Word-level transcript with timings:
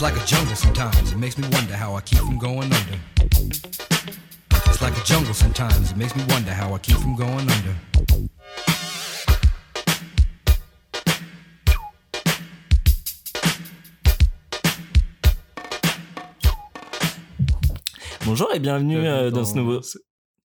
It's 0.00 0.10
like 0.10 0.16
a 0.16 0.26
jungle 0.26 0.56
sometimes. 0.56 1.12
It 1.12 1.18
makes 1.18 1.36
me 1.36 1.46
wonder 1.52 1.76
how 1.76 1.94
I 1.94 2.00
keep 2.00 2.20
from 2.20 2.38
going 2.38 2.72
under. 2.72 2.98
It's 4.64 4.80
like 4.80 4.96
a 4.96 5.04
jungle 5.04 5.34
sometimes. 5.34 5.90
It 5.90 5.98
makes 5.98 6.16
me 6.16 6.24
wonder 6.30 6.52
how 6.52 6.72
I 6.74 6.78
keep 6.78 6.96
from 6.96 7.16
going 7.16 7.40
under. 7.40 7.76
Bonjour 18.24 18.48
et 18.54 18.58
bienvenue 18.58 19.06
euh, 19.06 19.30
dans 19.30 19.44
ce 19.44 19.54
nouveau. 19.54 19.82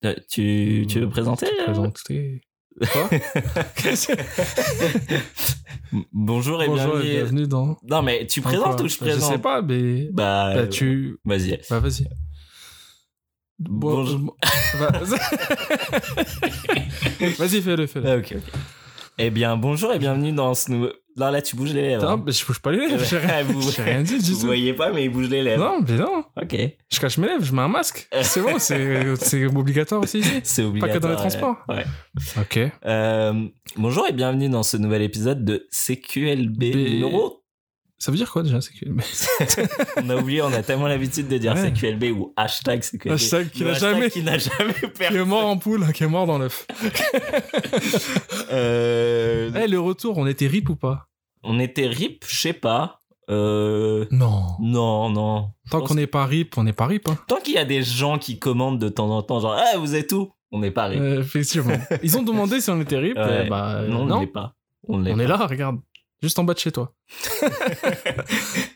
Euh, 0.04 0.16
tu, 0.30 0.86
tu 0.90 1.00
veux 1.00 1.10
présenter 1.10 1.48
Présenter. 1.64 2.42
Quoi 2.92 3.10
Bonjour 6.12 6.62
et 6.64 6.68
Bonjour 6.68 6.92
bienvenue. 6.94 7.10
et 7.10 7.16
bienvenue 7.18 7.48
dans. 7.48 7.78
Non 7.84 8.02
mais 8.02 8.26
tu 8.28 8.42
dans 8.42 8.50
présentes 8.50 8.82
ou 8.82 8.88
je 8.88 8.98
présente 8.98 9.30
Je 9.32 9.36
sais 9.36 9.42
pas, 9.42 9.62
mais. 9.62 10.10
Bah, 10.12 10.52
Bah, 10.54 10.60
euh, 10.62 10.68
tu. 10.68 11.18
vas-y. 11.24 11.60
Bah, 11.70 11.80
vas-y. 11.80 12.06
Bon, 13.60 14.04
Bonjour. 14.04 14.36
euh, 14.76 14.80
va- 14.80 14.92
Vas-y, 17.40 17.62
fais-le, 17.62 17.88
fais-le. 17.88 18.10
Ah, 18.10 18.18
ok, 18.18 18.34
ok. 18.36 18.44
Eh 19.18 19.30
bien, 19.30 19.56
bonjour 19.56 19.94
et 19.94 20.00
bienvenue 20.00 20.34
dans 20.34 20.54
ce 20.54 20.72
nouveau. 20.72 20.90
Non, 21.18 21.32
là, 21.32 21.42
tu 21.42 21.56
bouges 21.56 21.74
les 21.74 21.82
lèvres. 21.82 22.10
Hein. 22.10 22.22
mais 22.26 22.32
je 22.34 22.46
bouge 22.46 22.60
pas 22.60 22.72
les 22.72 22.88
lèvres. 22.88 23.04
J'ai 23.04 23.18
rien, 23.18 23.44
Vous- 23.48 23.62
rien 23.78 24.02
dit 24.02 24.20
du 24.22 24.34
Vous 24.34 24.42
tout. 24.42 24.46
voyez 24.48 24.74
pas, 24.74 24.92
mais 24.92 25.06
il 25.06 25.10
bouge 25.10 25.30
les 25.30 25.42
lèvres. 25.44 25.64
Non, 25.64 25.80
mais 25.88 25.96
non. 25.98 26.26
Ok. 26.42 26.56
Je 26.92 27.00
cache 27.00 27.18
mes 27.18 27.28
lèvres, 27.28 27.44
je 27.46 27.54
mets 27.54 27.62
un 27.62 27.70
masque. 27.70 28.08
C'est 28.22 28.42
bon, 28.42 28.60
c'est 28.60 29.46
obligatoire 29.46 30.02
aussi 30.02 30.20
ici. 30.20 30.42
C'est 30.44 30.64
obligatoire. 30.64 30.94
que 30.98 31.02
dans 31.04 31.10
les 31.10 31.16
transports. 31.16 31.56
Ouais. 31.70 31.86
Ok. 32.38 32.60
Euh, 32.86 33.48
bonjour 33.78 34.06
et 34.08 34.12
bienvenue 34.12 34.50
dans 34.50 34.64
ce 34.64 34.76
nouvel 34.78 35.02
épisode 35.04 35.46
de 35.46 35.68
CQLB 35.72 36.58
B- 36.60 36.90
numéro. 36.96 37.42
Ça 37.98 38.12
veut 38.12 38.18
dire 38.18 38.30
quoi 38.30 38.44
déjà 38.44 38.60
que... 38.60 38.86
On 40.04 40.10
a 40.10 40.16
oublié, 40.18 40.42
on 40.42 40.52
a 40.52 40.62
tellement 40.62 40.88
l'habitude 40.88 41.28
de 41.30 41.38
dire 41.38 41.54
Ouais. 41.56 41.72
CQLB 41.72 42.04
ou 42.16 42.34
hashtag 42.36 42.82
CQLB. 42.82 43.14
Hashtag 43.14 43.50
qui 43.52 43.64
n'a 43.64 43.74
jamais- 43.74 44.10
Qui 44.10 44.22
n'a 44.22 44.38
jamais 44.38 44.74
Qui 44.74 44.86
est 44.86 44.90
perdu. 44.90 45.24
mort 45.24 45.46
en 45.48 45.58
poule, 45.58 45.92
qui 45.94 46.04
est 46.04 46.08
mort 46.08 46.28
dans 46.28 46.38
l'œuf. 46.38 46.68
Euh, 48.52 49.52
Eh, 49.56 49.68
le 49.68 49.80
retour, 49.80 50.18
on 50.18 50.28
était 50.28 50.48
rip 50.48 50.70
ou 50.70 50.76
pas 50.76 51.08
On 51.44 51.60
était 51.60 51.88
rip, 51.88 52.26
je 52.28 52.38
sais 52.40 52.54
pas. 52.54 53.00
Euh, 53.30 54.06
Non. 54.12 54.44
non, 54.60 55.10
non. 55.10 55.50
Tant 55.72 55.82
qu'on 55.82 55.96
n'est 55.96 56.06
pas 56.08 56.26
rip, 56.26 56.58
on 56.58 56.64
n'est 56.64 56.74
pas 56.74 56.86
rip. 56.88 57.08
Hein. 57.10 57.18
Tant 57.28 57.38
qu'il 57.40 57.56
y 57.56 57.58
a 57.58 57.66
des 57.66 57.82
gens 57.82 58.18
qui 58.20 58.38
commandent 58.40 58.80
de 58.80 58.90
temps 58.90 59.10
en 59.10 59.24
temps, 59.24 59.40
genre, 59.40 59.58
ah, 59.58 59.78
vous 59.78 59.96
êtes 59.96 60.12
où? 60.12 60.32
On 60.52 60.60
n'est 60.60 60.72
pas 60.72 60.86
rip. 60.86 61.00
Euh, 61.02 61.22
effectivement. 61.22 61.74
Ils 62.04 62.18
ont 62.18 62.24
demandé 62.24 62.62
si 62.62 62.70
on 62.70 62.80
était 62.80 62.98
rip. 63.00 63.18
Ouais. 63.18 63.44
eh 63.46 63.50
bah, 63.50 63.78
euh, 63.78 63.88
non, 63.88 64.02
on 64.02 64.06
non. 64.06 64.20
l'est 64.20 64.28
pas. 64.28 64.54
On 64.88 65.02
On 65.06 65.20
est 65.20 65.28
là, 65.28 65.38
regarde. 65.38 65.80
Juste 66.26 66.40
en 66.40 66.44
bas 66.44 66.56
de 66.56 66.60
chez 66.60 66.72
toi. 66.72 66.92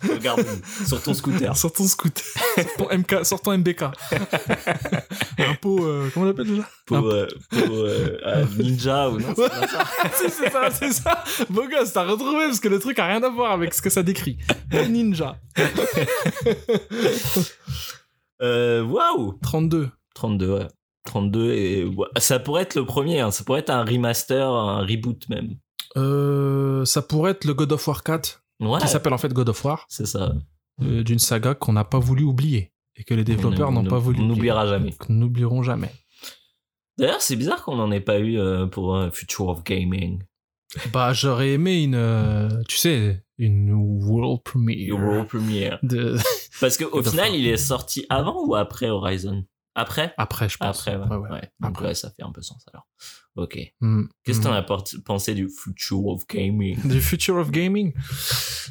Regarde, 0.07 0.45
sur 0.85 1.01
ton 1.01 1.15
scooter. 1.15 1.57
Sur 1.57 1.73
ton 1.73 1.87
scooter. 1.87 2.23
sur 2.55 2.75
ton 2.77 2.95
MK, 2.95 3.25
sur 3.25 3.41
ton 3.41 3.57
MBK. 3.57 3.81
un 5.39 5.55
pot, 5.59 5.83
euh, 5.83 6.11
comment 6.13 6.27
on 6.27 6.29
l'appelle 6.29 6.45
déjà? 6.45 6.69
Pour, 6.85 6.97
Un- 6.97 7.03
euh, 7.05 7.27
pour 7.49 7.73
euh, 7.75 8.19
euh, 8.23 8.45
ninja 8.59 9.09
ou 9.09 9.19
non 9.19 9.33
c'est 9.35 9.67
ça 9.67 9.83
Si, 10.13 10.29
c'est 10.29 10.51
ça, 10.51 10.69
c'est 10.69 10.91
ça. 10.93 11.23
Beau 11.49 11.67
gosse, 11.67 11.91
t'as 11.91 12.03
retrouvé 12.05 12.45
parce 12.45 12.59
que 12.59 12.67
le 12.67 12.77
truc 12.77 12.99
a 12.99 13.07
rien 13.07 13.23
à 13.23 13.29
voir 13.29 13.51
avec 13.53 13.73
ce 13.73 13.81
que 13.81 13.89
ça 13.89 14.03
décrit. 14.03 14.37
Ninja. 14.71 15.39
Waouh 18.39 19.39
32. 19.41 19.89
32, 20.13 20.53
ouais. 20.53 20.67
32 21.05 21.51
et 21.53 21.87
ça 22.19 22.37
pourrait 22.37 22.61
être 22.61 22.75
le 22.75 22.85
premier, 22.85 23.21
hein. 23.21 23.31
ça 23.31 23.43
pourrait 23.43 23.61
être 23.61 23.71
un 23.71 23.83
remaster, 23.83 24.47
un 24.47 24.81
reboot 24.85 25.27
même. 25.29 25.55
Euh, 25.97 26.85
ça 26.85 27.01
pourrait 27.01 27.31
être 27.31 27.45
le 27.45 27.53
God 27.53 27.71
of 27.71 27.87
War 27.87 28.03
4, 28.03 28.43
Ouais, 28.61 28.79
qui 28.81 28.87
s'appelle 28.87 29.13
en 29.13 29.17
fait 29.17 29.33
God 29.33 29.49
of 29.49 29.63
War, 29.65 29.85
c'est 29.89 30.05
ça. 30.05 30.33
euh, 30.81 31.03
d'une 31.03 31.19
saga 31.19 31.53
qu'on 31.55 31.73
n'a 31.73 31.83
pas 31.85 31.99
voulu 31.99 32.23
oublier. 32.23 32.71
Et 32.95 33.03
que 33.05 33.13
les 33.13 33.23
développeurs 33.23 33.69
On- 33.69 33.71
n'ont 33.71 33.85
on- 33.85 33.89
pas 33.89 33.97
voulu 33.97 34.17
On 34.19 34.23
oublier. 34.23 34.35
n'oubliera 34.35 34.67
jamais. 34.67 34.93
N'oublierons 35.07 35.63
jamais. 35.63 35.91
D'ailleurs, 36.97 37.21
c'est 37.21 37.37
bizarre 37.37 37.63
qu'on 37.63 37.77
n'en 37.77 37.91
ait 37.91 38.01
pas 38.01 38.19
eu 38.19 38.37
euh, 38.37 38.65
pour 38.67 38.95
euh, 38.95 39.09
Future 39.09 39.47
of 39.47 39.63
Gaming. 39.63 40.21
Bah, 40.91 41.13
j'aurais 41.13 41.51
aimé 41.53 41.81
une, 41.81 42.63
tu 42.67 42.77
sais, 42.77 43.23
une 43.37 43.71
world 43.73 44.43
premiere. 44.43 44.95
World 44.95 45.27
Premiere. 45.27 45.79
De... 45.83 46.17
Parce 46.59 46.77
qu'au 46.77 47.01
final, 47.01 47.33
il 47.33 47.47
est 47.47 47.57
sorti 47.57 48.05
avant 48.09 48.45
ou 48.45 48.53
après 48.53 48.89
Horizon? 48.89 49.45
Après? 49.75 50.13
Après, 50.17 50.49
je 50.49 50.57
pense. 50.57 50.77
Après, 50.87 50.97
ouais. 50.97 51.07
Ouais, 51.07 51.15
ouais. 51.17 51.29
ouais. 51.31 51.51
Donc, 51.61 51.71
Après. 51.71 51.95
ça 51.95 52.11
fait 52.11 52.21
un 52.23 52.31
peu 52.31 52.41
sens 52.41 52.63
alors. 52.71 52.85
Ok. 53.41 53.57
Hmm. 53.81 54.03
Qu'est-ce 54.23 54.39
que 54.39 54.43
t'en 54.43 54.53
as 54.53 54.61
por- 54.63 54.83
pensé 55.05 55.33
du 55.33 55.49
Future 55.49 56.05
of 56.07 56.27
Gaming? 56.27 56.77
Du 56.85 57.01
Future 57.01 57.37
of 57.37 57.51
Gaming, 57.51 57.93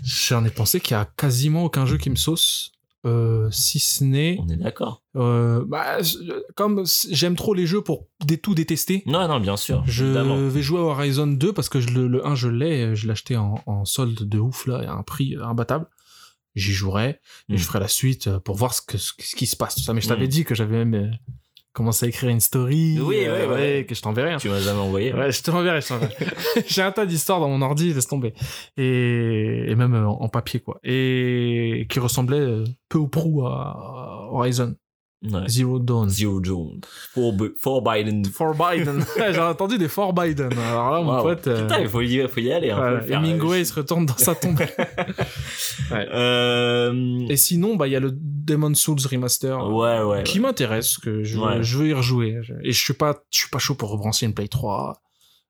j'en 0.02 0.44
ai 0.44 0.50
pensé 0.50 0.80
qu'il 0.80 0.92
y 0.92 1.00
a 1.00 1.04
quasiment 1.16 1.64
aucun 1.64 1.86
jeu 1.86 1.96
qui 1.98 2.10
me 2.10 2.16
sauce. 2.16 2.72
Euh, 3.06 3.48
si 3.52 3.78
ce 3.78 4.02
n'est 4.02 4.38
On 4.40 4.48
est 4.48 4.56
d'accord. 4.56 5.04
euh, 5.16 5.64
bah, 5.66 5.98
comme 6.56 6.84
j'aime 7.10 7.36
trop 7.36 7.54
les 7.54 7.64
jeux 7.64 7.80
pour 7.80 8.08
dé- 8.26 8.38
tout 8.38 8.54
détester 8.56 9.04
Non, 9.06 9.26
non, 9.28 9.38
bien 9.38 9.56
sûr. 9.56 9.84
je 9.86 10.04
évidemment. 10.04 10.48
vais 10.48 10.62
jouer 10.62 10.80
à 10.80 10.82
Horizon 10.82 11.28
2 11.28 11.52
parce 11.52 11.68
que 11.68 11.80
je, 11.80 11.90
le, 11.90 12.08
le 12.08 12.26
1 12.26 12.34
je 12.34 12.48
l'ai 12.48 12.96
je 12.96 13.06
l'ai 13.06 13.12
acheté 13.12 13.36
en, 13.36 13.54
en 13.66 13.84
solde 13.84 14.28
de 14.28 14.38
ouf 14.40 14.66
là 14.66 14.78
à 14.90 14.92
un 14.94 15.04
prix 15.04 15.36
imbattable 15.40 15.86
j'y 16.56 16.72
jouerai 16.72 17.20
et 17.48 17.52
Mm. 17.54 17.56
je 17.56 17.64
ferai 17.64 17.78
la 17.78 17.88
suite 17.88 18.26
euh, 18.26 18.40
pour 18.40 18.56
voir 18.56 18.74
ce, 18.74 18.82
que, 18.82 18.98
ce, 18.98 19.12
ce 19.20 19.36
qui 19.36 19.46
se 19.46 19.54
passe 19.56 19.76
tout 19.76 19.82
ça 19.82 19.94
mais 19.94 20.00
je 20.00 20.08
t'avais 20.08 20.26
Mm. 20.26 20.30
dit 20.30 20.44
que 20.44 20.56
j'avais 20.56 20.84
même 20.84 20.94
euh, 20.94 21.10
commencé 21.78 22.04
à 22.04 22.08
écrire 22.10 22.28
une 22.28 22.40
story 22.40 22.98
Oui, 23.00 23.24
euh, 23.24 23.48
ouais, 23.48 23.54
ouais. 23.54 23.86
que 23.88 23.94
je 23.94 24.02
t'enverrai 24.02 24.32
hein. 24.32 24.36
Tu 24.38 24.48
m'as 24.50 24.60
jamais 24.60 24.80
envoyé. 24.80 25.14
Ouais, 25.14 25.32
je 25.32 25.42
te 25.42 25.50
l'enverrai, 25.50 25.80
je 25.80 25.86
te 25.86 25.92
l'enverrai. 25.94 26.14
J'ai 26.66 26.82
un 26.82 26.92
tas 26.92 27.06
d'histoires 27.06 27.40
dans 27.40 27.48
mon 27.48 27.62
ordi, 27.62 27.94
laisse 27.94 28.06
tomber. 28.06 28.34
Et, 28.76 29.64
et 29.70 29.74
même 29.74 29.94
euh, 29.94 30.06
en, 30.06 30.20
en 30.20 30.28
papier, 30.28 30.60
quoi. 30.60 30.78
Et 30.84 31.86
qui 31.88 32.00
ressemblait 32.00 32.40
euh, 32.40 32.64
peu 32.90 32.98
ou 32.98 33.08
prou 33.08 33.46
à 33.46 34.28
Horizon 34.30 34.74
Ouais. 35.20 35.48
Zero 35.48 35.80
Dawn. 35.80 36.08
Zero 36.08 36.38
Dawn. 36.38 36.80
For, 37.12 37.82
Biden. 37.82 38.24
For 38.26 38.54
Biden. 38.54 39.04
J'ai 39.32 39.40
entendu 39.40 39.76
des 39.76 39.88
For 39.88 40.12
Biden. 40.12 40.50
Alors 40.56 40.92
là, 40.92 41.00
mon 41.02 41.16
Wow. 41.16 41.22
pote. 41.24 41.46
euh, 41.48 41.62
Putain, 41.62 41.80
il 41.80 41.88
faut 41.88 42.00
y, 42.02 42.28
faut 42.28 42.38
y 42.40 42.52
aller. 42.52 42.70
Hein, 42.70 42.76
faut 43.00 43.06
voilà, 43.06 43.16
Hemingway 43.26 43.64
se 43.64 43.74
retourne 43.74 44.06
dans 44.06 44.16
sa 44.16 44.34
tombe. 44.36 44.60
Euh... 45.90 47.26
et 47.28 47.36
sinon, 47.36 47.76
bah, 47.76 47.86
il 47.88 47.92
y 47.92 47.96
a 47.96 48.00
le 48.00 48.10
Demon 48.12 48.74
Souls 48.74 48.98
Remaster. 49.10 49.58
Ouais, 49.72 50.02
ouais. 50.02 50.22
Qui 50.22 50.40
m'intéresse, 50.40 50.98
que 50.98 51.22
je 51.24 51.38
veux 51.78 51.88
y 51.88 51.92
rejouer. 51.94 52.38
Et 52.62 52.72
je 52.72 52.78
suis 52.82 52.94
pas, 52.94 53.18
je 53.30 53.38
suis 53.38 53.48
pas 53.50 53.58
chaud 53.58 53.74
pour 53.74 53.90
rebrancher 53.90 54.26
une 54.26 54.34
Play 54.34 54.48
3. 54.48 55.00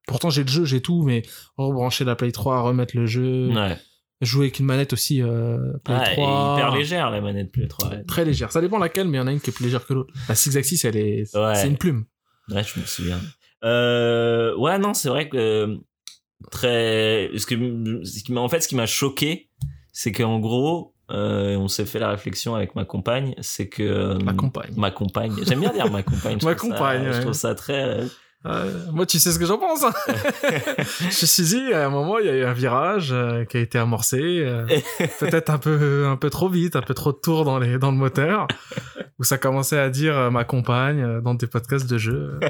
Pourtant, 0.06 0.30
j'ai 0.30 0.42
le 0.44 0.48
jeu, 0.48 0.64
j'ai 0.64 0.80
tout, 0.80 1.02
mais 1.02 1.22
rebrancher 1.56 2.04
la 2.04 2.16
Play 2.16 2.32
3, 2.32 2.62
remettre 2.62 2.96
le 2.96 3.06
jeu. 3.06 3.48
Ouais. 3.52 3.76
Jouer 4.20 4.46
avec 4.46 4.58
une 4.58 4.66
manette 4.66 4.92
aussi 4.92 5.22
euh, 5.22 5.58
Play 5.84 5.94
Ouais, 5.94 6.12
3 6.14 6.54
hyper 6.56 6.74
légère 6.76 7.10
la 7.10 7.20
manette 7.20 7.52
Play 7.52 7.66
3. 7.68 7.88
Ouais, 7.90 8.04
très 8.04 8.24
légère 8.24 8.50
ça 8.52 8.60
dépend 8.60 8.78
laquelle 8.78 9.06
mais 9.08 9.18
il 9.18 9.20
y 9.20 9.22
en 9.22 9.26
a 9.26 9.32
une 9.32 9.40
qui 9.40 9.50
est 9.50 9.52
plus 9.52 9.64
légère 9.64 9.86
que 9.86 9.94
l'autre 9.94 10.12
la 10.28 10.34
Six 10.34 10.56
Axis 10.56 10.80
elle 10.84 10.96
est 10.96 11.36
Ouais. 11.36 11.54
c'est 11.54 11.68
une 11.68 11.78
plume 11.78 12.04
Ouais, 12.50 12.62
je 12.64 12.80
me 12.80 12.84
souviens. 12.86 13.20
Euh... 13.64 14.56
Ouais, 14.56 14.78
non, 14.78 14.94
c'est 14.94 15.08
vrai 15.10 15.28
que 15.28 15.36
euh, 15.36 15.76
très. 16.50 17.30
Ce 17.36 17.46
que... 17.46 17.54
ce 18.04 18.22
qui 18.22 18.36
En 18.36 18.48
fait, 18.48 18.60
ce 18.60 18.68
qui 18.68 18.74
m'a 18.76 18.86
choqué, 18.86 19.50
c'est 19.92 20.12
qu'en 20.12 20.38
gros, 20.38 20.94
euh, 21.10 21.56
on 21.56 21.68
s'est 21.68 21.84
fait 21.86 21.98
la 21.98 22.10
réflexion 22.10 22.54
avec 22.54 22.74
ma 22.74 22.84
compagne, 22.84 23.34
c'est 23.40 23.68
que 23.68 24.14
ma 24.22 24.32
compagne 24.32 24.72
ma 24.76 24.90
compagne. 24.90 25.34
J'aime 25.46 25.60
bien 25.60 25.72
dire 25.72 25.90
ma 25.90 26.02
compagne. 26.02 26.38
Ma 26.42 26.50
ça- 26.52 26.54
compagne, 26.54 27.12
Je 27.12 27.20
trouve 27.20 27.32
ça 27.34 27.54
très. 27.54 28.00
Euh, 28.46 28.70
moi 28.92 29.04
tu 29.04 29.18
sais 29.18 29.32
ce 29.32 29.38
que 29.38 29.46
j'en 29.46 29.58
pense 29.58 29.82
hein. 29.82 29.92
je 31.00 31.06
me 31.06 31.10
suis 31.10 31.42
dit 31.42 31.72
à 31.72 31.86
un 31.86 31.90
moment 31.90 32.18
il 32.18 32.26
y 32.26 32.28
a 32.28 32.34
eu 32.36 32.44
un 32.44 32.52
virage 32.52 33.08
euh, 33.12 33.44
qui 33.44 33.56
a 33.56 33.60
été 33.60 33.78
amorcé 33.78 34.18
euh, 34.20 34.64
peut-être 35.18 35.50
un 35.50 35.58
peu 35.58 36.06
un 36.06 36.16
peu 36.16 36.30
trop 36.30 36.48
vite 36.48 36.76
un 36.76 36.82
peu 36.82 36.94
trop 36.94 37.10
de 37.12 37.18
tours 37.18 37.44
dans 37.44 37.58
les 37.58 37.78
dans 37.78 37.90
le 37.90 37.96
moteur 37.96 38.46
où 39.18 39.24
ça 39.24 39.38
commençait 39.38 39.78
à 39.78 39.90
dire 39.90 40.16
euh, 40.16 40.30
ma 40.30 40.44
compagne 40.44 41.00
euh, 41.02 41.20
dans 41.20 41.34
des 41.34 41.48
podcasts 41.48 41.90
de 41.90 41.98
jeux 41.98 42.38
euh, 42.42 42.48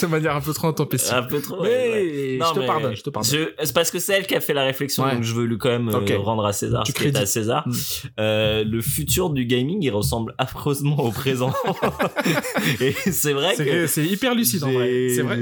de 0.00 0.06
manière 0.06 0.36
un 0.36 0.40
peu 0.42 0.52
trop 0.52 0.68
intempestive 0.68 1.14
un 1.14 1.22
peu 1.22 1.40
trop. 1.40 1.62
mais 1.62 1.68
ouais, 1.70 2.38
ouais. 2.38 2.38
je 2.46 2.52
te 2.54 2.58
mais 2.60 2.66
pardonne 2.66 2.94
je 2.96 3.02
te 3.02 3.10
pardonne 3.10 3.32
je- 3.32 3.64
C'est 3.64 3.72
parce 3.74 3.90
que 3.90 3.98
c'est 3.98 4.12
elle 4.12 4.26
qui 4.26 4.34
a 4.34 4.40
fait 4.40 4.52
la 4.54 4.64
réflexion, 4.64 5.04
Ouais. 5.04 5.14
donc 5.14 5.22
je 5.22 5.32
veux 5.34 5.44
lui 5.46 5.56
quand 5.56 5.70
même 5.70 5.88
euh, 5.88 5.98
Ok. 6.00 6.12
rendre 6.22 6.44
à 6.44 6.52
César 6.52 6.82
Tu 6.84 6.92
ce 6.92 6.96
qui 6.98 7.04
est 7.08 7.16
à. 7.16 7.24
César. 7.26 7.66
Mm. 7.66 7.72
Euh, 8.20 8.64
le 8.64 8.80
futur 8.82 9.30
du 9.30 9.46
gaming, 9.46 9.78
il 9.82 9.90
ressemble 9.90 10.34
affreusement 10.38 10.98
au 11.00 11.10
présent. 11.10 11.52
Et 12.80 12.92
c'est 13.10 13.32
vrai 13.32 13.54
c'est 13.56 13.64
que 13.64 13.86
c'est 13.86 14.04
hyper 14.04 14.34
lucide 14.34 14.64
en 14.64 14.72
vrai 14.72 14.90
c'est 15.14 15.22
vrai 15.22 15.38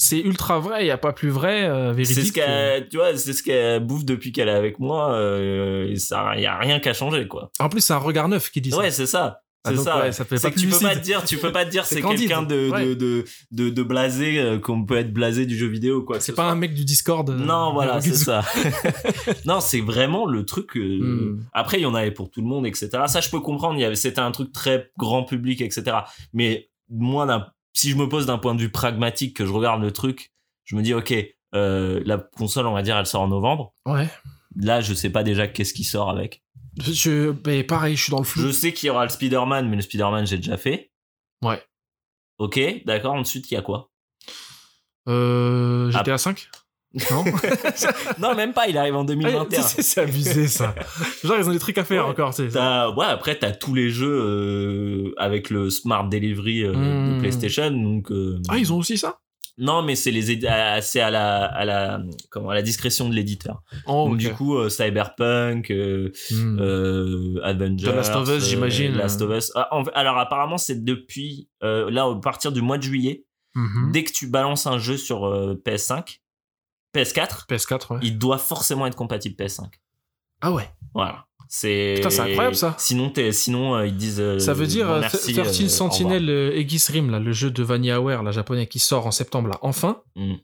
c'est 0.00 0.20
ultra 0.20 0.60
vrai, 0.60 0.82
il 0.82 0.84
n'y 0.84 0.92
a 0.92 0.96
pas 0.96 1.12
plus 1.12 1.28
vrai, 1.28 1.64
euh, 1.68 1.90
véridique. 1.92 2.14
C'est 2.14 2.22
ce 2.28 2.32
qu'elle, 2.32 2.88
tu 2.88 2.98
vois, 2.98 3.16
c'est 3.16 3.32
ce 3.32 3.42
qu'elle 3.42 3.84
bouffe 3.84 4.04
depuis 4.04 4.30
qu'elle 4.30 4.46
est 4.48 4.52
avec 4.52 4.78
moi. 4.78 5.12
Euh, 5.14 5.92
ça, 5.96 6.36
y 6.38 6.46
a 6.46 6.56
rien 6.56 6.78
qu'à 6.78 6.92
changer, 6.94 7.26
quoi. 7.26 7.50
En 7.58 7.68
plus, 7.68 7.80
c'est 7.80 7.94
un 7.94 7.98
regard 7.98 8.28
neuf 8.28 8.48
qui 8.52 8.60
dit 8.60 8.70
ça. 8.70 8.78
Ouais, 8.78 8.92
c'est 8.92 9.06
ça. 9.06 9.40
Ah, 9.64 9.70
C'est 9.70 9.74
donc, 9.74 9.84
ça. 9.86 9.98
ouais, 9.98 10.12
ça 10.12 10.24
fait 10.24 10.36
c'est 10.36 10.50
pas 10.50 10.54
que 10.54 10.60
tu 10.60 10.68
peux 10.68 10.78
pas 10.78 10.88
lucide. 10.90 11.00
te 11.00 11.04
dire, 11.04 11.24
tu 11.24 11.36
peux 11.38 11.50
pas 11.50 11.64
te 11.64 11.70
dire 11.72 11.84
C'est 11.84 12.00
quelqu'un 12.00 12.42
de, 12.44 12.70
Ouais. 12.70 12.86
de, 12.86 12.94
de, 12.94 13.24
de, 13.50 13.70
de 13.70 13.82
blasé, 13.82 14.38
euh, 14.38 14.60
qu'on 14.60 14.84
peut 14.84 14.98
être 14.98 15.12
blasé 15.12 15.46
du 15.46 15.56
jeu 15.58 15.66
vidéo, 15.66 16.04
quoi. 16.04 16.20
C'est 16.20 16.30
ce 16.30 16.36
pas 16.36 16.42
soit. 16.44 16.52
un 16.52 16.54
mec 16.54 16.74
du 16.74 16.84
Discord. 16.84 17.28
euh, 17.28 17.34
Non, 17.34 17.72
voilà, 17.72 18.00
c'est 18.00 18.14
ça. 18.14 18.44
non, 19.46 19.58
c'est 19.58 19.80
vraiment 19.80 20.26
le 20.26 20.44
truc. 20.44 20.76
euh, 20.76 20.98
Hmm. 21.00 21.40
Après, 21.52 21.78
il 21.78 21.82
y 21.82 21.86
en 21.86 21.96
avait 21.96 22.12
pour 22.12 22.30
tout 22.30 22.40
le 22.40 22.46
monde, 22.46 22.68
etc. 22.68 22.88
Ça, 23.08 23.20
je 23.20 23.30
peux 23.30 23.40
comprendre. 23.40 23.74
Il 23.74 23.80
y 23.80 23.84
avait, 23.84 23.96
c'était 23.96 24.20
un 24.20 24.30
truc 24.30 24.52
très 24.52 24.92
grand 24.96 25.24
public, 25.24 25.60
etc. 25.60 25.96
Mais 26.32 26.70
moi, 26.88 27.26
si 27.78 27.90
je 27.90 27.96
me 27.96 28.08
pose 28.08 28.26
d'un 28.26 28.38
point 28.38 28.54
de 28.56 28.60
vue 28.60 28.70
pragmatique, 28.70 29.36
que 29.36 29.46
je 29.46 29.52
regarde 29.52 29.80
le 29.80 29.92
truc, 29.92 30.32
je 30.64 30.74
me 30.74 30.82
dis, 30.82 30.94
ok, 30.94 31.14
euh, 31.54 32.02
la 32.04 32.18
console, 32.18 32.66
on 32.66 32.72
va 32.72 32.82
dire, 32.82 32.96
elle 32.96 33.06
sort 33.06 33.22
en 33.22 33.28
novembre. 33.28 33.72
Ouais. 33.86 34.08
Là, 34.56 34.80
je 34.80 34.92
sais 34.94 35.10
pas 35.10 35.22
déjà 35.22 35.46
qu'est-ce 35.46 35.72
qui 35.72 35.84
sort 35.84 36.10
avec. 36.10 36.42
Je, 36.80 37.30
ben, 37.30 37.64
pareil, 37.64 37.94
je 37.96 38.02
suis 38.02 38.10
dans 38.10 38.18
le 38.18 38.24
flou. 38.24 38.42
Je 38.42 38.50
sais 38.50 38.72
qu'il 38.72 38.88
y 38.88 38.90
aura 38.90 39.04
le 39.04 39.10
Spider-Man, 39.10 39.68
mais 39.68 39.76
le 39.76 39.82
Spider-Man, 39.82 40.26
j'ai 40.26 40.38
déjà 40.38 40.56
fait. 40.56 40.90
Ouais. 41.42 41.62
Ok, 42.38 42.58
d'accord. 42.84 43.14
Ensuite, 43.14 43.48
il 43.50 43.54
y 43.54 43.56
a 43.56 43.62
quoi? 43.62 43.90
Euh, 45.08 45.90
Ah. 45.94 45.98
GTA 46.02 46.18
5 46.18 46.48
Non 47.10 47.24
Non, 48.18 48.34
même 48.34 48.52
pas. 48.52 48.66
Il 48.68 48.78
arrive 48.78 48.96
en 48.96 49.04
2021. 49.04 49.46
Ah, 49.58 49.62
c'est 49.62 49.82
c'est 49.82 50.00
abusé 50.00 50.46
ça. 50.48 50.74
Genre, 51.24 51.36
ils 51.38 51.48
ont 51.48 51.52
des 51.52 51.58
trucs 51.58 51.78
à 51.78 51.84
faire 51.84 52.04
Ouais. 52.04 52.10
encore, 52.10 52.34
tu 52.34 52.42
sais. 52.46 52.48
T'as- 52.54 52.90
ouais, 52.90 53.06
après, 53.06 53.38
t'as 53.38 53.52
tous 53.52 53.74
les 53.74 53.90
jeux 53.90 54.08
euh, 54.22 55.12
avec 55.18 55.50
le 55.50 55.68
Smart 55.70 56.08
Delivery 56.08 56.64
euh, 56.64 56.72
Hmm. 56.72 57.14
de 57.16 57.20
PlayStation. 57.20 57.70
Donc, 57.70 58.10
euh, 58.10 58.40
Ah, 58.48 58.58
ils 58.58 58.72
ont 58.72 58.76
aussi 58.78 58.96
ça? 58.98 59.18
Non, 59.60 59.82
mais 59.82 59.96
c'est 59.96 60.12
les 60.12 60.46
à- 60.46 60.80
c'est 60.80 61.00
à 61.00 61.10
la 61.10 61.44
à 61.44 61.64
la 61.64 62.00
comment 62.30 62.50
à 62.50 62.54
la 62.54 62.62
discrétion 62.62 63.08
de 63.08 63.14
l'éditeur. 63.14 63.60
Oh, 63.86 64.14
du 64.16 64.30
coup, 64.32 64.56
euh, 64.56 64.68
Cyberpunk, 64.68 65.70
euh, 65.72 66.10
Hmm. 66.30 66.58
euh, 66.60 67.40
Avengers, 67.42 67.90
The 67.90 67.94
Last 67.96 68.14
of 68.14 68.28
Us, 68.28 68.30
euh, 68.30 68.38
j'imagine. 68.40 68.94
Last 68.96 69.20
of 69.20 69.36
Us. 69.36 69.50
Ah, 69.56 69.68
en- 69.72 69.82
alors 69.94 70.16
apparemment, 70.18 70.58
c'est 70.58 70.84
depuis 70.84 71.48
euh, 71.64 71.90
là 71.90 72.04
à 72.04 72.14
partir 72.22 72.52
du 72.52 72.62
mois 72.62 72.78
de 72.78 72.84
juillet, 72.84 73.24
Mhm. 73.56 73.90
dès 73.92 74.04
que 74.04 74.12
tu 74.12 74.28
balances 74.28 74.66
un 74.68 74.78
jeu 74.78 74.96
sur 74.96 75.26
euh, 75.26 75.60
PS5, 75.64 76.20
PS4, 77.02 77.46
PS4, 77.48 77.94
ouais. 77.94 78.00
il 78.02 78.18
doit 78.18 78.38
forcément 78.38 78.86
être 78.86 78.96
compatible 78.96 79.34
PS5. 79.36 79.66
Ah 80.40 80.52
ouais. 80.52 80.68
Voilà. 80.94 81.24
C'est 81.50 81.94
Putain, 81.96 82.10
c'est 82.10 82.20
incroyable, 82.20 82.56
ça. 82.56 82.74
Sinon, 82.78 83.08
t'es- 83.10 83.32
sinon 83.32 83.74
euh, 83.76 83.86
ils 83.86 83.96
disent. 83.96 84.20
euh, 84.20 84.38
Ça 84.38 84.52
veut 84.52 84.66
dire 84.66 84.90
euh, 84.90 85.00
merci, 85.00 85.32
13 85.32 85.62
euh. 85.62 85.68
Sentinel 85.68 86.28
Aegis 86.54 86.84
Rim, 86.90 87.10
là, 87.10 87.18
le 87.18 87.32
jeu 87.32 87.50
de 87.50 87.62
VanillaWare, 87.62 88.22
la 88.22 88.32
japonais, 88.32 88.66
qui 88.66 88.78
sort 88.78 89.06
en 89.06 89.10
septembre, 89.10 89.48
là, 89.48 89.58
enfin. 89.62 90.02
Mm. 90.14 90.34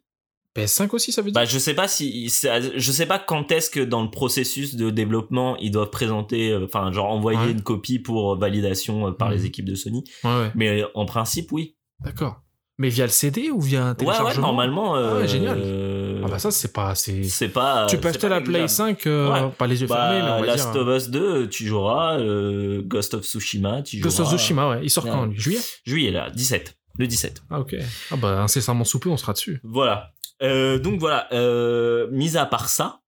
PS5 0.56 0.94
aussi, 0.94 1.10
ça 1.12 1.20
veut 1.20 1.32
dire? 1.32 1.34
Bah, 1.40 1.44
je 1.44 1.58
sais 1.58 1.74
pas 1.74 1.88
si, 1.88 2.28
je 2.28 2.92
sais 2.92 3.06
pas 3.06 3.18
quand 3.18 3.50
est-ce 3.50 3.68
que 3.70 3.80
dans 3.80 4.02
le 4.04 4.10
processus 4.10 4.76
de 4.76 4.88
développement 4.88 5.56
ils 5.56 5.72
doivent 5.72 5.90
présenter, 5.90 6.56
enfin 6.64 6.92
genre 6.92 7.10
envoyer 7.10 7.40
Ouais. 7.40 7.50
une 7.50 7.62
copie 7.62 7.98
pour 7.98 8.38
validation 8.38 9.12
par 9.12 9.30
les 9.30 9.46
équipes 9.46 9.64
de 9.64 9.74
Sony. 9.74 10.04
Ouais, 10.22 10.30
ouais. 10.30 10.52
Mais 10.54 10.84
en 10.94 11.06
principe, 11.06 11.50
oui. 11.50 11.76
D'accord. 12.04 12.40
Mais 12.78 12.88
via 12.88 13.04
le 13.04 13.10
CD 13.10 13.50
ou 13.50 13.60
via 13.60 13.84
un 13.84 13.88
Ouais, 13.90 13.94
téléchargement? 13.94 14.28
ouais, 14.28 14.40
normalement. 14.40 14.94
Ah 14.96 14.98
ouais, 14.98 15.04
euh, 15.22 15.26
génial. 15.28 15.58
euh, 15.60 16.22
Ah 16.24 16.28
bah 16.28 16.38
ça, 16.40 16.50
c'est 16.50 16.72
pas... 16.72 16.94
c'est 16.96 17.22
c'est 17.22 17.48
pas. 17.48 17.86
Tu 17.88 17.98
peux 17.98 18.08
acheter 18.08 18.28
la 18.28 18.40
Play 18.40 18.62
négligeable. 18.62 18.68
5, 18.68 19.06
euh, 19.06 19.30
Ouais. 19.32 19.50
pas 19.56 19.66
les 19.68 19.80
yeux 19.80 19.86
fermés, 19.86 20.20
mais 20.22 20.26
Bah, 20.26 20.34
on 20.38 20.40
va 20.40 20.46
Last 20.46 20.72
dire... 20.72 20.80
of 20.82 20.96
Us 21.02 21.08
2, 21.10 21.48
tu 21.48 21.66
joueras. 21.66 22.18
euh, 22.18 22.82
Ghost 22.84 23.14
of 23.14 23.22
Tsushima, 23.24 23.82
tu 23.82 23.98
joueras. 23.98 24.08
Ghost 24.08 24.20
of 24.20 24.28
Tsushima, 24.28 24.68
ouais. 24.70 24.80
Il 24.82 24.90
sort 24.90 25.04
Ouais. 25.04 25.10
quand, 25.12 25.26
lui? 25.26 25.38
Juillet? 25.38 25.60
Juillet 25.86 26.10
là, 26.10 26.30
17. 26.30 26.76
Le 26.98 27.06
17. 27.06 27.42
Ah, 27.50 27.60
ok. 27.60 27.76
Ah 28.10 28.16
bah, 28.16 28.40
incessamment 28.40 28.82
sous 28.84 28.98
peu, 28.98 29.08
on 29.08 29.16
sera 29.16 29.32
dessus. 29.34 29.60
Voilà. 29.62 30.10
Euh, 30.42 30.78
donc 30.80 30.98
voilà. 30.98 31.28
Euh, 31.32 32.08
mis 32.10 32.36
à 32.36 32.44
part 32.44 32.68
ça, 32.68 33.00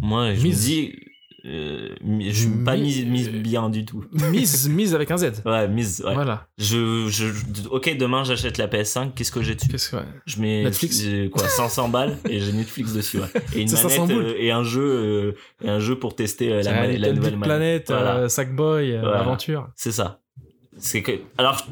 moi 0.00 0.34
je 0.34 0.42
Mise. 0.42 0.58
me 0.58 0.62
dis, 0.64 0.94
euh, 1.46 1.94
je 2.00 2.48
pas 2.64 2.74
Mi- 2.76 2.82
mise, 2.82 3.04
mise 3.06 3.28
bien 3.30 3.68
du 3.68 3.84
tout. 3.84 4.04
Mise, 4.30 4.68
mise 4.68 4.94
avec 4.94 5.10
un 5.10 5.18
Z. 5.18 5.32
Ouais, 5.44 5.68
mise. 5.68 6.02
Ouais. 6.06 6.14
Voilà. 6.14 6.46
Je, 6.58 7.06
je, 7.08 7.26
ok, 7.70 7.96
demain 7.98 8.24
j'achète 8.24 8.56
la 8.58 8.66
PS5. 8.66 9.12
Qu'est-ce 9.14 9.30
que 9.32 9.42
j'ai 9.42 9.54
dessus? 9.54 9.68
Qu'est-ce 9.68 9.90
que... 9.90 9.96
ouais. 9.96 10.02
Je 10.26 10.40
mets 10.40 10.64
Netflix 10.64 11.04
quoi 11.32 11.46
500 11.48 11.88
balles 11.90 12.16
et 12.28 12.40
j'ai 12.40 12.52
Netflix 12.52 12.92
dessus. 12.94 13.18
Ouais. 13.18 13.26
Et 13.54 13.60
une 13.62 13.68
C'est 13.68 13.76
500 13.76 14.06
manette 14.06 14.24
euh, 14.24 14.34
et 14.38 14.50
un 14.52 14.64
jeu 14.64 14.82
euh, 14.82 15.32
et 15.62 15.68
un 15.68 15.80
jeu 15.80 15.98
pour 15.98 16.16
tester 16.16 16.52
euh, 16.52 16.62
la, 16.62 16.86
La, 16.96 17.12
nouvelle 17.12 17.36
manette. 17.36 17.84
Planet, 17.86 17.88
Voilà. 17.88 18.16
euh, 18.16 18.28
Sackboy, 18.28 18.92
euh, 18.92 19.00
Voilà. 19.00 19.20
Aventure. 19.20 19.68
C'est 19.76 19.92
ça. 19.92 20.20
C'est 20.78 21.02
que 21.02 21.12
alors 21.38 21.66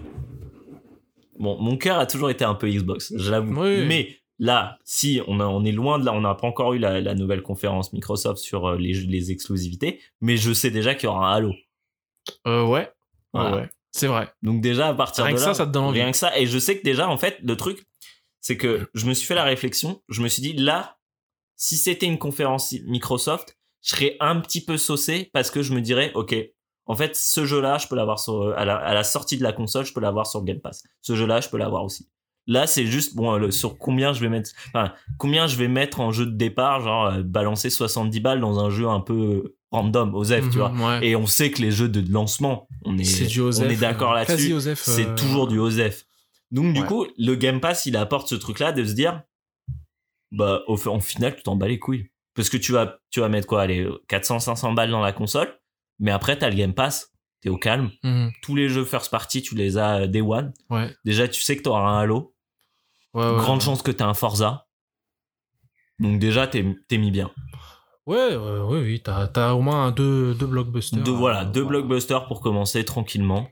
bon, 1.38 1.58
mon 1.60 1.76
cœur 1.76 1.98
a 1.98 2.06
toujours 2.06 2.30
été 2.30 2.44
un 2.44 2.54
peu 2.54 2.68
Xbox, 2.68 3.12
je 3.16 3.30
l'avoue. 3.30 3.60
Oui. 3.62 3.84
Mais 3.88 4.16
là, 4.42 4.76
si 4.82 5.20
on, 5.28 5.38
a, 5.38 5.44
on 5.46 5.64
est 5.64 5.70
loin 5.72 6.00
de 6.00 6.04
là, 6.04 6.12
on 6.12 6.20
n'a 6.20 6.34
pas 6.34 6.48
encore 6.48 6.72
eu 6.74 6.78
la, 6.78 7.00
la 7.00 7.14
nouvelle 7.14 7.42
conférence 7.42 7.92
Microsoft 7.92 8.42
sur 8.42 8.66
euh, 8.66 8.76
les, 8.76 8.92
les 8.92 9.30
exclusivités, 9.30 10.00
mais 10.20 10.36
je 10.36 10.52
sais 10.52 10.72
déjà 10.72 10.96
qu'il 10.96 11.04
y 11.04 11.06
aura 11.06 11.28
un 11.32 11.36
Halo. 11.36 11.52
Euh, 12.48 12.64
ouais. 12.66 12.90
Voilà. 13.32 13.50
Ouais, 13.52 13.62
ouais. 13.62 13.70
C'est 13.92 14.08
vrai. 14.08 14.28
Donc 14.42 14.60
déjà 14.60 14.88
à 14.88 14.94
partir 14.94 15.24
Rien 15.24 15.34
de 15.34 15.38
que 15.38 15.44
là, 15.44 15.54
ça, 15.54 15.54
ça 15.54 15.66
te 15.66 15.70
donne 15.70 15.84
envie. 15.84 16.00
rien 16.02 16.10
que 16.10 16.16
ça, 16.16 16.36
et 16.36 16.46
je 16.46 16.58
sais 16.58 16.76
que 16.76 16.82
déjà 16.82 17.08
en 17.08 17.18
fait 17.18 17.38
le 17.42 17.56
truc, 17.56 17.86
c'est 18.40 18.56
que 18.56 18.90
je 18.94 19.06
me 19.06 19.14
suis 19.14 19.26
fait 19.26 19.36
la 19.36 19.44
réflexion, 19.44 20.02
je 20.08 20.22
me 20.22 20.28
suis 20.28 20.42
dit 20.42 20.54
là, 20.54 20.98
si 21.56 21.76
c'était 21.76 22.06
une 22.06 22.18
conférence 22.18 22.72
Microsoft, 22.86 23.56
je 23.80 23.90
serais 23.90 24.16
un 24.18 24.40
petit 24.40 24.64
peu 24.64 24.76
saucé 24.76 25.30
parce 25.32 25.52
que 25.52 25.62
je 25.62 25.72
me 25.72 25.80
dirais 25.80 26.10
ok, 26.14 26.34
en 26.86 26.96
fait 26.96 27.14
ce 27.14 27.44
jeu-là, 27.46 27.78
je 27.78 27.86
peux 27.86 27.94
l'avoir 27.94 28.18
sur 28.18 28.52
à 28.56 28.64
la, 28.64 28.76
à 28.76 28.92
la 28.92 29.04
sortie 29.04 29.38
de 29.38 29.44
la 29.44 29.52
console, 29.52 29.84
je 29.86 29.92
peux 29.92 30.00
l'avoir 30.00 30.26
sur 30.26 30.42
Game 30.42 30.58
Pass. 30.60 30.82
Ce 31.00 31.14
jeu-là, 31.14 31.40
je 31.40 31.48
peux 31.48 31.58
l'avoir 31.58 31.84
aussi. 31.84 32.08
Là, 32.48 32.66
c'est 32.66 32.86
juste 32.86 33.14
bon 33.14 33.36
le- 33.36 33.50
sur 33.52 33.78
combien 33.78 34.12
je 34.12 34.20
vais 34.20 34.28
mettre, 34.28 34.50
enfin 34.68 34.92
combien 35.18 35.46
je 35.46 35.56
vais 35.56 35.68
mettre 35.68 36.00
en 36.00 36.10
jeu 36.10 36.26
de 36.26 36.32
départ, 36.32 36.80
genre 36.80 37.06
euh, 37.06 37.22
balancer 37.22 37.70
70 37.70 38.18
balles 38.20 38.40
dans 38.40 38.58
un 38.58 38.68
jeu 38.68 38.88
un 38.88 39.00
peu 39.00 39.54
random, 39.70 40.14
OZEF, 40.14 40.50
tu 40.50 40.58
vois. 40.58 40.70
Mhm, 40.70 40.80
ouais. 40.82 41.06
Et 41.06 41.16
on 41.16 41.26
sait 41.26 41.50
que 41.50 41.62
les 41.62 41.70
jeux 41.70 41.88
de 41.88 42.02
lancement, 42.12 42.66
on 42.84 42.98
est, 42.98 43.04
Osef. 43.40 43.64
on 43.64 43.70
est 43.70 43.76
d'accord 43.76 44.12
euh, 44.12 44.16
là-dessus 44.16 44.52
Osef. 44.54 44.80
c'est 44.80 45.06
euh, 45.06 45.14
toujours 45.14 45.46
du 45.48 45.58
OSEF. 45.58 46.04
Donc, 46.50 46.74
du 46.74 46.80
coup, 46.86 47.06
le 47.16 47.34
Game 47.36 47.60
Pass, 47.60 47.86
il 47.86 47.96
apporte 47.96 48.28
ce 48.28 48.34
truc-là 48.34 48.72
de 48.72 48.84
se 48.84 48.92
dire, 48.92 49.22
bah, 50.30 50.62
au, 50.66 50.76
en 50.88 51.00
final, 51.00 51.36
tu 51.36 51.42
t'en 51.42 51.56
bats 51.56 51.68
les 51.68 51.78
couilles. 51.78 52.10
Parce 52.34 52.48
que 52.48 52.56
tu 52.56 52.72
vas, 52.72 52.98
tu 53.10 53.20
vas 53.20 53.28
mettre 53.28 53.46
quoi, 53.46 53.62
allez, 53.62 53.86
400, 54.08 54.38
500 54.40 54.72
balles 54.72 54.90
dans 54.90 55.00
la 55.02 55.12
console. 55.12 55.48
Mais 55.98 56.10
après, 56.10 56.38
t'as 56.38 56.48
le 56.50 56.56
Game 56.56 56.74
Pass. 56.74 57.10
T'es 57.42 57.48
au 57.48 57.56
calme. 57.58 57.90
mhm, 58.04 58.30
Tous 58.42 58.54
les 58.54 58.68
jeux 58.68 58.84
first 58.84 59.10
party, 59.10 59.42
tu 59.42 59.54
les 59.56 59.76
as 59.76 60.06
day 60.06 60.20
one. 60.20 60.52
Ouais. 60.70 60.94
Déjà, 61.04 61.26
tu 61.26 61.40
sais 61.42 61.56
que 61.56 61.62
t'auras 61.62 61.80
un 61.90 61.98
Halo. 62.00 62.31
Ouais, 63.14 63.22
Grande 63.36 63.58
ouais. 63.58 63.64
chance 63.64 63.82
que 63.82 63.90
t'aies 63.90 64.02
un 64.02 64.14
Forza. 64.14 64.66
Donc, 65.98 66.18
déjà, 66.18 66.46
t'es, 66.46 66.64
t'es 66.88 66.98
mis 66.98 67.10
bien. 67.10 67.30
Ouais, 68.06 68.34
ouais, 68.36 68.60
ouais, 68.60 68.80
oui, 68.80 69.00
t'as, 69.02 69.28
t'as 69.28 69.52
au 69.52 69.60
moins 69.60 69.92
deux, 69.92 70.34
deux 70.34 70.46
blockbusters. 70.46 71.02
Deux, 71.02 71.12
voilà, 71.12 71.42
euh, 71.42 71.44
deux 71.44 71.64
blockbusters 71.64 72.26
pour 72.26 72.40
commencer 72.40 72.84
tranquillement. 72.84 73.48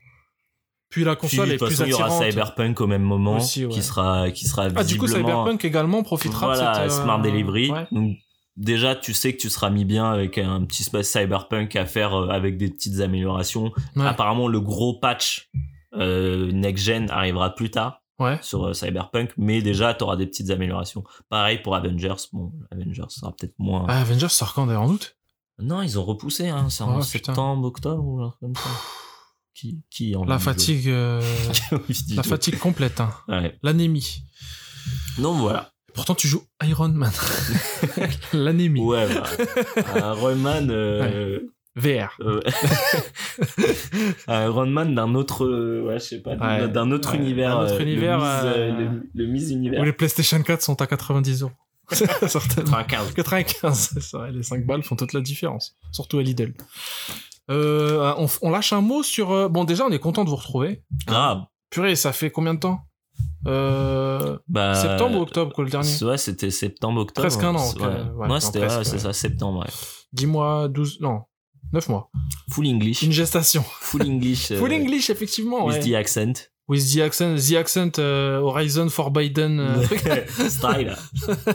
Puis 0.89 1.05
la 1.05 1.15
Puis, 1.15 1.29
console 1.29 1.51
de 1.51 1.55
est 1.55 1.57
plus 1.59 1.69
façon, 1.71 1.85
il 1.85 1.91
y 1.91 1.95
aura 1.95 2.07
attirante. 2.07 2.25
Cyberpunk 2.33 2.81
au 2.81 2.87
même 2.89 3.03
moment, 3.03 3.37
Aussi, 3.37 3.65
ouais. 3.65 3.73
qui 3.73 3.83
sera, 3.83 4.31
qui 4.33 4.47
sera 4.47 4.69
Ah, 4.75 4.83
du 4.83 4.99
coup, 4.99 5.07
visiblement- 5.07 5.45
Cyberpunk 5.45 5.65
également 5.65 6.03
profitera 6.03 6.47
voilà, 6.47 6.73
de 6.85 6.89
cette... 6.91 6.99
euh, 6.99 7.03
Smart 7.05 7.21
Delivery. 7.23 7.71
ouais. 7.71 7.87
Donc, 7.93 8.17
déjà, 8.57 8.97
tu 8.97 9.15
sais 9.15 9.33
que 9.37 9.41
tu 9.41 9.51
seras 9.51 9.71
mis 9.71 9.85
bien 9.85 10.11
avec 10.11 10.37
un 10.39 10.65
petit 10.65 10.83
space 10.83 11.07
Cyberpunk 11.09 11.77
à 11.77 11.87
faire 11.87 12.15
euh, 12.15 12.29
avec 12.31 12.57
des 12.57 12.71
petites 12.71 12.99
améliorations. 13.01 13.71
Ouais. 13.95 14.05
Apparemment, 14.07 14.49
le 14.49 14.61
gros 14.61 14.95
patch 14.99 15.49
euh, 15.95 16.51
next 16.51 16.85
gen 16.85 17.09
arrivera 17.11 17.55
plus 17.55 17.71
tard 17.71 18.00
Ouais. 18.21 18.39
sur 18.43 18.67
euh, 18.67 18.73
Cyberpunk, 18.75 19.33
mais 19.37 19.63
déjà, 19.63 19.95
tu 19.95 20.05
auras 20.05 20.17
des 20.17 20.27
petites 20.27 20.51
améliorations. 20.51 21.03
Pareil 21.29 21.59
pour 21.63 21.75
Avengers. 21.75 22.15
Bon, 22.33 22.53
Avengers 22.71 23.07
sera 23.09 23.33
peut-être 23.35 23.55
moins. 23.59 23.87
Ah, 23.89 24.01
Avengers 24.03 24.29
sort 24.29 24.55
quand 24.55 24.67
d'ailleurs 24.67 24.83
en 24.83 24.91
août? 24.91 25.17
Non, 25.59 25.83
ils 25.83 25.99
ont 25.99 26.05
repoussé. 26.05 26.49
Hein, 26.49 26.69
c'est 26.71 26.83
en 26.85 26.89
Oh, 26.91 26.93
putain. 26.99 27.03
septembre, 27.05 27.67
octobre 27.67 28.05
ou 28.07 28.21
truc 28.29 28.41
comme 28.41 28.55
ça. 28.55 28.71
Qui, 29.55 29.83
qui 29.91 30.15
La 30.27 30.39
fatigue, 30.39 30.89
euh, 30.89 31.21
la 32.17 32.23
fatigue 32.23 32.59
complète, 32.59 33.01
hein. 33.01 33.13
Ouais. 33.29 33.59
l'anémie. 33.63 34.23
Donc 35.19 35.37
voilà. 35.39 35.73
Pourtant, 35.93 36.15
tu 36.15 36.29
joues 36.29 36.45
Iron 36.63 36.89
Man. 36.89 37.13
l'anémie. 38.33 38.81
Ouais, 38.81 39.07
bah, 39.13 39.25
un 39.95 40.13
Roman. 40.13 40.67
euh, 40.71 41.41
VR. 41.77 42.17
Euh, 42.21 42.41
un 44.27 44.45
Iron 44.47 44.67
Man 44.67 44.95
d'un 44.95 45.15
autre, 45.15 45.45
euh, 45.45 45.83
ouais, 45.87 45.99
je 45.99 46.05
sais 46.05 46.21
pas, 46.21 46.33
Ouais, 46.37 46.69
d'un 46.69 46.91
autre 46.91 47.13
ouais, 47.13 47.19
univers, 47.19 47.59
d'un 47.59 47.65
autre 47.65 47.75
euh, 47.75 47.83
univers, 47.83 48.19
le 48.19 48.25
euh, 48.25 48.73
le, 48.91 49.11
le 49.15 49.27
Miss 49.27 49.51
univers. 49.51 49.81
Où 49.81 49.85
les 49.85 49.93
PlayStation 49.93 50.43
4 50.43 50.63
sont 50.63 50.81
à 50.83 50.87
90 50.87 51.43
euros. 51.43 51.53
Certainement. 51.93 52.85
95. 52.85 53.15
95, 53.15 53.91
c'est 53.95 54.03
ça. 54.03 54.29
Les 54.31 54.43
5 54.43 54.65
balles 54.67 54.83
font 54.83 54.97
toute 54.97 55.13
la 55.13 55.21
différence. 55.21 55.77
Surtout 55.93 56.19
à 56.19 56.23
Lidl. 56.23 56.55
Euh, 57.51 58.15
on, 58.17 58.27
on 58.43 58.51
lâche 58.51 58.73
un 58.73 58.81
mot 58.81 59.03
sur... 59.03 59.33
euh, 59.33 59.49
Bon, 59.49 59.65
déjà, 59.65 59.85
on 59.85 59.91
est 59.91 59.99
content 59.99 60.25
de 60.25 60.31
vous 60.31 60.37
retrouver. 60.37 60.85
Ah, 61.09 61.49
Purée, 61.71 61.97
ça 61.97 62.13
fait 62.13 62.31
combien 62.31 62.55
de 62.55 62.61
temps? 62.61 62.81
Euh, 63.47 64.39
bah. 64.49 64.75
Septembre 64.75 65.19
ou 65.19 65.23
octobre, 65.23 65.53
quoi, 65.53 65.65
le 65.65 65.71
dernier? 65.71 65.91
Ouais, 66.05 66.19
c'était 66.19 66.51
septembre, 66.51 67.01
octobre. 67.01 67.27
Presque 67.27 67.43
un 67.43 67.55
an, 67.55 67.73
Ouais, 67.75 67.87
ouais, 68.27 68.29
Ouais, 68.29 68.41
c'était, 68.41 68.61
ouais. 68.61 68.85
ça, 68.85 69.13
septembre, 69.13 69.61
ouais. 69.61 69.71
10 70.13 70.27
mois, 70.27 70.69
12... 70.69 71.01
Non, 71.01 71.23
9 71.73 71.89
mois. 71.89 72.11
Full 72.51 72.67
English. 72.67 73.03
Une 73.03 73.13
gestation. 73.13 73.63
Full 73.81 74.03
English. 74.03 74.51
euh, 74.51 74.59
Full 74.59 74.73
English, 74.73 75.11
effectivement, 75.11 75.67
With 75.67 75.77
ouais. 75.85 75.91
the 75.91 75.95
accent. 75.95 76.33
With 76.69 76.95
the 76.95 77.01
accent, 77.01 77.35
the 77.37 77.57
accent 77.57 77.99
euh, 77.99 78.39
Horizon 78.41 78.89
Forbidden. 78.91 79.59
euh, 79.59 79.83
truc. 79.85 80.01
Style. 80.49 80.97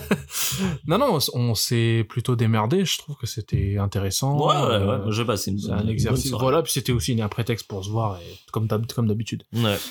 non, 0.88 0.98
non, 0.98 1.20
on 1.34 1.56
s'est 1.56 2.06
plutôt 2.10 2.36
démerdé. 2.36 2.84
Je 2.84 2.98
trouve 2.98 3.16
que 3.16 3.26
c'était 3.26 3.78
intéressant. 3.78 4.38
Ouais, 4.38 4.54
ouais, 4.56 4.74
Euh, 4.74 5.06
ouais. 5.06 5.12
Je 5.12 5.24
passe 5.24 5.48
une 5.48 5.58
un 5.72 5.88
exercice. 5.88 6.32
bonne. 6.32 6.40
Voilà, 6.42 6.62
puis 6.64 6.74
c'était 6.74 6.92
aussi 6.92 7.20
un 7.22 7.30
prétexte 7.30 7.66
pour 7.68 7.86
se 7.86 7.90
voir, 7.90 8.20
et, 8.20 8.40
comme 8.52 8.68
d'habitude. 8.68 9.44
Ouais. 9.54 9.78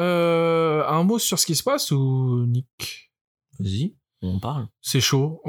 Euh, 0.00 0.82
un 0.88 1.04
mot 1.04 1.20
sur 1.20 1.38
ce 1.38 1.46
qui 1.46 1.54
se 1.54 1.62
passe 1.62 1.92
ou 1.92 2.44
Nick? 2.48 3.12
Vas-y, 3.60 3.94
on 4.20 4.40
parle. 4.40 4.66
C'est 4.80 5.00
chaud. 5.00 5.42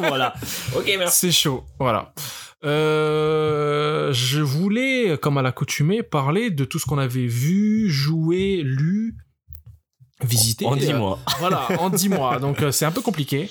voilà. 0.00 0.34
Ok, 0.76 0.92
merci. 0.98 1.18
C'est 1.18 1.30
chaud. 1.32 1.62
Voilà. 1.78 2.12
Euh, 2.64 4.12
je 4.12 4.40
voulais, 4.40 5.18
comme 5.20 5.38
à 5.38 5.42
l'accoutumée, 5.42 6.02
parler 6.02 6.50
de 6.50 6.64
tout 6.64 6.78
ce 6.78 6.86
qu'on 6.86 6.98
avait 6.98 7.26
vu, 7.26 7.90
joué, 7.90 8.62
lu, 8.64 9.16
visité. 10.22 10.66
En 10.66 10.74
Euh, 10.74 10.78
10 10.78 10.94
mois. 10.94 11.18
Voilà, 11.38 11.68
en 11.80 11.90
10 11.90 12.08
mois. 12.10 12.38
Donc 12.40 12.62
euh, 12.62 12.70
c'est 12.70 12.84
un 12.84 12.92
peu 12.92 13.00
compliqué. 13.02 13.50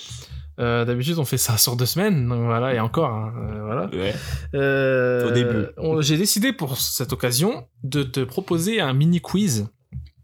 Euh, 0.59 0.85
D'habitude, 0.85 1.17
on 1.17 1.25
fait 1.25 1.37
ça 1.37 1.57
sur 1.57 1.75
deux 1.75 1.85
semaines, 1.87 2.27
donc 2.27 2.43
voilà, 2.43 2.73
et 2.75 2.79
encore, 2.79 3.09
hein, 3.09 3.33
euh, 3.37 3.63
voilà. 3.63 3.89
Ouais. 3.93 4.13
Euh, 4.53 5.27
Au 5.29 5.31
début. 5.31 6.01
J'ai 6.03 6.17
décidé 6.17 6.53
pour 6.53 6.77
cette 6.77 7.13
occasion 7.13 7.67
de 7.83 8.03
te 8.03 8.19
proposer 8.19 8.79
un 8.79 8.93
mini 8.93 9.21
quiz, 9.21 9.67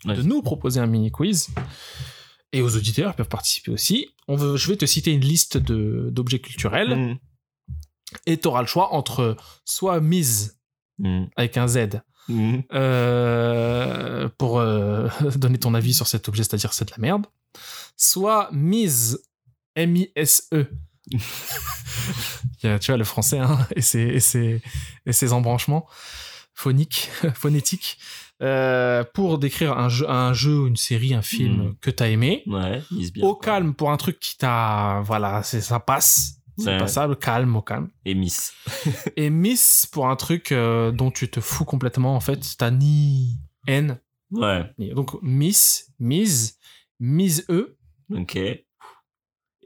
de 0.05 0.21
nous 0.21 0.41
proposer 0.43 0.79
un 0.79 0.85
mini 0.85 1.11
quiz, 1.11 1.47
et 2.51 2.61
aux 2.61 2.75
auditeurs 2.75 3.13
ils 3.13 3.15
peuvent 3.15 3.29
participer 3.29 3.71
aussi. 3.71 4.09
On 4.27 4.35
veut, 4.35 4.57
je 4.57 4.67
vais 4.67 4.75
te 4.77 4.85
citer 4.85 5.11
une 5.11 5.21
liste 5.21 5.57
d'objets 5.57 6.39
culturels, 6.39 6.95
Mhm. 6.95 7.17
Et 8.25 8.37
tu 8.39 8.47
auras 8.47 8.61
le 8.61 8.67
choix 8.67 8.93
entre 8.93 9.35
soit 9.65 9.99
mise 10.01 10.59
Mhm. 10.99 11.29
avec 11.35 11.57
un 11.57 11.67
Z 11.67 12.01
Mhm. 12.27 12.63
euh, 12.73 14.27
pour 14.37 14.59
euh, 14.59 15.07
donner 15.37 15.57
ton 15.59 15.73
avis 15.75 15.93
sur 15.93 16.07
cet 16.07 16.27
objet, 16.27 16.43
c'est-à-dire 16.43 16.73
c'est 16.73 16.85
de 16.85 16.91
la 16.91 16.97
merde, 16.97 17.25
soit 17.95 18.49
mise 18.51 19.21
M-I-S-E. 19.75 20.65
Tu 22.61 22.67
vois, 22.87 22.97
le 22.97 23.03
français 23.03 23.37
hein, 23.39 23.59
et, 23.75 23.81
ses, 23.81 23.99
et, 24.01 24.19
ses, 24.19 24.61
et 25.05 25.13
ses 25.13 25.31
embranchements 25.33 25.87
phoniques, 26.53 27.09
phonétiques, 27.35 27.97
euh, 28.41 29.03
pour 29.13 29.37
décrire 29.37 29.77
un 29.77 29.89
jeu, 29.89 30.09
un 30.09 30.33
jeu, 30.33 30.67
une 30.67 30.75
série, 30.75 31.13
un 31.13 31.21
film 31.21 31.67
Mm. 31.69 31.75
que 31.79 31.91
t'as 31.91 32.07
aimé. 32.09 32.43
Ouais, 32.47 32.81
mise 32.91 33.13
bien. 33.13 33.23
Au 33.25 33.35
calme 33.35 33.73
pour 33.75 33.91
un 33.91 33.97
truc 33.97 34.19
qui 34.19 34.37
t'a... 34.37 35.01
Voilà, 35.05 35.43
c'est 35.43 35.61
ça 35.61 35.79
passe. 35.79 36.36
C'est 36.57 36.71
Ouais. 36.71 36.77
passable, 36.77 37.15
calme, 37.17 37.55
au 37.55 37.61
calme. 37.61 37.89
Et 38.05 38.15
Miss. 38.15 38.53
Et 39.15 39.29
miss 39.29 39.85
pour 39.91 40.07
un 40.09 40.15
truc 40.15 40.51
euh, 40.51 40.91
dont 40.91 41.11
tu 41.11 41.29
te 41.29 41.39
fous 41.39 41.65
complètement, 41.65 42.15
en 42.15 42.19
fait. 42.19 42.55
T'as 42.57 42.71
ni 42.71 43.37
haine, 43.67 43.99
Ouais, 44.31 44.69
ni- 44.77 44.89
Donc, 44.93 45.21
miss, 45.21 45.93
mise, 45.99 46.57
mise 46.99 47.45
E 47.49 47.77
ok. 48.13 48.35
Et 48.35 48.65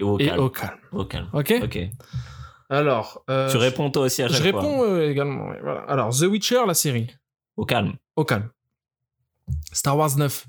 au 0.01 0.19
et 0.19 0.25
calme. 0.27 0.39
au 0.39 0.49
calme. 0.49 0.79
Au 0.91 1.05
calme. 1.05 1.29
Ok 1.33 1.53
Ok. 1.63 1.79
Alors, 2.69 3.23
euh, 3.29 3.49
Tu 3.49 3.57
réponds 3.57 3.89
toi 3.91 4.03
aussi 4.03 4.21
à 4.23 4.27
Je 4.27 4.33
chaque 4.33 4.51
fois. 4.51 4.61
réponds 4.61 4.83
euh, 4.83 5.09
également. 5.09 5.47
ouais, 5.49 5.59
voilà. 5.61 5.81
Alors, 5.81 6.09
The 6.17 6.21
Witcher, 6.23 6.61
la 6.67 6.73
série. 6.73 7.07
Au 7.57 7.65
calme. 7.65 7.95
Au 8.15 8.23
calme. 8.25 8.49
Star 9.73 9.97
Wars 9.97 10.15
9. 10.17 10.45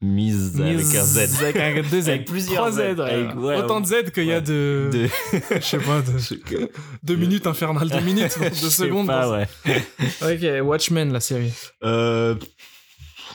Mise 0.00 0.60
avec 0.60 0.76
un 0.94 1.04
Z. 1.04 1.42
Avec 1.42 1.56
un 1.56 1.82
deux 1.90 2.00
Z. 2.02 2.08
Avec 2.08 2.24
plusieurs 2.26 2.70
Trois 2.70 2.70
Z. 2.70 2.76
Z. 2.76 3.00
ouais. 3.00 3.10
Avec- 3.10 3.34
ouais, 3.36 3.56
Autant 3.56 3.80
de 3.80 3.86
Z 3.86 4.10
qu'il 4.14 4.24
y 4.26 4.32
a 4.32 4.36
ouais. 4.36 4.40
de... 4.42 4.90
De... 4.92 5.08
Je 5.56 5.60
sais 5.60 5.78
pas, 5.78 6.02
de... 6.02 6.68
deux 7.02 7.16
minutes 7.16 7.46
infernales, 7.48 7.88
deux 7.88 8.00
minutes, 8.00 8.38
deux 8.40 8.70
secondes. 8.70 9.08
pas, 9.08 9.28
ouais. 9.30 9.48
Ok, 10.22 10.64
Watchmen, 10.66 11.12
la 11.12 11.18
série. 11.20 11.52
Euh... 11.82 12.36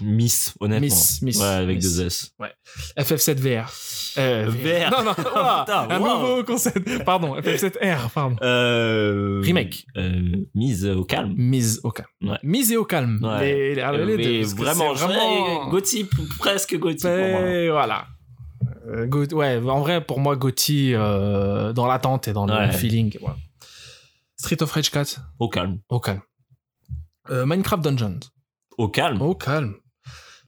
Miss, 0.01 0.53
honnêtement. 0.59 0.85
Miss, 0.85 1.21
Miss, 1.21 1.39
Ouais, 1.39 1.45
avec 1.45 1.77
Miss. 1.77 1.95
deux 1.97 2.05
S. 2.05 2.31
FF7 2.97 3.35
VR. 3.39 3.71
Euh, 4.17 4.47
VR. 4.49 4.91
Non, 4.91 5.03
non, 5.03 5.11
ouah, 5.35 5.65
Putain, 5.65 5.87
un 5.89 5.99
wow. 5.99 6.07
nouveau 6.19 6.43
concept. 6.43 7.03
Pardon, 7.03 7.35
FF7R, 7.39 8.09
pardon. 8.13 8.35
Euh... 8.41 9.41
Remake. 9.43 9.85
Euh, 9.97 10.45
mise 10.55 10.85
au 10.85 11.03
calme. 11.03 11.33
Mise 11.35 11.79
au 11.83 11.91
calme. 11.91 12.07
Ouais. 12.21 12.37
Mise 12.43 12.71
et 12.71 12.77
au 12.77 12.85
calme. 12.85 13.19
Ouais. 13.23 13.39
Les, 13.41 13.69
les, 13.69 13.75
les 13.75 13.81
Euh, 13.81 14.05
deux, 14.05 14.17
mais 14.17 14.43
vraiment, 14.43 14.93
vraiment... 14.93 15.69
Gauthier, 15.69 16.07
presque 16.39 16.77
Gauthier 16.77 17.09
pour 17.09 17.27
moi. 17.41 17.71
Voilà. 17.71 18.05
Euh, 18.89 19.05
Go- 19.07 19.25
ouais, 19.33 19.57
en 19.57 19.79
vrai, 19.81 20.03
pour 20.03 20.19
moi, 20.19 20.37
euh, 20.95 21.73
dans 21.73 21.87
l'attente 21.87 22.27
et 22.27 22.33
dans 22.33 22.45
le 22.45 22.53
Ouais. 22.53 22.71
feeling. 22.71 23.17
Street 24.35 24.61
of 24.61 24.71
Rage 24.71 24.91
4, 24.91 25.21
Au 25.39 25.47
calme. 25.49 25.79
au 25.89 25.99
calme. 25.99 26.21
Euh, 27.29 27.45
Minecraft 27.45 27.81
Dungeons, 27.83 28.19
Au 28.77 28.89
calme. 28.89 29.21
au 29.21 29.33
calme. 29.35 29.75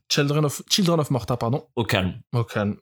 Children 0.08 0.44
of, 0.44 0.62
Children 0.70 1.00
of 1.00 1.10
Morta, 1.10 1.36
pardon, 1.36 1.66
Au 1.76 1.84
calme. 1.84 2.14
au 2.32 2.44
calme. 2.44 2.76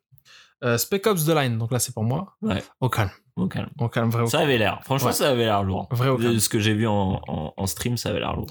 Euh, 0.62 0.78
Spec 0.78 1.06
Ops 1.06 1.24
The 1.26 1.30
Line, 1.30 1.58
donc 1.58 1.72
là 1.72 1.78
c'est 1.78 1.92
pour 1.92 2.04
moi, 2.04 2.36
Ouais. 2.42 2.62
au 2.80 2.88
calme. 2.88 3.10
Au 3.36 3.48
calme. 3.48 3.68
Au 3.78 3.88
calme, 3.88 4.10
vrai 4.10 4.22
au 4.22 4.26
Ça 4.26 4.38
calme. 4.38 4.48
avait 4.48 4.58
l'air. 4.58 4.80
Franchement, 4.84 5.08
Ouais. 5.08 5.12
ça 5.14 5.30
avait 5.30 5.44
l'air 5.44 5.62
lourd. 5.62 5.88
Vrai 5.90 6.08
au 6.08 6.16
calme. 6.16 6.38
ce 6.38 6.48
que 6.48 6.58
j'ai 6.58 6.74
vu 6.74 6.86
en, 6.86 7.20
en, 7.26 7.52
en 7.56 7.66
stream, 7.66 7.96
ça 7.96 8.10
avait 8.10 8.20
l'air 8.20 8.34
lourd. 8.34 8.46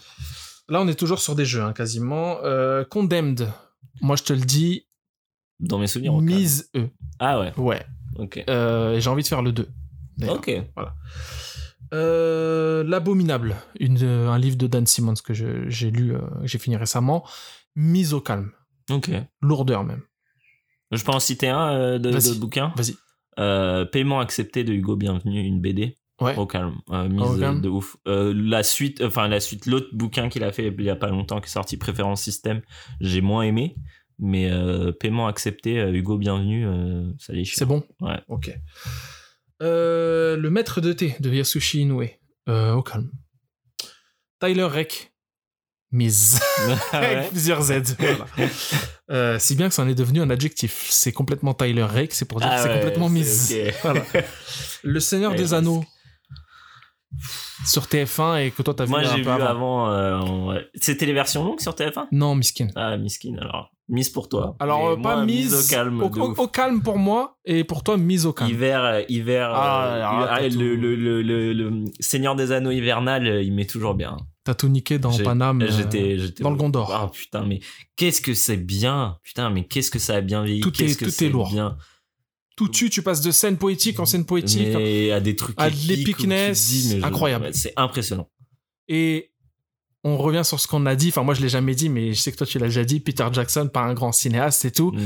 Là 0.69 0.81
on 0.81 0.87
est 0.87 0.95
toujours 0.99 1.19
sur 1.19 1.35
des 1.35 1.45
jeux, 1.45 1.61
hein, 1.61 1.73
quasiment. 1.73 2.37
Euh, 2.43 2.83
Condemned, 2.85 3.47
moi 4.01 4.15
je 4.15 4.23
te 4.23 4.33
le 4.33 4.39
dis, 4.41 4.87
Dans 5.59 5.77
mes 5.79 5.87
souvenirs, 5.87 6.13
mise 6.17 6.69
E. 6.75 6.89
Ah 7.19 7.39
ouais. 7.39 7.53
Ouais. 7.57 7.85
Ok. 8.17 8.43
Euh, 8.49 8.99
j'ai 8.99 9.09
envie 9.09 9.23
de 9.23 9.27
faire 9.27 9.41
le 9.41 9.51
2. 9.51 9.67
d'ailleurs. 10.17 10.35
Ok. 10.35 10.51
Euh, 11.93 12.83
L'abominable, 12.83 13.55
un 13.79 14.37
livre 14.39 14.57
de 14.57 14.67
Dan 14.67 14.85
Simmons 14.87 15.13
que 15.23 15.33
j'ai 15.33 15.91
lu, 15.91 16.13
que 16.41 16.47
j'ai 16.47 16.57
fini 16.57 16.75
récemment. 16.75 17.25
Mise 17.75 18.13
au 18.13 18.21
calme, 18.21 18.51
Ok. 18.89 19.09
lourdeur 19.41 19.83
même. 19.83 20.01
Je 20.91 21.03
peux 21.03 21.11
en 21.11 21.19
citer 21.19 21.49
un 21.49 21.73
euh, 21.73 21.97
de, 21.99 22.11
de 22.11 22.39
bouquin? 22.39 22.71
Vas-y. 22.75 22.95
Euh, 23.39 23.85
Paiement 23.85 24.19
accepté 24.19 24.63
de 24.63 24.73
Hugo 24.73 24.95
Bienvenu, 24.95 25.41
une 25.41 25.59
BD. 25.59 25.97
Ouais. 26.21 26.35
Au 26.37 26.45
calme. 26.45 26.75
Euh, 26.91 27.09
mise 27.09 27.21
Au 27.21 27.39
calme. 27.39 27.61
de 27.61 27.69
ouf. 27.69 27.97
La 28.05 28.61
suite, 28.63 29.01
enfin 29.01 29.27
la 29.27 29.39
suite, 29.39 29.65
l'autre 29.65 29.87
bouquin 29.93 30.29
qu'il 30.29 30.43
a 30.43 30.51
fait 30.51 30.67
il 30.67 30.83
y 30.83 30.89
a 30.89 30.95
pas 30.95 31.07
longtemps 31.09 31.39
qui 31.41 31.47
est 31.47 31.49
sorti, 31.51 31.77
Préférence 31.77 32.21
Système, 32.21 32.61
j'ai 33.01 33.21
moins 33.21 33.43
aimé. 33.43 33.75
Mais 34.19 34.49
Paiement 34.99 35.25
accepté, 35.27 35.77
Hugo 35.91 36.17
Bienvenu, 36.19 36.67
ça 37.17 37.33
déchire. 37.33 37.55
C'est 37.57 37.65
bon? 37.65 37.83
Ouais. 37.99 38.19
Ok. 38.27 38.53
Le 39.59 40.49
maître 40.49 40.79
de 40.81 40.93
thé 40.93 41.15
de 41.19 41.31
Yasushi 41.33 41.81
Inoue, 41.81 42.03
au 42.47 42.83
calme. 42.83 43.09
Tyler 44.39 44.63
Reck, 44.65 45.12
mise. 45.93 46.39
Ah 46.91 46.97
Avec 46.97 47.29
plusieurs 47.29 47.61
Z. 47.61 47.95
voilà. 47.97 48.25
Euh, 49.11 49.37
si 49.39 49.55
bien 49.55 49.69
que 49.69 49.73
ça 49.75 49.83
en 49.83 49.87
est 49.87 49.95
devenu 49.95 50.21
un 50.21 50.29
adjectif. 50.29 50.87
C'est 50.89 51.11
complètement 51.13 51.53
Tyler 51.53 51.83
Reck, 51.83 52.13
c'est 52.13 52.25
pour 52.25 52.39
dire 52.39 52.49
Ah 52.51 52.57
que 52.57 52.63
c'est 52.63 52.69
ouais, 52.69 52.75
complètement 52.79 53.09
mise. 53.09 53.55
Voilà. 53.83 54.01
Le 54.83 54.99
Seigneur 54.99 55.33
des 55.35 55.53
Anneaux. 55.53 55.83
Sur 57.65 57.83
TF1 57.83 58.43
et 58.47 58.51
que 58.51 58.61
toi 58.61 58.73
t'as 58.73 58.85
vu 58.85 58.89
Moi 58.89 58.99
un 58.99 59.03
j'ai 59.03 59.21
peu 59.21 59.29
vu 59.29 59.29
avant. 59.29 59.85
avant. 59.85 59.91
euh, 59.91 60.47
ouais. 60.53 60.67
C'était 60.75 61.05
les 61.05 61.13
versions 61.13 61.43
longues 61.45 61.61
sur 61.61 61.73
TF1 61.73 62.07
Non, 62.11 62.35
Miskin. 62.35 62.67
Ah, 62.75 62.97
miskin 62.97 63.35
alors. 63.39 63.69
Mise 63.87 64.09
pour 64.09 64.27
toi. 64.29 64.55
Alors, 64.59 64.87
euh, 64.89 64.95
pas 64.97 65.23
mise, 65.25 65.53
au 65.53 65.69
calme. 65.69 66.01
Au, 66.01 66.47
calme 66.47 66.81
pour 66.81 66.97
moi 66.97 67.37
et 67.45 67.63
pour 67.65 67.83
toi, 67.83 67.97
mise 67.97 68.25
au 68.25 68.31
calme. 68.33 68.49
Hiver, 68.49 69.03
hiver, 69.09 69.51
Ah, 69.53 70.27
ah, 70.31 70.41
le, 70.47 70.75
le, 70.75 71.21
le, 71.21 71.85
Seigneur 71.99 72.35
des 72.35 72.51
Anneaux 72.53 72.71
hivernal, 72.71 73.43
il 73.43 73.53
met 73.53 73.65
toujours 73.65 73.93
bien. 73.93 74.17
T'as 74.45 74.53
tout 74.55 74.67
niqué 74.67 74.99
dans 74.99 75.17
Paname. 75.19 75.61
euh, 75.61 75.67
J'étais, 75.71 76.19
j'étais 76.19 76.43
dans 76.43 76.49
le 76.49 76.57
Gondor. 76.57 76.93
Ah 76.93 77.09
putain, 77.13 77.45
mais 77.45 77.61
qu'est-ce 77.95 78.21
que 78.21 78.33
c'est 78.33 78.57
bien. 78.57 79.17
Putain, 79.23 79.49
mais 79.49 79.65
qu'est-ce 79.65 79.89
que 79.89 79.99
ça 79.99 80.15
a 80.15 80.21
bien 80.21 80.43
vieilli. 80.43 80.59
Tout 80.61 80.83
est- 80.83 80.99
que 80.99 81.05
tout 81.05 81.23
est 81.23 81.29
lourd. 81.29 81.49
Bien. 81.51 81.77
Tout 82.57 82.67
tu, 82.67 82.89
tu 82.89 83.01
passes 83.01 83.21
de 83.21 83.31
scène 83.31 83.57
poétique 83.57 83.99
en 83.99 84.05
scène 84.05 84.25
poétique. 84.25 84.67
Mais 84.75 85.11
à 85.11 85.19
des 85.21 85.35
trucs 85.35 85.55
à 85.59 85.69
de 85.69 85.75
l'épicness, 85.87 86.89
je- 86.91 87.03
incroyable. 87.03 87.49
c'est 87.53 87.73
impressionnant. 87.77 88.29
Et 88.89 89.31
on 90.03 90.17
revient 90.17 90.41
sur 90.43 90.59
ce 90.59 90.67
qu'on 90.67 90.85
a 90.85 90.95
dit. 90.95 91.07
Enfin, 91.09 91.23
moi, 91.23 91.33
je 91.33 91.41
l'ai 91.41 91.47
jamais 91.49 91.73
dit, 91.73 91.87
mais 91.87 92.13
je 92.13 92.19
sais 92.19 92.31
que 92.33 92.37
toi, 92.37 92.45
tu 92.45 92.59
l'as 92.59 92.67
déjà 92.67 92.83
dit. 92.83 92.99
Peter 92.99 93.25
Jackson, 93.31 93.69
pas 93.73 93.81
un 93.81 93.93
grand 93.93 94.11
cinéaste, 94.11 94.61
c'est 94.61 94.71
tout. 94.71 94.91
Mm. 94.91 94.99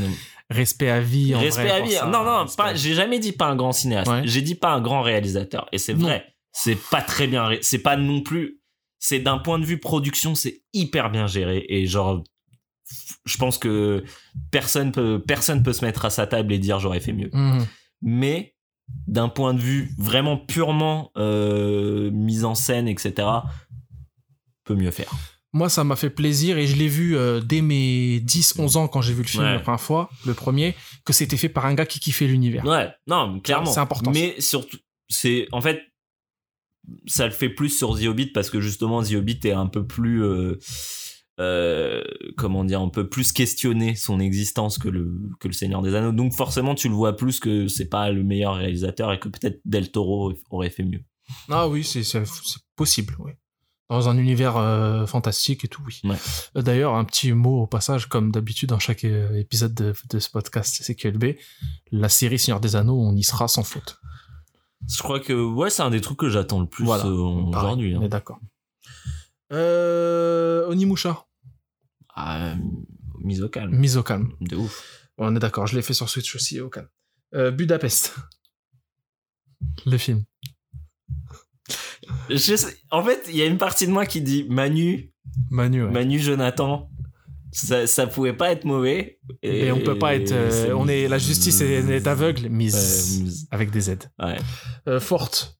Respect 0.49 0.89
à 0.89 0.99
vie. 0.99 1.35
En 1.35 1.39
Respect 1.39 1.61
vrai, 1.67 1.71
à 1.71 1.81
vie. 1.81 1.91
ça. 1.91 2.05
Non, 2.07 2.23
non, 2.23 2.31
à 2.39 2.45
pas, 2.57 2.73
j'ai 2.73 2.95
jamais 2.95 3.19
dit 3.19 3.33
pas 3.33 3.45
un 3.45 3.55
grand 3.55 3.71
cinéaste. 3.71 4.09
Ouais. 4.09 4.21
J'ai 4.25 4.41
dit 4.41 4.55
pas 4.55 4.71
un 4.73 4.81
grand 4.81 5.03
réalisateur. 5.03 5.67
Et 5.71 5.77
c'est 5.77 5.93
vrai. 5.93 6.25
C'est 6.51 6.77
pas 6.89 7.01
très 7.03 7.27
bien, 7.27 7.51
c'est 7.61 7.77
pas 7.77 7.97
non 7.97 8.21
plus, 8.21 8.56
c'est 9.07 9.19
d'un 9.19 9.37
point 9.37 9.57
de 9.57 9.63
vue 9.65 9.77
production, 9.79 10.35
c'est 10.35 10.63
hyper 10.73 11.09
bien 11.09 11.27
géré. 11.27 11.65
Et 11.69 11.87
genre, 11.87 12.25
je 13.25 13.37
pense 13.37 13.57
que 13.57 14.03
personne 14.51 14.91
peut, 14.91 15.23
personne 15.25 15.63
peut 15.63 15.71
se 15.71 15.85
mettre 15.85 16.03
à 16.03 16.09
sa 16.09 16.27
table 16.27 16.51
et 16.51 16.59
dire 16.59 16.79
j'aurais 16.81 16.99
fait 16.99 17.13
mieux. 17.13 17.29
Mhm. 17.31 17.65
Mais 18.01 18.55
d'un 19.07 19.29
point 19.29 19.53
de 19.53 19.61
vue 19.61 19.91
vraiment 19.97 20.35
purement 20.37 21.11
euh, 21.15 22.11
mise 22.11 22.43
en 22.43 22.53
scène, 22.53 22.89
etc., 22.89 23.29
peut 24.65 24.75
mieux 24.75 24.91
faire. 24.91 25.11
Moi, 25.53 25.69
ça 25.69 25.85
m'a 25.85 25.95
fait 25.95 26.09
plaisir 26.09 26.57
et 26.57 26.67
je 26.67 26.75
l'ai 26.75 26.89
vu 26.89 27.15
euh, 27.15 27.39
dès 27.39 27.61
mes 27.61 28.19
10-11 28.19 28.75
ans 28.77 28.87
quand 28.89 29.01
j'ai 29.01 29.13
vu 29.13 29.21
le 29.21 29.27
film 29.27 29.43
Ouais. 29.45 29.53
la 29.53 29.59
première 29.59 29.79
fois, 29.79 30.09
le 30.25 30.33
premier, 30.33 30.75
que 31.05 31.13
c'était 31.13 31.37
fait 31.37 31.47
par 31.47 31.65
un 31.65 31.75
gars 31.75 31.85
qui 31.85 32.01
kiffait 32.01 32.27
l'univers. 32.27 32.65
Ouais, 32.65 32.89
non, 33.07 33.39
clairement. 33.39 33.71
C'est 33.71 33.79
important, 33.79 34.11
Mais 34.11 34.35
surtout, 34.41 34.77
c'est 35.07 35.47
en 35.53 35.61
fait, 35.61 35.81
ça 37.05 37.25
le 37.25 37.31
fait 37.31 37.49
plus 37.49 37.69
sur 37.69 37.97
The 37.99 38.05
Hobbit 38.05 38.27
parce 38.27 38.49
que 38.49 38.61
justement 38.61 39.03
The 39.03 39.13
Hobbit 39.13 39.39
est 39.43 39.51
un 39.51 39.67
peu 39.67 39.85
plus, 39.85 40.23
euh, 40.23 40.57
euh, 41.39 42.01
comment 42.37 42.63
dire, 42.63 42.81
un 42.81 42.89
peu 42.89 43.07
plus 43.09 43.31
questionné 43.31 43.95
son 43.95 44.19
existence 44.19 44.77
que 44.77 44.89
le 44.89 45.13
que 45.39 45.47
le 45.47 45.53
Seigneur 45.53 45.81
des 45.81 45.93
Anneaux. 45.95 46.11
Donc 46.11 46.33
forcément, 46.33 46.75
tu 46.75 46.89
le 46.89 46.95
vois 46.95 47.15
plus 47.15 47.39
que 47.39 47.67
c'est 47.67 47.89
pas 47.89 48.09
le 48.11 48.23
meilleur 48.23 48.55
réalisateur 48.55 49.11
et 49.13 49.19
que 49.19 49.29
peut-être 49.29 49.59
Del 49.65 49.91
Toro 49.91 50.33
aurait 50.49 50.69
fait 50.69 50.83
mieux. 50.83 51.03
Ah 51.49 51.67
oui, 51.67 51.83
c'est 51.83 52.03
c'est- 52.03 52.23
possible, 52.75 53.15
oui. 53.19 53.33
Dans 53.89 54.09
un 54.09 54.17
univers 54.17 54.57
euh, 54.57 55.05
fantastique 55.05 55.63
et 55.63 55.67
tout, 55.69 55.81
oui. 55.85 56.01
Ouais. 56.03 56.61
D'ailleurs, 56.61 56.95
un 56.95 57.05
petit 57.05 57.31
mot 57.31 57.61
au 57.61 57.67
passage, 57.67 58.07
comme 58.07 58.31
d'habitude 58.31 58.69
dans 58.69 58.79
chaque 58.79 59.03
épisode 59.05 59.73
de, 59.73 59.93
de 60.09 60.19
ce 60.19 60.29
podcast 60.29 60.83
CQLB, 60.83 61.37
la 61.91 62.09
série 62.09 62.37
Seigneur 62.37 62.59
des 62.59 62.75
Anneaux, 62.75 62.99
on 62.99 63.15
y 63.15 63.23
sera 63.23 63.47
sans 63.47 63.63
faute. 63.63 63.99
Je 64.89 65.01
crois 65.01 65.19
que 65.19 65.33
ouais, 65.33 65.69
c'est 65.69 65.81
un 65.81 65.89
des 65.89 66.01
trucs 66.01 66.17
que 66.19 66.29
j'attends 66.29 66.59
le 66.59 66.67
plus 66.67 66.85
Voilà. 66.85 67.05
euh, 67.05 67.11
aujourd'hui. 67.13 67.95
On 67.95 68.01
hein. 68.01 68.05
est 68.05 68.09
d'accord. 68.09 68.39
Euh, 69.53 70.65
Onimusha, 70.67 71.25
Ah, 72.15 72.55
mise 73.19 73.41
au 73.43 73.49
calme, 73.49 73.75
mise 73.75 73.97
au 73.97 74.03
calme. 74.03 74.33
de 74.41 74.55
ouf. 74.55 75.09
On 75.17 75.35
est 75.35 75.39
d'accord, 75.39 75.67
je 75.67 75.75
l'ai 75.75 75.81
fait 75.81 75.93
sur 75.93 76.09
Switch 76.09 76.35
aussi, 76.35 76.59
au 76.59 76.69
calme. 76.69 76.89
Euh, 77.33 77.49
Budapest. 77.51 78.15
Le 79.85 79.97
film. 79.97 80.23
Je 82.29 82.37
sais- 82.55 82.77
En 82.91 83.03
fait, 83.03 83.23
il 83.29 83.35
y 83.35 83.41
a 83.41 83.45
une 83.45 83.57
partie 83.57 83.87
de 83.87 83.91
moi 83.91 84.05
qui 84.05 84.21
dit 84.21 84.45
Manu, 84.49 85.11
Manu, 85.49 85.83
ouais. 85.85 85.91
Manu 85.91 86.19
Jonathan. 86.19 86.89
Ça, 87.51 87.87
ça 87.87 88.07
pouvait 88.07 88.33
pas 88.33 88.51
être 88.51 88.65
mauvais. 88.65 89.19
Et 89.41 89.71
on 89.71 89.79
peut 89.79 89.97
pas 89.97 90.15
être. 90.15 90.31
euh, 90.31 90.73
on 90.75 90.87
est, 90.87 91.07
la 91.07 91.17
justice 91.17 91.61
est, 91.61 91.79
est 91.89 92.07
aveugle, 92.07 92.49
mise. 92.49 93.21
Ouais. 93.23 93.47
Avec 93.51 93.71
des 93.71 93.81
Z. 93.81 93.97
Ouais. 94.19 94.37
Euh, 94.87 94.99
Forte. 94.99 95.57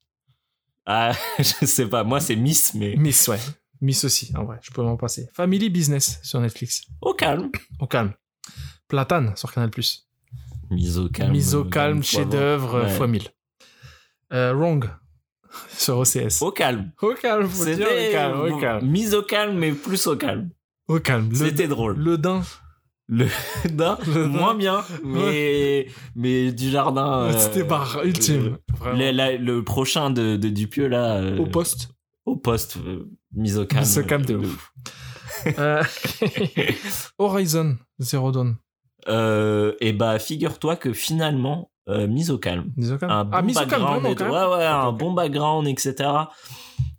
Ah, 0.86 1.13
je 1.39 1.65
sais 1.65 1.88
pas. 1.88 2.03
Moi, 2.03 2.20
c'est 2.20 2.36
Miss, 2.36 2.74
mais 2.74 2.96
Miss, 2.98 3.27
ouais. 3.27 3.39
Miss 3.82 4.03
aussi, 4.06 4.32
en 4.36 4.44
vrai, 4.46 4.58
je 4.62 4.72
peux 4.72 4.82
m'en 4.82 4.98
passer. 4.98 5.29
Family 5.34 5.70
Business 5.70 6.20
sur 6.24 6.39
Netflix. 6.41 6.84
au 7.01 7.13
calme. 7.13 7.51
Au 7.79 7.88
calme. 7.88 8.13
Platane 8.88 9.34
sur 9.36 9.51
Canal+. 9.53 9.70
Mise 10.72 10.98
au 10.98 11.10
calme. 11.10 11.32
Mise 11.32 11.56
au 11.56 11.63
calme, 11.65 12.03
chef-d'œuvre, 12.03 12.84
Ouais. 12.84 12.89
fois 12.89 13.08
1000. 13.08 13.24
Euh, 14.34 14.53
Wrong 14.53 14.89
sur 15.77 15.98
OCS. 16.00 16.41
Au 16.41 16.51
calme. 16.51 16.91
Au 17.01 17.13
calme, 17.13 17.48
faut 17.48 17.65
dire 17.65 17.88
au 17.88 18.12
calme, 18.12 18.39
au 18.51 18.58
calme. 18.60 18.86
mise 18.89 19.13
au 19.13 19.22
calme, 19.24 19.58
mais 19.58 19.72
plus 19.72 20.08
au 20.08 20.15
calme. 20.17 20.50
Au 20.88 21.00
calme. 21.00 21.29
Le, 21.29 21.36
C'était 21.36 21.67
drôle. 21.67 21.98
le 21.98 22.17
dain. 22.17 22.41
Le 23.10 23.25
non, 23.74 23.98
Le- 24.06 24.27
moins 24.27 24.53
bien, 24.56 24.84
mais 25.03 25.88
mais 26.15 26.51
du 26.51 26.70
jardin. 26.70 27.24
euh, 27.24 27.38
C'était 27.38 27.63
barre 27.63 28.01
ultime. 28.03 28.58
Vraiment. 28.77 28.98
Le, 29.00 29.12
la- 29.12 29.38
le 29.38 29.63
prochain 29.63 30.10
de, 30.10 30.36
de 30.36 30.50
Dupieux 30.50 30.88
là. 30.88 31.15
euh, 31.17 31.38
Au 31.38 31.46
poste. 31.46 31.89
Au 32.25 32.36
poste, 32.36 32.77
euh, 32.86 33.10
mise 33.34 33.58
au 33.58 33.65
calme. 33.65 33.82
Mise 33.84 33.98
au 34.00 34.03
calme 34.03 34.25
de 34.25 34.36
ouf. 34.36 34.74
Euh, 35.58 35.82
Horizon 37.17 37.77
Zero 38.00 38.32
Dawn. 38.32 38.56
Euh, 39.08 39.74
et 39.79 39.94
bah 39.94 40.20
figure-toi 40.20 40.75
que 40.75 40.91
finalement, 40.94 41.72
euh, 41.89 42.08
mise 42.08 42.32
au 42.32 42.38
calme. 42.38 42.72
Mise 42.75 42.91
au 42.91 42.98
calme. 42.98 43.12
Un 43.12 43.24
bon 43.25 43.29
ah, 43.34 43.41
calme, 43.41 43.53
background, 43.53 44.01
vraiment, 44.01 44.15
calme. 44.15 44.32
ouais 44.32 44.58
ouais, 44.58 44.65
un 44.65 44.88
Ok. 44.88 44.98
bon 45.00 45.13
background, 45.13 45.67
etc. 45.67 46.10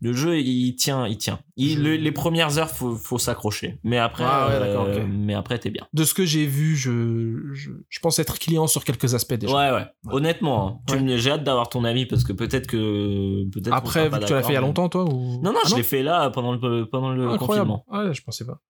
Le 0.00 0.12
jeu, 0.12 0.38
il 0.38 0.76
tient, 0.76 1.06
il 1.08 1.18
tient. 1.18 1.40
Il- 1.56 1.76
Je- 1.76 1.82
le- 1.82 1.96
les 1.96 2.12
premières 2.12 2.56
heures, 2.58 2.70
faut, 2.70 2.94
faut 2.94 3.18
s'accrocher. 3.18 3.80
Mais 3.82 3.98
après, 3.98 4.24
Ah 4.26 4.46
ouais, 4.48 4.54
euh, 4.54 5.06
mais 5.08 5.34
après, 5.34 5.58
t'es 5.58 5.70
bien. 5.70 5.86
De 5.92 6.04
ce 6.04 6.14
que 6.14 6.24
j'ai 6.24 6.46
vu, 6.46 6.76
je, 6.76 7.50
je, 7.52 7.70
je 7.88 7.98
pense 8.00 8.18
être 8.20 8.38
client 8.38 8.66
sur 8.68 8.84
quelques 8.84 9.14
aspects 9.14 9.34
déjà. 9.34 9.54
Ouais, 9.56 9.72
ouais. 9.76 9.86
Honnêtement, 10.12 10.82
hein, 10.88 11.04
j'ai 11.16 11.30
hâte 11.32 11.42
d'avoir 11.44 11.68
ton 11.68 11.82
avis 11.84 12.06
parce 12.06 12.22
que 12.22 12.32
peut-être 12.32 12.68
que 12.68 13.44
peut-être. 13.50 13.72
Après, 13.74 14.08
vu 14.08 14.18
que 14.20 14.24
tu 14.24 14.32
l'as 14.32 14.42
fait 14.42 14.52
il 14.52 14.54
y 14.54 14.56
a 14.56 14.60
longtemps, 14.60 14.88
toi 14.88 15.04
ou... 15.04 15.40
Non, 15.42 15.52
non, 15.52 15.58
Ah 15.64 15.68
je 15.68 15.74
l'ai 15.76 15.82
fait 15.82 16.02
là 16.04 16.30
pendant 16.30 16.52
le 16.52 16.84
pendant 16.88 17.10
le 17.10 17.28
Incroyable. 17.28 17.68
confinement. 17.68 17.84
Ouais, 18.06 18.14
je 18.14 18.22
pensais 18.22 18.46
pas. 18.46 18.60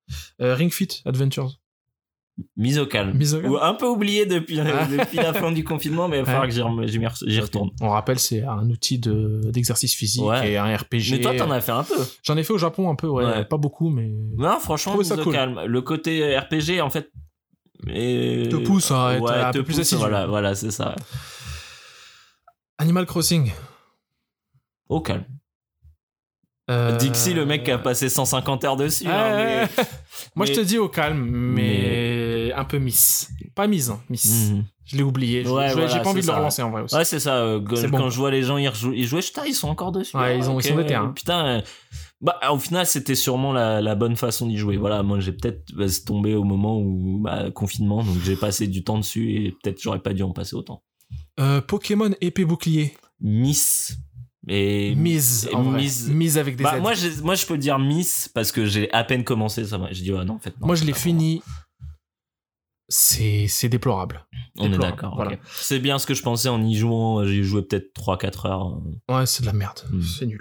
Euh, 0.41 0.55
Ring 0.55 0.73
Fit 0.73 1.03
Adventures. 1.05 1.59
Mise 2.57 2.79
au 2.79 2.87
calme. 2.87 3.17
Mise 3.17 3.35
au 3.35 3.41
calme. 3.41 3.53
Ou 3.53 3.57
un 3.59 3.75
peu 3.75 3.87
oublié 3.87 4.25
depuis, 4.27 4.61
Ah. 4.61 4.87
depuis 4.87 5.17
la 5.17 5.33
fin 5.35 5.51
du 5.51 5.65
confinement, 5.65 6.07
mais 6.09 6.19
il 6.19 6.21
va 6.21 6.27
falloir 6.27 6.43
Ouais. 6.45 6.49
que 6.49 6.55
j'y 6.91 6.99
re- 7.01 7.41
retourne. 7.41 7.71
On 7.81 7.89
rappelle, 7.89 8.19
c'est 8.21 8.43
un 8.45 8.69
outil 8.71 8.99
de- 9.01 9.41
d'exercice 9.51 9.95
physique 9.95 10.23
Ouais. 10.25 10.53
et 10.53 10.57
un 10.57 10.77
RPG. 10.77 11.11
Mais 11.13 11.21
toi, 11.21 11.35
t'en 11.35 11.51
as 11.51 11.61
fait 11.61 11.73
un 11.73 11.83
peu. 11.83 11.97
J'en 12.23 12.37
ai 12.37 12.45
fait 12.45 12.53
au 12.53 12.59
Japon 12.59 12.89
un 12.91 12.95
peu, 12.95 13.09
ouais. 13.09 13.25
Ouais. 13.25 13.45
Pas 13.45 13.57
beaucoup, 13.57 13.91
mais. 13.91 14.09
Non, 14.37 14.59
franchement, 14.61 14.97
mise 14.97 15.09
ça 15.09 15.17
au 15.19 15.23
cool. 15.25 15.33
calme. 15.33 15.61
Le 15.65 15.83
côté 15.83 16.37
RPG, 16.39 16.81
en 16.81 16.91
fait. 16.91 17.11
et- 17.89 18.49
Te 18.51 18.57
pousse 18.57 18.91
à 18.91 19.15
être 19.17 19.31
un 19.33 19.51
te 19.53 19.59
peu 19.59 19.65
plus 19.65 19.79
assidu. 19.81 20.01
Voilà, 20.01 20.27
voilà 20.27 20.55
c'est 20.57 20.71
ça. 20.73 20.95
Animal 22.79 23.07
Crossing. 23.07 23.53
Au 24.89 25.01
calme. 25.01 25.25
Euh, 26.71 26.97
Dixie, 26.97 27.35
le 27.35 27.47
mec 27.47 27.65
qui 27.65 27.71
a 27.71 27.79
passé 27.79 28.09
150 28.09 28.65
heures 28.65 28.77
dessus. 28.77 29.07
Hein, 29.07 29.37
mais- 29.37 29.69
Moi, 30.35 30.47
je 30.47 30.53
te 30.53 30.61
dis 30.61 30.79
au 30.79 30.89
calme, 30.89 31.25
mais, 31.29 32.53
un 32.55 32.65
peu 32.65 32.79
miss. 32.79 33.31
Pas 33.55 33.67
mise, 33.67 33.91
hein, 33.91 34.01
miss. 34.09 34.51
Mhm. 34.51 34.65
Je 34.87 34.97
l'ai 34.97 35.03
oublié. 35.03 35.41
Ouais, 35.47 35.73
voilà, 35.73 35.87
J'ai 35.89 36.01
pas 36.01 36.09
envie 36.11 36.23
de 36.23 36.27
le 36.27 36.33
relancer 36.33 36.63
en 36.63 36.71
vrai 36.71 36.83
aussi. 36.83 36.95
Ouais, 36.97 37.05
c'est 37.05 37.21
ça. 37.21 37.37
euh, 37.37 37.61
quand 37.61 37.89
bon. 37.89 38.09
je 38.11 38.17
vois 38.19 38.31
les 38.31 38.43
gens 38.43 38.55
rejouer, 38.55 38.97
ils 38.97 39.07
jouaient, 39.07 39.21
putain, 39.21 39.45
ils 39.45 39.55
sont 39.55 39.69
encore 39.69 39.93
dessus. 39.93 40.17
Ouais, 40.17 40.39
ils 40.39 40.49
ont- 40.49 40.59
ils 40.59 40.63
sont 40.67 40.77
déter, 40.77 40.95
hein. 40.95 41.13
Putain. 41.15 41.47
euh, 41.47 41.61
Bah, 42.21 42.37
au 42.51 42.59
final, 42.59 42.85
c'était 42.87 43.15
sûrement 43.15 43.53
la, 43.53 43.81
la 43.81 43.95
bonne 43.95 44.17
façon 44.17 44.47
d'y 44.47 44.57
jouer. 44.57 44.77
Voilà, 44.77 45.03
moi, 45.05 45.21
j'ai 45.21 45.33
peut-être 45.33 45.73
bah, 45.77 45.85
tombé 46.05 46.35
au 46.35 46.43
moment 46.43 46.79
où 46.81 47.19
bah, 47.21 47.51
confinement, 47.53 48.03
donc 48.03 48.17
j'ai 48.25 48.35
passé 48.35 48.67
du 48.67 48.83
temps 48.83 48.99
dessus 48.99 49.35
et 49.35 49.53
peut-être 49.53 49.81
j'aurais 49.81 50.01
pas 50.01 50.13
dû 50.15 50.23
en 50.25 50.33
passer 50.33 50.57
autant. 50.57 50.83
Euh, 51.39 51.61
Pokémon 51.61 52.11
épée 52.21 52.45
bouclier. 52.45 52.95
Miss. 53.21 53.97
Et 54.51 54.95
Mise, 54.95 55.49
en 55.53 55.63
mise. 55.63 56.09
Mise 56.11 56.39
avec 56.39 56.57
des 56.57 56.65
Bah, 56.65 56.79
moi, 56.81 56.95
j'ai- 56.95 57.21
moi, 57.21 57.35
je 57.35 57.45
peux 57.45 57.59
dire 57.59 57.79
Miss 57.79 58.29
parce 58.29 58.51
que 58.51 58.65
j'ai 58.65 58.91
à 58.93 59.05
peine 59.05 59.23
commencé. 59.23 59.65
Ça. 59.67 59.79
Je 59.93 60.01
dis, 60.03 60.13
ouais, 60.13 60.25
non, 60.25 60.35
en 60.35 60.39
fait, 60.39 60.59
non. 60.61 60.67
Moi, 60.69 60.77
je 60.77 60.85
l'ai 60.85 60.95
fini. 60.95 61.43
C'est 62.91 63.47
c'est 63.49 63.69
déplorable. 63.69 64.27
On 64.57 64.73
est 64.73 64.79
d'accord. 64.79 65.15
voilà. 65.15 65.37
C'est 65.53 65.79
bien 65.79 65.99
ce 65.99 66.07
que 66.07 66.15
je 66.15 66.23
pensais 66.23 66.49
en 66.49 66.63
y 66.65 66.75
jouant. 66.75 67.23
J'ai 67.27 67.43
joué 67.43 67.61
peut-être 67.63 67.93
3-4 67.95 68.47
heures. 68.47 68.81
Ouais, 69.11 69.27
c'est 69.27 69.43
de 69.43 69.47
la 69.47 69.53
merde. 69.53 69.81
Hmm. 69.91 70.01
C'est 70.01 70.25
nul. 70.25 70.41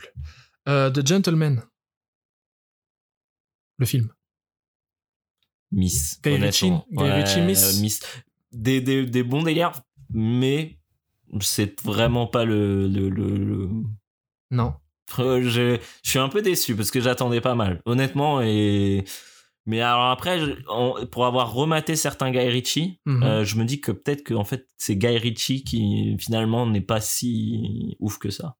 Euh, 0.70 0.89
The 0.89 1.06
Gentleman. 1.06 1.62
Le 3.80 3.86
film. 3.86 4.13
Miss. 5.74 6.22
Guy. 6.24 6.36
Ritchie, 6.38 6.72
euh, 6.98 7.43
Miss. 7.46 8.00
Des, 8.54 8.80
des, 8.80 9.06
des 9.06 9.24
bons 9.24 9.43
délires, 9.43 9.74
mais 10.10 10.80
c'est 11.42 11.82
vraiment 11.84 12.28
pas 12.28 12.46
le. 12.46 12.88
le, 12.88 13.10
le, 13.10 13.38
le- 13.38 13.70
Non. 14.52 14.74
Je, 15.18 15.80
je 16.04 16.10
suis 16.10 16.20
un 16.20 16.28
peu 16.30 16.42
déçu 16.42 16.76
parce 16.76 16.92
que 16.92 17.00
j'attendais 17.00 17.40
pas 17.42 17.56
mal, 17.56 17.82
honnêtement. 17.86 18.42
Et 18.42 19.06
mais 19.66 19.82
alors 19.82 20.06
après, 20.12 20.40
je- 20.40 21.06
pour 21.06 21.26
avoir 21.26 21.54
rematé 21.54 21.96
certains 21.96 22.32
Guy 22.32 22.40
Ritchie, 22.50 23.00
Mhm. 23.06 23.24
euh, 23.24 23.44
je 23.46 23.56
me 23.58 23.63
dis 23.66 23.80
que 23.80 23.92
peut-être 23.94 24.24
que 24.24 24.34
en 24.34 24.44
fait 24.44 24.68
c'est 24.78 24.96
Guy 24.98 25.18
Ritchie 25.18 25.63
qui 25.63 26.16
finalement 26.20 26.66
n'est 26.68 26.82
pas 26.82 27.00
si 27.02 27.96
ouf 28.00 28.18
que 28.18 28.30
ça. 28.30 28.56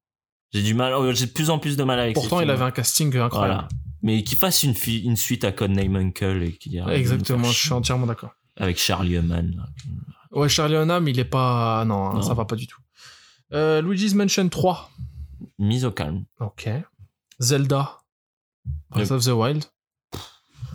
J'ai 0.52 0.62
du 0.62 0.72
mal, 0.72 0.94
euh, 0.94 1.12
j'ai 1.12 1.26
de 1.26 1.30
plus 1.32 1.50
en 1.50 1.58
plus 1.58 1.76
de 1.76 1.84
mal 1.84 2.00
avec. 2.00 2.14
Pourtant, 2.14 2.40
il 2.40 2.48
avait 2.48 2.64
un 2.64 2.70
casting 2.70 3.08
incroyable. 3.16 3.54
Voilà. 3.54 3.68
Mais 4.02 4.22
qu'il 4.22 4.38
fasse 4.38 4.62
une, 4.62 5.16
suite 5.16 5.44
à 5.44 5.52
Codename 5.52 5.96
Uncle 5.96 6.42
et 6.44 6.52
qu'il 6.52 6.72
y 6.72 6.80
a 6.80 6.86
Exactement, 6.94 7.44
je 7.50 7.58
suis 7.58 7.72
entièrement 7.72 8.06
d'accord. 8.06 8.30
avec 8.56 8.78
Charlie 8.78 9.16
Hunnam. 9.16 9.66
Ouais, 10.32 10.48
Charlie 10.48 10.76
Hunnam, 10.76 11.06
il 11.08 11.18
est 11.18 11.24
pas. 11.24 11.84
Non, 11.86 12.08
hein, 12.10 12.14
Non. 12.14 12.22
ça 12.22 12.34
va 12.34 12.44
pas 12.44 12.56
du 12.56 12.66
tout. 12.66 12.80
Euh, 13.52 13.80
Luigi's 13.80 14.14
Mansion 14.14 14.48
3. 14.48 14.90
Mise 15.58 15.84
au 15.84 15.90
calme. 15.90 16.24
Ok. 16.40 16.68
Zelda. 17.40 17.98
Breath 18.90 19.10
of 19.10 19.24
the 19.24 19.28
Wild. 19.28 19.64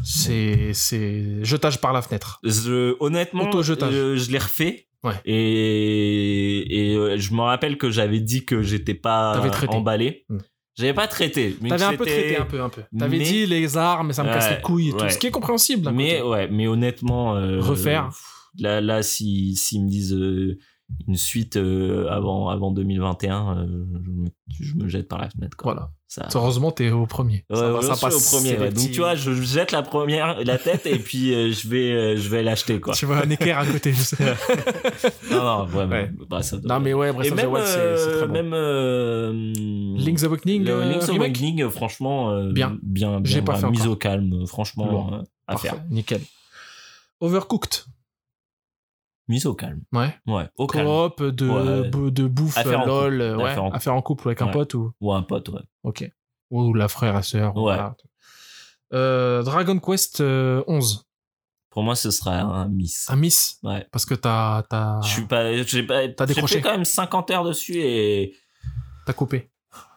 C'est. 0.03 0.71
C'est. 0.73 1.43
Jetage 1.43 1.79
par 1.79 1.93
la 1.93 2.01
fenêtre. 2.01 2.39
Je, 2.43 2.95
honnêtement, 2.99 3.43
Auto-jetage. 3.49 3.93
euh, 3.93 4.17
je 4.17 4.31
l'ai 4.31 4.37
refait. 4.39 4.87
Ouais. 5.03 5.13
Et, 5.25 6.91
et 6.91 6.95
euh, 6.95 7.17
je 7.17 7.33
me 7.33 7.41
rappelle 7.41 7.77
que 7.77 7.89
j'avais 7.91 8.19
dit 8.21 8.45
que 8.45 8.61
j'étais 8.61 8.93
pas 8.93 9.41
emballé. 9.69 10.25
Hmm. 10.29 10.37
J'avais 10.75 10.93
pas 10.93 11.07
traité. 11.07 11.55
T'avais 11.67 11.83
un 11.83 11.91
peu 11.95 12.05
traité, 12.05 12.37
un 12.37 12.45
peu, 12.45 12.61
un 12.61 12.69
peu. 12.69 12.81
T'avais 12.97 13.17
Mais- 13.19 13.23
dit 13.23 13.45
les 13.45 13.77
armes, 13.77 14.07
mais 14.07 14.13
ça 14.13 14.23
me 14.23 14.29
casse 14.29 14.49
les 14.49 14.61
couilles 14.61 14.89
et 14.89 14.91
tout. 14.93 15.07
Ce 15.09 15.17
qui 15.19 15.27
est 15.27 15.31
compréhensible. 15.31 15.83
d'un 15.83 15.91
Mais 15.91 16.17
côté. 16.17 16.21
ouais, 16.29 16.47
mais 16.47 16.67
honnêtement, 16.67 17.35
euh, 17.35 17.59
Refaire. 17.61 18.09
Là, 18.59 18.81
là, 18.81 19.01
si 19.03 19.55
s'ils 19.55 19.83
me 19.83 19.89
disent 19.89 20.13
euh, 20.13 20.57
une 21.07 21.17
suite 21.17 21.57
euh, 21.57 22.07
avant 22.09 22.49
avant 22.49 22.71
2021, 22.71 23.57
euh, 23.57 23.85
je, 24.05 24.09
me, 24.11 24.27
je 24.59 24.75
me 24.75 24.87
jette 24.87 25.07
par 25.07 25.19
la 25.19 25.29
fenêtre. 25.29 25.57
Quoi. 25.57 25.73
Voilà. 25.73 25.91
Ça. 26.07 26.27
Heureusement, 26.35 26.69
t'es 26.69 26.91
au 26.91 27.07
premier. 27.07 27.43
Ouais, 27.49 27.57
ça 27.57 27.71
va, 27.71 27.79
passe. 27.79 28.03
au 28.03 28.37
premier. 28.37 28.49
c'est 28.51 28.57
ouais. 28.59 28.65
les 28.65 28.69
Donc 28.73 28.83
petits- 28.83 28.91
tu 28.91 28.99
vois, 28.99 29.15
je 29.15 29.31
jette 29.33 29.71
la 29.71 29.81
première, 29.81 30.43
la 30.43 30.59
tête 30.59 30.85
et 30.85 30.99
puis 30.99 31.33
euh, 31.33 31.51
je 31.51 31.67
vais 31.67 31.91
euh, 31.91 32.15
je 32.17 32.29
vais 32.29 32.43
l'acheter 32.43 32.79
quoi. 32.79 32.93
Tu 32.93 33.07
vois 33.07 33.23
un 33.25 33.29
équerre 33.31 33.57
à 33.57 33.65
côté, 33.65 33.91
je 33.93 34.01
sais. 34.03 34.17
Non 35.31 35.43
non, 35.43 35.65
ouais, 35.69 35.75
Ouais. 35.85 35.87
mais- 35.87 36.11
bah, 36.29 36.43
ça- 36.43 36.57
non, 36.63 36.79
mais 36.79 36.93
ouais, 36.93 37.11
Breath 37.11 37.25
Et 37.25 37.31
of 37.31 37.37
the 37.37 37.41
même, 37.41 37.51
Wild, 37.53 37.65
c'est 37.65 37.97
c'est 37.97 38.11
très 38.17 38.27
bon. 38.27 38.33
même 38.33 38.51
euh, 38.53 39.31
Link's 39.97 40.23
Awakening, 40.23 40.63
le 40.65 40.81
Link's 40.83 41.09
Awakening, 41.09 41.67
franchement, 41.71 42.43
Bien. 42.51 42.77
bien, 42.83 43.19
J'ai 43.23 43.35
bien, 43.35 43.43
pas 43.45 43.53
voilà, 43.53 43.67
fait 43.69 43.71
mise 43.71 43.87
au 43.87 43.95
calme, 43.95 44.45
franchement, 44.45 44.85
Lourd. 44.91 45.23
à 45.47 45.53
Parfait, 45.53 45.69
faire. 45.69 45.83
nickel. 45.89 46.21
Overcooked. 47.21 47.85
Mise 49.29 49.45
au 49.45 49.53
calme. 49.53 49.81
Ouais. 49.93 50.13
Ouais, 50.27 50.49
au 50.57 50.67
calme. 50.67 50.85
Coop 50.87 51.23
de, 51.23 51.47
Ouais. 51.49 52.11
de 52.11 52.27
bouffe, 52.27 52.57
À 52.57 52.63
faire 52.63 52.81
en 52.81 52.85
lol, 52.85 53.11
couple. 53.19 53.23
À 53.23 53.37
ouais, 53.43 53.53
faire 53.53 53.63
en 53.63 53.71
à 53.71 53.79
faire 53.79 53.95
en 53.95 54.01
couple 54.01 54.27
avec 54.29 54.41
un 54.41 54.47
pote 54.47 54.73
ou. 54.73 54.91
Ou 54.99 55.13
un 55.13 55.21
pote, 55.23 55.49
ouais. 55.49 55.61
Ok. 55.83 56.11
Ou 56.51 56.73
la 56.73 56.87
frère 56.87 57.17
et 57.17 57.23
sœur. 57.23 57.55
Ouais. 57.55 57.61
voilà. 57.61 57.95
Euh, 58.93 59.41
Dragon 59.43 59.79
Quest 59.79 60.19
euh, 60.21 60.63
11. 60.67 61.05
Pour 61.69 61.81
moi, 61.83 61.95
ce 61.95 62.11
sera 62.11 62.33
un 62.39 62.67
miss. 62.67 63.09
Un 63.09 63.15
miss? 63.15 63.57
Ouais. 63.63 63.87
Parce 63.91 64.05
que 64.05 64.13
t'as 64.13 64.61
t'as 64.69 65.01
Je 65.01 65.07
suis 65.09 65.25
pas, 65.25 65.63
j'ai 65.63 65.83
pas, 65.83 66.07
T'as 66.09 66.27
j'ai 66.27 66.33
décroché. 66.35 66.55
fait 66.57 66.61
quand 66.61 66.71
même 66.71 66.85
50 66.85 67.31
heures 67.31 67.43
dessus 67.45 67.77
et 67.77 68.35
t'as 69.07 69.13
coupé. 69.13 69.49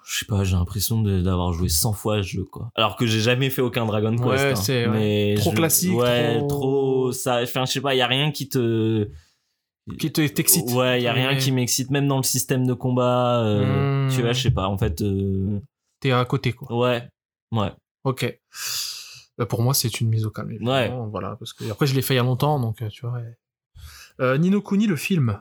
Je 0.09 0.19
sais 0.21 0.25
pas, 0.27 0.45
j'ai 0.45 0.55
l'impression 0.55 1.03
d'avoir 1.03 1.53
joué 1.53 1.69
100 1.69 1.93
fois 1.93 2.23
ce 2.23 2.29
jeu, 2.29 2.45
quoi. 2.45 2.71
Alors 2.77 2.95
que 2.97 3.07
j'ai 3.07 3.21
jamais 3.21 3.51
fait 3.51 3.61
aucun 3.63 3.87
Dragon 3.87 4.11
Quest. 4.17 4.27
Ouais, 4.29 4.53
hein. 4.53 4.55
c'est- 4.55 4.87
ouais. 4.87 5.35
Trop 5.37 5.51
je- 5.51 5.57
classique, 5.57 5.93
Ouais, 5.95 6.39
trop- 6.39 6.47
trop, 6.49 7.13
ça, 7.13 7.41
enfin, 7.43 7.65
je 7.67 7.73
sais 7.73 7.81
pas, 7.81 7.95
y 7.95 8.01
a 8.03 8.07
rien 8.07 8.31
qui 8.31 8.49
te, 8.49 9.09
Qui 9.99 10.11
te 10.13 10.27
t'excite. 10.27 10.71
Ouais, 10.73 11.01
y 11.03 11.07
a 11.07 11.13
rien 11.13 11.29
Ouais. 11.31 11.39
qui 11.39 11.53
m'excite, 11.53 11.91
même 11.91 12.09
dans 12.09 12.17
le 12.17 12.23
système 12.25 12.67
de 12.67 12.73
combat. 12.75 13.41
euh, 13.45 14.07
Hmm. 14.07 14.11
Tu 14.13 14.21
vois, 14.23 14.33
je 14.33 14.43
sais 14.43 14.51
pas, 14.51 14.67
en 14.69 14.77
fait. 14.79 15.01
euh, 15.03 15.61
T'es 16.01 16.11
à 16.13 16.25
côté, 16.25 16.53
quoi. 16.53 16.77
Ouais, 16.77 17.09
ouais. 17.53 17.73
Ok. 18.05 18.39
Bah, 19.39 19.47
pour 19.47 19.63
moi, 19.63 19.75
c'est 19.75 20.01
une 20.01 20.09
mise 20.09 20.25
au 20.27 20.31
calme. 20.31 20.51
évidemment, 20.53 21.07
Voilà, 21.09 21.37
parce 21.37 21.53
que 21.53 21.71
après, 21.71 21.87
je 21.87 21.95
l'ai 21.95 22.03
fait 22.03 22.15
il 22.15 22.17
y 22.17 22.21
a 22.21 22.23
longtemps, 22.23 22.59
donc 22.59 22.81
euh, 22.83 22.89
tu 22.89 23.03
vois. 23.07 23.13
ouais. 23.19 23.37
Euh, 24.21 24.39
Nino 24.39 24.61
Kuni, 24.63 24.87
le 24.87 24.97
film. 24.97 25.41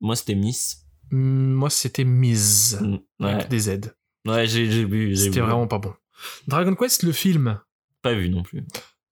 Moi, 0.00 0.14
c'était 0.14 0.34
Miss. 0.34 0.83
Hmm, 1.10 1.52
Moi, 1.52 1.70
c'était 1.70 2.04
Mise. 2.04 2.78
Mm, 2.80 2.96
Ouais, 3.24 3.32
Avec 3.32 3.48
des 3.48 3.58
Z. 3.60 3.94
ouais 4.26 4.46
j'ai 4.46 4.84
vu. 4.84 5.14
C'était 5.16 5.40
vraiment 5.40 5.66
pas 5.66 5.78
bon. 5.78 5.92
Dragon 6.48 6.74
Quest, 6.74 7.02
le 7.02 7.12
film, 7.12 7.60
Pas 8.02 8.14
vu 8.14 8.28
non 8.28 8.42
plus. 8.42 8.64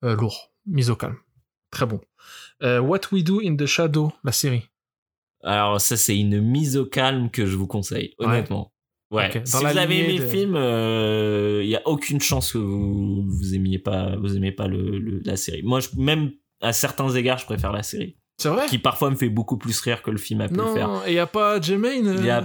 euh, 0.04 0.16
lourd. 0.16 0.52
Mise 0.66 0.90
au 0.90 0.96
calme. 0.96 1.16
Très 1.70 1.86
bon. 1.86 2.00
Euh, 2.62 2.80
What 2.80 3.00
We 3.12 3.24
Do 3.24 3.40
in 3.40 3.56
the 3.56 3.66
Shadow, 3.66 4.12
la 4.24 4.32
série. 4.32 4.68
Alors 5.44 5.80
ça 5.80 5.96
c'est 5.96 6.16
une 6.16 6.40
mise 6.40 6.76
au 6.76 6.86
calme 6.86 7.28
que 7.30 7.46
je 7.46 7.56
vous 7.56 7.66
conseille, 7.66 8.14
honnêtement. 8.18 8.72
Ouais. 9.10 9.42
Si 9.44 9.56
vous 9.56 9.66
avez 9.66 9.98
aimé 10.04 10.18
le 10.18 10.26
film, 10.28 10.54
il 10.54 11.68
y 11.68 11.76
a 11.76 11.82
aucune 11.86 12.20
chance 12.20 12.52
que 12.52 12.58
vous 12.58 13.24
vous 13.26 13.54
aimiez 13.54 13.78
pas, 13.78 14.16
vous 14.16 14.36
aimez 14.36 14.52
pas 14.52 14.68
le, 14.68 14.98
le- 14.98 15.20
la 15.24 15.36
série. 15.36 15.62
Moi, 15.62 15.80
je, 15.80 15.88
même 15.96 16.30
à 16.60 16.72
certains 16.72 17.08
égards, 17.14 17.38
je 17.38 17.44
préfère 17.44 17.72
la 17.72 17.82
série, 17.82 18.16
C'est 18.38 18.48
vrai 18.48 18.66
qui 18.66 18.78
parfois 18.78 19.10
me 19.10 19.16
fait 19.16 19.28
beaucoup 19.28 19.56
plus 19.56 19.78
rire 19.80 20.02
que 20.02 20.10
le 20.10 20.18
film 20.18 20.40
a 20.40 20.48
pu 20.48 20.54
le 20.54 20.66
faire. 20.72 20.88
Non, 20.88 21.02
et 21.06 21.14
y 21.14 21.18
a 21.18 21.26
pas 21.26 21.60
Jermaine 21.60 22.08
euh 22.08 22.16
Il 22.18 22.24
y 22.26 22.30
a- 22.30 22.44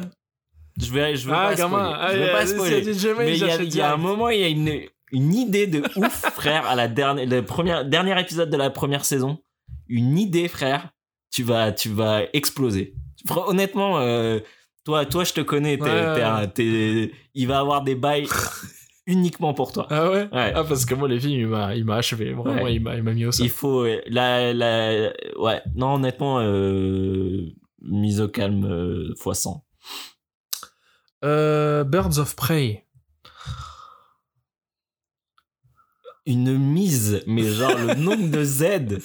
Je 0.80 0.92
vais, 0.92 1.16
je 1.16 1.28
vais 1.28 1.34
Ah, 1.36 1.48
pas 1.50 1.56
gamin. 1.56 1.94
spoiler. 1.96 2.26
Je 2.28 2.32
pas 2.32 2.46
spoiler. 2.46 2.94
Jermaine, 2.94 3.26
Mais 3.26 3.38
il 3.38 3.74
y 3.74 3.78
y 3.78 3.82
a 3.82 3.94
un 3.94 3.98
moment, 3.98 4.30
il 4.30 4.40
y 4.40 4.44
a 4.44 4.48
une, 4.48 4.82
une 5.12 5.34
idée 5.34 5.66
de 5.66 5.82
ouf, 5.96 6.12
frère, 6.36 6.68
à 6.68 6.76
la 6.76 6.88
dernière, 6.88 7.26
le 7.26 7.44
premier, 7.44 7.84
dernier 7.86 8.20
épisode 8.22 8.50
de 8.52 8.58
la 8.58 8.70
première 8.70 9.04
saison. 9.06 9.40
Une 9.88 10.18
idée, 10.20 10.48
frère. 10.48 10.90
Tu 11.32 11.42
vas, 11.44 11.72
tu 11.72 11.90
vas 11.90 12.22
exploser. 12.34 12.94
Honnêtement, 13.30 14.00
euh, 14.00 14.40
toi, 14.86 15.06
toi, 15.06 15.24
je 15.24 15.34
te 15.34 15.42
connais. 15.42 15.78
t'es- 15.78 15.84
Ouais, 15.84 17.12
il 17.34 17.48
va 17.48 17.60
avoir 17.60 17.82
des 17.84 17.96
bails 17.96 18.28
uniquement 19.08 19.54
pour 19.56 19.72
toi. 19.72 19.88
Ah 19.90 20.12
ouais, 20.12 20.30
Ouais. 20.32 20.54
Ah, 20.56 20.64
parce 20.64 20.86
que 20.86 20.94
moi, 20.94 21.08
les 21.08 21.20
filles, 21.20 21.40
il 21.40 21.48
m'a, 21.48 21.76
il 21.76 21.84
m'a 21.86 21.96
achevé. 21.96 22.34
Vraiment, 22.34 22.62
Ouais. 22.64 22.76
il 22.76 22.82
m'a, 22.84 22.96
il 22.96 23.04
m'a 23.04 23.14
mis 23.14 23.26
au 23.26 23.32
sol. 23.32 23.46
Il 23.46 23.50
faut, 23.50 23.86
euh, 23.86 24.02
la, 24.08 24.54
la, 24.54 25.12
ouais, 25.40 25.62
non, 25.76 25.96
honnêtement, 25.96 26.40
euh, 26.42 27.48
mise 27.82 28.22
au 28.22 28.28
calme 28.28 28.66
euh, 28.66 29.14
fois 29.18 29.34
100. 29.34 29.64
Euh, 31.26 31.84
Birds 31.84 32.20
of 32.20 32.36
Prey. 32.36 32.84
une 36.30 36.58
mise, 36.58 37.24
mais 37.26 37.44
genre 37.50 37.74
le 37.78 37.94
nombre 37.96 38.30
de 38.30 38.44
Z, 38.44 39.00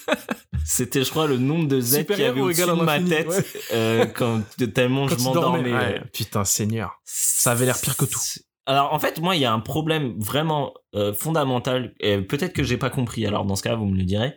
c'était 0.67 1.05
je 1.05 1.11
crois 1.11 1.29
le 1.29 1.39
nombre 1.39 1.69
de 1.69 1.81
Z 1.81 2.05
qu'il 2.07 2.19
y 2.19 2.25
avait 2.25 2.41
au-dessus 2.41 2.63
de 2.67 2.73
ma 2.83 2.99
tête 3.01 3.29
ouais. 3.29 3.45
euh, 3.73 4.07
quand 4.07 4.43
tellement 4.75 5.07
Quand 5.07 5.17
je 5.19 5.23
m'endormais. 5.23 6.03
Putain, 6.13 6.45
Seigneur. 6.45 7.01
Ça 7.05 7.53
avait 7.53 7.65
l'air 7.67 7.81
pire 7.81 7.97
que 7.97 8.07
tout. 8.07 8.19
Alors 8.67 8.93
en 8.93 8.99
fait, 8.99 9.21
moi, 9.21 9.37
il 9.37 9.43
y 9.43 9.45
a 9.45 9.53
un 9.53 9.61
problème 9.61 10.15
vraiment 10.19 10.75
euh, 10.95 11.13
fondamental. 11.13 11.95
Peut-être 12.01 12.53
que 12.53 12.63
j'ai 12.63 12.77
pas 12.77 12.91
compris. 12.91 13.27
Alors 13.27 13.45
dans 13.45 13.57
ce 13.57 13.63
cas, 13.63 13.75
vous 13.75 13.87
me 13.87 13.97
le 13.97 14.05
direz. 14.05 14.37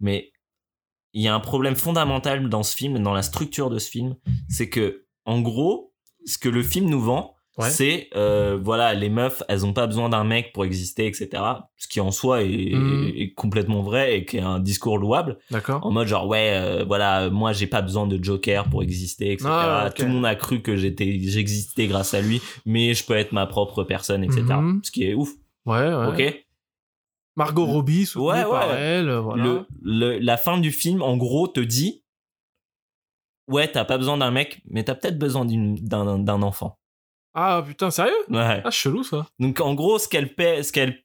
Mais 0.00 0.32
il 1.12 1.22
y 1.22 1.28
a 1.28 1.34
un 1.34 1.40
problème 1.40 1.76
fondamental 1.76 2.48
dans 2.48 2.62
ce 2.62 2.76
film, 2.76 2.98
dans 2.98 3.14
la 3.14 3.22
structure 3.22 3.70
de 3.70 3.78
ce 3.78 3.90
film, 3.90 4.16
c'est 4.48 4.68
que 4.68 5.06
en 5.24 5.40
gros, 5.40 5.94
ce 6.26 6.38
que 6.38 6.48
le 6.48 6.62
film 6.62 6.90
nous 6.90 7.00
vend, 7.00 7.35
Ouais. 7.58 7.70
c'est 7.70 8.10
euh, 8.14 8.58
voilà, 8.62 8.92
les 8.92 9.08
meufs, 9.08 9.42
elles 9.48 9.64
ont 9.64 9.72
pas 9.72 9.86
besoin 9.86 10.10
d'un 10.10 10.24
mec 10.24 10.52
pour 10.52 10.66
exister, 10.66 11.06
etc. 11.06 11.42
Ce 11.76 11.88
qui 11.88 12.00
en 12.00 12.10
soi 12.10 12.42
est, 12.42 12.74
Mhm. 12.74 13.12
est 13.16 13.32
complètement 13.32 13.82
vrai 13.82 14.18
et 14.18 14.24
qui 14.26 14.36
est 14.36 14.40
un 14.42 14.60
discours 14.60 14.98
louable. 14.98 15.38
D'accord. 15.50 15.84
En 15.86 15.90
mode 15.90 16.06
genre 16.06 16.26
ouais, 16.26 16.50
euh, 16.54 16.84
voilà, 16.86 17.30
moi 17.30 17.54
j'ai 17.54 17.66
pas 17.66 17.80
besoin 17.80 18.06
de 18.06 18.22
Joker 18.22 18.68
pour 18.68 18.82
exister, 18.82 19.32
etc. 19.32 19.48
Ah. 19.50 19.90
Tout 19.96 20.02
le 20.04 20.10
monde 20.10 20.26
a 20.26 20.34
cru 20.34 20.60
que 20.60 20.76
j'étais, 20.76 21.18
j'existais 21.20 21.86
grâce 21.86 22.12
à 22.12 22.20
lui, 22.20 22.42
mais 22.66 22.92
je 22.92 23.06
peux 23.06 23.14
être 23.14 23.32
ma 23.32 23.46
propre 23.46 23.84
personne, 23.84 24.22
etc. 24.22 24.42
Mhm. 24.42 24.80
Ce 24.84 24.90
qui 24.90 25.04
est 25.04 25.14
ouf. 25.14 25.30
Ouais, 25.64 25.78
ouais. 25.94 26.06
Ok. 26.08 26.42
Margot 27.36 27.64
Robbie, 27.66 28.06
soutenue 28.06 28.28
Ouais, 28.28 28.42
par 28.44 28.68
ouais. 28.68 28.76
elle, 28.78 29.08
euh, 29.08 29.20
voilà. 29.20 29.44
Le, 29.44 29.66
le- 29.82 30.18
la 30.18 30.36
fin 30.36 30.58
du 30.58 30.72
film, 30.72 31.00
en 31.02 31.16
gros, 31.16 31.48
te 31.48 31.60
dit 31.60 32.02
ouais, 33.48 33.68
t'as 33.70 33.84
pas 33.84 33.98
besoin 33.98 34.16
d'un 34.18 34.30
mec, 34.30 34.60
mais 34.68 34.84
t'as 34.84 34.94
peut-être 34.94 35.18
besoin 35.18 35.44
d'un 35.46 36.42
enfant. 36.42 36.78
Ah 37.38 37.62
putain, 37.66 37.90
sérieux? 37.90 38.14
Ouais. 38.30 38.62
Ah, 38.64 38.70
chelou 38.70 39.02
ça. 39.04 39.26
Donc 39.38 39.60
en 39.60 39.74
gros, 39.74 39.98
ce 39.98 40.08
qu'elle 40.08 40.34
paie, 40.34 40.62
ce 40.62 40.72
qu'elle, 40.72 41.02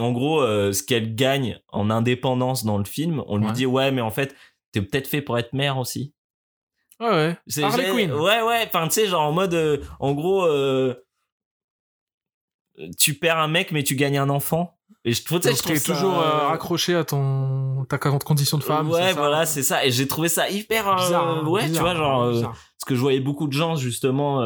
en 0.00 0.12
gros, 0.12 0.40
euh, 0.40 0.72
ce 0.72 0.82
qu'elle 0.82 1.14
gagne 1.14 1.58
en 1.68 1.90
indépendance 1.90 2.64
dans 2.64 2.78
le 2.78 2.84
film, 2.84 3.22
on 3.26 3.36
lui 3.36 3.46
Ouais. 3.46 3.52
dit 3.52 3.66
ouais, 3.66 3.90
mais 3.92 4.00
en 4.00 4.10
fait, 4.10 4.34
t'es 4.72 4.80
peut-être 4.80 5.06
fait 5.06 5.20
pour 5.20 5.36
être 5.38 5.52
mère 5.52 5.76
aussi. 5.78 6.14
Ouais, 7.00 7.10
ouais. 7.10 7.36
C'est- 7.48 7.62
Harley 7.64 7.90
Quinn. 7.90 8.12
Ouais, 8.12 8.40
ouais. 8.42 8.64
Enfin, 8.66 8.88
tu 8.88 8.94
sais, 8.94 9.06
genre 9.06 9.22
en 9.24 9.32
mode, 9.32 9.52
euh, 9.52 9.76
en 10.00 10.12
gros, 10.12 10.44
euh, 10.46 10.94
tu 12.98 13.14
perds 13.14 13.38
un 13.38 13.48
mec, 13.48 13.70
mais 13.70 13.82
tu 13.82 13.94
gagnes 13.94 14.18
un 14.18 14.30
enfant. 14.30 14.78
Et 15.04 15.12
je 15.12 15.22
trouve, 15.22 15.40
tu 15.40 15.48
Donc, 15.48 15.56
je 15.58 15.62
trouve 15.62 15.76
ça, 15.76 15.92
toujours 15.92 16.18
euh, 16.18 16.46
raccroché 16.48 16.94
à 16.94 17.04
ton 17.04 17.84
ta 17.90 17.98
condition 17.98 18.56
de 18.56 18.62
femme. 18.64 18.90
ouais, 18.90 19.12
voilà, 19.12 19.44
c'est 19.44 19.62
ça. 19.62 19.84
Et 19.84 19.90
j'ai 19.90 20.08
trouvé 20.08 20.28
ça 20.28 20.48
hyper, 20.48 20.88
euh, 20.88 20.96
bizarre. 20.96 21.28
hein, 21.28 21.46
ouais, 21.46 21.62
tu 21.64 21.68
bizarre, 21.68 21.82
vois, 21.84 21.94
genre, 21.94 22.22
euh, 22.22 22.30
bizarre. 22.32 22.52
parce 22.52 22.84
que 22.86 22.94
je 22.94 23.00
voyais 23.00 23.20
beaucoup 23.20 23.46
de 23.46 23.52
gens 23.52 23.76
justement 23.76 24.40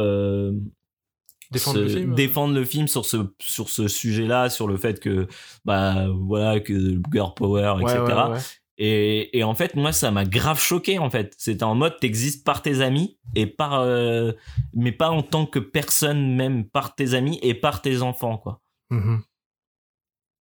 Défendre 1.50 1.78
se- 1.78 1.82
le 1.84 1.88
film. 1.88 2.14
défendre 2.14 2.54
le 2.54 2.64
film 2.64 2.88
sur 2.88 3.04
ce 3.04 3.16
sur 3.40 3.70
ce 3.70 3.88
sujet-là, 3.88 4.50
sur 4.50 4.66
le 4.68 4.76
fait 4.76 5.00
que 5.00 5.26
bah 5.64 6.06
voilà 6.12 6.61
que 6.61 7.00
girl 7.12 7.32
power, 7.34 7.74
Ouais, 7.82 7.92
etc. 7.92 8.04
ouais, 8.28 8.32
ouais. 8.34 8.40
Et, 8.80 9.37
et 9.37 9.42
en 9.42 9.56
fait, 9.56 9.74
moi, 9.74 9.90
ça 9.92 10.12
m'a 10.12 10.24
grave 10.24 10.61
choqué, 10.61 11.00
en 11.00 11.11
fait. 11.11 11.34
C'était 11.37 11.64
en 11.64 11.74
mode, 11.74 11.98
t'existes 11.98 12.44
par 12.46 12.62
tes 12.62 12.80
amis, 12.80 13.18
et 13.34 13.46
par, 13.46 13.80
euh, 13.80 14.30
mais 14.72 14.92
pas 14.92 15.11
en 15.11 15.22
tant 15.22 15.46
que 15.46 15.58
personne, 15.58 16.37
même 16.37 16.64
par 16.64 16.94
tes 16.94 17.14
amis 17.14 17.40
et 17.42 17.54
par 17.54 17.82
tes 17.82 18.02
enfants, 18.02 18.38
quoi. 18.38 18.61
Mhm. 18.90 19.22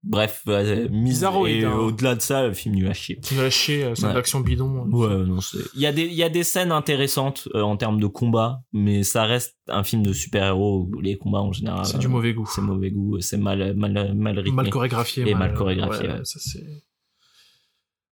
Bref, 0.09 0.43
euh, 0.47 0.87
Bizarroïde, 0.87 1.63
et 1.63 1.65
hein. 1.65 1.73
au-delà 1.77 2.15
de 2.15 2.21
ça, 2.21 2.47
le 2.47 2.53
film 2.53 2.75
nul 2.75 2.87
à 2.87 2.93
chier. 2.93 3.19
Chier, 3.49 3.83
euh, 3.83 3.93
c'est 3.95 4.05
Ouais. 4.05 4.11
de 4.11 4.15
l'action 4.15 4.39
bidon. 4.39 4.87
Ouais, 4.89 5.25
non, 5.25 5.41
c'est- 5.41 5.57
il 5.75 5.81
y 5.81 5.85
a 5.85 5.91
des, 5.91 6.03
il 6.03 6.13
y 6.13 6.23
a 6.23 6.29
des 6.29 6.43
scènes 6.43 6.71
intéressantes 6.71 7.49
euh, 7.55 7.61
en 7.61 7.75
termes 7.75 7.99
de 7.99 8.07
combat, 8.07 8.61
mais 8.71 9.03
ça 9.03 9.25
reste 9.25 9.57
un 9.67 9.83
film 9.83 10.03
de 10.03 10.13
super-héros 10.13 10.87
où 10.89 11.01
les 11.01 11.17
combats 11.17 11.41
en 11.41 11.51
général. 11.51 11.85
C'est 11.85 11.97
euh, 11.97 11.99
du 11.99 12.07
mauvais 12.07 12.33
goût. 12.33 12.47
C'est 12.49 12.61
mauvais 12.61 12.89
goût, 12.91 13.19
c'est 13.19 13.37
mal, 13.37 13.73
mal, 13.75 14.13
mal 14.15 14.37
rythmé. 14.39 14.55
Mal 14.63 14.69
chorégraphié. 14.69 15.27
Et 15.27 15.35
mal 15.35 15.53
chorégraphié, 15.53 16.07
ouais. 16.07 16.21
ça, 16.23 16.39
c'est... 16.41 16.63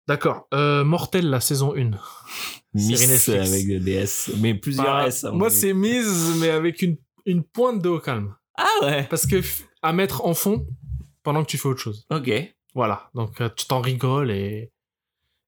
D'accord. 0.07 0.47
Euh, 0.53 0.83
Mortel, 0.83 1.29
la 1.29 1.39
saison 1.39 1.73
1. 1.75 1.91
Miss 2.73 3.29
avec 3.29 3.67
des 3.67 3.79
DS, 3.79 4.31
mais 4.41 4.53
plusieurs 4.53 4.85
Bah, 4.85 5.07
S. 5.07 5.23
mon 5.23 5.37
moi, 5.37 5.49
c'est 5.49 5.73
mise, 5.73 6.35
mais 6.41 6.49
avec 6.49 6.81
une, 6.81 6.97
une 7.25 7.43
pointe 7.43 7.81
de 7.81 7.87
au 7.89 7.99
calme. 7.99 8.35
Ah 8.57 8.65
ouais, 8.83 9.07
Parce 9.09 9.25
que 9.25 9.41
à 9.81 9.93
mettre 9.93 10.25
en 10.25 10.33
fond 10.33 10.65
pendant 11.25 11.43
que 11.43 11.49
tu 11.49 11.57
fais 11.57 11.67
autre 11.67 11.81
chose. 11.81 12.05
ok. 12.09 12.31
Voilà. 12.73 13.09
Donc, 13.15 13.39
euh, 13.41 13.49
tu 13.55 13.65
t'en 13.67 13.79
rigoles 13.81 14.31
et, 14.31 14.69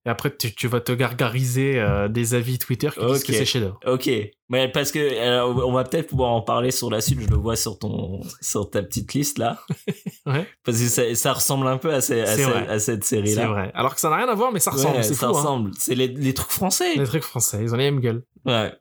et 0.05 0.09
après, 0.09 0.33
tu, 0.33 0.55
tu 0.55 0.67
vas 0.69 0.79
te 0.79 0.93
gargariser 0.93 1.77
euh, 1.77 2.07
des 2.07 2.33
avis 2.35 2.57
Twitter 2.57 2.89
qui 2.93 3.01
disent 3.05 3.19
Ok. 3.21 3.25
que 3.27 3.33
c'est 3.33 3.43
chef-d'œuvre. 3.45 3.77
Ok, 3.85 4.09
mais 4.47 4.69
parce 4.71 4.93
que 4.93 5.43
on 5.53 5.73
va 5.73 5.83
peut-être 5.83 6.07
pouvoir 6.07 6.31
en 6.31 6.41
parler 6.41 6.71
sur 6.71 6.89
la 6.89 7.01
suite. 7.01 7.19
Je 7.19 7.27
le 7.27 7.35
vois 7.35 7.57
sur 7.57 7.77
ton 7.77 8.21
sur 8.39 8.69
ta 8.69 8.81
petite 8.81 9.13
liste 9.13 9.37
là, 9.39 9.59
Ouais. 10.25 10.47
parce 10.63 10.77
que 10.79 10.85
ça, 10.87 11.13
ça 11.15 11.33
ressemble 11.33 11.67
un 11.67 11.77
peu 11.77 11.93
à, 11.93 11.99
ces- 11.99 12.21
à, 12.21 12.25
C'est 12.27 12.43
cette- 12.43 12.49
vrai. 12.49 12.67
à 12.69 12.79
cette 12.79 13.03
série 13.03 13.29
C'est 13.31 13.41
là. 13.41 13.47
vrai. 13.49 13.71
Alors 13.73 13.93
que 13.95 13.99
ça 13.99 14.09
n'a 14.09 14.15
rien 14.15 14.29
à 14.29 14.35
voir, 14.35 14.53
mais 14.53 14.59
ça 14.61 14.71
ressemble. 14.71 15.03
c'est 15.03 15.13
ça 15.13 15.27
fou. 15.27 15.33
hein. 15.35 15.37
ressemble. 15.39 15.71
C'est 15.77 15.95
les, 15.95 16.07
les 16.07 16.33
trucs 16.33 16.51
français. 16.51 16.95
Les 16.95 17.03
trucs 17.03 17.23
français, 17.23 17.59
ils 17.61 17.73
ont 17.73 17.77
les 17.77 17.91
mêmes 17.91 17.99
gueules. 17.99 18.23
Ouais. 18.45 18.71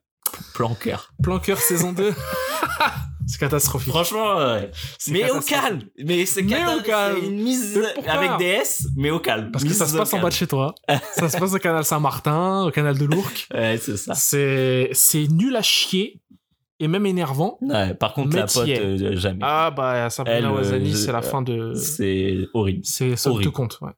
Planqueur. 0.54 1.12
Planqueur 1.22 1.58
saison 1.58 1.92
2. 1.92 2.12
c'est 3.26 3.38
catastrophique. 3.38 3.92
Franchement, 3.92 4.36
ouais. 4.36 4.70
C'est 4.98 5.12
mais 5.12 5.30
au 5.30 5.40
calme. 5.40 5.82
Mais 5.98 6.26
c'est 6.26 6.40
une 6.40 7.42
mise 7.42 7.80
avec 8.06 8.36
des 8.38 8.44
S, 8.44 8.88
mais 8.96 9.10
au 9.10 9.20
calme. 9.20 9.50
Parce 9.50 9.64
que 9.64 9.72
ça 9.72 9.86
se 9.86 9.96
passe 9.96 10.12
en 10.14 10.20
bas 10.20 10.28
de 10.28 10.34
chez 10.34 10.46
toi. 10.46 10.74
ça 11.14 11.28
se 11.28 11.36
passe 11.36 11.54
au 11.54 11.58
canal 11.58 11.84
Saint-Martin, 11.84 12.64
au 12.64 12.70
canal 12.70 12.96
de 12.98 13.04
l'Ourcq. 13.04 13.48
Ouais, 13.56 13.78
c'est 13.78 13.96
ça. 13.96 14.14
C'est, 14.14 14.90
c'est 14.92 15.26
nul 15.28 15.56
à 15.56 15.62
chier 15.62 16.20
et 16.78 16.88
même 16.88 17.06
énervant. 17.06 17.58
Ouais, 17.62 17.94
par 17.94 18.12
contre, 18.12 18.36
la 18.36 18.46
pote, 18.46 18.68
euh, 18.68 19.16
jamais. 19.16 19.40
Ah 19.42 19.70
bah, 19.70 20.10
Sabrina 20.10 20.38
Elle, 20.38 20.46
euh, 20.46 20.94
c'est 20.94 21.12
la 21.12 21.22
fin 21.22 21.42
de... 21.42 21.74
C'est 21.74 22.46
horrible. 22.52 22.80
C'est 22.84 23.16
ça 23.16 23.30
te 23.30 23.48
compte, 23.48 23.78
ouais. 23.80 23.92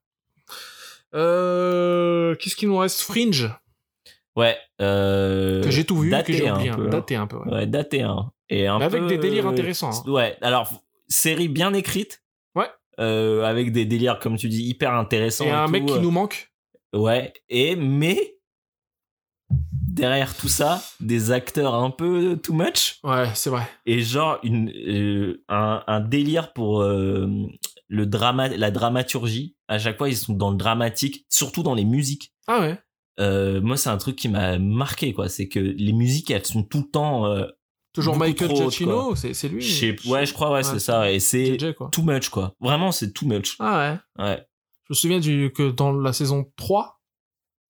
Euh, 1.15 2.35
qu'est-ce 2.37 2.55
qu'il 2.57 2.69
nous 2.69 2.77
reste? 2.77 3.01
Fringe, 3.01 3.51
Ouais. 4.39 4.57
Euh, 4.81 5.65
que 5.65 5.71
j'ai 5.73 5.85
tout 5.85 5.99
vu, 5.99 6.11
daté 6.11 6.33
que 6.33 6.39
j'ai 6.39 6.49
un 6.49 6.55
oublié. 6.55 6.71
peu, 6.71 6.83
hein. 6.83 6.85
hein. 6.87 6.91
Daté 6.91 7.17
un 7.17 7.27
peu, 7.27 7.37
ouais. 7.39 7.53
Ouais, 7.53 7.67
daté, 7.67 8.03
hein. 8.03 8.31
Et 8.49 8.69
un 8.69 8.79
Mais 8.79 8.85
avec 8.85 9.03
peu, 9.03 9.09
des 9.09 9.19
délires 9.19 9.47
euh, 9.47 9.51
intéressants, 9.51 9.91
hein. 9.91 10.11
Ouais, 10.11 10.39
alors, 10.41 10.73
série 11.09 11.49
bien 11.49 11.75
écrite. 11.75 12.23
Ouais. 12.55 12.69
Euh, 13.01 13.43
avec 13.43 13.73
des 13.73 13.85
délires, 13.85 14.21
comme 14.21 14.37
tu 14.37 14.49
dis, 14.49 14.63
hyper 14.63 14.95
intéressants. 14.95 15.45
Et 15.45 15.51
un 15.51 15.67
tout, 15.67 15.73
mec 15.73 15.87
qui 15.87 15.99
nous 15.99 16.13
manque. 16.13 16.53
Ouais, 16.95 17.33
et, 17.49 17.75
mais, 17.75 18.37
derrière 19.51 20.37
tout 20.37 20.49
ça, 20.49 20.83
des 21.01 21.33
acteurs 21.33 21.75
un 21.75 21.91
peu 21.91 22.39
too 22.41 22.55
much. 22.55 23.01
Ouais, 23.03 23.27
c'est 23.35 23.51
vrai. 23.51 23.69
Et 23.87 24.03
genre, 24.03 24.39
une, 24.45 24.71
euh, 24.71 25.43
un, 25.49 25.83
un 25.89 26.01
délire 26.01 26.53
pour 26.53 26.83
euh, 26.83 27.27
le 27.89 28.07
drama, 28.07 28.47
la 28.47 28.71
dramaturgie. 28.71 29.57
À 29.67 29.81
chaque 29.81 29.99
fois, 29.99 30.09
ils 30.09 30.17
sont 30.17 30.35
dans 30.35 30.51
le 30.53 30.57
dramatique, 30.57 31.27
surtout 31.29 31.65
dans 31.65 31.75
les 31.75 31.85
musiques. 31.85 32.33
Ah 32.47 32.61
ouais. 32.61 32.79
Euh, 33.19 33.61
moi, 33.61 33.77
c'est 33.77 33.89
un 33.91 33.97
truc 33.99 34.17
qui 34.17 34.29
m'a 34.29 34.59
marqué, 34.59 35.13
quoi. 35.13 35.29
C'est 35.29 35.49
que 35.49 35.59
les 35.59 35.93
musiques, 35.93 36.31
elles 36.31 36.45
sont 36.47 36.63
tout 36.63 36.79
le 36.79 36.91
temps. 36.91 37.27
euh, 37.27 37.47
Toujours 37.95 38.17
Michael 38.17 38.55
Giacchino, 38.55 39.15
c'est, 39.17 39.49
lui. 39.49 39.65
ouais, 40.07 40.25
je 40.27 40.33
crois, 40.33 40.53
ouais, 40.53 40.63
c'est 40.63 40.79
ça. 40.79 41.11
Et 41.11 41.19
c'est 41.21 41.57
too 41.91 42.03
much, 42.03 42.29
quoi. 42.29 42.55
Vraiment, 42.61 42.93
c'est 42.93 43.13
too 43.13 43.27
much. 43.27 43.57
Ah 43.59 43.99
ouais. 44.19 44.25
Ouais. 44.25 44.47
Je 44.85 44.93
me 44.93 44.95
souviens 44.95 45.19
du, 45.21 45.53
que 45.55 45.71
dans 45.71 45.93
la 45.93 46.13
saison 46.13 46.51
3, 46.57 47.01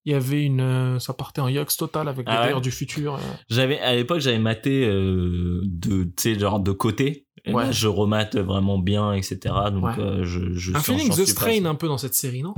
Il 0.05 0.13
y 0.13 0.15
avait 0.15 0.43
une. 0.45 0.61
euh, 0.61 0.99
ça 0.99 1.13
partait 1.15 1.41
en 1.41 1.49
Yox 1.49 1.77
total 1.77 2.09
avec 2.09 2.27
Ah 2.29 2.37
ouais 2.41 2.43
délires 2.47 2.61
du 2.61 2.71
futur. 2.71 3.15
euh. 3.17 3.19
J'avais 3.51 3.79
à 3.81 3.95
l'époque 3.95 4.21
j'avais 4.21 4.39
maté 4.39 4.87
de 4.87 6.05
tu 6.05 6.13
sais 6.17 6.39
genre 6.39 6.61
de 6.61 6.73
côté. 6.73 7.27
Et 7.45 7.53
Ouais. 7.53 7.65
là, 7.65 7.73
je 7.73 7.89
remate 7.89 8.37
vraiment 8.37 8.79
bien 8.79 9.13
etc. 9.13 9.39
Donc 9.73 9.91
je, 10.23 10.53
je 10.53 10.75
Un 10.75 10.81
feeling 10.81 11.11
The 11.11 11.27
Strain 11.27 11.65
un 11.65 11.75
peu 11.75 11.89
dans 11.89 11.99
cette 11.99 12.15
série, 12.15 12.43
non? 12.43 12.55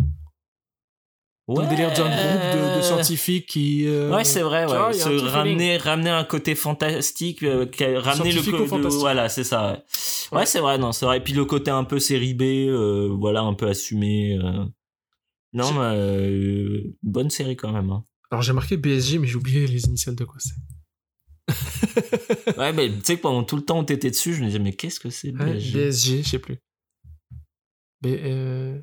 Ouais. 1.59 1.67
Délire 1.69 1.93
d'un 1.93 2.05
groupe 2.09 2.73
de, 2.75 2.77
de 2.79 2.83
scientifiques 2.83 3.47
qui. 3.47 3.87
euh, 3.87 4.11
Ouais, 4.11 4.25
c'est 4.25 4.43
vrai, 4.43 4.61
ouais. 4.63 4.67
vois, 4.67 4.91
un 4.91 5.29
ramener, 5.29 5.77
ramener 5.79 6.11
un 6.11 6.25
côté 6.25 6.55
fantastique, 6.55 7.43
euh, 7.43 7.67
ramener 7.97 8.33
le 8.33 8.43
côté. 8.43 8.89
Voilà, 8.99 9.29
c'est 9.29 9.45
ça. 9.45 9.73
Ouais, 9.73 9.79
Ouais. 10.33 10.39
Ouais, 10.39 10.47
c'est 10.47 10.61
vrai, 10.61 10.79
non, 10.79 10.93
c'est 10.93 11.07
vrai. 11.07 11.17
Et 11.19 11.21
puis 11.21 11.33
le 11.33 11.45
côté 11.45 11.71
un 11.73 11.83
peu 11.85 11.99
série 11.99 12.35
B, 12.35 12.43
euh, 12.43 13.09
voilà, 13.19 13.41
un 13.41 13.55
peu 13.55 13.67
assumé. 13.69 14.39
euh. 14.39 14.65
Non, 15.53 15.73
mais 15.73 15.81
euh, 15.97 16.83
bonne 17.03 17.31
série 17.31 17.57
quand 17.57 17.73
même. 17.73 17.91
hein. 17.91 18.05
Alors 18.31 18.43
j'ai 18.43 18.53
marqué 18.53 18.77
BSG, 18.77 19.19
mais 19.19 19.27
j'ai 19.27 19.35
oublié 19.35 19.67
les 19.67 19.87
initiales 19.87 20.15
de 20.15 20.25
quoi 20.25 20.37
c'est. 20.39 20.55
Ouais, 22.57 22.73
mais 22.73 22.89
tu 22.91 23.01
sais 23.03 23.17
que 23.17 23.23
pendant 23.23 23.43
tout 23.43 23.57
le 23.57 23.63
temps 23.63 23.81
où 23.81 23.85
t'étais 23.85 24.11
dessus, 24.11 24.35
je 24.35 24.41
me 24.43 24.47
disais, 24.47 24.61
mais 24.61 24.73
qu'est-ce 24.73 25.01
que 25.01 25.11
c'est 25.11 25.33
Ouais, 25.33 25.55
BSG 25.55 25.73
BSG, 25.89 26.23
je 26.23 26.29
sais 26.29 26.39
plus. 26.39 26.59
Mais 28.05 28.21
euh... 28.23 28.79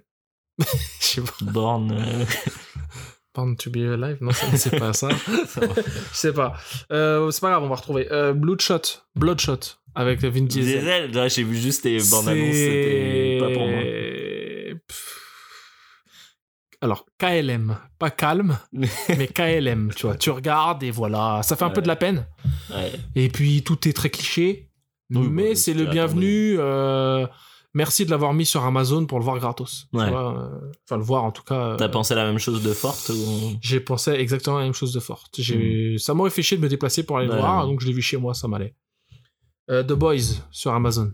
je 1.00 1.06
sais 1.06 1.22
pas. 1.22 1.32
Born. 1.52 1.92
euh, 1.92 2.26
Born 3.36 3.56
to 3.58 3.70
be 3.70 3.78
alive? 3.78 4.18
Non, 4.22 4.32
c'est 4.56 4.80
pas 4.80 4.94
ça. 4.94 5.10
Je 6.12 6.18
sais 6.18 6.34
pas. 6.34 6.56
Euh, 6.92 7.30
c'est 7.30 7.42
pas 7.42 7.52
grave, 7.52 7.64
on 7.64 7.70
va 7.70 7.76
retrouver. 7.76 8.08
Euh, 8.12 8.34
Bloodshot. 8.34 8.82
Bloodshot. 9.16 9.60
Avec 9.94 10.22
Vin 10.24 10.46
Diesel. 10.46 10.80
Diesel, 10.80 11.12
là, 11.12 11.28
j'ai 11.28 11.44
vu 11.44 11.56
juste 11.56 11.86
les 11.86 12.00
bandes 12.00 12.28
annonces, 12.30 12.56
c'était 12.56 13.38
pas 13.40 13.52
pour 13.54 13.68
moi. 13.68 13.82
Alors, 16.82 17.08
KLM, 17.18 17.76
pas 17.98 18.12
calme, 18.12 18.60
mais 18.72 19.28
KLM, 19.28 19.92
tu 19.96 20.06
vois. 20.06 20.16
Tu 20.16 20.30
regardes 20.30 20.84
et 20.84 20.92
voilà, 20.92 21.42
ça 21.44 21.56
fait 21.56 21.64
un 21.66 21.72
peu 21.72 21.82
de 21.82 21.88
la 21.88 21.96
peine. 21.96 22.28
Ouais. 22.70 22.92
Et 23.16 23.30
puis 23.30 23.64
tout 23.64 23.88
est 23.88 23.94
très 23.94 24.12
cliché, 24.12 24.70
Oui, 25.10 25.28
mais 25.32 25.50
bah, 25.50 25.56
c'est 25.56 25.74
le 25.74 25.86
bienvenu. 25.86 26.56
euh, 26.60 27.26
merci 27.78 28.06
de 28.06 28.12
l'avoir 28.12 28.34
mis 28.34 28.46
sur 28.46 28.66
Amazon 28.66 29.06
pour 29.06 29.20
le 29.20 29.24
voir 29.24 29.38
gratos. 29.40 29.88
tu 29.92 29.98
vois, 29.98 30.36
euh, 30.36 30.72
Enfin, 30.86 30.98
le 30.98 31.04
voir 31.04 31.24
en 31.24 31.32
tout 31.32 31.44
cas. 31.44 31.56
euh, 31.72 31.76
T'as 31.78 31.88
pensé 31.90 32.16
la 32.16 32.26
même 32.26 32.40
chose 32.40 32.62
de 32.64 32.74
Forte 32.74 33.10
ou... 33.10 33.56
J'ai 33.62 33.80
pensé 33.80 34.12
exactement 34.12 34.58
la 34.58 34.64
même 34.66 34.74
chose 34.74 34.92
de 34.94 35.00
forte. 35.00 35.40
Ça 35.98 36.14
m'aurait 36.14 36.30
fait 36.32 36.42
chier 36.42 36.58
de 36.58 36.62
me 36.64 36.70
déplacer 36.70 37.04
pour 37.04 37.18
aller 37.18 37.28
le. 37.28 37.34
Ouais, 37.34 37.40
voir, 37.40 37.66
donc 37.66 37.80
je 37.82 37.88
l'ai 37.88 37.94
vu 37.94 38.02
chez 38.02 38.18
moi, 38.18 38.34
ça 38.34 38.48
m'allait. 38.48 38.74
Euh, 39.70 39.84
The 39.84 39.94
Boys 39.94 40.42
sur 40.52 40.72
Amazon. 40.74 41.12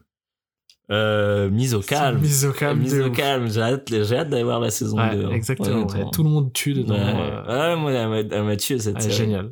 euh, 0.91 1.49
Mise 1.49 1.73
au 1.76 1.82
calme. 1.93 2.19
Mise 2.19 2.45
au 2.45 2.52
calme. 2.54 2.80
Mise 2.80 2.99
au 2.99 3.08
ouf. 3.10 3.15
calme, 3.15 3.47
j'ai 3.49 3.62
hâte, 3.62 3.91
d'aller 4.30 4.43
voir 4.43 4.60
la 4.60 4.69
saison 4.71 4.97
Ouais, 4.97 5.15
2. 5.15 5.26
hein. 5.26 5.32
exactement. 5.32 5.86
Ouais. 5.88 6.06
Tout 6.12 6.23
le 6.23 6.30
monde 6.30 6.52
tue 6.54 6.73
dedans. 6.73 6.95
Ouais, 6.95 7.76
moi, 7.76 7.91
elle 7.91 8.43
m'a- 8.43 8.56
tué 8.58 8.80
cette 8.80 9.02
série. 9.02 9.13
génial. 9.15 9.49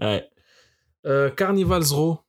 Carnival's 1.35 1.91
Row. 1.91 2.19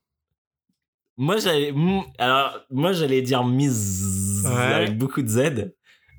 Moi, 1.17 1.37
j'allais, 1.39 1.73
alors, 2.19 2.59
moi, 2.71 2.93
j'allais 2.93 3.23
dire 3.23 3.45
mise 3.45 4.43
Ouais. 4.45 4.51
avec 4.75 4.99
beaucoup 4.99 5.23
de 5.23 5.29
Z. 5.29 5.73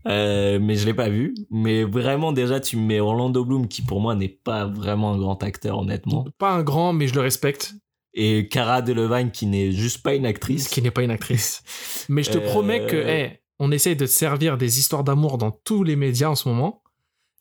Euh, 0.07 0.59
mais 0.61 0.75
je 0.75 0.85
l'ai 0.85 0.93
pas 0.93 1.09
vu. 1.09 1.33
Mais 1.49 1.83
vraiment, 1.83 2.31
déjà, 2.33 2.59
tu 2.59 2.77
me 2.77 2.83
mets 2.85 2.99
Orlando 2.99 3.43
Bloom, 3.45 3.67
qui 3.67 3.81
pour 3.81 4.01
moi 4.01 4.15
n'est 4.15 4.27
pas 4.29 4.65
vraiment 4.65 5.13
un 5.13 5.17
grand 5.17 5.41
acteur, 5.43 5.79
honnêtement. 5.79 6.25
Pas 6.37 6.51
un 6.51 6.63
grand, 6.63 6.93
mais 6.93 7.07
je 7.07 7.13
le 7.15 7.21
respecte. 7.21 7.73
Et 8.13 8.47
Cara 8.47 8.81
Delevingne, 8.81 9.31
qui 9.31 9.45
n'est 9.47 9.71
juste 9.71 10.03
pas 10.03 10.13
une 10.13 10.25
actrice. 10.25 10.67
Qui 10.67 10.81
n'est 10.81 10.91
pas 10.91 11.03
une 11.03 11.11
actrice. 11.11 11.63
mais 12.09 12.21
je 12.23 12.31
te 12.31 12.37
Euh, 12.37 12.45
promets 12.45 12.85
que, 12.85 12.95
hey, 12.95 13.39
on 13.59 13.71
essaye 13.71 13.95
de 13.95 14.05
te 14.05 14.09
servir 14.11 14.57
des 14.57 14.77
histoires 14.79 15.03
d'amour 15.03 15.37
dans 15.37 15.51
tous 15.51 15.83
les 15.83 15.95
médias 15.95 16.29
en 16.29 16.35
ce 16.35 16.47
moment. 16.47 16.83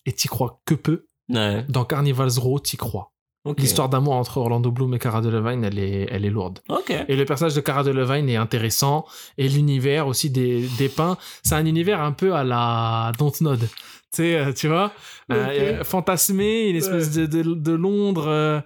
Et 0.07 0.13
t'y 0.13 0.29
crois 0.29 0.61
que 0.65 0.75
peu. 0.75 1.07
Ouais. 1.29 1.65
Dans 1.69 1.85
Carnival's 1.85 2.39
Row, 2.39 2.59
t'y 2.59 2.77
crois. 2.77 3.12
Ok. 3.45 3.59
L'histoire 3.61 3.89
d'amour 3.89 4.15
entre 4.15 4.37
Orlando 4.39 4.71
Bloom 4.71 4.95
et 4.95 4.99
Cara 5.01 5.21
Delevingne, 5.21 5.65
elle 5.65 5.79
est, 5.79 6.07
elle 6.11 6.25
est 6.25 6.31
lourde. 6.31 6.61
Et 7.09 7.17
le 7.17 7.25
personnage 7.25 7.55
de 7.55 7.61
Cara 7.61 7.83
Delevingne 7.83 8.29
est 8.29 8.37
intéressant. 8.37 9.05
Et 9.37 9.49
l'univers 9.49 10.07
aussi 10.07 10.31
des, 10.31 10.67
dépeint. 10.79 11.17
C'est 11.43 11.57
un 11.57 11.67
univers 11.67 12.01
un 12.01 12.13
peu 12.13 12.35
à 12.35 12.45
la 12.45 13.11
Dontnod. 13.19 13.59
Tu 13.61 13.69
sais, 14.13 14.37
euh, 14.37 14.53
tu 14.53 14.69
vois 14.69 14.93
euh, 15.33 15.79
euh, 15.81 15.85
Fantasmé, 15.85 16.69
une 16.69 16.77
espèce 16.77 17.13
de, 17.13 17.25
de, 17.25 17.43
de 17.55 17.73
Londres 17.73 18.29
euh, 18.29 18.61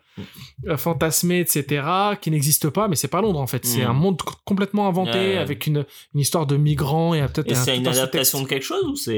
fantasmé, 0.77 1.39
etc., 1.41 1.85
qui 2.21 2.31
n'existe 2.31 2.69
pas, 2.71 2.89
mais 2.89 2.97
c'est 2.97 3.09
pas 3.09 3.21
Londres 3.23 3.41
en 3.41 3.47
fait. 3.47 3.65
C'est 3.65 3.85
Mm. 3.85 3.91
un 3.91 3.93
monde 3.93 4.21
co- 4.23 4.35
complètement 4.45 4.89
inventé 4.89 5.39
avec 5.39 5.67
une, 5.69 5.85
une 6.15 6.21
histoire 6.21 6.47
de 6.47 6.57
migrants 6.57 7.15
et 7.15 7.21
peut-être 7.29 7.49
Et 7.51 7.53
un, 7.55 7.55
c'est 7.65 7.77
une 7.77 7.87
un 7.87 7.93
adaptation 7.93 8.43
de 8.43 8.49
quelque 8.49 8.65
chose 8.65 8.83
ou 8.85 8.97
c'est. 8.97 9.13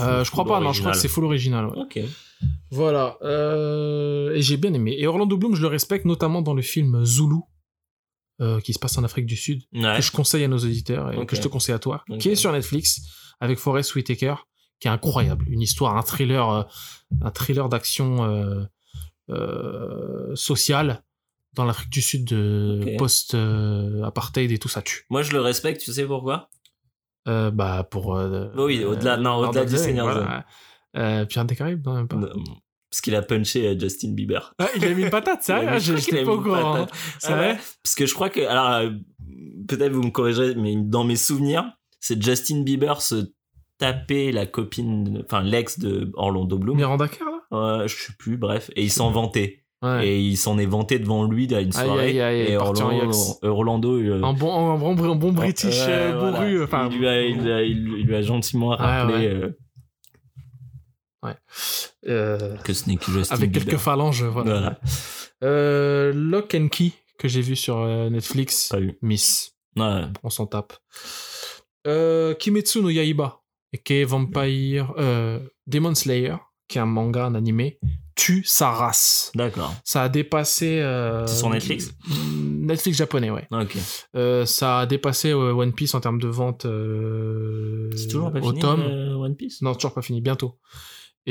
Euh, 0.00 0.24
je 0.24 0.30
crois 0.30 0.44
pas, 0.44 0.60
non, 0.60 0.72
je 0.72 0.80
crois 0.80 0.92
que 0.92 0.98
c'est 0.98 1.08
full 1.08 1.24
original. 1.24 1.66
ouais. 1.66 1.78
Ok. 1.78 2.00
Voilà. 2.70 3.16
euh, 3.22 4.32
et 4.34 4.42
j'ai 4.42 4.56
bien 4.56 4.72
aimé. 4.74 4.94
Et 4.98 5.06
Orlando 5.06 5.36
Bloom, 5.36 5.54
je 5.54 5.62
le 5.62 5.68
respecte 5.68 6.04
notamment 6.04 6.40
dans 6.42 6.54
le 6.54 6.62
film 6.62 7.04
Zulu, 7.04 7.36
euh, 8.40 8.60
qui 8.60 8.72
se 8.72 8.78
passe 8.78 8.96
en 8.96 9.04
Afrique 9.04 9.26
du 9.26 9.36
Sud, 9.36 9.62
Ouais. 9.74 9.96
que 9.96 10.02
je 10.02 10.12
conseille 10.12 10.44
à 10.44 10.48
nos 10.48 10.58
auditeurs 10.58 11.12
et 11.12 11.26
que 11.26 11.36
je 11.36 11.42
te 11.42 11.48
conseille 11.48 11.74
à 11.74 11.78
toi, 11.78 12.04
qui 12.18 12.28
est 12.30 12.36
sur 12.36 12.52
Netflix 12.52 13.00
avec 13.40 13.58
Forrest 13.58 13.94
Whitaker, 13.94 14.34
qui 14.78 14.88
est 14.88 14.90
incroyable. 14.90 15.44
Une 15.48 15.60
histoire, 15.62 15.96
un 15.96 16.02
thriller, 16.02 16.48
euh, 16.48 16.62
un 17.22 17.30
thriller 17.30 17.68
d'action 17.68 18.66
sociale 20.34 21.02
dans 21.54 21.64
l'Afrique 21.64 21.90
du 21.90 22.00
Sud 22.00 22.24
de 22.26 22.96
post-apartheid 22.96 24.50
et 24.52 24.58
tout 24.58 24.68
ça 24.68 24.82
tue. 24.82 25.04
Moi, 25.10 25.22
je 25.22 25.32
le 25.32 25.40
respecte, 25.40 25.80
tu 25.80 25.92
sais 25.92 26.06
pourquoi? 26.06 26.48
Bah 27.26 27.86
pour. 27.90 28.18
Oui, 28.56 28.84
au-delà- 28.84 29.16
non, 29.16 29.36
au-delà 29.36 29.64
du 29.64 29.76
Seigneur. 29.76 30.44
Euh, 30.96 31.24
Pirates 31.24 31.48
des 31.48 31.56
Caraïbes, 31.56 31.84
non, 31.86 31.94
même 31.94 32.08
pas. 32.08 32.16
Non, 32.16 32.28
Parce 32.90 33.00
qu'il 33.00 33.14
a 33.14 33.22
punché 33.22 33.66
euh, 33.68 33.78
Justin 33.78 34.12
Bieber. 34.12 34.54
Ah, 34.58 34.68
il 34.76 34.84
a 34.84 34.90
mis 34.94 35.02
une 35.04 35.10
patate, 35.10 35.40
mis- 35.48 35.54
Ah, 35.54 35.78
je 35.78 35.92
a 35.94 36.24
pas 36.24 36.32
au 36.32 36.40
courant. 36.40 36.86
C'est 37.18 37.32
Ah 37.32 37.36
vrai? 37.36 37.58
Parce 37.82 37.94
que 37.94 38.06
je 38.06 38.14
crois 38.14 38.28
que, 38.30 38.40
alors, 38.40 38.70
euh, 38.72 38.90
peut-être 39.68 39.92
vous 39.92 40.02
me 40.02 40.10
corrigerez, 40.10 40.54
mais 40.56 40.74
dans 40.76 41.04
mes 41.04 41.16
souvenirs, 41.16 41.64
c'est 42.00 42.20
Justin 42.22 42.62
Bieber 42.62 43.00
se 43.02 43.32
taper 43.78 44.32
la 44.32 44.46
copine, 44.46 45.22
enfin 45.24 45.42
l'ex 45.42 45.78
de 45.78 46.10
Orlando 46.14 46.58
Bloom. 46.58 46.76
Miranda 46.76 47.08
Kerr, 47.08 47.24
là? 47.50 47.78
Ouais, 47.80 47.88
je 47.88 47.94
sais 47.96 48.12
plus, 48.18 48.36
bref, 48.36 48.70
et 48.76 48.82
il 48.82 48.90
s'en 48.90 49.10
vantait. 49.10 49.64
Ouais. 49.82 50.06
Et 50.06 50.20
il 50.20 50.36
s'en 50.36 50.58
est 50.58 50.66
vanté 50.66 50.98
devant 50.98 51.24
lui 51.24 51.52
à 51.54 51.60
une 51.62 51.68
Aïe, 51.68 51.72
soirée. 51.86 52.06
aïe, 52.08 52.20
aïe, 52.20 52.52
et 52.52 52.56
parti 52.58 52.82
en 52.82 52.86
Orlando, 52.86 53.04
Yox. 53.06 53.38
Orlando 53.42 53.98
il, 53.98 54.10
euh, 54.10 54.22
Un 54.22 54.34
bon, 54.34 54.72
un 54.74 54.76
bon, 54.76 55.10
un 55.12 55.14
bon 55.16 55.32
British 55.32 55.80
euh, 55.88 56.14
voilà. 56.18 56.62
Enfin, 56.64 56.90
il, 56.92 56.98
lui 56.98 57.08
a, 57.08 57.22
il, 57.22 57.50
a- 57.50 57.62
il 57.62 57.84
lui 58.04 58.14
a 58.14 58.20
gentiment 58.20 58.68
rappelé 58.76 59.14
ouais. 59.14 59.26
euh, 59.28 59.44
euh, 59.46 59.58
que 61.22 62.72
ce 62.72 62.88
n'est 62.88 62.96
que 62.96 63.10
Justin 63.12 63.34
avec 63.34 63.52
quelques 63.52 63.76
phalanges. 63.76 64.24
Voilà. 64.24 64.50
Voilà. 64.60 64.80
Euh, 65.42 66.12
Lock 66.14 66.54
and 66.54 66.68
Key, 66.68 66.92
que 67.18 67.28
j'ai 67.28 67.40
vu 67.40 67.56
sur 67.56 67.78
euh, 67.78 68.10
Netflix. 68.10 68.68
Pas 68.68 68.80
vu. 68.80 68.98
Miss. 69.02 69.52
Ouais. 69.76 70.02
On 70.22 70.30
s'en 70.30 70.46
tape. 70.46 70.72
Euh, 71.86 72.34
Kimetsu 72.34 72.82
no 72.82 72.90
Yaiba, 72.90 73.40
qui 73.84 73.94
est 73.94 74.04
Vampire. 74.04 74.92
Euh, 74.98 75.38
Demon 75.66 75.94
Slayer, 75.94 76.36
qui 76.68 76.78
est 76.78 76.80
un 76.80 76.86
manga, 76.86 77.24
un 77.26 77.34
animé, 77.34 77.78
tue 78.16 78.42
sa 78.44 78.70
race. 78.70 79.30
D'accord. 79.34 79.72
Ça 79.84 80.02
a 80.02 80.08
dépassé. 80.08 80.80
euh, 80.80 81.26
C'est 81.26 81.36
sur 81.38 81.48
Netflix? 81.50 81.90
Netflix 82.34 82.98
japonais, 82.98 83.30
ouais. 83.30 83.46
Ok. 83.50 83.76
Euh, 84.16 84.44
ça 84.46 84.80
a 84.80 84.86
dépassé 84.86 85.30
euh, 85.30 85.52
One 85.54 85.72
Piece 85.72 85.94
en 85.94 86.00
termes 86.00 86.20
de 86.20 86.28
vente. 86.28 86.66
euh, 86.66 87.88
C'est 87.96 88.08
toujours 88.08 88.32
pas 88.32 88.40
au 88.40 88.48
fini 88.48 88.60
tome. 88.60 88.82
euh, 88.82 89.14
One 89.14 89.36
Piece? 89.36 89.62
Non, 89.62 89.74
toujours 89.74 89.94
pas 89.94 90.02
fini, 90.02 90.20
bientôt. 90.20 90.58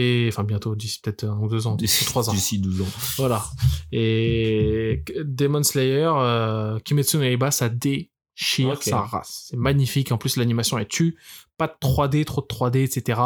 Et 0.01 0.27
enfin 0.31 0.43
bientôt, 0.43 0.75
d'ici 0.75 0.99
peut-être 1.01 1.25
un 1.25 1.38
ou 1.39 1.49
deux 1.49 1.67
ans, 1.67 1.75
D'ici 1.75 2.05
trois 2.05 2.29
ans. 2.29 2.33
D'ici 2.33 2.59
12 2.59 2.81
ans. 2.81 2.88
Voilà. 3.17 3.43
Et 3.91 5.03
Demon 5.25 5.63
Slayer, 5.63 6.09
euh, 6.15 6.79
Kimetsu 6.79 7.17
no 7.17 7.23
Yaiba, 7.23 7.51
ça 7.51 7.67
déchire 7.69 8.69
Ok. 8.69 8.83
sa 8.83 9.01
race. 9.01 9.47
C'est 9.49 9.57
magnifique. 9.57 10.12
En 10.12 10.17
plus, 10.17 10.38
l'animation 10.38 10.77
est 10.77 10.89
tue. 10.89 11.17
Pas 11.57 11.67
de 11.67 11.73
3D, 11.81 12.23
trop 12.23 12.41
de 12.41 12.47
3D, 12.47 12.83
etc. 12.83 13.19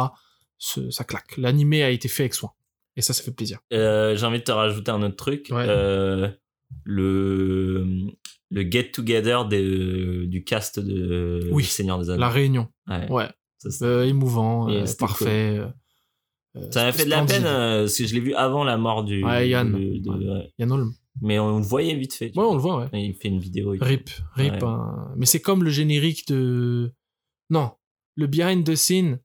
Ce- 0.58 0.90
ça 0.90 1.04
claque. 1.04 1.36
L'animé 1.36 1.82
a 1.84 1.90
été 1.90 2.08
fait 2.08 2.24
avec 2.24 2.34
soin. 2.34 2.50
Et 2.96 3.02
ça, 3.02 3.12
ça 3.12 3.22
fait 3.22 3.30
plaisir. 3.30 3.58
Euh, 3.72 4.16
J'ai 4.16 4.26
envie 4.26 4.38
de 4.38 4.44
te 4.44 4.52
rajouter 4.52 4.90
un 4.90 5.02
autre 5.02 5.16
truc. 5.16 5.48
Ouais. 5.50 5.66
Euh, 5.68 6.28
le 6.84 7.86
le 8.50 8.62
get 8.70 8.90
together 8.92 9.46
du 9.46 10.44
cast 10.44 10.78
de 10.80 11.48
Oui. 11.52 11.64
Seigneur 11.64 11.98
des 11.98 12.10
Anneaux. 12.10 12.20
La 12.20 12.28
réunion. 12.28 12.68
Ouais. 12.88 13.10
Ouais. 13.10 13.28
Ça, 13.58 13.70
c'est- 13.70 13.84
Euh, 13.84 14.06
émouvant, 14.06 14.68
euh, 14.70 14.84
parfait. 14.98 15.58
euh, 15.58 15.66
ça 16.70 16.84
m'a 16.84 16.92
fait 16.92 17.04
de 17.04 17.10
la 17.10 17.24
peine 17.24 17.44
euh, 17.46 17.80
parce 17.82 17.96
que 17.98 18.06
je 18.06 18.14
l'ai 18.14 18.20
vu 18.20 18.34
avant 18.34 18.64
la 18.64 18.76
mort 18.76 19.04
du. 19.04 19.24
Ouais, 19.24 19.48
Yann. 19.48 19.72
de- 19.72 19.98
de- 19.98 20.08
Ouais. 20.10 20.26
ouais. 20.38 20.52
Yann 20.58 20.72
Holm. 20.72 20.92
Mais 21.20 21.38
on 21.38 21.58
le 21.58 21.64
voyait 21.64 21.94
vite 21.94 22.12
fait. 22.14 22.26
Ouais, 22.26 22.32
vois. 22.34 22.50
on 22.50 22.54
le 22.54 22.60
voit, 22.60 22.78
ouais. 22.80 22.88
Et 22.92 23.06
Il 23.06 23.14
fait 23.14 23.28
une 23.28 23.38
vidéo. 23.38 23.74
Rip, 23.80 24.10
rip. 24.34 24.62
Hein. 24.62 25.12
Mais 25.16 25.26
c'est 25.26 25.40
comme 25.40 25.62
le 25.64 25.70
générique 25.70 26.26
de. 26.28 26.92
Non, 27.50 27.70
le 28.16 28.26
behind 28.26 28.64
the 28.64 28.74
scene. 28.74 29.18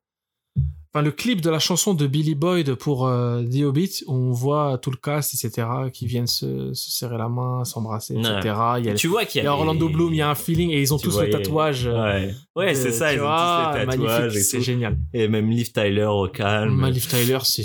Enfin, 0.91 1.03
le 1.03 1.11
clip 1.11 1.41
de 1.41 1.51
la 1.51 1.59
chanson 1.59 1.93
de 1.93 2.07
Billy 2.07 2.33
Boyd 2.33 2.73
pour 2.73 3.05
euh, 3.05 3.43
The 3.43 3.61
Hobbit, 3.63 4.03
où 4.07 4.13
on 4.15 4.31
voit 4.31 4.79
tout 4.79 4.89
le 4.89 4.97
cast, 4.97 5.35
etc., 5.35 5.67
qui 5.93 6.07
viennent 6.07 6.25
se, 6.25 6.73
se 6.73 6.89
serrer 6.91 7.19
la 7.19 7.29
main, 7.29 7.63
s'embrasser, 7.63 8.15
etc. 8.15 8.55
Il 8.79 8.85
y 8.85 8.89
a, 8.89 8.93
Tu 8.95 9.07
vois 9.07 9.25
qu'il 9.25 9.41
il 9.41 9.43
y 9.43 9.45
y 9.45 9.47
a 9.47 9.53
Orlando 9.53 9.87
les- 9.87 9.93
Bloom, 9.93 10.13
il 10.15 10.17
y 10.17 10.21
a 10.21 10.29
un 10.31 10.35
feeling, 10.35 10.71
et 10.71 10.81
ils 10.81 10.91
ont 10.91 10.97
Tu 10.97 11.09
tous 11.09 11.19
le 11.19 11.29
tatouage. 11.29 11.85
euh, 11.85 12.31
Ouais, 12.55 12.73
c'est 12.73 12.91
ça, 12.91 13.13
ils 13.13 13.19
ont 13.19 13.21
vois, 13.23 13.71
tous 13.73 13.79
les 13.79 13.85
tatouages 13.85 14.09
magnifique, 14.23 14.39
et 14.39 14.43
C'est 14.43 14.61
génial. 14.61 14.97
Et 15.13 15.27
même 15.27 15.49
Liv 15.51 15.71
Tyler 15.71 16.05
au 16.05 16.27
calme. 16.27 16.73
Malif 16.73 17.07
Tyler, 17.07 17.37
c'est 17.43 17.63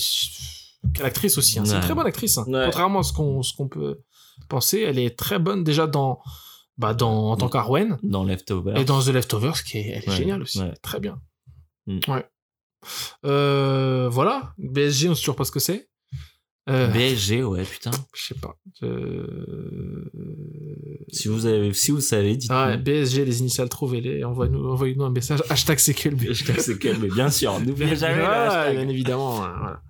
Quelle 0.93 1.07
actrice 1.07 1.39
aussi. 1.39 1.59
hein. 1.59 1.65
C'est 1.65 1.77
une 1.77 1.81
très 1.81 1.95
bonne 1.95 2.07
actrice. 2.07 2.37
hein. 2.37 2.45
Ouais. 2.47 2.65
Contrairement 2.67 2.99
à 2.99 3.03
ce 3.05 3.15
qu'on 3.15 3.43
ce 3.43 3.55
qu'on 3.57 3.69
peut 3.69 4.01
penser, 4.51 4.81
elle 4.87 4.99
est 4.99 5.17
très 5.19 5.39
bonne 5.39 5.65
déjà 5.65 5.87
dans 5.87 6.21
bah 6.77 6.93
dans 6.93 7.31
en 7.31 7.37
tant 7.39 7.49
qu'Arwen 7.49 7.97
Dans 8.03 8.25
Leftovers. 8.25 8.77
et 8.77 8.85
dans 8.85 9.01
The 9.01 9.09
Leftovers, 9.09 9.63
qui 9.65 9.79
est 9.79 9.89
elle 10.05 10.13
est 10.13 10.17
géniale 10.17 10.43
aussi. 10.43 10.61
Très 10.83 11.01
bien. 11.01 11.19
Mm. 11.87 12.01
Ouais. 12.09 12.27
Euh, 13.25 14.09
voilà. 14.11 14.55
BSG, 14.59 15.09
on 15.09 15.15
sait 15.15 15.21
toujours 15.23 15.37
pas 15.37 15.45
ce 15.45 15.53
que 15.53 15.61
c'est. 15.61 15.89
Euh, 16.71 16.87
BSG, 16.89 17.43
ouais, 17.45 17.63
putain. 17.63 17.91
je 18.15 18.23
sais 18.29 18.35
pas. 18.41 18.57
Euh, 18.83 20.11
Si 21.13 21.29
vous 21.29 21.45
avez, 21.47 21.73
si 21.75 21.91
vous 21.91 22.01
savez, 22.01 22.37
dites-nous. 22.37 22.57
Ah 22.57 22.77
BSG, 22.79 23.25
les 23.27 23.41
initiales, 23.41 23.69
trouvez-les. 23.69 24.25
Envoyez-nous 24.25 24.67
envoyez 24.71 24.97
un 24.99 25.11
message. 25.11 25.43
Hashtag 25.51 25.79
CQLB. 25.79 26.23
Quel, 26.81 26.99
mais 27.01 27.09
bien 27.09 27.29
sûr, 27.31 27.61
n'oubliez 27.61 27.97
jamais 27.97 28.23
Ah, 28.23 28.63
hashtag. 28.63 28.77
bien 28.79 28.89
évidemment. 28.89 29.41
ouais, 29.43 29.49
voilà. 29.61 29.83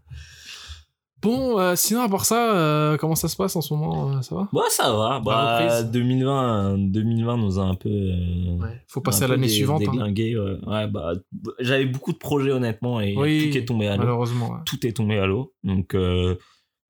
Bon, 1.24 1.58
euh, 1.58 1.74
sinon, 1.74 2.02
à 2.02 2.08
part 2.08 2.24
ça, 2.24 2.54
euh, 2.54 2.96
comment 2.96 3.14
ça 3.14 3.28
se 3.28 3.34
passe 3.36 3.56
en 3.56 3.60
ce 3.60 3.72
moment 3.74 4.12
euh, 4.12 4.20
Ça 4.22 4.34
va? 4.34 4.48
Bon, 4.52 4.62
ça 4.68 4.92
va. 4.92 5.20
Bah, 5.24 5.58
reprise? 5.58 5.90
2020, 5.90 6.78
2020 6.78 7.36
nous 7.38 7.58
a 7.58 7.62
un 7.62 7.74
peu. 7.74 7.88
Ouais. 7.88 8.80
Faut 8.88 9.00
passer 9.00 9.24
à 9.24 9.28
l'année 9.28 9.48
suivante. 9.48 9.82
hein, 9.88 10.12
ouais. 10.14 10.58
Ouais, 10.66 10.86
bah, 10.86 11.12
j'avais 11.60 11.86
beaucoup 11.86 12.12
de 12.12 12.18
projets, 12.18 12.52
honnêtement, 12.52 13.00
et 13.00 13.16
Oui, 13.16 13.46
tout 13.46 13.50
qui 13.52 13.58
est 13.58 13.64
tombé 13.64 13.88
à 13.88 13.96
l'eau. 13.96 14.02
malheureusement. 14.04 14.50
ouais. 14.50 14.58
Tout 14.66 14.86
est 14.86 14.92
tombé 14.92 15.18
à 15.18 15.26
l'eau. 15.26 15.52
Donc, 15.64 15.96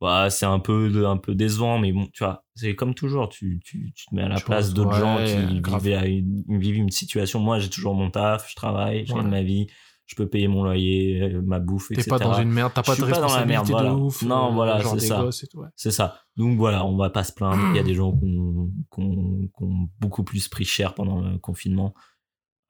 bah, 0.00 0.28
c'est 0.28 0.44
un 0.46 0.58
peu, 0.58 1.06
un 1.06 1.16
peu 1.16 1.34
décevant, 1.34 1.78
mais 1.78 1.92
bon, 1.92 2.06
tu 2.12 2.24
vois, 2.24 2.44
c'est 2.56 2.74
comme 2.74 2.94
toujours, 2.94 3.28
tu, 3.30 3.60
tu, 3.64 3.92
tu 3.94 4.04
te 4.06 4.14
mets 4.14 4.22
à 4.22 4.28
la 4.28 4.38
place 4.40 4.74
d'autres 4.74 4.92
gens 4.94 5.16
ouais, 5.16 5.46
qui 5.48 5.60
grave. 5.60 5.82
vivaient, 5.82 5.94
à 5.96 6.06
une, 6.06 6.42
vivent 6.58 6.76
une 6.76 6.90
situation. 6.90 7.40
Moi, 7.40 7.58
j'ai 7.58 7.70
toujours 7.70 7.94
mon 7.94 8.10
taf, 8.10 8.50
je 8.50 8.54
travaille, 8.54 9.06
je 9.06 9.14
gagne 9.14 9.28
ma 9.28 9.42
vie, 9.42 9.66
je 10.06 10.14
peux 10.16 10.26
payer 10.28 10.48
mon 10.48 10.62
loyer, 10.64 11.22
euh, 11.22 11.40
ma 11.42 11.58
bouffe, 11.60 11.88
T'es 11.88 11.94
etc. 11.94 12.10
pas 12.10 12.18
dans 12.18 12.34
une 12.40 12.50
merde, 12.50 12.72
t'as 12.74 12.82
pas 12.82 12.92
de 12.92 12.96
suis 13.02 13.04
pas 13.10 13.20
dans 13.20 13.20
la 13.20 13.26
responsabilité 13.26 13.52
merde, 13.54 13.66
de 13.66 13.72
voilà. 13.72 13.94
ouf. 13.94 14.22
Non, 14.22 14.48
euh, 14.50 14.54
voilà, 14.54 14.82
c'est 14.82 14.98
ça. 15.00 15.24
ouais. 15.24 15.68
C'est 15.76 15.90
ça. 15.90 16.20
Donc 16.36 16.58
voilà, 16.58 16.84
on 16.84 16.96
va 16.96 17.10
pas 17.10 17.24
se 17.24 17.32
plaindre. 17.32 17.62
Il 17.70 17.76
y 17.76 17.78
a 17.78 17.82
des 17.84 17.94
gens 17.94 18.12
qui 18.12 18.24
ont, 18.26 18.70
qui 18.94 19.00
ont- 19.00 19.48
qui 19.56 19.62
ont 19.64 19.88
beaucoup 20.00 20.24
plus 20.24 20.48
pris 20.48 20.64
cher 20.64 20.94
pendant 20.94 21.20
le 21.20 21.38
confinement. 21.38 21.94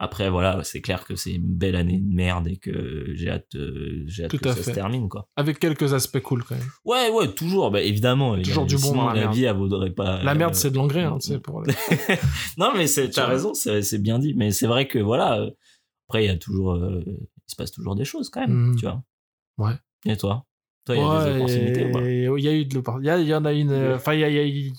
Après, 0.00 0.28
voilà, 0.28 0.62
c'est 0.64 0.80
clair 0.80 1.04
que 1.04 1.14
c'est 1.14 1.34
une 1.34 1.46
belle 1.56 1.76
année 1.76 1.98
de 2.00 2.14
merde 2.14 2.48
et 2.48 2.56
que 2.56 3.06
j'ai 3.14 3.30
hâte, 3.30 3.54
euh, 3.54 4.02
j'ai 4.06 4.24
hâte 4.24 4.32
Tout 4.32 4.38
que 4.38 4.48
ça 4.48 4.56
fait. 4.56 4.62
se 4.64 4.70
termine, 4.72 5.08
quoi. 5.08 5.28
Avec 5.36 5.60
quelques 5.60 5.94
aspects 5.94 6.18
cool 6.20 6.42
quand 6.42 6.56
même. 6.56 6.64
Ouais, 6.84 7.10
ouais, 7.10 7.28
toujours, 7.28 7.70
bah, 7.70 7.80
évidemment. 7.80 8.36
Toujours 8.42 8.66
du 8.66 8.74
bon 8.74 8.80
sinon, 8.88 9.02
dans 9.04 9.08
la 9.12 9.20
merde. 9.20 9.34
vie, 9.34 9.44
elle 9.44 9.56
vaudrait 9.56 9.90
pas. 9.92 10.20
La 10.24 10.32
euh, 10.32 10.34
merde, 10.34 10.54
c'est 10.56 10.70
de 10.72 10.76
l'engrais, 10.76 11.04
hein, 11.04 11.18
tu 11.20 11.28
sais, 11.28 11.38
pour 11.40 11.62
les- 11.62 11.72
non, 12.58 12.72
mais 12.76 12.86
t'as 12.88 13.26
raison, 13.26 13.54
c'est, 13.54 13.98
bien 13.98 14.18
dit. 14.18 14.34
Mais 14.34 14.50
c'est 14.50 14.66
vrai 14.66 14.88
que 14.88 14.98
voilà, 14.98 15.40
euh, 15.40 15.50
après, 16.08 16.24
il 16.24 16.26
y 16.28 16.30
a 16.30 16.36
toujours, 16.36 16.72
euh, 16.74 17.02
il 17.06 17.26
se 17.46 17.56
passe 17.56 17.70
toujours 17.72 17.94
des 17.96 18.04
choses 18.04 18.28
quand 18.30 18.40
même, 18.40 18.68
Mhm. 18.70 18.76
tu 18.76 18.86
vois. 18.86 19.02
Ouais. 19.58 19.74
Et 20.06 20.16
toi? 20.16 20.44
Toi, 20.84 20.96
il 20.96 21.00
y 21.00 21.02
a 21.02 21.08
Ouais, 21.18 21.24
des 21.30 21.36
opportunités 21.36 21.84
ou 21.86 21.92
pas? 21.92 22.00
et- 22.02 22.24
Il 22.38 22.44
y 22.44 22.48
a 22.48 22.52
eu 22.52 22.64
de 22.66 22.82
il 23.22 23.26
y, 23.28 23.34
en 23.34 23.44
a 23.44 23.52
une. 23.52 23.70
euh, 23.70 23.96
Enfin, 23.96 24.12
il 24.14 24.20
y 24.20 24.24
a, 24.24 24.28
y, 24.28 24.38
a, 24.38 24.72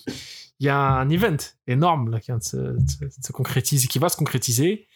y 0.60 0.70
a 0.70 0.78
un 0.78 1.10
event 1.10 1.38
énorme 1.68 2.12
là, 2.12 2.20
qui 2.20 2.28
vient 2.28 2.38
de 2.38 2.44
se, 2.44 2.58
de 2.58 3.10
se- 3.22 3.32
concrétiser, 3.32 3.88
qui 3.88 3.98
va 4.00 4.10
se 4.10 4.18
concrétiser. 4.18 4.88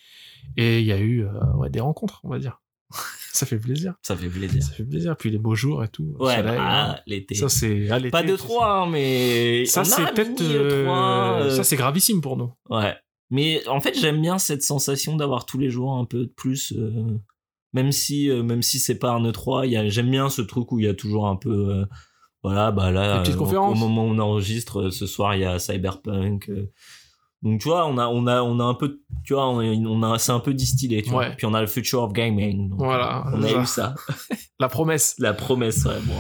Et 0.56 0.80
il 0.82 0.86
y 0.86 0.92
a 0.92 1.00
eu 1.00 1.26
euh, 1.26 1.32
ouais, 1.56 1.70
des 1.70 1.80
rencontres, 1.80 2.22
on 2.24 2.30
va 2.30 2.38
dire. 2.40 2.62
ça 3.34 3.46
fait 3.46 3.58
plaisir. 3.60 3.96
Ça 4.04 4.16
fait 4.16 4.30
plaisir. 4.30 4.62
Ça 4.64 4.72
fait 4.72 4.84
plaisir. 4.84 5.16
Puis 5.18 5.30
les 5.32 5.38
beaux 5.40 5.56
jours 5.56 5.84
et 5.84 5.88
tout. 5.90 6.16
Ouais, 6.20 6.42
bah, 6.44 6.56
hein. 6.60 7.00
l'été. 7.08 7.36
Ça, 7.36 7.50
c'est. 7.50 7.90
ah, 7.90 8.00
Pas 8.12 8.24
de 8.24 8.36
trois, 8.36 8.82
hein, 8.84 8.90
mais. 8.90 9.66
Ça, 9.66 9.82
on 9.82 9.84
a 9.84 9.86
c'est 9.88 10.02
un 10.04 10.14
peut-être. 10.14 10.42
mini 10.42 10.54
E3, 10.54 11.42
euh, 11.42 11.50
Ça, 11.50 11.64
c'est 11.64 11.76
gravissime 11.76 12.22
pour 12.22 12.38
nous. 12.38 12.52
Ouais. 12.70 12.96
Mais 13.32 13.68
en 13.68 13.80
fait, 13.80 13.98
j'aime 14.00 14.22
bien 14.22 14.38
cette 14.40 14.64
sensation 14.64 15.16
d'avoir 15.16 15.46
tous 15.46 15.58
les 15.60 15.70
jours 15.70 15.94
un 15.96 16.06
peu 16.06 16.20
de 16.26 16.34
plus. 16.36 16.74
euh, 16.78 16.92
même 17.74 17.92
si, 17.92 18.30
euh, 18.32 18.42
même 18.42 18.64
si 18.64 18.80
c'est 18.80 18.98
pas 18.98 19.12
un 19.12 19.24
E3, 19.24 19.66
il 19.68 19.72
y 19.74 19.78
a- 19.78 19.88
j'aime 19.90 20.10
bien 20.10 20.30
ce 20.30 20.42
truc 20.42 20.72
où 20.72 20.80
il 20.80 20.86
y 20.86 20.90
a 20.90 20.96
toujours 20.96 21.28
un 21.28 21.36
peu. 21.36 21.52
euh, 21.70 21.86
voilà, 22.42 22.72
bah 22.72 22.90
là, 22.90 23.22
au 23.28 23.76
moment 23.76 24.06
où 24.06 24.10
on 24.10 24.18
enregistre, 24.20 24.90
ce 24.90 25.06
soir, 25.06 25.36
il 25.36 25.42
y 25.42 25.46
a 25.46 25.60
Cyberpunk. 25.60 26.50
donc, 27.44 27.62
tu 27.62 27.68
vois, 27.68 27.86
on 27.86 27.98
a, 28.00 28.08
on 28.08 28.26
a, 28.28 28.42
on 28.42 28.60
a 28.60 28.64
un 28.64 28.74
peu. 28.74 29.02
Tu 29.26 29.34
vois, 29.34 29.48
on 29.50 29.60
a, 29.60 29.66
on 29.66 30.02
a- 30.04 30.18
c'est 30.18 30.32
un 30.32 30.40
peu 30.40 30.54
distillé, 30.54 31.02
tu 31.04 31.10
vois. 31.12 31.28
Ouais. 31.30 31.36
Puis 31.36 31.46
on 31.46 31.54
a 31.54 31.62
le 31.62 31.68
Future 31.68 32.02
of 32.02 32.14
Gaming. 32.14 32.70
donc, 32.70 32.80
Voilà, 32.80 33.26
On 33.34 33.44
a 33.44 33.52
eu 33.62 33.66
ça. 33.66 33.94
La 34.60 34.68
promesse. 34.70 35.16
La 35.20 35.34
promesse, 35.34 35.86
ouais, 35.86 36.00
bon. 36.06 36.16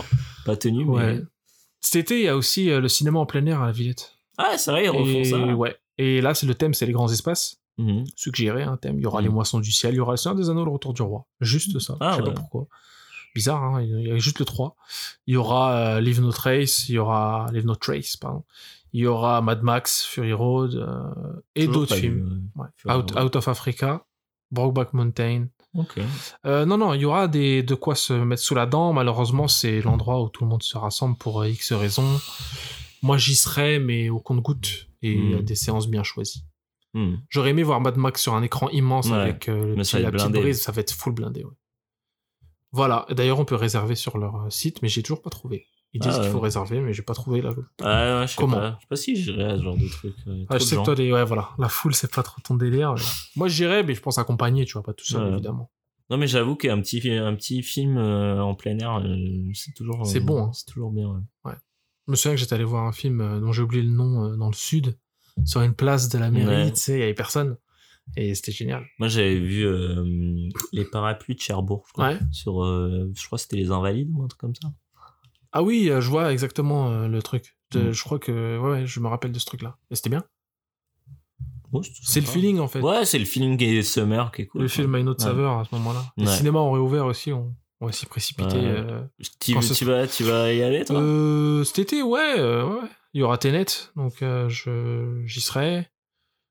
Pas 0.46 0.56
tenue, 0.58 0.84
Ouais. 0.86 1.16
mais. 1.16 1.22
Cet 1.82 1.96
été, 1.96 2.20
il 2.20 2.26
y 2.26 2.28
a 2.28 2.36
aussi 2.36 2.66
le 2.68 2.88
cinéma 2.90 3.20
en 3.20 3.26
plein 3.26 3.46
air 3.46 3.62
à 3.62 3.68
la 3.68 3.72
Villette. 3.72 4.14
Ah, 4.38 4.58
c'est 4.58 4.72
vrai, 4.72 4.84
ils 4.86 4.90
refont 4.90 5.06
Et, 5.06 5.24
ça. 5.26 5.40
ouais. 5.40 5.76
Et 6.00 6.22
là, 6.22 6.34
c'est 6.34 6.48
le 6.48 6.56
thème, 6.56 6.74
c'est 6.74 6.86
les 6.86 6.94
grands 6.94 7.12
espaces. 7.12 7.58
Mhm. 7.78 8.04
suggéré 8.16 8.64
un 8.64 8.76
thème. 8.76 9.00
Il 9.00 9.04
y 9.04 9.06
aura 9.06 9.22
les 9.22 9.30
moissons 9.30 9.62
du 9.62 9.72
ciel, 9.72 9.94
il 9.94 9.98
y 9.98 10.00
aura 10.02 10.12
le 10.12 10.18
Seigneur 10.18 10.36
des 10.36 10.50
Anneaux, 10.50 10.66
le 10.66 10.72
retour 10.72 10.94
du 10.94 11.02
roi. 11.02 11.26
Juste 11.40 11.80
ça. 11.80 11.96
Ah 12.02 12.12
je 12.12 12.16
sais 12.18 12.22
ouais. 12.24 12.34
pas 12.34 12.42
pourquoi. 12.42 12.68
Bizarre, 13.34 13.64
hein. 13.64 13.82
il 13.82 14.08
y 14.08 14.12
a 14.12 14.18
juste 14.18 14.40
le 14.40 14.46
3. 14.46 14.76
Il 15.28 15.36
y 15.36 15.38
aura 15.38 15.72
euh, 15.72 16.02
Leave 16.02 16.20
No 16.20 16.32
Trace, 16.32 16.90
il 16.90 16.96
y 16.96 16.98
aura 16.98 17.48
Leave 17.54 17.66
No 17.66 17.76
Trace, 17.76 18.18
pardon. 18.18 18.44
Il 18.92 19.02
y 19.02 19.08
aura 19.08 19.40
Mad 19.42 19.62
Max, 19.62 20.04
Fury 20.04 20.34
Road 20.34 20.76
euh, 20.76 21.42
et 21.56 21.68
d'autres 21.68 21.96
films. 21.96 22.50
ouais. 22.56 22.66
Ouais. 22.86 23.22
Out, 23.22 23.36
of 23.36 23.48
Africa, 23.48 24.04
Brokeback 24.52 24.94
Mountain. 24.94 25.48
Euh, 26.46 26.66
non, 26.66 26.78
non, 26.78 26.94
il 26.96 27.02
y 27.02 27.06
aura 27.06 27.28
des, 27.28 27.64
de 27.64 27.76
quoi 27.76 27.96
se 27.96 28.14
mettre 28.14 28.42
sous 28.42 28.56
la 28.56 28.66
dent. 28.66 28.92
Malheureusement, 28.92 29.48
c'est 29.48 29.82
l'endroit 29.82 30.22
où 30.22 30.30
tout 30.30 30.44
le 30.44 30.50
monde 30.50 30.64
se 30.64 30.78
rassemble 30.78 31.16
pour 31.16 31.46
X 31.46 31.72
raisons. 31.72 32.20
Moi, 33.02 33.18
j'y 33.18 33.36
serai, 33.36 33.80
mais 33.80 34.10
au 34.10 34.20
compte-goutte 34.20 34.88
et 35.02 35.18
Mm. 35.18 35.34
euh, 35.36 35.42
des 35.42 35.56
séances 35.56 35.88
bien 35.88 36.04
choisies. 36.04 36.44
Hmm. 36.94 37.16
J'aurais 37.30 37.52
aimé 37.52 37.64
voir 37.64 37.80
Mad 37.82 37.98
Max 37.98 38.22
sur 38.22 38.34
un 38.34 38.42
écran 38.42 38.68
immense 38.70 39.10
Ouais, 39.10 39.18
avec 39.18 39.48
euh, 39.48 39.76
le 39.76 39.76
petit- 39.76 40.00
la 40.00 40.12
petite 40.12 40.32
brise, 40.32 40.62
ça 40.62 40.72
va 40.72 40.82
être 40.82 40.92
full 40.94 41.14
blindé. 41.14 41.44
Ouais. 41.44 41.52
Voilà, 42.72 43.06
d'ailleurs 43.12 43.40
on 43.40 43.46
peut 43.46 43.56
réserver 43.56 43.96
sur 43.96 44.18
leur 44.18 44.36
euh, 44.36 44.50
site, 44.50 44.82
mais 44.82 44.90
j'ai 44.90 45.02
toujours 45.04 45.22
pas 45.22 45.30
trouvé. 45.30 45.66
Ils 45.94 46.02
disent 46.02 46.12
Ah 46.14 46.16
qu'il 46.18 46.24
ouais. 46.26 46.32
faut 46.32 46.40
réserver, 46.40 46.80
mais 46.82 46.94
j'ai 46.94 47.02
pas 47.02 47.16
trouvé 47.16 47.42
là. 47.42 47.52
Ah, 47.82 48.20
ouais, 48.22 48.28
je 48.28 48.32
sais 48.34 48.38
Comment 48.38 48.58
pas. 48.58 48.76
Je 48.78 48.82
sais 48.82 48.88
pas 48.90 48.96
si 48.96 49.16
j'irais 49.16 49.44
à 49.46 49.58
ce 49.58 49.64
genre 49.64 49.76
de 49.78 49.88
truc. 49.88 50.14
Ah, 50.50 50.58
je 50.60 50.64
sais 50.64 50.76
que 50.78 50.84
toi, 50.84 50.94
les... 50.96 51.12
ouais, 51.12 51.26
voilà, 51.26 51.50
la 51.58 51.68
foule 51.70 51.96
c'est 51.96 52.14
pas 52.14 52.22
trop 52.22 52.42
ton 52.42 52.56
délire. 52.56 52.94
mais- 52.96 53.02
Moi 53.36 53.48
j'irais, 53.48 53.82
mais 53.84 53.96
je 53.96 54.02
pense 54.02 54.18
accompagner, 54.20 54.66
tu 54.66 54.74
vois, 54.74 54.84
pas 54.84 54.94
tout 54.94 55.06
seul 55.06 55.24
Ouais. 55.24 55.34
évidemment. 55.34 55.72
Non, 56.12 56.18
mais 56.18 56.28
j'avoue 56.28 56.56
qu'un 56.56 56.80
petit, 56.82 57.08
un 57.12 57.36
petit 57.36 57.62
film 57.64 57.98
euh, 57.98 58.42
en 58.42 58.56
plein 58.56 58.78
air, 58.80 58.98
euh, 59.04 59.16
c'est 59.54 59.74
toujours. 59.76 60.06
C'est 60.08 60.18
euh, 60.20 60.24
bon, 60.24 60.44
hein. 60.46 60.52
C'est 60.54 60.66
toujours 60.66 60.92
bien. 60.92 61.24
ouais. 61.46 61.54
Je 62.10 62.12
me 62.12 62.16
souviens 62.16 62.34
que 62.34 62.40
j'étais 62.42 62.56
allé 62.56 62.64
voir 62.64 62.86
un 62.86 62.92
film 62.92 63.22
euh, 63.22 63.40
dont 63.40 63.52
j'ai 63.52 63.62
oublié 63.62 63.84
le 63.84 63.92
nom 63.92 64.26
euh, 64.26 64.36
dans 64.36 64.48
le 64.48 64.56
sud, 64.56 64.98
sur 65.46 65.62
une 65.62 65.76
place 65.76 66.10
de 66.10 66.18
la 66.18 66.32
mairie, 66.32 66.48
Ouais. 66.66 66.72
tu 66.74 66.80
sais, 66.80 66.94
il 66.94 67.00
y 67.02 67.04
avait 67.04 67.14
personne. 67.14 67.56
Et 68.18 68.34
c'était 68.34 68.52
génial. 68.52 68.84
Moi, 68.98 69.10
j'avais 69.10 69.40
vu 69.40 69.64
euh, 69.64 70.50
les 70.74 70.86
parapluies 70.86 71.36
de 71.36 71.40
Cherbourg, 71.40 71.84
je 71.88 71.94
crois. 71.94 72.08
Ouais. 72.14 72.20
Sur, 72.32 72.64
euh, 72.64 73.12
je 73.16 73.24
crois 73.28 73.38
que 73.38 73.44
c'était 73.44 73.58
les 73.58 73.70
Invalides 73.70 74.10
ou 74.12 74.24
un 74.24 74.28
truc 74.28 74.42
comme 74.42 74.56
ça. 74.56 74.70
Ah 75.52 75.62
oui, 75.62 75.86
je 76.00 76.10
vois 76.10 76.32
exactement 76.34 77.08
le 77.08 77.22
truc. 77.22 77.56
De- 77.72 77.90
Mm. 77.90 77.92
Je 77.92 78.04
crois 78.04 78.18
que, 78.18 78.58
ouais, 78.58 78.88
je 78.88 79.00
me 79.00 79.08
rappelle 79.08 79.32
de 79.32 79.38
ce 79.38 79.46
truc-là. 79.46 79.78
Et 79.92 79.96
c'était 79.96 80.10
bien. 80.10 80.24
C'est 82.04 82.22
le 82.22 82.26
feeling 82.26 82.58
en 82.58 82.68
fait. 82.68 82.80
Ouais, 82.82 83.06
c'est 83.06 83.20
le 83.20 83.26
feeling 83.26 83.62
et 83.62 83.84
summer 83.84 84.32
qui 84.32 84.42
est 84.42 84.46
cool. 84.48 84.62
le 84.64 84.68
quoi. 84.68 84.74
film 84.76 84.96
a 84.96 85.00
une 85.00 85.10
autre 85.10 85.22
saveur 85.22 85.60
à 85.60 85.66
ce 85.66 85.76
moment-là. 85.76 86.04
Les 86.18 86.26
Ouais. 86.26 86.36
cinémas 86.36 86.58
ont 86.62 86.72
réouvert 86.72 87.06
aussi, 87.06 87.32
on, 87.32 87.54
on 87.82 87.86
va 87.88 87.92
s'y 87.92 88.06
précipiter. 88.06 88.58
Ouais. 88.58 88.66
euh. 88.66 89.02
Tu, 89.40 89.54
tu 89.60 89.86
vas, 89.86 90.08
tu 90.08 90.24
vas 90.24 90.52
y 90.54 90.62
aller, 90.64 90.86
toi? 90.86 91.00
Euh, 91.00 91.64
cet 91.64 91.80
été, 91.80 92.02
ouais, 92.04 92.36
euh, 92.40 92.66
ouais. 92.68 92.88
Il 93.14 93.22
y 93.22 93.24
aura 93.24 93.38
Tenet, 93.38 93.66
donc 93.96 94.22
euh, 94.22 94.48
je, 94.50 95.22
j'y 95.26 95.42
serai. 95.42 95.88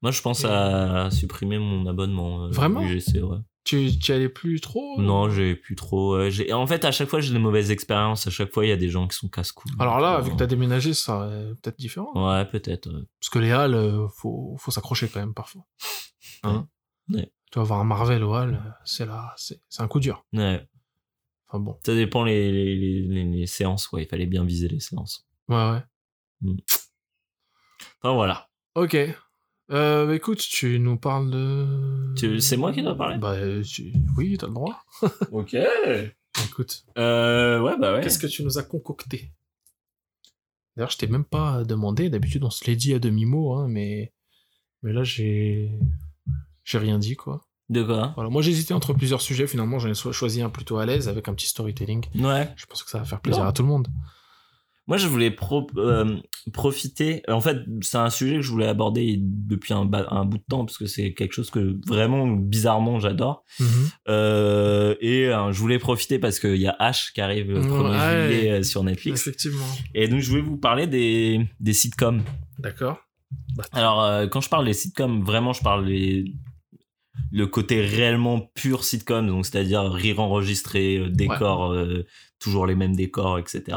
Moi, 0.02 0.10
je 0.12 0.22
pense 0.22 0.44
à 0.44 1.10
supprimer 1.10 1.58
mon 1.58 1.86
abonnement. 1.86 2.44
euh, 2.46 2.50
Vraiment? 2.50 2.82
UGC, 2.82 3.22
ouais. 3.22 3.38
Tu, 3.64 3.98
tu 3.98 4.12
y 4.12 4.14
allais 4.14 4.28
plus 4.30 4.60
trop 4.60 4.98
Non, 4.98 5.28
j'ai 5.28 5.54
plus 5.54 5.74
trop. 5.76 6.30
j'ai- 6.30 6.52
En 6.54 6.66
fait, 6.66 6.84
à 6.86 6.90
chaque 6.92 7.08
fois, 7.08 7.20
j'ai 7.20 7.32
des 7.34 7.38
mauvaises 7.38 7.70
expériences. 7.70 8.26
À 8.26 8.30
chaque 8.30 8.50
fois, 8.52 8.64
il 8.64 8.70
y 8.70 8.72
a 8.72 8.76
des 8.76 8.88
gens 8.88 9.06
qui 9.06 9.16
sont 9.16 9.28
casse-couilles. 9.28 9.72
Alors 9.78 10.00
là, 10.00 10.20
vu 10.20 10.30
que 10.30 10.36
t'as 10.36 10.46
déménagé, 10.46 10.94
ça 10.94 11.28
serait 11.28 11.48
peut-être 11.62 11.78
différent. 11.78 12.10
Ouais, 12.14 12.44
peut-être. 12.46 12.88
ouais. 12.88 13.02
Parce 13.20 13.28
que 13.30 13.38
les 13.40 13.50
halles, 13.50 14.08
faut, 14.16 14.56
faut 14.58 14.70
s'accrocher 14.70 15.08
quand 15.08 15.20
même 15.20 15.34
parfois. 15.34 15.66
Hein? 16.44 16.66
Ouais. 17.12 17.30
Tu 17.52 17.58
vas 17.58 17.64
voir 17.64 17.80
un 17.80 17.84
Marvel 17.84 18.22
au 18.24 18.34
hall, 18.34 18.58
c'est 18.84 19.04
là, 19.06 19.34
c'est, 19.36 19.60
c'est 19.68 19.82
un 19.82 19.88
coup 19.88 20.00
dur. 20.00 20.24
Ouais. 20.32 20.66
Enfin 21.48 21.60
bon. 21.60 21.78
Ça 21.84 21.94
dépend 21.94 22.24
les, 22.24 22.52
les, 22.52 22.76
les, 22.76 23.00
les- 23.02 23.24
les 23.24 23.46
séances, 23.46 23.86
quoi. 23.86 24.00
Il 24.02 24.06
fallait 24.08 24.26
bien 24.26 24.44
viser 24.44 24.68
les 24.68 24.80
séances. 24.80 25.26
Ouais, 25.48 25.56
ouais. 25.70 26.54
Enfin, 28.02 28.14
voilà. 28.14 28.48
Ok. 28.74 28.96
Euh, 29.70 30.06
bah, 30.06 30.14
écoute, 30.14 30.38
tu 30.38 30.78
nous 30.78 30.96
parles 30.96 31.30
de. 31.30 32.14
C'est 32.40 32.56
moi 32.56 32.72
qui 32.72 32.82
dois 32.82 32.96
parler? 32.96 33.18
Bah, 33.18 33.36
tu- 33.62 33.92
oui, 34.16 34.36
t'as 34.38 34.46
le 34.46 34.54
droit. 34.54 34.82
Ok. 35.32 35.56
Écoute. 36.46 36.84
Euh, 36.96 37.60
ouais, 37.60 37.76
bah 37.78 37.94
ouais. 37.94 38.00
Qu'est-ce 38.00 38.18
que 38.18 38.26
tu 38.26 38.44
nous 38.44 38.58
as 38.58 38.62
concocté? 38.62 39.32
D'ailleurs, 40.76 40.90
je 40.90 40.98
t'ai 40.98 41.06
même 41.08 41.24
pas 41.24 41.64
demandé. 41.64 42.08
D'habitude, 42.10 42.44
on 42.44 42.50
se 42.50 42.64
l'est 42.66 42.76
dit 42.76 42.94
à 42.94 42.98
demi-mot, 43.00 43.54
hein, 43.54 43.66
mais... 43.68 44.12
mais 44.82 44.92
là, 44.92 45.02
j'ai 45.02 45.72
j'ai 46.64 46.78
rien 46.78 46.98
dit, 46.98 47.16
quoi. 47.16 47.47
De 47.70 47.82
quoi? 47.82 48.12
Voilà. 48.14 48.30
Moi, 48.30 48.40
j'hésitais 48.42 48.72
entre 48.74 48.94
plusieurs 48.94 49.20
sujets. 49.20 49.46
Finalement, 49.46 49.78
j'en 49.78 49.90
ai 49.90 49.94
choisi 49.94 50.40
un 50.42 50.48
plutôt 50.50 50.78
à 50.78 50.86
l'aise 50.86 51.08
avec 51.08 51.28
un 51.28 51.34
petit 51.34 51.48
storytelling. 51.48 52.04
Ouais. 52.18 52.48
Je 52.56 52.64
pense 52.66 52.82
que 52.82 52.90
ça 52.90 52.98
va 52.98 53.04
faire 53.04 53.20
plaisir 53.20 53.42
Non. 53.42 53.48
à 53.50 53.52
tout 53.52 53.62
le 53.62 53.68
monde. 53.68 53.88
Moi, 54.86 54.96
je 54.96 55.06
voulais 55.06 55.30
pro- 55.30 55.66
euh, 55.76 56.16
profiter. 56.54 57.20
En 57.28 57.42
fait, 57.42 57.58
c'est 57.82 57.98
un 57.98 58.08
sujet 58.08 58.36
que 58.36 58.40
je 58.40 58.50
voulais 58.50 58.66
aborder 58.68 59.16
depuis 59.20 59.74
un, 59.74 59.84
bout 59.84 60.38
de 60.38 60.42
temps 60.48 60.64
parce 60.64 60.78
que 60.78 60.86
c'est 60.86 61.12
quelque 61.12 61.34
chose 61.34 61.50
que 61.50 61.78
vraiment 61.86 62.26
bizarrement 62.26 62.98
j'adore. 62.98 63.44
Mhm. 63.60 63.66
Euh, 64.08 64.94
et 65.02 65.26
euh, 65.28 65.52
je 65.52 65.58
voulais 65.60 65.78
profiter 65.78 66.18
parce 66.18 66.38
qu'il 66.40 66.56
y 66.56 66.66
a 66.68 66.74
H 66.80 67.12
qui 67.12 67.20
arrive 67.20 67.50
le 67.52 67.60
1er 67.60 67.90
Ouais. 67.90 68.32
juillet 68.32 68.50
euh, 68.52 68.62
sur 68.62 68.82
Netflix. 68.82 69.20
Effectivement. 69.20 69.66
Et 69.94 70.08
donc, 70.08 70.20
je 70.20 70.30
voulais 70.30 70.40
vous 70.40 70.56
parler 70.56 70.86
des, 70.86 71.46
des 71.60 71.74
sitcoms. 71.74 72.22
D'accord. 72.58 72.96
Alors, 73.72 74.02
euh, 74.02 74.26
quand 74.26 74.40
je 74.40 74.48
parle 74.48 74.64
des 74.64 74.72
sitcoms, 74.72 75.22
vraiment, 75.22 75.52
je 75.52 75.60
parle 75.62 75.84
des- 75.84 76.32
le 77.30 77.46
côté 77.46 77.80
réellement 77.84 78.40
pur 78.54 78.84
sitcom, 78.84 79.26
donc 79.26 79.46
c'est-à-dire 79.46 79.82
rire 79.90 80.20
enregistré, 80.20 80.98
euh, 80.98 81.08
décor, 81.10 81.72
euh, 81.72 82.06
toujours 82.38 82.66
les 82.66 82.74
mêmes 82.74 82.96
décors, 82.96 83.38
etc. 83.38 83.76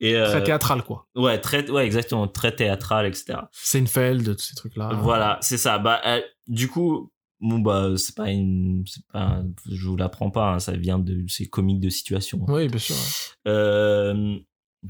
Et, 0.00 0.16
euh, 0.16 0.28
Très 0.30 0.42
théâtral, 0.42 0.82
quoi. 0.82 1.06
Ouais, 1.14 1.40
très, 1.40 1.70
ouais, 1.70 1.86
exactement, 1.86 2.26
très 2.26 2.54
théâtral, 2.54 3.06
etc. 3.06 3.38
Seinfeld, 3.52 4.36
tous 4.36 4.42
ces 4.42 4.54
trucs-là. 4.56 4.90
Voilà, 5.00 5.38
c'est 5.42 5.58
ça. 5.58 5.78
Bah, 5.78 6.00
euh, 6.04 6.20
du 6.48 6.68
coup, 6.68 7.12
bon, 7.40 7.60
bah, 7.60 7.90
c'est 7.96 8.16
pas 8.16 8.30
une, 8.30 8.84
pas, 9.12 9.42
je 9.70 9.86
vous 9.88 9.96
l'apprends 9.96 10.30
pas, 10.30 10.54
hein, 10.54 10.58
ça 10.58 10.72
vient 10.72 10.98
de, 10.98 11.24
c'est 11.28 11.46
comique 11.46 11.78
de 11.78 11.88
situation. 11.88 12.44
Oui, 12.48 12.68
bien 12.68 12.80
sûr. 12.80 12.96
ouais. 12.96 13.52
Euh, 13.52 14.36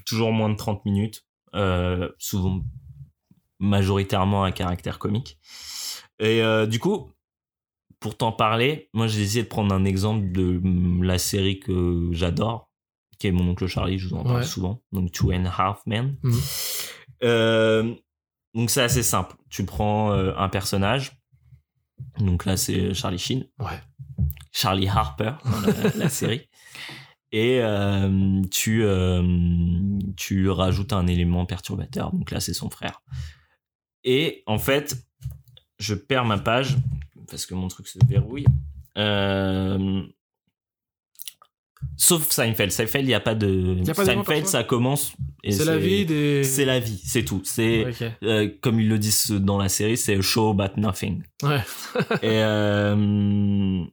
toujours 0.06 0.32
moins 0.32 0.48
de 0.48 0.56
30 0.56 0.84
minutes, 0.86 1.26
souvent 2.18 2.62
majoritairement 3.58 4.44
à 4.44 4.50
caractère 4.52 4.98
comique. 4.98 5.38
Et 6.18 6.42
du 6.66 6.78
coup, 6.78 7.12
pour 8.02 8.16
t'en 8.16 8.32
parler, 8.32 8.90
moi 8.92 9.06
j'ai 9.06 9.22
essayé 9.22 9.42
de 9.44 9.48
prendre 9.48 9.74
un 9.74 9.84
exemple 9.84 10.30
de 10.32 10.60
mm, 10.62 11.02
la 11.04 11.18
série 11.18 11.58
que 11.60 12.08
j'adore, 12.12 12.68
qui 13.18 13.28
est 13.28 13.32
Mon 13.32 13.48
oncle 13.50 13.66
Charlie, 13.66 13.98
je 13.98 14.08
vous 14.08 14.16
en 14.16 14.24
parle 14.24 14.36
Ouais. 14.38 14.44
souvent, 14.44 14.82
donc 14.92 15.12
Two 15.12 15.32
and 15.32 15.46
a 15.46 15.50
Half 15.56 15.80
Men. 15.86 16.16
Mhm. 16.22 16.40
Euh, 17.24 17.94
donc 18.54 18.68
c'est 18.70 18.82
assez 18.82 19.02
simple, 19.02 19.36
tu 19.48 19.64
prends 19.64 20.12
euh, 20.12 20.34
un 20.36 20.48
personnage, 20.48 21.12
donc 22.18 22.44
là 22.44 22.56
c'est 22.56 22.92
Charlie 22.94 23.18
Sheen, 23.18 23.46
Ouais. 23.58 23.80
Charlie 24.52 24.88
Harper 24.88 25.32
dans 25.44 25.60
la, 25.60 25.90
la 25.96 26.08
série. 26.20 26.48
Et 27.34 27.60
euh, 27.62 28.42
tu, 28.50 28.84
tu 30.18 30.50
rajoutes 30.50 30.92
un 30.92 31.06
élément 31.06 31.46
perturbateur. 31.46 32.12
Donc 32.12 32.30
là, 32.30 32.40
c'est 32.40 32.52
son 32.52 32.68
frère. 32.68 33.00
Et 34.04 34.42
en 34.46 34.58
fait, 34.58 35.02
je 35.78 35.94
perds 35.94 36.26
ma 36.26 36.36
page 36.36 36.76
parce 37.28 37.46
que 37.46 37.54
mon 37.54 37.68
truc 37.68 37.88
se 37.88 37.98
verrouille. 38.06 38.46
Euh, 38.98 40.02
sauf 41.96 42.30
Seinfeld. 42.30 42.70
Seinfeld, 42.70 43.04
il 43.04 43.08
n'y 43.08 43.14
a 43.14 43.20
pas 43.20 43.34
de. 43.34 43.76
Y 43.84 43.90
a 43.90 43.94
pas 43.94 44.04
d'élément 44.04 44.24
Seinfeld, 44.24 44.46
ça 44.46 44.64
commence. 44.64 45.12
C'est 45.48 45.64
la 45.64 45.78
vie 45.78 46.06
des. 46.06 46.44
C'est 46.44 46.64
la 46.64 46.80
vie, 46.80 47.00
c'est 47.04 47.24
tout. 47.24 47.42
C'est 47.44 47.86
euh, 48.22 48.48
comme 48.60 48.80
ils 48.80 48.88
le 48.88 48.98
disent 48.98 49.30
dans 49.30 49.58
la 49.58 49.68
série, 49.68 49.96
c'est 49.96 50.20
show 50.20 50.54
but 50.54 50.76
nothing. 50.76 51.22
Ouais. 51.42 51.60
et, 52.22 52.42
euh, 52.42 53.84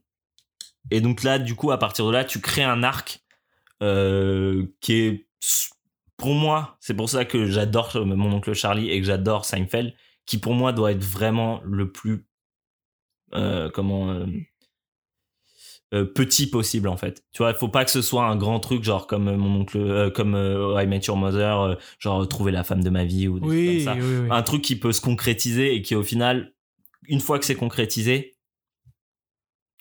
et 0.90 1.00
donc 1.00 1.22
là, 1.22 1.38
du 1.38 1.54
coup, 1.54 1.70
à 1.70 1.78
partir 1.78 2.06
de 2.06 2.12
là, 2.12 2.24
tu 2.24 2.40
crées 2.40 2.64
un 2.64 2.82
arc 2.82 3.20
euh, 3.82 4.66
qui 4.80 4.94
est, 4.94 5.26
pour 6.16 6.34
moi, 6.34 6.76
c'est 6.80 6.94
pour 6.94 7.08
ça 7.08 7.24
que 7.24 7.46
j'adore 7.46 7.96
mon 8.04 8.32
oncle 8.32 8.52
Charlie 8.52 8.90
et 8.90 9.00
que 9.00 9.06
j'adore 9.06 9.44
Seinfeld, 9.44 9.94
qui 10.26 10.38
pour 10.38 10.52
moi 10.54 10.72
doit 10.72 10.92
être 10.92 11.02
vraiment 11.02 11.60
le 11.64 11.90
plus, 11.90 12.26
comment, 13.32 14.10
euh, 14.10 14.26
euh, 15.92 16.04
petit 16.04 16.48
possible 16.48 16.88
en 16.88 16.96
fait. 16.96 17.24
Tu 17.32 17.38
vois, 17.38 17.50
il 17.50 17.56
faut 17.56 17.68
pas 17.68 17.84
que 17.84 17.90
ce 17.90 18.00
soit 18.02 18.24
un 18.24 18.36
grand 18.36 18.60
truc 18.60 18.84
genre 18.84 19.06
comme 19.08 19.26
euh, 19.28 19.36
mon 19.36 19.60
oncle, 19.62 19.78
euh, 19.78 20.08
comme 20.10 20.34
euh, 20.36 20.80
I 20.82 20.86
Met 20.86 21.00
Your 21.06 21.16
Mother, 21.16 21.60
euh, 21.60 21.74
genre 21.98 22.26
trouver 22.28 22.52
la 22.52 22.62
femme 22.62 22.82
de 22.84 22.90
ma 22.90 23.04
vie 23.04 23.26
ou 23.26 23.40
des 23.40 23.46
trucs 23.46 23.50
Oui, 23.52 23.84
comme 23.84 23.94
ça 23.94 24.00
oui, 24.00 24.16
oui. 24.22 24.28
un 24.30 24.42
truc 24.42 24.62
qui 24.62 24.76
peut 24.76 24.92
se 24.92 25.00
concrétiser 25.00 25.74
et 25.74 25.82
qui 25.82 25.94
au 25.96 26.02
final 26.04 26.54
une 27.08 27.18
fois 27.20 27.38
que 27.40 27.44
c'est 27.44 27.56
concrétisé 27.56 28.36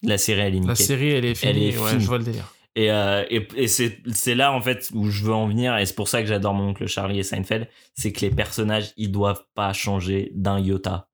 la 0.01 0.17
série 0.17 0.39
elle 0.41 0.55
est 0.55 0.59
La 0.61 0.71
niquée. 0.71 0.75
série, 0.83 1.09
elle 1.11 1.25
est 1.25 1.35
finie. 1.35 1.51
Elle 1.51 1.73
est 1.75 1.77
ouais, 1.77 1.89
finie. 1.89 2.01
je 2.01 2.07
vois 2.07 2.17
le 2.17 2.23
délire. 2.23 2.53
et, 2.75 2.91
euh, 2.91 3.23
et, 3.29 3.47
et 3.55 3.67
c'est 3.67 3.99
c'est 4.11 4.33
là 4.33 4.51
en 4.53 4.61
fait 4.61 4.89
où 4.95 5.09
je 5.11 5.23
veux 5.25 5.33
en 5.33 5.47
venir 5.47 5.77
et 5.77 5.85
c'est 5.85 5.95
pour 5.95 6.07
ça 6.07 6.21
que 6.23 6.27
j'adore 6.27 6.53
mon 6.55 6.69
oncle 6.69 6.87
Charlie 6.87 7.19
et 7.19 7.23
Seinfeld 7.23 7.67
c'est 7.93 8.11
que 8.13 8.21
les 8.21 8.31
personnages 8.31 8.93
ils 8.97 9.11
doivent 9.11 9.43
pas 9.53 9.73
changer 9.73 10.31
d'un 10.33 10.59
iota 10.59 11.07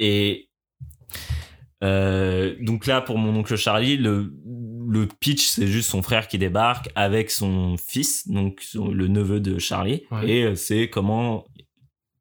et 0.00 0.49
euh, 1.82 2.54
donc 2.60 2.86
là 2.86 3.00
pour 3.00 3.18
mon 3.18 3.34
oncle 3.38 3.56
Charlie 3.56 3.96
le 3.96 4.32
le 4.88 5.06
pitch 5.06 5.46
c'est 5.46 5.66
juste 5.68 5.88
son 5.90 6.02
frère 6.02 6.26
qui 6.28 6.36
débarque 6.38 6.90
avec 6.94 7.30
son 7.30 7.76
fils 7.78 8.28
donc 8.28 8.60
son- 8.60 8.90
le 8.90 9.08
neveu 9.08 9.40
de 9.40 9.58
Charlie 9.58 10.02
Ouais. 10.10 10.28
et 10.28 10.42
euh, 10.44 10.54
c'est 10.56 10.88
comment 10.90 11.44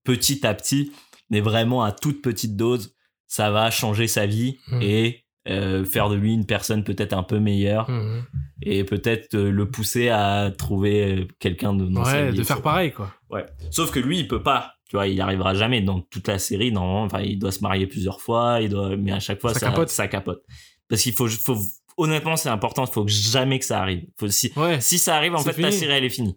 petit 0.03 0.45
à 0.45 0.53
petit 0.53 0.91
mais 1.29 1.41
vraiment 1.41 1.83
à 1.83 1.91
toute 1.91 2.21
petite 2.21 2.55
dose 2.55 2.93
ça 3.27 3.51
va 3.51 3.69
changer 3.71 4.07
sa 4.07 4.25
vie 4.25 4.57
Mhm. 4.71 4.81
et 4.81 5.23
euh, 5.47 5.83
faire 5.85 6.09
de 6.09 6.15
lui 6.15 6.33
une 6.33 6.45
personne 6.45 6.83
peut-être 6.83 7.13
un 7.13 7.23
peu 7.23 7.39
meilleure 7.39 7.89
Mhm. 7.89 8.23
et 8.61 8.83
peut-être 8.83 9.35
le 9.37 9.69
pousser 9.69 10.09
à 10.09 10.51
trouver 10.55 11.27
quelqu'un 11.39 11.73
de 11.73 11.85
dans 11.85 12.03
sa 12.05 12.13
Ouais, 12.13 12.31
vie, 12.31 12.37
de 12.37 12.43
faire 12.43 12.61
pareil, 12.61 12.91
quoi. 12.91 13.11
Ouais. 13.29 13.45
Sauf 13.71 13.89
que 13.89 13.99
lui, 13.99 14.19
il 14.19 14.27
peut 14.27 14.43
pas. 14.43 14.75
Tu 14.89 14.95
vois, 14.95 15.07
il 15.07 15.21
arrivera 15.21 15.53
jamais 15.53 15.81
dans 15.81 16.01
toute 16.01 16.27
la 16.27 16.39
série. 16.39 16.71
Normalement, 16.71 17.03
enfin, 17.03 17.21
il 17.21 17.37
doit 17.39 17.51
se 17.51 17.61
marier 17.61 17.85
plusieurs 17.87 18.19
fois, 18.19 18.59
il 18.61 18.69
doit, 18.69 18.97
mais 18.97 19.11
à 19.11 19.19
chaque 19.19 19.39
fois, 19.39 19.53
Ça 19.53 19.59
ça, 19.61 19.69
capote. 19.69 19.89
ça 19.89 20.07
capote. 20.07 20.43
Parce 20.89 21.03
qu'il 21.03 21.13
faut, 21.13 21.27
faut, 21.27 21.57
honnêtement, 21.95 22.35
c'est 22.35 22.49
important. 22.49 22.85
Il 22.85 22.91
faut 22.91 23.05
que 23.05 23.11
jamais 23.11 23.59
que 23.59 23.65
ça 23.65 23.79
arrive. 23.81 24.07
Faut, 24.19 24.27
si, 24.29 24.51
Ouais. 24.55 24.81
si 24.81 24.97
ça 24.97 25.15
arrive, 25.15 25.35
en 25.35 25.43
fait, 25.43 25.53
fini. 25.53 25.71
série, 25.71 25.91
elle 25.93 26.03
est 26.05 26.09
finie. 26.09 26.35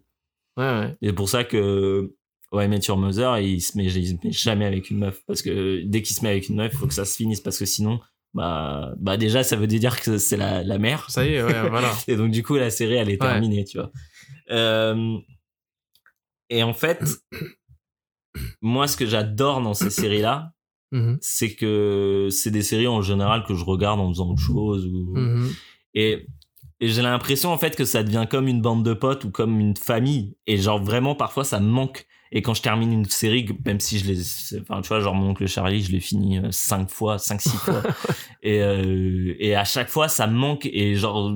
Ouais, 0.58 0.64
ouais. 0.64 0.96
Et 1.00 1.06
c'est 1.06 1.12
pour 1.14 1.30
ça 1.30 1.44
que, 1.44 2.14
ouais, 2.52 2.68
Your 2.86 2.98
Mother, 2.98 3.38
il 3.38 3.62
se 3.62 3.78
met, 3.78 3.86
il 3.86 4.06
se 4.08 4.14
met 4.22 4.32
jamais 4.32 4.66
avec 4.66 4.90
une 4.90 4.98
meuf. 4.98 5.22
Parce 5.26 5.40
que 5.40 5.82
dès 5.86 6.02
qu'il 6.02 6.14
se 6.14 6.22
met 6.22 6.28
avec 6.28 6.50
une 6.50 6.56
meuf, 6.56 6.72
il 6.74 6.78
faut 6.78 6.86
que 6.86 6.92
ça 6.94 7.06
se 7.06 7.16
finisse. 7.16 7.40
Parce 7.40 7.58
que 7.58 7.64
sinon, 7.64 8.00
bah, 8.34 8.92
bah, 8.98 9.16
déjà, 9.16 9.42
ça 9.44 9.56
veut 9.56 9.66
dire 9.66 9.98
que 9.98 10.18
c'est 10.18 10.36
la, 10.36 10.62
la 10.62 10.76
mère. 10.76 11.08
Ça 11.10 11.24
y 11.24 11.32
est, 11.36 11.42
ouais, 11.42 11.68
voilà. 11.70 11.90
Et 12.06 12.16
donc, 12.16 12.30
du 12.32 12.42
coup, 12.42 12.56
la 12.56 12.68
série, 12.68 12.96
elle 12.96 13.08
est 13.08 13.16
terminée, 13.18 13.64
tu 13.64 13.78
vois. 13.78 13.90
Euh, 14.50 15.16
et 16.50 16.62
en 16.62 16.74
fait, 16.74 17.00
moi, 18.62 18.86
ce 18.86 18.96
que 18.96 19.04
j'adore 19.06 19.60
dans 19.60 19.74
ces 19.74 19.90
séries-là, 19.90 20.52
Mhm. 20.92 21.16
c'est 21.22 21.54
que 21.54 22.28
c'est 22.30 22.50
des 22.50 22.60
séries 22.60 22.86
en 22.86 23.00
général 23.00 23.44
que 23.48 23.54
je 23.54 23.64
regarde 23.64 23.98
en 23.98 24.10
faisant 24.10 24.28
autre 24.28 24.42
chose. 24.42 24.86
Ou... 24.86 25.16
Mhm. 25.16 25.50
Et, 25.94 26.26
et 26.80 26.88
j'ai 26.88 27.00
l'impression, 27.00 27.50
en 27.50 27.56
fait, 27.56 27.74
que 27.76 27.86
ça 27.86 28.02
devient 28.02 28.26
comme 28.28 28.46
une 28.46 28.60
bande 28.60 28.84
de 28.84 28.92
potes 28.92 29.24
ou 29.24 29.30
comme 29.30 29.58
une 29.58 29.74
famille. 29.74 30.36
Et 30.46 30.58
genre, 30.58 30.82
vraiment, 30.82 31.14
parfois, 31.14 31.44
ça 31.44 31.60
me 31.60 31.66
manque. 31.66 32.06
Et 32.30 32.42
quand 32.42 32.52
je 32.52 32.60
termine 32.60 32.92
une 32.92 33.04
série, 33.06 33.46
même 33.64 33.80
si 33.80 33.98
je 33.98 34.04
les, 34.06 34.60
enfin, 34.60 34.82
tu 34.82 34.88
vois, 34.88 35.00
genre 35.00 35.14
mon 35.14 35.30
oncle 35.30 35.46
Charlie, 35.46 35.82
je 35.82 35.92
l'ai 35.92 36.00
fini 36.00 36.38
euh, 36.38 36.48
cinq 36.50 36.90
fois, 36.90 37.16
cinq, 37.18 37.40
six 37.40 37.56
fois. 37.56 37.82
et, 38.42 38.62
euh, 38.62 39.34
et 39.38 39.54
à 39.54 39.64
chaque 39.64 39.88
fois, 39.88 40.08
ça 40.08 40.26
me 40.26 40.34
manque. 40.34 40.66
Et 40.66 40.94
genre, 40.94 41.34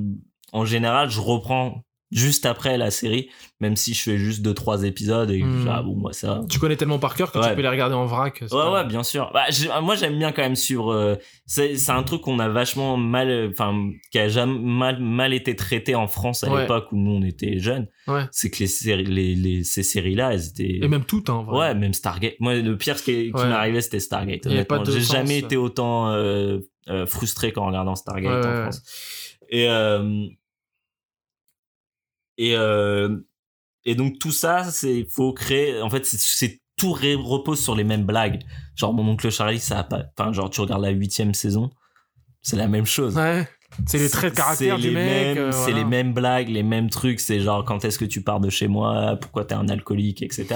en 0.52 0.64
général, 0.66 1.08
je 1.08 1.20
reprends 1.20 1.82
juste 2.16 2.46
après 2.46 2.78
la 2.78 2.90
série, 2.90 3.28
même 3.60 3.76
si 3.76 3.92
je 3.92 4.02
fais 4.02 4.16
juste 4.16 4.40
deux, 4.42 4.54
trois 4.54 4.84
épisodes 4.84 5.30
et 5.30 5.42
Hmm. 5.42 5.68
ah 5.70 5.82
bon, 5.82 5.94
moi, 5.94 6.12
ça. 6.14 6.40
Tu 6.50 6.58
connais 6.58 6.76
tellement 6.76 6.98
par 6.98 7.14
cœur 7.14 7.30
que 7.30 7.38
Ouais. 7.38 7.50
tu 7.50 7.54
peux 7.54 7.60
les 7.62 7.68
regarder 7.68 7.94
en 7.94 8.06
vrac. 8.06 8.40
Ouais, 8.40 8.48
pas- 8.48 8.72
ouais, 8.72 8.84
bien 8.86 9.02
sûr. 9.02 9.30
Bah, 9.34 9.44
j'ai- 9.50 9.68
moi, 9.82 9.94
j'aime 9.96 10.18
bien 10.18 10.32
quand 10.32 10.40
même 10.42 10.56
sur. 10.56 10.90
euh, 10.90 11.16
c'est 11.46 11.90
un 11.90 12.02
truc 12.02 12.22
qu'on 12.22 12.38
a 12.38 12.48
vachement 12.48 12.96
mal. 12.96 13.50
Enfin, 13.52 13.90
qui 14.10 14.18
a 14.18 14.28
jamais 14.28 14.58
mal, 14.58 14.98
mal 15.00 15.34
été 15.34 15.54
traité 15.56 15.94
en 15.94 16.06
France 16.06 16.42
à 16.42 16.50
Ouais. 16.50 16.62
l'époque 16.62 16.90
où 16.92 16.96
nous, 16.96 17.12
on 17.12 17.22
était 17.22 17.58
jeunes. 17.58 17.86
Ouais. 18.08 18.22
C'est 18.32 18.50
que 18.50 18.60
les 18.60 18.66
séries, 18.66 19.04
les, 19.04 19.34
les- 19.34 19.62
ces 19.64 19.82
séries-là, 19.82 20.32
elles 20.32 20.46
étaient. 20.48 20.78
Et 20.84 20.88
même 20.88 21.04
toutes, 21.04 21.28
hein, 21.28 21.34
en 21.34 21.44
vrai. 21.44 21.58
Ouais, 21.58 21.74
même 21.74 21.92
Stargate. 21.92 22.34
Moi, 22.40 22.54
le 22.54 22.78
pire 22.78 22.98
ce 22.98 23.02
qui, 23.04 23.30
qui 23.30 23.40
arrivé, 23.42 23.80
c'était 23.82 24.00
Stargate. 24.00 24.48
J'ai 24.88 25.00
jamais 25.02 25.38
été 25.38 25.56
autant 25.56 26.08
euh, 26.10 26.60
euh, 26.88 27.04
frustré 27.04 27.52
qu'en 27.52 27.66
regardant 27.66 27.94
Stargate 27.94 28.44
en. 28.46 28.62
France. 28.62 28.82
Et 29.50 29.68
euh, 29.68 30.24
et 32.38 32.56
euh, 32.56 33.16
et 33.84 33.94
donc 33.94 34.18
tout 34.18 34.32
ça, 34.32 34.64
c'est 34.64 35.06
faut 35.10 35.32
créer. 35.32 35.80
En 35.80 35.90
fait, 35.90 36.04
c'est- 36.04 36.60
tout 36.78 36.92
repose 36.92 37.58
sur 37.62 37.74
les 37.74 37.84
mêmes 37.84 38.04
blagues. 38.04 38.42
Genre 38.74 38.92
mon 38.92 39.08
oncle 39.08 39.30
Charlie, 39.30 39.58
ça 39.60 39.78
a 39.78 39.82
pas. 39.84 40.04
Enfin, 40.18 40.32
genre 40.34 40.50
tu 40.50 40.60
regardes 40.60 40.82
la 40.82 40.90
huitième 40.90 41.32
saison, 41.32 41.70
c'est 42.42 42.56
la 42.56 42.68
même 42.68 42.84
chose. 42.84 43.16
Ouais. 43.16 43.48
C'est 43.86 43.98
les 43.98 44.10
traits 44.10 44.32
de 44.32 44.36
caractère 44.36 44.76
du 44.76 44.88
les 44.88 44.90
mec. 44.94 45.04
mêmes- 45.36 45.38
euh, 45.38 45.52
C'est 45.52 45.58
voilà. 45.70 45.76
les 45.78 45.84
mêmes 45.86 46.12
blagues, 46.12 46.48
les 46.50 46.62
mêmes 46.62 46.90
trucs. 46.90 47.20
C'est 47.20 47.40
genre 47.40 47.64
quand 47.64 47.82
est-ce 47.86 47.98
que 47.98 48.04
tu 48.04 48.20
pars 48.22 48.40
de 48.40 48.50
chez 48.50 48.68
moi, 48.68 49.16
pourquoi 49.18 49.46
t'es 49.46 49.54
un 49.54 49.68
alcoolique, 49.70 50.20
etc. 50.22 50.46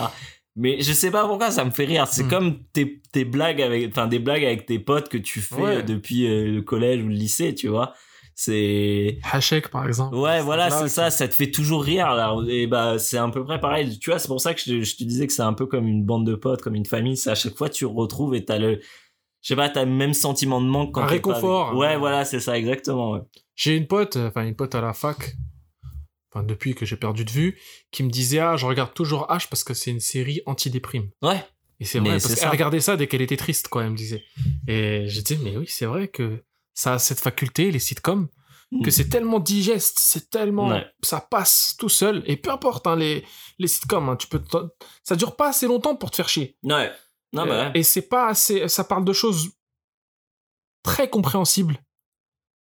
Mais 0.57 0.83
je 0.83 0.93
sais 0.93 1.11
pas 1.11 1.27
pourquoi 1.27 1.51
ça 1.51 1.65
me 1.65 1.71
fait 1.71 1.87
rire. 1.87 2.07
C'est 2.07 2.25
Hmm. 2.25 2.29
comme 2.29 2.59
tes, 2.75 3.01
tes 3.13 3.25
blagues 3.25 3.63
avec, 3.63 3.89
enfin 3.89 4.07
des 4.07 4.19
blagues 4.19 4.45
avec 4.45 4.67
tes 4.67 4.79
potes 4.79 5.09
que 5.09 5.17
tu 5.17 5.41
fais 5.41 5.55
Ouais. 5.55 5.77
euh, 5.77 5.83
depuis 5.83 6.27
euh, 6.27 6.53
le 6.53 6.61
collège 6.61 7.03
ou 7.03 7.09
le 7.09 7.15
lycée, 7.15 7.55
tu 7.55 7.69
vois. 7.69 7.95
C'est 8.35 9.19
Hachek, 9.31 9.69
par 9.69 9.87
exemple. 9.87 10.17
ouais, 10.17 10.41
voilà, 10.41 10.69
Là, 10.69 10.79
c'est 10.83 10.89
ça. 10.89 11.11
Ça 11.11 11.29
te 11.29 11.35
fait 11.35 11.51
toujours 11.51 11.85
rire. 11.85 12.07
Alors, 12.07 12.43
et 12.49 12.67
bah 12.67 12.99
c'est 12.99 13.19
à 13.19 13.29
peu 13.29 13.45
près 13.45 13.61
pareil. 13.61 13.99
Tu 13.99 14.11
vois, 14.11 14.19
c'est 14.19 14.29
pour 14.29 14.41
ça 14.41 14.55
que 14.55 14.61
je, 14.65 14.83
je 14.83 14.97
te 14.97 15.05
disais 15.05 15.27
que 15.27 15.33
c'est 15.33 15.43
un 15.43 15.53
peu 15.53 15.67
comme 15.67 15.87
une 15.87 16.05
bande 16.05 16.27
de 16.27 16.35
potes, 16.35 16.63
comme 16.63 16.75
une 16.75 16.87
famille. 16.87 17.17
C'est 17.17 17.31
à 17.31 17.35
chaque 17.35 17.57
fois 17.57 17.69
tu 17.69 17.85
retrouves 17.85 18.35
et 18.35 18.45
t'as 18.45 18.59
le 18.59 18.81
je 19.43 19.49
sais 19.49 19.57
pas, 19.57 19.71
t'as 19.71 19.85
le 19.87 19.91
même 19.91 20.13
sentiment 20.13 20.61
de 20.61 20.67
manque 20.67 20.93
quand 20.95 21.01
Un 21.03 21.07
t'es 21.07 21.19
pas 21.21 21.31
avec- 21.31 21.37
réconfort. 21.37 21.75
Ouais, 21.77 21.97
voilà, 21.97 22.25
c'est 22.27 22.41
ça, 22.41 22.59
exactement. 22.59 23.13
ouais. 23.13 23.21
J'ai 23.57 23.75
une 23.77 23.87
pote, 23.87 24.17
enfin 24.17 24.45
une 24.47 24.55
pote 24.57 24.75
à 24.75 24.81
la 24.83 24.93
fac. 24.93 25.35
enfin 26.33 26.45
depuis 26.45 26.75
que 26.75 26.85
j'ai 26.87 26.97
perdu 26.97 27.25
de 27.25 27.31
vue, 27.31 27.59
qui 27.91 28.03
me 28.03 28.11
disait 28.11 28.39
ah 28.39 28.57
je 28.57 28.67
regarde 28.67 28.93
toujours 28.95 29.27
H 29.31 29.49
parce 29.49 29.65
que 29.65 29.75
c'est 29.75 29.91
une 29.91 30.01
série 30.01 30.41
anti-déprime. 30.47 31.11
Ouais. 31.23 31.43
Et 31.79 31.85
c'est 31.87 31.99
vrai 32.01 32.11
parce 32.13 32.35
qu'elle 32.35 32.49
regardait 32.51 32.81
ça 32.81 32.97
dès 32.99 33.07
qu'elle 33.07 33.23
était 33.23 33.39
triste 33.39 33.69
quoi, 33.69 33.85
elle 33.85 33.91
me 33.93 33.97
disait. 33.97 34.23
Et 34.69 35.05
je 35.09 35.21
disais 35.23 35.41
mais 35.43 35.57
oui 35.57 35.65
c'est 35.69 35.87
vrai 35.87 36.09
que 36.09 36.43
ça 36.75 36.95
a 36.95 36.99
cette 36.99 37.21
faculté 37.21 37.71
les 37.71 37.79
sitcoms 37.79 38.29
que 38.85 38.89
Mm. 38.89 38.91
c'est 38.93 39.09
tellement 39.09 39.41
digeste, 39.41 39.99
c'est 39.99 40.31
tellement 40.31 40.69
Ouais. 40.69 40.87
ça 41.03 41.21
passe 41.21 41.75
tout 41.77 41.89
seul 41.89 42.23
et 42.27 42.37
peu 42.37 42.51
importe 42.51 42.87
hein, 42.87 42.95
les 42.95 43.25
les 43.59 43.67
sitcoms, 43.67 44.09
hein, 44.09 44.17
tu 44.17 44.29
peux 44.29 44.41
ça 45.03 45.17
dure 45.17 45.35
pas 45.35 45.49
assez 45.49 45.67
longtemps 45.67 45.97
pour 45.97 46.11
te 46.13 46.17
faire 46.17 46.29
chier. 46.29 46.57
Ouais. 46.63 46.93
Non, 47.33 47.47
bah 47.47 47.71
ouais. 47.71 47.79
Et 47.79 47.83
c'est 47.83 48.09
pas 48.09 48.29
assez. 48.29 48.69
Ça 48.69 48.85
parle 48.85 49.05
de 49.05 49.13
choses 49.13 49.51
très 50.85 51.11
compréhensibles 51.11 51.79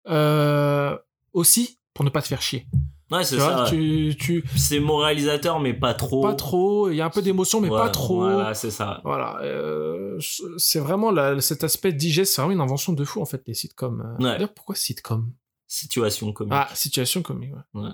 euh, 0.08 0.96
aussi 1.32 1.80
pour 1.94 2.04
ne 2.04 2.10
pas 2.10 2.22
te 2.22 2.28
faire 2.28 2.42
chier. 2.42 2.66
Ouais, 3.10 3.22
c'est 3.22 3.36
vois, 3.36 3.44
ça. 3.48 3.62
ouais. 3.64 3.70
tu, 3.70 4.16
tu 4.18 4.44
C'est 4.56 4.80
moralisateur, 4.80 5.60
mais 5.60 5.72
pas 5.72 5.94
trop. 5.94 6.22
pas 6.22 6.34
trop. 6.34 6.90
Il 6.90 6.96
y 6.96 7.00
a 7.00 7.04
un 7.06 7.10
peu 7.10 7.22
d'émotion, 7.22 7.60
mais 7.60 7.68
Ouais, 7.70 7.78
pas 7.78 7.88
trop. 7.90 8.20
Voilà, 8.22 8.52
c'est 8.54 8.70
ça. 8.72 9.00
Voilà, 9.04 9.38
euh, 9.42 10.18
c'est 10.58 10.80
vraiment 10.80 11.10
la- 11.12 11.40
cet 11.40 11.62
aspect 11.62 11.92
digeste, 11.92 12.32
c'est 12.34 12.42
vraiment 12.42 12.54
une 12.54 12.60
invention 12.60 12.92
de 12.92 13.04
fou 13.04 13.20
en 13.20 13.24
fait 13.26 13.42
les 13.46 13.54
sitcoms. 13.54 14.00
Euh, 14.00 14.24
Ouais. 14.24 14.32
D'ailleurs, 14.32 14.52
pourquoi 14.54 14.74
sitcom? 14.74 15.32
Situation 15.68 16.32
comique. 16.32 16.52
Ah, 16.54 16.68
situation 16.74 17.22
comique. 17.22 17.52
Ouais. 17.74 17.90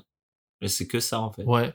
Mais 0.62 0.68
c'est 0.68 0.86
que 0.86 1.00
ça, 1.00 1.20
en 1.20 1.30
fait. 1.32 1.44
ouais, 1.44 1.74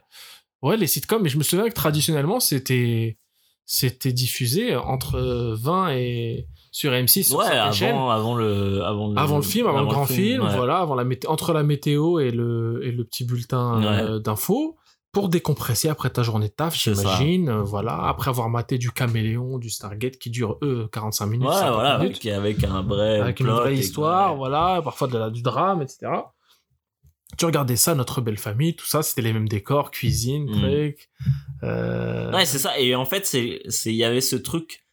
ouais, 0.62 0.76
les 0.76 0.86
sitcoms. 0.88 1.22
Mais 1.22 1.28
je 1.28 1.38
me 1.38 1.42
souviens 1.44 1.68
que 1.68 1.74
traditionnellement 1.74 2.40
c'était 2.40 3.18
c'était 3.66 4.12
diffusé 4.12 4.74
entre 4.76 5.20
20 5.60 5.90
et 5.90 6.48
sur 6.70 6.92
M6 6.92 7.24
sur 7.28 7.38
Ouais, 7.38 7.46
certaines 7.46 7.72
chaînes. 7.72 7.96
avant, 7.96 8.34
le, 8.34 8.82
avant 8.84 9.08
le, 9.08 9.18
Avant 9.18 9.36
le 9.36 9.42
film, 9.42 9.66
avant, 9.66 9.80
le 9.80 9.86
grand 9.86 10.06
film, 10.06 10.42
ouais. 10.44 10.56
voilà, 10.56 10.78
avant 10.78 10.94
la 10.94 11.04
entre 11.26 11.52
la 11.52 11.62
météo 11.62 12.18
et 12.20 12.30
le, 12.30 12.80
et 12.84 12.92
le 12.92 13.04
petit 13.04 13.24
bulletin 13.24 13.82
euh, 13.82 14.18
d'infos, 14.18 14.76
pour 15.10 15.30
décompresser 15.30 15.88
après 15.88 16.10
ta 16.10 16.22
journée 16.22 16.48
de 16.48 16.52
taf, 16.52 16.76
j'imagine, 16.76 17.48
euh, 17.48 17.62
voilà, 17.62 17.98
après 18.04 18.28
avoir 18.28 18.50
maté 18.50 18.76
du 18.76 18.90
Caméléon, 18.90 19.58
du 19.58 19.70
Stargate 19.70 20.18
qui 20.18 20.28
dure, 20.30 20.58
eux, 20.62 20.88
45 20.92 21.26
minutes, 21.26 21.48
Ouais, 21.48 21.54
50 21.54 21.72
voilà, 21.74 21.98
minutes, 21.98 22.26
avec, 22.26 22.58
avec 22.60 22.64
un 22.64 22.82
vrai 22.82 23.18
avec 23.20 23.40
une 23.40 23.46
vraie 23.48 23.74
histoire, 23.74 24.32
ouais. 24.32 24.36
voilà, 24.36 24.80
parfois 24.82 25.08
de 25.08 25.16
la, 25.16 25.30
du 25.30 25.40
drame, 25.42 25.80
etc. 25.82 26.08
Tu 27.38 27.44
regardais 27.44 27.76
ça, 27.76 27.94
Notre 27.94 28.20
Belle 28.20 28.38
Famille, 28.38 28.74
tout 28.74 28.86
ça, 28.86 29.02
c'était 29.02 29.22
les 29.22 29.32
mêmes 29.32 29.48
décors, 29.48 29.90
cuisine, 29.90 30.44
Mm. 30.44 30.60
trucs. 30.60 31.08
euh, 31.62 32.32
Ouais, 32.32 32.44
c'est 32.46 32.58
ça. 32.58 32.78
Et 32.78 32.94
en 32.94 33.04
fait, 33.04 33.26
c'est, 33.26 33.60
c'est, 33.68 33.90
il 33.90 33.96
y 33.96 34.04
avait 34.04 34.20
ce 34.20 34.36
truc. 34.36 34.84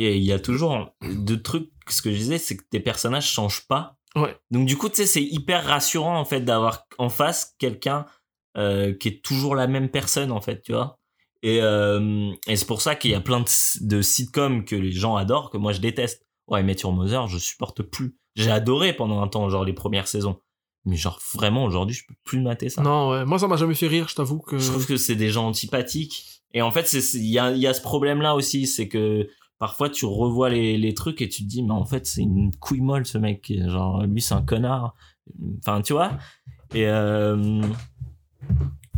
Et 0.00 0.16
il 0.16 0.22
y 0.22 0.32
a 0.32 0.38
toujours 0.38 0.94
deux 1.02 1.42
trucs. 1.42 1.70
Ce 1.88 2.02
que 2.02 2.12
je 2.12 2.16
disais, 2.16 2.38
c'est 2.38 2.56
que 2.56 2.62
tes 2.70 2.78
personnages 2.78 3.28
changent 3.28 3.66
pas. 3.66 3.96
Ouais. 4.14 4.36
Donc 4.52 4.64
du 4.64 4.76
coup, 4.76 4.88
tu 4.88 4.94
sais, 4.94 5.06
c'est 5.06 5.24
hyper 5.24 5.64
rassurant 5.64 6.20
en 6.20 6.24
fait 6.24 6.40
d'avoir 6.42 6.86
en 6.98 7.08
face 7.08 7.56
quelqu'un 7.58 8.06
euh, 8.56 8.94
qui 8.94 9.08
est 9.08 9.24
toujours 9.24 9.56
la 9.56 9.66
même 9.66 9.88
personne 9.88 10.30
en 10.30 10.40
fait, 10.40 10.62
tu 10.62 10.72
vois. 10.72 11.00
Et, 11.42 11.58
euh, 11.62 12.30
et 12.46 12.54
c'est 12.54 12.66
pour 12.66 12.80
ça 12.80 12.94
qu'il 12.94 13.10
y 13.10 13.14
a 13.14 13.20
plein 13.20 13.40
de, 13.40 13.86
de 13.86 14.00
sitcoms 14.00 14.64
que 14.64 14.76
les 14.76 14.92
gens 14.92 15.16
adorent, 15.16 15.50
que 15.50 15.56
moi 15.56 15.72
je 15.72 15.80
déteste. 15.80 16.24
Ouais, 16.46 16.64
Your 16.64 16.92
Mother, 16.92 17.26
je 17.26 17.38
supporte 17.38 17.82
plus. 17.82 18.16
J'ai 18.36 18.52
adoré 18.52 18.92
pendant 18.92 19.20
un 19.20 19.26
temps, 19.26 19.50
genre 19.50 19.64
les 19.64 19.72
premières 19.72 20.06
saisons. 20.06 20.40
Mais 20.84 20.94
genre 20.94 21.20
vraiment 21.34 21.64
aujourd'hui, 21.64 21.96
je 21.96 22.06
peux 22.06 22.14
plus 22.22 22.40
mater 22.40 22.68
ça. 22.68 22.82
Non, 22.82 23.10
ouais, 23.10 23.24
moi 23.24 23.40
ça 23.40 23.48
m'a 23.48 23.56
jamais 23.56 23.74
fait 23.74 23.88
rire, 23.88 24.06
je 24.08 24.14
t'avoue 24.14 24.38
que. 24.38 24.58
Je 24.58 24.70
trouve 24.70 24.86
que 24.86 24.96
c'est 24.96 25.16
des 25.16 25.30
gens 25.30 25.48
antipathiques. 25.48 26.24
Et 26.54 26.62
en 26.62 26.70
fait, 26.70 26.90
il 26.92 27.26
y 27.26 27.38
a, 27.38 27.50
y 27.50 27.66
a 27.66 27.74
ce 27.74 27.82
problème-là 27.82 28.36
aussi, 28.36 28.68
c'est 28.68 28.88
que 28.88 29.28
parfois 29.58 29.88
tu 29.90 30.06
revois 30.06 30.48
les, 30.50 30.76
les 30.78 30.94
trucs 30.94 31.20
et 31.22 31.28
tu 31.28 31.42
te 31.42 31.48
dis, 31.48 31.62
mais 31.62 31.72
en 31.72 31.84
fait, 31.84 32.06
c'est 32.06 32.22
une 32.22 32.54
couille 32.56 32.80
molle 32.80 33.06
ce 33.06 33.18
mec. 33.18 33.52
Genre, 33.66 34.02
lui, 34.04 34.20
c'est 34.22 34.34
un 34.34 34.42
connard. 34.42 34.94
Enfin, 35.58 35.82
tu 35.82 35.92
vois. 35.92 36.12
Et. 36.74 36.86
Euh, 36.86 37.62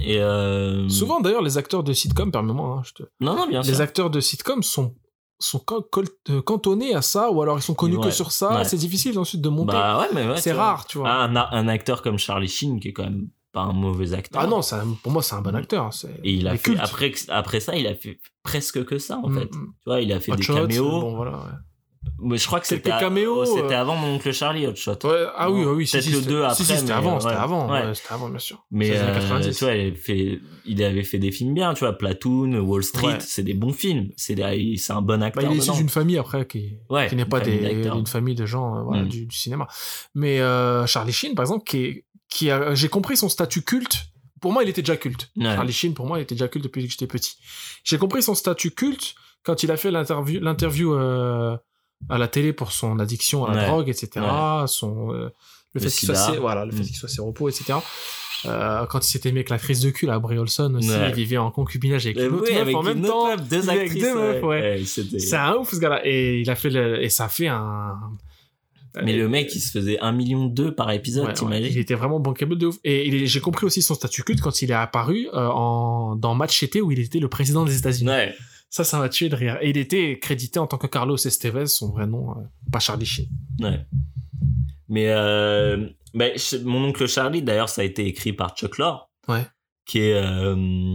et. 0.00 0.18
Euh, 0.20 0.88
Souvent 0.88 1.20
d'ailleurs, 1.20 1.42
les 1.42 1.58
acteurs 1.58 1.82
de 1.82 1.92
sitcom, 1.92 2.30
permets-moi, 2.30 2.76
hein, 2.78 2.82
je 2.84 2.92
te. 2.92 3.02
Non, 3.20 3.36
non, 3.36 3.46
bien 3.48 3.60
les 3.62 3.72
sûr. 3.74 3.80
acteurs 3.80 4.10
de 4.10 4.20
sitcom 4.20 4.62
sont 4.62 4.94
sont 5.42 5.64
euh, 6.28 6.42
cantonnés 6.42 6.94
à 6.94 7.00
ça 7.00 7.30
ou 7.30 7.40
alors 7.40 7.58
ils 7.58 7.62
sont 7.62 7.72
connus 7.72 7.96
Ouais. 7.96 8.04
que 8.04 8.10
sur 8.10 8.30
ça 8.30 8.56
Ouais. 8.58 8.64
c'est 8.64 8.76
difficile 8.76 9.18
ensuite 9.18 9.40
de 9.40 9.48
monter 9.48 9.72
Bah 9.72 9.98
ouais, 10.12 10.36
c'est 10.36 10.52
rare 10.52 10.84
tu 10.86 10.98
vois 10.98 11.10
Un, 11.10 11.34
un 11.34 11.66
acteur 11.66 12.02
comme 12.02 12.18
Charlie 12.18 12.46
Sheen, 12.46 12.78
qui 12.78 12.88
est 12.88 12.92
quand 12.92 13.04
même 13.04 13.30
pas 13.52 13.62
un 13.62 13.72
mauvais 13.72 14.12
acteur. 14.14 14.42
ah 14.42 14.46
non 14.46 14.62
ça, 14.62 14.84
pour 15.02 15.12
moi 15.12 15.22
c'est 15.22 15.34
un 15.34 15.40
bon 15.42 15.54
acteur 15.54 15.84
hein, 15.86 15.90
c'est 15.92 16.08
Et 16.24 16.32
il 16.32 16.46
a 16.48 16.56
fait, 16.56 16.76
après, 16.78 17.12
après 17.28 17.60
ça, 17.60 17.76
il 17.76 17.86
a 17.86 17.94
fait 17.94 18.18
presque 18.42 18.84
que 18.84 18.98
ça, 18.98 19.18
en 19.18 19.28
Mm, 19.28 19.38
fait. 19.38 19.44
mm. 19.46 19.50
Tu 19.50 19.82
vois, 19.86 20.00
il 20.00 20.12
a 20.12 20.20
fait 20.20 20.32
Hot 20.32 20.36
des 20.36 20.42
Shot, 20.42 20.54
caméos. 20.54 20.88
bon 21.00 21.16
voilà 21.16 21.32
ouais. 21.38 21.44
Mais 22.22 22.38
je 22.38 22.46
crois 22.46 22.60
que 22.60 22.66
c'était 22.66 22.88
caméos, 22.90 23.42
oh, 23.42 23.44
C'était 23.44 23.74
euh. 23.74 23.80
avant 23.80 23.94
mon 23.94 24.14
oncle 24.14 24.32
Charlie, 24.32 24.66
Hot 24.66 24.74
Shot. 24.74 24.96
Ouais, 25.04 25.26
ah 25.36 25.50
oui 25.50 25.64
oui 25.64 25.84
peut-être 25.90 26.02
si, 26.02 26.10
le 26.10 26.16
c'était- 26.20 26.28
2 26.30 26.38
si, 26.38 26.44
après, 26.44 26.54
si, 26.64 26.64
c'était 26.76 26.92
avant 26.92 27.14
ouais. 27.14 27.20
c'était 27.20 27.34
avant 27.34 27.70
Ouais. 27.70 27.94
c'était 27.94 28.14
avant 28.14 28.28
bien 28.30 28.38
sûr 28.38 28.64
Mais 28.70 28.90
euh, 28.96 29.14
90. 29.14 29.58
tu 29.58 29.64
vois, 29.64 29.74
il 29.74 29.80
avait, 29.88 29.94
fait, 29.96 30.40
il 30.64 30.82
avait 30.82 31.02
fait 31.02 31.18
des 31.18 31.30
films 31.30 31.52
bien, 31.52 31.74
tu 31.74 31.80
vois, 31.80 31.92
Platoon, 31.98 32.54
Wall 32.60 32.82
Street, 32.84 33.18
c'est 33.20 33.42
des 33.42 33.52
bons 33.54 33.72
films. 33.74 34.08
C'est 34.16 34.40
un 34.40 35.02
bon 35.02 35.18
Bah, 35.18 35.26
acteur. 35.26 35.44
il 35.44 35.56
est 35.56 35.58
issu 35.58 35.72
d'une 35.72 35.88
famille 35.90 36.16
après 36.16 36.46
qui, 36.46 36.78
qui 37.08 37.16
n'est 37.16 37.24
pas 37.26 37.40
des, 37.40 37.84
une 37.94 38.06
famille 38.06 38.34
de 38.34 38.46
gens 38.46 38.76
euh, 38.78 38.82
voilà, 38.82 39.02
Mm. 39.02 39.08
du, 39.08 39.26
du 39.26 39.36
cinéma. 39.36 39.66
Mais 40.14 40.40
euh, 40.40 40.86
Charlie 40.86 41.12
Sheen, 41.12 41.34
par 41.34 41.42
exemple, 41.44 41.64
qui, 41.64 41.84
est- 41.84 42.04
qui 42.30 42.50
a, 42.50 42.74
j'ai 42.74 42.88
compris 42.88 43.16
son 43.16 43.28
statut 43.28 43.62
culte. 43.62 44.06
Pour 44.40 44.52
moi, 44.52 44.62
il 44.62 44.70
était 44.70 44.80
déjà 44.82 44.96
culte. 44.96 45.30
Ouais. 45.36 45.44
Charlie 45.44 45.72
Sheen, 45.72 45.92
pour 45.92 46.06
moi, 46.06 46.18
il 46.18 46.22
était 46.22 46.34
déjà 46.34 46.48
culte 46.48 46.64
depuis 46.64 46.84
que 46.86 46.90
j'étais 46.90 47.06
petit. 47.06 47.36
J'ai 47.84 47.98
compris 47.98 48.22
son 48.22 48.34
statut 48.34 48.70
culte 48.70 49.14
quand 49.42 49.62
il 49.62 49.70
a 49.70 49.76
fait 49.76 49.90
l'interview, 49.90 50.40
l'interview 50.40 50.94
euh, 50.94 51.56
à 52.08 52.16
la 52.16 52.28
télé 52.28 52.52
pour 52.54 52.72
son 52.72 52.98
addiction 53.00 53.44
à 53.44 53.52
la 53.54 53.62
Ouais. 53.62 53.66
drogue, 53.68 53.88
etc. 53.90 54.24
Son, 54.66 55.12
euh, 55.12 55.28
le, 55.74 55.80
fait 55.80 55.88
qu'il 55.90 56.06
soit, 56.06 56.14
sé- 56.14 56.38
voilà, 56.38 56.64
le 56.64 56.72
fait 56.72 56.82
Mm. 56.82 56.86
qu'il 56.86 56.96
soit 56.96 57.08
ses 57.10 57.20
repos, 57.20 57.48
etc. 57.50 57.74
Euh, 58.46 58.86
quand 58.86 59.04
il 59.06 59.10
s'était 59.10 59.30
mis 59.32 59.38
avec 59.40 59.50
la 59.50 59.58
crise 59.58 59.80
de 59.80 59.90
cul, 59.90 60.06
là, 60.06 60.18
Brie 60.18 60.38
Olson 60.38 60.74
aussi, 60.76 60.88
Ouais. 60.88 61.10
il 61.10 61.14
vivait 61.14 61.36
en 61.36 61.50
concubinage 61.50 62.06
avec 62.06 62.16
une 62.18 62.24
autre 62.28 62.44
oui, 62.48 62.52
meuf 62.54 62.62
avec 62.62 62.76
en 62.76 62.82
même 62.82 63.02
temps. 63.02 63.26
meuf, 63.28 63.46
deux 63.46 63.68
avec 63.68 63.92
deux 63.98 64.14
meufs, 64.14 64.42
ouais. 64.42 64.60
ouais, 64.78 64.82
c'était- 64.86 65.18
C'est 65.18 65.36
un 65.36 65.54
ouf, 65.56 65.70
ce 65.74 65.78
gars-là. 65.78 66.00
Et 66.06 66.40
il 66.40 66.48
a 66.50 66.54
fait 66.56 66.70
le, 66.70 67.02
et 67.02 67.10
ça 67.10 67.26
a 67.26 67.28
fait 67.28 67.48
un, 67.48 67.94
Mais 69.02 69.16
le 69.16 69.28
mec, 69.28 69.54
il 69.54 69.60
se 69.60 69.70
faisait 69.70 70.00
un 70.00 70.12
million 70.12 70.46
deux 70.46 70.74
par 70.74 70.90
épisode, 70.90 71.24
Ouais, 71.24 71.30
ouais, 71.30 71.34
t'imagines 71.34 71.72
il 71.72 71.78
était 71.78 71.94
vraiment 71.94 72.18
bankable 72.18 72.58
de 72.58 72.66
ouf. 72.66 72.78
Et 72.84 73.26
j'ai 73.26 73.40
compris 73.40 73.66
aussi 73.66 73.82
son 73.82 73.94
statut 73.94 74.22
culte 74.22 74.40
quand 74.40 74.62
il 74.62 74.70
est 74.70 74.74
apparu 74.74 75.28
euh, 75.32 75.46
en, 75.48 76.16
dans 76.16 76.34
Match 76.34 76.62
été 76.62 76.80
où 76.80 76.90
il 76.90 76.98
était 76.98 77.20
le 77.20 77.28
président 77.28 77.64
des 77.64 77.78
États-Unis. 77.78 78.10
Ouais. 78.10 78.34
Ça, 78.68 78.84
ça 78.84 78.98
m'a 78.98 79.08
tué 79.08 79.28
de 79.28 79.36
rire. 79.36 79.58
Et 79.60 79.70
il 79.70 79.76
était 79.76 80.18
crédité 80.20 80.58
en 80.58 80.66
tant 80.66 80.78
que 80.78 80.86
Carlos 80.86 81.16
Estevez, 81.16 81.66
son 81.66 81.90
vrai 81.90 82.06
nom, 82.06 82.30
euh, 82.30 82.34
pas 82.70 82.78
Charlie 82.78 83.06
Sheen. 83.06 83.26
Ouais. 83.60 83.84
Mais 84.88 85.08
euh, 85.08 85.88
bah, 86.14 86.26
mon 86.64 86.84
oncle 86.84 87.06
Charlie, 87.06 87.42
d'ailleurs, 87.42 87.68
ça 87.68 87.82
a 87.82 87.84
été 87.84 88.06
écrit 88.06 88.32
par 88.32 88.56
Chuck 88.56 88.78
Lorre. 88.78 89.10
Ouais. 89.28 89.46
Qui 89.90 89.98
est. 90.02 90.12
euh, 90.14 90.54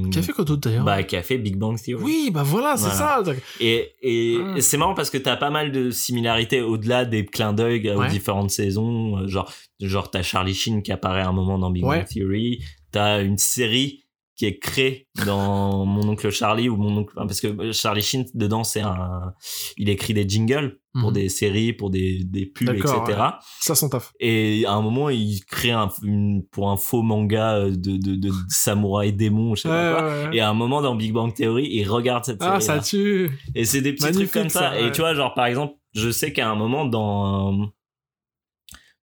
Qui 0.10 0.20
a 0.20 0.22
fait 0.22 0.32
quoi 0.32 0.46
d'autre 0.46 0.62
d'ailleurs 0.70 0.86
bah, 0.86 1.04
qui 1.04 1.18
a 1.18 1.22
fait 1.24 1.38
Big 1.38 1.58
Bang 1.58 1.78
Theory. 1.78 2.02
Oui, 2.02 2.30
bah 2.34 2.44
voilà, 2.44 2.78
c'est 2.78 2.96
Voilà. 2.96 3.24
ça. 3.26 3.34
Et, 3.60 3.92
et 4.02 4.38
Ah. 4.40 4.62
c'est 4.62 4.78
marrant 4.78 4.94
parce 4.94 5.10
que 5.10 5.18
t'as 5.18 5.36
pas 5.36 5.50
mal 5.50 5.74
de 5.74 5.92
similarités 5.92 6.62
au-delà 6.62 7.04
des 7.04 7.26
clins 7.26 7.52
d'œil 7.52 7.90
aux 7.92 8.00
Ouais. 8.00 8.08
différentes 8.10 8.52
saisons. 8.52 9.18
Euh, 9.18 9.28
Genre, 9.28 9.52
genre 9.82 10.10
t'as 10.12 10.22
Charlie 10.24 10.54
Sheen 10.54 10.82
qui 10.82 10.94
apparaît 10.94 11.22
à 11.24 11.28
un 11.28 11.34
moment 11.34 11.60
dans 11.60 11.72
Big 11.72 11.84
Ouais. 11.84 11.98
Bang 12.00 12.08
Theory. 12.08 12.64
T'as 12.94 13.22
une 13.22 13.38
série 13.38 14.06
qui 14.38 14.46
est 14.46 14.60
créée 14.60 15.10
dans 15.26 15.86
Mon 15.86 16.08
oncle 16.08 16.30
Charlie 16.30 16.70
ou 16.70 16.78
mon 16.78 16.98
oncle 17.00 17.14
parce 17.16 17.42
que 17.42 17.72
Charlie 17.74 18.02
Sheen 18.02 18.26
dedans 18.34 18.64
c'est 18.64 18.82
un 18.82 19.34
il 19.78 19.90
écrit 19.90 20.14
des 20.14 20.28
jingles 20.28 20.80
pour 21.00 21.10
Mhm. 21.10 21.14
des 21.14 21.30
séries 21.30 21.74
pour 21.74 21.90
des 21.90 22.24
des 22.24 22.46
pubs 22.46 22.70
etc 22.70 23.20
Ça, 23.60 23.76
son 23.76 23.90
taf. 23.90 24.14
et 24.20 24.66
à 24.66 24.72
un 24.74 24.82
moment 24.82 25.10
il 25.10 25.44
crée 25.46 25.72
un 25.72 25.90
une, 26.04 26.44
pour 26.52 26.70
un 26.72 26.78
faux 26.78 27.02
manga 27.02 27.62
de 27.70 27.98
de, 27.98 28.16
de 28.16 28.32
samouraï 28.50 29.12
démon 29.12 29.56
je 29.56 29.64
sais 29.64 29.68
pas 29.70 29.94
quoi 29.94 30.04
Ouais, 30.08 30.28
ouais. 30.30 30.38
et 30.38 30.40
à 30.40 30.50
un 30.50 30.54
moment 30.54 30.82
dans 30.82 30.96
Big 30.96 31.12
Bang 31.12 31.34
Theory 31.34 31.68
il 31.70 31.84
regarde 31.90 32.24
cette 32.24 32.42
série 32.42 32.54
Ah, 32.56 32.60
ça 32.62 32.80
tue. 32.80 33.30
et 33.56 33.66
c'est 33.66 33.82
des 33.82 33.92
petits 33.94 34.06
Magnifique, 34.06 34.30
trucs 34.32 34.42
comme 34.44 34.50
ça. 34.50 34.72
ça, 34.72 34.80
Et 34.80 34.86
ouais. 34.86 34.92
tu 34.92 35.02
vois, 35.02 35.14
genre, 35.14 35.34
par 35.34 35.46
exemple, 35.48 35.74
je 35.94 36.10
sais 36.10 36.32
qu'à 36.34 36.50
un 36.50 36.56
moment, 36.56 36.86
dans, 36.86 37.70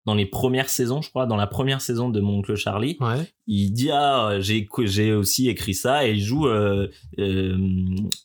dans 0.04 0.14
les 0.14 0.26
premières 0.26 0.68
saisons, 0.68 1.00
je 1.00 1.08
crois, 1.10 1.26
dans 1.26 1.36
la 1.36 1.46
première 1.46 1.80
saison 1.80 2.08
de 2.10 2.20
Mon 2.20 2.38
Oncle 2.38 2.56
Charlie, 2.56 2.96
Ouais. 3.00 3.30
il 3.46 3.70
dit, 3.72 3.90
ah, 3.92 4.36
j'ai, 4.40 4.66
j'ai 4.84 5.12
aussi 5.14 5.48
écrit 5.48 5.74
ça, 5.74 6.06
et 6.06 6.12
il 6.14 6.20
joue 6.24 6.48
euh, 6.48 6.88
euh, 7.18 7.56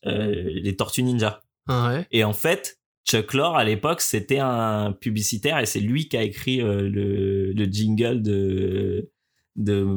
euh, 0.08 0.44
les 0.56 0.76
Tortues 0.76 1.04
Ninja. 1.04 1.42
Ah, 1.68 1.90
ouais. 1.90 2.08
Et 2.12 2.24
en 2.24 2.34
fait, 2.34 2.80
Chuck 3.10 3.34
Lorre, 3.34 3.56
à 3.56 3.64
l'époque, 3.64 4.02
c'était 4.02 4.40
un 4.40 4.92
publicitaire, 4.92 5.60
et 5.60 5.66
c'est 5.66 5.80
lui 5.80 6.10
qui 6.10 6.18
a 6.18 6.24
écrit 6.24 6.62
euh, 6.62 6.90
le, 6.90 7.54
le 7.54 7.66
jingle 7.66 8.22
de, 8.22 9.10
de, 9.56 9.88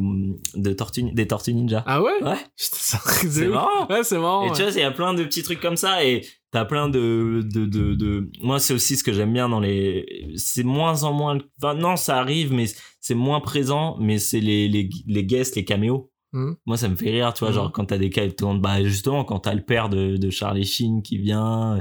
de 0.55 0.73
Tortues- 0.73 1.13
des 1.13 1.27
Tortues 1.27 1.53
Ninja. 1.53 1.83
Ah 1.87 2.01
ouais? 2.03 2.23
Ouais, 2.23 2.39
c'est 2.57 3.49
marrant. 3.49 3.89
Ouais, 3.89 4.05
c'est 4.05 4.19
marrant. 4.19 4.45
Et 4.47 4.51
ouais. 4.51 4.57
tu 4.57 4.63
vois, 4.63 4.71
il 4.71 4.79
y 4.79 4.83
a 4.83 4.93
plein 4.93 5.13
de 5.15 5.25
petits 5.25 5.43
trucs 5.43 5.61
comme 5.61 5.77
ça 5.77 6.05
et 6.05 6.25
t'as 6.53 6.65
plein 6.65 6.89
de, 6.89 7.43
de, 7.53 7.67
de, 7.67 7.95
de... 7.95 8.31
Moi, 8.43 8.61
c'est 8.61 8.75
aussi 8.75 8.97
ce 8.97 9.03
que 9.03 9.13
j'aime 9.13 9.33
bien 9.33 9.49
dans 9.49 9.61
les... 9.61 10.07
C'est 10.37 10.63
moins 10.63 11.03
en 11.03 11.13
moins... 11.13 11.39
Enfin, 11.61 11.75
non, 11.75 11.97
ça 11.97 12.19
arrive, 12.19 12.53
mais 12.53 12.67
c'est 13.01 13.15
moins 13.15 13.41
présent, 13.41 13.97
mais 13.99 14.19
c'est 14.19 14.41
les, 14.41 14.69
les, 14.69 14.89
les 15.07 15.25
guests, 15.25 15.57
les 15.57 15.65
caméos. 15.65 16.10
Mhm. 16.33 16.57
Moi, 16.67 16.77
ça 16.77 16.89
me 16.89 16.95
fait 16.97 17.11
rire, 17.11 17.33
tu 17.35 17.45
vois, 17.45 17.53
genre 17.53 17.73
quand 17.73 17.87
t'as 17.87 17.99
des 17.99 18.11
cas... 18.11 18.23
Bah, 18.61 18.83
justement, 18.85 19.25
quand 19.25 19.41
t'as 19.41 19.55
le 19.55 19.63
père 19.63 19.89
de, 19.89 20.17
de 20.17 20.31
Charlie 20.31 20.65
Sheen 20.65 21.03
qui 21.03 21.19
vient... 21.19 21.81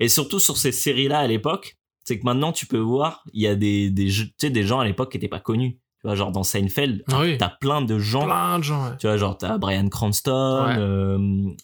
Et 0.00 0.08
surtout 0.08 0.38
sur 0.38 0.56
ces 0.56 0.70
séries-là, 0.72 1.18
à 1.18 1.26
l'époque, 1.26 1.76
c'est 2.04 2.18
que 2.18 2.24
maintenant, 2.24 2.52
tu 2.52 2.66
peux 2.66 2.78
voir, 2.78 3.24
il 3.32 3.42
y 3.42 3.46
a 3.48 3.54
des, 3.56 3.90
des, 3.90 4.08
jeux- 4.08 4.26
tu 4.26 4.32
sais, 4.38 4.50
des 4.50 4.62
gens 4.62 4.78
à 4.80 4.84
l'époque 4.84 5.10
qui 5.10 5.16
étaient 5.18 5.28
pas 5.28 5.40
connus. 5.40 5.78
Tu 6.00 6.06
vois, 6.06 6.14
genre 6.14 6.30
dans 6.30 6.44
Seinfeld, 6.44 7.02
Ah 7.10 7.20
oui. 7.22 7.38
t'as 7.38 7.48
plein 7.48 7.82
de 7.82 7.98
gens. 7.98 8.24
Plein 8.24 8.58
de 8.60 8.64
gens, 8.64 8.84
ouais. 8.84 8.96
Tu 9.00 9.08
vois, 9.08 9.16
genre 9.16 9.36
t'as 9.36 9.58
Brian 9.58 9.88
Cranston 9.88 10.64
Ouais. 10.68 10.74
euh, 10.78 11.18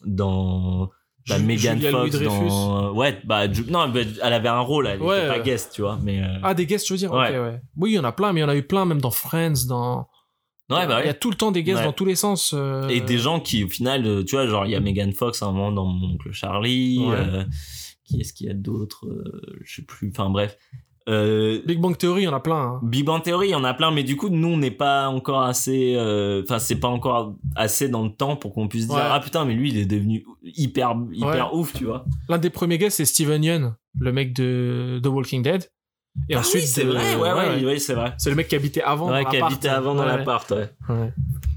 dans. 0.05 0.91
T'as 1.26 1.39
Ju- 1.39 1.45
Megan 1.45 1.80
Fox 1.80 2.20
dans. 2.20 2.93
Ouais, 2.95 3.18
bah, 3.24 3.51
Ju- 3.51 3.64
non, 3.70 3.89
bah, 3.89 4.01
elle 4.22 4.32
avait 4.32 4.49
un 4.49 4.59
rôle, 4.61 4.89
elle 4.89 5.01
Ouais, 5.01 5.18
était 5.18 5.28
pas 5.28 5.39
guest, 5.39 5.72
tu 5.74 5.82
vois, 5.82 5.99
mais. 6.03 6.20
euh, 6.20 6.39
Ah, 6.43 6.53
des 6.53 6.66
guests, 6.66 6.87
je 6.89 6.95
veux 6.95 6.99
dire 6.99 7.12
Ouais. 7.12 7.39
Ouais. 7.39 7.61
Oui, 7.76 7.93
il 7.93 7.95
y 7.95 7.99
en 7.99 8.05
a 8.05 8.11
plein, 8.12 8.32
mais 8.32 8.41
il 8.41 8.43
y 8.43 8.47
en 8.47 8.49
a 8.49 8.57
eu 8.57 8.66
plein, 8.66 8.85
même 8.85 9.01
dans 9.01 9.12
Friends, 9.12 9.66
dans. 9.68 10.09
Ouais, 10.70 10.86
bah 10.86 11.00
Il 11.02 11.06
y 11.06 11.10
a 11.10 11.14
tout 11.14 11.30
le 11.30 11.36
temps 11.36 11.50
des 11.52 11.62
guests 11.62 11.78
Ouais. 11.80 11.84
dans 11.84 11.92
tous 11.92 12.04
les 12.04 12.14
sens. 12.16 12.52
euh, 12.54 12.88
Et 12.88 13.00
des 13.00 13.18
gens 13.18 13.40
qui, 13.40 13.64
au 13.64 13.68
final, 13.68 14.06
euh, 14.06 14.24
tu 14.24 14.36
vois, 14.36 14.46
genre, 14.46 14.66
il 14.66 14.72
y 14.72 14.74
a 14.74 14.80
Megan 14.80 15.12
Fox 15.12 15.42
à 15.42 15.46
un 15.46 15.52
moment 15.52 15.72
dans 15.72 15.84
Mon 15.86 16.12
oncle 16.14 16.32
Charlie. 16.32 16.98
Euh, 17.10 17.44
qui 18.04 18.20
est-ce 18.20 18.32
qu'il 18.34 18.46
y 18.46 18.50
a 18.50 18.54
d'autres 18.54 19.06
euh, 19.06 19.40
Je 19.64 19.76
sais 19.76 19.82
plus. 19.82 20.10
Enfin, 20.10 20.28
bref. 20.30 20.56
Euh, 21.06 21.60
Big 21.66 21.78
Bang 21.80 21.98
Theory, 21.98 22.22
il 22.22 22.24
y 22.24 22.28
en 22.28 22.32
a 22.32 22.40
plein. 22.40 22.56
hein. 22.56 22.80
Big 22.82 23.04
Bang 23.04 23.22
Theory, 23.22 23.48
il 23.48 23.50
y 23.50 23.54
en 23.54 23.64
a 23.64 23.74
plein, 23.74 23.90
mais 23.90 24.04
du 24.04 24.16
coup, 24.16 24.30
nous, 24.30 24.48
on 24.48 24.56
n'est 24.56 24.70
pas 24.70 25.08
encore 25.08 25.42
assez. 25.42 25.94
euh, 25.96 26.42
Enfin, 26.44 26.58
c'est 26.58 26.80
pas 26.80 26.88
encore 26.88 27.34
assez 27.56 27.90
dans 27.90 28.04
le 28.04 28.10
temps 28.10 28.36
pour 28.36 28.54
qu'on 28.54 28.68
puisse 28.68 28.86
dire 28.86 28.96
Ouais. 28.96 29.02
Ah 29.04 29.20
putain, 29.20 29.44
mais 29.44 29.52
lui, 29.54 29.68
il 29.70 29.76
est 29.76 29.84
devenu 29.84 30.24
hyper, 30.42 30.94
hyper 31.12 31.52
ouf, 31.54 31.74
tu 31.74 31.84
vois. 31.84 32.06
L'un 32.30 32.38
des 32.38 32.48
premiers 32.48 32.78
guests, 32.78 32.96
c'est 32.96 33.04
Steven 33.04 33.44
Yeun, 33.44 33.76
le 33.98 34.12
mec 34.12 34.32
de 34.34 34.98
The 35.02 35.06
Walking 35.08 35.42
Dead. 35.42 35.68
Et 36.28 36.34
Ah 36.34 36.38
ensuite, 36.40 36.62
oui, 36.62 36.66
c'est 36.68 36.84
vrai, 36.84 37.16
ouais, 37.16 37.32
ouais, 37.32 37.64
ouais, 37.64 37.78
c'est 37.78 37.94
vrai. 37.94 38.14
C'est 38.18 38.30
le 38.30 38.36
mec 38.36 38.48
qui 38.48 38.54
habitait 38.54 38.82
avant 38.82 39.10
Ouais, 39.12 39.24
dans 39.24 39.30
qui 39.30 39.36
habitait 39.36 39.68
avant 39.68 39.94
dans 39.94 40.02
Ouais, 40.04 40.16
l'appart, 40.16 40.50
ouais. 40.52 40.70
ouais. 40.88 41.12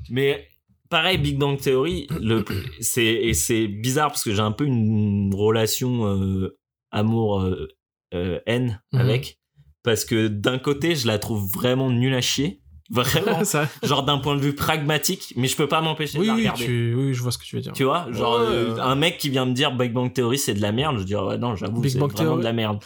Mais 0.09 0.47
pareil, 0.89 1.17
Big 1.17 1.37
Bang 1.37 1.59
Theory, 1.59 2.07
le, 2.19 2.43
c'est, 2.79 3.05
et 3.05 3.33
c'est 3.33 3.67
bizarre 3.67 4.07
parce 4.09 4.23
que 4.23 4.33
j'ai 4.33 4.41
un 4.41 4.51
peu 4.51 4.65
une 4.65 5.33
relation 5.35 6.05
euh, 6.07 6.57
amour 6.91 7.41
euh, 7.41 7.67
euh, 8.13 8.39
haine 8.45 8.81
Mhm. 8.93 8.99
avec 9.01 9.39
parce 9.83 10.03
que 10.05 10.27
d'un 10.27 10.59
côté, 10.59 10.95
je 10.95 11.07
la 11.07 11.17
trouve 11.19 11.49
vraiment 11.53 11.89
nulle 11.89 12.13
à 12.15 12.19
chier, 12.21 12.59
vraiment, 12.89 13.43
Ça- 13.45 13.69
genre 13.83 14.03
d'un 14.03 14.17
point 14.17 14.35
de 14.35 14.41
vue 14.41 14.53
pragmatique, 14.55 15.33
mais 15.37 15.47
je 15.47 15.55
peux 15.55 15.67
pas 15.67 15.79
m'empêcher 15.81 16.17
Oui, 16.17 16.25
de 16.25 16.27
la 16.31 16.35
oui, 16.35 16.41
regarder. 16.41 16.65
tu- 16.65 16.93
oui, 16.97 17.13
je 17.13 17.21
vois 17.21 17.31
ce 17.31 17.37
que 17.37 17.45
tu 17.45 17.55
veux 17.55 17.61
dire. 17.61 17.71
Tu 17.73 17.83
vois, 17.85 18.07
genre 18.11 18.35
euh, 18.35 18.75
un 18.81 18.95
mec 18.95 19.17
qui 19.17 19.29
vient 19.29 19.45
me 19.45 19.53
dire 19.53 19.71
Big 19.73 19.93
Bang 19.93 20.11
Theory 20.11 20.37
c'est 20.37 20.53
de 20.55 20.61
la 20.61 20.71
merde, 20.73 20.97
je 20.99 21.03
dis 21.03 21.15
ouais 21.15 21.37
non, 21.37 21.55
j'avoue, 21.55 21.79
Big 21.79 21.91
c'est 21.91 21.99
Bang 21.99 22.11
vraiment 22.11 22.31
Theory. 22.31 22.39
de 22.39 22.43
la 22.45 22.53
merde. 22.53 22.83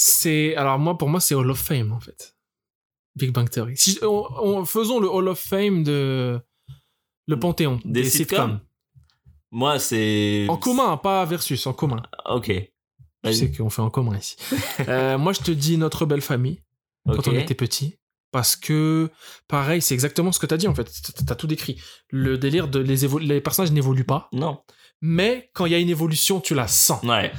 C'est 0.00 0.54
alors 0.54 0.78
moi 0.78 0.96
pour 0.96 1.08
moi 1.08 1.18
c'est 1.18 1.34
Hall 1.34 1.50
of 1.50 1.58
Fame 1.58 1.90
en 1.92 1.98
fait. 1.98 2.36
Big 3.16 3.32
Bang 3.32 3.50
Theory. 3.50 3.76
Si 3.76 3.98
on, 4.02 4.26
on- 4.40 4.64
faisons 4.64 5.00
le 5.00 5.10
Hall 5.10 5.26
of 5.26 5.40
Fame 5.40 5.82
de 5.82 6.40
le 7.26 7.38
panthéon 7.38 7.80
Des 7.84 8.02
des, 8.02 8.10
sitcoms 8.10 8.36
sitcoms. 8.36 8.60
Moi, 9.50 9.78
c'est 9.80 10.46
En 10.48 10.56
commun, 10.56 10.96
pas 10.98 11.24
versus, 11.24 11.66
en 11.66 11.72
commun. 11.72 12.02
OK. 12.26 12.52
Je 13.24 13.32
sais 13.32 13.50
qu'on 13.50 13.70
fait 13.70 13.82
en 13.82 13.90
commun 13.90 14.16
ici. 14.16 14.36
Euh, 14.88 15.18
moi 15.18 15.32
je 15.32 15.40
te 15.40 15.50
dis 15.50 15.76
notre 15.78 16.06
belle 16.06 16.20
famille 16.20 16.62
quand 17.04 17.26
on 17.26 17.32
était 17.32 17.56
petit. 17.56 17.96
Parce 18.30 18.54
que, 18.54 19.10
pareil, 19.48 19.82
c'est 19.82 19.94
exactement 19.94 20.30
ce 20.30 20.38
que 20.38 20.46
t'as 20.46 20.58
dit 20.58 20.68
en 20.68 20.74
fait. 20.76 20.88
T'as 21.26 21.34
tout 21.34 21.48
décrit. 21.48 21.80
Le 22.10 22.38
délire 22.38 22.68
de 22.68 22.78
les, 22.78 23.08
les 23.26 23.40
personnages 23.40 23.72
n'évoluent 23.72 24.04
pas, 24.04 24.28
Non. 24.32 24.62
Mais 25.00 25.50
quand 25.54 25.66
il 25.66 25.72
y 25.72 25.74
a 25.74 25.78
une 25.78 25.88
évolution, 25.90 26.40
tu 26.40 26.54
la 26.54 26.66
sens. 26.66 27.02
Ouais. 27.04 27.30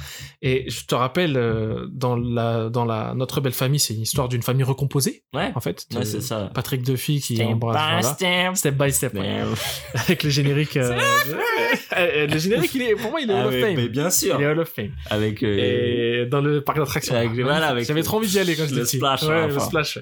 Et 0.42 0.70
je 0.70 0.84
te 0.86 0.94
rappelle, 0.94 1.36
euh, 1.36 1.86
dans 1.90 2.16
la, 2.16 2.68
dans 2.70 2.84
la, 2.84 3.12
notre 3.14 3.40
belle 3.40 3.52
famille, 3.52 3.78
c'est 3.80 3.94
une 3.94 4.02
histoire 4.02 4.28
d'une 4.28 4.42
famille 4.42 4.62
recomposée, 4.64 5.24
Ouais. 5.34 5.52
en 5.54 5.60
fait. 5.60 5.86
Ouais, 5.94 6.04
c'est 6.04 6.20
ça. 6.22 6.50
Patrick 6.54 6.82
Duffy 6.82 7.20
qui 7.20 7.36
Step 7.36 7.46
embrasse, 7.48 7.76
by 7.76 8.14
voilà. 8.18 8.52
step. 8.52 8.56
Step 8.56 8.74
by 8.76 8.92
step, 8.92 9.14
ouais. 9.14 9.40
Avec 9.94 10.22
le 10.22 10.30
générique. 10.30 10.76
euh, 10.78 10.98
euh, 11.96 12.26
le 12.26 12.38
générique, 12.38 12.74
il 12.74 12.82
est, 12.82 12.94
pour 12.96 13.10
moi, 13.10 13.20
il 13.20 13.30
est 13.30 13.34
Ah 13.34 13.40
Hall 13.42 13.46
of 13.48 13.52
ouais, 13.52 13.60
Fame. 13.60 13.74
mais 13.76 13.88
bien 13.88 14.10
sûr. 14.10 14.36
Il 14.38 14.42
est 14.42 14.46
Hall 14.46 14.60
of 14.60 14.68
Fame. 14.68 14.92
Avec 15.10 15.42
euh, 15.42 16.22
Et 16.24 16.26
dans 16.26 16.40
le 16.40 16.62
parc 16.62 16.78
d'attractions. 16.78 17.14
Voilà, 17.42 17.78
J'avais 17.82 18.02
trop 18.02 18.16
envie 18.16 18.28
d'y 18.28 18.38
aller 18.38 18.56
quand 18.56 18.66
j'étais 18.66 18.80
petit. 18.82 18.96
splash, 18.96 19.22
Ouais, 19.24 19.28
la 19.40 19.46
le 19.48 19.58
splash. 19.58 19.98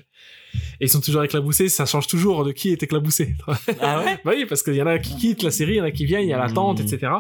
Et 0.80 0.84
ils 0.86 0.88
sont 0.88 1.00
toujours 1.00 1.22
éclaboussés, 1.24 1.68
ça 1.68 1.86
change 1.86 2.06
toujours 2.06 2.44
de 2.44 2.52
qui 2.52 2.70
est 2.70 2.82
éclaboussé. 2.82 3.34
Ah 3.80 4.00
ouais? 4.02 4.18
Bah 4.24 4.32
oui, 4.36 4.46
parce 4.46 4.62
qu'il 4.62 4.74
y 4.74 4.82
en 4.82 4.86
a 4.86 4.98
qui 4.98 5.16
quittent 5.16 5.42
la 5.42 5.50
série, 5.50 5.72
il 5.74 5.76
y 5.76 5.80
en 5.80 5.84
a 5.84 5.90
qui 5.90 6.04
viennent, 6.06 6.22
il 6.22 6.28
y 6.28 6.32
a 6.32 6.38
l'attente, 6.38 6.80
Mm. 6.80 6.82
etc. 6.86 7.12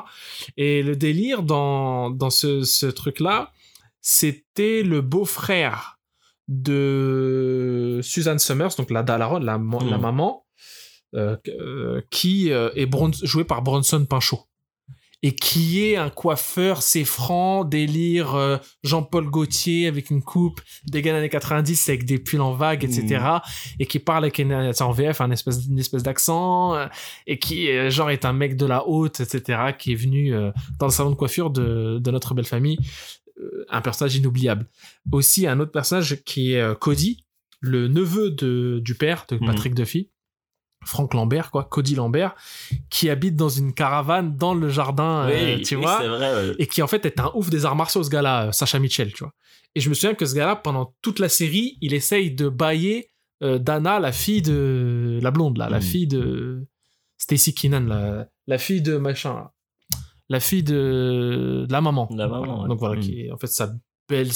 Et 0.56 0.82
le 0.82 0.96
délire 0.96 1.42
dans, 1.42 2.10
dans 2.10 2.30
ce, 2.30 2.62
ce 2.62 2.86
truc-là, 2.86 3.52
c'était 4.00 4.82
le 4.82 5.00
beau-frère 5.00 5.98
de 6.48 8.00
Suzanne 8.02 8.38
Summers, 8.38 8.74
donc 8.76 8.90
la 8.90 9.02
daronne, 9.02 9.44
la, 9.44 9.52
la 9.52 9.98
maman, 9.98 10.46
euh, 11.14 11.36
euh, 11.48 12.00
qui 12.10 12.52
euh, 12.52 12.70
est 12.74 12.86
Bron- 12.86 13.10
joué 13.22 13.44
par 13.44 13.62
Bronson 13.62 14.04
Pinchot. 14.06 14.44
Et 15.22 15.34
qui 15.34 15.84
est 15.84 15.96
un 15.96 16.10
coiffeur, 16.10 16.80
c'est 16.82 17.04
franc, 17.04 17.64
délire 17.64 18.36
euh, 18.36 18.56
Jean-Paul 18.84 19.28
Gaultier 19.28 19.88
avec 19.88 20.10
une 20.10 20.22
coupe, 20.22 20.60
des 20.86 21.02
gars 21.02 21.16
années 21.16 21.28
90 21.28 21.88
avec 21.88 22.04
des 22.04 22.18
pulls 22.18 22.40
en 22.40 22.52
vague, 22.52 22.84
etc. 22.84 23.18
Et 23.80 23.86
qui 23.86 23.98
parle 23.98 24.24
avec 24.24 24.38
une, 24.38 24.72
c'est 24.72 24.82
en 24.84 24.92
VF, 24.92 25.20
un 25.20 25.30
espèce, 25.32 25.66
une 25.66 25.78
espèce 25.78 26.04
d'accent, 26.04 26.76
euh, 26.76 26.86
et 27.26 27.38
qui, 27.38 27.68
euh, 27.68 27.90
genre, 27.90 28.10
est 28.10 28.24
un 28.24 28.32
mec 28.32 28.56
de 28.56 28.64
la 28.66 28.86
haute, 28.86 29.18
etc., 29.20 29.72
qui 29.76 29.92
est 29.92 29.96
venu 29.96 30.32
euh, 30.34 30.52
dans 30.78 30.86
le 30.86 30.92
salon 30.92 31.10
de 31.10 31.16
coiffure 31.16 31.50
de, 31.50 31.98
de 31.98 32.10
notre 32.12 32.34
belle 32.34 32.44
famille. 32.46 32.78
Euh, 33.40 33.64
un 33.70 33.80
personnage 33.80 34.16
inoubliable. 34.16 34.66
Aussi, 35.12 35.46
un 35.46 35.60
autre 35.60 35.72
personnage 35.72 36.22
qui 36.24 36.54
est 36.54 36.60
euh, 36.60 36.74
Cody, 36.74 37.24
le 37.60 37.88
neveu 37.88 38.30
de, 38.30 38.80
du 38.84 38.94
père 38.94 39.26
de 39.28 39.36
Mhm. 39.36 39.46
Patrick 39.46 39.74
Duffy. 39.74 40.10
Franck 40.84 41.12
Lambert, 41.14 41.50
quoi, 41.50 41.64
Cody 41.64 41.94
Lambert, 41.96 42.34
qui 42.90 43.10
habite 43.10 43.36
dans 43.36 43.48
une 43.48 43.74
caravane 43.74 44.36
dans 44.36 44.54
le 44.54 44.68
jardin, 44.68 45.28
euh, 45.28 45.58
tu 45.62 45.76
oui, 45.76 45.82
vois 45.82 45.98
c'est 46.00 46.08
vrai. 46.08 46.34
ouais. 46.48 46.54
et 46.58 46.66
qui 46.66 46.82
en 46.82 46.86
fait 46.86 47.04
est 47.04 47.20
un 47.20 47.30
ouf 47.34 47.50
des 47.50 47.64
arts 47.66 47.76
martiaux 47.76 48.02
ce 48.02 48.10
gars-là, 48.10 48.46
euh, 48.46 48.52
Sacha 48.52 48.78
Mitchell, 48.78 49.12
tu 49.12 49.24
vois. 49.24 49.32
Et 49.74 49.80
je 49.80 49.88
me 49.90 49.94
souviens 49.94 50.14
que 50.14 50.24
ce 50.24 50.34
gars-là, 50.34 50.56
pendant 50.56 50.94
toute 51.02 51.18
la 51.18 51.28
série, 51.28 51.76
il 51.82 51.92
essaye 51.94 52.30
de 52.34 52.48
bailler 52.48 53.10
euh, 53.42 53.58
Dana, 53.58 54.00
la 54.00 54.12
fille 54.12 54.42
de 54.42 55.18
la 55.22 55.30
blonde 55.30 55.58
là, 55.58 55.68
la 55.68 55.78
Mm. 55.78 55.82
fille 55.82 56.06
de 56.08 56.66
Stacy 57.18 57.54
Keenan, 57.54 57.86
la, 57.86 58.26
la 58.46 58.58
fille 58.58 58.80
de 58.82 58.96
machin, 58.96 59.34
là. 59.34 59.52
la 60.28 60.40
fille 60.40 60.62
de, 60.62 61.66
de 61.68 61.72
la 61.72 61.80
maman. 61.80 62.08
La 62.16 62.26
maman, 62.28 62.44
Voilà. 62.46 62.62
ouais. 62.62 62.68
Donc 62.68 62.78
voilà, 62.78 62.96
Mm. 62.96 63.00
qui 63.00 63.20
est 63.22 63.30
en 63.32 63.36
fait 63.36 63.46
sa 63.48 63.72
belle 64.08 64.32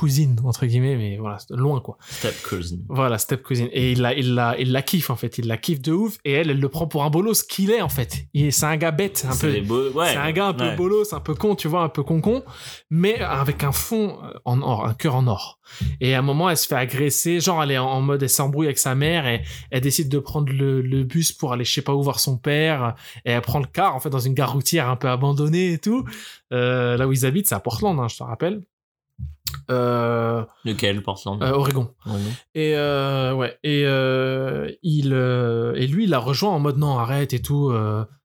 cousine 0.00 0.36
entre 0.44 0.64
guillemets, 0.66 0.96
mais 0.96 1.16
voilà, 1.18 1.36
loin 1.50 1.80
quoi. 1.80 1.96
Step 2.08 2.34
cousin. 2.42 2.76
Voilà, 2.88 3.18
step 3.18 3.42
cousine. 3.42 3.68
Et 3.72 3.92
il 3.92 4.00
la, 4.00 4.14
il 4.14 4.34
la, 4.34 4.58
il 4.58 4.72
la 4.72 4.82
kiffe 4.82 5.10
en 5.10 5.16
fait, 5.16 5.38
il 5.38 5.46
la 5.46 5.56
kiffe 5.58 5.82
de 5.82 5.92
ouf. 5.92 6.16
Et 6.24 6.32
elle, 6.32 6.50
elle 6.50 6.58
le 6.60 6.68
prend 6.68 6.86
pour 6.86 7.04
un 7.04 7.10
bolos 7.10 7.42
qu'il 7.42 7.70
est 7.70 7.82
en 7.82 7.88
fait. 7.88 8.24
C'est 8.50 8.64
un 8.64 8.76
gars 8.76 8.90
bête, 8.90 9.26
un 9.28 9.32
C'est 9.32 9.60
peu. 9.62 9.90
ouais, 9.94 10.06
c'est 10.08 10.16
un 10.16 10.32
gars 10.32 10.46
un 10.48 10.54
peu 10.54 10.64
ouais. 10.64 10.76
bolos, 10.76 11.12
un 11.12 11.20
peu 11.20 11.34
con, 11.34 11.54
tu 11.54 11.68
vois, 11.68 11.82
un 11.82 11.88
peu 11.88 12.02
con-con, 12.02 12.42
mais 12.90 13.18
avec 13.20 13.62
un 13.64 13.72
fond 13.72 14.18
euh, 14.24 14.32
en 14.44 14.62
or, 14.62 14.86
un 14.86 14.94
cœur 14.94 15.14
en 15.16 15.26
or. 15.26 15.58
Et 16.00 16.14
à 16.14 16.18
un 16.18 16.22
moment, 16.22 16.50
elle 16.50 16.56
se 16.56 16.66
fait 16.66 16.74
agresser, 16.74 17.38
genre 17.40 17.62
elle 17.62 17.70
est 17.72 17.78
en- 17.78 17.88
en 17.90 18.00
mode, 18.00 18.22
elle 18.22 18.28
s'embrouille 18.30 18.66
avec 18.66 18.78
sa 18.78 18.94
mère 18.94 19.26
et 19.26 19.42
elle 19.70 19.82
décide 19.82 20.08
de 20.08 20.18
prendre 20.18 20.52
le, 20.52 20.80
le 20.80 21.04
bus 21.04 21.32
pour 21.32 21.52
aller 21.52 21.64
je 21.64 21.72
sais 21.72 21.82
pas 21.82 21.94
où 21.94 22.02
voir 22.02 22.18
son 22.20 22.36
père. 22.38 22.94
Et 23.24 23.30
elle 23.32 23.40
prend 23.42 23.58
le 23.60 23.66
car, 23.66 23.94
en 23.94 24.00
fait, 24.00 24.10
dans 24.10 24.18
une 24.18 24.34
gare 24.34 24.52
routière 24.52 24.88
un 24.88 24.96
peu 24.96 25.08
abandonnée 25.08 25.72
et 25.72 25.78
tout. 25.78 26.04
Euh, 26.52 26.96
là 26.96 27.06
où 27.06 27.12
ils 27.12 27.26
habitent, 27.26 27.46
c'est 27.48 27.54
à 27.54 27.60
Portland, 27.60 27.98
hein, 28.00 28.08
je 28.08 28.16
te 28.16 28.22
rappelle. 28.22 28.62
Euh, 29.70 30.42
Lequel, 30.64 31.02
Portland 31.02 31.42
euh, 31.42 31.52
Oregon. 31.52 31.90
Non. 32.06 32.14
Et 32.54 32.74
euh, 32.76 33.32
ouais, 33.34 33.56
et 33.62 33.84
euh, 33.86 34.70
il 34.82 35.12
euh, 35.12 35.74
et 35.76 35.86
lui 35.86 36.04
il 36.04 36.10
la 36.10 36.18
rejoint 36.18 36.50
en 36.50 36.58
mode 36.58 36.78
non 36.78 36.98
arrête 36.98 37.32
et 37.32 37.40
tout. 37.42 37.72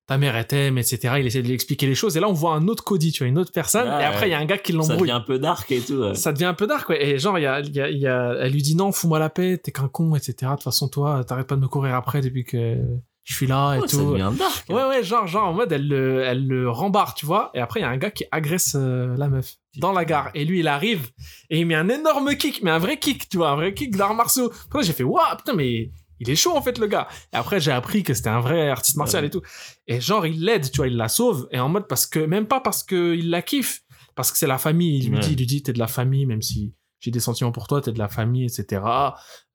ta 0.07 0.17
mère 0.19 0.35
elle 0.35 0.45
t'aime, 0.45 0.77
etc. 0.77 1.15
Il 1.19 1.25
essaie 1.25 1.41
de 1.41 1.47
lui 1.47 1.53
expliquer 1.55 1.87
les 1.87 1.95
choses 1.95 2.15
et 2.15 2.19
là 2.19 2.27
on 2.29 2.33
voit 2.33 2.53
un 2.53 2.67
autre 2.67 2.83
Cody, 2.83 3.11
tu 3.11 3.23
vois, 3.23 3.27
une 3.27 3.37
autre 3.39 3.51
personne. 3.51 3.87
Et 3.87 4.03
après 4.03 4.27
il 4.27 4.31
y 4.31 4.35
a 4.35 4.39
un 4.39 4.45
gars 4.45 4.57
qui 4.57 4.71
Ça 4.71 4.77
l'embrouille. 4.77 4.99
devient 5.01 5.11
un 5.11 5.21
peu 5.21 5.39
dark 5.39 5.71
et 5.71 5.81
tout. 5.81 5.93
ouais. 5.95 6.15
Ça 6.15 6.31
devient 6.31 6.45
un 6.45 6.53
peu 6.53 6.67
dark, 6.67 6.87
ouais. 6.89 7.03
Et 7.03 7.17
genre, 7.19 7.39
y 7.39 7.45
a, 7.47 7.59
y 7.61 7.79
a, 7.79 7.89
y 7.89 8.05
a- 8.07 8.35
elle 8.39 8.51
lui 8.51 8.61
dit 8.61 8.75
non, 8.75 8.91
fous-moi 8.91 9.17
la 9.19 9.29
paix, 9.29 9.57
t'es 9.57 9.71
qu'un 9.71 9.87
con, 9.87 10.13
etc. 10.15 10.35
De 10.41 10.47
toute 10.51 10.63
façon, 10.63 10.87
toi, 10.89 11.23
t'arrêtes 11.23 11.47
pas 11.47 11.55
de 11.55 11.61
me 11.61 11.67
courir 11.67 11.95
après 11.95 12.21
depuis 12.21 12.43
que 12.43 12.77
je 13.25 13.33
suis 13.35 13.47
là 13.47 13.75
et 13.75 13.81
ça 13.87 13.97
tout. 13.97 14.15
dark. 14.17 14.65
Ouais, 14.69 14.85
ouais, 14.85 15.03
genre, 15.03 15.25
genre, 15.27 15.47
en 15.49 15.53
mode, 15.53 15.71
elle 15.71 15.87
le, 15.87 16.21
elle 16.23 16.47
le 16.47 16.69
rembarre, 16.69 17.13
tu 17.15 17.25
vois. 17.25 17.51
Et 17.53 17.59
après, 17.59 17.81
il 17.81 17.83
y 17.83 17.85
a 17.85 17.89
un 17.89 17.97
gars 17.97 18.11
qui 18.11 18.23
agresse 18.31 18.75
euh, 18.79 19.15
la 19.17 19.27
meuf 19.27 19.55
dans 19.77 19.91
la 19.91 20.05
gare. 20.05 20.29
Et 20.35 20.45
lui, 20.45 20.59
il 20.59 20.67
arrive 20.67 21.09
et 21.49 21.59
il 21.59 21.65
met 21.65 21.75
un 21.75 21.89
énorme 21.89 22.35
kick, 22.35 22.61
mais 22.63 22.71
un 22.71 22.77
vrai 22.79 22.97
kick, 22.97 23.27
tu 23.27 23.37
vois, 23.37 23.49
un 23.49 23.55
vrai 23.55 23.73
kick 23.73 23.95
d'arts 23.97 24.13
martiaux. 24.15 24.51
Après, 24.67 24.83
j'ai 24.83 24.93
fait, 24.93 25.03
waouh, 25.03 25.35
putain, 25.37 25.53
mais 25.53 25.91
il 26.19 26.29
est 26.29 26.35
chaud, 26.35 26.55
en 26.55 26.61
fait, 26.61 26.77
le 26.77 26.87
gars. 26.87 27.07
Et 27.33 27.35
après, 27.35 27.59
j'ai 27.59 27.71
appris 27.71 28.03
que 28.03 28.13
c'était 28.13 28.29
un 28.29 28.39
vrai 28.39 28.69
artiste 28.69 28.95
martial 28.95 29.23
Ouais. 29.23 29.27
et 29.27 29.31
tout. 29.31 29.41
Et 29.87 29.99
genre, 29.99 30.25
il 30.25 30.45
l'aide, 30.45 30.69
tu 30.71 30.77
vois, 30.77 30.87
il 30.87 30.95
la 30.95 31.09
sauve. 31.09 31.47
Et 31.51 31.59
en 31.59 31.67
mode, 31.67 31.87
parce 31.87 32.05
que, 32.05 32.19
même 32.19 32.45
pas 32.47 32.59
parce 32.61 32.83
que 32.83 33.15
il 33.15 33.31
la 33.31 33.41
kiffe, 33.41 33.81
parce 34.13 34.31
que 34.31 34.37
c'est 34.37 34.47
la 34.47 34.57
famille. 34.59 34.99
Il 34.99 35.09
lui 35.09 35.15
Ouais. 35.15 35.19
dit, 35.21 35.31
il 35.33 35.37
lui 35.39 35.45
dit, 35.47 35.63
t'es 35.63 35.73
de 35.73 35.79
la 35.79 35.87
famille, 35.87 36.25
même 36.27 36.41
si 36.43 36.73
j'ai 37.05 37.11
des 37.11 37.19
sentiments 37.19 37.51
pour 37.51 37.67
toi, 37.67 37.81
t'es 37.81 37.91
de 37.91 37.99
la 37.99 38.07
famille, 38.09 38.45
etc. 38.45 38.81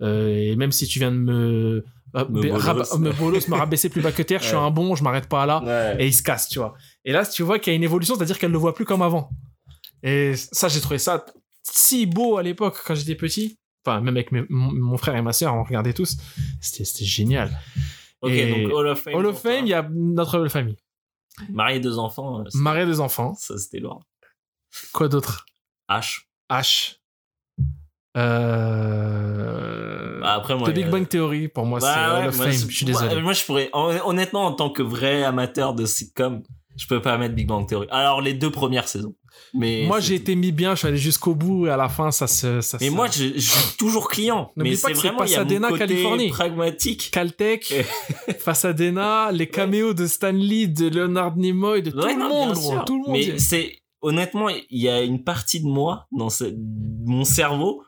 Euh, 0.03 0.29
et 0.29 0.57
même 0.57 0.73
si 0.73 0.87
tu 0.87 0.99
viens 0.99 1.11
de 1.13 1.17
me, 1.17 1.85
euh, 2.17 2.25
Me 2.29 2.49
bolos. 2.51 2.99
me 2.99 3.13
bolos, 3.13 3.49
me 3.49 3.57
rabaisser 3.57 3.89
plus 3.89 4.01
bas 4.01 4.13
que 4.13 4.23
terre, 4.23 4.41
je 4.43 4.47
suis 4.49 4.57
un 4.57 4.71
bon, 4.71 4.95
je 4.97 5.03
m'arrête 5.05 5.29
pas 5.29 5.47
là. 5.47 5.63
Ouais. 5.65 6.03
Et 6.05 6.07
il 6.09 6.15
se 6.15 6.23
casse, 6.23 6.49
tu 6.49 6.59
vois. 6.59 6.75
Et 7.05 7.13
là, 7.13 7.25
tu 7.27 7.43
vois 7.43 7.59
qu'il 7.59 7.73
y 7.73 7.75
a 7.75 7.77
une 7.77 7.83
évolution, 7.85 8.15
c'est-à-dire 8.17 8.39
qu'elle 8.39 8.53
le 8.53 8.59
voit 8.59 8.75
plus 8.75 8.85
comme 8.85 9.03
avant. 9.03 9.31
Et 10.03 10.35
ça, 10.37 10.69
j'ai 10.69 10.81
trouvé 10.81 10.99
ça 10.99 11.25
si 11.63 12.07
beau 12.07 12.37
à 12.39 12.43
l'époque 12.43 12.81
quand 12.87 12.95
j'étais 12.95 13.15
petit. 13.15 13.59
Enfin, 13.85 14.01
même 14.01 14.17
avec 14.17 14.31
mes- 14.33 14.45
mon, 14.49 14.73
mon 14.73 14.97
frère 14.97 15.17
et 15.17 15.23
ma 15.23 15.33
sœur, 15.33 15.55
on 15.55 15.63
regardait 15.65 15.93
tous. 15.93 16.17
C'était 16.61 17.05
génial. 17.05 17.59
Ok, 18.23 18.33
Et 18.33 18.51
donc 18.65 18.73
Hall 18.73 18.89
of 18.89 19.01
Fame. 19.01 19.15
Hall 19.15 19.27
of. 19.27 19.41
Fame, 19.41 19.67
il 19.67 19.71
y 19.71 19.75
a 19.75 19.89
notre 19.91 20.47
famille. 20.49 20.77
Marié 21.49 21.81
deux 21.81 21.99
enfants, 21.99 22.41
euh, 22.41 22.45
Marié 22.55 22.85
des 22.85 23.01
enfants. 23.01 23.35
ça 23.35 23.57
c'était 23.57 23.79
lourd. 23.79 24.03
Quoi 24.93 25.09
d'autre? 25.09 25.47
H. 25.89 26.25
H. 26.51 26.97
Euh... 28.17 30.21
Bah, 30.21 30.35
après, 30.35 30.57
moi. 30.57 30.71
The 30.71 30.75
Big 30.75 30.89
Bang 30.91 31.09
Theory, 31.09 31.49
pour 31.49 31.67
moi, 31.67 31.79
bah, 31.81 32.21
c'est 32.21 32.27
ouais, 32.27 32.33
Fame. 32.33 32.53
Je 32.69 32.75
suis 32.77 32.87
désolé. 32.87 33.21
Moi, 33.23 33.33
je 33.33 33.45
pourrais. 33.45 33.71
hon- 33.73 33.99
Honnêtement, 34.05 34.47
en 34.47 34.53
tant 34.53 34.71
que 34.71 34.83
vrai 34.83 35.23
amateur 35.25 35.75
de 35.75 35.85
sitcom, 35.87 36.43
je 36.77 36.87
peux 36.87 37.01
pas 37.03 37.17
mettre 37.19 37.35
Big 37.35 37.47
Bang 37.47 37.67
Theory. 37.69 37.87
Alors, 37.91 38.21
les 38.21 38.35
deux 38.35 38.51
premières 38.51 38.89
saisons. 38.89 39.15
Mais 39.55 39.85
moi, 39.87 40.01
j'ai 40.01 40.15
été 40.17 40.35
mis 40.37 40.53
bien, 40.53 40.75
je 40.75 40.81
suis 40.81 40.89
allé 40.89 40.97
jusqu'au 40.97 41.35
bout 41.35 41.67
et 41.67 41.71
à 41.71 41.77
la 41.77 41.89
fin, 41.89 42.11
ça 42.11 42.27
se. 42.27 42.61
Ça 42.61 42.79
Mais 42.81 42.91
moi, 42.91 43.07
je, 43.11 43.27
je 43.35 43.41
suis 43.41 43.77
toujours 43.79 44.09
client. 44.09 44.53
Mais 44.57 44.75
c'est 44.77 44.93
vraiment 44.93 45.25
il 45.25 45.31
y 45.31 45.35
a 45.35 45.39
mon 45.39 45.45
Pasadena, 45.45 45.69
côté 45.69 45.79
Californie. 45.87 46.29
pragmatique. 46.29 47.11
Caltech, 47.13 47.75
Pasadena, 48.45 49.31
les 49.33 49.49
caméos 49.49 49.95
de 49.95 50.07
Stan 50.07 50.33
Lee, 50.33 50.69
de 50.69 50.89
Leonard 50.89 51.37
Nimoy, 51.37 51.83
de 51.83 51.91
tout 51.91 51.99
Ouais, 51.99 52.15
le 52.15 52.29
monde, 52.29 52.53
bien 52.53 52.61
gros, 52.61 52.71
sûr. 52.73 52.85
tout 52.85 53.03
le 53.03 53.09
monde. 53.11 53.17
y 53.19 53.29
Mais 53.29 53.35
est. 53.37 53.39
c'est 53.39 53.77
honnêtement, 54.03 54.49
il 54.49 54.81
y 54.83 54.89
a 54.89 55.01
une 55.03 55.25
partie 55.25 55.61
de 55.61 55.67
moi 55.67 56.07
dans 56.13 56.31
ce- 56.31 56.55
mon 57.07 57.25
cerveau 57.25 57.83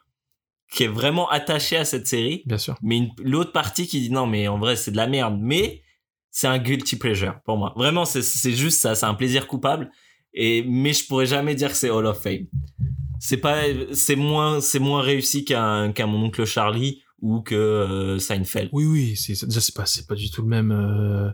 qui 0.72 0.84
est 0.84 0.88
vraiment 0.88 1.28
attachée 1.28 1.76
à 1.76 1.84
cette 1.84 2.06
série, 2.06 2.42
Bien 2.46 2.58
sûr. 2.58 2.76
mais 2.82 3.08
l'autre 3.22 3.52
partie 3.52 3.86
qui 3.86 4.00
dit 4.00 4.10
non, 4.10 4.26
mais 4.26 4.48
en 4.48 4.58
vrai, 4.58 4.74
c'est 4.76 4.90
de 4.90 4.96
la 4.96 5.06
merde. 5.06 5.36
Mais 5.40 5.82
c'est 6.30 6.46
un 6.46 6.58
guilty 6.58 6.96
pleasure 6.96 7.34
pour 7.44 7.58
moi. 7.58 7.74
Vraiment, 7.76 8.04
c'est 8.06 8.22
juste 8.52 8.80
ça, 8.80 8.94
c'est 8.94 9.04
un 9.06 9.14
plaisir 9.14 9.46
coupable. 9.46 9.90
Et 10.34 10.64
mais 10.66 10.94
je 10.94 11.06
pourrais 11.06 11.26
jamais 11.26 11.54
dire 11.54 11.68
que 11.70 11.76
c'est 11.76 11.90
Hall 11.90 12.06
of 12.06 12.20
Fame. 12.22 12.46
C'est 13.20 13.36
pas, 13.36 13.60
c'est 13.92 14.16
moins, 14.16 14.60
c'est 14.62 14.78
moins 14.78 15.02
réussi 15.02 15.44
qu'un 15.44 15.92
qu'un 15.92 16.06
mon 16.06 16.24
oncle 16.24 16.44
Charlie 16.46 17.02
ou 17.20 17.40
que 17.42 17.54
euh, 17.54 18.18
Seinfeld. 18.18 18.70
Oui, 18.72 18.86
oui, 18.86 19.14
c'est 19.16 19.34
c'est- 19.34 19.46
déjà 19.46 19.60
c'est 19.60 19.74
pas 19.76 19.84
c'est 19.86 20.06
pas 20.08 20.14
du 20.14 20.30
tout 20.30 20.40
le 20.42 20.48
même. 20.48 20.72
euh, 20.72 21.30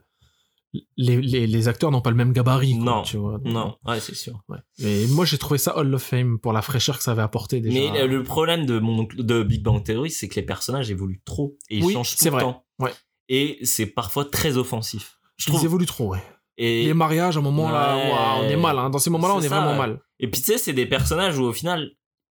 Les, 0.96 1.20
les, 1.20 1.46
les 1.46 1.68
acteurs 1.68 1.90
n'ont 1.90 2.00
pas 2.00 2.10
le 2.10 2.16
même 2.16 2.32
gabarit. 2.32 2.74
quoi, 2.76 2.84
Non, 2.84 3.02
tu 3.02 3.16
vois, 3.16 3.38
Non, 3.44 3.76
ouais, 3.86 4.00
c'est 4.00 4.14
sûr. 4.14 4.40
ouais. 4.48 4.58
Mais 4.80 5.06
moi 5.08 5.24
j'ai 5.24 5.38
trouvé 5.38 5.58
ça 5.58 5.76
Hall 5.76 5.94
of 5.94 6.02
Fame 6.02 6.38
pour 6.38 6.52
la 6.52 6.62
fraîcheur 6.62 6.96
que 6.98 7.02
ça 7.04 7.12
avait 7.12 7.22
apporté 7.22 7.60
déjà. 7.60 7.78
Mais 7.78 8.00
euh, 8.00 8.06
le 8.06 8.22
problème 8.22 8.66
de 8.66 8.78
mon 8.78 9.04
de 9.16 9.42
Big 9.42 9.62
Bang 9.62 9.82
Theory, 9.82 10.10
c'est 10.10 10.28
que 10.28 10.34
les 10.36 10.42
personnages 10.46 10.90
évoluent 10.90 11.22
trop 11.24 11.56
et 11.70 11.78
ils 11.78 11.84
Oui, 11.84 11.92
changent 11.94 12.10
tout 12.12 12.16
c'est 12.18 12.30
le 12.30 12.34
vrai. 12.36 12.42
temps. 12.42 12.64
Ouais. 12.78 12.92
Et 13.28 13.58
c'est 13.62 13.86
parfois 13.86 14.24
très 14.24 14.56
offensif. 14.56 15.18
Je 15.36 15.46
Ils 15.48 15.52
trouve. 15.52 15.64
évoluent 15.64 15.86
trop, 15.86 16.08
ouais. 16.12 16.22
Et, 16.56 16.84
Les 16.86 16.94
mariages, 16.94 17.36
à 17.36 17.40
un 17.40 17.42
moment 17.42 17.70
là, 17.70 17.96
on 18.40 18.48
est 18.48 18.56
mal. 18.56 18.78
hein. 18.78 18.90
Dans 18.90 18.98
ces 18.98 19.10
moments-là, 19.10 19.34
on 19.36 19.40
est 19.40 19.48
ça, 19.48 19.56
vraiment 19.60 19.72
ouais. 19.72 19.76
mal. 19.78 20.00
et 20.18 20.28
puis 20.28 20.40
tu 20.40 20.46
sais, 20.52 20.58
c'est 20.58 20.72
des 20.72 20.86
personnages 20.86 21.38
où 21.38 21.44
au 21.44 21.52
final, 21.52 21.90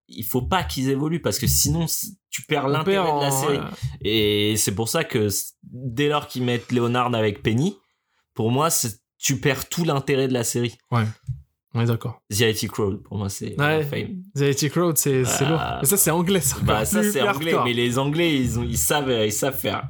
il 0.09 0.25
faut 0.25 0.43
pas 0.43 0.63
qu'ils 0.63 0.91
évoluent 0.91 1.23
parce 1.23 1.39
que 1.39 1.47
sinon 1.47 1.87
tu 2.31 2.43
perds 2.43 2.69
l'intérêt 2.69 3.11
de 3.13 3.21
la 3.21 3.31
série. 3.31 3.59
Et 4.05 4.55
c'est 4.57 4.75
pour 4.75 4.89
ça 4.89 5.05
que 5.05 5.29
dès 5.63 6.09
lors 6.09 6.27
qu'ils 6.29 6.43
mettent 6.45 6.71
Leonard 6.73 7.15
avec 7.15 7.43
Penny, 7.43 7.77
pour 8.35 8.51
moi, 8.51 8.69
tu 9.19 9.39
perds 9.39 9.69
tout 9.69 9.85
l'intérêt 9.85 10.29
de 10.29 10.33
la 10.33 10.45
série. 10.45 10.77
On 11.75 11.81
est 11.81 11.87
d'accord. 11.87 12.21
The 12.31 12.41
IT 12.41 12.69
Crowd, 12.71 13.03
pour 13.03 13.17
moi, 13.17 13.29
c'est 13.31 13.59
Ouais. 13.59 13.83
Fame. 13.83 14.23
The 14.37 14.63
IT 14.63 14.71
Crowd, 14.71 14.99
c'est 14.99 15.25
c'est 15.25 15.47
lourd. 15.47 15.61
Mais 15.81 15.89
ça, 15.89 15.97
c'est 15.97 16.11
anglais, 16.11 16.41
ça. 16.41 16.57
Bah 16.63 16.85
ça 16.85 17.03
c'est 17.03 17.23
anglais, 17.23 17.55
mais 17.65 17.73
les 17.73 17.99
Anglais 17.99 18.35
ils, 18.37 18.59
ont, 18.59 18.63
ils 18.63 18.77
savent 18.79 19.11
ils 19.11 19.33
savent 19.33 19.59
faire. 19.59 19.89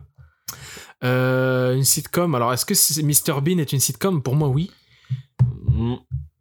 Euh, 1.03 1.75
une 1.75 1.83
sitcom. 1.85 2.35
Alors, 2.37 2.53
est-ce 2.53 2.65
que 2.65 2.75
Mr 3.03 3.41
Bean 3.41 3.59
est 3.59 3.73
une 3.73 3.81
sitcom? 3.81 4.23
Pour 4.23 4.37
moi, 4.37 4.47
oui. 4.49 4.71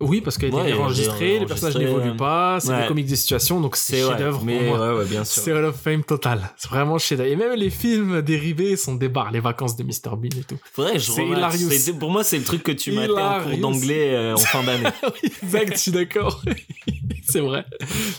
Oui, 0.01 0.21
parce 0.21 0.37
qu'elle 0.37 0.53
Ouais, 0.53 0.61
est 0.61 0.69
elle 0.71 0.75
est 0.75 0.79
enregistrée, 0.79 1.39
les 1.39 1.45
personnages 1.45 1.77
n'évoluent 1.77 2.11
ouais. 2.11 2.17
pas, 2.17 2.59
c'est 2.59 2.69
Ouais. 2.69 2.81
des 2.81 2.87
comiques 2.87 3.05
des 3.07 3.15
situations, 3.15 3.61
donc 3.61 3.75
c'est 3.75 4.03
ouais, 4.03 4.09
chef-d'œuvre 4.09 4.41
mais 4.43 4.57
pour 4.67 4.77
moi. 4.77 4.89
ouais, 4.93 4.97
ouais, 4.99 5.05
bien 5.05 5.23
sûr. 5.23 5.43
C'est 5.43 5.53
Hall 5.53 5.65
of 5.65 5.75
Fame 5.79 6.03
total. 6.03 6.51
C'est 6.57 6.69
vraiment 6.69 6.97
chef-d'œuvre. 6.97 7.29
Et 7.31 7.35
même 7.35 7.53
les 7.53 7.69
films 7.69 8.21
dérivés 8.21 8.75
sont 8.75 8.95
des 8.95 9.09
barres, 9.09 9.31
les 9.31 9.39
vacances 9.39 9.75
de 9.77 9.83
Mr 9.83 10.15
Bean 10.17 10.29
et 10.39 10.43
tout. 10.43 10.57
Faudrait 10.73 10.99
je 10.99 11.11
C'est 11.11 11.93
Pour 11.99 12.09
moi, 12.11 12.23
c'est 12.23 12.37
le 12.37 12.43
truc 12.43 12.63
que 12.63 12.71
tu 12.71 12.91
matais 12.91 13.11
en 13.13 13.41
cours 13.43 13.57
d'anglais 13.57 14.13
euh, 14.15 14.33
en 14.33 14.37
fin 14.37 14.63
d'année. 14.63 14.89
oui, 15.23 15.31
exact, 15.43 15.73
je 15.73 15.79
suis 15.79 15.91
d'accord. 15.91 16.41
c'est 17.27 17.39
vrai. 17.41 17.65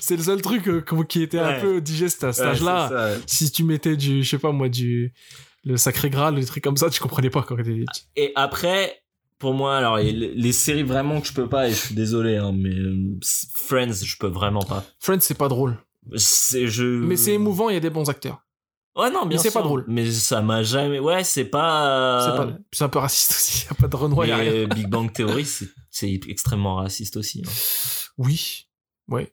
C'est 0.01 0.17
le 0.17 0.23
seul 0.23 0.41
truc 0.41 0.69
euh, 0.69 0.85
qui 1.09 1.23
était 1.23 1.39
un 1.39 1.49
Ouais. 1.49 1.61
peu 1.61 1.81
digeste 1.81 2.25
à 2.25 2.33
cet 2.33 2.45
Ouais, 2.45 2.51
âge-là. 2.53 2.91
ouais. 2.93 3.19
Si 3.27 3.51
tu 3.51 3.65
mettais 3.65 3.97
du, 3.97 4.23
je 4.23 4.31
sais 4.31 4.39
pas 4.39 4.53
moi, 4.53 4.69
du, 4.69 5.13
le 5.65 5.77
sacré 5.77 6.09
graal, 6.11 6.35
des 6.37 6.45
trucs 6.45 6.63
comme 6.65 6.77
ça, 6.77 6.89
tu 6.91 7.01
comprenais 7.01 7.31
pas 7.31 7.43
quand 7.43 7.57
t'étais. 7.57 7.85
Et 8.17 8.33
après, 8.37 9.02
pour 9.43 9.55
moi, 9.55 9.77
alors 9.77 9.97
les, 9.99 10.13
les 10.13 10.53
séries 10.53 10.85
vraiment 10.85 11.21
que 11.21 11.27
je 11.27 11.33
peux 11.33 11.49
pas, 11.49 11.69
et 11.69 11.73
je 11.73 11.77
suis 11.77 11.95
désolé, 11.97 12.37
hein, 12.37 12.53
mais 12.55 12.71
euh, 12.71 13.19
Friends, 13.55 13.93
je 13.93 14.17
peux 14.17 14.29
vraiment 14.29 14.63
pas. 14.63 14.85
Friends, 15.01 15.19
c'est 15.21 15.37
pas 15.37 15.49
drôle. 15.49 15.77
C'est 16.15 16.69
je. 16.69 16.85
Mais 16.85 17.17
c'est 17.17 17.33
émouvant, 17.33 17.69
il 17.69 17.75
y 17.75 17.77
a 17.77 17.81
des 17.81 17.91
bons 17.91 18.09
acteurs. 18.09 18.47
Ouais, 18.95 19.11
non, 19.11 19.27
bien 19.27 19.37
Mais 19.37 19.43
c'est 19.43 19.51
pas 19.51 19.63
drôle. 19.63 19.85
Mais 19.89 20.09
ça 20.13 20.43
m'a 20.43 20.63
jamais. 20.63 21.01
Ouais, 21.01 21.25
c'est 21.25 21.45
pas. 21.45 22.25
C'est 22.25 22.37
pas, 22.37 22.57
c'est 22.71 22.85
un 22.85 22.89
peu 22.89 23.01
raciste 23.01 23.33
aussi. 23.33 23.67
Il 23.67 23.73
a 23.73 23.75
pas 23.75 23.89
de 23.89 23.97
Renoir, 23.97 24.27
y 24.27 24.31
a 24.31 24.37
Mais 24.37 24.51
rien. 24.51 24.69
Big 24.69 24.89
Bang 24.89 25.13
Theory, 25.15 25.45
c'est 25.91 26.21
extrêmement 26.29 26.77
raciste 26.77 27.17
aussi. 27.17 27.43
hein. 27.45 27.51
Oui. 28.19 28.69
Ouais. 29.09 29.33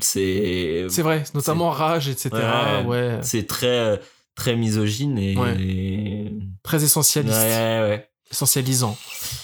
C'est 0.00 0.86
C'est 0.90 1.02
vrai. 1.02 1.24
Notamment 1.34 1.70
Rage, 1.70 2.08
etc. 2.08 2.30
Ouais. 2.32 2.84
Ouais. 2.84 3.18
c'est 3.22 3.46
très 3.46 3.78
euh, 3.78 3.96
très 4.34 4.54
misogyne 4.54 5.16
et. 5.18 5.34
Ouais. 5.36 6.30
Très 6.62 6.84
essentialiste. 6.84 7.34
ouais, 7.38 7.80
ouais. 7.80 8.08
Essentialisant. 8.32 8.96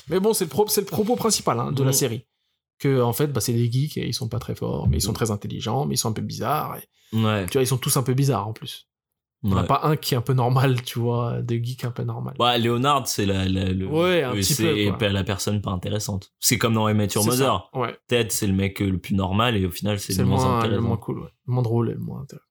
Mais 0.09 0.19
bon, 0.19 0.33
c'est 0.33 0.45
le, 0.47 0.49
pro- 0.51 0.67
le 0.77 0.85
propos 0.85 1.15
principal 1.17 1.61
hein, 1.61 1.71
de 1.73 1.83
la 1.83 1.91
Mhm. 1.91 1.93
série. 1.93 2.27
Que, 2.81 3.01
en 3.03 3.13
fait, 3.13 3.27
bah, 3.29 3.41
c'est 3.41 3.53
des 3.53 3.71
geeks 3.71 3.97
et 3.99 4.07
ils 4.07 4.15
sont 4.15 4.29
pas 4.29 4.39
très 4.39 4.55
forts, 4.55 4.89
mais 4.89 4.97
ils 4.99 5.03
sont 5.03 5.13
très 5.13 5.31
intelligents, 5.31 5.85
mais 5.87 5.95
ils 5.95 5.99
sont 5.99 6.09
un 6.11 6.13
peu 6.13 6.23
bizarres. 6.23 6.77
et- 6.77 7.17
Ouais. 7.17 7.47
tu 7.47 7.53
vois, 7.55 7.63
ils 7.63 7.67
sont 7.67 7.79
tous 7.79 7.97
un 7.97 8.03
peu 8.03 8.15
bizarres 8.15 8.47
en 8.49 8.53
plus. 8.53 8.87
Il 9.45 9.51
n'y 9.51 9.55
en 9.55 9.59
a 9.59 9.63
pas 9.65 9.81
un 9.85 9.95
qui 9.97 10.15
est 10.15 10.17
un 10.17 10.21
peu 10.21 10.33
normal, 10.33 10.83
tu 10.83 10.99
vois, 10.99 11.41
de 11.43 11.55
geek 11.57 11.85
un 11.85 11.91
peu 11.93 12.03
normal. 12.03 12.35
Ouais, 12.41 12.59
Léonard, 12.59 13.07
c'est 13.07 13.25
la, 13.25 13.45
la- 13.49 13.71
le, 13.73 13.87
Ouais, 13.87 14.23
un 14.25 14.33
petit 14.33 14.53
c'est 14.55 14.65
peu, 14.91 14.97
quoi. 14.99 15.09
la 15.11 15.23
personne 15.25 15.61
pas 15.63 15.71
intéressante. 15.71 16.33
C'est 16.41 16.59
comme 16.59 16.75
dans 16.75 16.89
Emmett 16.89 17.13
Your 17.15 17.25
Mother. 17.25 17.71
Ouais. 17.73 17.97
Ted, 18.09 18.31
c'est 18.31 18.47
le 18.49 18.53
mec 18.53 18.83
euh, 18.83 18.91
le 18.91 18.99
plus 18.99 19.15
normal 19.15 19.57
et 19.57 19.65
au 19.65 19.71
final, 19.71 19.99
c'est 20.01 20.13
le 20.15 20.23
le 20.25 20.25
moins, 20.29 20.39
moins, 20.45 20.53
le 20.55 20.59
intéressant. 20.67 20.83
moins 20.89 20.97
cool, 20.97 21.19
ouais. 21.21 21.29
le 21.47 21.53
moins 21.53 21.63
drôle 21.63 21.91
et 21.91 21.95
le 21.95 22.01
moins 22.01 22.23
intéressant. 22.23 22.45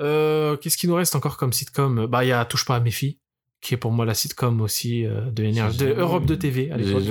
Euh, 0.00 0.56
Qu'est-ce 0.56 0.76
qui 0.76 0.88
nous 0.88 0.94
reste 0.96 1.14
encore 1.14 1.36
comme 1.36 1.52
sitcom? 1.52 2.06
Bah, 2.06 2.24
il 2.24 2.28
y 2.28 2.32
a 2.32 2.44
Touche 2.44 2.64
pas 2.64 2.76
à 2.76 2.80
mes 2.80 2.90
filles, 2.90 3.18
qui 3.60 3.74
est 3.74 3.76
pour 3.76 3.90
moi 3.90 4.04
la 4.04 4.14
sitcom 4.14 4.60
aussi 4.60 5.04
euh, 5.04 5.30
de, 5.30 5.44
NRJ, 5.44 5.78
de 5.78 5.86
Europe 5.88 6.26
2 6.26 6.38
TV 6.38 6.70
à 6.70 6.76
l'époque. 6.76 7.02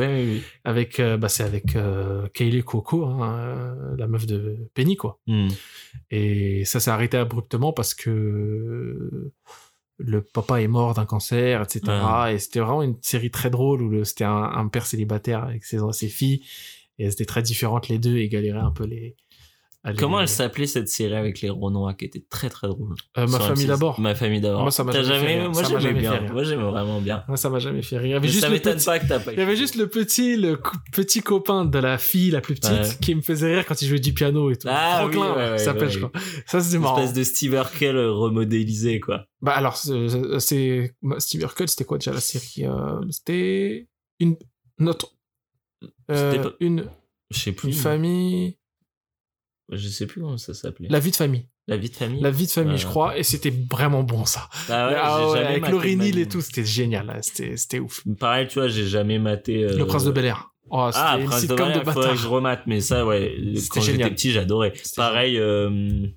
Avec, 0.63 0.99
euh, 0.99 1.17
bah, 1.17 1.29
c'est 1.29 1.43
avec 1.43 1.75
euh, 1.75 2.27
Kaylee 2.33 2.63
Cuoco, 2.63 3.05
hein, 3.05 3.37
euh, 3.39 3.95
la 3.97 4.07
meuf 4.07 4.25
de 4.25 4.69
Penny, 4.73 4.95
quoi. 4.95 5.19
Hmm. 5.27 5.49
Et 6.11 6.63
ça 6.65 6.79
s'est 6.79 6.91
arrêté 6.91 7.17
abruptement 7.17 7.73
parce 7.73 7.93
que 7.93 9.31
le 9.97 10.21
papa 10.21 10.61
est 10.61 10.67
mort 10.67 10.93
d'un 10.93 11.05
cancer, 11.05 11.61
etc. 11.61 11.81
Ouais. 11.87 12.35
Et 12.35 12.39
c'était 12.39 12.59
vraiment 12.59 12.83
une 12.83 12.97
série 13.01 13.31
très 13.31 13.49
drôle 13.49 13.81
où 13.81 14.03
c'était 14.03 14.25
un, 14.25 14.43
un 14.43 14.67
père 14.67 14.85
célibataire 14.85 15.43
avec 15.43 15.63
ses, 15.63 15.79
ses 15.91 16.09
filles. 16.09 16.41
Et 16.97 17.05
elles 17.05 17.11
étaient 17.11 17.25
très 17.25 17.41
différentes 17.41 17.89
les 17.89 17.99
deux 17.99 18.17
et 18.17 18.29
galéraient 18.29 18.59
un 18.59 18.71
peu 18.71 18.85
les. 18.85 19.15
Comment 19.97 20.19
elle 20.19 20.27
s'appelait 20.27 20.65
cette 20.67 20.87
série 20.89 21.13
avec 21.15 21.41
les 21.41 21.49
Renois 21.49 21.93
qui 21.93 22.05
était 22.05 22.23
très 22.29 22.49
très 22.49 22.67
drôle? 22.67 22.95
Euh, 23.17 23.27
Ma 23.27 23.39
famille 23.39 23.65
M6. 23.65 23.67
d'abord. 23.67 23.99
Ma 23.99 24.15
famille 24.15 24.41
d'abord. 24.41 24.61
Moi, 24.63 24.71
ça 24.71 24.83
m'a 24.83 24.91
jamais 24.91 25.19
fait 25.19 25.39
rire. 25.39 25.51
moi 25.51 25.63
j'aimais 25.63 25.93
bien. 25.93 26.21
Moi 26.31 26.43
j'aimais 26.43 26.63
vraiment 26.63 27.01
bien. 27.01 27.23
Moi, 27.27 27.37
ça 27.37 27.49
m'a 27.49 27.59
jamais 27.59 27.81
fait 27.81 27.97
rire. 27.97 28.07
Il 28.07 28.11
y 28.11 28.13
avait 28.13 28.21
Mais 28.25 28.27
juste 28.31 28.41
ça 28.41 28.47
le 28.47 28.53
m'étonne 28.55 28.75
petit, 28.77 28.85
pas 28.85 28.99
que 28.99 29.07
t'as 29.07 29.19
pas 29.19 29.33
il 29.33 29.39
y 29.39 29.41
avait 29.41 29.55
juste 29.55 29.75
le 29.75 29.87
petit, 29.87 30.37
le 30.37 30.55
cou- 30.57 30.77
petit 30.91 31.21
copain 31.21 31.65
de 31.65 31.77
la 31.79 31.97
fille 31.97 32.31
la 32.31 32.41
plus 32.41 32.55
petite 32.55 32.71
Ouais. 32.71 32.89
qui 33.01 33.13
me 33.15 33.21
faisait 33.21 33.53
rire 33.55 33.65
quand 33.65 33.81
il 33.81 33.87
jouait 33.87 33.99
du 33.99 34.13
piano 34.13 34.49
et 34.51 34.55
tout. 34.55 34.67
Ah 34.71 34.97
Franklin, 35.01 35.19
oui, 35.21 35.27
ouais, 35.27 35.49
ouais, 35.49 35.55
il 35.55 35.59
s'appelle, 35.59 35.89
je 35.89 35.99
crois. 35.99 36.11
Ça, 36.47 36.59
Une 36.73 36.79
marrant. 36.81 36.97
espèce 36.99 37.13
de 37.13 37.23
Steve 37.23 37.53
Urkel 37.53 37.97
remodélisé 37.97 38.99
quoi. 38.99 39.25
Bah 39.41 39.53
alors, 39.53 39.77
c'est 39.77 40.07
c'est- 40.39 40.95
Steve 41.19 41.41
Urkel, 41.41 41.69
c'était 41.69 41.83
quoi 41.85 41.97
déjà 41.99 42.11
la 42.11 42.19
série? 42.21 42.65
Euh, 42.65 43.01
C'était 43.11 43.87
une 44.19 44.35
notre 44.79 45.11
euh, 46.11 46.41
pas- 46.43 46.53
une 46.59 46.85
Je 47.31 47.39
sais 47.39 47.51
plus. 47.51 47.67
une 47.69 47.73
famille, 47.73 48.57
Je 49.71 49.87
sais 49.89 50.05
plus 50.05 50.21
comment 50.21 50.37
ça 50.37 50.53
s'appelait. 50.53 50.87
la 50.89 50.99
vie 50.99 51.09
de 51.11 51.15
famille, 51.15 51.47
La 51.67 51.75
vie 51.77 51.89
de 51.89 51.95
famille. 51.95 52.21
la 52.21 52.29
vie 52.31 52.45
de 52.45 52.51
famille, 52.51 52.73
Ouais. 52.73 52.77
je 52.77 52.85
crois, 52.85 53.17
et 53.17 53.23
c'était 53.23 53.51
vraiment 53.71 54.03
bon 54.03 54.23
ça. 54.25 54.47
Ah 54.69 54.87
ouais, 54.89 54.95
Ah 54.97 55.31
ouais, 55.31 55.39
avec 55.39 55.63
de 55.63 55.95
Neal 55.95 56.19
et 56.19 56.27
tout, 56.27 56.41
c'était 56.41 56.63
génial, 56.65 57.07
là, 57.07 57.17
c'était 57.21 57.79
ouf. 57.79 58.03
Pareil, 58.19 58.47
tu 58.47 58.59
vois, 58.59 58.67
j'ai 58.67 58.85
jamais 58.87 59.17
maté. 59.17 59.63
euh, 59.63 59.75
Le 59.77 59.85
Prince 59.87 60.03
de 60.05 60.11
Bel 60.11 60.25
Air. 60.25 60.51
Oh, 60.69 60.89
Ah, 60.93 61.17
une 61.19 61.25
Prince 61.25 61.47
de 61.47 61.55
Bel 61.55 61.67
de 61.73 61.77
Air, 61.79 61.83
faudrait 61.93 62.11
que 62.11 62.15
je 62.19 62.27
remate, 62.27 62.61
mais 62.67 62.79
ça, 62.79 63.05
ouais, 63.05 63.35
quand 63.71 63.81
j'étais 63.81 64.09
petit, 64.09 64.31
j'adorais. 64.31 64.73
Pareil, 64.95 65.37
euh, 65.39 66.07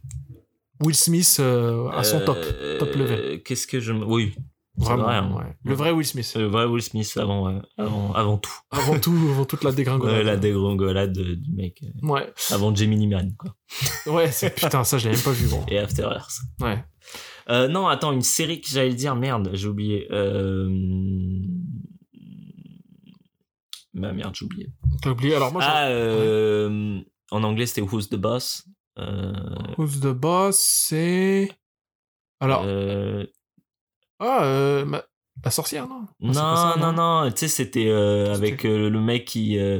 Will 0.85 0.95
Smith 0.95 1.39
euh, 1.41 1.89
à 1.89 2.05
son 2.05 2.21
top, 2.21 2.39
top 2.79 2.95
level. 2.95 3.43
Qu'est-ce 3.43 3.67
que 3.67 3.81
je. 3.81 3.93
me- 3.93 4.05
Oui, 4.05 4.35
Vraiment, 4.79 5.03
vrai, 5.05 5.15
hein. 5.17 5.35
ouais. 5.37 5.57
Le 5.65 5.75
vrai 5.75 5.91
Will 5.91 6.07
Smith. 6.07 6.33
Le 6.37 6.47
vrai 6.47 6.65
Will 6.67 6.83
Smith 6.83 7.13
avant, 7.17 7.47
ouais, 7.47 7.61
avant, 7.77 8.13
avant 8.13 8.39
tout. 8.39 8.53
Avant 8.71 8.99
tout, 8.99 9.13
avant 9.33 9.45
toute 9.45 9.65
la 9.65 9.73
dégringolade. 9.73 10.17
Ouais, 10.17 10.23
la 10.23 10.37
dégringolade 10.37 11.13
du 11.19 11.53
mec. 11.53 11.83
euh, 11.83 12.07
Ouais, 12.07 12.33
Avant 12.51 12.75
Gemini 12.75 13.07
Man, 13.09 13.35
quoi. 13.37 13.55
ouais, 14.13 14.31
putain, 14.55 14.85
ça 14.85 14.99
je 14.99 15.09
l'ai 15.09 15.15
même 15.15 15.25
pas 15.25 15.33
vu, 15.33 15.49
gros. 15.49 15.65
Et 15.69 15.79
After 15.79 16.03
Earth. 16.03 16.39
Ouais. 16.61 16.85
Euh, 17.51 17.67
non, 17.69 17.89
attends, 17.89 18.13
une 18.13 18.23
série 18.23 18.61
que 18.61 18.69
j'allais 18.69 18.95
dire, 18.95 19.17
merde, 19.17 19.51
j'ai 19.55 19.69
oublié. 19.69 20.07
Euh... 20.13 20.69
Bah 23.95 24.13
merde, 24.13 24.35
j'ai 24.35 24.45
oublié. 24.45 24.69
T'as 25.03 25.11
oublié 25.11 25.35
Alors 25.35 25.53
moi, 25.53 25.63
Ah, 25.65 25.89
euh... 25.89 27.01
en 27.31 27.43
anglais, 27.43 27.67
c'était 27.67 27.81
Who's 27.81 28.09
the 28.09 28.17
Boss. 28.17 28.65
Euh... 28.99 29.33
Who's 29.77 30.01
the 30.01 30.09
Boss, 30.13 30.59
c'est. 30.59 31.51
Alors, 32.41 32.63
euh, 32.65 33.25
ah, 34.21 34.45
euh, 34.45 34.85
ma- 34.85 35.03
la 35.45 35.51
sorcière, 35.51 35.87
non? 35.89 36.03
Pas 36.07 36.27
Non, 36.27 36.33
ça, 36.35 36.75
non, 36.81 36.93
non, 36.93 37.31
tu 37.31 37.37
sais, 37.39 37.49
c'était 37.49 37.89
euh, 37.89 38.35
avec 38.35 38.65
euh, 38.65 38.91
le 38.91 39.01
mec 39.01 39.25
qui, 39.25 39.57
euh, 39.59 39.79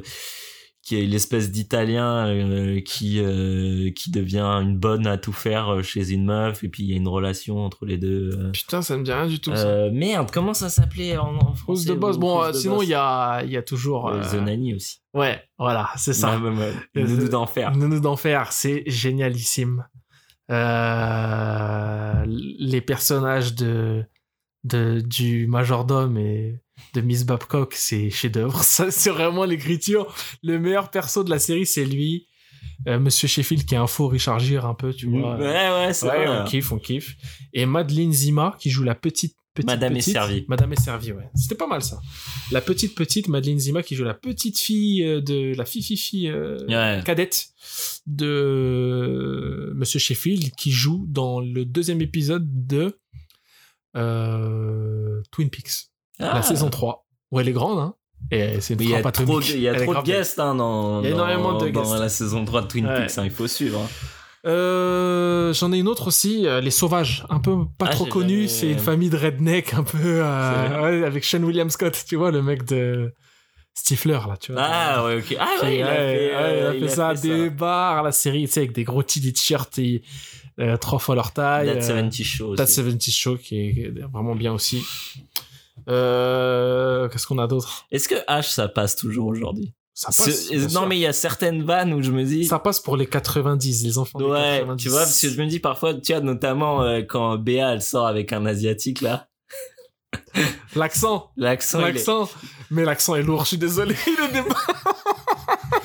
qui 0.83 0.97
est 1.03 1.05
l'espèce 1.07 1.51
d'italien 1.51 2.29
euh, 2.29 2.81
qui 2.81 3.19
euh, 3.21 3.91
qui 3.91 4.11
devient 4.13 4.39
une 4.63 4.79
bonne 4.79 5.07
à 5.09 5.19
tout 5.19 5.33
faire 5.33 5.69
euh, 5.75 5.83
chez 5.83 6.13
une 6.13 6.25
meuf 6.27 6.63
et 6.65 6.69
puis 6.69 6.85
il 6.85 6.91
y 6.91 6.95
a 6.95 6.97
une 6.97 7.09
relation 7.09 7.59
entre 7.65 7.85
les 7.87 7.99
deux 7.99 8.31
euh. 8.39 8.51
Putain, 8.53 8.81
ça 8.83 8.97
me 8.97 9.03
dit 9.03 9.13
rien 9.13 9.27
du 9.27 9.41
tout. 9.41 9.55
ça. 9.55 9.67
Euh, 9.67 9.91
merde 9.93 10.31
comment 10.33 10.55
ça 10.55 10.69
s'appelait 10.71 11.17
en, 11.19 11.35
en 11.37 11.55
français 11.55 11.89
de 11.89 11.95
boss. 11.95 12.17
Bon, 12.19 12.41
euh, 12.43 12.53
de 12.53 12.57
sinon, 12.57 12.81
il 12.81 12.89
y 12.91 12.95
a, 12.95 13.43
il 13.45 13.51
y 13.51 13.57
a 13.57 13.63
toujours. 13.63 14.09
Euh, 14.09 14.23
The 14.23 14.35
Nanny 14.35 14.75
aussi 14.75 15.01
Ouais, 15.13 15.43
voilà, 15.59 15.91
c'est 15.97 16.15
ça. 16.15 16.39
Ouais, 16.39 16.49
ouais. 16.51 16.73
Euh, 16.97 17.05
Nounou 17.07 17.29
d'enfer 17.29 17.73
Nounou 17.77 17.99
d'enfer, 18.01 18.53
c'est 18.53 18.85
génialissime. 18.87 19.85
Euh, 20.51 22.25
les 22.27 22.81
personnages 22.81 23.55
de, 23.55 24.05
de 24.69 25.01
du 25.01 25.47
majordome 25.47 26.17
et 26.19 26.61
de 26.95 27.01
Miss 27.01 27.25
Babcock, 27.25 27.75
c'est 27.75 28.11
chef-d'œuvre. 28.11 28.63
C'est 28.91 29.11
vraiment 29.11 29.45
l'écriture. 29.45 30.15
Le 30.43 30.59
meilleur 30.59 30.91
perso 30.91 31.25
de 31.25 31.31
la 31.31 31.39
série, 31.39 31.67
c'est 31.67 31.85
lui. 31.85 32.27
Euh, 32.87 32.99
Monsieur 33.01 33.27
Sheffield, 33.29 33.65
qui 33.65 33.75
est 33.75 33.79
un 33.79 33.87
faux 33.89 34.07
Richard 34.09 34.39
Gere, 34.39 34.65
un 34.67 34.75
peu, 34.75 34.93
tu 34.95 35.07
vois. 35.07 35.37
ouais 35.37 35.45
ouais 35.87 35.93
c'est 35.93 36.07
Ouais, 36.07 36.25
vrai 36.27 36.41
on 36.41 36.45
kiffe, 36.45 36.71
on 36.73 36.79
kiffe. 36.79 37.17
Et 37.53 37.67
Madeleine 37.67 38.13
Zima, 38.13 38.57
qui 38.61 38.71
joue 38.71 38.85
la 38.85 38.95
petite. 38.95 39.35
petite 39.55 39.67
Madame 39.67 39.97
est 39.97 40.01
servie. 40.01 40.45
Madame 40.49 40.73
est 40.73 40.81
servie, 40.81 41.11
ouais. 41.13 41.29
C'était 41.35 41.57
pas 41.57 41.67
mal 41.67 41.83
ça. 41.83 41.99
La 42.53 42.61
petite 42.61 42.95
petite 42.95 43.27
Madeleine 43.29 43.59
Zima 43.59 43.83
qui 43.83 43.97
joue 43.97 44.05
la 44.05 44.15
petite 44.15 44.59
fille 44.59 45.03
euh, 45.03 45.21
de 45.21 45.55
la 45.57 45.65
fille 45.65 45.83
fille 45.83 45.97
fille 45.97 46.29
euh, 46.31 46.57
Ouais. 46.69 47.03
cadette 47.05 47.49
de 48.07 49.73
Monsieur 49.77 49.99
Sheffield 49.99 50.53
qui 50.57 50.71
joue 50.71 51.05
dans 51.09 51.41
le 51.41 51.65
deuxième 51.65 52.01
épisode 52.01 52.47
de 52.67 52.79
euh, 52.79 52.91
Twin 53.95 55.51
Peaks, 55.51 55.91
Ah. 56.21 56.35
la 56.37 56.43
saison 56.43 56.71
3, 56.71 57.07
où 57.31 57.41
elle 57.41 57.49
est 57.49 57.53
grande, 57.53 57.79
hein. 57.79 57.95
Et 58.33 58.61
c'est 58.61 58.75
une 58.75 58.81
il 58.83 58.91
y 58.91 58.95
a 58.97 59.03
trop, 59.13 59.41
il 59.41 59.61
y 59.61 59.69
a 59.69 59.81
trop 59.81 59.95
de 59.95 60.03
guests 60.03 60.41
hein, 60.41 60.55
dans, 60.57 61.03
Il 61.03 61.09
y 61.11 61.13
a 61.13 61.17
dans- 61.17 61.29
énormément 61.29 61.53
dans 61.57 61.67
guests. 61.69 62.01
la 62.01 62.09
saison 62.09 62.45
3 62.45 62.63
de 62.63 62.67
Twin 62.67 62.87
Ouais. 62.87 63.07
Peaks, 63.07 63.17
hein, 63.19 63.25
il 63.25 63.31
faut 63.31 63.47
suivre. 63.47 63.79
hein. 63.81 63.87
Euh, 64.47 65.53
J'en 65.53 65.73
ai 65.73 65.79
une 65.79 65.89
autre 65.89 66.09
aussi, 66.09 66.47
euh, 66.47 66.61
Les 66.61 66.71
Sauvages, 66.71 67.25
un 67.29 67.39
peu 67.39 67.57
pas 67.79 67.87
Ah, 67.89 67.93
trop 67.93 68.07
connue, 68.07 68.37
jamais- 68.37 68.49
c'est 68.49 68.71
une 68.71 68.79
famille 68.79 69.11
de 69.11 69.17
redneck 69.17 69.75
un 69.75 69.83
peu 69.85 69.99
euh, 70.23 70.83
ouais, 70.83 71.05
avec 71.07 71.25
Sean 71.25 71.43
William 71.43 71.71
Scott, 71.71 72.05
tu 72.09 72.17
vois 72.17 72.31
le 72.31 72.43
mec 72.43 72.65
de 72.65 73.13
Stifler 73.75 74.19
là, 74.29 74.37
tu 74.41 74.53
vois. 74.53 74.63
Ah 74.65 75.05
ouais, 75.05 75.19
ok. 75.19 75.37
Ah 75.39 75.47
ouais, 75.63 75.77
il 75.79 75.83
a 75.83 75.87
fait, 75.87 75.93
ouais, 75.95 76.31
euh, 76.35 76.73
il 76.77 76.85
a 76.85 76.89
fait 76.89 76.95
ça, 76.95 77.15
des 77.15 77.51
bars, 77.51 78.03
la 78.03 78.11
série, 78.13 78.47
tu 78.47 78.53
sais, 78.53 78.61
avec 78.61 78.73
des 78.73 78.85
gros 78.85 79.03
t-shirts 79.03 79.79
et 79.79 80.03
euh, 80.03 80.48
trois 80.81 80.99
fois 80.99 81.15
leur 81.15 81.33
taille. 81.33 81.67
That 81.69 81.77
euh, 81.79 81.81
70 81.83 82.25
Show 82.25 82.57
That 82.57 82.65
aussi. 82.65 82.75
70 82.75 83.11
Show 83.15 83.37
qui 83.37 83.59
est, 83.69 83.73
qui 83.75 83.81
est 83.83 83.93
vraiment 84.13 84.35
bien 84.35 84.53
aussi. 84.53 84.85
Euh, 85.89 87.09
Qu'est-ce 87.09 87.27
qu'on 87.27 87.39
a 87.39 87.47
d'autre? 87.47 87.87
Est-ce 87.91 88.09
que 88.09 88.15
H 88.27 88.53
ça 88.53 88.69
passe 88.69 88.97
toujours 88.97 89.27
aujourd'hui? 89.29 89.73
Ça 89.95 90.09
passe. 90.09 90.51
Non 90.53 90.69
sûr. 90.69 90.87
mais 90.87 90.97
il 90.97 91.01
y 91.01 91.07
a 91.07 91.13
certaines 91.13 91.65
vannes 91.65 91.93
où 91.93 92.03
je 92.03 92.11
me 92.13 92.23
dis 92.25 92.45
ça 92.45 92.59
passe 92.59 92.79
pour 92.81 92.97
les 92.97 93.07
90, 93.07 93.85
les 93.85 93.99
enfants 93.99 94.19
des 94.19 94.25
Ouais, 94.27 94.59
90. 94.61 94.83
tu 94.83 94.89
vois 94.91 95.01
parce 95.01 95.21
que 95.21 95.29
je 95.29 95.41
me 95.41 95.47
dis 95.47 95.59
parfois 95.61 95.95
tu 95.95 96.13
vois 96.13 96.21
notamment 96.21 96.83
euh, 96.83 97.01
quand 97.03 97.37
Béa 97.37 97.73
elle 97.73 97.83
sort 97.83 98.07
avec 98.07 98.33
un 98.33 98.47
asiatique 98.47 99.01
là, 99.01 99.29
L'accent, 100.77 101.31
l'accent 101.37 101.81
il 101.81 101.85
est- 101.89 101.93
l'accent. 101.95 102.29
Mais 102.71 102.85
l'accent 102.85 103.15
est 103.17 103.23
lourd, 103.23 103.43
je 103.43 103.49
suis 103.49 103.59
désolé, 103.59 103.95
il 104.07 104.13
est 104.25 104.33
débarre. 104.33 104.67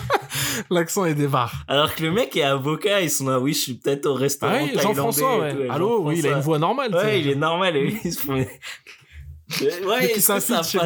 l'accent 0.70 1.06
est 1.06 1.14
débarre. 1.16 1.64
alors 1.68 1.94
que 1.96 2.04
le 2.04 2.12
mec 2.12 2.36
est 2.38 2.44
avocat, 2.44 3.02
ils 3.02 3.10
sont 3.10 3.28
là 3.30 3.40
oui, 3.40 3.54
je 3.54 3.60
suis 3.60 3.74
peut-être 3.76 4.06
au 4.06 4.14
restaurant 4.14 4.54
Ah 4.56 4.64
oui, 4.64 4.80
Jean-François, 4.82 5.40
ouais. 5.40 5.68
Allô, 5.70 6.02
oui, 6.04 6.16
il 6.20 6.28
a 6.28 6.32
une 6.34 6.40
voix 6.42 6.60
normale. 6.60 6.94
Ouais, 6.96 7.20
il 7.22 7.30
est 7.30 7.36
normal 7.36 7.76
et 7.78 7.82
lui, 7.82 7.98
il 8.04 8.14
se 8.14 8.20
fait 8.22 8.60
Ouais, 9.86 10.12
qui 10.14 10.22
s'infiltre 10.22 10.66
chez 10.66 10.80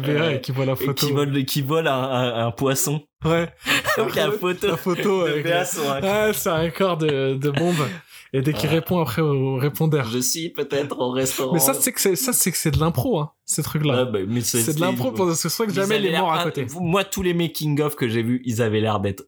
qui 0.00 0.10
Ouais. 0.10 0.36
et 0.36 0.40
qui 0.40 0.52
voit 0.52 0.64
la 0.64 0.74
photo. 0.74 1.06
qui 1.06 1.12
vole, 1.12 1.44
qui 1.44 1.62
vole 1.62 1.86
un, 1.86 1.92
un- 2.02 2.46
un 2.46 2.50
poisson. 2.50 3.00
Ouais. 3.24 3.48
Donc 3.98 4.14
la 4.16 4.32
photo, 4.32 4.66
La 4.68 4.76
photo 4.76 5.26
de 5.28 5.32
avec. 5.32 5.66
Sur 5.66 5.88
un 5.92 6.00
Ouais, 6.00 6.32
c'est 6.32 6.48
un 6.48 6.70
corps 6.70 6.96
de, 6.96 7.34
de 7.34 7.50
bombe. 7.50 7.76
Et 8.34 8.40
dès 8.40 8.52
qu'il 8.54 8.68
Ouais. 8.70 8.76
répond 8.76 8.98
après 9.00 9.20
au 9.20 9.56
répondeur. 9.56 10.06
Je 10.06 10.18
suis 10.18 10.48
peut-être 10.50 10.98
au 10.98 11.10
restaurant. 11.10 11.52
Mais 11.52 11.58
ça, 11.60 11.74
c'est 11.74 11.92
que 11.92 12.00
c'est, 12.00 12.16
ça, 12.16 12.32
c'est 12.32 12.50
que 12.50 12.56
c'est 12.56 12.70
de 12.70 12.78
l'impro, 12.80 13.18
hein, 13.20 13.32
ces 13.44 13.62
trucs-là. 13.62 14.06
Bah, 14.06 14.20
mais 14.26 14.40
c'est 14.40 14.62
c'est 14.62 14.74
de 14.74 14.80
l'impro 14.80 15.12
pour 15.12 15.30
ce 15.34 15.48
soit 15.50 15.66
que 15.66 15.72
jamais 15.74 15.96
avaient 15.96 16.08
il 16.08 16.14
est 16.14 16.18
mort 16.18 16.32
l'air 16.32 16.40
à 16.40 16.44
côté. 16.44 16.66
Moi, 16.80 17.04
tous 17.04 17.22
les 17.22 17.34
making-of 17.34 17.94
que 17.94 18.08
j'ai 18.08 18.22
vus, 18.22 18.40
ils 18.46 18.62
avaient 18.62 18.80
l'air 18.80 19.00
d'être 19.00 19.24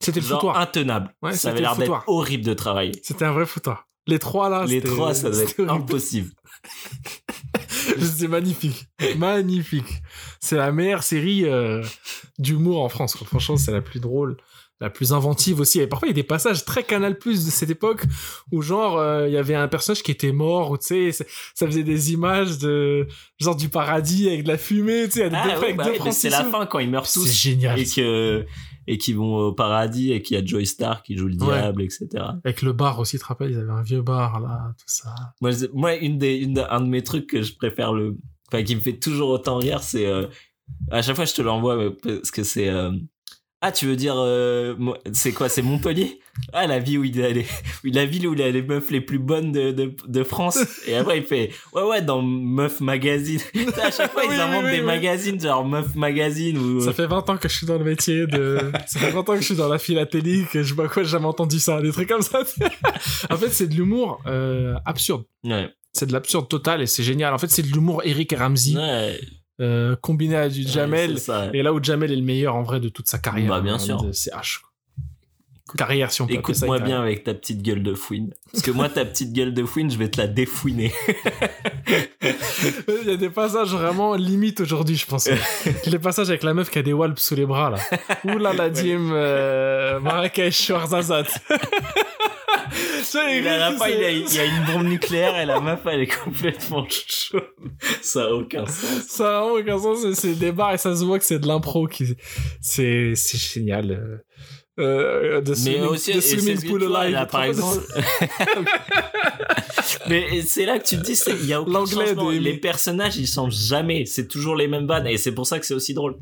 C'était 0.00 0.18
le 0.20 0.26
foutoir. 0.26 0.58
intenables. 0.58 1.14
Ouais, 1.22 1.32
ça 1.34 1.50
avait 1.50 1.60
l'air 1.60 1.76
d'être 1.76 2.02
horrible 2.08 2.44
de 2.44 2.54
travailler. 2.54 3.00
C'était 3.04 3.24
un 3.24 3.32
vrai 3.32 3.46
foutoir. 3.46 3.86
Les 4.06 4.18
trois 4.18 4.48
là, 4.50 4.64
Les 4.66 4.80
c'était- 4.80 4.88
trois, 4.88 5.14
ça 5.14 5.32
c'était 5.32 5.62
être 5.62 5.68
horrible. 5.70 5.84
impossible. 5.84 6.30
C'était 8.00 8.28
magnifique. 8.28 8.86
magnifique. 9.16 10.02
C'est 10.40 10.56
la 10.56 10.72
meilleure 10.72 11.02
série 11.02 11.44
euh, 11.46 11.82
d'humour 12.38 12.82
en 12.82 12.88
France. 12.88 13.16
Franchement, 13.24 13.56
c'est 13.56 13.72
la 13.72 13.80
plus 13.82 14.00
drôle, 14.00 14.36
la 14.80 14.90
plus 14.90 15.12
inventive 15.12 15.60
aussi. 15.60 15.80
Et 15.80 15.86
parfois, 15.86 16.08
il 16.08 16.10
y 16.10 16.14
a 16.14 16.14
des 16.14 16.22
passages 16.24 16.64
très 16.64 16.82
Canal 16.82 17.16
Plus 17.18 17.44
de 17.46 17.50
cette 17.50 17.70
époque 17.70 18.04
où, 18.52 18.60
genre, 18.60 18.98
euh, 18.98 19.28
il 19.28 19.32
y 19.32 19.36
avait 19.36 19.54
un 19.54 19.68
personnage 19.68 20.02
qui 20.02 20.10
était 20.10 20.32
mort, 20.32 20.70
ou 20.72 20.76
tu 20.78 20.86
sais, 20.86 21.12
c'est- 21.12 21.26
ça 21.54 21.66
faisait 21.66 21.84
des 21.84 22.12
images 22.12 22.58
de 22.58 23.06
genre 23.40 23.56
du 23.56 23.68
paradis 23.68 24.28
avec 24.28 24.42
de 24.44 24.48
la 24.48 24.58
fumée, 24.58 25.04
tu 25.04 25.12
sais, 25.12 25.22
avec 25.24 25.38
Ah, 25.42 25.60
ouais, 25.60 25.72
bah 25.74 25.86
ouais, 25.86 26.12
c'est 26.12 26.28
la 26.30 26.44
fin 26.44 26.66
quand 26.66 26.80
ils 26.80 26.90
meurent 26.90 27.06
C'est 27.06 27.20
tous 27.20 27.32
génial. 27.32 27.78
et 27.78 27.84
que 27.86 28.44
et 28.86 28.98
qui 28.98 29.14
vont 29.14 29.34
au 29.46 29.52
paradis 29.54 30.12
et 30.12 30.20
qu'il 30.20 30.36
y 30.36 30.40
a 30.40 30.44
Joy 30.44 30.66
Star 30.66 31.02
qui 31.02 31.16
joue 31.16 31.28
le 31.28 31.36
Ouais. 31.36 31.46
diable, 31.58 31.80
etc. 31.82 32.06
Avec 32.44 32.60
le 32.60 32.74
bar 32.74 32.98
aussi, 32.98 33.16
tu 33.16 33.22
te 33.22 33.26
rappelles, 33.26 33.52
ils 33.52 33.58
avaient 33.58 33.70
un 33.72 33.82
vieux 33.82 34.02
bar 34.02 34.40
là, 34.40 34.74
tout 34.78 34.84
ça. 34.86 35.14
Moi, 35.40 35.52
moi 35.72 35.94
une 35.94 36.18
des, 36.18 36.34
une, 36.36 36.58
un 36.68 36.80
de 36.82 36.88
mes 36.88 37.02
trucs 37.02 37.26
que 37.28 37.40
je 37.40 37.54
préfère 37.56 37.94
le, 37.94 38.18
enfin, 38.52 38.62
qui 38.62 38.76
me 38.76 38.82
fait 38.82 38.98
toujours 38.98 39.30
autant 39.30 39.56
rire, 39.56 39.82
c'est 39.82 40.04
euh, 40.06 40.26
à 40.90 41.00
chaque 41.00 41.16
fois 41.16 41.24
je 41.24 41.32
te 41.32 41.40
l'envoie 41.40 41.76
mais 41.76 41.90
parce 41.92 42.30
que 42.30 42.42
c'est 42.42 42.68
euh, 42.68 42.90
ah 43.66 43.72
tu 43.72 43.86
veux 43.86 43.96
dire 43.96 44.14
euh, 44.18 44.74
c'est 45.14 45.32
quoi 45.32 45.48
c'est 45.48 45.62
Montpellier? 45.62 46.20
Ah 46.52 46.66
la 46.66 46.78
ville 46.80 46.98
où 46.98 47.04
il 47.04 47.22
a 47.22 47.30
les, 47.30 47.46
la 47.84 48.04
ville 48.04 48.26
où 48.28 48.34
il 48.34 48.42
a 48.42 48.50
les 48.50 48.60
meufs 48.60 48.90
les 48.90 49.00
plus 49.00 49.18
bonnes 49.18 49.52
de, 49.52 49.70
de, 49.72 49.94
de 50.06 50.22
France 50.22 50.58
et 50.86 50.94
après 50.94 51.16
il 51.16 51.24
fait 51.24 51.50
ouais 51.72 51.82
ouais 51.82 52.02
dans 52.02 52.20
Meuf 52.20 52.80
Magazine 52.80 53.40
à 53.82 53.90
chaque 53.90 54.12
fois 54.12 54.24
ils 54.24 54.30
oui, 54.32 54.36
inventent 54.36 54.64
oui, 54.66 54.72
des 54.72 54.82
magazines 54.82 55.40
genre 55.40 55.64
Meuf 55.64 55.94
Magazine 55.94 56.58
ou 56.58 56.80
Ça 56.82 56.92
fait 56.92 57.06
20 57.06 57.30
ans 57.30 57.36
que 57.38 57.48
je 57.48 57.56
suis 57.56 57.66
dans 57.66 57.78
le 57.78 57.84
métier 57.84 58.26
de. 58.26 58.70
ça 58.86 59.00
fait 59.00 59.10
20 59.10 59.20
ans 59.20 59.34
que 59.34 59.40
je 59.40 59.44
suis 59.46 59.56
dans 59.56 59.68
la 59.68 59.78
philatélie, 59.78 60.44
que 60.52 60.62
je 60.62 60.68
sais 60.68 60.74
pas 60.74 60.88
quoi, 60.88 61.02
j'ai 61.02 61.08
jamais 61.10 61.26
entendu 61.26 61.58
ça, 61.58 61.80
des 61.80 61.90
trucs 61.92 62.08
comme 62.08 62.20
ça. 62.22 62.40
en 63.30 63.36
fait, 63.38 63.48
c'est 63.48 63.66
de 63.68 63.74
l'humour 63.74 64.20
euh, 64.26 64.74
absurde. 64.84 65.24
ouais, 65.44 65.70
C'est 65.92 66.06
de 66.06 66.12
l'absurde 66.12 66.48
total 66.48 66.82
et 66.82 66.86
c'est 66.86 67.02
génial. 67.02 67.32
En 67.32 67.38
fait, 67.38 67.50
c'est 67.50 67.62
de 67.62 67.68
l'humour 67.72 68.02
Eric 68.04 68.32
et 68.32 68.36
Ramsey 68.36 68.76
ouais, 68.76 69.18
euh, 69.60 69.96
combiné 69.96 70.36
à 70.36 70.48
du 70.48 70.62
Jamel. 70.62 71.14
ouais, 71.14 71.50
et 71.52 71.62
là 71.62 71.72
où 71.72 71.82
Jamel 71.82 72.12
est 72.12 72.16
le 72.16 72.22
meilleur 72.22 72.56
en 72.56 72.62
vrai 72.62 72.80
de 72.80 72.88
toute 72.88 73.08
sa 73.08 73.18
carrière. 73.18 73.50
Bah, 73.50 73.60
bien 73.60 73.74
hein, 73.74 73.78
sûr. 73.78 74.04
C'est 74.12 74.32
H. 74.32 74.60
Carrière, 75.76 76.12
si 76.12 76.22
on 76.22 76.26
peut 76.26 76.34
Écoute-moi 76.34 76.78
bien 76.78 77.00
avec 77.00 77.24
ta 77.24 77.34
petite 77.34 77.62
gueule 77.62 77.82
de 77.82 77.94
fouine. 77.94 78.32
Parce 78.52 78.62
que 78.62 78.70
moi, 78.70 78.88
ta 78.88 79.04
petite 79.04 79.32
gueule 79.32 79.52
de 79.52 79.64
fouine, 79.64 79.90
je 79.90 79.98
vais 79.98 80.08
te 80.08 80.20
la 80.20 80.28
défouiner. 80.28 80.92
Il 82.22 83.08
y 83.08 83.10
a 83.10 83.16
des 83.16 83.30
passages 83.30 83.70
vraiment 83.70 84.14
limite 84.14 84.60
aujourd'hui, 84.60 84.96
je 84.96 85.06
pense. 85.06 85.28
les 85.86 85.98
passages 85.98 86.28
avec 86.28 86.44
la 86.44 86.54
meuf 86.54 86.70
qui 86.70 86.78
a 86.78 86.82
des 86.82 86.92
walps 86.92 87.20
sous 87.20 87.34
les 87.34 87.46
bras 87.46 87.70
là. 87.70 87.78
Ouh 88.24 88.38
là 88.38 88.52
la 88.52 88.70
dîme, 88.70 89.10
euh, 89.12 89.98
Marrakech. 90.00 90.70
Et 93.30 93.38
la 93.38 93.38
il 93.38 93.44
y, 93.44 93.48
a, 93.48 93.78
c'est- 93.78 94.18
il 94.18 94.34
y 94.34 94.38
a 94.40 94.44
une 94.44 94.64
bombe 94.66 94.86
nucléaire 94.86 95.38
et 95.38 95.46
la 95.46 95.60
meuf, 95.60 95.80
elle 95.86 96.00
est 96.00 96.24
complètement 96.24 96.84
chaude. 96.88 97.44
Ça 98.02 98.24
a 98.24 98.28
aucun 98.30 98.66
sens. 98.66 99.04
Ça 99.08 99.38
a 99.40 99.42
aucun 99.44 99.78
sens, 99.78 99.98
c'est- 100.14 100.34
des 100.34 100.52
bars 100.52 100.74
et 100.74 100.78
ça 100.78 100.94
se 100.96 101.04
voit 101.04 101.18
que 101.18 101.24
c'est 101.24 101.38
de 101.38 101.46
l'impro 101.46 101.86
qui, 101.86 102.16
c'est, 102.60 103.12
c'est 103.14 103.38
génial. 103.38 103.90
euh. 103.90 104.18
Euh, 104.80 105.40
de 105.40 105.54
Mais 105.64 105.80
aussi, 105.82 106.12
de 106.14 106.20
swimming 106.20 106.68
pool 106.68 106.96
alive. 106.96 107.12
là, 107.14 107.26
par 107.26 107.44
exemple. 107.44 107.80
Mais 110.08 110.42
c'est 110.42 110.66
là 110.66 110.78
que 110.78 110.86
tu 110.86 110.96
te 110.96 111.02
dis, 111.02 111.18
il 111.40 111.46
y 111.46 111.52
a 111.52 111.60
aucun 111.62 111.72
L'anglais 111.72 112.06
changement. 112.06 112.32
de- 112.32 112.38
Les 112.38 112.58
personnages, 112.58 113.16
ils 113.16 113.26
changent 113.28 113.54
jamais. 113.56 114.04
C'est 114.06 114.28
toujours 114.28 114.56
les 114.56 114.68
mêmes 114.68 114.86
vannes 114.86 115.06
et 115.06 115.16
c'est 115.16 115.32
pour 115.32 115.46
ça 115.46 115.58
que 115.58 115.66
c'est 115.66 115.74
aussi 115.74 115.94
drôle. 115.94 116.16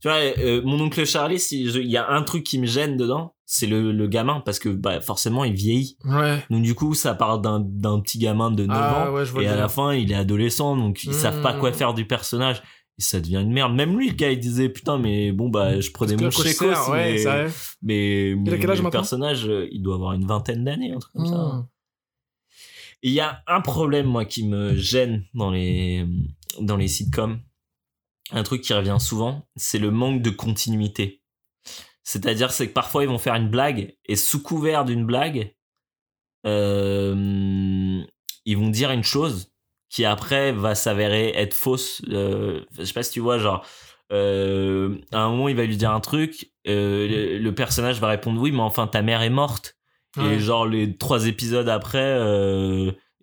Tu 0.00 0.08
vois, 0.08 0.16
euh, 0.16 0.60
mon 0.64 0.80
oncle 0.80 1.04
Charlie, 1.06 1.38
si 1.38 1.62
il 1.62 1.90
y 1.90 1.96
a 1.96 2.08
un 2.10 2.22
truc 2.22 2.42
qui 2.42 2.58
me 2.58 2.66
gêne 2.66 2.96
dedans, 2.96 3.34
c'est 3.52 3.66
le, 3.66 3.92
le 3.92 4.06
gamin 4.06 4.40
parce 4.40 4.58
que 4.58 4.70
bah, 4.70 5.02
forcément, 5.02 5.44
il 5.44 5.52
vieillit. 5.52 5.98
Ouais. 6.06 6.42
Donc 6.48 6.62
du 6.62 6.74
coup, 6.74 6.94
ça 6.94 7.14
part 7.14 7.38
d'un 7.38 7.60
d'un 7.60 8.00
petit 8.00 8.16
gamin 8.16 8.50
de 8.50 8.64
9 8.64 8.78
Ah, 8.80 9.10
ans 9.10 9.12
ouais, 9.12 9.44
et 9.44 9.46
à 9.46 9.56
la 9.56 9.68
fin, 9.68 9.92
il 9.92 10.10
est 10.10 10.14
adolescent, 10.14 10.74
donc 10.74 11.04
ils 11.04 11.12
savent 11.12 11.42
pas 11.42 11.52
quoi 11.52 11.70
faire 11.70 11.92
du 11.92 12.06
personnage. 12.06 12.62
Et 12.98 13.02
ça 13.02 13.20
devient 13.20 13.42
une 13.42 13.52
merde. 13.52 13.74
Même 13.74 13.98
lui, 13.98 14.08
le 14.08 14.14
gars, 14.14 14.30
il 14.30 14.40
disait 14.40 14.70
putain, 14.70 14.96
mais 14.96 15.32
bon 15.32 15.50
bah, 15.50 15.80
je 15.80 15.90
prenais 15.90 16.16
mon 16.16 16.22
Parce 16.22 16.42
que 16.42 16.48
chécos, 16.48 16.64
Coster, 16.64 16.90
ouais, 16.92 17.24
mais, 17.82 18.34
mais, 18.36 18.56
le 18.56 18.90
personnage, 18.90 19.46
euh, 19.46 19.68
il 19.70 19.82
doit 19.82 19.96
avoir 19.96 20.14
une 20.14 20.24
vingtaine 20.24 20.64
d'années, 20.64 20.92
un 20.92 20.98
truc 20.98 21.12
comme 21.12 21.26
ça. 21.26 21.66
Et 23.02 23.08
il 23.08 23.14
y 23.14 23.20
a 23.20 23.42
un 23.46 23.60
problème, 23.60 24.06
moi, 24.06 24.24
qui 24.24 24.46
me 24.46 24.74
gêne 24.76 25.24
dans 25.34 25.50
les, 25.50 26.06
dans 26.58 26.78
les 26.78 26.88
sitcoms. 26.88 27.38
Un 28.30 28.44
truc 28.44 28.62
qui 28.62 28.72
revient 28.72 28.98
souvent, 28.98 29.46
c'est 29.56 29.78
le 29.78 29.90
manque 29.90 30.22
de 30.22 30.30
continuité. 30.30 31.21
C'est-à-dire, 32.04 32.50
c'est 32.50 32.68
que 32.68 32.72
parfois, 32.72 33.04
ils 33.04 33.08
vont 33.08 33.18
faire 33.18 33.34
une 33.36 33.48
blague, 33.48 33.94
et 34.06 34.16
sous 34.16 34.42
couvert 34.42 34.84
d'une 34.84 35.04
blague, 35.06 35.54
euh, 36.46 38.02
ils 38.44 38.56
vont 38.56 38.68
dire 38.68 38.90
une 38.90 39.04
chose 39.04 39.52
qui 39.88 40.04
après 40.04 40.52
va 40.52 40.74
s'avérer 40.74 41.32
être 41.36 41.54
fausse. 41.54 42.02
Euh, 42.10 42.62
je 42.78 42.84
sais 42.84 42.92
pas 42.92 43.02
si 43.02 43.12
tu 43.12 43.20
vois, 43.20 43.38
genre, 43.38 43.64
euh, 44.12 44.96
à 45.12 45.20
un 45.20 45.30
moment 45.30 45.48
il 45.48 45.56
va 45.56 45.64
lui 45.64 45.76
dire 45.76 45.90
un 45.90 46.00
truc, 46.00 46.50
euh, 46.66 47.08
le, 47.08 47.38
le 47.38 47.54
personnage 47.54 48.00
va 48.00 48.08
répondre 48.08 48.40
oui, 48.40 48.52
mais 48.52 48.60
enfin 48.60 48.86
ta 48.86 49.02
mère 49.02 49.22
est 49.22 49.30
morte. 49.30 49.76
Ouais. 50.16 50.34
Et 50.34 50.38
genre 50.40 50.66
les 50.66 50.96
trois 50.96 51.26
épisodes 51.26 51.68
après, 51.68 52.18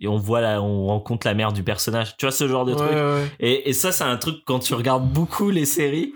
et 0.02 0.08
on 0.08 0.18
voit 0.18 0.42
là, 0.42 0.62
on 0.62 0.88
rencontre 0.88 1.28
la 1.28 1.34
mère 1.36 1.52
du 1.54 1.62
personnage. 1.64 2.16
Tu 2.18 2.26
vois 2.26 2.32
ce 2.32 2.48
genre 2.48 2.66
de 2.66 2.72
Ouais, 2.72 2.78
truc? 2.78 2.92
ouais. 2.94 3.28
Et, 3.40 3.70
et 3.70 3.74
ça 3.74 3.92
c'est 3.92 4.06
un 4.06 4.18
truc 4.18 4.38
quand 4.46 4.60
tu 4.60 4.74
regardes 4.74 5.08
beaucoup 5.12 5.50
les 5.52 5.66
séries. 5.66 6.14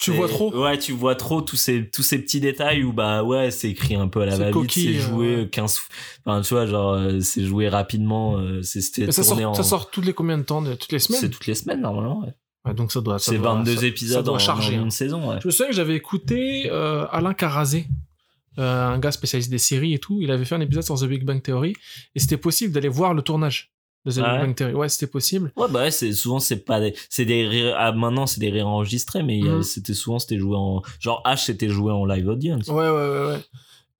Tu 0.00 0.10
c'est- 0.10 0.16
vois 0.16 0.28
trop. 0.28 0.52
Ouais, 0.54 0.76
tu 0.78 0.92
vois 0.92 1.14
trop 1.14 1.40
tous 1.40 1.56
ces 1.56 1.88
tous 1.88 2.02
ces 2.02 2.18
petits 2.18 2.40
détails 2.40 2.82
où 2.82 2.92
bah 2.92 3.22
ouais, 3.22 3.50
c'est 3.50 3.70
écrit 3.70 3.94
un 3.94 4.08
peu 4.08 4.22
à 4.22 4.26
la 4.26 4.32
C'est 4.36 4.50
va-vite, 4.50 4.70
c'est 4.72 4.94
joué 4.94 5.26
euh, 5.34 5.42
ouais. 5.42 5.48
15 5.48 5.80
enfin 6.26 6.40
tu 6.42 6.52
vois 6.54 6.66
genre 6.66 6.94
euh, 6.94 7.20
c'est 7.20 7.44
joué 7.44 7.68
rapidement, 7.68 8.36
euh, 8.38 8.60
c'est 8.62 8.80
c'était 8.80 9.10
ça 9.12 9.22
sort, 9.22 9.40
en 9.44 9.54
ça 9.54 9.62
sort 9.62 9.90
toutes 9.90 10.04
les 10.06 10.12
combien 10.12 10.36
de 10.36 10.42
temps 10.42 10.62
de- 10.62 10.74
Toutes 10.74 10.90
les 10.92 10.98
c'est 10.98 11.12
semaines 11.12 11.30
toutes 11.30 11.46
les 11.46 11.54
semaines 11.54 11.80
normalement. 11.80 12.20
ouais. 12.24 12.32
Ouais, 12.66 12.74
Donc 12.74 12.90
ça 12.92 13.00
doit. 13.02 13.18
ça 13.18 13.30
C'est 13.32 13.38
doit- 13.38 13.54
22 13.54 13.74
ça- 13.74 13.80
ça 13.82 13.86
épisodes 13.86 14.24
doit 14.24 14.34
en, 14.34 14.38
charger, 14.38 14.76
en 14.76 14.80
hein. 14.80 14.84
une 14.84 14.90
saison. 14.90 15.30
Ouais. 15.30 15.36
Je 15.42 15.46
me 15.46 15.52
souviens 15.52 15.68
que 15.68 15.76
j'avais 15.76 15.94
écouté 15.94 16.68
euh, 16.70 17.06
Alain 17.12 17.34
Carazé, 17.34 17.86
euh, 18.58 18.86
un 18.86 18.98
gars 18.98 19.12
spécialiste 19.12 19.50
des 19.50 19.58
séries 19.58 19.94
et 19.94 19.98
tout. 19.98 20.18
Il 20.22 20.30
avait 20.30 20.44
fait 20.44 20.54
un 20.54 20.60
épisode 20.60 20.82
sur 20.82 20.98
The 20.98 21.04
Big 21.04 21.24
Bang 21.24 21.42
Theory 21.42 21.74
et 22.14 22.18
c'était 22.20 22.36
possible 22.38 22.72
d'aller 22.72 22.88
voir 22.88 23.12
le 23.14 23.22
tournage 23.22 23.73
de 24.04 24.10
The 24.12 24.18
Ah 24.18 24.22
Big 24.32 24.40
ouais 24.40 24.46
Bang 24.46 24.54
Theory. 24.54 24.74
Ouais, 24.74 24.88
c'était 24.88 25.06
possible. 25.06 25.52
Ouais, 25.56 25.66
bah 25.70 25.82
ouais, 25.82 25.90
c'est 25.90 26.12
souvent 26.12 26.38
c'est 26.40 26.64
pas 26.64 26.80
des, 26.80 26.94
c'est 27.08 27.24
des 27.24 27.46
ré- 27.46 27.72
ah, 27.76 27.92
maintenant 27.92 28.26
c'est 28.26 28.40
des 28.40 28.50
réenregistrés, 28.50 29.22
mais 29.22 29.38
il 29.38 29.44
y 29.44 29.48
a- 29.48 29.54
Mhm. 29.56 29.62
c'était 29.62 29.94
souvent 29.94 30.18
c'était 30.18 30.38
joué 30.38 30.56
en 30.56 30.82
genre 31.00 31.22
H 31.24 31.44
c'était 31.46 31.68
joué 31.68 31.92
en 31.92 32.04
live 32.04 32.28
audience. 32.28 32.68
Ouais, 32.68 32.74
ouais, 32.74 32.90
ouais, 32.90 33.26
ouais. 33.28 33.40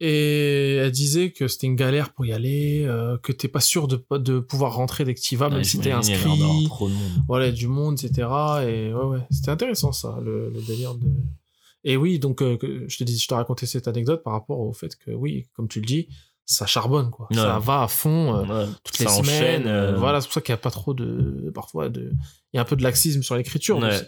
Et 0.00 0.74
elle 0.76 0.90
disait 0.90 1.30
que 1.30 1.46
c'était 1.48 1.68
une 1.68 1.76
galère 1.76 2.12
pour 2.12 2.26
y 2.26 2.32
aller, 2.32 2.84
euh, 2.84 3.16
que 3.18 3.32
t'es 3.32 3.48
pas 3.48 3.61
sûr 3.61 3.86
de, 3.88 4.05
de 4.18 4.40
pouvoir 4.40 4.74
rentrer 4.74 5.05
dès 5.05 5.14
que 5.14 5.20
t'y 5.20 5.36
vas, 5.36 5.48
même 5.48 5.59
Ouais, 5.59 5.64
si 5.64 5.78
t'es 5.78 5.84
il 5.84 5.88
y 5.88 5.92
avait 5.92 5.98
inscrit. 5.98 6.64
trop 6.64 6.88
de 6.88 6.94
monde. 6.94 7.12
Voilà, 7.28 7.52
du 7.52 7.68
monde, 7.68 7.94
etc. 7.94 8.28
Et 8.68 8.92
ouais, 8.92 9.05
ouais, 9.05 9.20
c'était 9.30 9.50
intéressant 9.50 9.92
ça, 9.92 10.18
le, 10.22 10.50
le 10.50 10.61
délire 10.66 10.94
de. 10.94 11.07
Et 11.84 11.96
oui, 11.96 12.18
donc 12.18 12.42
euh, 12.42 12.59
je 12.88 12.96
te 12.96 13.05
dis, 13.05 13.16
je 13.18 13.28
te 13.28 13.34
racontais 13.34 13.66
cette 13.66 13.86
anecdote 13.88 14.22
par 14.24 14.32
rapport 14.32 14.59
au 14.59 14.72
fait 14.72 14.96
que 14.96 15.11
oui, 15.12 15.46
comme 15.55 15.68
tu 15.68 15.80
le 15.80 15.86
dis, 15.86 16.09
ça 16.47 16.66
charbonne 16.66 17.11
quoi, 17.11 17.26
Ouais. 17.30 17.36
ça 17.36 17.59
va 17.59 17.82
à 17.82 17.88
fond. 17.88 18.34
euh, 18.36 18.42
Ouais, 18.66 18.72
toutes 18.84 18.97
ça 18.97 19.05
les 19.05 19.11
semaines. 19.11 19.22
enchaîne, 19.62 19.66
euh, 19.66 19.97
Voilà, 19.97 20.20
c'est 20.20 20.26
pour 20.26 20.34
ça 20.34 20.40
qu'il 20.40 20.53
n'y 20.53 20.59
a 20.59 20.62
pas 20.62 20.70
trop 20.70 20.92
de. 20.95 21.51
Parfois, 21.55 21.88
de... 21.88 22.11
il 22.53 22.57
y 22.57 22.59
a 22.59 22.62
un 22.62 22.64
peu 22.66 22.76
de 22.76 22.82
laxisme 22.82 23.22
sur 23.22 23.34
l'écriture. 23.36 23.78
Ouais. 23.78 23.99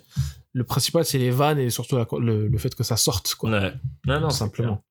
Le 0.52 0.64
principal, 0.64 1.04
c'est 1.04 1.18
les 1.18 1.30
vannes 1.30 1.58
et 1.58 1.70
surtout 1.70 1.96
la- 1.96 2.06
le, 2.18 2.48
le 2.48 2.58
fait 2.58 2.74
que 2.74 2.82
ça 2.84 2.96
sorte, 2.96 3.34
quoi. 3.34 3.50
Non, 4.06 4.20
non, 4.20 4.30
simplement. 4.30 4.82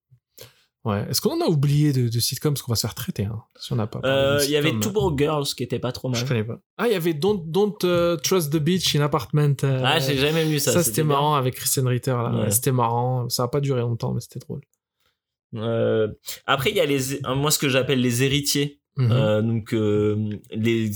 Ouais. 0.83 1.03
Est-ce 1.09 1.19
qu'on 1.19 1.41
en 1.41 1.43
a 1.43 1.49
oublié 1.49 1.93
de, 1.93 2.07
de 2.09 2.19
sitcoms? 2.19 2.53
Parce 2.53 2.61
qu'on 2.61 2.71
va 2.71 2.75
se 2.75 2.81
faire 2.85 2.93
traiter, 2.93 3.25
hein, 3.25 3.41
si 3.59 3.73
on 3.73 3.75
n'a 3.75 3.87
pas. 3.87 4.01
Euh, 4.05 4.39
Il 4.43 4.51
y 4.51 4.55
avait. 4.55 4.79
Two 4.79 4.91
Broke 4.91 5.17
Girls 5.17 5.45
qui 5.57 5.63
était 5.63 5.79
pas 5.79 5.91
trop 5.91 6.09
mal. 6.09 6.19
Je 6.21 6.25
connais 6.27 6.43
pas. 6.43 6.59
Ah, 6.77 6.85
il 6.87 6.93
y 6.93 6.95
avait 6.95 7.15
Don't, 7.15 7.41
Don't 7.47 7.73
euh, 7.85 8.17
Trust 8.17 8.53
the 8.53 8.57
Beach 8.57 8.95
in 8.95 9.01
Apartment. 9.01 9.55
euh, 9.63 9.81
Ah, 9.83 9.97
j'ai 9.99 10.15
jamais 10.15 10.45
vu 10.45 10.59
ça. 10.59 10.73
ça, 10.73 10.83
c'était 10.83 11.01
bien. 11.01 11.13
marrant 11.15 11.33
avec 11.33 11.55
Kristen 11.55 11.87
Ritter. 11.87 12.11
Là. 12.11 12.31
Ouais. 12.43 12.51
C'était 12.51 12.71
marrant. 12.71 13.27
Ça 13.29 13.43
a 13.43 13.47
pas 13.47 13.61
duré 13.61 13.81
longtemps, 13.81 14.13
mais 14.13 14.21
c'était 14.21 14.37
drôle. 14.39 14.61
Euh, 15.55 16.07
après, 16.45 16.69
il 16.71 16.75
y 16.75 16.79
a 16.81 16.85
les, 16.85 17.19
moi 17.35 17.51
ce 17.51 17.59
que 17.59 17.69
j'appelle 17.69 18.01
les 18.01 18.23
héritiers. 18.23 18.79
Mhm. 18.97 19.11
Euh, 19.11 19.41
donc 19.41 19.73
euh, 19.73 20.29
les 20.51 20.91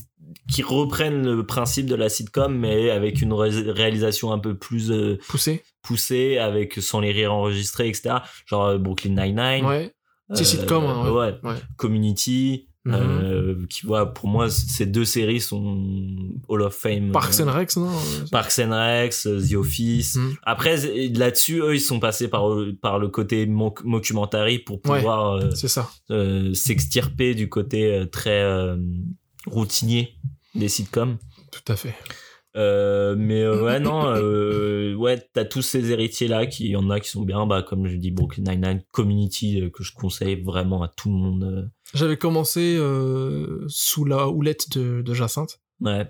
qui 0.50 0.62
reprennent 0.64 1.30
le 1.36 1.46
principe 1.46 1.86
de 1.88 1.96
la 1.96 2.08
sitcom 2.08 2.56
mais 2.58 2.92
avec 2.92 3.22
une 3.22 3.34
ré- 3.34 3.72
réalisation 3.72 4.32
un 4.32 4.40
peu 4.40 4.56
plus 4.58 4.90
euh, 4.90 5.18
Poussé. 5.28 5.64
poussée 5.82 6.38
avec 6.38 6.76
sans 6.76 7.02
les 7.02 7.12
rires 7.12 7.34
enregistrés 7.34 7.90
etc 7.90 8.18
genre 8.46 8.80
Brooklyn 8.80 9.16
Nine-Nine 9.22 9.66
Ouais. 9.66 9.94
C'est 10.34 10.46
sitcom, 10.46 10.86
hein, 10.86 11.12
ouais. 11.12 11.40
Ouais. 11.44 11.56
Community 11.76 12.69
Mhm. 12.86 12.94
euh, 12.96 13.66
qui 13.70 13.86
voit 13.86 14.14
pour 14.14 14.30
moi 14.30 14.50
ces 14.50 14.86
deux 14.86 15.04
séries 15.04 15.42
sont 15.42 15.84
Hall 16.48 16.62
of 16.62 16.74
Fame 16.74 17.12
Parks 17.12 17.40
euh, 17.42 17.44
and 17.46 17.52
Recs, 17.52 17.76
non 17.76 17.90
euh, 17.90 18.26
Parks 18.32 18.58
and 18.60 18.72
euh, 18.72 19.10
The 19.48 19.54
Office 19.56 20.16
Mhm. 20.16 20.36
après 20.44 20.78
là-dessus 21.10 21.60
eux 21.62 21.76
ils 21.76 21.82
sont 21.82 22.00
passés 22.00 22.30
par 22.30 22.46
par 22.82 22.98
le 22.98 23.10
côté 23.10 23.46
moc- 23.46 23.84
mockumentary 23.84 24.60
pour 24.60 24.78
Ouais. 24.86 25.00
pouvoir 25.00 25.34
euh, 25.34 25.50
C'est 25.56 25.68
ça. 25.68 25.90
euh, 26.10 26.54
s'extirper 26.54 27.36
du 27.36 27.50
côté 27.50 28.06
très 28.14 28.42
routinier 29.48 30.16
des 30.56 30.70
sitcoms. 30.70 31.18
Tout 31.52 31.72
à 31.72 31.76
fait. 31.76 31.94
Euh, 32.56 33.16
mais 33.18 33.42
euh, 33.44 33.64
ouais, 33.64 33.80
non, 33.80 34.06
euh, 34.08 34.96
ouais, 34.96 35.24
t'as 35.34 35.46
tous 35.46 35.62
ces 35.62 35.92
héritiers-là, 35.92 36.48
qui 36.48 36.66
il 36.66 36.72
y 36.72 36.76
en 36.76 36.90
a 36.90 37.00
qui 37.00 37.10
sont 37.10 37.22
bien, 37.22 37.46
bah, 37.46 37.62
comme 37.62 37.88
je 37.88 37.96
dis, 37.96 38.10
Brooklyn 38.10 38.44
Nine-Nine, 38.44 38.82
Community, 38.92 39.62
euh, 39.62 39.70
que 39.70 39.84
je 39.84 39.94
conseille 39.94 40.42
vraiment 40.42 40.82
à 40.82 40.88
tout 40.88 41.10
le 41.10 41.16
monde. 41.16 41.72
J'avais 41.94 42.18
commencé 42.18 42.76
euh, 42.78 43.64
sous 43.68 44.06
la 44.06 44.30
houlette 44.30 44.70
de, 44.78 45.02
de 45.02 45.14
Jacinthe. 45.14 45.60
Ouais, 45.82 46.08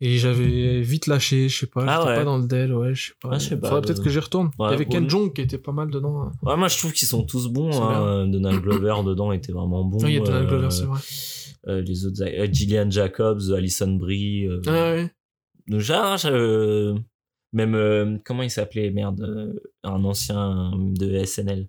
Et 0.00 0.18
j'avais 0.18 0.80
vite 0.80 1.06
lâché, 1.08 1.48
je 1.48 1.58
sais 1.60 1.66
pas, 1.66 1.84
Ah 1.88 1.96
j'étais 1.98 2.08
ouais. 2.10 2.16
pas 2.18 2.24
dans 2.24 2.38
le 2.38 2.46
Dell, 2.46 2.72
ouais, 2.72 2.94
je 2.94 3.08
sais 3.08 3.14
pas. 3.20 3.30
Ah, 3.32 3.38
je 3.38 3.48
sais 3.48 3.56
pas, 3.58 3.68
Faudrait 3.68 3.78
euh, 3.78 3.86
peut-être 3.86 4.02
que 4.04 4.10
j'y 4.10 4.18
retourne. 4.20 4.50
ouais, 4.58 4.68
Il 4.68 4.70
y 4.70 4.74
avait 4.74 4.86
Ken. 4.86 5.08
Jong 5.10 5.32
qui 5.32 5.40
était 5.40 5.58
pas 5.58 5.72
mal 5.72 5.90
dedans. 5.90 6.22
hein. 6.22 6.32
ouais, 6.42 6.56
moi 6.56 6.68
je 6.68 6.78
trouve 6.78 6.92
qu'ils 6.92 7.08
sont 7.08 7.24
tous 7.24 7.48
bons. 7.48 7.72
Hein. 7.82 8.06
Euh, 8.06 8.26
Donald 8.26 8.62
Glover 8.62 8.94
dedans 9.04 9.32
était 9.32 9.50
vraiment 9.52 9.84
bon. 9.84 9.98
Oui, 10.02 10.10
il 10.12 10.14
y 10.14 10.18
a 10.18 10.20
Donald 10.20 10.46
Euh, 10.46 10.48
Glover, 10.50 10.70
c'est 10.70 10.84
vrai. 10.84 11.82
les 11.82 12.06
autres, 12.06 12.22
Gillian 12.52 12.88
Jacobs, 12.90 13.40
Alison 13.56 13.92
Brie. 13.94 14.46
Ah 14.66 14.70
ouais. 14.92 15.10
Déjà, 15.66 16.16
je- 16.16 16.96
même 17.52 17.74
euh, 17.74 18.18
comment 18.24 18.42
il 18.42 18.50
s'appelait 18.50 18.90
merde, 18.90 19.20
euh, 19.22 19.52
un 19.82 20.04
ancien 20.04 20.70
de 20.78 21.24
SNL, 21.24 21.66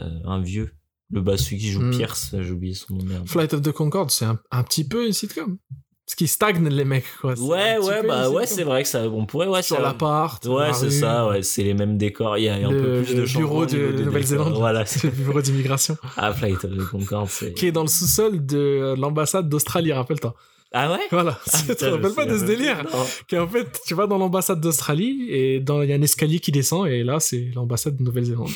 euh, 0.00 0.04
un 0.24 0.40
vieux, 0.40 0.70
le 1.10 1.20
bas 1.20 1.36
celui 1.36 1.58
qui 1.58 1.70
joue 1.70 1.82
Hmm. 1.82 1.90
Pierce, 1.96 2.34
j'ai 2.38 2.50
oublié 2.50 2.74
son 2.74 2.94
nom 2.94 3.04
merde. 3.04 3.28
Flight 3.28 3.54
of 3.54 3.62
the 3.62 3.72
Concorde, 3.72 4.10
c'est 4.10 4.24
un, 4.24 4.38
un 4.50 4.62
petit 4.62 4.86
peu 4.86 5.06
une 5.06 5.12
sitcom. 5.12 5.58
Parce 6.04 6.14
qu'ils 6.14 6.28
stagnent 6.28 6.68
les 6.68 6.84
mecs, 6.84 7.04
quoi. 7.20 7.34
Ouais, 7.40 7.78
ouais, 7.78 8.02
peu 8.02 8.06
bah 8.06 8.30
ouais, 8.30 8.46
c'est 8.46 8.62
vrai 8.62 8.84
que 8.84 8.88
ça, 8.88 9.08
on 9.08 9.26
pourrait, 9.26 9.48
ouais, 9.48 9.62
Sur 9.62 9.76
ça- 9.76 9.82
l'appart. 9.82 10.44
Ouais, 10.46 10.68
la 10.68 10.72
c'est 10.72 10.90
ça, 10.90 11.26
ouais, 11.26 11.42
c'est 11.42 11.64
les 11.64 11.74
mêmes 11.74 11.98
décors. 11.98 12.38
Il 12.38 12.44
y 12.44 12.48
a 12.48 12.54
un 12.54 12.68
peu 12.68 12.98
Le- 12.98 13.02
plus 13.02 13.14
le 13.16 13.22
de 13.22 13.26
bureau 13.36 13.66
de. 13.66 14.04
Nouvelle-Zélande. 14.04 14.54
Voilà, 14.54 14.86
C'est 14.86 14.98
c'est 15.00 15.06
le 15.08 15.12
bureau 15.24 15.40
d'immigration. 15.40 15.96
ah, 16.16 16.32
Flight 16.32 16.64
of 16.64 16.70
the 16.76 16.84
Concorde, 16.90 17.28
c'est. 17.28 17.54
qui 17.54 17.66
est 17.66 17.72
dans 17.72 17.82
le 17.82 17.88
sous-sol 17.88 18.46
de 18.46 18.94
l'ambassade 18.96 19.48
d'Australie, 19.48 19.92
rappelle-toi. 19.92 20.34
Ah 20.78 20.92
ouais? 20.92 21.00
Voilà. 21.10 21.38
Ah, 21.52 21.58
tu 21.66 21.74
te 21.74 21.84
rappelles 21.86 22.12
pas 22.14 22.26
de 22.26 22.36
ce 22.36 22.44
délire 22.44 22.76
même 22.76 22.86
plus. 22.86 22.94
Non. 22.96 23.04
Qui 23.28 23.38
en 23.38 23.48
fait, 23.48 23.80
tu 23.86 23.94
vas 23.94 24.06
dans 24.06 24.18
l'ambassade 24.18 24.60
d'Australie 24.60 25.26
et 25.30 25.56
il 25.56 25.88
y 25.88 25.92
a 25.92 25.96
un 25.96 26.02
escalier 26.02 26.38
qui 26.38 26.52
descend 26.52 26.86
et 26.86 27.02
là 27.02 27.18
c'est 27.18 27.50
l'ambassade 27.54 27.96
de 27.96 28.02
Nouvelle-Zélande. 28.02 28.50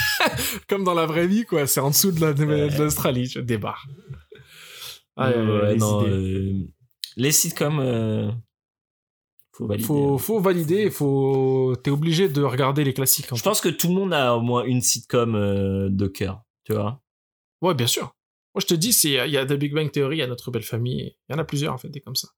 Comme 0.68 0.84
dans 0.84 0.94
la 0.94 1.04
vraie 1.04 1.26
vie 1.26 1.44
quoi, 1.44 1.66
c'est 1.66 1.80
en 1.80 1.90
dessous 1.90 2.12
de 2.12 2.20
la 2.20 2.28
Ouais. 2.30 2.68
de 2.70 2.82
l'Australie, 2.82 3.26
je 3.26 3.40
débarre. 3.40 3.86
Ah, 5.16 5.28
euh, 5.30 5.62
ouais, 5.62 5.72
les 5.72 5.78
non, 5.78 6.06
euh, 6.06 6.66
les 7.16 7.32
sitcoms, 7.32 7.78
euh, 7.80 8.30
faut 9.52 9.66
valider. 9.66 9.86
faut 9.86 10.18
faut 10.18 10.40
valider, 10.40 10.90
faut 10.90 11.76
t'es 11.82 11.90
obligé 11.90 12.28
de 12.30 12.42
regarder 12.42 12.84
les 12.84 12.94
classiques. 12.94 13.26
Je 13.30 13.34
fait. 13.36 13.42
pense 13.42 13.60
que 13.60 13.68
tout 13.68 13.88
le 13.88 13.94
monde 13.94 14.14
a 14.14 14.34
au 14.34 14.40
moins 14.40 14.64
une 14.64 14.80
sitcom 14.80 15.34
euh, 15.34 15.88
de 15.90 16.06
cœur, 16.06 16.40
tu 16.64 16.72
vois. 16.72 17.02
Ouais, 17.60 17.74
bien 17.74 17.86
sûr. 17.86 18.14
Moi 18.54 18.60
je 18.60 18.66
te 18.66 18.74
dis, 18.74 18.92
c'est 18.92 19.12
il 19.26 19.30
y 19.32 19.36
a 19.36 19.46
The 19.46 19.52
Big 19.52 19.74
Bang 19.74 19.90
Theory, 19.90 20.16
il 20.16 20.20
y 20.20 20.22
a 20.22 20.26
Notre 20.26 20.50
Belle 20.50 20.62
Famille, 20.62 21.16
il 21.28 21.32
y 21.32 21.34
en 21.34 21.38
a 21.38 21.44
plusieurs 21.44 21.72
en 21.74 21.78
fait 21.78 21.88
des 21.88 22.00
comme 22.00 22.16
ça. 22.16 22.28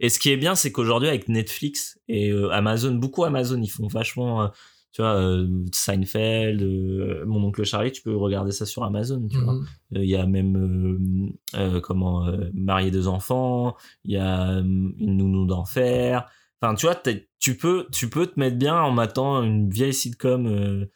Et 0.00 0.08
ce 0.08 0.18
qui 0.18 0.30
est 0.30 0.36
bien, 0.36 0.54
c'est 0.54 0.70
qu'aujourd'hui 0.70 1.08
avec 1.08 1.28
Netflix 1.28 1.98
et 2.08 2.30
euh, 2.30 2.50
Amazon, 2.50 2.94
beaucoup 2.94 3.24
Amazon, 3.24 3.60
ils 3.60 3.68
font 3.70 3.88
vachement, 3.88 4.44
euh, 4.44 4.48
tu 4.92 5.02
vois, 5.02 5.16
euh, 5.16 5.48
Seinfeld, 5.72 6.62
euh, 6.62 7.24
Mon 7.26 7.42
oncle 7.42 7.64
Charlie, 7.64 7.90
tu 7.90 8.02
peux 8.02 8.14
regarder 8.14 8.52
ça 8.52 8.66
sur 8.66 8.84
Amazon, 8.84 9.26
tu 9.28 9.38
vois. 9.38 9.54
Mhm. 9.54 9.66
Euh, 9.96 10.04
Il 10.04 10.10
y 10.10 10.14
a 10.14 10.26
même 10.26 10.56
euh, 10.56 11.58
euh, 11.58 11.80
comment 11.80 12.28
euh, 12.28 12.50
marier 12.54 12.92
deux 12.92 13.08
enfants, 13.08 13.74
il 14.04 14.12
y 14.12 14.18
a 14.18 14.52
euh, 14.52 14.60
une 14.62 15.16
nounou 15.16 15.46
d'enfer. 15.46 16.28
Enfin, 16.60 16.76
tu 16.76 16.86
vois, 16.86 17.02
tu 17.40 17.56
peux, 17.56 17.88
tu 17.90 18.08
peux 18.08 18.26
te 18.28 18.38
mettre 18.38 18.56
bien 18.56 18.76
en 18.80 18.92
matant 18.92 19.42
une 19.42 19.68
vieille 19.68 19.94
sitcom 19.94 20.86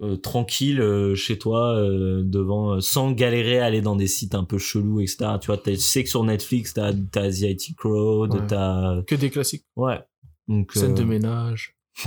euh, 0.00 0.16
tranquille 0.16 0.80
euh, 0.80 1.14
chez 1.14 1.38
toi 1.38 1.74
euh, 1.76 2.22
devant, 2.24 2.80
sans 2.80 3.10
galérer 3.12 3.58
à 3.58 3.64
aller 3.66 3.80
dans 3.80 3.96
des 3.96 4.06
sites 4.06 4.34
un 4.34 4.44
peu 4.44 4.58
chelous, 4.58 5.00
etc. 5.00 5.32
Tu 5.40 5.46
vois, 5.48 5.58
tu 5.58 5.76
sais 5.76 6.04
que 6.04 6.08
sur 6.10 6.22
Netflix, 6.24 6.74
t'as 6.74 6.86
as 6.88 6.92
The 7.30 7.40
IT 7.42 7.76
Crowd, 7.76 8.32
Ouais. 8.34 8.40
t'as 8.46 9.02
Que 9.02 9.14
des 9.16 9.30
classiques. 9.30 9.64
ouais. 9.76 9.98
Donc 10.46 10.72
Scène 10.72 10.94
de 10.94 11.02
ménage. 11.04 11.74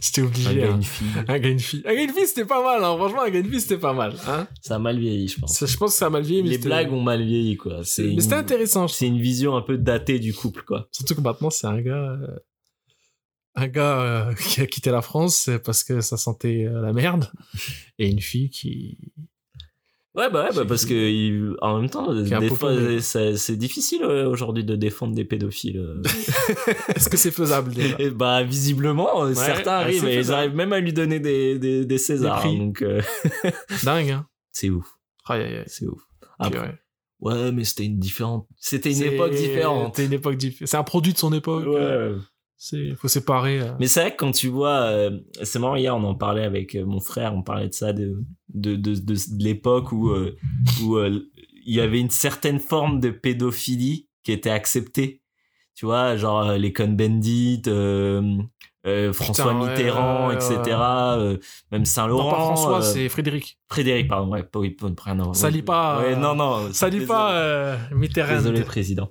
J'étais 0.00 0.20
un 0.22 0.24
obligé. 0.26 0.54
gars, 0.60 0.70
hein. 0.72 0.76
une 0.76 0.82
fille. 0.82 1.06
Un 1.26 1.38
gars, 1.38 1.48
une 1.48 1.58
fille. 1.58 1.82
Un 1.84 1.94
gars, 1.94 2.02
une 2.04 2.10
fille, 2.10 2.26
c'était 2.26 2.44
pas 2.44 2.62
mal, 2.62 2.84
hein. 2.84 2.96
Franchement, 2.96 3.22
un 3.22 3.30
gars, 3.30 3.40
une 3.40 3.50
fille, 3.50 3.60
c'était 3.60 3.78
pas 3.78 3.92
mal, 3.92 4.14
hein. 4.28 4.46
Ça 4.60 4.76
a 4.76 4.78
mal 4.78 4.98
vieilli, 4.98 5.26
je 5.28 5.40
pense. 5.40 5.54
Ça, 5.58 5.66
je 5.66 5.76
pense 5.76 5.92
que 5.92 5.96
ça 5.98 6.06
a 6.06 6.10
mal 6.10 6.22
vieilli, 6.22 6.42
mais 6.42 6.48
Les 6.50 6.54
c'était- 6.56 6.68
blagues 6.68 6.92
ont 6.92 7.02
mal 7.02 7.22
vieilli, 7.24 7.56
quoi. 7.56 7.80
C'est 7.82 8.04
Mais 8.14 8.20
c'était 8.20 8.34
intéressant. 8.36 8.86
je 8.86 8.94
C'est 8.94 9.06
une 9.08 9.20
vision 9.20 9.56
un 9.56 9.62
peu 9.62 9.76
datée 9.78 10.18
du 10.20 10.32
couple, 10.32 10.62
quoi. 10.62 10.88
Surtout 10.92 11.14
que 11.16 11.20
maintenant, 11.20 11.50
c'est 11.50 11.66
un 11.66 11.80
gars, 11.80 12.16
un 13.54 13.68
gars 13.68 14.00
euh, 14.00 14.34
qui 14.48 14.60
a 14.60 14.66
quitté 14.66 14.90
la 14.90 15.02
France 15.02 15.50
parce 15.64 15.84
que 15.84 16.00
ça 16.00 16.16
sentait 16.16 16.64
euh, 16.66 16.80
la 16.80 16.92
merde, 16.92 17.30
et 17.98 18.08
une 18.08 18.20
fille 18.20 18.50
qui. 18.50 18.98
Ouais, 20.14 20.28
bah, 20.30 20.44
ouais, 20.44 20.54
bah 20.54 20.64
parce 20.68 20.84
que 20.84 20.92
il- 20.92 21.54
en 21.62 21.80
même 21.80 21.88
temps, 21.88 22.12
des 22.14 22.48
fois, 22.50 22.74
c'est 23.00 23.56
difficile 23.56 24.02
euh, 24.02 24.28
aujourd'hui 24.28 24.62
de 24.62 24.76
défendre 24.76 25.14
des 25.14 25.24
pédophiles. 25.24 25.78
euh. 25.78 26.02
Est-ce 26.94 27.08
que 27.08 27.16
c'est 27.16 27.30
faisable 27.30 27.72
déjà? 27.72 27.96
Et 27.98 28.10
bah, 28.10 28.42
visiblement, 28.42 29.24
euh, 29.24 29.32
certains 29.34 29.78
ouais, 29.78 29.82
arrivent 29.84 30.04
et 30.04 30.16
ils 30.18 30.30
arrivent 30.32 30.54
même 30.54 30.74
à 30.74 30.80
lui 30.80 30.92
donner 30.92 31.18
des, 31.18 31.58
des, 31.58 31.86
des 31.86 31.98
Césars. 31.98 32.42
Des 32.42 32.58
donc, 32.58 32.84
Dingue, 33.84 34.10
hein. 34.10 34.26
c'est 34.52 34.68
ouf. 34.68 34.86
C'est 35.66 35.86
ouf. 35.86 36.02
Ouais. 36.40 36.74
ouais, 37.20 37.52
mais 37.52 37.64
c'était 37.64 37.84
une 37.86 37.98
différente, 37.98 38.46
c'était 38.58 38.92
une 38.92 39.04
époque 39.04 39.30
différente. 39.32 39.94
C'était 39.96 40.06
une 40.08 40.12
époque 40.12 40.36
différente. 40.36 40.68
C'est 40.68 40.76
un 40.76 40.82
produit 40.84 41.14
de 41.14 41.18
son 41.18 41.32
époque. 41.32 41.64
Ouais. 41.66 42.12
C'est, 42.64 42.94
faut 42.94 43.08
séparer. 43.08 43.58
euh. 43.60 43.72
Mais 43.80 43.88
c'est 43.88 44.00
vrai 44.02 44.12
que 44.12 44.18
quand 44.18 44.30
tu 44.30 44.46
vois, 44.46 44.82
euh, 44.82 45.18
c'est 45.42 45.58
marrant, 45.58 45.74
hier 45.74 45.96
on 45.96 46.04
en 46.04 46.14
parlait 46.14 46.44
avec 46.44 46.76
euh, 46.76 46.84
mon 46.86 47.00
frère, 47.00 47.34
on 47.34 47.42
parlait 47.42 47.66
de 47.66 47.74
ça, 47.74 47.92
de, 47.92 48.22
de, 48.54 48.76
de, 48.76 48.94
de, 48.94 49.14
de 49.14 49.42
l'époque 49.42 49.90
où, 49.90 50.10
euh, 50.10 50.36
où 50.84 50.94
euh, 50.94 51.24
il 51.66 51.74
y 51.74 51.80
avait 51.80 51.98
une 51.98 52.10
certaine 52.10 52.60
forme 52.60 53.00
de 53.00 53.10
pédophilie 53.10 54.06
qui 54.22 54.30
était 54.30 54.50
acceptée. 54.50 55.22
Tu 55.74 55.86
vois, 55.86 56.16
genre 56.16 56.50
euh, 56.50 56.56
les 56.56 56.72
Cohn-Bendit, 56.72 57.62
François 59.12 59.54
ouais, 59.54 59.68
Mitterrand, 59.70 60.28
ouais, 60.28 60.34
etc. 60.36 60.56
ouais. 60.56 60.70
euh, 60.72 61.36
même 61.72 61.80
Non, 61.80 61.84
Saint-Laurent. 61.84 62.30
pas 62.30 62.36
François, 62.36 62.82
c'est 62.82 63.08
Frédéric. 63.08 63.58
Frédéric, 63.68 64.06
pardon, 64.06 64.30
ouais, 64.30 64.44
pas, 64.44 64.60
pas, 64.78 65.14
voir. 65.14 65.34
Salis 65.34 65.62
pas, 65.62 66.14
non, 66.14 66.36
non. 66.36 66.72
Ça 66.72 66.90
désolé. 66.90 67.06
pas 67.08 67.76
Mitterrand. 67.90 68.36
Désolé, 68.36 68.62
président. 68.62 69.10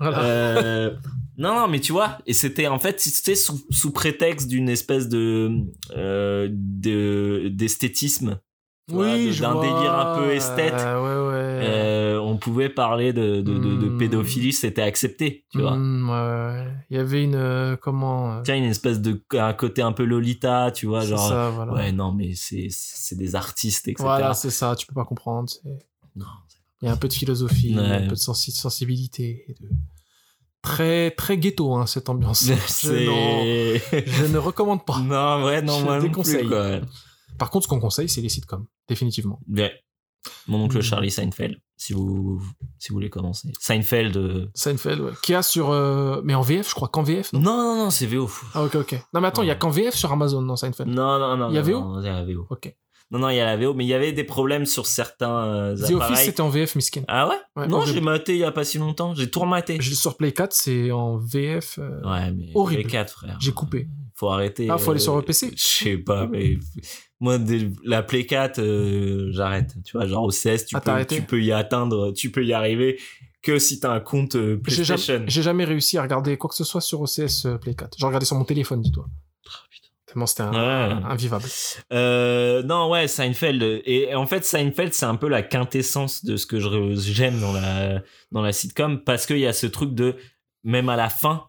Voilà. 0.00 0.92
Non, 1.38 1.54
non, 1.54 1.68
mais 1.68 1.80
tu 1.80 1.92
vois, 1.92 2.18
et 2.26 2.32
c'était 2.32 2.66
en 2.66 2.78
fait, 2.78 2.98
c'était 3.00 3.34
sous, 3.34 3.60
sous 3.70 3.92
prétexte 3.92 4.48
d'une 4.48 4.68
espèce 4.68 5.08
de 5.08 5.50
euh, 5.96 6.48
de 6.50 7.48
d'esthétisme, 7.48 8.40
de- 8.88 9.30
je 9.32 9.42
d'un 9.42 9.60
délire 9.60 9.92
un 9.98 10.16
peu 10.18 10.30
esthète. 10.30 10.72
Euh, 10.78 10.96
ouais, 11.02 11.32
ouais. 11.32 11.66
Euh, 11.68 12.18
on 12.20 12.36
pouvait 12.38 12.68
parler 12.70 13.12
de 13.12 13.40
de, 13.42 13.58
de, 13.58 13.76
de 13.76 13.88
Hmm. 13.88 13.98
pédophilie, 13.98 14.52
c'était 14.52 14.80
accepté, 14.82 15.44
tu 15.50 15.60
vois. 15.60 15.76
Hmm, 15.76 16.08
ouais. 16.08 16.68
Il 16.90 16.96
y 16.96 17.00
avait 17.00 17.22
une. 17.24 17.34
euh, 17.34 17.76
comment. 17.76 18.34
euh, 18.38 18.42
Tiens, 18.42 18.56
une 18.56 18.64
espèce 18.64 19.00
de 19.00 19.20
un 19.34 19.52
côté 19.52 19.82
un 19.82 19.92
peu 19.92 20.04
Lolita, 20.04 20.70
tu 20.70 20.86
vois, 20.86 21.02
c'est 21.02 21.08
genre. 21.08 21.28
ça, 21.28 21.50
voilà. 21.50 21.72
Ouais, 21.74 21.92
non, 21.92 22.12
mais 22.12 22.32
c'est 22.34 22.68
c'est 22.70 23.16
des 23.16 23.34
artistes, 23.34 23.88
etc. 23.88 24.02
Voilà, 24.04 24.32
c'est 24.34 24.50
ça, 24.50 24.74
tu 24.76 24.86
peux 24.86 24.94
pas 24.94 25.04
comprendre. 25.04 25.50
non, 26.14 26.24
Il 26.82 26.86
y 26.86 26.88
a 26.88 26.92
un 26.92 26.96
peu 26.96 27.08
de 27.08 27.12
philosophie, 27.12 27.74
Ouais. 27.76 27.82
un 27.82 28.00
peu 28.02 28.14
de 28.14 28.14
sensi- 28.14 28.52
sensibilité. 28.52 29.44
et 29.48 29.54
de- 29.60 29.68
Très, 30.62 31.12
très 31.12 31.38
ghetto, 31.38 31.74
hein, 31.74 31.86
cette 31.86 32.08
ambiance. 32.08 32.44
Je, 32.82 33.78
je 34.06 34.24
ne 34.26 34.38
recommande 34.38 34.84
pas. 34.84 34.98
non, 35.00 35.44
ouais, 35.44 35.62
non, 35.62 35.78
Je 35.78 35.84
moi 35.84 36.00
non 36.00 36.10
plus, 36.10 36.48
quoi. 36.48 36.80
Par 37.38 37.50
contre, 37.50 37.64
ce 37.64 37.68
qu'on 37.68 37.80
conseille, 37.80 38.08
c'est 38.08 38.20
les 38.20 38.28
sitcoms. 38.28 38.66
Définitivement. 38.88 39.40
Ouais. 39.48 39.72
Mon 40.48 40.64
oncle 40.64 40.78
Hmm. 40.78 40.82
Charlie 40.82 41.10
Seinfeld, 41.12 41.60
si 41.76 41.92
vous, 41.92 42.42
si 42.80 42.88
vous 42.88 42.94
voulez 42.94 43.10
commencer. 43.10 43.52
Seinfeld. 43.60 44.16
euh, 44.16 44.46
Seinfeld, 44.54 45.00
ouais. 45.00 45.12
Qui 45.22 45.34
a 45.34 45.42
sur. 45.42 45.70
euh, 45.70 46.20
Mais 46.24 46.34
en 46.34 46.40
VF, 46.42 46.68
je 46.68 46.74
crois 46.74 46.88
qu'en 46.88 47.04
VF, 47.04 47.32
non? 47.32 47.40
Non, 47.40 47.56
non, 47.56 47.76
non, 47.84 47.90
c'est 47.90 48.06
VO. 48.06 48.28
Ah, 48.54 48.64
ok, 48.64 48.74
ok. 48.74 48.92
Non, 49.14 49.20
mais 49.20 49.28
attends, 49.28 49.42
il 49.42 49.48
y 49.48 49.52
a 49.52 49.54
qu'en 49.54 49.70
VF 49.70 49.94
sur 49.94 50.10
Amazon, 50.10 50.42
non, 50.42 50.56
Seinfeld? 50.56 50.88
Non, 50.90 51.18
non, 51.20 51.36
non. 51.36 51.50
Il 51.50 51.54
y 51.54 51.58
a 51.58 51.62
VO 51.62 52.00
Il 52.00 52.06
y 52.06 52.08
a 52.08 52.24
VO. 52.24 52.44
Ok. 52.50 52.74
Non, 53.12 53.20
non, 53.20 53.28
il 53.30 53.36
y 53.36 53.40
a 53.40 53.44
la 53.44 53.56
VO, 53.56 53.72
mais 53.72 53.84
il 53.84 53.88
y 53.88 53.94
avait 53.94 54.12
des 54.12 54.24
problèmes 54.24 54.66
sur 54.66 54.86
certains 54.86 55.44
euh, 55.46 55.76
The 55.76 55.80
Office, 55.82 55.94
appareils. 55.94 56.24
c'était 56.26 56.40
en 56.40 56.48
VF, 56.48 56.74
miskin. 56.74 57.02
Ah 57.06 57.28
ouais, 57.28 57.36
Ouais, 57.54 57.68
Non, 57.68 57.82
j'ai 57.84 58.00
maté 58.00 58.32
il 58.32 58.38
y 58.38 58.44
a 58.44 58.50
pas 58.50 58.64
si 58.64 58.78
longtemps. 58.78 59.14
J'ai 59.14 59.30
tout 59.30 59.38
rematé. 59.40 59.78
Je 59.80 59.94
sur 59.94 60.16
Play 60.16 60.32
4, 60.32 60.52
c'est 60.52 60.90
en 60.90 61.16
VF. 61.16 61.78
euh, 61.78 62.00
Ouais, 62.02 62.32
mais 62.32 62.50
Horrible. 62.54 62.82
les 62.82 62.88
quatre, 62.88 63.12
frère. 63.12 63.38
J'ai 63.40 63.52
coupé. 63.52 63.86
Faut 64.14 64.28
arrêter. 64.30 64.68
Ah, 64.70 64.78
faut 64.78 64.90
aller 64.90 65.00
euh, 65.00 65.02
sur 65.04 65.14
le 65.16 65.22
PC 65.22 65.52
Je 65.54 65.62
sais 65.62 65.98
pas, 65.98 66.26
mais 66.26 66.58
moi, 67.20 67.38
la 67.84 68.02
Play 68.02 68.26
4, 68.26 68.58
euh, 68.60 69.28
j'arrête. 69.30 69.74
Tu 69.84 69.96
vois, 69.96 70.06
genre 70.06 70.24
au 70.24 70.30
CS, 70.30 70.66
tu, 70.66 70.74
Ah, 70.76 70.80
peux, 70.80 71.04
tu 71.14 71.22
peux 71.22 71.40
y 71.42 71.52
atteindre, 71.52 72.12
tu 72.12 72.30
peux 72.32 72.44
y 72.44 72.52
arriver 72.52 72.98
que 73.42 73.60
si 73.60 73.78
t'as 73.78 73.92
un 73.92 74.00
compte 74.00 74.34
euh, 74.34 74.56
J'ai 74.66 74.82
PlayStation. 74.82 75.14
jamais, 75.18 75.30
jamais 75.30 75.64
réussi 75.64 75.96
à 75.98 76.02
regarder 76.02 76.36
quoi 76.36 76.50
que 76.50 76.56
ce 76.56 76.64
soit 76.64 76.80
sur 76.80 77.00
OCS 77.02 77.44
euh, 77.46 77.56
Play 77.58 77.74
4. 77.74 77.94
J'ai 77.98 78.06
regardé 78.06 78.26
sur 78.26 78.34
mon 78.36 78.44
téléphone, 78.44 78.80
dis-toi. 78.80 79.06
Tellement 80.16 80.26
c'était 80.26 80.44
Ouais. 80.44 80.56
invivable. 81.10 81.44
Euh, 81.92 82.62
non, 82.62 82.88
ouais, 82.90 83.06
Seinfeld. 83.06 83.82
Et 83.84 84.14
en 84.14 84.24
fait, 84.26 84.46
Seinfeld, 84.46 84.94
c'est 84.94 85.04
un 85.04 85.16
peu 85.16 85.28
la 85.28 85.42
quintessence 85.42 86.24
de 86.24 86.38
ce 86.38 86.46
que 86.46 86.58
je- 86.58 86.94
j'aime 86.96 87.38
dans 87.38 87.52
la, 87.52 88.00
dans 88.32 88.40
la 88.40 88.52
sitcom 88.52 89.02
parce 89.04 89.26
qu'il 89.26 89.38
y 89.40 89.46
a 89.46 89.52
ce 89.52 89.66
truc 89.66 89.94
de, 89.94 90.16
même 90.64 90.88
à 90.88 90.96
la 90.96 91.10
fin, 91.10 91.48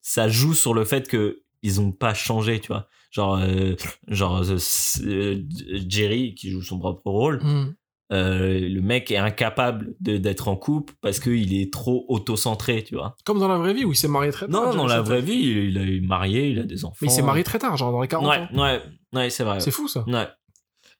ça 0.00 0.28
joue 0.30 0.54
sur 0.54 0.72
le 0.72 0.86
fait 0.86 1.08
que 1.08 1.42
ils 1.62 1.78
ont 1.78 1.92
pas 1.92 2.14
changé, 2.14 2.58
tu 2.58 2.68
vois. 2.68 2.88
Genre, 3.10 3.36
euh, 3.38 3.74
genre 4.08 4.42
euh, 4.48 5.42
Jerry, 5.86 6.34
qui 6.34 6.50
joue 6.50 6.62
son 6.62 6.78
propre 6.78 7.10
rôle, 7.10 7.42
Hmm. 7.42 7.74
Euh, 8.12 8.60
le 8.68 8.80
mec 8.80 9.10
est 9.10 9.16
incapable 9.16 9.94
d'être 10.00 10.48
en 10.48 10.56
couple 10.56 10.94
parce 11.02 11.18
qu'il 11.20 11.54
est 11.60 11.72
trop 11.72 12.04
auto-centré, 12.08 12.84
tu 12.84 12.94
vois. 12.94 13.16
Comme 13.24 13.38
dans 13.40 13.48
la 13.48 13.58
vraie 13.58 13.74
vie 13.74 13.84
où 13.84 13.92
il 13.92 13.96
s'est 13.96 14.06
marié 14.08 14.30
très 14.30 14.46
tard. 14.48 14.62
Non, 14.66 14.74
dans 14.74 14.86
la 14.86 15.02
vraie 15.02 15.20
vie, 15.22 15.34
il, 15.34 15.76
il 15.76 15.96
est 15.96 16.00
marié, 16.00 16.48
il 16.50 16.58
a 16.60 16.62
des 16.64 16.84
enfants. 16.84 16.96
Mais 17.02 17.08
il 17.08 17.10
s'est 17.10 17.22
marié 17.22 17.42
très 17.44 17.58
tard, 17.58 17.76
genre 17.76 17.92
dans 17.92 18.00
les 18.02 18.08
40 18.08 18.28
Ouais, 18.28 18.36
ans. 18.58 18.62
ouais, 18.62 18.80
ouais, 19.14 19.30
c'est 19.30 19.44
vrai. 19.44 19.60
C'est 19.60 19.70
fou 19.72 19.88
ça. 19.88 20.04
Ouais. 20.06 20.28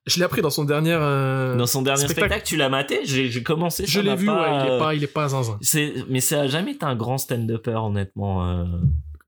Je 0.06 0.18
l'ai 0.18 0.24
appris 0.24 0.40
dans 0.40 0.50
son 0.50 0.64
dernier. 0.64 0.92
euh, 0.92 1.56
Dans 1.56 1.66
son 1.66 1.82
dernier 1.82 1.98
spectacle. 2.02 2.20
spectacle, 2.28 2.46
tu 2.46 2.56
l'as 2.56 2.68
maté? 2.68 3.00
J'ai 3.04 3.42
commencé. 3.42 3.86
Je 3.86 4.00
l'ai 4.00 4.14
vu, 4.14 4.28
ouais, 4.30 4.36
il 4.36 4.72
est 4.74 4.78
pas, 4.78 4.94
il 4.94 5.02
est 5.02 5.08
pas 5.12 5.28
zinzin. 5.28 5.58
C'est, 5.62 5.94
mais 6.08 6.20
ça 6.20 6.42
a 6.42 6.46
jamais 6.46 6.72
été 6.72 6.86
un 6.86 6.94
grand 6.94 7.18
stand-upper, 7.18 7.74
honnêtement. 7.74 8.46
euh. 8.48 8.64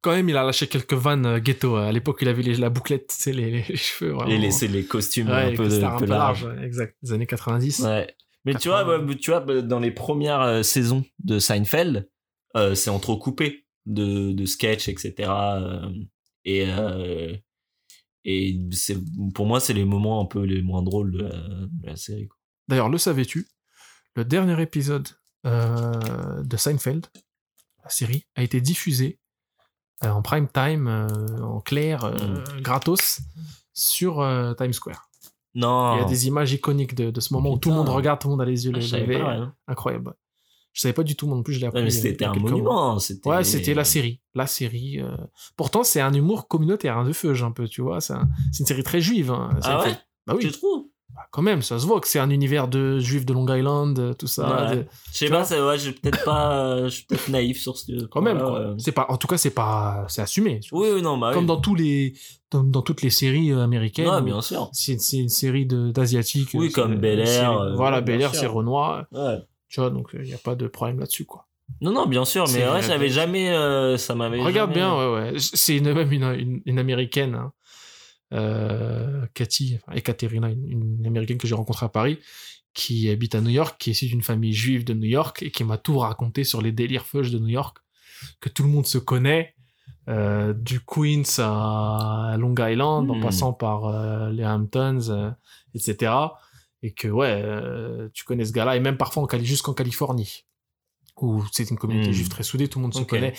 Quand 0.00 0.12
même, 0.12 0.28
il 0.28 0.36
a 0.36 0.44
lâché 0.44 0.66
quelques 0.68 0.92
vannes 0.94 1.26
euh, 1.26 1.38
ghetto. 1.40 1.76
À 1.76 1.90
l'époque, 1.92 2.18
il 2.22 2.28
avait 2.28 2.42
les- 2.42 2.56
la 2.56 2.70
bouclette, 2.70 3.08
tu 3.08 3.16
sais, 3.16 3.32
les, 3.32 3.50
les, 3.50 3.62
les 3.68 3.76
cheveux. 3.76 4.12
Vraiment. 4.12 4.30
Et 4.30 4.38
laisser 4.38 4.68
les 4.68 4.84
costumes 4.84 5.28
Ouais, 5.28 5.32
un 5.34 5.50
les 5.50 5.56
peu, 5.56 5.84
un 5.84 5.96
peu 5.98 6.06
larges. 6.06 6.44
ouais, 6.44 6.64
exact. 6.64 6.96
Des 7.02 7.12
années 7.12 7.26
90. 7.26 7.80
Ouais. 7.80 8.14
Mais 8.44 8.54
tu 8.54 8.68
vois, 8.68 8.84
80. 8.84 9.06
ouais, 9.06 9.16
tu 9.16 9.30
vois, 9.30 9.40
bah, 9.40 9.60
dans 9.60 9.80
les 9.80 9.90
premières 9.90 10.40
euh, 10.42 10.62
saisons 10.62 11.04
de 11.24 11.38
Seinfeld, 11.38 12.08
euh, 12.56 12.74
c'est 12.74 12.90
entrecoupé 12.90 13.66
de, 13.86 14.32
de 14.32 14.46
sketchs, 14.46 14.88
etc. 14.88 15.28
euh, 15.30 15.90
et 16.44 16.64
euh, 16.68 17.34
et 18.24 18.60
c'est, 18.72 18.96
pour 19.34 19.46
moi, 19.46 19.58
c'est 19.60 19.72
les 19.72 19.84
moments 19.84 20.20
un 20.20 20.26
peu 20.26 20.42
les 20.42 20.62
moins 20.62 20.82
drôles 20.82 21.12
de 21.12 21.22
la, 21.22 21.30
de 21.30 21.86
la 21.86 21.96
série. 21.96 22.28
D'ailleurs, 22.68 22.88
le 22.88 22.98
savais-tu 22.98 23.46
Le 24.16 24.24
dernier 24.24 24.60
épisode 24.62 25.08
euh, 25.46 26.42
de 26.42 26.56
Seinfeld, 26.56 27.06
la 27.82 27.90
série, 27.90 28.26
a 28.34 28.42
été 28.42 28.60
diffusé 28.60 29.18
euh, 29.18 29.27
en 30.02 30.22
prime 30.22 30.48
time, 30.48 30.86
euh, 30.88 31.38
en 31.42 31.60
clair, 31.60 32.04
euh, 32.04 32.12
Mm. 32.56 32.60
gratos, 32.62 33.20
sur 33.72 34.20
euh, 34.20 34.54
Times 34.54 34.72
Square. 34.72 35.08
Non. 35.54 35.94
Il 35.94 35.98
y 35.98 36.02
a 36.02 36.04
des 36.04 36.26
images 36.28 36.52
iconiques 36.52 36.94
de, 36.94 37.10
de 37.10 37.20
ce 37.20 37.32
moment 37.34 37.50
où 37.52 37.58
tout 37.58 37.70
le 37.70 37.74
monde 37.76 37.88
regarde, 37.88 38.20
tout 38.20 38.28
le 38.28 38.32
monde 38.32 38.42
a 38.42 38.44
les 38.44 38.66
yeux 38.66 38.72
Ah, 38.74 38.78
levés. 38.98 39.20
Incroyable. 39.66 40.14
Je 40.74 40.82
savais 40.82 40.92
pas 40.92 41.02
du 41.02 41.16
tout, 41.16 41.26
moi 41.26 41.36
non 41.36 41.42
plus, 41.42 41.54
je 41.54 41.60
l'ai 41.60 41.66
appris. 41.66 41.82
Ouais, 41.82 41.90
c'était 41.90 42.24
un 42.24 42.32
monument. 42.34 42.98
C'était... 43.00 43.28
Ouais, 43.28 43.42
c'était 43.42 43.74
la 43.74 43.82
série. 43.84 44.20
La 44.34 44.46
série. 44.46 45.00
euh, 45.00 45.16
Pourtant, 45.56 45.82
c'est 45.82 46.00
un 46.00 46.12
humour 46.12 46.46
communautaire, 46.46 46.96
un 46.98 47.04
de 47.04 47.12
feuge 47.12 47.42
un 47.42 47.50
peu, 47.50 47.66
tu 47.66 47.80
vois. 47.82 48.00
C'est 48.00 48.12
un- 48.12 48.28
c'est 48.52 48.60
une 48.60 48.66
série 48.66 48.84
très 48.84 49.00
juive. 49.00 49.32
hein, 49.32 49.58
Ah 49.64 49.82
ouais? 49.82 49.96
Bah 50.26 50.34
oui, 50.36 50.42
Tu 50.42 50.52
trouves? 50.52 50.84
Quand 51.30 51.42
même, 51.42 51.60
ça 51.62 51.78
se 51.78 51.86
voit 51.86 52.00
que 52.00 52.08
c'est 52.08 52.18
un 52.18 52.30
univers 52.30 52.68
de 52.68 52.98
juifs 52.98 53.26
de 53.26 53.32
Long 53.32 53.46
Island, 53.54 53.98
euh, 53.98 54.12
tout 54.14 54.26
ça. 54.26 54.68
Ouais. 54.70 54.76
de- 54.76 54.86
Je 55.12 55.18
sais 55.18 55.28
pas, 55.28 55.44
c'est, 55.44 55.60
ouais, 55.60 55.78
j'ai 55.78 55.92
peut-être 55.92 56.24
pas, 56.24 56.52
euh, 56.66 56.84
je 56.84 56.88
suis 56.90 57.04
peut-être 57.04 57.28
naïf 57.28 57.60
sur 57.60 57.76
ce. 57.76 58.06
Quand 58.06 58.22
même, 58.22 58.38
quoi. 58.38 58.74
C'est 58.78 58.92
pas, 58.92 59.06
en 59.08 59.16
tout 59.16 59.26
cas, 59.26 59.36
c'est 59.38 59.50
pas, 59.50 60.04
c'est 60.08 60.22
assumé. 60.22 60.60
Oui, 60.72 60.88
oui, 60.94 61.02
non, 61.02 61.18
bah 61.18 61.32
Comme 61.32 61.44
oui. 61.44 61.48
dans 61.48 61.60
tous 61.60 61.74
les, 61.74 62.14
dans, 62.50 62.64
dans 62.64 62.82
toutes 62.82 63.02
les 63.02 63.10
séries 63.10 63.52
euh, 63.52 63.62
américaines. 63.62 64.08
Ouais, 64.08 64.22
bien 64.22 64.40
sûr. 64.40 64.70
C'est 64.72 64.96
une 65.18 65.28
série 65.28 65.66
d'asiatiques. 65.66 66.50
Oui, 66.54 66.70
comme 66.72 66.96
Bel 66.96 67.20
Air, 67.20 67.52
euh, 67.58 67.74
voilà, 67.74 68.00
Bel 68.00 68.20
Air, 68.20 68.34
c'est 68.34 68.46
Renoir. 68.46 69.04
Ouais. 69.12 69.38
Tu 69.68 69.80
vois, 69.80 69.90
donc 69.90 70.08
il 70.14 70.22
n'y 70.22 70.34
a 70.34 70.38
pas 70.38 70.54
de 70.54 70.66
problème 70.66 70.98
là-dessus, 70.98 71.26
quoi. 71.26 71.44
Non, 71.82 71.92
non, 71.92 72.06
bien 72.06 72.24
sûr, 72.24 72.44
mais 72.54 72.66
ouais, 72.66 72.80
j'avais 72.80 73.10
jamais, 73.10 73.50
euh, 73.50 73.98
ça 73.98 74.14
m'avait. 74.14 74.42
Regarde 74.42 74.70
jamais- 74.72 74.80
bien, 74.80 74.96
ouais, 74.96 75.32
ouais. 75.32 75.32
C'est 75.38 75.76
une- 75.76 75.92
même 75.92 76.10
une, 76.10 76.22
une, 76.24 76.62
une 76.64 76.78
américaine, 76.78 77.34
hein. 77.34 77.52
Euh, 78.32 79.26
Cathy, 79.34 79.78
Ekaterina, 79.92 80.50
une, 80.50 80.98
une 81.00 81.06
américaine 81.06 81.38
que 81.38 81.46
j'ai 81.46 81.54
rencontrée 81.54 81.86
à 81.86 81.88
Paris, 81.88 82.18
qui 82.74 83.08
habite 83.10 83.34
à 83.34 83.40
New 83.40 83.50
York, 83.50 83.76
qui 83.78 83.90
est 83.90 83.92
issue 83.92 84.06
d'une 84.06 84.22
famille 84.22 84.52
juive 84.52 84.84
de 84.84 84.94
New 84.94 85.08
York 85.08 85.42
et 85.42 85.50
qui 85.50 85.64
m'a 85.64 85.78
tout 85.78 85.98
raconté 85.98 86.44
sur 86.44 86.62
les 86.62 86.72
délires 86.72 87.06
feuges 87.06 87.30
de 87.30 87.38
New 87.38 87.48
York, 87.48 87.78
que 88.40 88.48
tout 88.48 88.62
le 88.62 88.68
monde 88.68 88.86
se 88.86 88.98
connaît, 88.98 89.54
euh, 90.08 90.52
du 90.54 90.80
Queens 90.80 91.22
à 91.38 92.36
Long 92.38 92.54
Island, 92.58 93.10
en 93.10 93.16
Hmm. 93.16 93.20
passant 93.20 93.52
par 93.52 93.86
euh, 93.86 94.30
les 94.30 94.44
Hamptons, 94.44 95.08
euh, 95.10 95.30
etc. 95.74 96.12
Et 96.82 96.92
que, 96.92 97.08
ouais, 97.08 97.42
tu 98.14 98.24
connais 98.24 98.44
ce 98.44 98.52
gars-là, 98.52 98.76
et 98.76 98.80
même 98.80 98.96
parfois 98.96 99.26
jusqu'en 99.42 99.74
Californie, 99.74 100.44
où 101.20 101.42
c'est 101.52 101.68
une 101.70 101.76
communauté 101.78 102.10
Hmm. 102.10 102.12
juive 102.12 102.28
très 102.28 102.44
soudée, 102.44 102.68
tout 102.68 102.78
le 102.78 102.84
monde 102.84 102.94
se 102.94 103.02
connaît. 103.02 103.34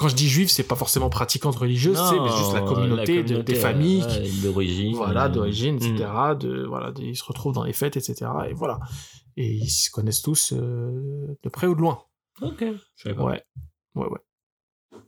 Quand 0.00 0.08
je 0.08 0.14
dis 0.16 0.30
juif, 0.30 0.48
c'est 0.48 0.62
pas 0.62 0.76
forcément 0.76 1.10
pratiquante 1.10 1.56
religieuse, 1.56 1.98
mais 2.10 2.30
juste 2.38 2.54
la 2.54 2.62
Non, 2.62 2.72
communauté, 2.74 3.22
de- 3.22 3.42
des 3.42 3.54
familles, 3.54 4.02
d'origine. 4.42 4.94
voilà, 4.94 5.26
euh, 5.26 5.28
d'origine, 5.28 5.76
etc. 5.76 5.92
hmm. 6.10 6.38
De, 6.38 6.64
voilà, 6.66 6.90
de- 6.90 7.02
ils 7.02 7.14
se 7.16 7.22
retrouvent 7.22 7.52
dans 7.52 7.64
les 7.64 7.74
fêtes, 7.74 7.98
etc. 7.98 8.30
Et 8.48 8.54
voilà. 8.54 8.80
Et 9.36 9.46
ils 9.52 9.68
se 9.68 9.90
connaissent 9.90 10.22
tous 10.22 10.54
euh, 10.54 11.36
de 11.42 11.48
près 11.50 11.66
ou 11.66 11.74
de 11.74 11.82
loin. 11.82 12.02
Ok. 12.40 12.64
Je 12.96 13.10
pas. 13.12 13.22
Ouais, 13.22 13.44
ouais, 13.94 14.06
ouais. 14.06 15.00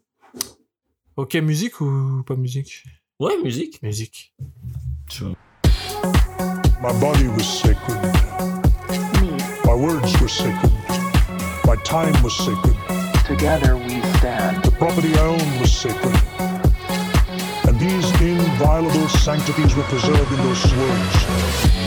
Ok, 1.16 1.36
musique 1.36 1.80
ou 1.80 2.22
pas 2.26 2.36
musique? 2.36 2.84
Ouais, 3.18 3.40
musique. 3.42 3.82
Musique. 3.82 4.34
My 6.82 6.92
body 7.00 7.28
was 7.28 7.44
sacred. 7.44 7.96
My 9.64 9.72
words 9.72 10.20
were 10.20 10.28
sacred. 10.28 10.72
My 11.64 11.76
time 11.82 12.12
was 12.22 12.30
sacred. 12.36 12.76
Together 13.26 13.76
we 13.76 14.00
stand. 14.18 14.64
The 14.64 14.70
property 14.72 15.14
I 15.14 15.26
owned 15.26 15.60
was 15.60 15.72
sacred. 15.72 16.16
And 17.68 17.78
these 17.78 18.10
inviolable 18.20 19.08
sanctities 19.08 19.74
were 19.74 19.84
preserved 19.84 20.32
in 20.32 20.38
those 20.38 20.74
words. 20.74 21.81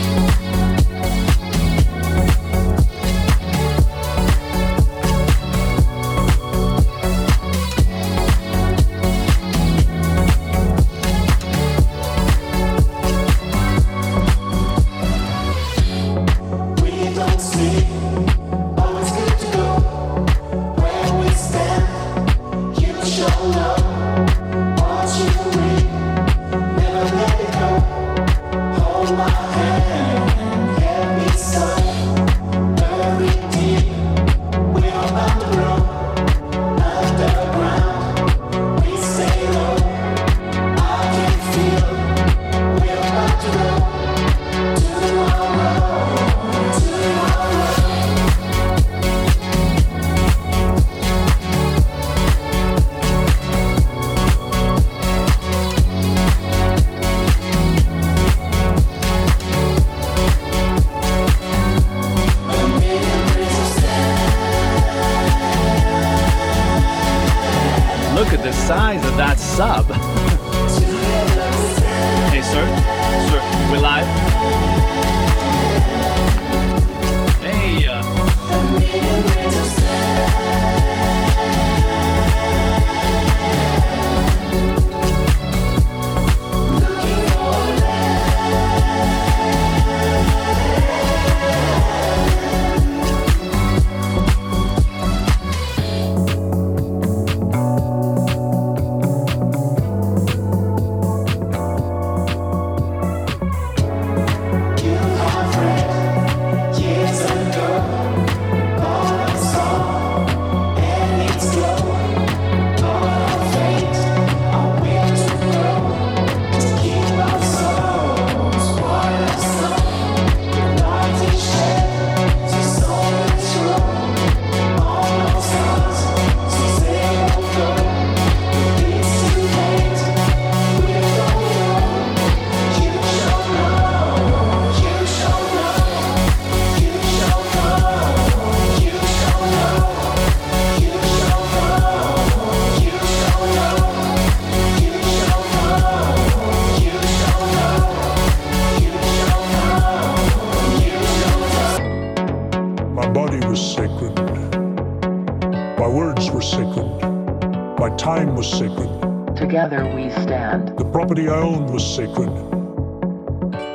We 160.06 160.12
stand. 160.12 160.68
The 160.78 160.84
property 160.84 161.28
I 161.28 161.40
owned 161.42 161.68
was 161.70 161.82
sacred. 161.82 162.30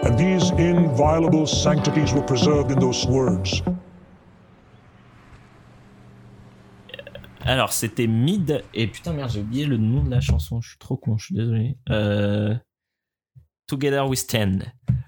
And 0.06 0.18
these 0.18 0.52
inviolable 0.52 1.46
sanctities 1.46 2.14
were 2.14 2.22
preserved 2.22 2.72
in 2.72 2.80
those 2.80 3.06
words. 3.06 3.62
Alors, 7.42 7.74
c'était 7.74 8.08
Mid. 8.08 8.64
Et 8.74 8.88
putain, 8.88 9.12
merde, 9.12 9.30
j'ai 9.32 9.42
oublié 9.42 9.66
le 9.66 9.76
nom 9.76 10.04
de 10.04 10.10
la 10.10 10.22
chanson. 10.22 10.62
Je 10.62 10.70
suis 10.70 10.78
trop 10.78 10.96
con, 10.96 11.18
je 11.18 11.26
suis 11.26 11.36
désolé. 11.36 11.78
Euh, 11.90 12.56
Together 13.68 14.08
We 14.08 14.18
Stand. 14.18 14.64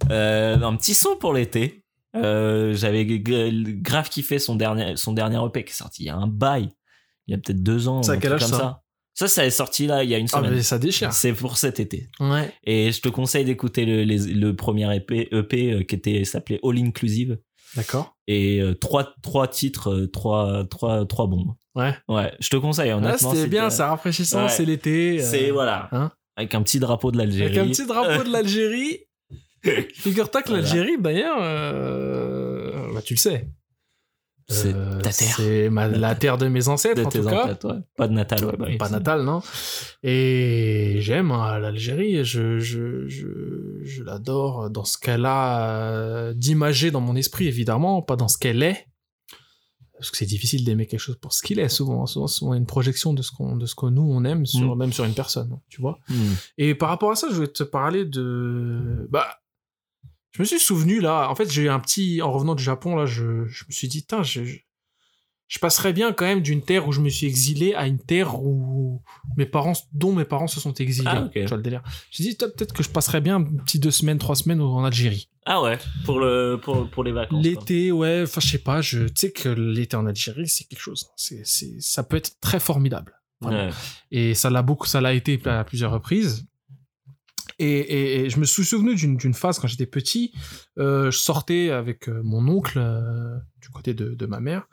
Euh, 0.09 0.61
un 0.61 0.75
petit 0.75 0.93
son 0.93 1.15
pour 1.15 1.33
l'été. 1.33 1.85
Euh, 2.17 2.73
J'avais 2.73 3.05
grave 3.05 4.09
kiffé 4.09 4.39
son 4.39 4.57
dernier, 4.57 4.97
son 4.97 5.13
dernier 5.13 5.39
EP 5.45 5.63
qui 5.63 5.71
est 5.71 5.75
sorti 5.75 6.03
il 6.03 6.07
y 6.07 6.09
a 6.09 6.17
un 6.17 6.27
bail. 6.27 6.69
Il 7.27 7.31
y 7.31 7.33
a 7.33 7.37
peut-être 7.37 7.63
deux 7.63 7.87
ans. 7.87 8.01
Un 8.09 8.17
quel 8.17 8.33
âge, 8.33 8.41
comme 8.41 8.49
ça? 8.49 8.57
Ça, 8.57 8.82
ça 9.13 9.45
est 9.45 9.49
sorti 9.51 9.85
là 9.87 10.03
il 10.03 10.09
y 10.09 10.15
a 10.15 10.17
une 10.17 10.27
Ah, 10.33 10.37
semaine. 10.37 10.55
mais 10.55 10.63
ça 10.63 10.79
déchire. 10.79 11.13
C'est 11.13 11.33
pour 11.33 11.57
cet 11.57 11.79
été. 11.79 12.09
Ouais. 12.19 12.51
Et 12.63 12.91
je 12.91 13.01
te 13.01 13.09
conseille 13.09 13.45
d'écouter 13.45 13.85
le, 13.85 14.03
les- 14.03 14.33
le 14.33 14.55
premier 14.55 14.93
EP, 14.95 15.27
EP 15.31 15.71
euh, 15.73 15.83
qui 15.83 15.95
était 15.95 16.23
s'appelait 16.25 16.59
All 16.63 16.77
Inclusive 16.79 17.37
D'accord. 17.75 18.15
et 18.27 18.59
euh, 18.61 18.73
trois 18.73 19.13
trois 19.21 19.47
titres, 19.47 19.91
euh, 19.91 20.07
trois 20.07 20.63
trois 20.69 21.05
trois 21.05 21.27
bombes. 21.27 21.53
Ouais. 21.75 21.93
Ouais, 22.07 22.31
je 22.39 22.49
te 22.49 22.55
conseille 22.57 22.91
Ah, 22.91 23.17
c'était 23.17 23.47
bien, 23.47 23.69
c'est 23.69 23.83
rafraîchissant, 23.83 24.43
Ouais. 24.43 24.49
c'est 24.49 24.65
l'été. 24.65 25.19
euh, 25.21 25.23
C'est 25.23 25.49
voilà. 25.51 25.89
hein. 25.91 26.11
Avec 26.35 26.55
un 26.55 26.61
petit 26.63 26.79
drapeau 26.79 27.11
de 27.11 27.17
l'Algérie. 27.17 27.57
Avec 27.57 27.57
un 27.57 27.67
petit 27.71 27.85
drapeau 27.85 28.23
de 28.23 28.29
l'Algérie. 28.31 28.99
Figure-toi 29.95 30.41
que 30.41 30.49
Voilà. 30.49 30.63
l'Algérie, 30.63 30.97
d'ailleurs, 30.99 31.37
euh, 31.41 32.93
bah, 32.93 33.01
tu 33.01 33.13
le 33.13 33.19
sais. 33.19 33.47
C'est 34.47 34.73
Euh, 34.73 34.99
ta 34.99 35.11
terre. 35.11 35.35
C'est 35.37 35.69
la 35.69 36.15
terre 36.15 36.37
de 36.37 36.47
mes 36.47 36.67
ancêtres, 36.67 37.01
de 37.01 37.05
en 37.05 37.09
tes 37.09 37.19
tout 37.21 37.27
cas. 37.27 37.47
ouais. 37.63 37.79
Pas 37.95 38.07
de 38.07 38.13
Natal, 38.13 38.45
ouais. 38.45 38.55
bah 38.57 38.67
pas 38.77 38.89
natal, 38.89 39.23
non. 39.23 39.41
Et 40.03 40.97
j'aime 40.99 41.31
hein, 41.31 41.59
l'Algérie, 41.59 42.23
je, 42.25 42.59
je, 42.59 43.07
je, 43.07 43.27
je 43.83 44.03
l'adore 44.03 44.69
dans 44.69 44.83
ce 44.85 44.97
qu'elle 44.97 45.25
a 45.25 45.69
euh, 45.69 46.33
d'imager 46.33 46.91
dans 46.91 47.01
mon 47.01 47.15
esprit, 47.15 47.47
évidemment, 47.47 48.01
pas 48.01 48.15
dans 48.15 48.27
ce 48.27 48.37
qu'elle 48.37 48.63
est. 48.63 48.87
Parce 49.97 50.11
que 50.11 50.17
c'est 50.17 50.25
difficile 50.25 50.65
d'aimer 50.65 50.85
quelque 50.85 50.99
chose 50.99 51.15
pour 51.15 51.31
ce 51.31 51.41
qu'il 51.41 51.59
est, 51.59 51.69
souvent. 51.69 52.05
Souvent, 52.05 52.27
souvent, 52.27 52.51
a 52.51 52.57
une 52.57 52.65
projection 52.65 53.13
de 53.13 53.21
ce, 53.21 53.31
qu'on, 53.31 53.55
de 53.55 53.65
ce 53.65 53.75
que 53.75 53.85
nous, 53.85 54.01
on 54.01 54.25
aime, 54.25 54.45
sur, 54.45 54.75
Mm. 54.75 54.79
même 54.79 54.91
sur 54.91 55.05
une 55.05 55.13
personne, 55.13 55.57
tu 55.69 55.79
vois. 55.81 55.99
Hmm. 56.09 56.33
Et 56.57 56.75
par 56.75 56.89
rapport 56.89 57.11
à 57.11 57.15
ça, 57.15 57.27
je 57.31 57.39
vais 57.39 57.47
te 57.47 57.63
parler 57.63 58.03
de. 58.03 59.07
Bah, 59.09 59.27
je 60.33 60.41
me 60.41 60.45
suis 60.45 60.59
souvenu 60.59 60.99
là. 60.99 61.29
En 61.29 61.35
fait, 61.35 61.49
j'ai 61.49 61.63
eu 61.63 61.69
un 61.69 61.79
petit. 61.79 62.21
En 62.21 62.31
revenant 62.31 62.55
du 62.55 62.63
Japon, 62.63 62.95
là, 62.95 63.05
je, 63.05 63.45
je 63.45 63.65
me 63.65 63.71
suis 63.71 63.87
dit, 63.87 64.03
Tain, 64.05 64.23
je, 64.23 64.43
je, 64.43 64.57
je 65.47 65.59
passerais 65.59 65.93
bien 65.93 66.11
quand 66.11 66.25
même 66.25 66.41
d'une 66.41 66.61
terre 66.61 66.87
où 66.87 66.91
je 66.91 66.99
me 66.99 67.09
suis 67.09 67.27
exilé 67.27 67.75
à 67.75 67.85
une 67.85 67.99
terre 67.99 68.41
où 68.41 69.03
mes 69.37 69.45
parents, 69.45 69.73
dont 69.91 70.13
mes 70.13 70.25
parents 70.25 70.47
se 70.47 70.59
sont 70.59 70.73
exilés. 70.73 71.09
Ah, 71.11 71.23
ok. 71.25 71.33
Tu 71.33 71.45
vois 71.45 71.57
le 71.57 71.63
délire. 71.63 71.83
J'ai 72.09 72.23
dit, 72.23 72.35
peut-être 72.35 72.73
que 72.73 72.83
je 72.83 72.89
passerais 72.89 73.21
bien 73.21 73.35
un 73.35 73.43
petit 73.43 73.79
deux 73.79 73.91
semaines, 73.91 74.17
trois 74.17 74.35
semaines 74.35 74.61
en 74.61 74.83
Algérie. 74.83 75.29
Ah 75.45 75.61
ouais, 75.61 75.77
pour 76.05 76.19
le 76.19 76.57
pour, 76.61 76.89
pour 76.89 77.03
les 77.03 77.11
vacances. 77.11 77.43
L'été, 77.43 77.91
ouais, 77.91 78.21
enfin, 78.23 78.39
je 78.39 78.47
sais 78.47 78.57
pas, 78.59 78.81
je 78.81 79.03
tu 79.03 79.13
sais 79.15 79.31
que 79.31 79.49
l'été 79.49 79.97
en 79.97 80.05
Algérie, 80.05 80.47
c'est 80.47 80.63
quelque 80.63 80.79
chose. 80.79 81.09
C'est, 81.17 81.45
c'est, 81.45 81.79
ça 81.79 82.03
peut 82.03 82.15
être 82.17 82.39
très 82.39 82.59
formidable. 82.61 83.19
Ouais. 83.41 83.69
Et 84.09 84.35
ça 84.35 84.49
l'a 84.49 84.61
beaucoup, 84.61 84.87
ça 84.87 85.01
l'a 85.01 85.13
été 85.13 85.39
à 85.45 85.65
plusieurs 85.65 85.91
reprises. 85.91 86.47
Et, 87.63 87.79
et- 87.79 88.25
et 88.25 88.29
je 88.29 88.39
me 88.39 88.45
suis 88.45 88.65
souvenu 88.65 88.95
d'une, 88.95 89.33
phase 89.33 89.59
quand 89.59 89.67
j'étais 89.67 89.85
petit. 89.85 90.33
euh, 90.79 91.11
je 91.11 91.17
sortais 91.17 91.69
avec 91.71 92.09
euh, 92.09 92.21
mon 92.23 92.47
oncle 92.47 92.77
euh, 92.79 93.37
du 93.61 93.69
côté 93.69 93.93
de, 93.93 94.13
de 94.15 94.25
ma 94.25 94.39
mère. 94.39 94.63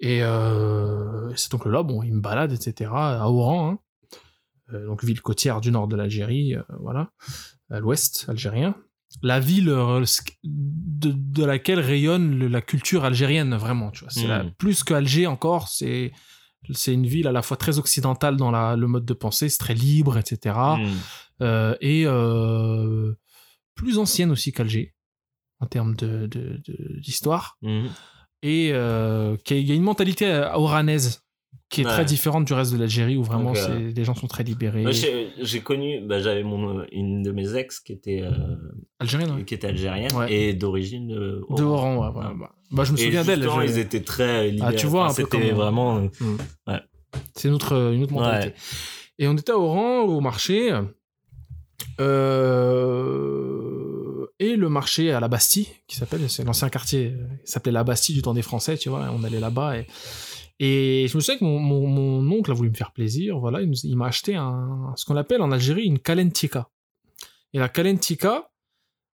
Et 0.00 0.22
euh, 0.22 1.34
cet 1.36 1.54
oncle-là, 1.54 1.82
bon, 1.82 2.02
il 2.02 2.14
me 2.14 2.20
balade, 2.20 2.52
etc. 2.52 2.90
à 2.94 3.28
Oran, 3.30 3.70
hein. 3.70 3.78
Donc 4.72 5.04
ville 5.04 5.20
côtière 5.20 5.60
du 5.60 5.70
nord 5.70 5.86
de 5.88 5.94
l'Algérie, 5.94 6.56
voilà, 6.80 7.10
à 7.70 7.80
l'ouest 7.80 8.24
algérien. 8.28 8.74
La 9.22 9.38
ville 9.38 9.66
de, 9.66 11.12
de 11.14 11.44
laquelle 11.44 11.78
rayonne 11.80 12.38
le- 12.38 12.48
la 12.48 12.62
culture 12.62 13.04
algérienne, 13.04 13.54
vraiment, 13.54 13.90
tu 13.90 14.00
vois. 14.04 14.10
C'est 14.10 14.26
la- 14.26 14.42
Mm. 14.44 14.52
plus 14.58 14.82
qu'Alger 14.82 15.26
encore, 15.26 15.68
c'est 15.68 16.12
c'est 16.72 16.94
une 16.94 17.06
ville 17.06 17.26
à 17.28 17.32
la 17.32 17.42
fois 17.42 17.58
très 17.58 17.78
occidentale 17.78 18.36
dans 18.38 18.50
la, 18.50 18.74
le 18.74 18.86
mode 18.86 19.04
de 19.04 19.12
pensée, 19.12 19.50
c'est 19.50 19.58
très 19.58 19.74
libre, 19.74 20.16
etc. 20.16 20.56
Hmm. 20.78 20.96
Euh, 21.42 21.74
et 21.80 22.04
euh, 22.06 23.12
plus 23.74 23.98
ancienne 23.98 24.30
aussi 24.30 24.52
qu'Alger, 24.52 24.94
en 25.60 25.66
termes 25.66 25.94
de- 25.96 26.26
de- 26.26 26.60
de- 26.66 27.00
d'histoire. 27.00 27.56
Hmm. 27.62 27.86
et 28.42 28.70
euh, 28.72 29.36
il 29.50 29.66
y 29.66 29.72
a 29.72 29.74
une 29.74 29.82
mentalité 29.82 30.26
oranaise 30.52 31.22
qui 31.70 31.80
est 31.80 31.86
Ouais. 31.86 31.90
très 31.92 32.04
différente 32.04 32.44
du 32.44 32.52
reste 32.52 32.72
de 32.74 32.78
l'Algérie, 32.78 33.16
où 33.16 33.22
vraiment 33.24 33.52
les 33.96 34.04
gens 34.04 34.14
sont 34.14 34.26
très 34.28 34.44
libérés. 34.44 34.84
J'ai 34.92 35.60
connu, 35.60 36.00
bah, 36.02 36.20
j'avais 36.20 36.42
mon 36.44 36.84
une 36.92 37.22
de 37.22 37.32
mes 37.32 37.56
ex 37.56 37.80
qui 37.80 37.92
était 37.94 38.20
euh, 38.22 38.30
Algérienne, 39.00 39.30
ouais. 39.36 39.44
qui 39.44 39.54
était 39.54 39.66
algérienne 39.68 40.12
Ouais. 40.14 40.32
et 40.32 40.52
d'origine 40.54 41.08
De 41.08 41.62
Oran. 41.64 41.96
Oran, 41.96 41.96
ouais, 41.96 42.18
ouais, 42.28 42.34
bah, 42.38 42.50
bah, 42.70 42.84
je 42.84 42.92
me 42.92 42.96
souviens 42.98 43.24
d'elle. 43.24 43.48
ils 43.64 43.78
étaient 43.78 44.02
très 44.02 44.50
libérés. 44.50 44.76
tu 44.76 44.86
vois, 44.86 45.06
Enfin, 45.06 45.22
un 45.22 45.26
peu 45.26 45.36
C'était 45.38 45.50
vraiment. 45.52 45.96
euh, 45.98 46.08
Mm. 46.20 46.36
Ouais. 46.68 46.80
C'est 47.34 47.48
une 47.48 47.54
autre, 47.54 47.92
une 47.94 48.02
autre 48.04 48.12
mentalité. 48.12 48.52
Et 49.18 49.26
on 49.26 49.32
était 49.36 49.52
à 49.52 49.58
Oran, 49.58 50.00
au 50.02 50.20
marché. 50.20 50.70
Euh, 52.94 54.26
et 54.38 54.56
le 54.56 54.68
marché 54.68 55.12
à 55.12 55.20
la 55.20 55.28
Bastille, 55.28 55.68
qui 55.86 55.96
s'appelle, 55.96 56.28
c'est 56.28 56.44
l'ancien 56.44 56.68
quartier, 56.68 57.14
il 57.44 57.48
s'appelait 57.50 57.72
la 57.72 57.84
Bastille 57.84 58.14
du 58.14 58.22
temps 58.22 58.34
des 58.34 58.42
Français, 58.42 58.76
tu 58.76 58.88
vois. 58.88 59.08
On 59.12 59.22
allait 59.24 59.40
là-bas 59.40 59.78
et, 59.78 59.86
Et 60.60 61.06
je 61.08 61.16
me 61.16 61.20
souviens 61.20 61.38
que 61.38 61.44
mon, 61.44 61.58
mon, 61.58 61.86
mon 61.88 62.36
oncle 62.36 62.50
a 62.50 62.54
voulu 62.54 62.70
me 62.70 62.74
faire 62.74 62.92
plaisir, 62.92 63.38
voilà, 63.38 63.60
il, 63.60 63.96
m'a 63.96 64.06
acheté 64.06 64.34
un, 64.36 64.92
ce 64.96 65.04
qu'on 65.04 65.16
appelle 65.16 65.42
en 65.42 65.50
Algérie 65.52 65.84
une 65.84 65.98
kalentika. 65.98 66.68
Et 67.52 67.58
la 67.58 67.68
kalentika, 67.68 68.48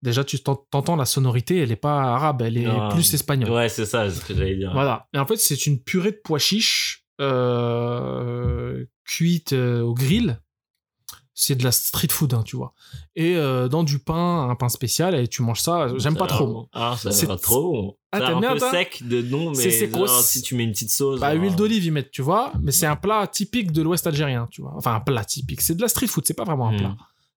déjà 0.01 0.23
tu 0.23 0.39
t'en- 0.39 0.65
t'entends 0.69 0.95
la 0.97 1.05
sonorité, 1.05 1.57
elle 1.59 1.71
est 1.71 1.75
pas 1.77 2.01
arabe, 2.01 2.41
elle 2.41 2.57
est 2.57 2.65
Non. 2.65 2.89
plus 2.89 3.13
espagnole. 3.13 3.51
Ouais, 3.51 3.69
c'est 3.69 3.85
ça, 3.85 4.09
c'est 4.09 4.19
ce 4.21 4.25
que 4.25 4.33
j'allais 4.35 4.55
dire. 4.57 4.71
Voilà. 4.73 5.07
Et 5.13 5.17
en 5.19 5.25
fait, 5.25 5.37
c'est 5.37 5.65
une 5.67 5.81
purée 5.81 6.11
de 6.11 6.21
pois 6.23 6.39
chiches 6.39 7.05
euh, 7.21 8.85
cuite 9.05 9.53
euh, 9.53 9.81
au 9.81 9.93
grill. 9.93 10.39
C'est 11.37 11.55
de 11.55 11.63
la 11.65 11.73
street 11.73 12.07
food, 12.11 12.33
hein, 12.33 12.43
tu 12.45 12.55
vois. 12.55 12.73
Et 13.17 13.35
euh, 13.35 13.67
dans 13.67 13.83
du 13.83 13.99
pain, 13.99 14.47
un 14.49 14.55
pain 14.55 14.69
spécial, 14.69 15.13
et 15.15 15.27
tu 15.27 15.41
manges 15.41 15.59
ça. 15.59 15.89
J'aime 15.97 16.13
Ça 16.13 16.19
pas 16.19 16.27
trop. 16.27 16.47
bon. 16.47 16.69
Ah, 16.71 16.95
C'est- 16.97 17.25
l'air 17.27 17.39
trop 17.41 17.71
bon. 17.73 17.97
Ah, 18.13 18.19
un 18.25 18.53
peu 18.53 18.59
sec 18.71 19.03
de 19.05 19.21
nom, 19.21 19.49
mais 19.49 19.55
C'est- 19.55 19.91
si 20.23 20.41
tu 20.41 20.55
mets 20.55 20.63
une 20.63 20.71
petite 20.71 20.91
sauce. 20.91 21.19
Bah, 21.19 21.33
huile 21.33 21.55
d'olive, 21.57 21.83
ils 21.83 21.91
mettent, 21.91 22.11
tu 22.11 22.21
vois. 22.21 22.53
Mais 22.61 22.71
c'est 22.71 22.85
un 22.85 22.95
plat 22.95 23.27
typique 23.27 23.73
de 23.73 23.81
l'Ouest 23.81 24.07
algérien, 24.07 24.47
tu 24.49 24.61
vois. 24.61 24.73
Enfin, 24.77 24.95
un 24.95 25.01
plat 25.01 25.25
typique. 25.25 25.59
C'est 25.59 25.75
de 25.75 25.81
la 25.81 25.89
street 25.89 26.07
food, 26.07 26.23
c'est 26.25 26.33
pas 26.33 26.45
vraiment 26.45 26.69
un 26.69 26.73
Hmm. 26.73 26.77
plat. 26.77 26.95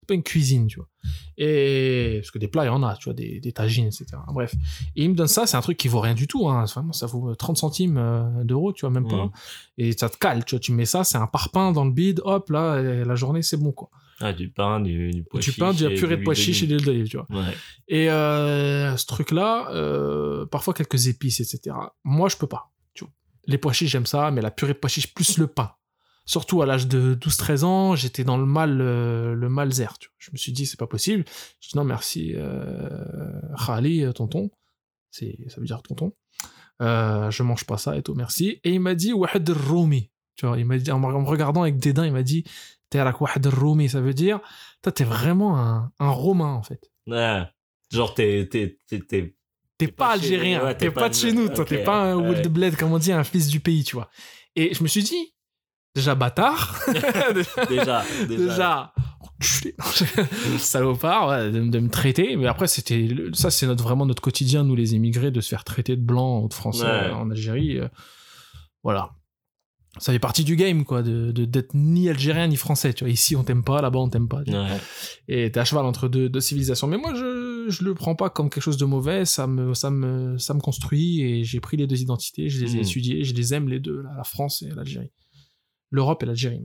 Pas 0.09 0.15
une 0.15 0.25
cuisine, 0.25 0.67
tu 0.67 0.81
vois. 0.81 0.89
Et 1.37 2.19
parce 2.21 2.33
que 2.33 2.39
des 2.39 2.49
plats, 2.49 2.65
il 2.65 2.67
y 2.67 2.71
en 2.71 2.83
a, 2.83 2.97
tu 2.97 3.05
vois, 3.05 3.15
des, 3.15 3.39
des 3.39 3.53
tagines, 3.53 3.87
etc. 3.87 4.07
Bref. 4.33 4.55
Et 4.97 5.05
il 5.05 5.11
me 5.11 5.15
donne 5.15 5.29
ça, 5.29 5.47
c'est 5.47 5.57
un 5.57 5.61
truc 5.61 5.77
qui 5.77 5.87
vaut 5.87 6.01
rien 6.01 6.15
du 6.15 6.27
tout. 6.27 6.49
Hein. 6.49 6.65
Vraiment, 6.65 6.93
ça 6.93 7.07
vaut 7.07 7.35
30 7.35 7.57
centimes 7.57 7.99
euh, 7.99 8.43
d'euros, 8.43 8.73
tu 8.73 8.81
vois, 8.81 8.91
même 8.91 9.07
pas. 9.07 9.27
Hmm. 9.27 9.31
Et 9.77 9.93
ça 9.93 10.09
te 10.09 10.17
cale, 10.17 10.45
tu 10.45 10.57
vois. 10.57 10.61
Tu 10.61 10.73
mets 10.73 10.87
ça, 10.87 11.05
c'est 11.05 11.19
un 11.19 11.29
parpaing 11.29 11.73
dans 11.73 11.85
le 11.85 11.93
bide, 11.93 12.21
hop, 12.25 12.51
là, 12.51 12.83
la 12.83 13.15
journée, 13.15 13.43
c'est 13.43 13.57
bon, 13.57 13.71
quoi. 13.71 13.91
Ah, 14.21 14.33
du 14.33 14.49
pain, 14.49 14.81
du, 14.81 15.11
du 15.13 15.23
pois 15.23 15.39
du 15.39 15.47
chiche 15.47 15.59
pain, 15.59 15.73
du 15.73 15.85
et 15.85 15.95
purée 15.95 16.17
de 16.17 16.25
pois 16.25 16.35
chiches 16.35 16.65
et 16.65 16.67
de 16.67 16.75
l'huile 16.75 16.85
d'olive, 16.85 17.09
tu 17.09 17.19
vois. 17.19 17.27
Ouais. 17.31 17.55
Et 17.87 18.11
euh, 18.11 18.97
ce 18.97 19.07
truc-là, 19.07 19.71
euh, 19.71 20.45
parfois 20.47 20.75
quelques 20.75 21.07
épices, 21.07 21.39
etc. 21.39 21.77
Moi, 22.03 22.29
je 22.29 22.37
peux 22.37 22.49
pas. 22.49 22.73
Tu 22.95 23.05
vois. 23.05 23.13
Les 23.47 23.59
pois 23.59 23.73
chiches, 23.73 23.91
j'aime 23.91 24.07
ça, 24.07 24.33
mais 24.33 24.41
la 24.41 24.51
purée 24.51 24.73
de 24.73 24.79
pois 24.79 24.91
plus 25.15 25.39
le 25.39 25.47
pain. 25.47 25.73
Surtout 26.29 26.61
à 26.61 26.67
l'âge 26.67 26.87
de 26.89 27.15
12-13 27.15 27.65
ans, 27.65 27.97
j'étais 27.97 28.23
dans 28.23 28.37
le 28.37 28.45
mal, 28.45 28.83
euh, 28.83 29.35
le 29.35 29.49
mal. 29.49 29.71
Tu 29.73 29.81
vois. 29.83 29.89
Je 30.19 30.31
me 30.31 30.37
suis 30.37 30.53
dit, 30.53 30.67
c'est 30.67 30.79
pas 30.79 30.87
possible. 30.87 31.25
Je 31.63 31.71
dis 31.71 31.77
non, 31.79 31.85
merci, 31.85 32.35
euh, 32.37 33.41
Khali, 33.65 34.05
euh, 34.05 34.13
tonton. 34.13 34.51
C'est, 35.11 35.39
ça 35.49 35.59
veut 35.59 35.67
dire 35.67 35.81
tonton. 35.83 36.13
Euh, 36.83 37.31
je 37.31 37.43
mange 37.43 37.65
pas 37.65 37.79
ça 37.79 37.97
et 37.97 38.03
tout, 38.03 38.15
merci. 38.15 38.61
Et 38.63 38.73
il 38.75 38.81
m'a 38.81 38.95
dit, 38.95 39.15
Wahed 39.15 39.49
Roumi. 39.49 40.11
Tu 40.37 40.45
vois, 40.47 40.59
il 40.59 40.67
m'a 40.67 40.77
dit, 40.77 40.91
en 40.93 40.99
me 40.99 41.07
regardant 41.27 41.63
avec 41.63 41.79
dédain, 41.79 42.05
il 42.05 42.13
m'a 42.13 42.23
dit, 42.23 42.45
t'es 42.91 42.99
à 42.99 43.05
la 43.05 43.17
Wahed 43.19 43.47
Roumi, 43.47 43.89
ça 43.89 44.03
veut 44.03 44.13
dire, 44.13 44.41
toi, 44.83 44.93
t'es 44.93 45.05
vraiment 45.05 45.59
un, 45.59 45.91
un 45.99 46.11
romain, 46.11 46.53
en 46.53 46.63
fait. 46.63 46.93
Ouais. 47.07 47.43
Genre, 47.91 48.13
t'es, 48.13 48.47
t'es, 48.51 48.77
t'es, 48.87 49.01
t'es- 49.79 49.89
pas 49.89 50.11
algérien, 50.11 50.63
ouais, 50.63 50.77
t'es 50.77 50.91
pas, 50.91 51.09
de 51.09 51.15
chez 51.15 51.33
nous, 51.33 51.49
t'es 51.49 51.83
pas 51.85 52.13
un. 52.13 52.17
Wold 52.17 52.47
Bled, 52.49 52.77
comme 52.77 52.93
on 52.93 52.99
dit, 52.99 53.13
un 53.13 53.25
fils 53.25 53.47
du 53.49 53.61
pays, 53.61 53.83
tu 53.83 53.97
vois. 53.97 54.11
Et 54.57 54.75
je 54.75 54.83
me 54.83 54.89
suis 54.89 55.03
dit, 55.03 55.33
déjà 55.95 56.15
bâtard, 56.15 56.79
déjà, 57.69 58.05
déjà. 58.29 58.93
enculé, 59.21 59.75
salopard, 60.59 61.29
ouais, 61.29 61.51
de, 61.51 61.61
de 61.69 61.79
me 61.79 61.89
traiter, 61.89 62.37
mais 62.37 62.47
après, 62.47 62.67
c'était, 62.69 63.09
ça, 63.33 63.51
c'est 63.51 63.67
notre, 63.67 63.83
vraiment 63.83 64.07
notre 64.07 64.23
quotidien, 64.23 64.65
nous, 64.65 64.75
les 64.75 64.95
émigrés, 64.95 65.31
de 65.31 65.41
se 65.41 65.49
faire 65.49 65.65
traiter 65.65 65.97
de 65.97 66.03
blanc 66.03 66.41
ou 66.43 66.49
de 66.49 66.55
français 66.55 66.85
Ouais. 66.85 66.91
euh, 66.91 67.15
en 67.15 67.31
Algérie. 67.31 67.79
euh, 67.79 67.89
voilà. 68.83 69.11
Ça 70.01 70.13
fait 70.13 70.21
partie 70.21 70.45
du 70.45 70.55
game, 70.55 70.85
quoi, 70.85 71.03
de, 71.03 71.33
d'être 71.33 71.75
ni 71.75 72.09
algérien 72.09 72.47
ni 72.47 72.55
français, 72.57 72.93
tu 72.95 73.03
vois. 73.03 73.11
Ici, 73.13 73.35
on 73.35 73.43
t'aime 73.43 73.65
pas, 73.65 73.83
là-bas, 73.83 73.99
on 73.99 74.09
t'aime 74.09 74.29
pas. 74.29 74.43
Ouais. 74.47 74.69
et 75.27 75.51
t'es 75.51 75.59
à 75.59 75.65
cheval 75.65 75.85
entre 75.87 76.07
deux, 76.09 76.29
deux 76.29 76.41
civilisations. 76.41 76.87
Mais 76.87 76.99
moi, 76.99 77.15
je, 77.17 77.67
je 77.69 77.83
le 77.83 77.95
prends 77.95 78.15
pas 78.15 78.31
comme 78.31 78.49
quelque 78.49 78.63
chose 78.63 78.77
de 78.77 78.85
mauvais, 78.85 79.25
ça 79.25 79.49
me, 79.49 79.75
ça 79.75 79.91
me, 79.91 80.39
ça 80.39 80.55
me 80.55 80.61
construit, 80.61 81.23
et 81.23 81.43
j'ai 81.43 81.59
pris 81.59 81.77
les 81.77 81.89
deux 81.89 82.01
identités, 82.01 82.49
je 82.49 82.65
les 82.65 82.75
ai 82.75 82.79
Mhm. 82.79 82.85
étudiées, 82.85 83.25
je 83.25 83.35
les 83.35 83.55
aime 83.55 83.69
les 83.69 83.81
deux, 83.81 84.05
la 84.17 84.23
France 84.23 84.63
et 84.63 84.69
l'Algérie. 84.73 85.11
L'Europe 85.91 86.23
et 86.23 86.27
l'Algérie. 86.27 86.65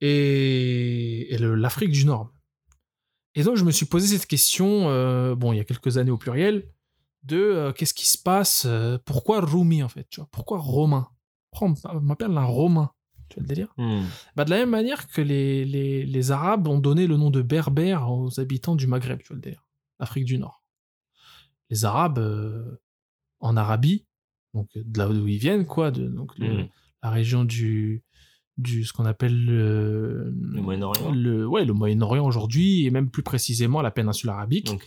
Et, 0.00 1.36
l'Afrique 1.38 1.92
du 1.92 2.04
Nord. 2.04 2.32
Et 3.34 3.44
donc, 3.44 3.56
je 3.56 3.64
me 3.64 3.70
suis 3.70 3.86
posé 3.86 4.18
cette 4.18 4.28
question, 4.28 4.88
euh, 4.90 5.34
bon, 5.34 5.52
il 5.52 5.56
y 5.56 5.60
a 5.60 5.64
quelques 5.64 5.96
années 5.96 6.10
au 6.10 6.18
pluriel, 6.18 6.68
de 7.22 7.36
euh, 7.38 7.72
qu'est-ce 7.72 7.94
qui 7.94 8.06
se 8.06 8.18
passe, 8.18 8.64
euh, 8.66 8.98
pourquoi 9.04 9.40
Rumi 9.40 9.82
en 9.82 9.88
fait, 9.88 10.06
tu 10.10 10.20
vois, 10.20 10.28
pourquoi 10.32 10.58
Romain? 10.58 11.08
On 11.60 11.74
m'appelle 12.00 12.36
un 12.36 12.44
Romain 12.44 12.90
Tu 13.28 13.36
vois 13.36 13.42
le 13.42 13.48
délire? 13.48 13.72
Hmm. 13.76 14.02
bah, 14.36 14.44
de 14.44 14.50
la 14.50 14.56
même 14.56 14.70
manière 14.70 15.06
que 15.08 15.20
les, 15.22 15.64
les, 15.64 16.04
les 16.04 16.30
Arabes 16.30 16.66
ont 16.66 16.78
donné 16.78 17.06
le 17.06 17.16
nom 17.16 17.30
de 17.30 17.40
berbère 17.42 18.10
aux 18.10 18.40
habitants 18.40 18.74
du 18.74 18.86
Maghreb, 18.86 19.20
tu 19.20 19.28
vois 19.28 19.36
le 19.36 19.42
délire, 19.42 19.64
Afrique 19.98 20.24
du 20.24 20.36
Nord. 20.38 20.62
Les 21.70 21.84
Arabes, 21.84 22.78
en 23.40 23.56
Arabie, 23.56 24.04
donc 24.52 24.68
de 24.74 24.98
là 24.98 25.08
où 25.08 25.26
ils 25.26 25.38
viennent, 25.38 25.64
quoi, 25.66 25.90
de, 25.90 26.06
donc 26.08 26.36
le- 26.38 26.64
Hmm. 26.64 26.68
la 27.02 27.10
région 27.10 27.44
du, 27.44 28.02
du 28.58 28.84
ce 28.84 28.92
qu'on 28.92 29.04
appelle 29.06 29.44
le, 29.44 30.32
Le 30.38 30.60
Moyen-Orient. 30.60 31.10
le, 31.12 31.46
ouais, 31.46 31.64
le 31.64 31.72
Moyen-Orient 31.72 32.24
aujourd'hui, 32.26 32.84
et 32.86 32.90
même 32.90 33.10
plus 33.10 33.22
précisément 33.22 33.80
la 33.82 33.90
péninsule 33.90 34.28
arabique, 34.30 34.66
Donc, 34.66 34.84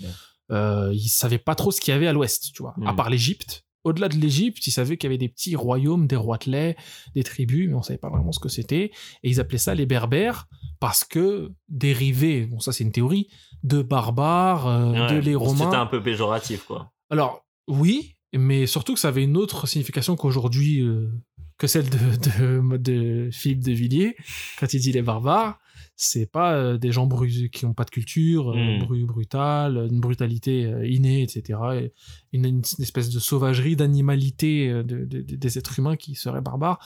euh, 0.51 0.91
ils 0.93 1.09
savaient 1.09 1.37
pas 1.39 1.55
trop 1.55 1.71
ce 1.71 1.81
qu'il 1.81 1.91
y 1.93 1.95
avait 1.95 2.07
à 2.07 2.13
l'ouest, 2.13 2.51
tu 2.53 2.61
vois. 2.61 2.75
À 2.85 2.93
Mm. 2.93 2.95
part 2.95 3.09
l'Égypte. 3.09 3.63
Au-delà 3.83 4.09
de 4.09 4.15
l'Égypte, 4.15 4.65
ils 4.65 4.71
savaient 4.71 4.97
qu'il 4.97 5.07
y 5.07 5.11
avait 5.11 5.19
des 5.19 5.29
petits 5.29 5.55
royaumes, 5.55 6.07
des 6.07 6.15
roitelets, 6.15 6.75
des 7.13 7.23
tribus, 7.23 7.67
mais 7.69 7.75
on 7.75 7.83
savait 7.83 7.99
pas 7.99 8.09
vraiment 8.09 8.31
ce 8.31 8.39
que 8.39 8.49
c'était. 8.49 8.85
Et 9.21 9.29
ils 9.29 9.39
appelaient 9.39 9.59
ça 9.59 9.75
les 9.75 9.85
Berbères 9.85 10.47
parce 10.79 11.03
que 11.03 11.51
dérivés, 11.69 12.47
bon 12.47 12.59
ça 12.59 12.71
c'est 12.71 12.83
une 12.83 12.91
théorie, 12.91 13.27
de 13.63 13.81
barbares, 13.83 14.67
euh, 14.67 14.91
ouais. 14.91 15.07
de 15.11 15.15
les 15.17 15.21
C'était 15.21 15.35
Romains. 15.35 15.81
un 15.81 15.85
peu 15.85 16.01
péjoratif, 16.01 16.63
quoi. 16.65 16.91
Alors 17.11 17.45
oui, 17.67 18.15
mais 18.35 18.65
surtout 18.65 18.95
que 18.95 18.99
ça 18.99 19.09
avait 19.09 19.23
une 19.23 19.37
autre 19.37 19.67
signification 19.67 20.15
qu'aujourd'hui 20.15 20.81
euh, 20.81 21.11
que 21.57 21.68
celle 21.68 21.90
de, 21.90 21.98
de, 21.98 22.77
de 22.77 23.30
Philippe 23.32 23.64
de 23.64 23.72
Villiers 23.72 24.15
quand 24.60 24.73
il 24.73 24.80
dit 24.80 24.91
les 24.91 25.02
barbares. 25.02 25.60
C'est 25.98 26.26
pas 26.30 26.53
euh, 26.56 26.77
des 26.77 26.91
gens 26.91 27.07
bru- 27.07 27.49
qui 27.49 27.65
ont 27.65 27.73
pas 27.73 27.86
de 27.86 27.90
culture, 27.90 28.49
euh, 28.52 28.56
Mm. 28.77 28.80
bru- 28.84 29.06
brutale, 29.06 29.88
une 29.90 30.02
brutalité 30.02 30.65
euh, 30.65 30.86
innée, 30.86 31.22
etc. 31.23 31.57
Et 31.80 31.94
une, 32.34 32.45
une 32.45 32.61
espèce 32.80 33.10
de 33.10 33.19
sauvagerie, 33.19 33.77
d'animalité 33.77 34.69
euh, 34.69 34.84
de- 34.84 35.06
de- 35.06 35.22
de- 35.22 35.36
des 35.38 35.57
êtres 35.57 35.80
humains 35.80 35.95
qui 35.95 36.15
seraient 36.15 36.41
barbares. 36.41 36.80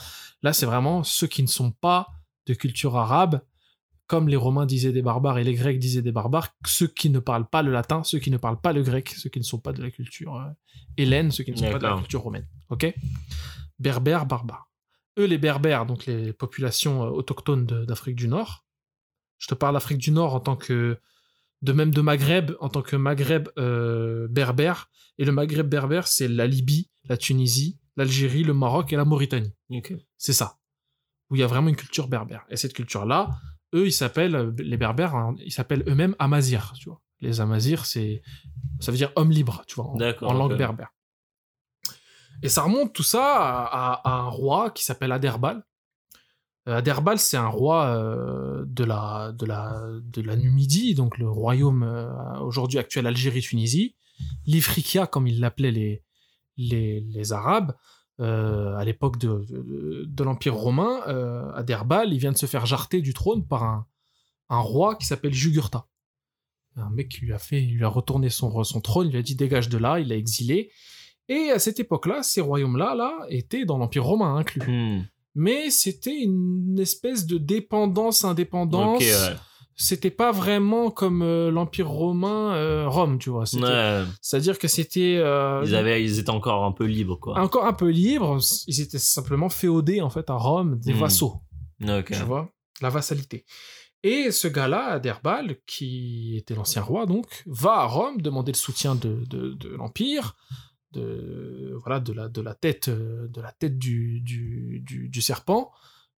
Là, 0.44 0.54
c'est 0.54 0.68
vraiment 0.68 1.04
ceux 1.04 1.26
qui 1.26 1.42
ne 1.42 1.48
sont 1.48 1.72
pas 1.72 2.08
de 2.46 2.54
culture 2.54 2.96
arabe, 2.98 3.42
comme 4.06 4.28
les 4.28 4.36
Romains 4.36 4.68
disaient 4.68 4.92
des 4.94 5.02
barbares 5.04 5.40
et 5.40 5.44
les 5.44 5.54
Grecs 5.56 5.80
disaient 5.80 6.02
des 6.04 6.12
barbares, 6.12 6.50
ceux 6.68 6.88
qui 6.88 7.10
ne 7.10 7.20
parlent 7.20 7.50
pas 7.50 7.64
le 7.64 7.72
latin, 7.72 8.04
ceux 8.04 8.20
qui 8.20 8.30
ne 8.32 8.38
parlent 8.38 8.62
pas 8.62 8.74
le 8.74 8.84
grec, 8.84 9.10
ceux 9.10 9.30
qui 9.30 9.40
ne 9.40 9.44
sont 9.44 9.60
pas 9.60 9.72
de 9.74 9.82
la 9.82 9.90
culture 9.92 10.40
hellène, 10.98 11.32
ceux 11.32 11.44
qui 11.44 11.52
ne 11.52 11.58
sont 11.58 11.64
pas 11.72 11.80
de 11.80 11.84
la 11.84 11.90
culture 12.02 12.22
romaine. 12.22 12.48
Ok? 12.70 12.94
Berbères, 13.80 14.26
barbares. 14.26 14.70
Eux, 15.18 15.26
les 15.26 15.38
berbères, 15.38 15.86
donc 15.86 16.06
les 16.06 16.34
populations 16.34 17.04
euh, 17.04 17.10
autochtones 17.10 17.66
d'Afrique 17.66 18.16
du 18.16 18.28
Nord, 18.28 18.66
je 19.40 19.48
te 19.48 19.56
parle 19.56 19.74
d'Afrique 19.74 19.98
du 19.98 20.12
Nord 20.12 20.36
en 20.36 20.40
tant 20.40 20.56
que. 20.56 20.98
De 21.62 21.74
même 21.74 21.94
de 21.94 22.00
Maghreb, 22.00 22.52
en 22.62 22.70
tant 22.70 22.82
que 22.82 22.96
Maghreb 22.96 23.50
euh, 23.58 24.30
berbère. 24.30 24.90
Et 25.18 25.26
le 25.26 25.34
Maghreb 25.34 25.68
berbère, 25.68 26.08
c'est 26.08 26.30
la 26.30 26.48
Libye, 26.48 26.90
la 27.04 27.18
Tunisie, 27.18 27.78
l'Algérie, 27.98 28.46
le 28.46 28.54
Maroc 28.54 28.94
et 28.94 28.96
la 28.96 29.04
Mauritanie. 29.04 29.54
C'est 30.18 30.32
ça. 30.32 30.58
Où 31.30 31.36
il 31.36 31.40
y 31.40 31.44
a 31.44 31.48
vraiment 31.48 31.68
une 31.68 31.76
culture 31.76 32.08
berbère. 32.08 32.46
Et 32.50 32.56
cette 32.56 32.72
culture-là, 32.74 33.32
eux, 33.74 33.88
ils 33.88 33.92
s'appellent, 33.92 34.36
euh, 34.36 34.52
les 34.58 34.78
berbères, 34.78 35.16
hein, 35.16 35.36
ils 35.44 35.52
s'appellent 35.52 35.84
eux-mêmes 35.86 36.16
Amazirs, 36.18 36.72
tu 36.80 36.88
vois. 36.88 37.02
Les 37.20 37.42
Amazirs, 37.42 37.86
c'est, 37.86 38.22
ça 38.80 38.92
veut 38.92 38.98
dire 38.98 39.12
homme 39.18 39.32
libre, 39.32 39.64
tu 39.68 39.76
vois, 39.76 39.88
en, 39.88 40.34
langue 40.34 40.58
berbère. 40.58 40.94
Et 42.42 42.50
ça 42.50 42.64
remonte 42.64 42.94
tout 42.94 43.04
ça 43.04 43.36
à, 43.66 44.10
un 44.10 44.30
roi 44.30 44.72
qui 44.72 44.84
s'appelle 44.84 45.12
Aderbal. 45.12 45.64
Euh, 46.68 46.78
Aderbal, 46.78 47.20
c'est 47.20 47.38
un 47.38 47.48
roi 47.48 47.86
euh, 47.88 48.64
de, 48.66 48.84
la, 48.84 49.32
de, 49.34 49.46
la, 49.46 49.82
de 50.02 50.22
la 50.22 50.36
Numidie, 50.36 50.94
donc 50.96 51.18
le 51.18 51.30
royaume 51.30 51.84
euh, 51.84 52.40
aujourd'hui 52.40 52.80
actuel 52.80 53.08
Algérie-Tunisie. 53.08 53.96
L'Ifriqiya, 54.46 55.08
comme 55.08 55.28
ils 55.28 55.40
l'appelaient 55.40 55.72
les, 55.72 56.04
les, 56.58 57.02
les 57.02 57.34
Arabes, 57.34 57.74
à 58.22 58.84
l'époque 58.84 59.18
de, 59.18 59.46
de, 60.06 60.24
l'Empire 60.26 60.54
romain, 60.54 61.00
Aderbal, 61.56 62.12
il 62.12 62.20
vient 62.20 62.34
de 62.34 62.38
se 62.38 62.48
faire 62.48 62.66
jarter 62.66 63.02
du 63.02 63.14
trône 63.14 63.48
par 63.48 63.64
un, 63.64 63.88
un 64.50 64.60
roi 64.60 64.96
qui 64.96 65.08
s'appelle 65.08 65.34
Jugurtha. 65.34 65.88
Un 66.76 66.90
mec 66.90 67.08
qui 67.08 67.22
lui 67.22 67.32
a 67.32 67.40
fait, 67.40 67.64
il 67.64 67.76
lui 67.78 67.86
a 67.86 67.88
retourné 67.88 68.30
son, 68.30 68.62
son 68.66 68.82
trône, 68.82 69.08
il 69.08 69.12
lui 69.12 69.20
a 69.20 69.22
dit 69.22 69.36
dégage 69.36 69.70
de 69.70 69.78
là, 69.78 70.02
il 70.02 70.10
l'a 70.10 70.18
exilé. 70.18 70.70
Et 71.30 71.52
à 71.52 71.60
cette 71.60 71.80
époque-là, 71.80 72.24
ces 72.24 72.42
royaumes-là, 72.42 72.96
là, 72.96 73.14
étaient 73.30 73.64
dans 73.64 73.78
l'Empire 73.78 74.04
romain 74.04 74.36
inclus. 74.36 74.62
Hmm. 74.68 75.06
Mais 75.36 75.70
c'était 75.70 76.18
une 76.22 76.78
espèce 76.80 77.26
de 77.28 77.38
dépendance-indépendance. 77.38 78.96
Ok, 79.02 79.08
ouais. 79.08 79.36
C'était 79.82 80.12
pas 80.12 80.32
vraiment 80.34 80.92
comme 80.92 81.22
euh, 81.22 81.52
l'Empire 81.52 81.88
romain, 81.88 82.54
euh, 82.56 82.90
Rome, 82.90 83.18
tu 83.18 83.30
vois. 83.30 83.46
Ouais. 83.54 84.04
C'est-à-dire 84.22 84.60
que 84.60 84.68
c'était 84.68 85.16
euh, 85.24 85.64
Ils, 85.66 85.74
avaient, 85.74 86.04
ils 86.04 86.20
étaient 86.20 86.32
encore 86.32 86.66
un 86.66 86.74
peu 86.74 86.84
libres, 86.86 87.18
quoi. 87.18 87.40
encore 87.40 87.66
un 87.66 87.72
peu 87.74 87.88
libre. 87.90 88.40
Ils 88.68 88.82
étaient 88.82 89.00
simplement 89.00 89.48
féodés, 89.48 90.02
en 90.02 90.10
fait, 90.10 90.30
à 90.30 90.34
Rome, 90.34 90.80
des 90.80 90.94
Hmm. 90.94 90.98
vassaux, 90.98 91.36
tu 91.80 92.14
vois. 92.26 92.52
La 92.82 92.90
vassalité. 92.90 93.46
Et 94.04 94.32
ce 94.32 94.48
gars-là, 94.50 94.88
Aderbal, 94.94 95.58
qui 95.66 96.36
était 96.38 96.56
l'ancien 96.56 96.82
roi, 96.82 97.06
donc, 97.06 97.44
va 97.46 97.74
à 97.80 97.86
Rome 97.86 98.22
demander 98.22 98.52
le 98.54 98.58
soutien 98.58 98.96
de, 98.96 99.24
de, 99.30 99.54
de 99.54 99.70
l'Empire, 99.70 100.36
de 100.92 101.74
voilà 101.82 102.00
de 102.00 102.14
la 102.14 102.30
de 102.30 102.42
la 102.42 102.56
tête 102.56 102.88
euh, 102.88 103.28
de 103.28 103.42
la 103.42 103.52
tête 103.52 103.78
du 103.78 104.22
du, 104.22 104.82
du, 104.86 105.10
du 105.10 105.22
serpent, 105.22 105.72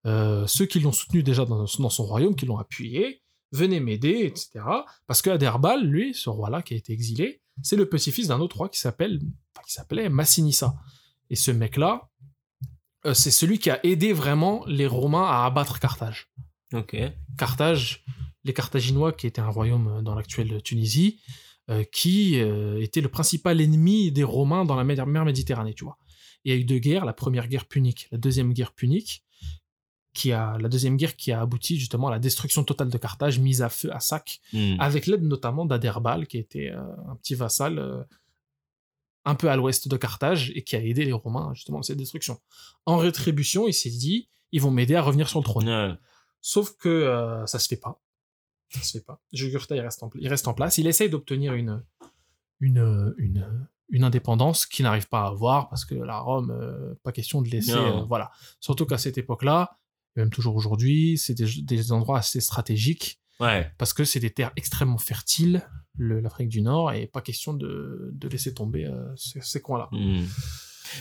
euh, 0.05 0.47
ceux 0.47 0.65
qui 0.65 0.79
l'ont 0.79 0.91
soutenu 0.91 1.23
déjà 1.23 1.45
dans, 1.45 1.65
dans 1.65 1.89
son 1.89 2.03
royaume, 2.03 2.35
qui 2.35 2.45
l'ont 2.45 2.57
appuyé, 2.57 3.21
venez 3.51 3.79
m'aider, 3.79 4.25
etc. 4.25 4.65
Parce 5.07 5.21
que 5.21 5.29
Adherbal, 5.29 5.83
lui, 5.83 6.13
ce 6.13 6.29
roi-là 6.29 6.61
qui 6.61 6.73
a 6.73 6.77
été 6.77 6.93
exilé, 6.93 7.41
c'est 7.61 7.75
le 7.75 7.87
petit-fils 7.87 8.27
d'un 8.27 8.39
autre 8.39 8.57
roi 8.57 8.69
qui 8.69 8.79
s'appelle 8.79 9.19
enfin, 9.55 9.63
qui 9.65 9.73
s'appelait 9.73 10.09
Massinissa. 10.09 10.75
Et 11.29 11.35
ce 11.35 11.51
mec-là, 11.51 12.09
euh, 13.05 13.13
c'est 13.13 13.31
celui 13.31 13.59
qui 13.59 13.69
a 13.69 13.79
aidé 13.85 14.13
vraiment 14.13 14.65
les 14.65 14.87
Romains 14.87 15.25
à 15.25 15.45
abattre 15.45 15.79
Carthage. 15.79 16.31
Ok. 16.73 16.95
Carthage, 17.37 18.03
les 18.43 18.53
Carthaginois, 18.53 19.11
qui 19.13 19.27
étaient 19.27 19.41
un 19.41 19.49
royaume 19.49 20.01
dans 20.03 20.15
l'actuelle 20.15 20.61
Tunisie, 20.63 21.19
qui 21.91 22.39
euh, 22.39 22.81
était 22.81 23.01
le 23.01 23.09
principal 23.09 23.61
ennemi 23.61 24.11
des 24.11 24.23
Romains 24.23 24.65
dans 24.65 24.75
la 24.75 24.83
mer 24.83 25.25
Méditerranée, 25.25 25.73
tu 25.73 25.83
vois. 25.83 25.97
Il 26.43 26.53
y 26.53 26.55
a 26.55 26.59
eu 26.59 26.63
deux 26.63 26.79
guerres, 26.79 27.05
la 27.05 27.13
première 27.13 27.47
guerre 27.47 27.65
punique, 27.65 28.07
la 28.11 28.17
deuxième 28.17 28.53
guerre 28.53 28.73
punique, 28.73 29.23
qui 30.13 30.31
a 30.31 30.57
la 30.59 30.69
deuxième 30.69 30.97
guerre 30.97 31.15
qui 31.15 31.31
a 31.31 31.41
abouti 31.41 31.77
justement 31.77 32.07
à 32.07 32.11
la 32.11 32.19
destruction 32.19 32.63
totale 32.63 32.89
de 32.89 32.97
Carthage, 32.97 33.39
mise 33.39 33.61
à 33.61 33.69
feu, 33.69 33.93
à 33.93 33.99
sac, 33.99 34.41
Hmm. 34.53 34.75
avec 34.79 35.07
l'aide 35.07 35.23
notamment 35.23 35.65
d'Aderbal, 35.65 36.27
qui 36.27 36.37
était 36.37 36.71
euh, 36.71 36.81
un 37.09 37.15
petit 37.15 37.35
vassal 37.35 37.79
euh, 37.79 38.03
un 39.23 39.35
peu 39.35 39.49
à 39.49 39.55
l'ouest 39.55 39.87
de 39.87 39.97
Carthage 39.97 40.51
et 40.55 40.63
qui 40.63 40.75
a 40.75 40.83
aidé 40.83 41.05
les 41.05 41.13
Romains 41.13 41.53
justement 41.53 41.77
dans 41.77 41.83
cette 41.83 41.97
destruction. 41.97 42.39
En 42.85 42.97
rétribution, 42.97 43.67
il 43.67 43.73
s'est 43.73 43.89
dit, 43.89 44.29
ils 44.51 44.61
vont 44.61 44.71
m'aider 44.71 44.95
à 44.95 45.01
revenir 45.01 45.29
sur 45.29 45.39
le 45.39 45.45
trône. 45.45 45.97
Sauf 46.41 46.75
que 46.75 46.89
euh, 46.89 47.45
ça 47.45 47.59
se 47.59 47.67
fait 47.67 47.77
pas. 47.77 48.01
Ça 48.71 48.81
se 48.81 48.91
fait 48.97 49.03
pas. 49.05 49.19
Jugurtha, 49.33 49.75
il 49.75 49.81
reste 49.81 50.01
en, 50.03 50.09
pla- 50.09 50.21
il 50.21 50.27
reste 50.27 50.47
en 50.47 50.53
place. 50.53 50.77
Il 50.77 50.87
essaye 50.87 51.09
d'obtenir 51.09 51.53
une, 51.53 51.83
une, 52.59 53.13
une, 53.17 53.67
une 53.89 54.03
indépendance 54.03 54.65
qu'il 54.65 54.83
n'arrive 54.83 55.07
pas 55.09 55.23
à 55.23 55.27
avoir 55.27 55.69
parce 55.69 55.85
que 55.85 55.95
la 55.95 56.19
Rome, 56.19 56.51
euh, 56.51 56.93
pas 57.03 57.11
question 57.11 57.41
de 57.41 57.49
laisser. 57.49 57.73
Euh, 57.73 58.03
voilà. 58.03 58.31
Surtout 58.59 58.85
qu'à 58.85 58.97
cette 58.97 59.17
époque-là, 59.17 59.77
et 60.15 60.19
même 60.21 60.29
toujours 60.29 60.55
aujourd'hui, 60.55 61.17
c'est 61.17 61.33
des, 61.33 61.61
des 61.61 61.91
endroits 61.91 62.19
assez 62.19 62.41
stratégiques 62.41 63.19
Ouais. 63.39 63.71
parce 63.79 63.91
que 63.93 64.03
c'est 64.03 64.19
des 64.19 64.29
terres 64.29 64.51
extrêmement 64.55 64.99
fertiles, 64.99 65.67
le- 65.97 66.19
l'Afrique 66.19 66.47
du 66.49 66.61
Nord, 66.61 66.93
et 66.93 67.07
pas 67.07 67.21
question 67.21 67.53
de, 67.53 68.11
de 68.13 68.27
laisser 68.27 68.53
tomber 68.53 68.85
euh, 68.85 69.13
ces, 69.15 69.41
ces 69.41 69.61
coins-là. 69.61 69.89
Hmm. 69.91 70.25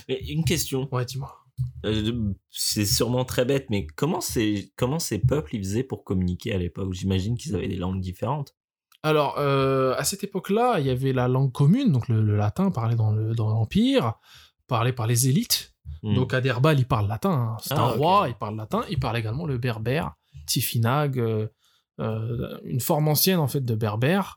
Mais 0.09 0.19
une 0.21 0.43
question. 0.43 0.87
Ouais, 0.91 1.05
dis-moi. 1.05 1.37
Euh, 1.85 2.33
c'est 2.49 2.85
sûrement 2.85 3.25
très 3.25 3.43
bête, 3.45 3.67
mais 3.69 3.87
comment 3.87 4.21
ces, 4.21 4.71
comment 4.77 4.99
ces 4.99 5.19
peuples 5.19 5.55
ils 5.55 5.63
faisaient 5.63 5.83
pour 5.83 6.03
communiquer 6.03 6.53
à 6.53 6.57
l'époque? 6.57 6.93
J'imagine 6.93 7.37
qu'ils 7.37 7.55
avaient 7.55 7.67
des 7.67 7.75
langues 7.77 7.99
différentes. 8.01 8.55
Alors, 9.03 9.39
euh, 9.39 9.95
à 9.97 10.03
cette 10.03 10.23
époque-là, 10.23 10.79
il 10.79 10.85
y 10.85 10.91
avait 10.91 11.11
la 11.11 11.27
langue 11.27 11.51
commune, 11.51 11.91
donc 11.91 12.07
le, 12.07 12.21
le 12.21 12.37
latin 12.37 12.69
parlé 12.69 12.95
dans 12.95 13.11
le- 13.11 13.33
dans 13.33 13.49
l'Empire, 13.49 14.13
parlé 14.67 14.93
par 14.93 15.07
les 15.07 15.27
élites. 15.27 15.73
Hmm. 16.03 16.13
Donc 16.13 16.33
Adherbal, 16.35 16.79
il 16.79 16.85
parle 16.87 17.07
latin. 17.07 17.31
hein. 17.31 17.57
C'est 17.63 17.73
Ah, 17.73 17.81
un 17.81 17.91
roi, 17.93 18.25
il 18.29 18.35
parle 18.35 18.55
latin. 18.57 18.83
Il 18.89 18.99
parle 18.99 19.17
également 19.17 19.45
le 19.47 19.57
berbère, 19.57 20.13
Tifinag, 20.45 21.17
euh, 21.19 21.47
euh, 21.99 22.59
une 22.63 22.79
forme 22.79 23.07
ancienne 23.07 23.39
en 23.39 23.47
fait 23.47 23.61
de 23.61 23.73
berbère, 23.75 24.35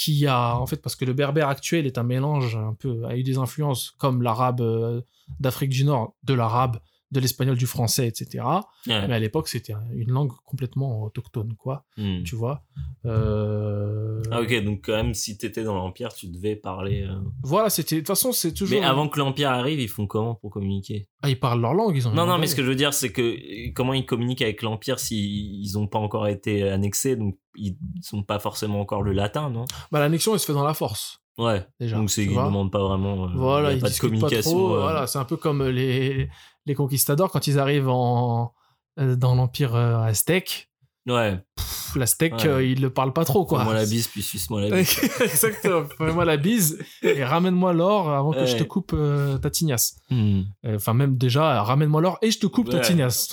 qui 0.00 0.26
a 0.26 0.56
en 0.56 0.66
fait 0.66 0.80
parce 0.80 0.96
que 0.96 1.04
le 1.04 1.12
berbère 1.12 1.48
actuel 1.48 1.84
est 1.84 1.98
un 1.98 2.04
mélange 2.04 2.56
un 2.56 2.72
peu 2.72 3.04
a 3.04 3.18
eu 3.18 3.22
des 3.22 3.36
influences 3.36 3.90
comme 3.98 4.22
l'arabe 4.22 4.62
euh, 4.62 5.02
d'Afrique 5.40 5.68
du 5.68 5.84
Nord, 5.84 6.14
de 6.24 6.32
l'arabe, 6.32 6.78
de 7.12 7.18
l'espagnol, 7.20 7.56
du 7.56 7.66
français, 7.66 8.06
etc. 8.06 8.44
Ouais. 8.86 9.06
Mais 9.08 9.14
à 9.14 9.18
l'époque, 9.18 9.48
c'était 9.48 9.74
une 9.94 10.10
langue 10.10 10.30
complètement 10.44 11.02
autochtone, 11.02 11.54
quoi. 11.58 11.84
Hmm. 11.96 12.22
Tu 12.22 12.36
vois. 12.36 12.62
Euh, 13.06 14.22
Ah 14.30 14.40
ok, 14.40 14.64
donc 14.64 14.82
quand 14.84 14.92
même, 14.92 15.14
si 15.14 15.36
t'étais 15.36 15.64
dans 15.64 15.74
l'Empire, 15.74 16.12
tu 16.14 16.28
devais 16.28 16.56
parler... 16.56 17.02
euh, 17.02 17.18
Voilà, 17.42 17.70
c'était. 17.70 17.96
De 17.96 18.00
toute 18.00 18.06
façon, 18.08 18.32
c'est 18.32 18.52
toujours. 18.54 18.78
Mais 18.80 18.86
avant 18.86 19.08
que 19.08 19.18
l'Empire 19.18 19.50
arrive, 19.50 19.80
ils 19.80 19.88
font 19.88 20.06
comment 20.06 20.34
pour 20.36 20.50
communiquer? 20.50 21.08
Ah, 21.22 21.30
ils 21.30 21.38
parlent 21.38 21.60
leur 21.60 21.74
langue, 21.74 21.96
ils 21.96 22.06
ont. 22.08 22.12
Non, 22.12 22.26
non, 22.26 22.38
mais 22.38 22.46
ce 22.46 22.54
que 22.54 22.62
je 22.62 22.68
veux 22.68 22.74
dire, 22.76 22.94
c'est 22.94 23.10
que 23.12 23.70
comment 23.72 23.92
ils 23.94 24.06
communiquent 24.06 24.42
avec 24.42 24.62
l'Empire 24.62 24.98
s'ils 24.98 25.60
ils 25.64 25.78
ont 25.78 25.86
pas 25.86 25.98
encore 25.98 26.28
été 26.28 26.62
annexés, 26.68 27.16
donc 27.16 27.36
ils 27.56 27.76
sont 28.02 28.22
pas 28.22 28.38
forcément 28.38 28.80
encore 28.80 29.02
le 29.02 29.12
latin, 29.12 29.50
non? 29.50 29.64
Bah, 29.90 29.98
l'annexion, 30.00 30.32
elle 30.34 30.40
se 30.40 30.46
fait 30.46 30.52
dans 30.52 30.64
la 30.64 30.74
force. 30.74 31.18
Ouais, 31.38 31.64
Déjà, 31.78 31.96
donc 31.96 32.10
c'est 32.10 32.24
ils 32.24 32.30
vois. 32.30 32.44
demandent 32.44 32.70
pas 32.72 32.82
vraiment... 32.86 33.24
euh, 33.24 33.32
Voilà, 33.34 33.72
y 33.72 33.78
a 33.78 33.80
pas 33.80 33.88
de 33.88 33.94
pas 33.94 33.98
communication. 34.00 34.50
trop. 34.50 34.74
euh, 34.74 34.80
Voilà, 34.82 35.06
c'est 35.06 35.18
un 35.18 35.24
peu 35.24 35.38
comme 35.38 35.66
les, 35.68 36.28
les 36.66 36.74
conquistadors 36.74 37.30
quand 37.30 37.46
ils 37.46 37.58
arrivent 37.58 37.88
en 37.88 38.52
euh, 38.98 39.16
dans 39.16 39.34
l'empire 39.34 39.74
euh, 39.74 39.98
aztèque. 40.02 40.68
Ouais, 41.08 41.40
Pff, 41.56 41.96
L'aztèque, 41.96 42.34
Ouais. 42.34 42.46
euh, 42.46 42.64
il 42.64 42.80
le 42.82 42.90
parle 42.90 43.12
pas 43.12 43.24
trop, 43.24 43.44
quoi. 43.44 43.64
moi 43.64 43.74
la 43.82 43.84
bise, 43.86 44.06
puis 44.08 44.22
suce-moi 44.22 44.60
la 44.60 44.76
bise. 44.76 44.98
Exactement. 45.20 45.84
Fais-moi 45.98 46.24
la 46.24 46.36
bise 46.36 46.78
et 47.02 47.24
ramène-moi 47.24 47.72
l'or 47.72 48.10
avant 48.10 48.32
que 48.32 48.38
Ouais. 48.40 48.46
je 48.46 48.56
te 48.58 48.62
coupe 48.62 48.92
euh, 48.94 49.38
ta 49.38 49.50
tignasse. 49.50 49.96
Hmm. 50.10 50.42
Euh, 50.66 50.76
Enfin, 50.76 50.92
même 50.94 51.16
déjà, 51.16 51.62
ramène-moi 51.62 52.00
l'or 52.02 52.18
et 52.22 52.30
je 52.30 52.38
te 52.38 52.46
coupe 52.46 52.68
ta 52.70 52.80
tignasse. 52.80 53.28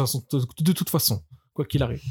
De 0.59 0.71
toute 0.71 0.89
façon, 0.89 1.21
quoi 1.57 1.65
qu'il 1.65 1.83
arrive. 1.83 2.01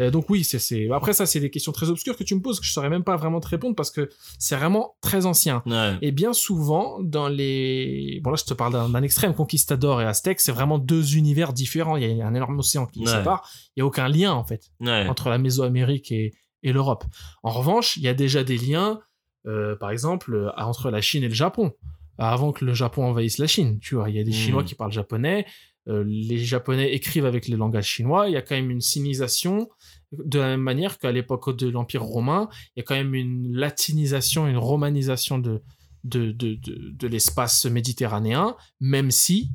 Euh, 0.00 0.10
donc 0.10 0.28
oui, 0.30 0.42
c'est. 0.42 0.90
Après 0.90 1.12
ça, 1.12 1.26
c'est 1.26 1.38
des 1.38 1.50
questions 1.50 1.70
très 1.70 1.88
obscures 1.90 2.16
que 2.16 2.24
tu 2.24 2.34
me 2.34 2.40
poses 2.40 2.58
que 2.58 2.66
je 2.66 2.72
saurais 2.72 2.88
même 2.90 3.04
pas 3.04 3.14
vraiment 3.16 3.38
te 3.38 3.46
répondre 3.46 3.76
parce 3.76 3.92
que 3.92 4.10
c'est 4.40 4.56
vraiment 4.56 4.96
très 5.00 5.26
ancien. 5.26 5.62
Ouais. 5.66 5.96
Et 6.02 6.10
bien 6.10 6.32
souvent, 6.32 6.98
dans 7.02 7.28
les... 7.28 8.20
Bon 8.24 8.30
là, 8.30 8.36
je 8.36 8.44
te 8.44 8.54
parle 8.54 8.72
d'un, 8.72 9.02
extrême 9.02 9.34
conquistador 9.34 10.00
et 10.02 10.04
aztèque, 10.04 10.40
c'est 10.40 10.50
vraiment 10.52 10.78
deux 10.78 11.16
univers 11.16 11.52
différents. 11.52 11.96
Il 11.96 12.16
y 12.16 12.20
a 12.22 12.26
un 12.26 12.34
énorme 12.34 12.58
océan 12.58 12.86
qui 12.86 12.98
les 13.00 13.06
Ouais. 13.06 13.18
sépare. 13.18 13.48
Il 13.76 13.80
y 13.80 13.82
a 13.82 13.86
aucun 13.86 14.08
lien, 14.08 14.32
en 14.32 14.44
fait, 14.44 14.70
Ouais. 14.80 15.06
entre 15.08 15.28
la 15.28 15.38
Mésoamérique 15.38 16.10
et, 16.10 16.32
et 16.62 16.72
l'Europe. 16.72 17.04
En 17.42 17.50
revanche, 17.50 17.96
il 17.98 18.02
y 18.02 18.08
a 18.08 18.14
déjà 18.14 18.42
des 18.42 18.56
liens, 18.56 19.00
euh, 19.46 19.76
par 19.76 19.90
exemple, 19.90 20.52
entre 20.56 20.90
la 20.90 21.00
Chine 21.02 21.22
et 21.22 21.28
le 21.28 21.34
Japon. 21.34 21.72
Avant 22.16 22.52
que 22.52 22.64
le 22.64 22.74
Japon 22.74 23.04
envahisse 23.04 23.38
la 23.38 23.46
Chine, 23.48 23.78
tu 23.80 23.96
vois, 23.96 24.08
il 24.08 24.16
y 24.16 24.20
a 24.20 24.24
des 24.24 24.30
Mm. 24.30 24.34
Chinois 24.34 24.64
qui 24.64 24.74
parlent 24.76 24.92
japonais, 24.92 25.44
les 25.86 26.38
Japonais 26.38 26.92
écrivent 26.94 27.26
avec 27.26 27.48
le 27.48 27.56
langage 27.56 27.86
chinois, 27.86 28.28
il 28.28 28.32
y 28.32 28.36
a 28.36 28.42
quand 28.42 28.54
même 28.54 28.70
une 28.70 28.80
sinisation, 28.80 29.68
de 30.12 30.38
la 30.38 30.46
même 30.46 30.60
manière 30.60 30.98
qu'à 30.98 31.12
l'époque 31.12 31.56
de 31.56 31.68
l'Empire 31.68 32.02
romain, 32.02 32.48
il 32.74 32.80
y 32.80 32.82
a 32.82 32.84
quand 32.84 32.94
même 32.94 33.14
une 33.14 33.54
latinisation, 33.54 34.46
une 34.46 34.56
romanisation 34.56 35.38
de, 35.38 35.62
de, 36.04 36.32
de, 36.32 36.54
de, 36.54 36.90
de 36.90 37.06
l'espace 37.08 37.66
méditerranéen, 37.66 38.56
même 38.80 39.10
si 39.10 39.50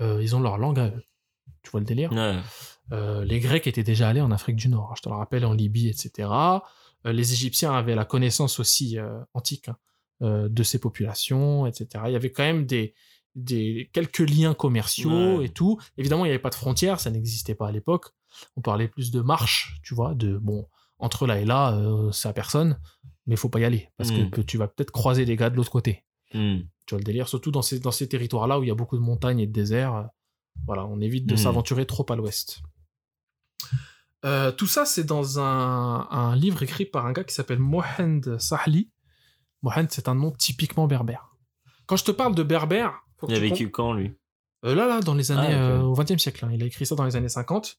euh, 0.00 0.22
ils 0.22 0.34
ont 0.36 0.40
leur 0.40 0.58
langue 0.58 0.78
à 0.78 0.88
eux. 0.88 1.02
Tu 1.62 1.70
vois 1.70 1.80
le 1.80 1.86
délire? 1.86 2.12
Ouais. 2.12 2.38
euh, 2.92 3.24
les 3.24 3.40
Grecs 3.40 3.66
étaient 3.66 3.82
déjà 3.82 4.08
allés 4.08 4.20
en 4.20 4.30
Afrique 4.30 4.56
du 4.56 4.68
Nord, 4.68 4.90
hein, 4.90 4.94
je 4.96 5.02
te 5.02 5.08
le 5.08 5.14
rappelle, 5.14 5.44
en 5.44 5.52
Libye, 5.52 5.88
etc. 5.88 6.28
Euh, 7.06 7.12
les 7.12 7.32
Égyptiens 7.32 7.72
avaient 7.72 7.94
la 7.94 8.04
connaissance 8.04 8.60
aussi 8.60 8.98
euh, 8.98 9.18
antique 9.34 9.68
hein, 9.68 9.76
euh, 10.22 10.48
de 10.48 10.62
ces 10.62 10.78
populations, 10.78 11.66
etc. 11.66 12.04
Il 12.06 12.12
y 12.12 12.16
avait 12.16 12.30
quand 12.32 12.44
même 12.44 12.66
des, 12.66 12.94
des 13.36 13.88
quelques 13.92 14.18
liens 14.18 14.54
commerciaux 14.54 15.38
Ouais. 15.38 15.44
et 15.46 15.48
tout. 15.50 15.78
Évidemment, 15.98 16.24
il 16.24 16.28
n'y 16.28 16.32
avait 16.32 16.42
pas 16.42 16.50
de 16.50 16.54
frontières, 16.56 16.98
ça 16.98 17.10
n'existait 17.10 17.54
pas 17.54 17.68
à 17.68 17.72
l'époque. 17.72 18.06
On 18.56 18.60
parlait 18.62 18.88
plus 18.88 19.10
de 19.12 19.20
marche, 19.20 19.78
tu 19.84 19.94
vois, 19.94 20.14
de 20.14 20.36
bon 20.38 20.66
entre 20.98 21.26
là 21.26 21.38
et 21.38 21.44
là, 21.44 21.74
euh, 21.76 22.10
c'est 22.10 22.28
à 22.28 22.32
personne, 22.32 22.80
mais 23.26 23.34
il 23.34 23.38
faut 23.38 23.48
pas 23.50 23.60
y 23.60 23.64
aller 23.64 23.88
parce 23.98 24.10
Mm. 24.10 24.30
que 24.30 24.40
tu 24.40 24.56
vas 24.58 24.66
peut-être 24.68 24.90
croiser 24.90 25.24
des 25.26 25.36
gars 25.36 25.50
de 25.50 25.56
l'autre 25.56 25.70
côté 25.70 26.02
Hmm. 26.34 26.62
tu 26.86 26.94
vois 26.94 26.98
le 26.98 27.04
délire, 27.04 27.28
surtout 27.28 27.52
dans 27.52 27.62
ces, 27.62 27.78
dans 27.78 27.92
ces 27.92 28.08
territoires-là 28.08 28.58
où 28.58 28.64
il 28.64 28.68
y 28.68 28.70
a 28.72 28.74
beaucoup 28.74 28.96
de 28.96 29.02
montagnes 29.02 29.38
et 29.40 29.46
de 29.46 29.52
déserts. 29.52 29.94
euh, 29.94 30.02
Voilà, 30.66 30.84
on 30.86 31.00
évite 31.00 31.26
de 31.26 31.34
Mhm. 31.34 31.38
s'aventurer 31.38 31.86
trop 31.86 32.04
à 32.10 32.16
l'ouest. 32.16 32.60
Euh, 34.24 34.50
tout 34.50 34.66
ça, 34.66 34.84
c'est 34.84 35.04
dans 35.04 35.38
un, 35.38 36.08
un 36.10 36.34
livre 36.34 36.62
écrit 36.62 36.84
par 36.86 37.06
un 37.06 37.12
gars 37.12 37.24
qui 37.24 37.34
s'appelle 37.34 37.58
Mohand 37.60 38.38
Sahli. 38.38 38.90
Mohand, 39.62 39.86
c'est 39.90 40.08
un 40.08 40.14
nom 40.14 40.32
typiquement 40.32 40.86
berbère. 40.86 41.36
Quand 41.86 41.96
je 41.96 42.04
te 42.04 42.10
parle 42.10 42.34
de 42.34 42.42
berbère, 42.42 43.05
Il 43.28 43.34
a 43.34 43.38
vécu 43.38 43.70
quand, 43.70 43.92
lui? 43.92 44.12
Euh, 44.64 44.74
là, 44.74 44.86
là, 44.86 45.00
dans 45.00 45.14
les 45.14 45.30
années, 45.32 45.52
Ah, 45.54 45.76
ok. 45.76 45.80
euh, 45.80 45.82
au 45.82 45.94
XXe 45.94 46.22
siècle. 46.22 46.44
hein. 46.44 46.50
Il 46.52 46.62
a 46.62 46.66
écrit 46.66 46.86
ça 46.86 46.94
dans 46.94 47.04
les 47.04 47.16
années 47.16 47.28
50. 47.28 47.78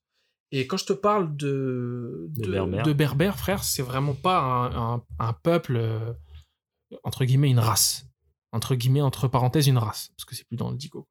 Et 0.51 0.65
quand 0.67 0.77
je 0.77 0.85
te 0.85 0.93
parle 0.93 1.35
de, 1.35 2.27
De 2.37 2.49
berbère. 2.51 2.83
de 2.85 2.93
berbère, 2.93 3.37
frère, 3.37 3.63
c'est 3.63 3.81
vraiment 3.81 4.13
pas 4.13 4.39
un, 4.39 4.95
un- 4.95 5.03
un 5.19 5.33
peuple, 5.33 5.75
euh, 5.75 6.13
entre 7.03 7.25
guillemets, 7.25 7.49
une 7.49 7.59
race. 7.59 8.05
Entre 8.53 8.75
guillemets, 8.75 9.01
entre 9.01 9.27
parenthèses, 9.27 9.67
une 9.67 9.77
race. 9.77 10.09
Parce 10.15 10.23
que 10.25 10.35
c'est 10.35 10.47
plus 10.47 10.55
dans 10.55 10.71
le 10.71 10.77
dico. 10.77 11.07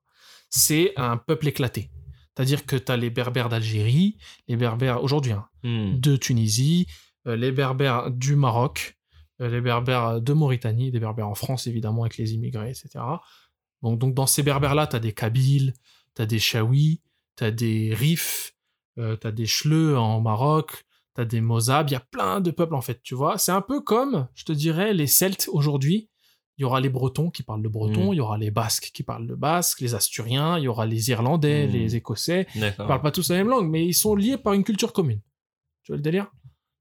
C'est 0.48 0.92
un 0.96 1.16
peuple 1.18 1.48
éclaté. 1.48 1.90
C'est-à-dire 2.34 2.64
que 2.66 2.76
tu 2.76 2.90
as 2.92 2.96
les 2.96 3.10
berbères 3.10 3.48
d'Algérie, 3.48 4.16
les 4.48 4.56
berbères, 4.56 5.02
aujourd'hui, 5.02 5.32
hein, 5.32 5.46
Hmm. 5.62 5.98
de 5.98 6.16
Tunisie, 6.16 6.86
euh, 7.26 7.34
les 7.36 7.50
berbères 7.52 8.10
du 8.10 8.36
Maroc, 8.36 8.96
euh, 9.42 9.48
les 9.48 9.60
berbères 9.60 10.20
de 10.20 10.32
Mauritanie, 10.32 10.90
des 10.92 11.00
berbères 11.00 11.28
en 11.28 11.34
France 11.34 11.66
évidemment 11.66 12.02
avec 12.02 12.16
les 12.18 12.32
immigrés, 12.34 12.70
etc. 12.70 13.04
Donc, 13.86 13.98
donc 14.00 14.14
dans 14.14 14.26
ces 14.26 14.42
berbères-là, 14.42 14.86
tu 14.88 14.96
as 14.96 14.98
des 14.98 15.12
Kabyles, 15.12 15.74
tu 16.16 16.22
as 16.22 16.26
des 16.26 16.38
Chaouis, 16.40 17.00
tu 17.36 17.44
as 17.44 17.50
des 17.52 17.94
Rifs, 17.94 18.54
euh, 18.98 19.16
tu 19.16 19.26
as 19.26 19.32
des 19.32 19.46
Chleux 19.46 19.96
en 19.96 20.20
Maroc, 20.20 20.84
tu 21.14 21.20
as 21.20 21.24
des 21.24 21.40
Mozabes, 21.40 21.88
il 21.90 21.92
y 21.92 21.96
a 21.96 22.00
plein 22.00 22.40
de 22.40 22.50
peuples 22.50 22.74
en 22.74 22.80
fait, 22.80 23.00
tu 23.02 23.14
vois. 23.14 23.38
C'est 23.38 23.52
un 23.52 23.60
peu 23.62 23.80
comme, 23.80 24.26
je 24.34 24.44
te 24.44 24.52
dirais, 24.52 24.92
les 24.92 25.06
Celtes 25.06 25.48
aujourd'hui. 25.52 26.08
Il 26.58 26.62
y 26.62 26.64
aura 26.64 26.80
les 26.80 26.88
Bretons 26.88 27.30
qui 27.30 27.42
parlent 27.42 27.62
le 27.62 27.68
breton, 27.68 28.10
Mm. 28.10 28.14
il 28.14 28.16
y 28.16 28.20
aura 28.20 28.38
les 28.38 28.50
Basques 28.50 28.90
qui 28.94 29.02
parlent 29.02 29.26
le 29.26 29.36
basque, 29.36 29.80
les 29.82 29.94
Asturiens, 29.94 30.58
il 30.58 30.64
y 30.64 30.68
aura 30.68 30.86
les 30.86 31.10
Irlandais, 31.10 31.66
Mm. 31.68 31.70
les 31.70 31.96
Écossais, 31.96 32.46
ils 32.54 32.86
parlent 32.88 33.02
pas 33.02 33.12
tous 33.12 33.28
la 33.30 33.36
même 33.36 33.48
langue, 33.50 33.68
mais 33.70 33.86
ils 33.86 33.94
sont 33.94 34.14
liés 34.16 34.38
par 34.38 34.54
une 34.54 34.64
culture 34.64 34.92
commune. 34.94 35.20
Tu 35.84 35.92
vois 35.92 35.96
le 35.96 36.02
délire? 36.02 36.32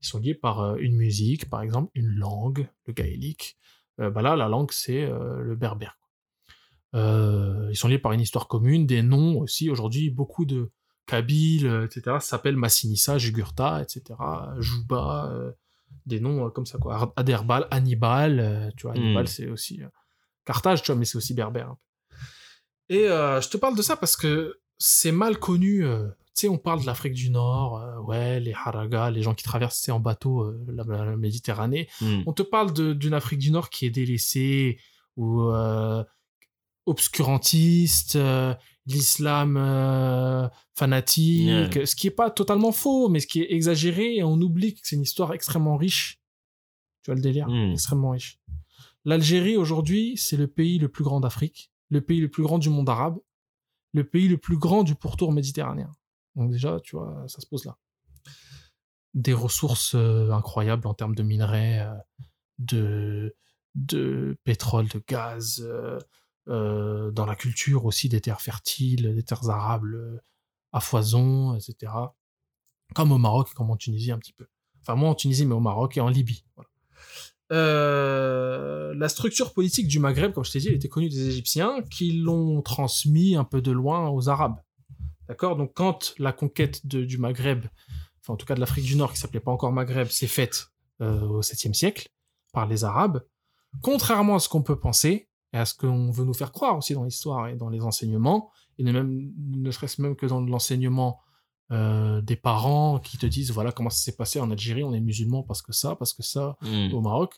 Ils 0.01 0.07
sont 0.07 0.19
liés 0.19 0.33
par 0.33 0.61
euh, 0.61 0.75
une 0.79 0.95
musique, 0.95 1.49
par 1.49 1.61
exemple, 1.61 1.91
une 1.93 2.07
langue, 2.07 2.67
le 2.87 2.93
gaélique, 2.93 3.57
Euh, 4.01 4.09
bah 4.09 4.21
là, 4.21 4.35
la 4.35 4.49
langue, 4.49 4.71
c'est 4.73 5.03
euh, 5.03 5.39
le 5.41 5.55
berbère. 5.55 5.97
Euh, 6.95 7.67
ils 7.69 7.75
sont 7.75 7.87
liés 7.87 7.99
par 7.99 8.13
une 8.13 8.21
histoire 8.21 8.47
commune, 8.47 8.87
des 8.87 9.01
noms 9.03 9.37
aussi. 9.39 9.69
Aujourd'hui, 9.69 10.09
beaucoup 10.09 10.45
de 10.45 10.71
Kabyles, 11.07 11.67
euh, 11.67 11.85
etc., 11.85 12.17
s'appellent 12.19 12.55
Massinissa, 12.55 13.17
Jugurtha, 13.17 13.81
etc., 13.81 14.01
Jouba, 14.59 15.29
euh, 15.31 15.51
des 16.05 16.19
noms 16.19 16.47
euh, 16.47 16.49
comme 16.49 16.65
ça, 16.65 16.77
quoi. 16.77 17.13
Aderbal, 17.15 17.67
Hannibal, 17.69 18.73
tu 18.77 18.87
vois, 18.87 18.95
Hannibal, 18.95 19.25
Mm. 19.25 19.27
c'est 19.27 19.47
aussi 19.47 19.81
Carthage, 20.45 20.81
tu 20.81 20.91
vois, 20.91 20.95
mais 20.99 21.05
c'est 21.05 21.17
aussi 21.17 21.33
berbère. 21.33 21.75
Et 22.89 23.05
je 23.07 23.49
te 23.49 23.57
parle 23.57 23.75
de 23.75 23.81
ça 23.81 23.95
parce 23.97 24.15
que 24.15 24.59
c'est 24.77 25.11
mal 25.11 25.37
connu. 25.39 25.85
tu 26.35 26.41
sais, 26.41 26.49
on 26.49 26.57
parle 26.57 26.81
de 26.81 26.85
l'Afrique 26.85 27.13
du 27.13 27.29
Nord, 27.29 27.79
euh, 27.79 27.97
ouais, 28.01 28.41
les 28.41 28.53
Haragas, 28.53 29.09
les 29.09 29.21
gens 29.21 29.33
qui 29.33 29.45
traversent 29.45 29.87
en 29.87 30.01
bateau 30.01 30.41
euh, 30.43 30.65
la, 30.67 30.83
la 30.83 31.15
Méditerranée. 31.15 31.87
Hmm. 32.01 32.23
On 32.27 32.33
te 32.33 32.43
parle 32.43 32.73
d'une 32.73 33.13
Afrique 33.13 33.39
du 33.39 33.51
Nord 33.51 33.69
qui 33.69 33.85
est 33.85 33.89
délaissée 33.89 34.77
ou 35.15 35.43
euh, 35.43 36.03
obscurantiste, 36.85 38.15
euh, 38.15 38.53
l'islam 38.85 39.57
euh, 39.57 40.47
fanatique, 40.73 41.87
ce 41.87 41.95
qui 41.95 42.07
est 42.07 42.11
pas 42.11 42.29
totalement 42.29 42.71
faux, 42.71 43.09
mais 43.09 43.19
ce 43.19 43.27
qui 43.27 43.41
est 43.41 43.51
exagéré 43.51 44.15
et 44.15 44.23
on 44.23 44.35
oublie 44.35 44.75
que 44.75 44.81
c'est 44.83 44.95
une 44.95 45.01
histoire 45.01 45.33
extrêmement 45.33 45.77
riche. 45.77 46.21
Tu 47.03 47.11
vois 47.11 47.15
le 47.15 47.21
délire? 47.21 47.47
Mm. 47.47 47.73
Extrêmement 47.73 48.11
riche. 48.11 48.39
L'Algérie 49.03 49.57
aujourd'hui, 49.57 50.17
c'est 50.17 50.37
le 50.37 50.47
pays 50.47 50.79
le 50.79 50.89
plus 50.89 51.03
grand 51.03 51.19
d'Afrique, 51.19 51.71
le 51.89 52.01
pays 52.01 52.19
le 52.19 52.29
plus 52.29 52.43
grand 52.43 52.57
du 52.57 52.69
monde 52.69 52.89
arabe, 52.89 53.17
le 53.93 54.03
pays 54.03 54.27
le 54.27 54.37
plus 54.37 54.57
grand 54.57 54.83
du 54.83 54.95
pourtour 54.95 55.31
méditerranéen. 55.31 55.91
Donc 56.35 56.51
déjà, 56.51 56.79
tu 56.81 56.95
vois, 56.95 57.23
ça 57.27 57.41
se 57.41 57.47
pose 57.47 57.65
là. 57.65 57.77
Des 59.13 59.33
ressources 59.33 59.95
euh, 59.95 60.31
incroyables 60.31 60.87
en 60.87 60.93
termes 60.93 61.15
de 61.15 61.23
minerais, 61.23 61.87
de, 62.59 63.35
de 63.75 64.37
pétrole, 64.43 64.87
de 64.89 65.01
gaz, 65.07 65.65
euh, 66.47 67.09
dans 67.09 67.25
la 67.25 67.35
culture 67.35 67.85
aussi 67.85 68.07
des 68.07 68.21
terres 68.21 68.41
fertiles, 68.41 69.15
des 69.15 69.23
terres 69.23 69.49
arables 69.49 69.95
euh, 69.95 70.21
à 70.73 70.79
foison, 70.79 71.55
etc. 71.55 71.91
Comme 72.93 73.11
au 73.11 73.17
Maroc, 73.17 73.51
comme 73.55 73.71
en 73.71 73.77
Tunisie 73.77 74.11
un 74.11 74.19
petit 74.19 74.33
peu. 74.33 74.45
Enfin, 74.81 74.95
moins 74.95 75.09
en 75.09 75.15
Tunisie, 75.15 75.45
mais 75.47 75.55
au 75.55 75.59
Maroc 75.59 75.97
et 75.97 76.01
en 76.01 76.09
Libye. 76.09 76.45
Euh, 77.51 78.93
la 78.95 79.09
structure 79.09 79.53
politique 79.53 79.87
du 79.87 79.97
Maghreb, 79.97 80.33
comme 80.33 80.45
je 80.45 80.51
t'ai 80.51 80.59
dit, 80.59 80.67
elle 80.67 80.75
était 80.75 80.89
connue 80.89 81.09
des 81.09 81.27
Égyptiens 81.27 81.81
qui 81.89 82.11
l'ont 82.11 82.61
transmis 82.61 83.35
un 83.35 83.43
peu 83.43 83.61
de 83.61 83.71
loin 83.71 84.09
aux 84.09 84.29
Arabes. 84.29 84.61
D'accord? 85.27 85.55
Donc, 85.55 85.73
quand 85.73 86.13
la 86.19 86.31
conquête 86.31 86.85
du 86.85 87.17
Maghreb, 87.17 87.65
enfin, 88.21 88.33
en 88.33 88.37
tout 88.37 88.45
cas 88.45 88.53
de 88.53 88.59
l'Afrique 88.59 88.85
du 88.85 88.95
Nord, 88.95 89.13
qui 89.13 89.19
s'appelait 89.19 89.39
pas 89.39 89.51
encore 89.51 89.71
Maghreb, 89.71 90.09
s'est 90.09 90.27
faite 90.27 90.67
au 90.99 91.41
7e 91.41 91.73
siècle 91.73 92.09
par 92.53 92.67
les 92.67 92.83
Arabes, 92.83 93.25
contrairement 93.81 94.35
à 94.35 94.39
ce 94.39 94.47
qu'on 94.47 94.61
peut 94.61 94.79
penser, 94.79 95.27
et 95.55 95.57
à 95.57 95.65
ce 95.65 95.73
qu'on 95.73 96.11
veut 96.11 96.25
nous 96.25 96.33
faire 96.33 96.51
croire 96.51 96.77
aussi 96.77 96.93
dans 96.93 97.05
l'histoire 97.05 97.47
et 97.47 97.55
dans 97.55 97.69
les 97.69 97.81
enseignements, 97.81 98.51
et 98.77 98.83
ne, 98.83 98.91
même, 98.91 99.31
ne 99.37 99.71
serait-ce 99.71 100.01
même 100.01 100.17
que 100.17 100.25
dans 100.25 100.41
l'enseignement 100.41 101.21
euh, 101.71 102.21
des 102.21 102.35
parents 102.35 102.99
qui 102.99 103.17
te 103.17 103.25
disent 103.25 103.51
voilà 103.51 103.71
comment 103.71 103.89
ça 103.89 104.03
s'est 104.03 104.17
passé 104.17 104.41
en 104.41 104.51
Algérie, 104.51 104.83
on 104.83 104.93
est 104.93 104.99
musulman 104.99 105.43
parce 105.43 105.61
que 105.61 105.71
ça, 105.71 105.95
parce 105.95 106.13
que 106.13 106.23
ça, 106.23 106.57
Hmm. 106.61 106.93
au 106.93 106.99
Maroc, 106.99 107.35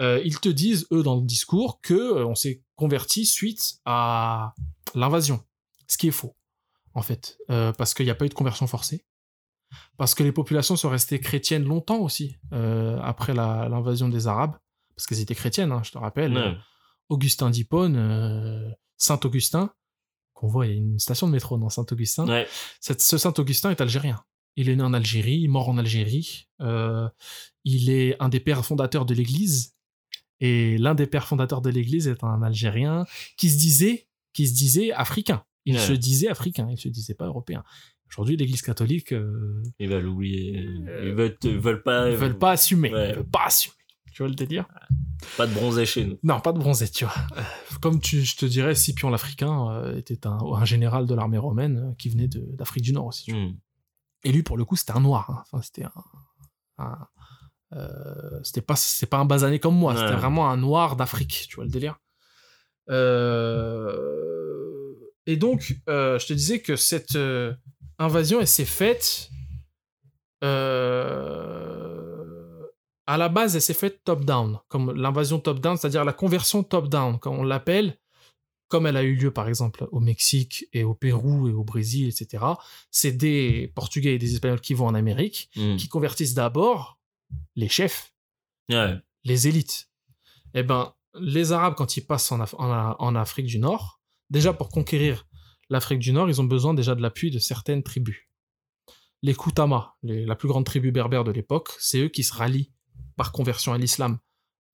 euh, 0.00 0.20
ils 0.22 0.38
te 0.38 0.50
disent, 0.50 0.86
eux, 0.92 1.02
dans 1.02 1.16
le 1.16 1.22
discours, 1.22 1.80
que 1.80 1.94
euh, 1.94 2.26
on 2.26 2.34
s'est 2.34 2.62
converti 2.74 3.24
suite 3.24 3.78
à 3.86 4.52
l'invasion. 4.94 5.42
Ce 5.88 5.96
qui 5.96 6.08
est 6.08 6.12
faux, 6.12 6.36
en 6.92 7.00
fait. 7.00 7.38
Parce 7.48 7.94
qu'il 7.94 8.04
n'y 8.04 8.10
a 8.10 8.14
pas 8.14 8.26
eu 8.26 8.28
de 8.28 8.34
conversion 8.34 8.66
forcée. 8.66 9.06
Parce 9.96 10.14
que 10.14 10.22
les 10.22 10.32
populations 10.32 10.76
sont 10.76 10.90
restées 10.90 11.20
chrétiennes 11.20 11.64
longtemps 11.64 12.00
aussi, 12.00 12.36
après 12.50 13.32
l'invasion 13.32 14.10
des 14.10 14.26
Arabes. 14.26 14.56
Parce 14.94 15.06
qu'elles 15.06 15.20
étaient 15.20 15.34
chrétiennes, 15.34 15.72
hein, 15.72 15.82
je 15.82 15.92
te 15.92 15.98
rappelle. 15.98 16.58
Augustin 17.08 17.50
d'Hippone, 17.50 17.96
euh, 17.96 18.70
Saint-Augustin, 18.96 19.72
qu'on 20.34 20.48
voit, 20.48 20.66
il 20.66 20.72
y 20.72 20.74
a 20.74 20.78
une 20.78 20.98
station 20.98 21.26
de 21.26 21.32
métro 21.32 21.56
dans 21.58 21.68
Saint-Augustin. 21.68 22.26
Ouais. 22.28 22.46
Ce 22.80 23.18
Saint-Augustin 23.18 23.70
est 23.70 23.80
algérien. 23.80 24.22
Il 24.56 24.68
est 24.68 24.76
né 24.76 24.82
en 24.82 24.94
Algérie, 24.94 25.46
mort 25.48 25.68
en 25.68 25.76
Algérie. 25.78 26.48
Euh, 26.60 27.08
il 27.64 27.90
est 27.90 28.16
un 28.20 28.28
des 28.28 28.40
pères 28.40 28.64
fondateurs 28.64 29.04
de 29.04 29.14
l'Église. 29.14 29.74
Et 30.40 30.76
l'un 30.78 30.94
des 30.94 31.06
pères 31.06 31.26
fondateurs 31.28 31.60
de 31.62 31.70
l'Église 31.70 32.08
est 32.08 32.22
un 32.24 32.42
Algérien 32.42 33.06
qui 33.36 33.50
se 33.50 33.58
disait, 33.58 34.08
qui 34.32 34.46
se 34.48 34.54
disait 34.54 34.92
africain. 34.92 35.44
Il 35.64 35.74
Ouais. 35.74 35.80
se 35.80 35.92
disait 35.92 36.28
africain, 36.28 36.68
il 36.70 36.78
se 36.78 36.88
disait 36.88 37.14
pas 37.14 37.26
européen. 37.26 37.64
Aujourd'hui, 38.08 38.36
l'Église 38.36 38.62
catholique, 38.62 39.12
euh, 39.12 39.62
Ils 39.78 39.88
veulent 39.88 40.06
oublier. 40.06 40.52
Ils 41.02 41.12
veulent, 41.12 41.36
ils 41.42 41.58
veulent 41.58 41.82
pas. 41.82 42.08
ils 42.10 42.16
veulent 42.16 42.38
pas 42.38 42.52
assumer. 42.52 42.92
Ouais. 42.92 43.10
Ils 43.10 43.14
veulent 43.16 43.28
pas 43.28 43.46
assumer. 43.46 43.74
Tu 44.16 44.22
vois 44.22 44.30
le 44.30 44.34
délire? 44.34 44.64
Pas 45.36 45.46
de 45.46 45.52
bronzer 45.52 45.84
chez 45.84 46.06
nous. 46.06 46.18
Non, 46.22 46.40
pas 46.40 46.54
de 46.54 46.58
bronzé, 46.58 46.88
tu 46.88 47.04
vois. 47.04 47.12
Euh, 47.36 47.42
Comme 47.82 48.00
tu, 48.00 48.24
je 48.24 48.34
te 48.38 48.46
dirais, 48.46 48.74
Scipion 48.74 49.10
l'Africain 49.10 49.70
euh, 49.72 49.94
était 49.98 50.26
un, 50.26 50.38
un 50.38 50.64
général 50.64 51.04
de 51.06 51.14
l'armée 51.14 51.36
romaine 51.36 51.90
euh, 51.90 51.94
qui 51.98 52.08
venait 52.08 52.26
d'Afrique 52.26 52.82
du 52.82 52.94
Nord 52.94 53.04
aussi. 53.08 53.24
tu 53.24 53.32
vois. 53.32 53.40
Hmm. 53.42 53.58
Et 54.24 54.32
lui, 54.32 54.42
pour 54.42 54.56
le 54.56 54.64
coup, 54.64 54.74
c'était 54.74 54.92
un 54.92 55.00
noir. 55.00 55.28
hein. 55.28 55.42
Enfin, 55.52 55.62
c'était 55.62 55.84
un. 55.84 55.92
un- 56.78 57.06
euh, 57.74 58.40
c'était 58.42 58.62
pas, 58.62 58.74
c'est 58.74 59.04
pas 59.04 59.18
un 59.18 59.26
basané 59.26 59.58
comme 59.58 59.76
moi. 59.76 59.92
Ouais. 59.92 60.00
C'était 60.00 60.16
vraiment 60.16 60.48
un 60.48 60.56
noir 60.56 60.96
d'Afrique. 60.96 61.44
Tu 61.50 61.56
vois 61.56 61.64
le 61.66 61.70
délire. 61.70 61.98
Euh, 62.88 64.94
Et 65.26 65.36
donc, 65.36 65.76
euh, 65.90 66.18
je 66.18 66.26
te 66.26 66.32
disais 66.32 66.60
que 66.62 66.74
cette 66.76 67.18
invasion, 67.98 68.40
elle 68.40 68.48
s'est 68.48 68.64
faite. 68.64 69.28
À 73.06 73.16
la 73.16 73.28
base, 73.28 73.54
elle 73.54 73.62
s'est 73.62 73.74
faite 73.74 74.02
top-down, 74.04 74.58
comme 74.68 74.92
l'invasion 74.92 75.38
top-down, 75.38 75.76
c'est-à-dire 75.76 76.04
la 76.04 76.12
conversion 76.12 76.62
top-down, 76.64 77.18
comme 77.18 77.38
on 77.38 77.44
l'appelle, 77.44 77.98
comme 78.68 78.86
elle 78.86 78.96
a 78.96 79.04
eu 79.04 79.14
lieu 79.14 79.30
par 79.32 79.46
exemple 79.48 79.86
au 79.92 80.00
Mexique 80.00 80.66
et 80.72 80.82
au 80.82 80.94
Pérou 80.94 81.48
et 81.48 81.52
au 81.52 81.62
Brésil, 81.62 82.08
etc. 82.08 82.44
C'est 82.90 83.12
des 83.12 83.70
Portugais 83.76 84.14
et 84.14 84.18
des 84.18 84.32
Espagnols 84.34 84.60
qui 84.60 84.74
vont 84.74 84.86
en 84.88 84.94
Amérique, 84.94 85.50
Hmm. 85.54 85.76
qui 85.76 85.88
convertissent 85.88 86.34
d'abord 86.34 86.98
les 87.54 87.68
chefs, 87.68 88.12
Ouais. 88.68 88.96
les 89.24 89.46
élites. 89.46 89.88
Eh 90.54 90.64
ben, 90.64 90.92
les 91.14 91.52
Arabes, 91.52 91.74
quand 91.76 91.96
ils 91.96 92.04
passent 92.04 92.32
en, 92.32 92.40
Af- 92.40 92.56
en 92.58 92.70
A- 92.72 92.96
en 92.98 93.14
Afrique 93.14 93.46
du 93.46 93.58
Nord, 93.60 94.00
déjà 94.30 94.52
pour 94.52 94.68
conquérir 94.68 95.26
l'Afrique 95.70 96.00
du 96.00 96.12
Nord, 96.12 96.28
ils 96.28 96.40
ont 96.40 96.44
besoin 96.44 96.74
déjà 96.74 96.96
de 96.96 97.02
l'appui 97.02 97.30
de 97.30 97.38
certaines 97.38 97.82
tribus. 97.84 98.28
Les 99.22 99.34
Koutama, 99.34 99.94
les- 100.02 100.24
la 100.26 100.34
plus 100.34 100.48
grande 100.48 100.64
tribu 100.66 100.90
berbère 100.90 101.22
de 101.24 101.30
l'époque, 101.30 101.68
c'est 101.78 102.00
eux 102.00 102.08
qui 102.08 102.24
se 102.24 102.34
rallient 102.34 102.70
par 103.16 103.32
conversion 103.32 103.72
à 103.72 103.78
l'islam 103.78 104.18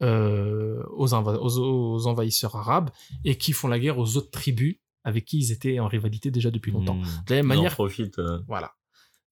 euh, 0.02 0.82
aux, 0.96 1.14
aux- 1.14 1.94
aux 1.94 2.06
envahisseurs 2.06 2.56
arabes 2.56 2.90
et 3.24 3.38
qui 3.38 3.52
font 3.52 3.68
la 3.68 3.78
guerre 3.78 3.98
aux 3.98 4.16
autres 4.16 4.30
tribus 4.30 4.78
avec 5.04 5.24
qui 5.24 5.38
ils 5.38 5.52
étaient 5.52 5.78
en 5.80 5.86
rivalité 5.88 6.30
déjà 6.30 6.50
depuis 6.50 6.72
longtemps. 6.72 6.96
Hmm. 6.96 7.02
De 7.26 7.34
la 7.34 7.36
même 7.36 7.46
manière, 7.46 7.72
euh. 8.18 8.38
voilà. 8.46 8.74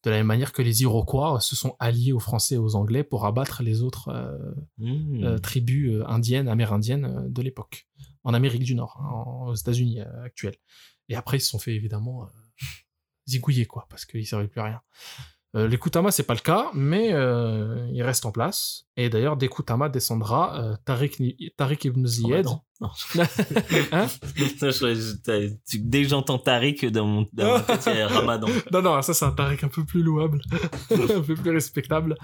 De 0.02 0.10
la 0.10 0.16
même 0.16 0.26
manière 0.26 0.52
que 0.52 0.62
les 0.62 0.82
Iroquois 0.82 1.40
se 1.40 1.54
sont 1.54 1.76
alliés 1.78 2.12
aux 2.12 2.20
Français 2.20 2.54
et 2.54 2.58
aux 2.58 2.74
Anglais 2.74 3.04
pour 3.04 3.26
abattre 3.26 3.62
les 3.62 3.82
autres 3.82 4.08
euh, 4.08 4.38
Hmm. 4.78 5.22
euh, 5.24 5.38
tribus 5.38 5.90
euh, 5.92 6.06
indiennes, 6.06 6.48
amérindiennes 6.48 7.04
euh, 7.04 7.28
de 7.28 7.42
l'époque, 7.42 7.86
en 8.24 8.32
Amérique 8.32 8.62
du 8.64 8.74
Nord, 8.74 8.98
hein, 9.02 9.48
aux 9.50 9.54
États-Unis 9.54 10.00
euh, 10.00 10.24
actuels. 10.24 10.56
Et 11.08 11.16
après, 11.16 11.36
ils 11.36 11.40
se 11.42 11.48
sont 11.50 11.58
fait 11.58 11.74
évidemment 11.74 12.24
euh, 12.24 12.26
zigouiller, 13.28 13.66
quoi, 13.66 13.86
parce 13.90 14.04
qu'ils 14.06 14.20
ne 14.20 14.24
servaient 14.26 14.48
plus 14.48 14.60
à 14.60 14.64
rien. 14.64 14.80
Euh, 15.56 15.66
les 15.66 15.78
Koutama, 15.78 16.12
c'est 16.12 16.22
pas 16.22 16.34
le 16.34 16.40
cas, 16.40 16.70
mais 16.74 17.12
euh, 17.12 17.88
ils 17.92 18.02
restent 18.04 18.24
en 18.24 18.30
place. 18.30 18.84
Et 18.96 19.08
d'ailleurs, 19.10 19.36
des 19.36 19.48
Koutama 19.48 19.88
descendra 19.88 20.60
euh, 20.62 20.76
Tariq, 20.84 21.16
ibn 21.86 22.02
Oh, 22.04 22.06
Ziyad. 22.06 22.46
attends. 22.46 22.64
Non. 22.80 22.88
Hein? 23.92 24.06
Je- 24.36 25.78
Dès 25.78 26.02
que 26.02 26.08
j'entends 26.08 26.38
Tariq 26.38 26.86
dans 26.90 27.06
mon, 27.06 27.26
dans 27.32 27.54
ma 27.54 27.60
tête, 27.60 27.88
il 27.92 28.02
Ramadan. 28.02 28.46
non, 28.72 28.82
non, 28.82 29.02
ça 29.02 29.12
c'est 29.12 29.24
un 29.24 29.32
Tariq 29.32 29.64
un 29.64 29.68
peu 29.68 29.84
plus 29.84 30.02
louable, 30.02 30.40
un 30.90 31.20
peu 31.20 31.34
plus 31.34 31.50
respectable, 31.50 32.16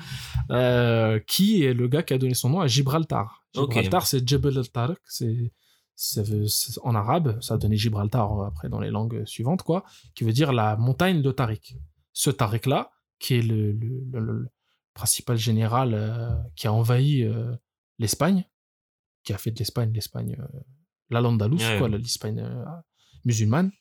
euh, 0.51 1.19
qui 1.27 1.65
est 1.65 1.75
le 1.75 1.89
gars 1.89 2.03
qui 2.03 2.15
a 2.15 2.19
donné 2.19 2.35
son 2.35 2.51
nom 2.51 2.61
à 2.61 2.67
Gibraltar? 2.69 3.45
Gibraltar, 3.55 4.07
c'est 4.07 4.27
Jebel 4.27 4.57
al-Tariq, 4.59 4.99
c'est 5.05 5.53
ça 5.99 6.23
veut- 6.23 6.47
en 6.83 6.95
arabe, 6.95 7.39
ça 7.41 7.55
a 7.55 7.57
donné 7.59 7.77
Gibraltar 7.77 8.43
après 8.47 8.69
dans 8.69 8.81
les 8.81 8.91
langues 8.91 9.25
suivantes, 9.27 9.63
quoi, 9.63 9.83
qui 10.15 10.25
veut 10.25 10.33
dire 10.33 10.53
la 10.53 10.77
montagne 10.77 11.23
de 11.23 11.33
Tariq. 11.33 11.77
Ce 12.13 12.31
Tariq-là, 12.31 12.91
qui 13.27 13.35
est 13.35 13.43
le, 13.43 13.73
le- 13.73 14.05
le- 14.13 14.21
le 14.43 14.49
principal 14.95 15.37
général 15.37 15.95
euh, 15.95 16.31
qui 16.55 16.67
a 16.67 16.73
envahi 16.73 17.23
euh, 17.25 17.55
l'Espagne, 17.99 18.45
qui 19.25 19.33
a 19.33 19.39
fait 19.39 19.51
de 19.51 19.59
l'Espagne 19.59 19.93
l'Espagne, 19.93 20.37
euh, 20.39 20.61
l'Al-Andalus, 21.11 21.57
Ouais. 21.59 21.79
quoi, 21.79 21.89
l'Espagne 21.89 22.41
musulmane, 23.25 23.73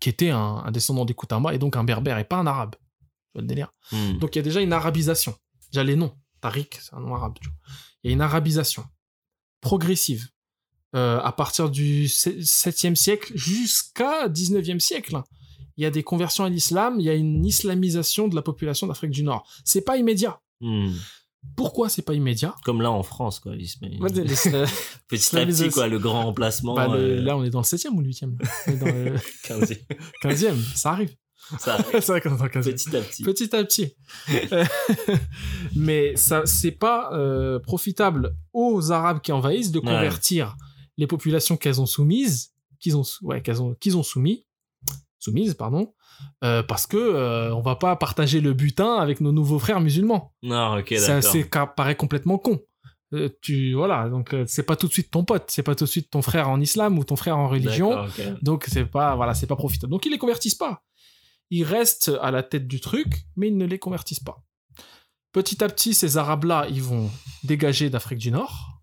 qui 0.00 0.08
était 0.08 0.30
un, 0.30 0.62
un 0.66 0.70
descendant 0.70 1.04
des 1.04 1.14
Koutama 1.14 1.54
et 1.54 1.58
donc 1.58 1.76
un 1.76 1.84
berbère 1.84 2.18
et 2.18 2.24
pas 2.24 2.36
un 2.36 2.46
arabe. 2.46 2.76
Tu 2.76 3.32
vois 3.34 3.42
le 3.42 3.48
délire. 3.48 3.72
Hmm. 3.92 4.18
Donc 4.18 4.34
il 4.34 4.38
y 4.38 4.40
a 4.40 4.42
déjà 4.42 4.60
une 4.60 4.72
arabisation. 4.72 5.34
Déjà 5.72 5.82
les 5.84 5.96
noms. 5.96 6.16
Tariq, 6.40 6.78
c'est 6.80 6.94
un 6.94 7.00
nom 7.00 7.14
arabe. 7.14 7.34
Il 8.02 8.10
y 8.10 8.10
a 8.10 8.14
une 8.14 8.20
arabisation 8.20 8.84
progressive 9.60 10.28
euh, 10.94 11.18
à 11.20 11.32
partir 11.32 11.68
du 11.70 12.04
7e 12.06 12.94
siècle 12.94 13.32
jusqu'à 13.36 14.28
19e 14.28 14.78
siècle. 14.78 15.20
Il 15.76 15.82
y 15.82 15.86
a 15.86 15.90
des 15.90 16.02
conversions 16.02 16.44
à 16.44 16.48
l'islam, 16.48 16.96
il 16.98 17.04
y 17.04 17.10
a 17.10 17.14
une 17.14 17.44
islamisation 17.44 18.28
de 18.28 18.34
la 18.34 18.42
population 18.42 18.86
d'Afrique 18.86 19.10
du 19.10 19.22
Nord. 19.22 19.46
C'est 19.64 19.82
pas 19.82 19.96
immédiat. 19.96 20.40
Hmm. 20.60 20.90
Pourquoi 21.54 21.88
c'est 21.88 22.02
pas 22.02 22.14
immédiat? 22.14 22.54
Comme 22.64 22.82
là 22.82 22.90
en 22.90 23.02
France, 23.04 23.38
quoi. 23.40 23.52
Ouais, 23.52 23.58
Petit 25.08 25.36
à 25.38 25.46
petit, 25.46 25.68
quoi, 25.70 25.86
le 25.86 25.98
grand 25.98 26.24
remplacement. 26.24 26.74
bah, 26.74 26.88
le- 26.88 27.18
euh, 27.18 27.22
Là, 27.22 27.36
on 27.36 27.44
est 27.44 27.50
dans 27.50 27.60
le 27.60 27.64
7 27.64 27.86
ou 27.92 28.00
le 28.00 28.06
8 28.06 28.24
On 28.66 28.72
est 28.72 28.76
dans 28.76 28.86
le 28.86 29.14
15e. 29.44 29.78
15e, 30.24 30.56
ça 30.74 30.90
arrive. 30.92 31.14
Ça, 31.60 31.76
est 31.94 32.08
dans 32.28 32.42
le 32.42 32.48
15e. 32.48 32.62
petit 32.64 32.96
à 32.96 33.00
petit. 33.00 33.22
Petit 33.22 33.54
à 33.54 33.62
petit. 33.64 33.94
Mais 35.74 36.16
ça, 36.16 36.42
c'est 36.46 36.72
pas 36.72 37.10
euh, 37.12 37.58
profitable 37.58 38.34
aux 38.52 38.90
Arabes 38.92 39.20
qui 39.20 39.32
envahissent 39.32 39.70
de 39.72 39.78
Ouais. 39.78 39.84
convertir 39.84 40.56
les 40.96 41.06
populations 41.06 41.56
qu'elles 41.56 41.80
ont 41.80 41.86
soumises, 41.86 42.52
qu'ils 42.80 42.96
ont, 42.96 43.02
ouais, 43.22 43.42
qu'elles 43.42 43.62
ont, 43.62 43.74
qu'ils 43.74 43.96
ont 43.96 44.02
soumis, 44.02 44.45
soumises, 45.18 45.54
pardon, 45.54 45.94
euh, 46.44 46.62
parce 46.62 46.86
que 46.86 46.96
euh, 46.96 47.54
on 47.54 47.60
va 47.60 47.76
pas 47.76 47.96
partager 47.96 48.40
le 48.40 48.52
butin 48.52 48.96
avec 48.96 49.20
nos 49.20 49.32
nouveaux 49.32 49.58
frères 49.58 49.80
musulmans. 49.80 50.34
Non, 50.42 50.78
ok, 50.78 50.94
ça, 50.96 51.16
d'accord. 51.16 51.32
c'est 51.32 51.48
ça 51.52 51.66
paraît 51.66 51.96
complètement 51.96 52.38
con. 52.38 52.60
Euh, 53.14 53.28
tu 53.40 53.74
voilà, 53.74 54.08
donc 54.08 54.34
euh, 54.34 54.44
c'est 54.48 54.64
pas 54.64 54.74
tout 54.74 54.88
de 54.88 54.92
suite 54.92 55.10
ton 55.12 55.24
pote, 55.24 55.44
c'est 55.48 55.62
pas 55.62 55.76
tout 55.76 55.84
de 55.84 55.90
suite 55.90 56.10
ton 56.10 56.22
frère 56.22 56.48
en 56.48 56.60
islam 56.60 56.98
ou 56.98 57.04
ton 57.04 57.14
frère 57.14 57.38
en 57.38 57.48
religion. 57.48 58.06
Donc 58.42 58.64
c'est 58.68 58.86
pas 58.86 59.14
voilà, 59.14 59.34
c'est 59.34 59.46
pas 59.46 59.56
profitable. 59.56 59.92
Donc 59.92 60.06
ils 60.06 60.10
les 60.10 60.18
convertissent 60.18 60.56
pas. 60.56 60.82
Ils 61.50 61.62
restent 61.62 62.10
à 62.20 62.32
la 62.32 62.42
tête 62.42 62.66
du 62.66 62.80
truc, 62.80 63.06
mais 63.36 63.48
ils 63.48 63.56
ne 63.56 63.66
les 63.66 63.78
convertissent 63.78 64.20
pas. 64.20 64.42
Petit 65.32 65.62
à 65.62 65.68
petit, 65.68 65.94
ces 65.94 66.16
Arabes-là, 66.16 66.66
ils 66.70 66.82
vont 66.82 67.10
dégager 67.44 67.90
d'Afrique 67.90 68.18
du 68.18 68.32
Nord. 68.32 68.80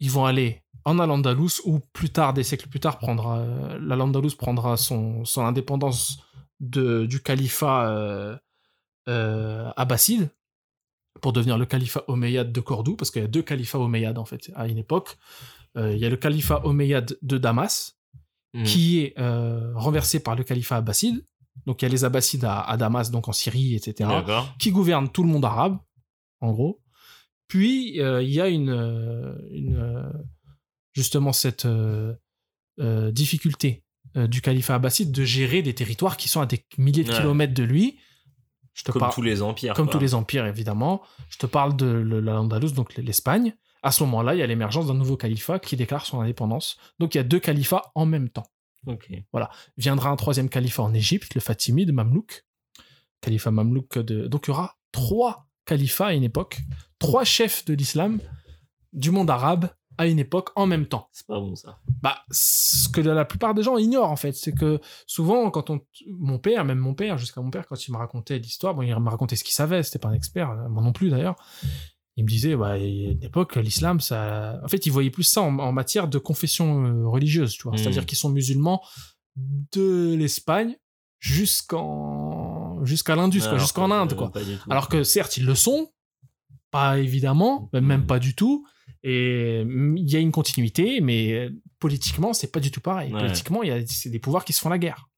Ils 0.00 0.10
vont 0.10 0.24
aller 0.24 0.61
en 0.84 0.98
Al-Andalus, 0.98 1.60
où 1.64 1.80
plus 1.92 2.10
tard, 2.10 2.34
des 2.34 2.42
siècles 2.42 2.68
plus 2.68 2.80
tard, 2.80 2.98
prendra 2.98 3.38
euh, 3.38 3.78
l'Al-Andalus 3.80 4.34
prendra 4.36 4.76
son, 4.76 5.24
son 5.24 5.44
indépendance 5.44 6.18
de, 6.60 7.06
du 7.06 7.22
califat 7.22 7.88
euh, 7.88 8.36
euh, 9.08 9.70
abbasside 9.76 10.30
pour 11.20 11.32
devenir 11.32 11.58
le 11.58 11.66
califat 11.66 12.02
omeyyade 12.08 12.52
de 12.52 12.60
Cordoue, 12.60 12.96
parce 12.96 13.10
qu'il 13.10 13.22
y 13.22 13.24
a 13.24 13.28
deux 13.28 13.42
califats 13.42 13.78
omeyyades 13.78 14.18
en 14.18 14.24
fait 14.24 14.50
à 14.54 14.66
une 14.66 14.78
époque. 14.78 15.18
Euh, 15.76 15.92
il 15.92 15.98
y 15.98 16.04
a 16.04 16.10
le 16.10 16.16
califat 16.16 16.64
omeyyade 16.64 17.16
de 17.22 17.38
Damas, 17.38 17.96
Hmm. 18.54 18.64
qui 18.64 18.98
est 19.00 19.14
renversé 19.74 20.20
par 20.20 20.36
le 20.36 20.44
califat 20.44 20.76
abbasside. 20.76 21.24
Donc 21.64 21.80
il 21.80 21.86
y 21.86 21.88
a 21.88 21.88
les 21.88 22.04
abbassides 22.04 22.44
à, 22.44 22.60
à 22.60 22.76
Damas, 22.76 23.10
donc 23.10 23.26
en 23.26 23.32
Syrie, 23.32 23.74
etc., 23.74 24.10
qui 24.58 24.70
gouvernent 24.72 25.08
tout 25.08 25.22
le 25.22 25.30
monde 25.30 25.46
arabe, 25.46 25.78
en 26.40 26.52
gros. 26.52 26.82
Puis 27.48 27.96
il 27.96 28.28
y 28.30 28.42
a 28.42 28.48
une, 28.48 28.68
une 29.52 30.12
justement 30.92 31.32
cette 31.32 31.64
euh, 31.66 32.14
euh, 32.80 33.10
difficulté 33.12 33.84
euh, 34.16 34.26
du 34.26 34.40
califat 34.40 34.74
abbasside 34.74 35.12
de 35.12 35.24
gérer 35.24 35.62
des 35.62 35.74
territoires 35.74 36.16
qui 36.16 36.28
sont 36.28 36.40
à 36.40 36.46
des 36.46 36.64
milliers 36.78 37.04
de 37.04 37.10
Ouais. 37.10 37.16
kilomètres 37.18 37.54
de 37.54 37.62
lui. 37.62 37.98
Je 38.74 38.84
te 38.84 38.92
Comme 38.92 39.10
tous 39.12 39.22
les 39.22 39.42
empires. 39.42 39.74
comme 39.74 39.86
quoi. 39.86 39.92
tous 39.92 39.98
les 40.00 40.14
empires 40.14 40.46
évidemment. 40.46 41.02
Je 41.28 41.36
te 41.38 41.46
parle 41.46 41.76
de 41.76 41.86
l'Andalus, 41.86 42.72
donc 42.72 42.94
l'Espagne. 42.96 43.54
À 43.82 43.90
ce 43.90 44.02
moment-là, 44.04 44.34
il 44.34 44.38
y 44.38 44.42
a 44.42 44.46
l'émergence 44.46 44.86
d'un 44.86 44.94
nouveau 44.94 45.16
califat 45.16 45.58
qui 45.58 45.76
déclare 45.76 46.06
son 46.06 46.20
indépendance. 46.20 46.78
Donc 46.98 47.14
il 47.14 47.18
y 47.18 47.20
a 47.20 47.24
deux 47.24 47.40
califats 47.40 47.90
en 47.94 48.06
même 48.06 48.28
temps. 48.28 48.46
Ok. 48.86 49.10
Viendra 49.76 50.10
un 50.10 50.16
troisième 50.16 50.48
califat 50.48 50.82
en 50.82 50.94
Égypte, 50.94 51.34
le 51.34 51.40
Fatimide, 51.40 51.92
Mamelouk. 51.92 52.44
Califat 53.20 53.50
Mamelouk 53.50 53.98
de... 53.98 54.26
Donc 54.26 54.46
il 54.46 54.50
y 54.50 54.52
aura 54.52 54.76
trois 54.90 55.48
califats 55.66 56.06
à 56.08 56.12
une 56.14 56.24
époque, 56.24 56.60
trois 56.98 57.24
chefs 57.24 57.64
de 57.64 57.74
l'islam 57.74 58.20
du 58.92 59.10
monde 59.10 59.30
arabe 59.30 59.68
à 59.98 60.06
une 60.06 60.18
époque 60.18 60.50
en 60.56 60.66
même 60.66 60.86
temps. 60.86 61.08
C'est 61.12 61.26
pas 61.26 61.38
bon 61.38 61.54
ça. 61.54 61.78
Bah, 62.02 62.18
ce 62.30 62.88
que 62.88 63.00
la 63.00 63.24
plupart 63.24 63.54
des 63.54 63.62
gens 63.62 63.76
ignorent 63.78 64.10
en 64.10 64.16
fait, 64.16 64.32
c'est 64.32 64.52
que 64.52 64.80
souvent 65.06 65.50
quand 65.50 65.70
on, 65.70 65.80
mon 66.18 66.38
père, 66.38 66.64
même 66.64 66.78
mon 66.78 66.94
père, 66.94 67.18
jusqu'à 67.18 67.40
mon 67.40 67.50
père, 67.50 67.66
quand 67.66 67.86
il 67.86 67.92
me 67.92 67.98
racontait 67.98 68.38
l'histoire, 68.38 68.74
bon, 68.74 68.82
il 68.82 68.94
me 68.96 69.08
racontait 69.10 69.36
ce 69.36 69.44
qu'il 69.44 69.54
savait, 69.54 69.82
c'était 69.82 69.98
pas 69.98 70.08
un 70.08 70.14
expert, 70.14 70.50
euh, 70.50 70.68
moi 70.68 70.82
non 70.82 70.92
plus 70.92 71.10
d'ailleurs. 71.10 71.36
Il 72.16 72.24
me 72.24 72.28
disait, 72.28 72.54
bah, 72.56 72.76
il 72.78 72.94
y 72.94 73.06
a 73.08 73.10
une 73.12 73.22
époque, 73.22 73.56
l'islam, 73.56 73.98
ça, 74.00 74.60
en 74.62 74.68
fait, 74.68 74.84
il 74.84 74.90
voyait 74.92 75.08
plus 75.10 75.22
ça 75.22 75.40
en, 75.40 75.58
en 75.58 75.72
matière 75.72 76.08
de 76.08 76.18
confession 76.18 76.84
euh, 76.84 77.08
religieuse, 77.08 77.52
tu 77.54 77.62
vois, 77.62 77.72
Mm. 77.72 77.76
c'est-à-dire 77.78 78.04
qu'ils 78.06 78.18
sont 78.18 78.28
musulmans 78.28 78.82
de 79.36 80.14
l'Espagne 80.14 80.76
jusqu'en, 81.62 82.84
jusqu'à 82.84 83.16
l'Indus, 83.16 83.42
Alors 83.42 83.58
jusqu'en 83.58 83.88
que, 83.88 83.92
Inde, 83.94 84.14
quoi. 84.16 84.32
Alors 84.68 84.88
que 84.88 85.02
certes, 85.04 85.36
ils 85.36 85.46
le 85.46 85.54
sont, 85.54 85.90
pas 86.70 86.98
évidemment, 86.98 87.68
même 87.72 87.84
Mhm. 88.02 88.06
pas 88.06 88.18
du 88.18 88.34
tout. 88.34 88.66
Et 89.04 89.60
il 89.62 90.08
y 90.10 90.16
a 90.16 90.20
une 90.20 90.30
continuité, 90.32 91.00
mais 91.00 91.32
euh, 91.32 91.50
politiquement, 91.80 92.32
c'est 92.32 92.52
pas 92.52 92.60
du 92.60 92.70
tout 92.70 92.80
pareil. 92.80 93.12
Ouais. 93.12 93.18
Politiquement, 93.20 93.62
il 93.62 93.68
y 93.68 93.72
a 93.72 93.84
c'est 93.86 94.10
des 94.10 94.18
pouvoirs 94.20 94.44
qui 94.44 94.52
se 94.52 94.60
font 94.60 94.68
la 94.68 94.78
guerre. 94.78 95.08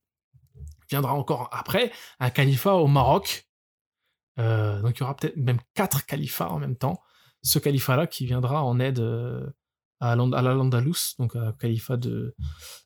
Viendra 0.89 1.13
encore 1.13 1.49
après 1.51 1.91
un 2.19 2.29
califat 2.29 2.75
au 2.75 2.87
Maroc. 2.87 3.47
Euh, 4.39 4.81
donc 4.81 4.97
il 4.97 4.99
y 5.01 5.03
aura 5.03 5.15
peut-être 5.15 5.37
même 5.37 5.59
quatre 5.75 6.05
califats 6.05 6.49
en 6.49 6.59
même 6.59 6.75
temps. 6.75 6.99
Ce 7.43 7.59
califat-là 7.59 8.07
qui 8.07 8.25
viendra 8.25 8.63
en 8.63 8.79
aide 8.79 8.99
euh, 8.99 9.45
à 9.99 10.15
l'And- 10.15 10.33
à 10.33 10.41
l'Andalus, 10.41 11.15
donc 11.19 11.35
un 11.35 11.53
califat 11.53 11.97
de 11.97 12.35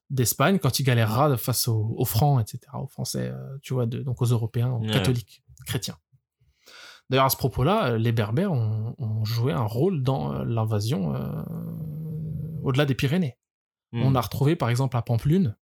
d'Espagne, 0.09 0.59
quand 0.59 0.80
il 0.80 0.84
galérera 0.84 1.38
face 1.38 1.67
aux, 1.67 1.93
aux 1.97 2.05
francs, 2.05 2.41
etc., 2.41 2.59
aux 2.73 2.88
Français, 2.88 3.31
tu 3.61 3.73
vois, 3.73 3.85
de- 3.85 4.01
donc 4.01 4.21
aux 4.21 4.26
Européens, 4.26 4.71
aux 4.71 4.81
Ouais. 4.81 4.91
catholiques, 4.91 5.43
chrétiens. 5.65 5.97
D'ailleurs, 7.10 7.26
à 7.26 7.30
ce 7.30 7.38
propos-là, 7.38 7.91
euh, 7.91 7.98
les 7.98 8.11
Berbères 8.11 8.52
ont, 8.52 8.95
ont 8.98 9.26
joué 9.26 9.52
un 9.52 9.64
rôle 9.64 10.03
dans 10.03 10.34
euh, 10.34 10.45
l'invasion 10.45 11.15
euh, 11.15 11.44
au-delà 12.64 12.86
des 12.86 12.95
Pyrénées. 12.95 13.38
Hmm. 13.91 14.03
On 14.03 14.15
a 14.15 14.22
retrouvé, 14.22 14.56
par 14.56 14.69
exemple, 14.69 14.95
à 14.95 15.02
Pampelune, 15.02 15.57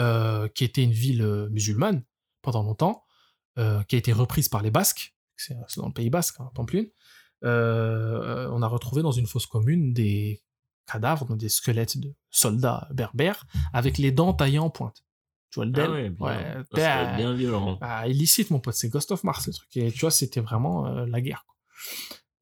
euh, 0.00 0.48
qui 0.48 0.64
était 0.64 0.82
une 0.82 0.92
ville 0.92 1.48
musulmane 1.50 2.02
pendant 2.42 2.62
longtemps, 2.64 3.04
euh, 3.58 3.82
qui 3.84 3.94
a 3.94 3.98
été 3.98 4.12
reprise 4.12 4.48
par 4.48 4.62
les 4.62 4.72
Basques, 4.72 5.14
c'est 5.36 5.56
dans 5.76 5.86
le 5.86 5.92
Pays 5.92 6.10
Basque, 6.10 6.40
hein, 6.40 6.50
Pampelune. 6.54 6.88
Euh, 7.44 8.48
on 8.52 8.62
a 8.62 8.66
retrouvé 8.66 9.02
dans 9.02 9.12
une 9.12 9.26
fosse 9.26 9.46
commune 9.46 9.92
des 9.92 10.42
cadavres, 10.86 11.36
des 11.36 11.48
squelettes 11.48 11.98
de 11.98 12.12
soldats 12.30 12.88
berbères, 12.92 13.46
avec 13.72 13.98
les 13.98 14.10
dents 14.10 14.32
taillées 14.32 14.58
en 14.58 14.70
pointe. 14.70 15.03
Le 15.62 15.72
Ah 15.76 15.90
ouais, 15.90 16.10
bien. 16.10 16.26
Ouais, 16.26 16.54
bah, 16.72 17.02
être 17.02 17.16
bien 17.16 17.34
violent. 17.34 17.78
ah, 17.80 18.08
illicite, 18.08 18.50
mon 18.50 18.58
pote, 18.60 18.74
c'est 18.74 18.88
Ghost 18.88 19.12
of 19.12 19.22
Mars, 19.24 19.46
le 19.46 19.52
truc. 19.52 19.68
Et 19.76 19.92
tu 19.92 20.00
vois, 20.00 20.10
c'était 20.10 20.40
vraiment 20.40 20.86
euh, 20.86 21.06
la 21.06 21.20
guerre. 21.20 21.44
quoi. 21.46 21.54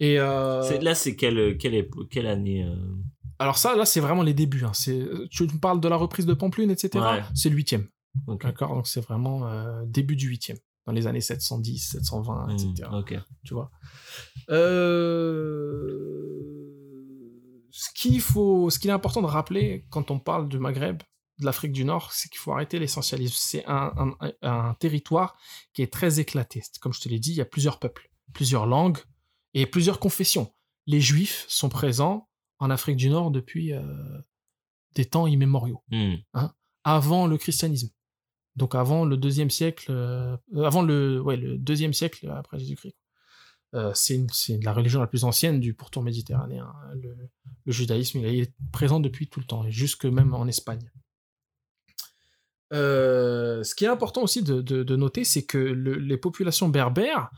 Et 0.00 0.18
euh, 0.18 0.80
Là, 0.80 0.94
c'est 0.94 1.14
quelle, 1.16 1.58
quelle, 1.58 2.26
année 2.26 2.64
euh, 2.64 2.74
alors 3.38 3.58
ça, 3.58 3.74
là, 3.76 3.84
c'est 3.84 4.00
vraiment 4.00 4.22
les 4.22 4.34
débuts. 4.34 4.64
hein. 4.64 4.72
Tu 5.30 5.44
me 5.44 5.58
parles 5.60 5.80
de 5.80 5.88
la 5.88 5.96
reprise 5.96 6.26
de 6.26 6.34
Pampelune, 6.34 6.70
etc. 6.70 7.04
Ouais. 7.04 7.22
C'est 7.34 7.48
le 7.50 7.56
huitième. 7.56 7.88
ok. 8.28 8.42
D'accord? 8.44 8.74
Donc 8.74 8.86
c'est 8.86 9.00
vraiment 9.00 9.48
début 9.84 10.14
du 10.16 10.28
huitième, 10.28 10.58
dans 10.86 10.92
les 10.92 11.06
années 11.08 11.20
710, 11.20 11.78
720, 11.92 12.46
Hmm, 12.46 12.50
etc. 12.50 12.88
ok. 12.92 13.18
Tu 13.44 13.54
vois? 13.54 13.70
Euh... 14.50 15.98
Ce 17.70 17.88
qu'il 17.94 18.20
faut, 18.20 18.68
ce 18.70 18.78
qu'il 18.78 18.90
est 18.90 18.92
important 18.92 19.22
de 19.22 19.26
rappeler 19.26 19.86
quand 19.90 20.10
on 20.10 20.18
parle 20.18 20.48
du 20.48 20.58
Maghreb, 20.58 21.02
de 21.38 21.44
l'Afrique 21.46 21.72
du 21.72 21.84
Nord, 21.84 22.12
c'est 22.12 22.28
qu'il 22.28 22.38
faut 22.38 22.52
arrêter 22.52 22.78
l'essentialisme. 22.78 23.34
C'est 23.36 23.64
un, 23.66 23.92
un- 24.20 24.32
un 24.42 24.74
territoire 24.74 25.36
qui 25.72 25.82
est 25.82 25.92
très 25.92 26.20
éclaté. 26.20 26.62
Comme 26.80 26.92
je 26.92 27.00
te 27.00 27.08
l'ai 27.08 27.18
dit, 27.18 27.30
il 27.30 27.36
y 27.36 27.40
a 27.40 27.44
plusieurs 27.46 27.78
peuples, 27.78 28.10
plusieurs 28.32 28.66
langues 28.66 28.98
et 29.54 29.66
plusieurs 29.66 29.98
confessions. 29.98 30.52
Les 30.86 31.00
Juifs 31.00 31.44
sont 31.48 31.68
présents 31.68 32.28
en 32.58 32.70
Afrique 32.70 32.96
du 32.96 33.08
Nord 33.10 33.30
depuis 33.30 33.72
euh, 33.72 33.82
des 34.94 35.04
temps 35.06 35.26
immémoriaux 35.26 35.82
Hmm. 35.90 36.16
avant 36.84 37.26
le 37.26 37.38
christianisme. 37.38 37.90
Donc 38.56 38.74
avant 38.74 39.04
le 39.06 39.16
deuxième 39.16 39.50
siècle, 39.50 39.86
euh, 39.90 40.36
avant 40.62 40.82
le, 40.82 41.20
ouais, 41.22 41.36
le 41.38 41.56
deuxième 41.56 41.94
siècle 41.94 42.28
après 42.30 42.58
Jésus-Christ. 42.58 42.94
Euh, 43.74 43.90
c'est 43.94 44.26
la 44.62 44.74
religion 44.74 45.00
la 45.00 45.06
plus 45.06 45.24
ancienne 45.24 45.58
du 45.58 45.72
pourtour 45.72 46.02
méditerranéen. 46.02 46.66
hein. 46.66 46.94
Le, 46.94 47.16
le 47.64 47.72
judaïsme, 47.72 48.18
il 48.18 48.40
est 48.40 48.52
présent 48.70 49.00
depuis 49.00 49.28
tout 49.28 49.40
le 49.40 49.46
temps, 49.46 49.64
et 49.64 49.72
jusque 49.72 50.04
même 50.04 50.34
en 50.34 50.46
Espagne. 50.46 50.90
Euh, 52.72 53.62
ce 53.62 53.74
qui 53.74 53.84
est 53.84 53.88
important 53.88 54.22
aussi 54.22 54.42
de, 54.42 54.60
de- 54.62 54.82
de 54.82 54.96
noter, 54.96 55.24
c'est 55.24 55.44
que 55.44 55.58
le- 55.58 55.98
les 55.98 56.16
populations 56.16 56.68
berbères, 56.68 57.30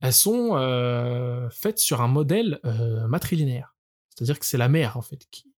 elles 0.00 0.12
sont 0.12 0.56
euh, 0.56 1.48
faites 1.50 1.78
sur 1.78 2.00
un 2.02 2.08
modèle 2.08 2.60
euh, 2.64 3.06
matrilinéaire. 3.08 3.74
C'est-à-dire 4.10 4.38
que 4.38 4.46
c'est 4.46 4.58
la 4.58 4.68
mère, 4.68 4.96
en 4.96 5.02
fait, 5.02 5.26
qui, 5.30 5.52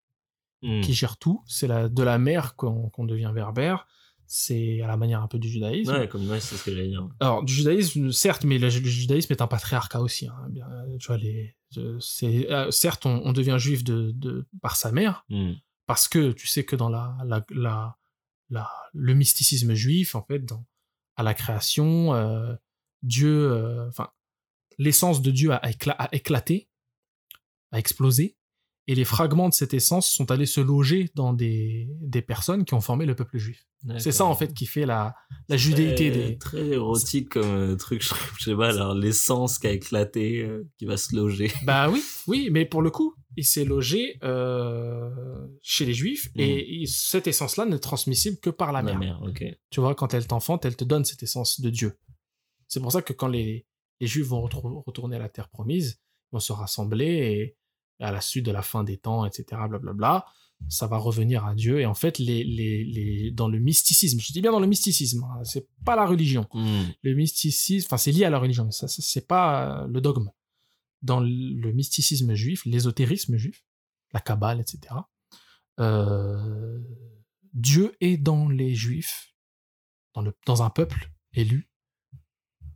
Hmm. 0.62 0.80
qui 0.80 0.94
gère 0.94 1.18
tout. 1.18 1.42
C'est 1.46 1.68
de 1.68 2.02
la 2.02 2.16
mer 2.18 2.56
qu'on 2.56 2.90
devient 3.04 3.30
berbère. 3.34 3.86
C'est 4.26 4.80
à 4.80 4.86
la 4.88 4.96
manière 4.96 5.22
un 5.22 5.28
peu 5.28 5.38
du 5.38 5.48
judaïsme. 5.48 5.92
Ouais, 5.92 6.08
comme 6.08 6.24
moi, 6.24 6.40
c'est 6.40 6.56
ce 6.56 6.64
que 6.64 6.70
j'allais 6.74 6.88
dire. 6.88 7.06
Alors, 7.20 7.44
du 7.44 7.52
judaïsme, 7.52 8.10
certes, 8.10 8.42
mais 8.44 8.56
le, 8.58 8.66
le 8.68 8.70
judaïsme 8.70 9.32
est 9.34 9.42
un 9.42 9.46
patriarcat 9.46 10.00
aussi. 10.00 10.26
hein. 10.28 10.34
Bien, 10.48 10.66
euh, 10.70 10.96
tu 10.98 11.06
vois, 11.08 11.18
les, 11.18 11.54
euh, 11.76 12.70
certes, 12.70 13.04
on, 13.06 13.20
on 13.24 13.32
devient 13.32 13.56
juif 13.58 13.84
de, 13.84 14.12
de, 14.12 14.46
par 14.62 14.76
sa 14.76 14.92
mère, 14.92 15.24
Hmm. 15.28 15.52
parce 15.86 16.08
que 16.08 16.32
tu 16.32 16.46
sais 16.46 16.64
que 16.64 16.74
dans 16.74 16.88
la, 16.88 17.16
la, 17.26 17.44
la, 17.50 17.96
la- 18.50 18.70
le 18.92 19.14
mysticisme 19.14 19.74
juif, 19.74 20.14
en 20.14 20.22
fait, 20.22 20.40
dans, 20.44 20.64
à 21.16 21.22
la 21.22 21.34
création, 21.34 22.14
euh, 22.14 22.54
Dieu, 23.02 23.50
euh, 23.52 23.88
enfin, 23.88 24.08
l'essence 24.78 25.22
de 25.22 25.30
Dieu 25.30 25.52
a, 25.52 25.60
écla- 25.70 25.96
a 25.98 26.08
éclaté, 26.14 26.68
a 27.72 27.78
explosé, 27.78 28.36
Et 28.88 28.94
les 28.94 29.04
fragments 29.04 29.48
de 29.48 29.54
cette 29.54 29.74
essence 29.74 30.08
sont 30.08 30.30
allés 30.30 30.46
se 30.46 30.60
loger 30.60 31.10
dans 31.16 31.32
des, 31.32 31.88
des 32.00 32.22
personnes 32.22 32.64
qui 32.64 32.74
ont 32.74 32.80
formé 32.80 33.04
le 33.04 33.16
peuple 33.16 33.36
juif. 33.38 33.66
C'est 33.98 34.12
ça, 34.12 34.24
en 34.24 34.34
fait, 34.36 34.54
qui 34.54 34.64
fait 34.66 34.86
la, 34.86 35.14
la 35.48 35.56
judéité 35.56 36.10
Très- 36.12 36.20
des... 36.30 36.38
Très 36.38 36.66
érotique 36.68 37.30
comme 37.30 37.42
euh, 37.72 37.76
truc, 37.76 38.00
je 38.02 38.14
je 38.38 38.44
sais 38.44 38.54
pas, 38.56 38.68
alors 38.70 38.94
l'essence 38.94 39.58
qui 39.58 39.66
a 39.66 39.72
éclaté, 39.72 40.42
euh, 40.42 40.68
qui 40.78 40.84
va 40.86 40.96
se 40.96 41.16
loger. 41.16 41.50
Bah 41.64 41.90
oui, 41.90 42.00
oui, 42.28 42.48
mais 42.52 42.64
pour 42.64 42.80
le 42.80 42.90
coup, 42.90 43.14
il 43.36 43.44
s'est 43.44 43.64
logé 43.64 44.18
euh, 44.22 45.46
chez 45.62 45.84
les 45.84 45.94
juifs, 45.94 46.30
Mhm. 46.34 46.40
et 46.42 46.68
il- 46.80 46.88
cette 46.88 47.26
essence-là 47.26 47.66
n'est 47.66 47.78
transmissible 47.78 48.38
que 48.38 48.50
par 48.50 48.72
la 48.72 48.82
mère. 48.82 49.20
Tu 49.70 49.80
vois, 49.80 49.94
quand 49.94 50.14
elle 50.14 50.26
t'enfante, 50.26 50.64
elle 50.64 50.76
te 50.76 50.84
donne 50.84 51.04
cette 51.04 51.22
essence 51.22 51.60
de 51.60 51.70
Dieu. 51.70 51.98
C'est 52.68 52.80
pour 52.80 52.90
ça 52.92 53.02
que 53.02 53.12
quand 53.12 53.28
les, 53.28 53.66
les 54.00 54.06
Juifs 54.06 54.26
vont 54.26 54.40
retourner 54.86 55.16
à 55.16 55.18
la 55.20 55.28
terre 55.28 55.48
promise, 55.48 56.00
ils 56.00 56.34
vont 56.36 56.40
se 56.40 56.52
rassembler 56.52 57.06
et, 57.06 57.56
à 58.04 58.10
la 58.12 58.20
suite 58.20 58.44
de 58.44 58.50
la 58.52 58.62
fin 58.62 58.84
des 58.84 58.98
temps, 58.98 59.24
etc., 59.24 59.44
blablabla, 59.68 60.26
ça 60.68 60.86
va 60.86 60.96
revenir 60.98 61.44
à 61.46 61.54
Dieu. 61.54 61.80
Et 61.80 61.86
en 61.86 61.94
fait, 61.94 62.18
les, 62.18 62.42
les, 62.44 62.84
les, 62.84 63.30
dans 63.30 63.48
le 63.48 63.58
mysticisme, 63.58 64.18
je 64.20 64.32
dis 64.32 64.40
bien 64.42 64.52
dans 64.52 64.60
le 64.60 64.66
mysticisme, 64.66 65.22
hein, 65.24 65.44
c'est 65.44 65.66
pas 65.84 65.96
la 65.96 66.06
religion. 66.06 66.46
Hmm. 66.52 66.84
Le 67.02 67.14
mysticisme, 67.14 67.86
enfin, 67.88 67.96
c'est 67.98 68.12
lié 68.12 68.24
à 68.24 68.30
la 68.30 68.38
religion, 68.38 68.64
mais 68.64 68.72
ça, 68.72 68.88
ça, 68.88 69.00
c'est 69.02 69.26
pas 69.26 69.82
euh, 69.84 69.86
le 69.86 70.00
dogme. 70.00 70.28
Dans 71.02 71.20
le 71.20 71.72
mysticisme 71.72 72.34
juif, 72.34 72.64
l'ésotérisme 72.64 73.36
juif, 73.36 73.64
la 74.12 74.20
Kabbale, 74.20 74.60
etc., 74.60 74.94
euh, 75.78 76.80
Dieu 77.52 77.96
est 78.00 78.16
dans 78.16 78.48
les 78.48 78.74
juifs, 78.74 79.34
dans, 80.14 80.22
le, 80.22 80.34
dans 80.46 80.62
un 80.62 80.70
peuple 80.70 81.10
élu. 81.32 81.70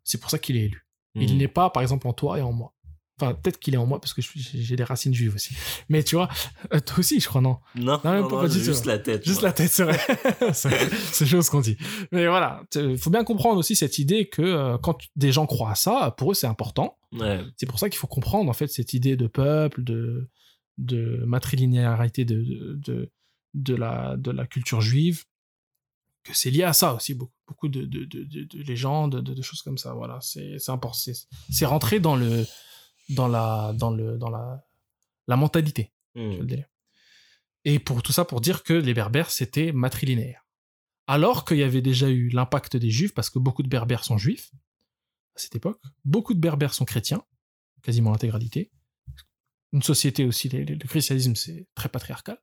C'est 0.05 0.19
pour 0.19 0.31
ça 0.31 0.39
qu'il 0.39 0.57
est 0.57 0.65
élu. 0.67 0.87
Il 1.15 1.35
Hmm. 1.35 1.39
n'est 1.39 1.49
pas, 1.49 1.71
par 1.71 1.83
exemple, 1.83 2.07
en 2.07 2.13
toi 2.13 2.39
et 2.39 2.43
en 2.43 2.53
moi. 2.53 2.75
Enfin, 3.21 3.35
peut-être 3.35 3.59
qu'il 3.59 3.75
est 3.75 3.77
en 3.77 3.87
moi 3.87 4.01
parce 4.01 4.15
que 4.15 4.23
j'ai 4.23 4.77
des 4.77 4.85
racines 4.85 5.13
juives 5.15 5.35
aussi. 5.35 5.55
Mais 5.89 6.03
tu 6.03 6.17
vois, 6.17 6.29
euh, 6.73 6.81
toi 6.81 6.99
aussi, 7.01 7.21
je 7.21 7.29
crois, 7.29 7.41
non? 7.41 7.59
Non, 7.75 8.01
Non, 8.05 8.11
même 8.13 8.23
non, 8.23 8.29
pas 8.29 8.43
non, 8.43 8.49
juste 8.49 8.87
la 8.87 8.99
tête. 8.99 9.25
Juste 9.25 9.41
moi. 9.41 9.49
la 9.49 9.53
tête, 9.53 9.71
c'est 9.71 9.85
vrai. 9.85 9.99
c'est 10.55 11.27
chose 11.27 11.51
qu'on 11.51 11.61
dit. 11.61 11.77
Mais 12.13 12.27
voilà, 12.27 12.63
il 12.75 12.97
faut 12.99 13.11
bien 13.11 13.25
comprendre 13.25 13.59
aussi 13.59 13.77
cette 13.77 13.99
idée 13.99 14.29
que 14.29 14.43
euh, 14.43 14.79
quand 14.79 14.99
des 15.17 15.33
gens 15.33 15.47
croient 15.47 15.73
à 15.73 15.75
ça, 15.75 16.15
pour 16.17 16.31
eux, 16.33 16.35
c'est 16.35 16.47
important. 16.47 16.99
Ouais. 17.13 17.41
C'est 17.57 17.67
pour 17.67 17.79
ça 17.79 17.89
qu'il 17.91 17.99
faut 17.99 18.07
comprendre 18.07 18.49
en 18.49 18.55
fait 18.55 18.69
cette 18.69 18.95
idée 18.95 19.17
de 19.17 19.27
peuple, 19.27 19.83
de, 19.85 20.29
de 20.79 21.23
matrilinéarité 21.27 22.25
de, 22.25 22.37
de, 22.43 22.75
de, 22.77 23.11
de 23.55 23.75
la, 23.75 24.17
de 24.17 24.31
la 24.31 24.47
culture 24.47 24.81
juive, 24.81 25.25
que 26.23 26.37
c'est 26.37 26.51
lié 26.51 26.63
à 26.65 26.73
ça 26.73 26.95
aussi, 26.95 27.15
beaucoup, 27.15 27.33
beaucoup 27.49 27.69
de, 27.69 27.83
de, 27.85 28.05
de, 28.05 28.25
de- 28.25 28.45
de 28.45 28.63
légendes, 28.63 29.23
de, 29.23 29.35
de 29.35 29.43
choses 29.43 29.63
comme 29.63 29.79
ça. 29.79 29.95
Voilà, 29.95 30.19
c'est 30.21 30.57
important. 30.69 30.99
C'est 31.51 31.67
rentré 31.67 31.99
dans, 31.99 32.15
le, 32.15 32.45
dans, 33.15 33.29
la, 33.29 33.73
dans, 33.75 33.91
le, 33.91 34.19
dans 34.19 34.31
la, 34.31 34.67
la 35.27 35.37
mentalité. 35.37 35.93
Hmm. 36.15 36.39
le 36.39 36.45
délire. 36.45 36.67
Et 37.65 37.79
pour 37.79 38.03
tout 38.03 38.13
ça, 38.13 38.25
pour 38.25 38.41
dire 38.41 38.63
que 38.65 38.73
les 38.73 38.95
Berbères, 38.95 39.31
c'était 39.31 39.71
matrilinéaire. 39.71 40.45
Alors 41.07 41.45
qu'il 41.45 41.59
y 41.59 41.63
avait 41.63 41.83
déjà 41.83 42.09
eu 42.09 42.29
l'impact 42.31 42.77
des 42.77 42.91
Juifs, 42.91 43.15
parce 43.15 43.31
que 43.31 43.39
beaucoup 43.39 43.63
de 43.63 43.69
Berbères 43.69 44.03
sont 44.05 44.19
juifs 44.19 44.51
à 45.37 45.39
cette 45.39 45.55
époque. 45.57 45.81
Beaucoup 46.05 46.35
de 46.35 46.41
Berbères 46.41 46.75
sont 46.75 46.85
chrétiens, 46.85 47.23
quasiment 47.83 48.11
l'intégralité. 48.11 48.71
Une 49.73 49.83
société 49.83 50.25
aussi, 50.25 50.49
les- 50.49 50.65
les- 50.65 50.75
le 50.75 50.87
christianisme, 50.89 51.35
c'est 51.37 51.69
très 51.75 51.89
patriarcal. 51.89 52.39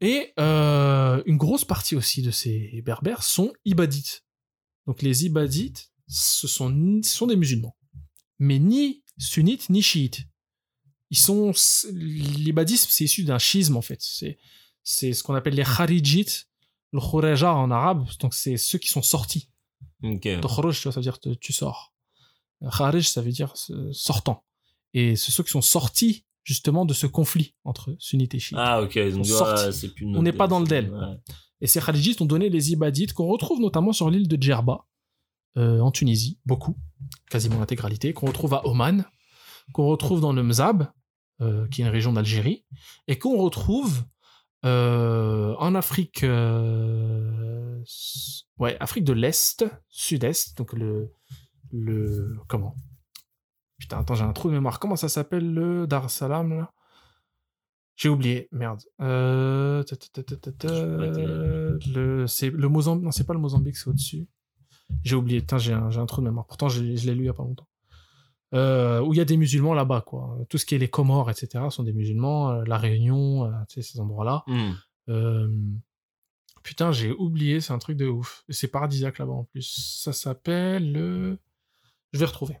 Et 0.00 0.32
euh, 0.38 1.22
une 1.26 1.36
grosse 1.36 1.64
partie 1.64 1.96
aussi 1.96 2.22
de 2.22 2.30
ces 2.30 2.82
Berbères 2.82 3.22
sont 3.22 3.52
ibadites. 3.64 4.24
Donc 4.86 5.02
les 5.02 5.24
ibadites, 5.26 5.92
ce 6.08 6.46
sont, 6.46 7.00
ce 7.02 7.10
sont 7.16 7.26
des 7.26 7.36
musulmans, 7.36 7.76
mais 8.38 8.58
ni 8.58 9.02
sunnites 9.18 9.68
ni 9.70 9.82
chiites. 9.82 10.22
Ils 11.10 11.18
sont 11.18 11.52
l'ibadisme, 11.92 12.88
c'est 12.90 13.04
issu 13.04 13.24
d'un 13.24 13.38
schisme 13.38 13.76
en 13.76 13.82
fait. 13.82 14.00
C'est 14.00 14.38
c'est 14.82 15.12
ce 15.12 15.22
qu'on 15.22 15.34
appelle 15.34 15.54
les 15.54 15.64
kharijites, 15.64 16.48
le 16.92 17.00
khoreja 17.00 17.54
en 17.54 17.70
arabe. 17.70 18.06
Donc 18.20 18.34
c'est 18.34 18.56
ceux 18.56 18.78
qui 18.78 18.88
sont 18.88 19.02
sortis. 19.02 19.48
Ok. 20.02 20.28
Tokhruj, 20.40 20.76
tu 20.76 20.82
vois, 20.84 20.92
ça 20.92 21.00
veut 21.00 21.02
dire 21.04 21.18
te- 21.20 21.34
tu 21.34 21.52
sors. 21.52 21.92
Kharij, 22.76 23.06
ça 23.08 23.20
veut 23.22 23.32
dire 23.32 23.52
euh, 23.70 23.90
sortant. 23.92 24.44
Et 24.94 25.16
c'est 25.16 25.30
ceux 25.30 25.42
qui 25.42 25.50
sont 25.50 25.60
sortis 25.62 26.24
justement 26.44 26.84
de 26.84 26.94
ce 26.94 27.06
conflit 27.06 27.54
entre 27.64 27.94
sunnites 27.98 28.34
et 28.34 28.38
chiites. 28.38 28.58
Ah, 28.60 28.82
ok. 28.82 28.98
Donc, 29.10 29.26
c'est 29.72 29.94
plus 29.94 30.06
On 30.06 30.22
n'est 30.22 30.32
pas 30.32 30.46
dans 30.48 30.60
le 30.60 30.66
del. 30.66 30.90
del. 30.90 31.20
Et 31.60 31.66
ces 31.66 31.80
Kharijites 31.80 32.20
ont 32.20 32.26
donné 32.26 32.48
les 32.50 32.72
Ibadites 32.72 33.12
qu'on 33.14 33.26
retrouve 33.26 33.60
notamment 33.60 33.92
sur 33.92 34.10
l'île 34.10 34.28
de 34.28 34.40
Djerba, 34.40 34.86
euh, 35.56 35.80
en 35.80 35.90
Tunisie, 35.90 36.38
beaucoup, 36.46 36.76
quasiment 37.30 37.58
l'intégralité, 37.58 38.12
qu'on 38.12 38.26
retrouve 38.26 38.54
à 38.54 38.66
Oman, 38.66 39.04
qu'on 39.72 39.86
retrouve 39.86 40.20
dans 40.20 40.32
le 40.32 40.42
Mzab, 40.42 40.88
euh, 41.40 41.66
qui 41.68 41.82
est 41.82 41.84
une 41.84 41.90
région 41.90 42.12
d'Algérie, 42.12 42.64
et 43.06 43.18
qu'on 43.18 43.36
retrouve 43.36 44.04
euh, 44.64 45.54
en 45.58 45.74
Afrique, 45.74 46.22
ouais, 48.58 48.76
Afrique 48.80 49.04
de 49.04 49.12
l'Est, 49.12 49.64
Sud-Est, 49.88 50.56
donc 50.56 50.72
le, 50.72 51.12
le, 51.70 52.38
comment? 52.48 52.74
Putain, 53.78 53.98
attends, 53.98 54.14
j'ai 54.14 54.24
un 54.24 54.32
trou 54.32 54.48
de 54.48 54.54
mémoire. 54.54 54.78
Comment 54.78 54.96
ça 54.96 55.08
s'appelle 55.08 55.52
le 55.52 55.86
Dar 55.86 56.06
es 56.06 56.08
Salaam 56.08 56.56
là? 56.56 56.72
J'ai 57.96 58.08
oublié, 58.08 58.48
merde. 58.50 58.82
Euh, 59.00 59.84
le, 61.94 62.26
c'est 62.26 62.50
le 62.50 62.68
Mozambique. 62.68 63.04
Non, 63.04 63.10
c'est 63.10 63.24
pas 63.24 63.34
le 63.34 63.40
Mozambique, 63.40 63.76
c'est 63.76 63.88
au-dessus. 63.88 64.26
J'ai 65.02 65.16
oublié. 65.16 65.40
Putain, 65.40 65.58
j'ai 65.58 65.72
un, 65.72 65.90
un 65.96 66.06
trou 66.06 66.20
de 66.20 66.26
mémoire. 66.26 66.46
Pourtant, 66.46 66.68
je, 66.68 66.82
l'ai- 66.82 66.96
je 66.96 67.06
l'ai 67.06 67.14
lu 67.14 67.22
il 67.24 67.26
y 67.26 67.28
a 67.30 67.32
pas 67.34 67.42
longtemps. 67.42 67.66
Euh, 68.54 69.00
où 69.00 69.12
il 69.12 69.16
y 69.16 69.20
a 69.20 69.24
des 69.24 69.36
musulmans 69.36 69.74
là-bas, 69.74 70.02
quoi. 70.02 70.38
Tout 70.48 70.58
ce 70.58 70.64
qui 70.66 70.74
est 70.74 70.78
les 70.78 70.88
Comores, 70.88 71.30
etc., 71.30 71.64
sont 71.70 71.82
des 71.82 71.92
musulmans. 71.92 72.50
euh, 72.52 72.64
la 72.66 72.78
Réunion, 72.78 73.44
euh, 73.46 73.50
tu 73.68 73.82
sais, 73.82 73.92
ces 73.92 74.00
endroits-là. 74.00 74.44
Hmm. 74.46 74.72
Putain, 76.62 76.92
j'ai 76.92 77.12
oublié, 77.12 77.60
c'est 77.60 77.72
un 77.72 77.78
truc 77.78 77.96
de 77.96 78.06
ouf. 78.06 78.44
C'est 78.48 78.68
paradisiaque 78.68 79.18
là-bas 79.18 79.32
en 79.32 79.44
plus. 79.44 79.98
Ça 80.02 80.12
s'appelle 80.12 80.92
le. 80.92 81.38
Je 82.12 82.18
vais 82.18 82.24
retrouver. 82.26 82.56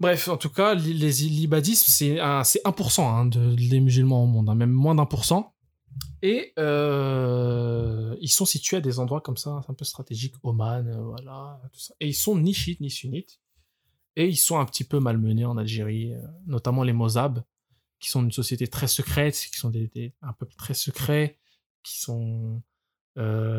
Bref, 0.00 0.28
en 0.28 0.36
tout 0.36 0.50
cas, 0.50 0.74
les 0.74 1.22
un- 2.20 2.44
c'est 2.44 2.60
1% 2.64 3.02
hein, 3.08 3.26
de, 3.26 3.54
des 3.54 3.80
musulmans 3.80 4.22
au 4.24 4.26
monde, 4.26 4.48
hein, 4.48 4.54
même 4.54 4.70
moins 4.72 4.94
d'un 4.94 5.06
pour 5.06 5.24
cent. 5.24 5.54
Et 6.22 6.52
euh, 6.58 8.16
ils 8.20 8.28
sont 8.30 8.44
situés 8.46 8.78
à 8.78 8.80
des 8.80 8.98
endroits 8.98 9.20
comme 9.20 9.36
ça, 9.36 9.62
un 9.68 9.74
peu 9.74 9.84
stratégiques, 9.84 10.34
Oman, 10.42 10.86
euh, 10.88 11.02
voilà, 11.02 11.60
tout 11.72 11.78
ça. 11.80 11.94
Et 12.00 12.08
ils 12.08 12.14
sont 12.14 12.36
ni 12.38 12.52
chiites 12.54 12.80
ni 12.80 12.90
sunnites. 12.90 13.38
Et 14.16 14.26
ils 14.28 14.36
sont 14.36 14.58
un 14.58 14.64
petit 14.64 14.84
peu 14.84 14.98
malmenés 14.98 15.44
en 15.44 15.56
Algérie, 15.58 16.14
euh, 16.14 16.20
notamment 16.46 16.82
les 16.82 16.92
Mozabs, 16.94 17.42
qui 18.00 18.08
sont 18.10 18.22
une 18.24 18.32
société 18.32 18.66
très 18.66 18.88
secrète, 18.88 19.34
qui 19.34 19.58
sont 19.58 19.70
des, 19.70 19.88
des- 19.88 20.14
un 20.22 20.32
peuple 20.32 20.54
très 20.56 20.74
secret, 20.74 21.38
qui 21.82 22.00
sont 22.00 22.62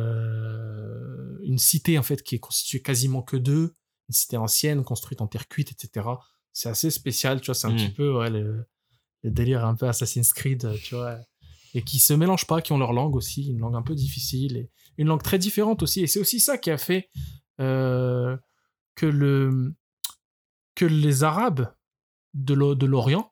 euh, 0.08 1.38
une 1.44 1.58
cité 1.60 1.98
en 1.98 2.04
fait 2.04 2.24
qui 2.24 2.36
est 2.36 2.40
constituée 2.40 2.82
quasiment 2.82 3.22
que 3.22 3.38
d'eux, 3.38 3.74
une 4.10 4.14
cité 4.14 4.38
ancienne 4.38 4.84
construite 4.84 5.22
en 5.22 5.28
terre 5.28 5.48
cuite, 5.48 5.72
etc. 5.72 6.08
C'est 6.54 6.70
assez 6.70 6.90
spécial, 6.92 7.40
tu 7.42 7.48
vois, 7.48 7.56
c'est 7.56 7.68
un 7.68 7.72
Mm. 7.72 7.78
petit 7.78 7.90
peu 7.90 8.18
ouais, 8.18 8.30
le, 8.30 8.66
le 9.24 9.32
délire 9.32 9.66
un 9.66 9.76
peu 9.76 9.88
Assassin's 9.88 10.34
Creed, 10.34 10.68
tu 10.84 10.96
vois, 10.96 11.20
et 11.74 11.82
qui 11.84 12.00
se 12.00 12.14
mélangent 12.14 12.48
pas, 12.48 12.62
qui 12.62 12.72
ont 12.74 12.78
leur 12.78 12.94
langue 12.94 13.16
aussi, 13.16 13.50
une 13.50 13.60
langue 13.60 13.76
un 13.76 13.82
peu 13.82 13.96
difficile 13.96 14.58
et 14.58 14.70
une 14.98 15.08
langue 15.08 15.22
très 15.24 15.38
différente 15.40 15.84
aussi. 15.84 16.02
Et 16.02 16.08
c'est 16.08 16.20
aussi 16.20 16.40
ça 16.40 16.58
qui 16.58 16.72
a 16.72 16.78
fait 16.78 17.10
euh, 17.60 18.36
que 18.96 19.06
le 19.06 19.74
que 20.76 20.86
les 20.86 21.24
Arabes 21.24 21.74
de 22.34 22.54
l'O- 22.54 22.76
de 22.76 22.86
l'Orient, 22.86 23.32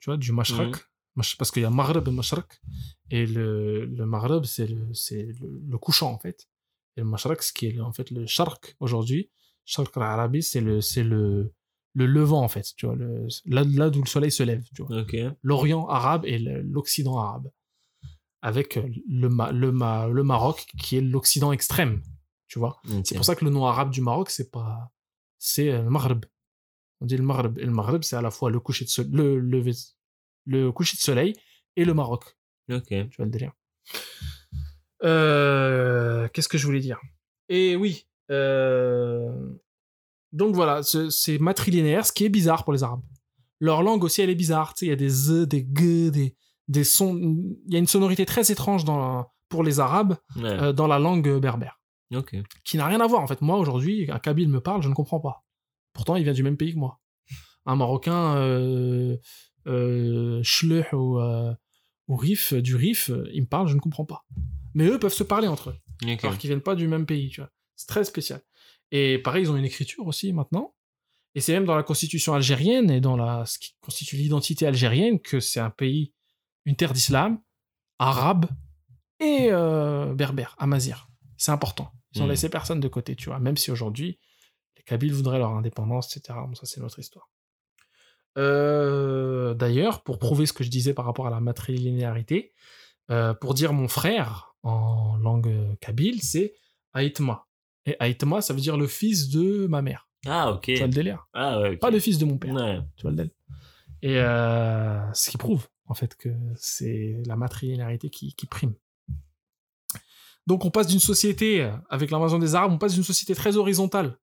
tu 0.00 0.08
vois, 0.10 0.16
du 0.16 0.32
Mashrak, 0.32 0.68
Mhm. 1.14 1.24
Parce 1.38 1.50
qu'il 1.50 1.60
y 1.60 1.66
a 1.66 1.70
Maghreb 1.70 2.08
et 2.08 2.10
Mashrak, 2.10 2.62
et 3.10 3.26
le, 3.26 3.84
le 3.84 4.06
Maghreb, 4.06 4.44
c'est 4.44 4.66
le, 4.66 4.94
c'est 4.94 5.24
le, 5.40 5.60
le 5.68 5.76
couchant, 5.78 6.10
en 6.10 6.18
fait. 6.18 6.48
Et 6.96 7.02
le 7.02 7.06
Mashrak, 7.06 7.42
ce 7.42 7.52
qui 7.52 7.66
est 7.66 7.72
le- 7.72 7.82
en 7.82 7.92
fait 7.92 8.10
le 8.10 8.26
Sharq 8.26 8.74
aujourd'hui, 8.80 9.30
Sharq 9.66 9.94
al-Arabi, 9.98 10.42
c'est 10.42 10.62
le, 10.62 10.80
c'est 10.80 11.04
le, 11.04 11.52
le 11.94 12.06
levant, 12.06 12.42
en 12.42 12.48
fait, 12.48 12.66
tu 12.76 12.86
vois, 12.86 12.94
le, 12.96 13.26
là, 13.46 13.64
là 13.64 13.90
d'où 13.90 14.00
le 14.02 14.08
soleil 14.08 14.30
se 14.32 14.42
lève, 14.42 14.64
tu 14.74 14.82
vois. 14.82 15.04
L'Orient 15.42 15.86
arabe 15.88 16.24
et 16.24 16.38
l'Occident 16.38 17.18
arabe. 17.18 17.50
Avec 18.44 18.76
euh, 18.76 18.88
le, 19.08 19.28
Ma- 19.28 19.52
le, 19.52 19.70
Ma- 19.70 20.08
le 20.08 20.22
Maroc, 20.24 20.66
qui 20.78 20.96
est 20.96 21.00
l'Occident 21.00 21.52
extrême, 21.52 22.02
tu 22.48 22.58
vois. 22.58 22.80
C'est 23.04 23.14
pour 23.14 23.24
ça 23.24 23.36
que 23.36 23.44
le 23.44 23.50
nom 23.52 23.66
arabe 23.66 23.90
du 23.90 24.00
Maroc, 24.00 24.30
c'est 24.30 24.50
pas. 24.50 24.90
C'est 25.38 25.70
euh, 25.70 25.82
le 25.82 25.90
Maghreb. 25.90 26.24
On 27.00 27.06
dit 27.06 27.16
le 27.16 27.22
Maghreb. 27.22 27.58
Et 27.58 27.64
le 27.64 27.70
Maghreb, 27.70 28.02
c'est 28.02 28.16
à 28.16 28.20
la 28.22 28.30
fois 28.30 28.50
le 28.50 28.58
coucher 28.58 28.84
de, 28.84 28.90
soleil, 28.90 29.12
le, 29.12 29.40
lever- 29.40 29.94
le 30.46 30.72
coucher 30.72 30.96
de 30.96 31.02
soleil 31.02 31.34
et 31.76 31.84
le 31.84 31.94
Maroc. 31.94 32.36
Ok. 32.70 32.86
Tu 32.88 33.10
vois 33.16 33.26
le 33.26 33.30
délire. 33.30 33.52
Euh, 35.04 36.28
Qu'est-ce 36.32 36.48
que 36.48 36.58
je 36.58 36.66
voulais 36.66 36.80
dire? 36.80 37.00
Et 37.48 37.76
oui. 37.76 38.06
euh, 38.30 39.52
Donc 40.32 40.54
voilà, 40.54 40.82
ce- 40.82 41.10
c'est 41.10 41.38
matrilinéaire, 41.38 42.06
ce 42.06 42.12
qui 42.12 42.24
est 42.24 42.28
bizarre 42.30 42.64
pour 42.64 42.72
les 42.72 42.82
Arabes. 42.82 43.02
Leur 43.60 43.82
langue 43.82 44.02
aussi, 44.04 44.22
elle 44.22 44.30
est 44.30 44.34
bizarre. 44.34 44.74
Tu 44.74 44.80
sais, 44.80 44.86
il 44.86 44.88
y 44.88 44.92
a 44.92 44.96
des 44.96 45.08
Z, 45.08 45.46
des 45.46 45.66
G, 45.76 46.10
des, 46.10 46.34
des 46.68 46.84
sons. 46.84 47.14
Il 47.66 47.72
y 47.72 47.76
a 47.76 47.78
une 47.78 47.86
sonorité 47.86 48.24
très 48.26 48.50
étrange 48.50 48.84
dans, 48.84 49.26
pour 49.48 49.62
les 49.62 49.78
Arabes 49.80 50.16
Ouais. 50.36 50.44
euh, 50.44 50.72
dans 50.72 50.86
la 50.86 50.98
langue 50.98 51.38
berbère 51.38 51.78
qui 52.64 52.76
n'a 52.76 52.86
rien 52.86 53.00
à 53.00 53.06
voir. 53.06 53.22
En 53.22 53.26
fait, 53.26 53.40
moi, 53.40 53.56
aujourd'hui, 53.56 54.10
un 54.10 54.18
Kabyle 54.18 54.48
me 54.50 54.60
parle, 54.60 54.82
je 54.82 54.88
ne 54.90 54.94
comprends 54.94 55.20
pas. 55.20 55.44
Pourtant, 55.94 56.16
il 56.16 56.24
vient 56.24 56.34
du 56.34 56.42
même 56.42 56.58
pays 56.58 56.74
que 56.74 56.78
moi. 56.78 57.00
Un 57.64 57.74
Marocain, 57.76 58.36
euh, 58.36 59.16
euh, 59.66 60.42
ou, 60.92 61.18
euh, 61.20 61.54
ou 62.08 62.16
Rif, 62.16 62.52
du 62.54 62.76
Rif, 62.76 63.10
euh, 63.10 63.24
ils 63.32 63.42
me 63.42 63.46
parlent, 63.46 63.68
je 63.68 63.74
ne 63.74 63.80
comprends 63.80 64.04
pas. 64.04 64.24
Mais 64.74 64.86
eux 64.88 64.98
peuvent 64.98 65.12
se 65.12 65.22
parler 65.24 65.48
entre 65.48 65.70
eux, 65.70 65.76
Ok. 66.10 66.24
alors 66.24 66.36
qu'ils 66.38 66.48
viennent 66.48 66.60
pas 66.60 66.74
du 66.74 66.88
même 66.88 67.06
pays, 67.06 67.28
tu 67.30 67.40
vois. 67.40 67.50
C'est 67.76 67.86
très 67.88 68.04
spécial. 68.04 68.40
Et 68.92 69.18
pareil, 69.18 69.44
ils 69.44 69.50
ont 69.50 69.56
une 69.56 69.64
écriture 69.64 70.06
aussi 70.06 70.32
maintenant. 70.32 70.74
Et 71.34 71.40
c'est 71.40 71.54
même 71.54 71.64
dans 71.64 71.74
la 71.74 71.82
constitution 71.82 72.34
algérienne 72.34 72.90
et 72.90 73.00
dans 73.00 73.16
la, 73.16 73.44
ce 73.46 73.58
qui 73.58 73.74
constitue 73.80 74.16
l'identité 74.16 74.66
algérienne 74.66 75.18
que 75.18 75.40
c'est 75.40 75.60
un 75.60 75.70
pays, 75.70 76.12
une 76.66 76.76
terre 76.76 76.92
d'islam, 76.92 77.40
arabe 77.98 78.46
et 79.18 79.48
euh, 79.50 80.12
berbère, 80.14 80.54
amazir. 80.58 81.08
C'est 81.38 81.50
important. 81.52 81.90
Ils 82.14 82.22
ont 82.22 82.26
Mm. 82.26 82.30
laissé 82.30 82.48
personne 82.50 82.80
de 82.80 82.88
côté, 82.88 83.16
tu 83.16 83.30
vois. 83.30 83.38
Même 83.38 83.56
si 83.56 83.70
aujourd'hui, 83.70 84.20
les 84.76 84.82
Kabyles 84.82 85.14
voudraient 85.14 85.38
leur 85.38 85.50
indépendance, 85.52 86.14
etc. 86.14 86.38
Bon, 86.46 86.54
ça, 86.54 86.66
c'est 86.66 86.80
notre 86.80 86.98
histoire. 86.98 87.30
Euh, 88.38 89.54
D'ailleurs, 89.54 90.02
pour 90.02 90.18
prouver 90.18 90.46
ce 90.46 90.52
que 90.52 90.64
je 90.64 90.70
disais 90.70 90.94
par 90.94 91.04
rapport 91.04 91.26
à 91.26 91.30
la 91.30 91.40
matrilinéarité, 91.40 92.52
euh, 93.10 93.34
pour 93.34 93.54
dire 93.54 93.72
mon 93.72 93.88
frère 93.88 94.54
en 94.62 95.16
langue 95.16 95.76
kabyle, 95.80 96.22
c'est 96.22 96.54
Aïtma. 96.92 97.46
Et 97.86 97.96
Aïtma, 97.98 98.40
ça 98.40 98.54
veut 98.54 98.60
dire 98.60 98.76
le 98.76 98.86
fils 98.86 99.28
de 99.28 99.66
ma 99.66 99.82
mère. 99.82 100.08
Ah, 100.26 100.52
ok. 100.52 100.62
Tu 100.62 100.76
vois 100.76 100.86
le 100.86 100.92
délire? 100.92 101.26
Ah, 101.32 101.60
ouais, 101.60 101.70
ok. 101.74 101.78
Pas 101.80 101.90
le 101.90 101.98
fils 101.98 102.18
de 102.18 102.24
mon 102.24 102.38
père. 102.38 102.54
Ouais. 102.54 102.80
Tu 102.96 103.02
vois 103.02 103.10
le 103.10 103.16
délire 103.16 103.34
Et 104.02 104.18
euh, 104.18 105.12
ce 105.12 105.30
qui 105.30 105.36
prouve, 105.36 105.68
en 105.86 105.94
fait, 105.94 106.14
que 106.16 106.28
c'est 106.56 107.22
la 107.26 107.36
matrilinéarité 107.36 108.08
qui, 108.08 108.34
qui 108.34 108.46
prime. 108.46 108.74
Donc, 110.46 110.64
on 110.64 110.70
passe 110.70 110.86
d'une 110.86 111.00
société, 111.00 111.62
euh, 111.62 111.72
avec 111.88 112.10
l'invasion 112.10 112.38
des 112.38 112.54
Arabes, 112.54 112.72
on 112.72 112.78
passe 112.78 112.94
d'une 112.94 113.02
société 113.02 113.34
très 113.34 113.56
horizontale. 113.56 114.18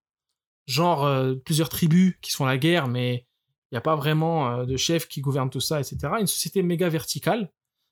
Genre, 0.67 1.05
euh, 1.05 1.35
plusieurs 1.35 1.69
tribus 1.69 2.15
qui 2.21 2.31
se 2.31 2.37
font 2.37 2.45
la 2.45 2.57
guerre, 2.57 2.87
mais 2.87 3.25
il 3.71 3.75
n'y 3.75 3.77
a 3.77 3.81
pas 3.81 3.95
vraiment 3.95 4.51
euh, 4.51 4.65
de 4.65 4.77
chef 4.77 5.07
qui 5.07 5.21
gouverne 5.21 5.49
tout 5.49 5.61
ça, 5.61 5.79
etc. 5.79 5.97
Une 6.19 6.27
société 6.27 6.61
méga 6.61 6.89
verticale, 6.89 7.51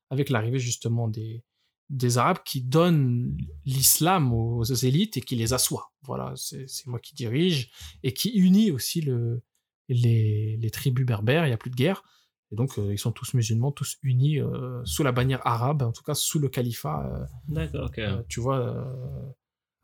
avec 0.10 0.30
l'arrivée 0.30 0.60
justement 0.60 1.08
des, 1.08 1.44
des 1.90 2.18
Arabes 2.18 2.40
qui 2.44 2.62
donnent 2.62 3.38
l'islam 3.66 4.34
aux, 4.34 4.58
aux 4.60 4.64
élites 4.64 5.18
et 5.18 5.22
qui 5.22 5.36
les 5.36 5.54
assoient. 5.54 5.92
Voilà, 6.04 6.34
c'est 6.36 6.68
moi 6.86 7.00
qui 7.00 7.16
dirige 7.16 7.72
et 8.04 8.14
qui 8.14 8.30
unit 8.30 8.72
aussi 8.72 9.02
le, 9.02 9.42
les, 9.90 10.58
les 10.58 10.70
tribus 10.72 11.06
berbères, 11.06 11.46
il 11.46 11.50
n'y 11.50 11.54
a 11.54 11.58
plus 11.58 11.70
de 11.72 11.76
guerre. 11.76 12.04
Et 12.52 12.56
donc, 12.56 12.78
euh, 12.78 12.94
ils 12.94 12.98
sont 12.98 13.12
tous 13.12 13.34
musulmans, 13.34 13.72
tous 13.74 13.98
unis 14.04 14.40
euh, 14.40 14.82
sous 14.86 15.04
la 15.04 15.12
bannière 15.12 15.46
arabe, 15.46 15.82
en 15.82 15.92
tout 15.92 16.04
cas 16.04 16.14
sous 16.14 16.40
le 16.40 16.48
califat. 16.50 17.06
euh, 17.06 17.26
D'accord, 17.50 17.86
ok. 17.90 18.26
tu 18.30 18.40
vois, 18.40 18.86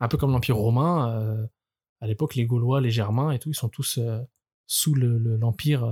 un 0.00 0.08
peu 0.08 0.16
comme 0.16 0.32
l'Empire 0.32 0.56
romain. 0.56 1.46
à 2.00 2.06
l'époque, 2.06 2.34
les 2.34 2.44
Gaulois, 2.44 2.80
les 2.82 2.90
Germains 2.90 3.30
et 3.32 3.38
tout, 3.38 3.48
ils 3.50 3.54
sont 3.54 3.68
tous 3.70 3.98
sous 4.66 4.94
le- 4.94 5.18
le- 5.18 5.36
l'Empire 5.36 5.86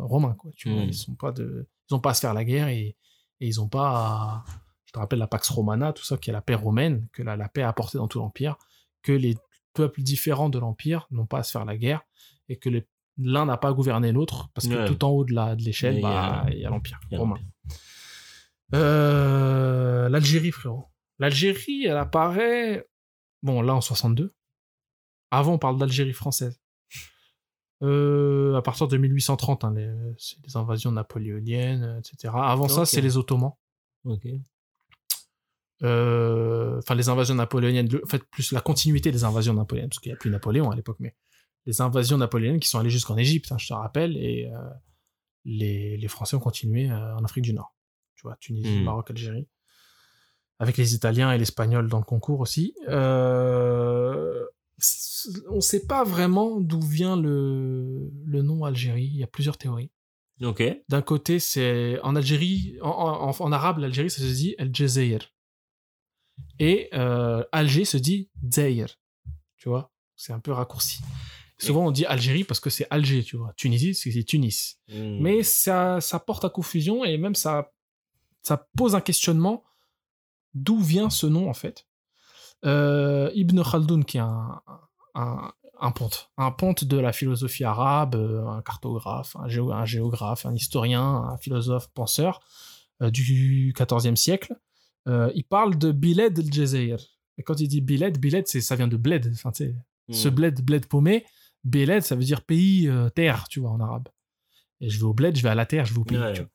romain. 0.00 0.34
Quoi, 0.34 0.50
tu 0.56 0.70
vois, 0.70 0.82
Mm. 0.84 0.88
ils 0.88 0.94
sont 0.94 1.14
pas 1.16 1.32
de, 1.32 1.68
ils 1.90 1.94
ont 1.94 2.00
pas 2.00 2.10
à 2.10 2.14
se 2.14 2.20
faire 2.20 2.34
la 2.34 2.44
guerre 2.44 2.68
et, 2.68 2.96
et 3.40 3.46
ils 3.46 3.60
ont 3.60 3.68
pas 3.68 3.88
à, 3.90 4.44
je 4.88 4.92
te 4.92 4.98
rappelle 4.98 5.18
la 5.18 5.26
Pax 5.26 5.50
Romana, 5.50 5.92
tout 5.92 6.02
ça, 6.02 6.16
qui 6.16 6.30
est 6.30 6.32
la 6.32 6.40
paix 6.40 6.54
romaine, 6.54 7.06
que 7.12 7.22
la, 7.22 7.36
la 7.36 7.48
paix 7.50 7.60
a 7.62 7.68
apporté 7.68 7.98
dans 7.98 8.08
tout 8.08 8.18
l'Empire, 8.20 8.56
que 9.02 9.12
les 9.12 9.36
peuples 9.74 10.00
différents 10.02 10.48
de 10.48 10.58
l'Empire 10.58 11.06
n'ont 11.10 11.26
pas 11.26 11.38
à 11.40 11.42
se 11.42 11.50
faire 11.52 11.64
la 11.66 11.76
guerre 11.76 12.00
et 12.48 12.56
que 12.58 12.70
l'un 13.18 13.44
n'a 13.44 13.58
pas 13.58 13.68
à 13.68 13.72
gouverner 13.74 14.12
l'autre 14.12 14.48
parce 14.54 14.66
que 14.66 14.74
Ouais. 14.74 14.86
tout 14.86 15.04
en 15.04 15.10
haut 15.10 15.24
de 15.26 15.62
l'échelle, 15.62 15.96
Il 15.96 16.00
y 16.00 16.04
a- 16.06 16.08
bah, 16.42 16.46
il 16.50 16.58
y 16.58 16.64
a 16.64 16.70
l'Empire 16.70 16.98
romain. 17.12 17.36
Euh, 18.74 20.08
L'Algérie, 20.08 20.50
frérot. 20.52 20.86
L'Algérie, 21.18 21.84
elle 21.84 21.96
apparaît. 21.96 22.86
Bon, 23.42 23.60
là 23.62 23.74
en 23.74 23.80
62. 23.80 24.34
Avant, 25.30 25.54
on 25.54 25.58
parle 25.58 25.78
d'Algérie 25.78 26.12
française. 26.12 26.60
Euh, 27.82 28.56
à 28.56 28.62
partir 28.62 28.88
de 28.88 28.96
1830, 28.96 29.64
hein, 29.64 29.74
c'est 30.18 30.36
les 30.44 30.56
invasions 30.56 30.90
napoléoniennes, 30.90 32.00
etc. 32.00 32.32
Avant 32.36 32.68
ça, 32.68 32.84
c'est 32.86 33.00
les 33.00 33.16
Ottomans. 33.16 33.52
Ok. 34.04 34.26
Euh, 35.82 36.78
Enfin, 36.78 36.94
les 36.94 37.08
invasions 37.08 37.34
napoléoniennes, 37.34 37.88
en 38.02 38.06
fait, 38.08 38.22
plus 38.30 38.52
la 38.52 38.60
continuité 38.60 39.10
des 39.12 39.24
invasions 39.24 39.54
napoléoniennes, 39.54 39.90
parce 39.90 39.98
qu'il 40.00 40.10
n'y 40.10 40.14
a 40.16 40.18
plus 40.18 40.30
Napoléon 40.30 40.70
à 40.70 40.76
l'époque, 40.76 40.98
mais 41.00 41.14
les 41.66 41.80
invasions 41.80 42.16
napoléoniennes 42.18 42.60
qui 42.60 42.68
sont 42.68 42.78
allées 42.78 42.88
jusqu'en 42.90 43.16
Égypte, 43.16 43.50
hein, 43.52 43.58
je 43.58 43.68
te 43.68 43.72
rappelle, 43.74 44.16
et 44.16 44.50
euh, 44.52 44.58
les, 45.44 45.96
les 45.96 46.08
Français 46.08 46.36
ont 46.36 46.40
continué 46.40 46.90
euh, 46.90 47.16
en 47.16 47.24
Afrique 47.24 47.44
du 47.44 47.52
Nord. 47.52 47.74
Tu 48.16 48.22
vois, 48.22 48.36
Tunisie, 48.40 48.78
Mhm. 48.78 48.84
Maroc, 48.84 49.10
Algérie. 49.10 49.46
Avec 50.60 50.76
les 50.76 50.94
Italiens 50.94 51.30
et 51.32 51.38
l'Espagnol 51.38 51.88
dans 51.88 51.98
le 51.98 52.04
concours 52.04 52.40
aussi. 52.40 52.74
Euh, 52.88 54.44
on 55.50 55.56
ne 55.56 55.60
sait 55.60 55.86
pas 55.86 56.04
vraiment 56.04 56.60
d'où 56.60 56.80
vient 56.80 57.16
le, 57.16 58.10
le 58.24 58.42
nom 58.42 58.64
Algérie. 58.64 59.06
Il 59.12 59.16
y 59.18 59.24
a 59.24 59.26
plusieurs 59.28 59.58
théories. 59.58 59.90
D'un 60.88 61.02
côté, 61.02 61.38
c'est 61.40 62.00
en 62.02 62.14
Algérie, 62.16 62.76
en, 62.82 62.88
en- 62.90 63.34
en 63.44 63.52
arabe, 63.52 63.78
l'Algérie, 63.78 64.10
ça 64.10 64.20
se 64.22 64.32
dit 64.32 64.54
El 64.58 64.74
Jazeer. 64.74 65.18
Et 66.58 66.88
euh, 66.92 67.44
Alger 67.52 67.84
se 67.84 67.96
dit 67.96 68.28
Zaire. 68.52 68.88
Tu 69.56 69.68
vois, 69.68 69.92
c'est 70.16 70.32
un 70.32 70.40
peu 70.40 70.52
raccourci. 70.52 71.00
Souvent, 71.60 71.86
on 71.86 71.90
dit 71.90 72.06
Algérie 72.06 72.44
parce 72.44 72.60
que 72.60 72.70
c'est 72.70 72.86
Alger, 72.90 73.24
tu 73.24 73.36
vois. 73.36 73.52
Tunisie, 73.56 73.94
c'est 73.94 74.22
Tunis. 74.22 74.78
Hmm. 74.88 75.18
Mais 75.20 75.42
ça, 75.42 76.00
ça 76.00 76.20
porte 76.20 76.44
à 76.44 76.50
confusion 76.50 77.04
et 77.04 77.18
même 77.18 77.34
ça, 77.34 77.72
ça 78.42 78.68
pose 78.76 78.94
un 78.94 79.00
questionnement 79.00 79.64
d'où 80.54 80.78
vient 80.78 81.10
ce 81.10 81.26
nom 81.26 81.50
en 81.50 81.54
fait. 81.54 81.86
Euh, 82.64 83.30
Ibn 83.34 83.62
Khaldoun, 83.62 84.04
qui 84.04 84.16
est 84.18 84.20
un, 84.20 84.60
un, 85.14 85.52
un 85.80 85.90
ponte, 85.92 86.30
un 86.36 86.50
ponte 86.50 86.84
de 86.84 86.96
la 86.98 87.12
philosophie 87.12 87.64
arabe, 87.64 88.14
euh, 88.16 88.46
un 88.48 88.62
cartographe, 88.62 89.36
un, 89.36 89.48
géo- 89.48 89.72
un 89.72 89.84
géographe, 89.84 90.46
un 90.46 90.54
historien, 90.54 91.02
un 91.04 91.36
philosophe, 91.38 91.88
penseur 91.94 92.40
euh, 93.02 93.10
du 93.10 93.74
XIVe 93.76 94.16
siècle, 94.16 94.56
euh, 95.08 95.30
il 95.34 95.44
parle 95.44 95.76
de 95.78 95.90
Biled 95.92 96.38
el-Jazeir. 96.38 96.98
Et 97.38 97.42
quand 97.42 97.60
il 97.60 97.68
dit 97.68 97.80
Biled, 97.80 98.18
Biled, 98.18 98.46
ça 98.46 98.76
vient 98.76 98.88
de 98.88 98.96
bled, 98.96 99.28
enfin, 99.32 99.52
tu 99.52 99.64
sais, 99.64 99.74
Hmm. 100.08 100.12
ce 100.14 100.28
bled, 100.28 100.60
bled 100.62 100.86
paumé, 100.86 101.24
Beled, 101.64 102.02
ça 102.02 102.16
veut 102.16 102.24
dire 102.24 102.42
pays, 102.42 102.88
euh, 102.88 103.10
terre, 103.10 103.46
tu 103.48 103.60
vois, 103.60 103.70
en 103.70 103.80
arabe. 103.80 104.08
Et 104.80 104.88
je 104.88 104.96
vais 104.98 105.04
au 105.04 105.12
bled, 105.12 105.36
je 105.36 105.42
vais 105.42 105.50
à 105.50 105.54
la 105.54 105.66
terre, 105.66 105.84
je 105.84 105.92
vais 105.92 106.00
au 106.00 106.04
pays. 106.04 106.16
Ouais. 106.18 106.32
tu 106.32 106.40
vois. 106.40 106.50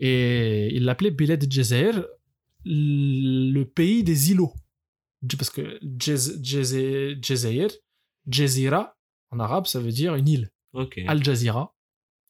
Et 0.00 0.74
il 0.76 0.84
l'appelait 0.84 1.10
Beled 1.10 1.50
Jazeir, 1.50 2.04
le 2.64 3.62
pays 3.64 4.04
des 4.04 4.30
îlots. 4.32 4.52
Parce 5.36 5.50
que 5.50 5.78
Jaz- 5.98 6.38
Jaz- 6.42 7.18
Jazeir, 7.22 7.68
Jazira, 8.28 8.96
en 9.30 9.40
arabe, 9.40 9.66
ça 9.66 9.80
veut 9.80 9.90
dire 9.92 10.14
une 10.14 10.28
île. 10.28 10.50
Al 11.08 11.22
Jazeera, 11.24 11.74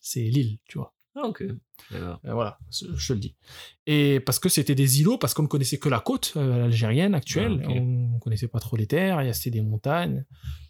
c'est 0.00 0.22
l'île, 0.22 0.58
tu 0.66 0.78
vois. 0.78 0.94
Ah, 1.14 1.26
ok. 1.26 1.42
D'accord. 1.42 1.56
Euh, 1.56 1.58
voilà, 2.24 2.58
je 2.70 3.12
le 3.12 3.18
dis. 3.20 3.34
Et 3.86 4.20
parce 4.20 4.38
que 4.38 4.48
c'était 4.48 4.74
des 4.74 5.00
îlots, 5.00 5.18
parce 5.18 5.34
qu'on 5.34 5.44
ne 5.44 5.48
connaissait 5.48 5.78
que 5.78 5.88
la 5.88 6.00
côte 6.00 6.34
euh, 6.36 6.64
algérienne 6.66 7.14
actuelle, 7.14 7.62
Ah, 7.64 7.68
on 7.70 8.14
ne 8.14 8.18
connaissait 8.18 8.48
pas 8.48 8.60
trop 8.60 8.76
les 8.76 8.86
terres, 8.86 9.22
il 9.22 9.26
y 9.26 9.30
a 9.30 9.32
c'était 9.32 9.50
des 9.58 9.62
montagnes, 9.62 10.24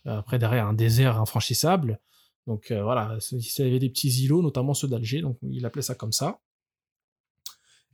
Euh, 0.06 0.18
après 0.18 0.38
derrière 0.38 0.66
un 0.66 0.74
désert 0.74 1.20
infranchissable. 1.20 1.98
Donc 2.46 2.70
euh, 2.70 2.82
voilà, 2.82 3.18
il 3.32 3.38
y 3.40 3.62
avait 3.62 3.78
des 3.78 3.90
petits 3.90 4.24
îlots, 4.24 4.42
notamment 4.42 4.72
ceux 4.74 4.88
d'Alger, 4.88 5.20
donc 5.20 5.36
il 5.42 5.66
appelait 5.66 5.82
ça 5.82 5.94
comme 5.94 6.12
ça. 6.12 6.40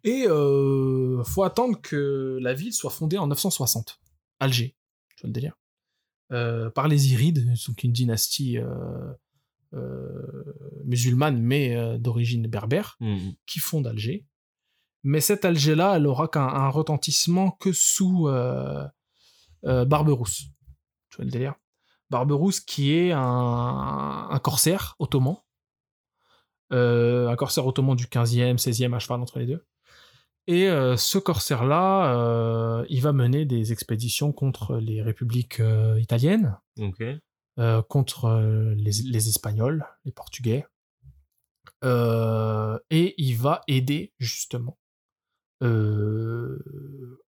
Et 0.04 0.26
euh, 0.28 1.24
faut 1.24 1.44
attendre 1.44 1.80
que 1.80 2.38
la 2.40 2.52
ville 2.52 2.72
soit 2.74 2.90
fondée 2.90 3.16
en 3.18 3.26
960, 3.26 3.98
Alger, 4.38 4.76
tu 5.16 5.22
vois 5.22 5.28
le 5.28 5.32
délire, 5.32 5.56
Euh, 6.32 6.70
par 6.70 6.88
les 6.88 7.12
Irides, 7.12 7.54
donc 7.66 7.84
une 7.84 7.92
dynastie 7.92 8.58
euh, 8.58 8.64
euh, 8.66 9.14
musulmane 10.84 11.40
mais 11.40 11.76
euh, 11.76 11.98
d'origine 11.98 12.46
berbère 12.46 12.96
Hmm. 13.00 13.30
qui 13.46 13.58
fonde 13.60 13.86
Alger. 13.86 14.24
Mais 15.02 15.20
cette 15.20 15.44
Alger-là, 15.44 15.96
elle 15.96 16.06
aura 16.06 16.28
qu'un 16.28 16.46
un 16.46 16.68
retentissement 16.68 17.50
que 17.50 17.72
sous 17.72 18.28
euh, 18.28 18.86
euh, 19.66 19.84
Barberousse. 19.84 20.44
Tu 21.10 21.16
vois 21.16 21.24
le 21.26 21.30
délire? 21.30 21.54
Barberousse 22.10 22.60
qui 22.60 22.92
est 22.92 23.12
un, 23.12 24.28
un 24.30 24.38
corsaire 24.38 24.96
ottoman. 24.98 25.36
Euh, 26.72 27.28
un 27.28 27.36
corsaire 27.36 27.66
ottoman 27.66 27.94
du 27.96 28.06
15e, 28.06 28.56
16e, 28.56 28.94
à 28.94 28.98
cheval 28.98 29.20
entre 29.20 29.38
les 29.38 29.46
deux. 29.46 29.64
Et 30.46 30.68
euh, 30.68 30.96
ce 30.96 31.18
corsaire-là, 31.18 32.14
euh, 32.16 32.84
il 32.88 33.00
va 33.00 33.12
mener 33.12 33.44
des 33.46 33.72
expéditions 33.72 34.32
contre 34.32 34.76
les 34.76 35.02
républiques 35.02 35.60
euh, 35.60 35.98
italiennes. 36.00 36.58
Euh, 37.58 37.82
contre 37.82 38.24
euh, 38.26 38.74
les, 38.74 38.90
les 39.04 39.28
Espagnols, 39.28 39.86
les 40.04 40.12
Portugais. 40.12 40.66
Euh, 41.82 42.78
et 42.90 43.14
il 43.22 43.36
va 43.36 43.60
aider 43.68 44.12
justement 44.18 44.78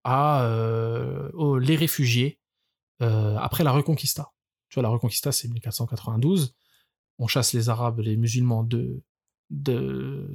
à 0.04 1.30
aux- 1.34 1.58
les 1.58 1.76
réfugiés 1.76 2.40
après 3.00 3.64
la 3.64 3.72
Reconquista. 3.72 4.32
Tu 4.68 4.74
vois, 4.74 4.82
la 4.82 4.88
Reconquista, 4.88 5.32
c'est 5.32 5.48
1492. 5.48 6.54
On 7.18 7.26
chasse 7.26 7.52
les 7.52 7.68
Arabes, 7.68 8.00
les 8.00 8.16
musulmans 8.16 8.62
de 8.62 9.02
de- 9.50 10.26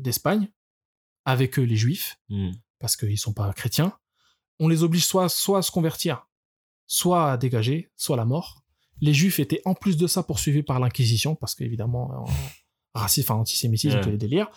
d'Espagne, 0.00 0.50
avec 1.24 1.56
eux 1.58 1.62
les 1.62 1.76
Juifs, 1.76 2.18
Hmm. 2.28 2.50
parce 2.80 2.96
qu'ils 2.96 3.16
sont 3.18 3.32
pas 3.32 3.52
chrétiens. 3.52 3.96
On 4.58 4.66
les 4.68 4.82
oblige 4.82 5.06
soit, 5.06 5.28
soit 5.28 5.58
à 5.58 5.62
se 5.62 5.70
convertir, 5.70 6.26
soit 6.88 7.30
à 7.30 7.36
dégager, 7.36 7.92
soit 7.94 8.16
à 8.16 8.18
la 8.18 8.24
mort. 8.24 8.64
Les 9.00 9.12
Juifs 9.14 9.38
étaient 9.40 9.60
en 9.64 9.74
plus 9.74 9.96
de 9.96 10.06
ça 10.06 10.22
poursuivis 10.22 10.62
par 10.62 10.80
l'Inquisition, 10.80 11.34
parce 11.34 11.54
qu'évidemment, 11.54 12.10
en 12.94 12.98
racisme, 12.98 13.32
enfin, 13.32 13.40
antisémitisme, 13.40 13.96
tous 14.02 14.10
les 14.10 14.18
délires. 14.18 14.48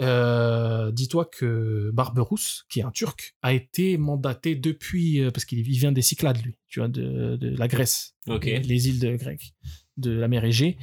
Euh, 0.00 0.90
Dis-toi 0.92 1.26
que 1.26 1.90
Barberousse, 1.92 2.64
qui 2.70 2.80
est 2.80 2.82
un 2.84 2.90
Turc, 2.90 3.34
a 3.42 3.52
été 3.52 3.98
mandaté 3.98 4.54
depuis 4.54 5.20
euh, 5.20 5.30
parce 5.30 5.44
qu'il 5.44 5.58
il 5.58 5.78
vient 5.78 5.92
des 5.92 6.00
Cyclades, 6.02 6.42
lui, 6.42 6.56
tu 6.68 6.80
vois, 6.80 6.88
de, 6.88 7.36
de 7.36 7.56
la 7.56 7.68
Grèce, 7.68 8.14
les 8.60 8.88
îles 8.88 8.98
de 8.98 9.14
Grèce, 9.16 9.52
de 9.98 10.10
la 10.10 10.26
mer 10.28 10.44
Égée. 10.44 10.78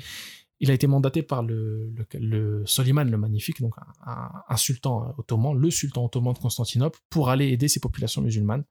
Il 0.60 0.70
a 0.72 0.74
été 0.74 0.86
mandaté 0.88 1.24
par 1.24 1.42
le, 1.44 1.92
le, 1.96 2.06
le 2.20 2.64
Soliman 2.66 3.10
le 3.10 3.18
Magnifique, 3.18 3.60
donc 3.60 3.74
un, 4.06 4.12
un- 4.12 4.32
un 4.50 4.58
sultan 4.58 5.14
ottoman, 5.18 5.56
le 5.58 5.70
sultan 5.72 6.06
ottoman 6.06 6.34
de 6.34 6.40
Constantinople, 6.40 7.00
pour 7.10 7.30
aller 7.30 7.48
aider 7.50 7.68
ces 7.68 7.80
populations 7.80 8.22
musulmanes 8.22 8.64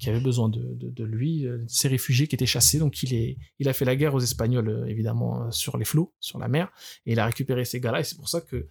qui 0.00 0.08
avaient 0.08 0.20
besoin 0.20 0.48
de, 0.48 0.74
de, 0.74 0.90
de 0.90 1.04
lui, 1.04 1.46
euh, 1.46 1.62
ces 1.68 1.86
réfugiés 1.86 2.26
qui 2.26 2.34
étaient 2.34 2.46
chassés. 2.46 2.78
Donc 2.78 3.02
il, 3.02 3.14
est, 3.14 3.36
il 3.58 3.68
a 3.68 3.72
fait 3.72 3.84
la 3.84 3.94
guerre 3.94 4.14
aux 4.14 4.20
Espagnols, 4.20 4.68
euh, 4.68 4.86
évidemment, 4.86 5.44
euh, 5.44 5.50
sur 5.50 5.76
les 5.76 5.84
flots, 5.84 6.14
sur 6.18 6.38
la 6.38 6.48
mer, 6.48 6.72
et 7.06 7.12
il 7.12 7.20
a 7.20 7.26
récupéré 7.26 7.64
ces 7.64 7.80
gars-là, 7.80 8.00
et 8.00 8.04
c'est 8.04 8.16
pour 8.16 8.28
ça 8.28 8.40
que 8.40 8.68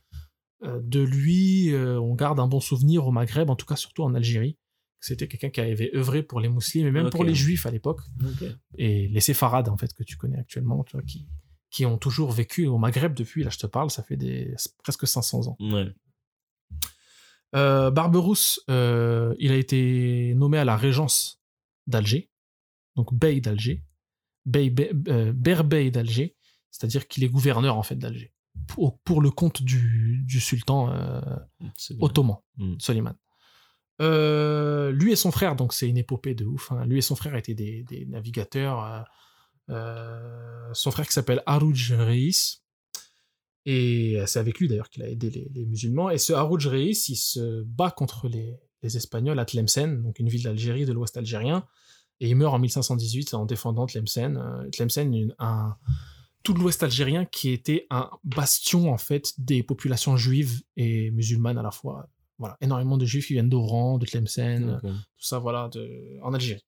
euh, 0.63 0.81
de 0.83 0.99
lui, 0.99 1.71
euh, 1.71 1.99
on 2.01 2.15
garde 2.15 2.39
un 2.39 2.47
bon 2.47 2.59
souvenir 2.59 3.07
au 3.07 3.11
Maghreb, 3.11 3.49
en 3.49 3.55
tout 3.55 3.65
cas 3.65 3.77
surtout 3.77 4.03
en 4.03 4.13
Algérie. 4.15 4.57
C'était 4.99 5.29
quelqu'un 5.29 5.49
qui 5.49 5.61
avait 5.61 5.95
œuvré 5.95 6.23
pour 6.23 6.41
les 6.41 6.49
musulmans, 6.49 6.89
et 6.89 6.91
même 6.91 7.09
pour 7.09 7.23
les 7.23 7.35
juifs 7.35 7.65
à 7.65 7.71
l'époque 7.71 8.01
et 8.77 9.07
les 9.07 9.21
séfarades 9.21 9.69
en 9.69 9.77
fait 9.77 9.93
que 9.93 10.03
tu 10.03 10.17
connais 10.17 10.37
actuellement, 10.37 10.83
tu 10.83 10.97
vois, 10.97 11.03
qui, 11.03 11.25
qui 11.69 11.85
ont 11.85 11.97
toujours 11.97 12.31
vécu 12.31 12.67
au 12.67 12.77
Maghreb 12.77 13.13
depuis, 13.13 13.43
là 13.45 13.49
je 13.49 13.59
te 13.59 13.67
parle, 13.67 13.91
ça 13.91 14.03
fait 14.03 14.17
des, 14.17 14.53
presque 14.83 15.07
500 15.07 15.47
ans. 15.47 15.57
Ouais. 15.61 15.87
Euh, 17.55 17.89
Barberousse, 17.91 18.59
euh, 18.69 19.33
il 19.39 19.51
a 19.51 19.55
été 19.55 20.33
nommé 20.35 20.57
à 20.59 20.65
la 20.65 20.77
régence 20.77 21.41
d'Alger, 21.87 22.29
donc 22.95 23.13
bey 23.13 23.41
d'Alger, 23.41 23.83
bey, 24.45 24.69
bey- 24.69 24.91
euh, 25.07 25.33
berbey 25.33 25.89
d'Alger, 25.91 26.35
c'est-à-dire 26.69 27.07
qu'il 27.07 27.23
est 27.23 27.29
gouverneur 27.29 27.75
en 27.77 27.83
fait 27.83 27.95
d'Alger, 27.95 28.31
pour, 28.67 28.99
pour 28.99 29.21
le 29.21 29.31
compte 29.31 29.63
du, 29.63 30.21
du 30.25 30.39
sultan 30.39 30.89
bien. 31.95 31.97
ottoman, 32.01 32.37
Mm. 32.57 32.75
Soliman. 32.79 33.15
Lui 33.99 35.11
et 35.11 35.15
son 35.15 35.31
frère, 35.31 35.55
donc 35.55 35.73
c'est 35.73 35.89
une 35.89 35.97
épopée 35.97 36.35
de 36.35 36.45
ouf. 36.45 36.71
hein. 36.71 36.85
Lui 36.85 36.99
et 36.99 37.01
son 37.01 37.15
frère 37.15 37.35
étaient 37.35 37.55
des, 37.55 37.83
des 37.83 38.05
navigateurs. 38.05 39.05
son 39.67 40.91
frère 40.91 41.07
qui 41.07 41.13
s'appelle 41.13 41.41
Harouj 41.45 41.93
Reis. 41.93 42.61
Et 43.65 44.17
c'est 44.25 44.39
avec 44.39 44.59
lui 44.59 44.67
d'ailleurs 44.67 44.89
qu'il 44.89 45.03
a 45.03 45.09
aidé 45.09 45.29
les, 45.29 45.49
les 45.53 45.65
musulmans. 45.65 46.09
Et 46.09 46.17
ce 46.17 46.33
Harouj 46.33 46.67
Reis, 46.67 47.05
il 47.09 47.15
se 47.15 47.63
bat 47.63 47.91
contre 47.91 48.27
les, 48.27 48.57
les 48.83 48.97
Espagnols 48.97 49.37
à 49.39 49.45
Tlemcen, 49.45 50.01
donc 50.01 50.19
une 50.19 50.29
ville 50.29 50.43
d'Algérie, 50.43 50.85
de 50.85 50.93
l'ouest 50.93 51.17
algérien. 51.17 51.65
Et 52.21 52.29
il 52.29 52.35
meurt 52.35 52.53
en 52.53 52.59
1518 52.59 53.33
en 53.33 53.45
défendant 53.45 53.85
Tlemcen. 53.85 54.37
Euh, 54.37 54.69
Tlemcen, 54.71 55.13
une- 55.13 55.35
un, 55.39 55.75
tout 56.43 56.53
l'ouest 56.53 56.81
algérien 56.83 57.25
qui 57.25 57.49
était 57.51 57.85
un 57.89 58.09
bastion 58.23 58.91
en 58.91 58.97
fait 58.97 59.33
des 59.37 59.61
populations 59.63 60.15
juives 60.17 60.61
et 60.77 61.11
musulmanes 61.11 61.57
à 61.57 61.61
la 61.63 61.71
fois. 61.71 62.07
Voilà, 62.37 62.57
énormément 62.61 62.97
de 62.97 63.05
juifs 63.05 63.27
qui 63.27 63.33
viennent 63.33 63.49
d'Oran, 63.49 63.97
de 63.97 64.05
Tlemcen, 64.05 64.79
tout 64.81 65.25
ça, 65.25 65.39
voilà, 65.39 65.67
de, 65.73 66.17
en 66.23 66.33
Algérie. 66.33 66.63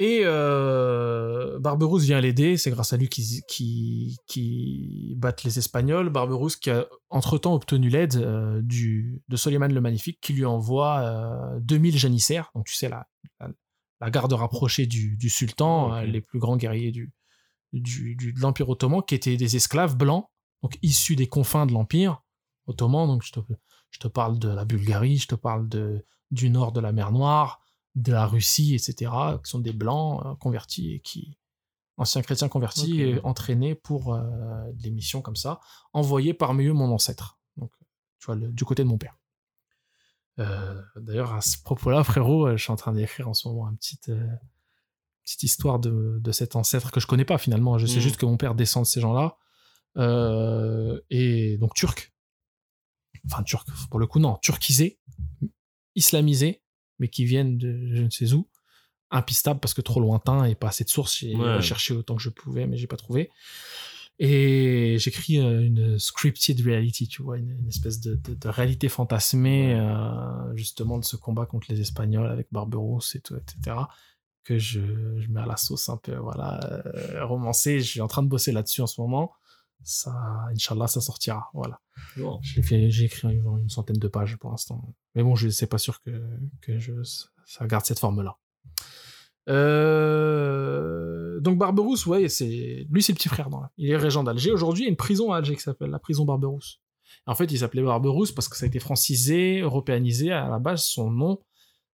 Et 0.00 0.22
euh, 0.24 1.58
Barberousse 1.60 2.02
vient 2.02 2.20
l'aider, 2.20 2.56
c'est 2.56 2.70
grâce 2.72 2.92
à 2.92 2.96
lui 2.96 3.08
qu'ils 3.08 3.42
qui, 3.46 4.16
qui 4.26 5.14
battent 5.16 5.44
les 5.44 5.58
Espagnols. 5.58 6.10
Barberousse 6.10 6.56
qui 6.56 6.70
a 6.70 6.86
entre-temps 7.10 7.54
obtenu 7.54 7.88
l'aide 7.90 8.16
euh, 8.16 8.60
du, 8.62 9.22
de 9.28 9.36
Soliman 9.36 9.72
le 9.72 9.80
Magnifique 9.80 10.18
qui 10.20 10.32
lui 10.32 10.44
envoie 10.44 10.98
euh, 11.00 11.60
2000 11.60 11.96
janissaires, 11.96 12.50
donc 12.56 12.66
tu 12.66 12.74
sais, 12.74 12.88
la, 12.88 13.06
la, 13.38 13.48
la 14.00 14.10
garde 14.10 14.32
rapprochée 14.32 14.86
du, 14.86 15.16
du 15.16 15.30
sultan, 15.30 15.94
euh, 15.94 16.02
les 16.04 16.20
plus 16.20 16.40
grands 16.40 16.56
guerriers 16.56 16.90
du, 16.90 17.12
du, 17.72 18.16
du- 18.16 18.32
de 18.32 18.40
l'Empire 18.40 18.68
ottoman, 18.68 19.00
qui 19.06 19.14
étaient 19.14 19.36
des 19.36 19.54
esclaves 19.54 19.96
blancs, 19.96 20.26
donc 20.64 20.76
issus 20.82 21.14
des 21.14 21.28
confins 21.28 21.66
de 21.66 21.72
l'Empire 21.72 22.20
ottoman. 22.66 23.06
Donc 23.06 23.22
je 23.22 23.30
te, 23.30 23.38
je 23.90 23.98
te 24.00 24.08
parle 24.08 24.40
de 24.40 24.48
la 24.48 24.64
Bulgarie, 24.64 25.18
je 25.18 25.28
te 25.28 25.34
parle 25.36 25.68
de, 25.68 26.04
du 26.32 26.50
nord 26.50 26.72
de 26.72 26.80
la 26.80 26.90
mer 26.90 27.12
Noire, 27.12 27.60
de 27.94 28.12
la 28.12 28.26
Russie, 28.26 28.74
etc., 28.74 29.10
qui 29.44 29.50
sont 29.50 29.60
des 29.60 29.72
blancs 29.72 30.24
euh, 30.26 30.34
convertis 30.36 30.94
et 30.94 31.00
qui, 31.00 31.38
anciens 31.96 32.22
chrétiens 32.22 32.48
convertis, 32.48 33.14
entraînés 33.22 33.74
pour 33.76 34.14
euh, 34.14 34.22
des 34.72 34.90
missions 34.90 35.22
comme 35.22 35.36
ça, 35.36 35.60
envoyés 35.92 36.34
parmi 36.34 36.64
eux 36.66 36.72
mon 36.72 36.90
ancêtre. 36.92 37.38
Donc, 37.56 37.70
tu 38.18 38.26
vois, 38.26 38.34
le- 38.34 38.50
du 38.52 38.64
côté 38.64 38.82
de 38.82 38.88
mon 38.88 38.98
père. 38.98 39.16
Euh, 40.40 40.82
D'ailleurs, 40.96 41.32
à 41.32 41.40
ce 41.40 41.56
propos-là, 41.62 42.02
frérot, 42.04 42.48
euh, 42.48 42.56
je 42.56 42.62
suis 42.64 42.72
en 42.72 42.76
train 42.76 42.92
d'écrire 42.92 43.28
en 43.28 43.34
ce 43.34 43.46
moment 43.46 43.68
une 43.70 43.76
petite, 43.76 44.08
euh, 44.08 44.26
petite 45.22 45.44
histoire 45.44 45.78
de, 45.78 46.18
de 46.20 46.32
cet 46.32 46.56
ancêtre 46.56 46.90
que 46.90 46.98
je 46.98 47.06
connais 47.06 47.24
pas 47.24 47.38
finalement. 47.38 47.78
Je 47.78 47.86
sais 47.86 47.96
Mhm. 47.96 48.00
juste 48.02 48.16
que 48.16 48.26
mon 48.26 48.36
père 48.36 48.56
descend 48.56 48.82
de 48.82 48.88
ces 48.88 49.00
gens-là. 49.00 49.36
Euh, 49.96 51.00
et 51.10 51.56
donc 51.58 51.74
turc. 51.74 52.12
Enfin, 53.26 53.44
turc, 53.44 53.68
pour 53.88 54.00
le 54.00 54.08
coup, 54.08 54.18
non, 54.18 54.36
turquisé, 54.42 54.98
islamisé, 55.94 56.63
mais 56.98 57.08
qui 57.08 57.24
viennent 57.24 57.58
de 57.58 57.88
je 57.94 58.02
ne 58.02 58.10
sais 58.10 58.32
où. 58.32 58.46
Impistable 59.10 59.60
parce 59.60 59.74
que 59.74 59.80
trop 59.82 60.00
lointain 60.00 60.44
et 60.44 60.54
pas 60.54 60.68
assez 60.68 60.84
de 60.84 60.88
sources. 60.88 61.16
J'ai 61.18 61.34
Ouais. 61.36 61.56
recherché 61.56 61.94
autant 61.94 62.16
que 62.16 62.22
je 62.22 62.30
pouvais, 62.30 62.66
mais 62.66 62.76
j'ai 62.76 62.86
pas 62.86 62.96
trouvé. 62.96 63.30
Et 64.20 64.96
j'écris 64.98 65.40
euh, 65.40 65.60
une 65.64 65.98
scripted 65.98 66.60
reality, 66.64 67.08
tu 67.08 67.22
vois, 67.22 67.36
une, 67.36 67.50
une 67.50 67.68
espèce 67.68 68.00
de, 68.00 68.14
de- 68.14 68.34
de 68.34 68.48
réalité 68.48 68.88
fantasmée, 68.88 69.74
euh, 69.74 70.54
justement, 70.56 70.98
de 70.98 71.04
ce 71.04 71.16
combat 71.16 71.46
contre 71.46 71.66
les 71.70 71.80
Espagnols 71.80 72.28
avec 72.28 72.46
Barberousse 72.52 73.16
et 73.16 73.20
tout, 73.20 73.34
etc. 73.36 73.76
Que 74.44 74.56
je, 74.58 74.80
je 75.18 75.28
mets 75.28 75.40
à 75.40 75.46
la 75.46 75.56
sauce 75.56 75.88
un 75.88 75.96
peu, 75.96 76.14
voilà, 76.14 76.60
euh, 76.86 77.24
romancée. 77.26 77.80
Je 77.80 77.84
suis 77.88 78.00
en 78.00 78.06
train 78.08 78.22
de 78.22 78.28
bosser 78.28 78.52
là-dessus 78.52 78.82
en 78.82 78.86
ce 78.86 79.00
moment. 79.00 79.32
Ça, 79.82 80.14
Inch'Allah, 80.52 80.86
ça 80.86 81.00
sortira, 81.00 81.50
voilà. 81.52 81.78
Bon. 82.16 82.38
J'ai 82.42 83.04
écrit 83.04 83.28
une, 83.28 83.58
une 83.62 83.68
centaine 83.68 83.98
de 83.98 84.08
pages 84.08 84.36
pour 84.36 84.50
l'instant. 84.50 84.94
Mais 85.14 85.22
bon, 85.22 85.34
je 85.34 85.48
c'est 85.48 85.66
pas 85.66 85.78
sûr 85.78 86.00
que, 86.00 86.10
que 86.62 86.78
je, 86.78 86.92
ça 87.46 87.66
garde 87.66 87.84
cette 87.84 87.98
forme-là. 87.98 88.38
Euh, 89.50 91.38
donc 91.40 91.58
Barberousse, 91.58 92.06
ouais, 92.06 92.28
c'est 92.28 92.86
lui, 92.90 93.02
c'est 93.02 93.12
le 93.12 93.16
petit 93.16 93.28
frère. 93.28 93.50
Dans 93.50 93.62
Il 93.76 93.90
est 93.90 93.96
régent 93.96 94.24
d'Alger. 94.24 94.52
Aujourd'hui, 94.52 94.84
il 94.84 94.86
y 94.86 94.88
a 94.88 94.90
une 94.90 94.96
prison 94.96 95.32
à 95.32 95.38
Alger 95.38 95.54
qui 95.54 95.62
s'appelle 95.62 95.90
la 95.90 95.98
prison 95.98 96.24
Barberousse. 96.24 96.80
En 97.26 97.34
fait, 97.34 97.50
il 97.52 97.58
s'appelait 97.58 97.82
Barberousse 97.82 98.32
parce 98.32 98.48
que 98.48 98.56
ça 98.56 98.64
a 98.64 98.68
été 98.68 98.78
francisé, 98.78 99.60
européanisé. 99.60 100.32
À 100.32 100.48
la 100.48 100.58
base, 100.58 100.84
son 100.84 101.10
nom, 101.10 101.40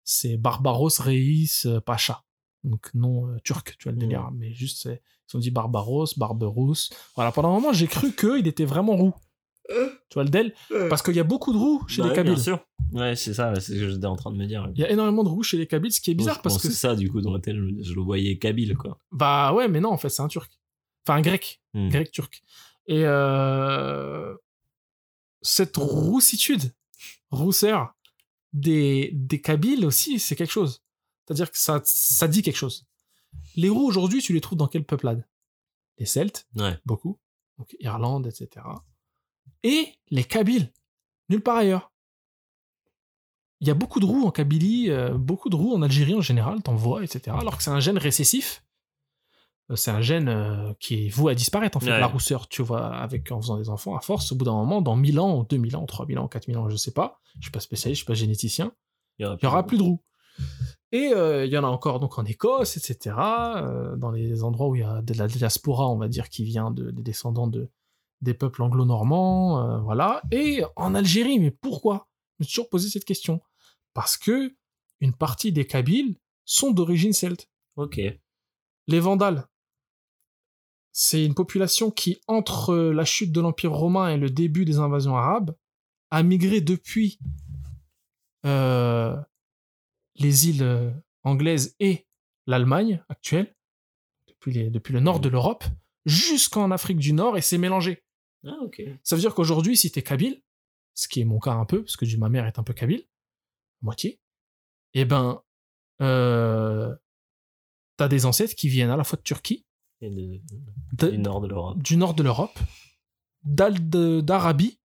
c'est 0.03 0.37
Barbaros 0.37 0.89
Reis 0.99 1.63
Pacha. 1.85 2.23
Donc 2.63 2.93
nom 2.93 3.27
euh, 3.27 3.37
turc, 3.43 3.75
tu 3.79 3.83
vois 3.85 3.93
le 3.93 3.97
délire. 3.97 4.29
Mais 4.33 4.53
juste, 4.53 4.83
c'est- 4.83 5.01
ils 5.33 5.37
ont 5.37 5.39
dit 5.39 5.51
Barbaros, 5.51 6.07
Barberousse. 6.17 6.91
Voilà, 7.15 7.31
pendant 7.31 7.49
un 7.49 7.53
moment, 7.53 7.73
j'ai 7.73 7.87
cru 7.87 8.13
qu'il 8.13 8.47
était 8.47 8.65
vraiment 8.65 8.95
roux. 8.95 9.13
Tu 9.69 10.15
vois 10.15 10.23
le 10.25 10.29
del? 10.29 10.53
Parce 10.89 11.01
qu'il 11.01 11.15
y 11.15 11.19
a 11.19 11.23
beaucoup 11.23 11.53
de 11.53 11.57
roux 11.57 11.81
chez 11.87 12.01
Bah 12.01 12.05
les 12.05 12.09
ouais, 12.09 12.15
Kabyles. 12.17 12.33
Bien 12.33 12.43
sûr. 12.43 12.65
Ouais, 12.91 13.15
c'est 13.15 13.33
ça, 13.33 13.53
c'est 13.55 13.73
ce 13.73 13.79
que 13.79 13.89
j'étais 13.89 14.05
en 14.05 14.17
train 14.17 14.31
de 14.31 14.35
me 14.35 14.45
dire. 14.45 14.69
Il 14.75 14.81
y 14.81 14.83
a 14.83 14.89
énormément 14.91 15.23
de 15.23 15.29
roux 15.29 15.43
chez 15.43 15.57
les 15.57 15.65
Kabyles, 15.65 15.93
ce 15.93 16.01
qui 16.01 16.11
est 16.11 16.13
bizarre 16.13 16.35
je 16.35 16.41
parce 16.41 16.57
que 16.57 16.63
pensais 16.67 16.73
ça, 16.77 16.95
du 16.95 17.09
coup, 17.09 17.21
dans 17.21 17.31
la 17.31 17.39
tête, 17.39 17.55
je, 17.55 17.81
je 17.81 17.93
le 17.93 18.01
voyais 18.01 18.37
kabyle, 18.37 18.75
quoi. 18.75 18.99
Bah 19.13 19.53
ouais, 19.53 19.69
mais 19.69 19.79
non, 19.79 19.89
en 19.91 19.97
fait, 19.97 20.09
c'est 20.09 20.21
un 20.21 20.27
turc. 20.27 20.51
Enfin, 21.07 21.19
un 21.19 21.21
grec. 21.21 21.61
Hmm. 21.73 21.87
Grec 21.87 22.11
turc. 22.11 22.43
Et 22.87 23.03
euh, 23.05 24.35
cette 25.41 25.77
roussitude, 25.77 26.73
rousseur 27.29 27.93
des, 28.51 29.11
des 29.13 29.39
Kabyles 29.39 29.85
aussi, 29.85 30.19
c'est 30.19 30.35
quelque 30.35 30.51
chose. 30.51 30.83
C'est-à-dire 31.33 31.51
que 31.51 31.57
ça, 31.57 31.81
ça 31.85 32.27
dit 32.27 32.41
quelque 32.41 32.57
chose. 32.57 32.85
Les 33.55 33.69
roux 33.69 33.85
aujourd'hui, 33.87 34.21
tu 34.21 34.33
les 34.33 34.41
trouves 34.41 34.57
dans 34.57 34.67
quelle 34.67 34.83
peuplade? 34.85 35.25
Les 35.97 36.05
Celtes, 36.05 36.45
Ouais. 36.55 36.77
beaucoup. 36.85 37.19
Donc 37.57 37.75
Irlande, 37.79 38.27
etc. 38.27 38.65
Et 39.63 39.87
les 40.09 40.23
Kabyles, 40.23 40.71
nulle 41.29 41.41
part 41.41 41.57
ailleurs. 41.57 41.91
Il 43.59 43.67
y 43.67 43.71
a 43.71 43.75
beaucoup 43.75 43.99
de 43.99 44.05
roux 44.05 44.23
en 44.25 44.31
Kabylie, 44.31 44.89
euh, 44.89 45.13
beaucoup 45.17 45.49
de 45.49 45.55
roux 45.55 45.73
en 45.73 45.81
Algérie 45.83 46.15
en 46.15 46.21
général, 46.21 46.61
t'en 46.63 46.75
vois, 46.75 47.03
etc. 47.03 47.35
Alors 47.39 47.57
que 47.57 47.63
c'est 47.63 47.69
un 47.69 47.79
gène 47.79 47.97
récessif. 47.99 48.63
Euh, 49.69 49.75
C'est 49.75 49.91
un 49.91 50.01
gène 50.01 50.27
euh, 50.29 50.73
qui 50.79 51.05
est 51.05 51.09
voué 51.09 51.31
à 51.31 51.35
disparaître, 51.35 51.77
en 51.77 51.79
fait, 51.79 51.91
Ouais. 51.91 51.99
la 51.99 52.07
rousseur, 52.07 52.47
tu 52.49 52.63
vois, 52.63 52.93
avec, 52.95 53.31
en 53.31 53.39
faisant 53.39 53.57
des 53.57 53.69
enfants, 53.69 53.95
à 53.95 54.01
force, 54.01 54.31
au 54.31 54.35
bout 54.35 54.45
d'un 54.45 54.53
moment, 54.53 54.81
dans 54.81 54.95
1000 54.95 55.19
ans, 55.19 55.39
ou 55.39 55.45
2000 55.45 55.75
ans, 55.77 55.85
3000 55.85 56.17
ans, 56.19 56.27
4000 56.27 56.57
ans, 56.57 56.67
je 56.69 56.75
sais 56.75 56.91
pas, 56.91 57.21
je 57.35 57.43
suis 57.43 57.51
pas 57.51 57.59
spécialiste, 57.59 57.99
je 57.99 58.03
suis 58.03 58.07
pas 58.07 58.15
généticien, 58.15 58.73
Il 59.19 59.23
y 59.23 59.25
aura 59.25 59.37
il 59.39 59.43
y 59.43 59.47
aura 59.47 59.65
plus 59.65 59.77
de 59.77 59.83
roux. 59.83 60.01
Et 60.91 61.13
euh, 61.13 61.45
il 61.45 61.51
y 61.51 61.57
en 61.57 61.63
a 61.63 61.67
encore 61.67 61.99
donc 61.99 62.17
en 62.19 62.25
Écosse, 62.25 62.75
etc., 62.75 63.15
euh, 63.17 63.95
dans 63.95 64.11
les 64.11 64.43
endroits 64.43 64.67
où 64.67 64.75
il 64.75 64.81
y 64.81 64.83
a 64.83 65.01
de 65.01 65.13
la 65.13 65.27
diaspora, 65.27 65.87
on 65.87 65.97
va 65.97 66.09
dire, 66.09 66.29
qui 66.29 66.43
vient 66.43 66.69
de, 66.69 66.91
des 66.91 67.01
descendants 67.01 67.47
de, 67.47 67.69
des 68.21 68.33
peuples 68.33 68.61
anglo-normands, 68.61 69.59
euh, 69.59 69.79
voilà. 69.79 70.21
Et 70.31 70.63
en 70.75 70.93
Algérie, 70.93 71.39
mais 71.39 71.51
pourquoi? 71.51 72.09
Je 72.39 72.43
me 72.43 72.45
suis 72.45 72.55
toujours 72.55 72.69
posé 72.69 72.89
cette 72.89 73.05
question. 73.05 73.41
Parce 73.93 74.17
que 74.17 74.55
une 74.99 75.13
partie 75.13 75.51
des 75.51 75.65
Kabyles 75.65 76.17
sont 76.45 76.71
d'origine 76.71 77.13
celte. 77.13 77.49
Ok. 77.77 78.01
Les 78.87 78.99
Vandales, 78.99 79.47
c'est 80.91 81.25
une 81.25 81.35
population 81.35 81.89
qui, 81.89 82.19
entre 82.27 82.75
la 82.75 83.05
chute 83.05 83.31
de 83.31 83.39
l'Empire 83.39 83.71
romain 83.71 84.09
et 84.09 84.17
le 84.17 84.29
début 84.29 84.65
des 84.65 84.79
invasions 84.79 85.15
arabes, 85.15 85.55
a 86.09 86.21
migré 86.23 86.59
depuis 86.59 87.19
les 90.21 90.49
îles 90.49 90.63
euh, 90.63 90.91
anglaises 91.23 91.75
et 91.79 92.07
l'Allemagne 92.47 93.03
actuelle, 93.09 93.55
depuis, 94.27 94.51
les- 94.51 94.69
depuis 94.69 94.93
le 94.93 94.99
nord 94.99 95.19
de 95.19 95.29
l'Europe, 95.29 95.63
jusqu'en 96.05 96.71
Afrique 96.71 96.97
du 96.97 97.13
Nord 97.13 97.37
et 97.37 97.41
s'est 97.41 97.57
mélangé. 97.57 98.03
Ah, 98.45 98.57
ok. 98.63 98.81
Ça 99.03 99.15
veut 99.15 99.21
dire 99.21 99.35
qu'aujourd'hui, 99.35 99.77
si 99.77 99.91
t'es 99.91 100.01
kabyle, 100.01 100.41
ce 100.95 101.07
qui 101.07 101.21
est 101.21 101.25
mon 101.25 101.39
cas 101.39 101.51
un 101.53 101.65
peu, 101.65 101.83
parce 101.83 101.95
que 101.95 102.05
ma 102.17 102.29
mère 102.29 102.45
est 102.47 102.57
un 102.59 102.63
peu 102.63 102.73
kabyle, 102.73 103.05
moitié, 103.81 104.19
eh 104.93 105.05
ben, 105.05 105.41
euh, 106.01 106.95
t'as 107.97 108.07
des 108.07 108.25
ancêtres 108.25 108.55
qui 108.55 108.67
viennent 108.67 108.89
à 108.89 108.97
la 108.97 109.03
fois 109.03 109.17
de 109.17 109.21
Turquie, 109.23 109.65
Et 110.01 110.09
de- 110.09 110.41
de- 110.93 111.11
du 111.11 111.17
nord 111.19 111.39
de 111.41 111.47
l'Europe. 111.47 111.77
du 111.81 111.97
nord 111.97 112.13
de 112.15 112.23
l'Europe, 112.23 112.57
d'Al- 113.43 113.89
de- 113.89 114.21
d'Arabie, 114.21 114.79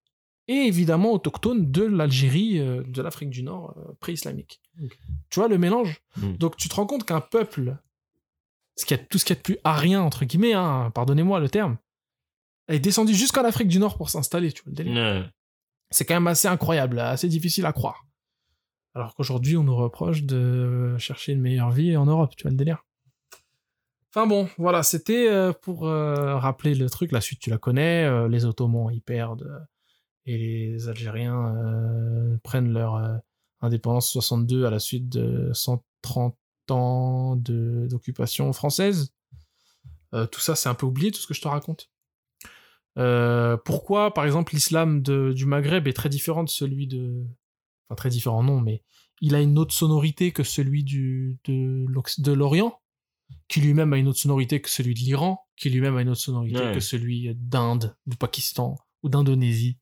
et 0.48 0.66
évidemment 0.66 1.12
autochtones 1.12 1.70
de 1.70 1.82
l'Algérie, 1.82 2.58
euh, 2.58 2.82
de 2.86 3.02
l'Afrique 3.02 3.30
du 3.30 3.42
Nord 3.42 3.74
euh, 3.76 3.92
pré-islamique. 4.00 4.60
Tu 5.30 5.40
vois 5.40 5.48
le 5.48 5.58
mélange 5.58 6.00
Mm. 6.16 6.36
Donc 6.36 6.56
tu 6.56 6.68
te 6.68 6.74
rends 6.74 6.86
compte 6.86 7.04
qu'un 7.04 7.20
peuple, 7.20 7.76
ce 8.76 8.84
qui 8.84 8.94
est, 8.94 9.08
tout 9.08 9.18
ce 9.18 9.24
qui 9.24 9.32
est 9.32 9.42
plus 9.42 9.58
arien, 9.64 10.02
entre 10.02 10.24
guillemets, 10.24 10.54
hein, 10.54 10.90
pardonnez-moi 10.94 11.40
le 11.40 11.48
terme, 11.48 11.78
est 12.68 12.80
descendu 12.80 13.14
jusqu'en 13.14 13.44
Afrique 13.44 13.68
du 13.68 13.78
Nord 13.78 13.96
pour 13.96 14.10
s'installer, 14.10 14.52
tu 14.52 14.62
vois 14.62 14.70
le 14.70 14.76
délire 14.76 15.30
c'est 15.92 16.04
quand 16.04 16.14
même 16.14 16.26
assez 16.26 16.48
incroyable, 16.48 16.98
assez 16.98 17.28
difficile 17.28 17.64
à 17.64 17.72
croire. 17.72 18.06
Alors 18.96 19.14
qu'aujourd'hui, 19.14 19.56
on 19.56 19.62
nous 19.62 19.76
reproche 19.76 20.24
de 20.24 20.96
chercher 20.98 21.30
une 21.30 21.40
meilleure 21.40 21.70
vie 21.70 21.96
en 21.96 22.06
Europe, 22.06 22.34
tu 22.36 22.42
vois 22.42 22.50
le 22.50 22.56
délire. 22.56 22.84
Enfin 24.12 24.26
bon, 24.26 24.48
voilà, 24.58 24.82
c'était 24.82 25.28
euh, 25.28 25.52
pour 25.52 25.86
euh, 25.86 26.36
rappeler 26.38 26.74
le 26.74 26.90
truc. 26.90 27.12
La 27.12 27.20
suite, 27.20 27.38
tu 27.38 27.50
la 27.50 27.58
connais. 27.58 28.28
les 28.28 28.46
Ottomans, 28.46 28.90
ils 28.92 29.00
perdent. 29.00 29.64
Et 30.26 30.36
les 30.36 30.88
Algériens 30.88 31.54
euh, 31.56 32.36
prennent 32.42 32.72
leur 32.72 32.96
euh, 32.96 33.16
indépendance 33.60 34.10
62 34.10 34.66
à 34.66 34.70
la 34.70 34.80
suite 34.80 35.08
de 35.08 35.50
130 35.52 36.36
ans 36.70 37.36
d'occupation 37.36 38.52
française. 38.52 39.14
Euh, 40.14 40.26
tout 40.26 40.40
ça, 40.40 40.56
c'est 40.56 40.68
un 40.68 40.74
peu 40.74 40.86
oublié, 40.86 41.10
tout 41.12 41.20
ce 41.20 41.26
que 41.26 41.34
je 41.34 41.40
te 41.40 41.48
raconte. 41.48 41.90
Euh, 42.98 43.56
pourquoi, 43.56 44.14
par 44.14 44.24
exemple, 44.24 44.54
l'islam 44.54 45.02
du 45.02 45.46
Maghreb 45.46 45.86
est 45.86 45.92
très 45.92 46.08
différent 46.08 46.44
de 46.44 46.48
celui 46.48 46.86
de... 46.86 47.24
Enfin, 47.88 47.96
très 47.96 48.08
différent, 48.08 48.42
non, 48.42 48.60
mais 48.60 48.82
il 49.20 49.34
a 49.34 49.40
une 49.40 49.58
autre 49.58 49.74
sonorité 49.74 50.32
que 50.32 50.42
celui 50.42 50.82
du, 50.82 51.38
de, 51.44 52.32
l'Orient, 52.32 52.80
qui 53.48 53.60
lui-même 53.60 53.92
a 53.92 53.96
une 53.96 54.08
autre 54.08 54.18
sonorité 54.18 54.60
que 54.60 54.70
celui 54.70 54.94
de 54.94 55.00
l'Iran, 55.00 55.46
qui 55.56 55.70
lui-même 55.70 55.96
a 55.96 56.02
une 56.02 56.08
autre 56.08 56.20
sonorité 56.20 56.58
Ouais. 56.58 56.72
que 56.72 56.80
celui 56.80 57.32
d'Inde, 57.36 57.96
du 58.06 58.16
Pakistan 58.16 58.76
ou 59.02 59.08
d'Indonésie. 59.08 59.78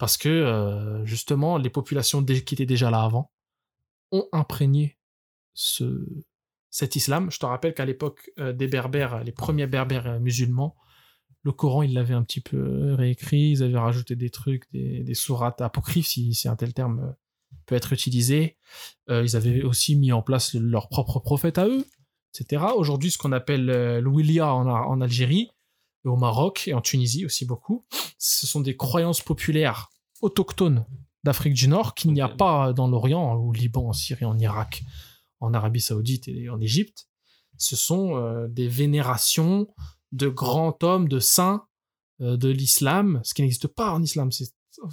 Parce 0.00 0.16
que, 0.16 0.30
euh, 0.30 1.04
justement, 1.04 1.58
les 1.58 1.68
populations 1.68 2.24
qui 2.24 2.54
étaient 2.54 2.64
déjà 2.64 2.90
là 2.90 3.02
avant 3.02 3.30
ont 4.12 4.26
imprégné 4.32 4.96
ce, 5.52 6.06
cet 6.70 6.96
islam. 6.96 7.30
Je 7.30 7.38
te 7.38 7.44
rappelle 7.44 7.74
qu'à 7.74 7.84
l'époque 7.84 8.30
euh, 8.38 8.54
des 8.54 8.66
Berbères, 8.66 9.22
les 9.22 9.32
premiers 9.32 9.66
Berbères 9.66 10.06
euh, 10.06 10.18
musulmans, 10.18 10.74
le 11.42 11.52
Coran, 11.52 11.82
ils 11.82 11.92
l'avaient 11.92 12.14
un 12.14 12.22
petit 12.22 12.40
peu 12.40 12.94
réécrit, 12.94 13.50
ils 13.50 13.62
avaient 13.62 13.78
rajouté 13.78 14.16
des 14.16 14.30
trucs, 14.30 14.64
des, 14.72 15.14
sourates 15.14 15.60
apocryphes, 15.60 16.06
si, 16.06 16.48
un 16.48 16.56
tel 16.56 16.72
terme 16.72 17.14
peut 17.66 17.74
être 17.74 17.92
utilisé. 17.92 18.56
Ils 19.08 19.36
avaient 19.36 19.62
aussi 19.62 19.96
mis 19.96 20.12
en 20.12 20.22
place 20.22 20.54
leur 20.54 20.88
propre 20.88 21.18
prophète 21.18 21.58
à 21.58 21.66
eux, 21.66 21.86
etc. 22.34 22.64
Aujourd'hui, 22.74 23.10
ce 23.10 23.18
qu'on 23.18 23.32
appelle 23.32 23.68
euh, 23.68 24.00
l'Ouilia 24.00 24.52
en, 24.52 24.66
en 24.66 25.00
Algérie, 25.00 25.50
et 26.04 26.08
au 26.08 26.16
Maroc 26.16 26.64
et 26.66 26.74
en 26.74 26.80
Tunisie 26.80 27.24
aussi 27.24 27.44
beaucoup, 27.44 27.84
ce 28.18 28.46
sont 28.46 28.60
des 28.60 28.76
croyances 28.76 29.20
populaires 29.20 29.90
autochtones 30.22 30.86
d'Afrique 31.24 31.54
du 31.54 31.68
Nord 31.68 31.94
qu'il 31.94 32.12
n'y 32.12 32.20
a 32.20 32.28
pas 32.28 32.72
dans 32.72 32.88
l'Orient, 32.88 33.34
au 33.34 33.52
Liban, 33.52 33.88
en 33.88 33.92
Syrie, 33.92 34.24
en 34.24 34.38
Irak, 34.38 34.82
en 35.40 35.52
Arabie 35.54 35.80
Saoudite 35.80 36.28
et 36.28 36.48
en 36.48 36.60
Égypte. 36.60 37.08
Ce 37.58 37.76
sont 37.76 38.16
euh, 38.16 38.48
des 38.48 38.68
vénérations 38.68 39.68
de 40.12 40.28
grands 40.28 40.76
hommes, 40.82 41.08
de 41.08 41.20
saints 41.20 41.66
euh, 42.22 42.36
de 42.36 42.48
l'islam, 42.48 43.20
ce 43.22 43.34
qui 43.34 43.42
n'existe 43.42 43.68
pas 43.68 43.92
en 43.92 44.02
islam. 44.02 44.30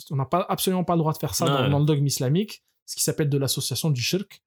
On 0.10 0.16
n'a 0.18 0.26
pas, 0.26 0.46
absolument 0.50 0.84
pas 0.84 0.94
le 0.96 1.00
droit 1.00 1.14
de 1.14 1.18
faire 1.18 1.34
ça 1.34 1.46
dans, 1.46 1.64
Ouais. 1.64 1.70
dans 1.70 1.80
le 1.80 1.86
dogme 1.86 2.06
islamique, 2.06 2.64
ce 2.86 2.98
qui 2.98 3.04
s'appelle 3.04 3.30
de 3.30 3.38
l'association 3.38 3.90
du 3.90 4.02
shirk. 4.02 4.42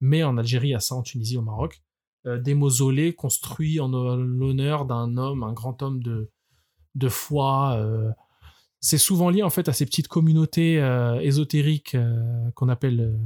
Mais 0.00 0.22
en 0.22 0.38
Algérie, 0.38 0.68
il 0.68 0.72
y 0.72 0.74
a 0.74 0.80
ça, 0.80 0.94
en 0.94 1.02
Tunisie, 1.02 1.36
au 1.36 1.42
Maroc. 1.42 1.82
Euh, 2.26 2.38
des 2.38 2.54
mausolées 2.54 3.14
construits 3.14 3.78
en 3.80 3.88
l'honneur 4.16 4.84
d'un 4.86 5.16
homme, 5.16 5.44
un 5.44 5.52
grand 5.52 5.82
homme 5.82 6.02
de, 6.02 6.30
de 6.96 7.08
foi. 7.08 7.76
euh. 7.78 8.10
C'est 8.80 8.98
souvent 8.98 9.30
lié 9.30 9.42
en 9.42 9.50
fait 9.50 9.68
à 9.68 9.72
ces 9.72 9.86
petites 9.86 10.08
communautés 10.08 10.80
euh, 10.80 11.20
ésotériques 11.20 11.94
euh, 11.94 12.50
qu'on 12.56 12.68
appelle 12.68 13.00
euh, 13.00 13.16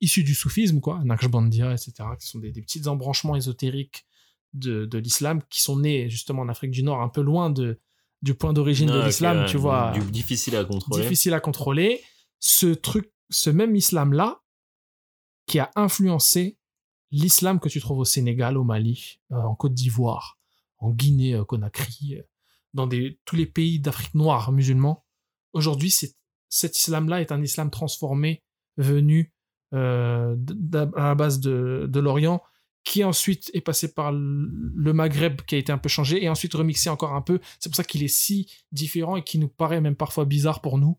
issues 0.00 0.24
du 0.24 0.34
soufisme, 0.34 0.80
quoi, 0.80 1.00
Naqshbandia, 1.04 1.72
etc., 1.72 1.92
qui 2.20 2.26
sont 2.26 2.38
des, 2.40 2.50
des 2.50 2.60
petits 2.62 2.86
embranchements 2.88 3.36
ésotériques 3.36 4.04
de, 4.52 4.84
de 4.84 4.98
l'islam 4.98 5.40
qui 5.48 5.62
sont 5.62 5.78
nés 5.78 6.10
justement 6.10 6.42
en 6.42 6.48
Afrique 6.48 6.72
du 6.72 6.82
Nord, 6.82 7.00
un 7.02 7.08
peu 7.08 7.22
loin 7.22 7.50
de, 7.50 7.80
du 8.20 8.34
point 8.34 8.52
d'origine 8.52 8.90
Ah, 8.90 8.94
de 8.94 8.98
ok, 9.00 9.06
l'islam, 9.06 9.46
tu 9.48 9.56
vois 9.58 9.92
du- 9.92 10.10
difficile 10.10 10.56
à 10.56 10.64
contrôler. 10.64 11.02
difficile 11.02 11.34
à 11.34 11.40
contrôler. 11.40 12.00
Ce 12.40 12.66
truc, 12.66 13.12
ce 13.30 13.48
même 13.50 13.74
islam-là, 13.76 14.40
qui 15.46 15.58
a 15.60 15.70
influencé 15.76 16.58
l'islam 17.12 17.60
que 17.60 17.68
tu 17.68 17.80
trouves 17.80 17.98
au 17.98 18.04
Sénégal, 18.04 18.56
au 18.56 18.64
Mali, 18.64 19.20
euh, 19.30 19.36
en 19.36 19.54
Côte 19.54 19.74
d'Ivoire, 19.74 20.38
en 20.78 20.90
Guinée, 20.90 21.34
euh, 21.34 21.44
Conakry, 21.44 22.16
euh, 22.16 22.22
dans 22.74 22.88
tous 23.26 23.36
les 23.36 23.46
pays 23.46 23.78
d'Afrique 23.78 24.14
noire 24.14 24.50
musulmans. 24.50 25.04
Aujourd'hui, 25.52 25.94
cet 26.48 26.78
islam-là 26.78 27.20
est 27.20 27.30
un 27.30 27.42
islam 27.42 27.70
transformé, 27.70 28.42
venu 28.78 29.34
à 29.72 30.34
la 30.56 31.14
base 31.14 31.40
de, 31.40 31.86
de 31.86 32.00
l'Orient, 32.00 32.42
qui 32.82 33.04
ensuite 33.04 33.50
est 33.52 33.60
passé 33.60 33.92
par 33.92 34.10
le 34.10 34.92
Maghreb, 34.92 35.42
qui 35.42 35.54
a 35.54 35.58
été 35.58 35.70
un 35.70 35.76
peu 35.76 35.90
changé, 35.90 36.24
et 36.24 36.30
ensuite 36.30 36.54
remixé 36.54 36.88
encore 36.88 37.12
un 37.12 37.20
peu. 37.20 37.40
C'est 37.60 37.68
pour 37.68 37.76
ça 37.76 37.84
qu'il 37.84 38.02
est 38.02 38.08
si 38.08 38.50
différent 38.72 39.16
et 39.16 39.22
qui 39.22 39.38
nous 39.38 39.48
paraît 39.48 39.82
même 39.82 39.96
parfois 39.96 40.24
bizarre 40.24 40.62
pour 40.62 40.78
nous, 40.78 40.98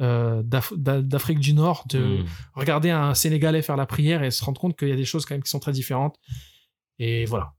euh, 0.00 0.42
d'Af- 0.42 0.72
d'a- 0.76 1.02
d'Afrique 1.02 1.40
du 1.40 1.52
Nord, 1.54 1.84
de 1.88 2.22
Hmm. 2.22 2.26
regarder 2.54 2.90
un 2.90 3.14
Sénégalais 3.14 3.62
faire 3.62 3.76
la 3.76 3.86
prière 3.86 4.22
et 4.22 4.30
se 4.30 4.44
rendre 4.44 4.60
compte 4.60 4.76
qu'il 4.78 4.88
y 4.88 4.92
a 4.92 4.96
des 4.96 5.04
choses 5.04 5.26
quand 5.26 5.34
même 5.34 5.42
qui 5.42 5.50
sont 5.50 5.60
très 5.60 5.72
différentes. 5.72 6.16
Et 6.98 7.24
voilà. 7.26 7.54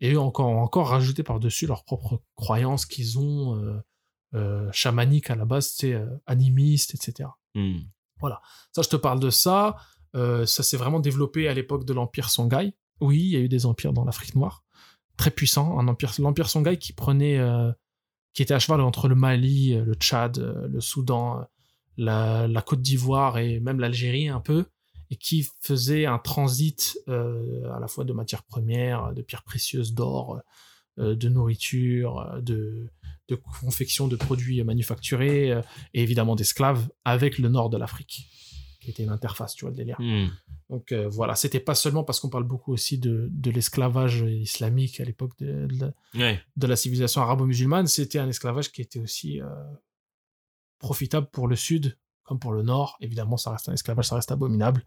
Et 0.00 0.12
eux 0.14 0.20
encore, 0.20 0.48
encore 0.48 0.88
rajouter 0.88 1.22
par-dessus 1.22 1.66
leurs 1.66 1.84
propres 1.84 2.22
croyances 2.36 2.86
qu'ils 2.86 3.18
ont 3.18 3.56
euh, 3.56 3.80
euh, 4.34 4.68
chamaniques 4.72 5.30
à 5.30 5.36
la 5.36 5.44
base, 5.44 5.74
c'est 5.76 5.92
euh, 5.94 6.06
animistes, 6.26 6.94
etc. 6.94 7.28
Hmm. 7.54 7.78
Ça, 8.72 8.82
je 8.82 8.88
te 8.88 8.96
parle 8.96 9.18
de 9.18 9.30
ça. 9.30 9.76
Ça 10.14 10.46
s'est 10.62 10.76
vraiment 10.76 11.00
développé 11.00 11.48
à 11.48 11.54
l'époque 11.54 11.84
de 11.84 11.92
l'Empire 11.92 12.30
Songhai. 12.30 12.74
Oui, 13.00 13.18
il 13.18 13.28
y 13.30 13.36
a 13.36 13.40
eu 13.40 13.48
des 13.48 13.66
empires 13.66 13.92
dans 13.92 14.04
l'Afrique 14.04 14.36
noire. 14.36 14.62
Très 15.16 15.30
puissants. 15.32 15.78
Un 15.80 15.88
empire, 15.88 16.12
l'Empire 16.20 16.48
Songhai 16.48 16.76
qui 16.78 16.92
prenait, 16.92 17.40
qui 18.32 18.42
était 18.42 18.54
à 18.54 18.60
cheval 18.60 18.80
entre 18.80 19.08
le 19.08 19.14
Mali, 19.16 19.74
le 19.74 19.94
Tchad, 19.94 20.38
le 20.38 20.80
Soudan, 20.80 21.44
la, 21.96 22.46
la 22.48 22.62
Côte 22.62 22.82
d'Ivoire 22.82 23.38
et 23.38 23.60
même 23.60 23.80
l'Algérie 23.80 24.28
un 24.28 24.40
peu, 24.40 24.64
et 25.10 25.16
qui 25.16 25.46
faisait 25.60 26.06
un 26.06 26.18
transit 26.18 26.98
euh, 27.08 27.70
à 27.74 27.80
la 27.80 27.86
fois 27.86 28.04
de 28.04 28.12
matières 28.12 28.42
premières, 28.44 29.12
de 29.12 29.20
pierres 29.22 29.42
précieuses, 29.44 29.92
d'or, 29.94 30.40
euh, 30.98 31.14
de 31.14 31.28
nourriture, 31.28 32.38
de, 32.40 32.88
de 33.28 33.34
confection 33.60 34.08
de 34.08 34.16
produits 34.16 34.62
manufacturés, 34.64 35.52
euh, 35.52 35.60
et 35.92 36.02
évidemment 36.02 36.34
d'esclaves 36.34 36.88
avec 37.04 37.38
le 37.38 37.48
nord 37.50 37.68
de 37.68 37.76
l'Afrique, 37.76 38.26
qui 38.80 38.90
était 38.90 39.02
une 39.02 39.10
interface, 39.10 39.54
tu 39.54 39.64
vois, 39.64 39.70
le 39.70 39.76
délire. 39.76 39.96
Hmm. 40.00 40.28
Donc 40.70 40.90
voilà, 41.10 41.34
c'était 41.34 41.60
pas 41.60 41.74
seulement 41.74 42.02
parce 42.02 42.18
qu'on 42.18 42.30
parle 42.30 42.44
beaucoup 42.44 42.72
aussi 42.72 42.96
de, 42.96 43.28
de 43.30 43.50
l'esclavage 43.50 44.22
islamique 44.26 45.00
à 45.00 45.04
l'époque 45.04 45.32
de, 45.38 45.66
de 45.66 45.80
la- 45.80 45.92
Ouais. 46.14 46.40
de 46.56 46.66
la 46.66 46.76
civilisation 46.76 47.20
arabo-musulmane, 47.20 47.86
c'était 47.86 48.18
un 48.18 48.28
esclavage 48.30 48.72
qui 48.72 48.80
était 48.80 48.98
aussi 48.98 49.38
profitable 50.82 51.28
pour 51.32 51.48
le 51.48 51.56
sud 51.56 51.96
comme 52.24 52.38
pour 52.38 52.52
le 52.52 52.62
nord. 52.62 52.98
Évidemment, 53.00 53.36
ça 53.36 53.50
reste 53.50 53.68
un 53.68 53.72
esclavage, 53.72 54.08
ça 54.08 54.16
reste 54.16 54.30
abominable, 54.30 54.84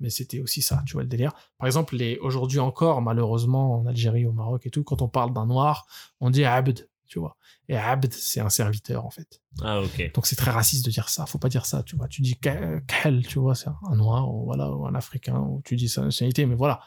mais 0.00 0.10
c'était 0.10 0.40
aussi 0.40 0.60
ça, 0.62 0.82
tu 0.86 0.94
vois 0.94 1.02
le 1.02 1.08
délire. 1.08 1.32
Par 1.58 1.66
exemple, 1.66 1.96
les 1.96 2.18
aujourd'hui 2.18 2.58
encore, 2.58 3.00
malheureusement, 3.00 3.80
en 3.80 3.86
Algérie, 3.86 4.26
au 4.26 4.32
Maroc 4.32 4.66
et 4.66 4.70
tout, 4.70 4.82
quand 4.82 5.02
on 5.02 5.08
parle 5.08 5.32
d'un 5.32 5.46
noir, 5.46 5.86
on 6.20 6.30
dit 6.30 6.44
abd, 6.44 6.88
tu 7.06 7.18
vois. 7.18 7.36
Et 7.68 7.76
abd, 7.76 8.12
c'est 8.12 8.40
un 8.40 8.50
serviteur 8.50 9.06
en 9.06 9.10
fait. 9.10 9.40
Ah, 9.62 9.80
ok. 9.80 10.12
Donc 10.14 10.26
c'est 10.26 10.36
très 10.36 10.50
raciste 10.50 10.84
de 10.84 10.90
dire 10.90 11.08
ça. 11.08 11.26
Faut 11.26 11.38
pas 11.38 11.48
dire 11.48 11.64
ça, 11.64 11.82
tu 11.82 11.96
vois. 11.96 12.08
Tu 12.08 12.22
dis 12.22 12.36
khel, 12.36 13.26
tu 13.26 13.38
vois, 13.38 13.54
c'est 13.54 13.68
un 13.68 13.96
noir 13.96 14.34
ou 14.34 14.44
voilà 14.44 14.70
ou 14.70 14.86
un 14.86 14.94
africain 14.94 15.38
ou 15.38 15.62
tu 15.64 15.76
dis 15.76 15.88
sa 15.88 16.02
nationalité, 16.02 16.44
mais 16.46 16.56
voilà. 16.56 16.80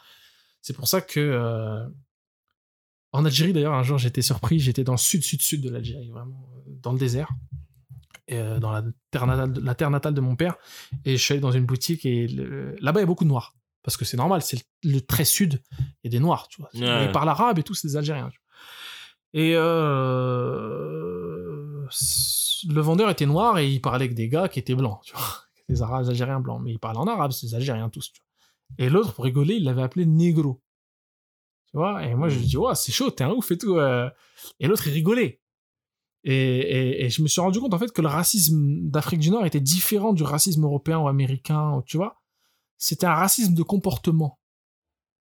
C'est 0.60 0.74
pour 0.74 0.86
ça 0.86 1.00
que 1.00 1.20
euh, 1.20 1.88
en 3.12 3.24
Algérie 3.24 3.52
d'ailleurs 3.52 3.74
un 3.74 3.82
jour 3.82 3.96
j'étais 3.98 4.22
surpris, 4.22 4.58
j'étais 4.58 4.84
dans 4.84 4.92
le 4.92 4.98
sud 4.98 5.22
sud 5.22 5.40
sud 5.40 5.62
de 5.62 5.70
l'Algérie, 5.70 6.10
vraiment 6.10 6.48
euh, 6.56 6.72
dans 6.82 6.92
le 6.92 6.98
désert, 6.98 7.30
euh, 8.32 8.58
dans 8.58 8.70
la 8.72 8.82
terre 9.10 9.26
natale 9.26 9.52
de, 9.52 9.60
la 9.60 9.74
terre 9.74 9.90
natale 9.90 10.14
de 10.14 10.20
mon 10.20 10.36
père, 10.36 10.56
et 11.04 11.16
je 11.16 11.22
suis 11.22 11.32
allé 11.32 11.40
dans 11.40 11.52
une 11.52 11.66
boutique 11.66 12.04
et 12.06 12.26
le- 12.28 12.74
là-bas 12.80 13.00
il 13.00 13.02
y 13.02 13.04
a 13.04 13.06
beaucoup 13.06 13.24
de 13.24 13.28
noirs 13.28 13.54
parce 13.82 13.96
que 13.96 14.04
c'est 14.04 14.16
normal, 14.18 14.42
c'est 14.42 14.56
le, 14.84 14.92
le 14.92 15.00
très 15.00 15.24
sud, 15.24 15.62
il 15.78 15.86
y 16.04 16.08
a 16.08 16.10
des 16.10 16.20
noirs, 16.20 16.48
tu 16.48 16.60
vois. 16.60 16.70
Ouais. 16.74 17.06
Ils 17.06 17.12
parlent 17.12 17.28
arabe 17.28 17.58
et 17.58 17.62
tout, 17.62 17.74
c'est 17.74 17.88
des 17.88 17.96
Algériens. 17.96 18.28
tu 18.30 18.38
vois. 18.38 19.40
Et 19.42 19.54
euh, 19.56 21.86
le 22.68 22.80
vendeur 22.80 23.10
était 23.10 23.26
noir 23.26 23.58
et 23.58 23.68
il 23.70 23.80
parlait 23.80 24.04
avec 24.04 24.14
des 24.14 24.28
gars 24.28 24.48
qui 24.48 24.58
étaient 24.58 24.74
blancs, 24.74 25.00
tu 25.04 25.12
vois, 25.14 25.22
des 25.68 25.82
arabes 25.82 26.04
des 26.04 26.10
algériens 26.10 26.40
blancs, 26.40 26.60
mais 26.62 26.72
il 26.72 26.78
parlait 26.78 26.98
en 26.98 27.06
arabe, 27.06 27.32
c'est 27.32 27.46
des 27.46 27.54
algériens 27.54 27.88
tous, 27.88 28.12
tu 28.12 28.20
vois. 28.20 28.84
Et 28.84 28.90
l'autre, 28.90 29.14
pour 29.14 29.24
rigoler, 29.24 29.54
il 29.54 29.64
l'avait 29.64 29.82
appelé 29.82 30.04
négro. 30.06 30.60
Tu 31.70 31.76
vois, 31.78 32.04
et 32.04 32.14
moi 32.14 32.28
je 32.28 32.38
lui 32.38 32.46
dis, 32.46 32.56
ouais, 32.56 32.74
c'est 32.74 32.92
chaud, 32.92 33.10
t'es 33.10 33.24
un 33.24 33.30
ouf 33.30 33.50
et 33.50 33.58
tout. 33.58 33.76
euh. 33.76 34.08
Et 34.60 34.66
l'autre, 34.66 34.86
il 34.86 34.92
rigolait. 34.92 35.40
Et, 36.30 36.34
et, 36.34 37.04
et 37.06 37.08
je 37.08 37.22
me 37.22 37.26
suis 37.26 37.40
rendu 37.40 37.58
compte 37.58 37.72
en 37.72 37.78
fait 37.78 37.90
que 37.90 38.02
le 38.02 38.08
racisme 38.08 38.90
d'Afrique 38.90 39.20
du 39.20 39.30
Nord 39.30 39.46
était 39.46 39.60
différent 39.60 40.12
du 40.12 40.24
racisme 40.24 40.62
européen 40.62 40.98
ou 40.98 41.08
américain, 41.08 41.82
tu 41.86 41.96
vois. 41.96 42.20
C'était 42.76 43.06
un 43.06 43.14
racisme 43.14 43.54
de 43.54 43.62
comportement. 43.62 44.38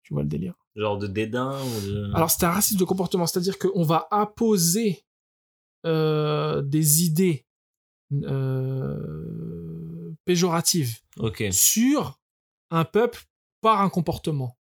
Tu 0.04 0.14
vois 0.14 0.22
le 0.22 0.30
délire. 0.30 0.54
Genre 0.76 1.00
de 1.00 1.08
dédain 1.08 1.60
ou 1.60 1.88
de... 1.88 2.12
Alors 2.14 2.30
c'était 2.30 2.46
un 2.46 2.52
racisme 2.52 2.80
de 2.80 2.84
comportement, 2.84 3.26
c'est-à-dire 3.26 3.58
qu'on 3.58 3.82
va 3.82 4.08
apposer 4.12 5.04
euh, 5.88 6.62
des 6.62 7.04
idées 7.04 7.48
euh, 8.14 10.14
péjoratives 10.24 11.00
sur 11.50 12.20
un 12.70 12.86
peuple 12.86 13.24
par 13.62 13.82
un 13.82 13.90
comportement. 13.90 14.56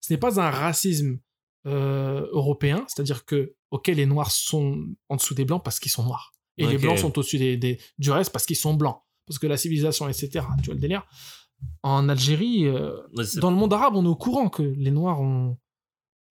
Ce 0.00 0.10
n'est 0.10 0.18
pas 0.18 0.40
un 0.40 0.50
racisme 0.50 1.18
euh, 1.66 2.26
européen, 2.32 2.84
c'est-à-dire 2.88 3.24
que 3.24 3.54
ok 3.70 3.86
les 3.88 4.06
noirs 4.06 4.30
sont 4.30 4.84
en 5.08 5.16
dessous 5.16 5.34
des 5.34 5.44
blancs 5.44 5.62
parce 5.64 5.78
qu'ils 5.80 5.92
sont 5.92 6.02
noirs 6.04 6.32
et 6.58 6.64
les 6.66 6.76
blancs 6.78 6.98
sont 6.98 7.18
au-dessus 7.18 7.38
des, 7.38 7.56
des- 7.56 7.78
du 7.98 8.10
reste 8.10 8.32
parce 8.32 8.44
qu'ils 8.46 8.56
sont 8.56 8.74
blancs, 8.74 8.98
parce 9.26 9.38
que 9.38 9.46
la 9.46 9.56
civilisation 9.56 10.08
etc. 10.08 10.28
Tu 10.58 10.66
vois 10.66 10.74
le 10.74 10.80
délire. 10.80 11.06
En 11.84 12.08
Algérie, 12.08 12.66
euh, 12.66 12.96
dans 13.40 13.50
le 13.50 13.56
monde 13.56 13.72
arabe, 13.72 13.94
on 13.94 14.04
est 14.04 14.08
au 14.08 14.16
courant 14.16 14.48
que 14.48 14.62
les 14.64 14.90
noirs 14.90 15.20
ont 15.20 15.56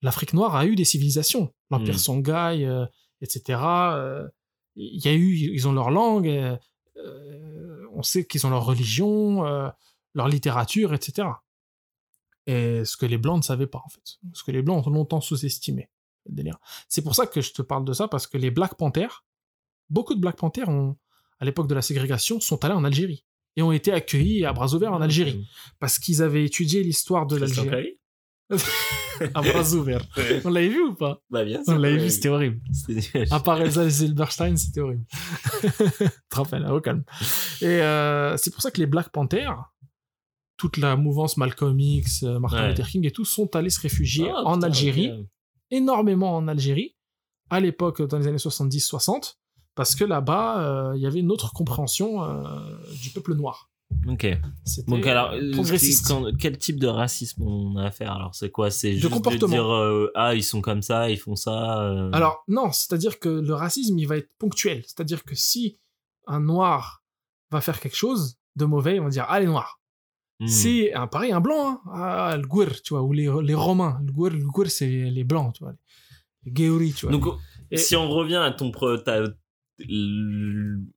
l'Afrique 0.02 0.34
noire 0.34 0.56
a 0.56 0.66
eu 0.66 0.76
des 0.76 0.84
civilisations, 0.84 1.53
l'empire 1.70 1.94
Mm. 1.94 1.98
Songhai, 1.98 2.66
euh, 2.66 2.86
etc. 3.22 3.60
euh, 3.64 4.28
Il 4.76 4.99
y 5.06 5.08
a 5.08 5.14
eu, 5.14 5.34
ils 5.34 5.68
ont 5.68 5.72
leur 5.74 5.90
langue, 5.91 6.30
on 7.94 8.03
sait 8.03 8.26
qu'ils 8.26 8.45
ont 8.45 8.49
leur 8.49 8.66
religion, 8.66 9.44
leur 10.14 10.28
littérature, 10.28 10.94
etc. 10.94 11.28
Et 12.47 12.84
ce 12.85 12.97
que 12.97 13.05
les 13.05 13.18
blancs 13.18 13.38
ne 13.38 13.43
savaient 13.43 13.68
pas 13.68 13.81
en 13.85 13.89
fait, 13.89 14.18
ce 14.34 14.43
que 14.43 14.51
les 14.51 14.61
blancs 14.61 14.85
ont 14.85 14.89
longtemps 14.89 15.22
sous-estimé. 15.22 15.89
C'est 16.88 17.01
pour 17.01 17.15
ça 17.15 17.27
que 17.27 17.41
je 17.41 17.51
te 17.51 17.61
parle 17.61 17.85
de 17.85 17.93
ça 17.93 18.07
parce 18.07 18.27
que 18.27 18.38
les 18.38 18.51
Black 18.51 18.76
Panthers, 18.76 19.26
beaucoup 19.89 20.15
de 20.15 20.19
Black 20.19 20.38
Panthers 20.38 20.69
ont, 20.69 20.97
à 21.39 21.45
l'époque 21.45 21.68
de 21.68 21.76
la 21.76 21.81
ségrégation, 21.81 22.39
sont 22.39 22.63
allés 22.63 22.73
en 22.73 22.84
Algérie 22.84 23.26
et 23.55 23.61
ont 23.61 23.72
été 23.72 23.91
accueillis 23.91 24.45
à 24.45 24.53
bras 24.53 24.73
ouverts 24.73 24.93
en 24.93 25.01
Algérie 25.01 25.47
parce 25.80 25.99
qu'ils 25.99 26.22
avaient 26.22 26.45
étudié 26.45 26.84
l'histoire 26.84 27.26
de 27.26 27.38
l'Algérie 27.38 27.99
à 29.34 29.41
bras 29.41 29.73
ouverts. 29.73 30.05
On 30.45 30.49
l'avait 30.49 30.69
vu 30.69 30.81
ou 30.81 30.93
pas? 30.93 31.22
Bah 31.30 31.43
bien 31.43 31.63
sûr. 31.63 31.73
On 31.73 31.77
l'avait 31.77 31.97
vu, 31.97 32.09
c'était 32.09 32.30
horrible. 32.30 32.61
À 33.30 33.39
part 33.39 33.61
Elsa 33.61 33.88
Zilberstein, 33.88 34.57
c'était 34.57 34.81
horrible. 34.81 35.05
te 36.30 36.35
rappelles, 36.35 36.65
hein, 36.65 36.73
au 36.73 36.81
calme. 36.81 37.03
Et 37.61 37.65
euh, 37.65 38.38
c'est 38.38 38.51
pour 38.51 38.61
ça 38.61 38.72
que 38.72 38.80
les 38.80 38.88
Black 38.88 39.09
Panthers, 39.09 39.72
toute 40.61 40.77
la 40.77 40.95
mouvance 40.95 41.38
Malcolm 41.38 41.79
X, 41.79 42.21
euh, 42.21 42.38
Martin 42.38 42.61
Ouais. 42.61 42.67
Luther 42.69 42.88
King 42.88 43.03
et 43.07 43.11
tout, 43.11 43.25
sont 43.25 43.55
allés 43.55 43.71
se 43.71 43.79
réfugier 43.81 44.29
Ah, 44.29 44.43
en 44.45 44.53
putain, 44.55 44.67
Algérie, 44.67 45.11
énormément 45.71 46.35
en 46.35 46.47
Algérie, 46.47 46.95
à 47.49 47.59
l'époque, 47.59 48.01
dans 48.03 48.19
les 48.19 48.27
années 48.27 48.38
70-60, 48.38 49.38
parce 49.73 49.95
que 49.95 50.03
là-bas, 50.03 50.61
euh, 50.91 50.93
il 50.95 51.01
y 51.01 51.07
avait 51.07 51.19
une 51.19 51.31
autre 51.31 51.51
compréhension 51.53 52.23
euh, 52.23 52.43
du 53.01 53.09
peuple 53.09 53.33
noir. 53.33 53.69
Ok. 54.07 54.25
Donc 54.88 55.05
alors, 55.07 55.33
quand- 56.07 56.25
quel 56.39 56.57
type 56.57 56.79
de 56.79 56.88
racisme 56.88 57.41
on 57.43 57.75
a 57.77 57.85
affaire 57.88 58.11
Alors? 58.13 58.33
C'est 58.35 58.49
quoi? 58.51 58.69
C'est 58.71 58.93
juste 58.93 59.03
de 59.03 59.09
comportement. 59.09 59.47
dire 59.53 59.69
euh, 59.73 60.11
ah 60.15 60.33
ils 60.35 60.43
sont 60.43 60.61
comme 60.61 60.81
ça, 60.81 61.09
ils 61.09 61.17
font 61.17 61.35
ça. 61.35 61.81
euh, 61.81 62.09
Alors, 62.13 62.43
non, 62.47 62.71
c'est-à-dire 62.71 63.19
que 63.19 63.27
le 63.29 63.53
racisme, 63.53 63.97
il 63.99 64.07
va 64.07 64.17
être 64.17 64.29
ponctuel. 64.38 64.83
C'est-à-dire 64.85 65.23
que 65.23 65.35
si 65.35 65.77
un 66.27 66.39
noir 66.39 67.03
va 67.49 67.59
faire 67.61 67.79
quelque 67.81 67.97
chose 67.97 68.38
de 68.55 68.65
mauvais, 68.65 68.95
ils 68.95 69.01
vont 69.01 69.09
dire, 69.09 69.25
ah, 69.27 69.39
les 69.39 69.45
noirs. 69.47 69.81
Hmm. 70.41 70.47
Si, 70.47 70.89
un, 70.93 71.07
pareil, 71.07 71.31
un 71.31 71.39
blanc, 71.41 71.69
hein, 71.72 71.80
ah, 71.93 72.35
le 72.38 72.45
Gouir, 72.47 72.81
tu 72.81 72.93
vois, 72.93 73.03
ou 73.03 73.13
les, 73.13 73.30
les 73.43 73.53
Romains. 73.55 73.99
Le 74.05 74.11
Gouir, 74.11 74.34
le 74.34 74.43
Gouir, 74.45 74.69
c'est 74.69 74.88
les 74.88 75.23
blancs, 75.23 75.53
tu 75.55 75.63
vois. 75.63 75.73
Les 76.43 76.51
Géoris, 76.55 76.95
tu 76.95 77.05
vois. 77.07 77.18
Donc 77.18 77.26
Et- 77.72 77.77
si 77.77 77.95
on 77.95 78.09
revient 78.09 78.35
à 78.38 78.51
ton 78.51 78.72
ta- 79.05 79.22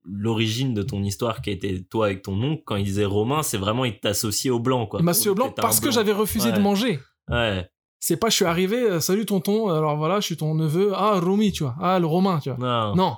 l'origine 0.06 0.74
de 0.74 0.82
ton 0.82 1.02
histoire 1.02 1.40
qui 1.42 1.50
était 1.50 1.82
toi 1.88 2.06
avec 2.06 2.22
ton 2.22 2.40
oncle 2.42 2.62
quand 2.64 2.76
il 2.76 2.84
disait 2.84 3.04
romain, 3.04 3.42
c'est 3.42 3.56
vraiment 3.58 3.84
il 3.84 3.98
t'associait 3.98 4.50
au 4.50 4.58
blanc 4.58 4.86
quoi. 4.86 5.00
il 5.00 5.04
m'a 5.04 5.14
su 5.14 5.28
au 5.28 5.34
blanc 5.34 5.50
parce 5.50 5.80
que 5.80 5.90
j'avais 5.90 6.12
refusé 6.12 6.50
Ouais. 6.50 6.56
de 6.56 6.60
manger. 6.60 7.00
Ouais. 7.30 7.68
C'est 8.00 8.18
pas, 8.18 8.28
je 8.28 8.34
suis 8.34 8.44
arrivé, 8.44 8.76
euh, 8.82 9.00
salut 9.00 9.24
tonton, 9.24 9.70
alors 9.70 9.96
voilà, 9.96 10.20
je 10.20 10.26
suis 10.26 10.36
ton 10.36 10.54
neveu, 10.54 10.92
ah, 10.94 11.18
Romy, 11.20 11.52
tu 11.52 11.62
vois, 11.62 11.74
ah, 11.80 11.98
le 11.98 12.04
Romain, 12.06 12.38
tu 12.38 12.50
vois. 12.50 12.58
Non. 12.58 12.94
Non. 12.94 13.16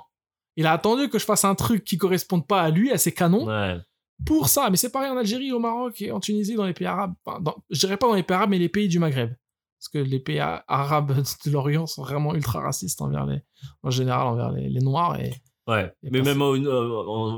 Il 0.55 0.65
a 0.65 0.71
attendu 0.71 1.09
que 1.09 1.19
je 1.19 1.25
fasse 1.25 1.43
un 1.43 1.55
truc 1.55 1.83
qui 1.83 1.97
corresponde 1.97 2.47
pas 2.47 2.61
à 2.61 2.69
lui, 2.69 2.89
à 2.93 2.97
ses 2.97 3.11
canons, 3.13 3.45
Ouais. 3.47 3.77
Pour 4.25 4.49
ça. 4.49 4.69
Mais 4.69 4.77
c'est 4.77 4.91
pareil 4.91 5.09
en 5.09 5.17
Algérie, 5.17 5.51
au 5.51 5.59
Maroc 5.59 6.01
et 6.01 6.11
en 6.11 6.19
Tunisie, 6.19 6.55
dans 6.55 6.65
les 6.65 6.73
pays 6.73 6.87
arabes. 6.87 7.13
Enfin, 7.25 7.39
dans, 7.39 7.55
je 7.69 7.79
dirais 7.79 7.97
pas 7.97 8.07
dans 8.07 8.15
les 8.15 8.23
pays 8.23 8.35
arabes, 8.35 8.49
mais 8.49 8.59
les 8.59 8.69
pays 8.69 8.87
du 8.87 8.99
Maghreb. 8.99 9.31
Parce 9.79 9.89
que 9.89 9.99
les 9.99 10.19
pays 10.19 10.39
arabes 10.39 11.13
de 11.45 11.51
l'Orient 11.51 11.85
sont 11.85 12.01
vraiment 12.03 12.33
ultra 12.33 12.61
racistes 12.61 13.01
envers 13.01 13.25
les, 13.25 13.39
en 13.83 13.89
général, 13.91 14.27
envers 14.27 14.51
les, 14.51 14.69
les 14.69 14.79
Noirs. 14.81 15.19
Et... 15.19 15.33
Ouais. 15.67 15.91
Et 16.01 16.09
Mais 16.09 16.21
même 16.21 16.41
en- 16.41 16.53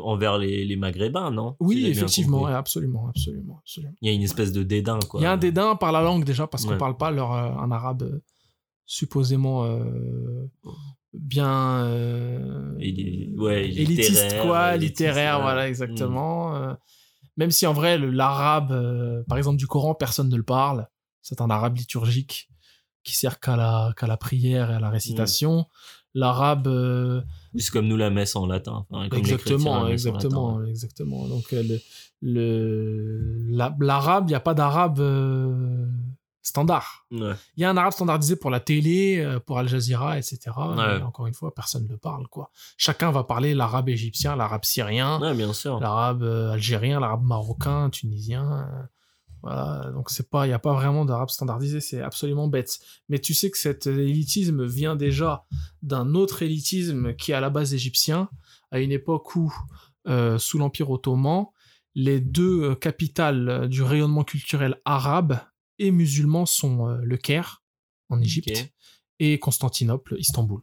envers 0.05 0.37
les, 0.37 0.63
les 0.63 0.75
maghrébins, 0.75 1.31
non? 1.31 1.55
Oui, 1.59 1.85
effectivement, 1.87 2.43
ouais, 2.43 2.53
absolument, 2.53 3.07
absolument, 3.09 3.57
absolument. 3.59 3.93
Il 4.01 4.07
y 4.07 4.11
a 4.11 4.15
une 4.15 4.21
espèce 4.21 4.51
de 4.51 4.61
dédain 4.63 4.99
quoi. 5.09 5.19
Il 5.19 5.23
y 5.23 5.25
a 5.25 5.31
un 5.31 5.37
dédain 5.37 5.75
par 5.75 5.91
la 5.91 6.01
langue 6.01 6.23
déjà, 6.23 6.45
parce 6.47 6.63
qu'on 6.63 6.71
Ouais. 6.73 6.77
parle 6.77 6.95
pas 6.95 7.09
leur, 7.11 7.33
euh, 7.33 7.51
un 7.61 7.71
arabe 7.71 8.03
euh, 8.03 8.21
supposément 8.85 9.65
euh, 9.65 10.47
bien 11.13 11.83
euh, 11.85 12.75
ouais, 13.37 13.65
élitiste, 13.67 14.09
littéraire, 14.09 14.43
quoi, 14.43 14.75
élitiste, 14.75 14.99
littéraire, 14.99 15.35
ouais. 15.37 15.41
voilà, 15.41 15.67
exactement. 15.67 16.55
euh, 16.55 16.73
même 17.37 17.51
si 17.51 17.65
en 17.65 17.73
vrai, 17.73 17.97
l'arabe, 17.97 18.71
euh, 18.71 19.23
par 19.27 19.37
exemple, 19.37 19.57
du 19.57 19.67
Coran, 19.67 19.95
personne 19.95 20.29
ne 20.29 20.35
le 20.35 20.43
parle. 20.43 20.87
C'est 21.21 21.41
un 21.41 21.49
arabe 21.49 21.77
liturgique 21.77 22.49
qui 23.03 23.15
sert 23.15 23.39
qu'à 23.39 23.55
la, 23.55 23.93
qu'à 23.97 24.07
la 24.07 24.17
prière 24.17 24.71
et 24.71 24.75
à 24.75 24.79
la 24.79 24.89
récitation. 24.89 25.65
L'arabe, 26.15 26.67
euh, 26.67 27.21
C'est 27.55 27.71
comme 27.71 27.87
nous 27.87 27.95
la 27.97 28.09
messe 28.09 28.35
en 28.35 28.45
latin. 28.47 28.85
Enfin, 28.89 29.07
comme 29.09 29.23
les 29.23 29.31
exactement, 29.33 29.85
messe 29.85 30.05
en 30.05 30.13
latin, 30.13 30.19
exactement, 30.19 30.55
ouais. 30.55 30.69
exactement. 30.69 31.27
Donc 31.27 31.53
euh, 31.53 31.63
le, 31.63 31.79
le 32.21 33.55
la- 33.55 33.75
l'arabe, 33.79 34.25
il 34.27 34.31
n'y 34.31 34.35
a 34.35 34.39
pas 34.39 34.53
d'arabe 34.55 34.99
euh, 34.99 35.87
standard. 36.41 37.05
Ouais. 37.11 37.33
Il 37.57 37.61
y 37.61 37.65
a 37.65 37.69
un 37.69 37.77
arabe 37.77 37.91
standardisé 37.93 38.35
pour 38.35 38.49
la 38.49 38.59
télé, 38.59 39.19
euh, 39.19 39.39
pour 39.39 39.59
Al 39.59 39.67
Jazeera, 39.67 40.17
etc. 40.17 40.39
Ouais. 40.57 41.01
Encore 41.01 41.27
une 41.27 41.33
fois, 41.33 41.53
personne 41.53 41.83
ne 41.83 41.89
le 41.89 41.97
parle, 41.97 42.27
quoi. 42.27 42.51
Chacun 42.77 43.11
va 43.11 43.23
parler 43.23 43.53
l'arabe 43.53 43.89
égyptien, 43.89 44.35
l'arabe 44.35 44.63
syrien, 44.65 45.19
Ouais, 45.21 45.33
bien 45.35 45.51
sûr. 45.53 45.79
l'arabe 45.79 46.23
euh, 46.23 46.51
algérien, 46.51 46.99
l'arabe 46.99 47.23
marocain, 47.23 47.89
tunisien. 47.89 48.51
euh, 48.51 48.83
voilà, 49.41 49.89
donc 49.93 50.09
c'est 50.09 50.29
pas, 50.29 50.47
il 50.47 50.49
y 50.49 50.53
a 50.53 50.59
pas 50.59 50.73
vraiment 50.73 51.05
d'arabe 51.05 51.29
standardisé, 51.29 51.79
c'est 51.79 52.01
absolument 52.01 52.47
bête. 52.49 52.77
Mais 53.07 53.19
tu 53.19 53.33
sais 53.33 53.49
que 53.49 53.57
cet 53.57 53.87
élitisme 53.87 54.65
vient 54.65 54.97
déjà 54.97 55.45
d'un 55.81 56.13
autre 56.13 56.41
élitisme 56.43 57.13
qui 57.15 57.31
est 57.31 57.35
à 57.35 57.39
la 57.39 57.49
base 57.49 57.73
égyptien, 57.73 58.27
à 58.71 58.79
une 58.79 58.91
époque 58.91 59.35
où, 59.37 59.53
euh, 60.09 60.37
sous 60.37 60.57
l'Empire 60.57 60.89
ottoman, 60.89 61.45
les 61.95 62.19
deux 62.19 62.75
capitales 62.75 63.67
du 63.69 63.81
rayonnement 63.81 64.23
culturel 64.25 64.75
arabe 64.85 65.39
et 65.79 65.91
musulman 65.91 66.45
sont 66.45 66.87
euh, 66.87 66.99
le 67.03 67.17
Caire, 67.17 67.63
en 68.09 68.19
Égypte, 68.21 68.49
et 69.19 69.39
Constantinople, 69.39 70.15
Istanbul. 70.19 70.61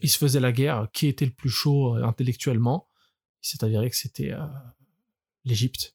Ils 0.00 0.10
se 0.10 0.18
faisaient 0.18 0.40
la 0.40 0.52
guerre, 0.52 0.88
qui 0.92 1.06
était 1.06 1.26
le 1.26 1.32
plus 1.32 1.50
chaud 1.50 1.96
euh, 1.96 2.02
intellectuellement 2.04 2.88
Il 3.42 3.48
s'est 3.48 3.64
avéré 3.64 3.90
que 3.90 3.96
c'était 3.96 4.32
euh, 4.32 4.46
l'Égypte. 5.44 5.94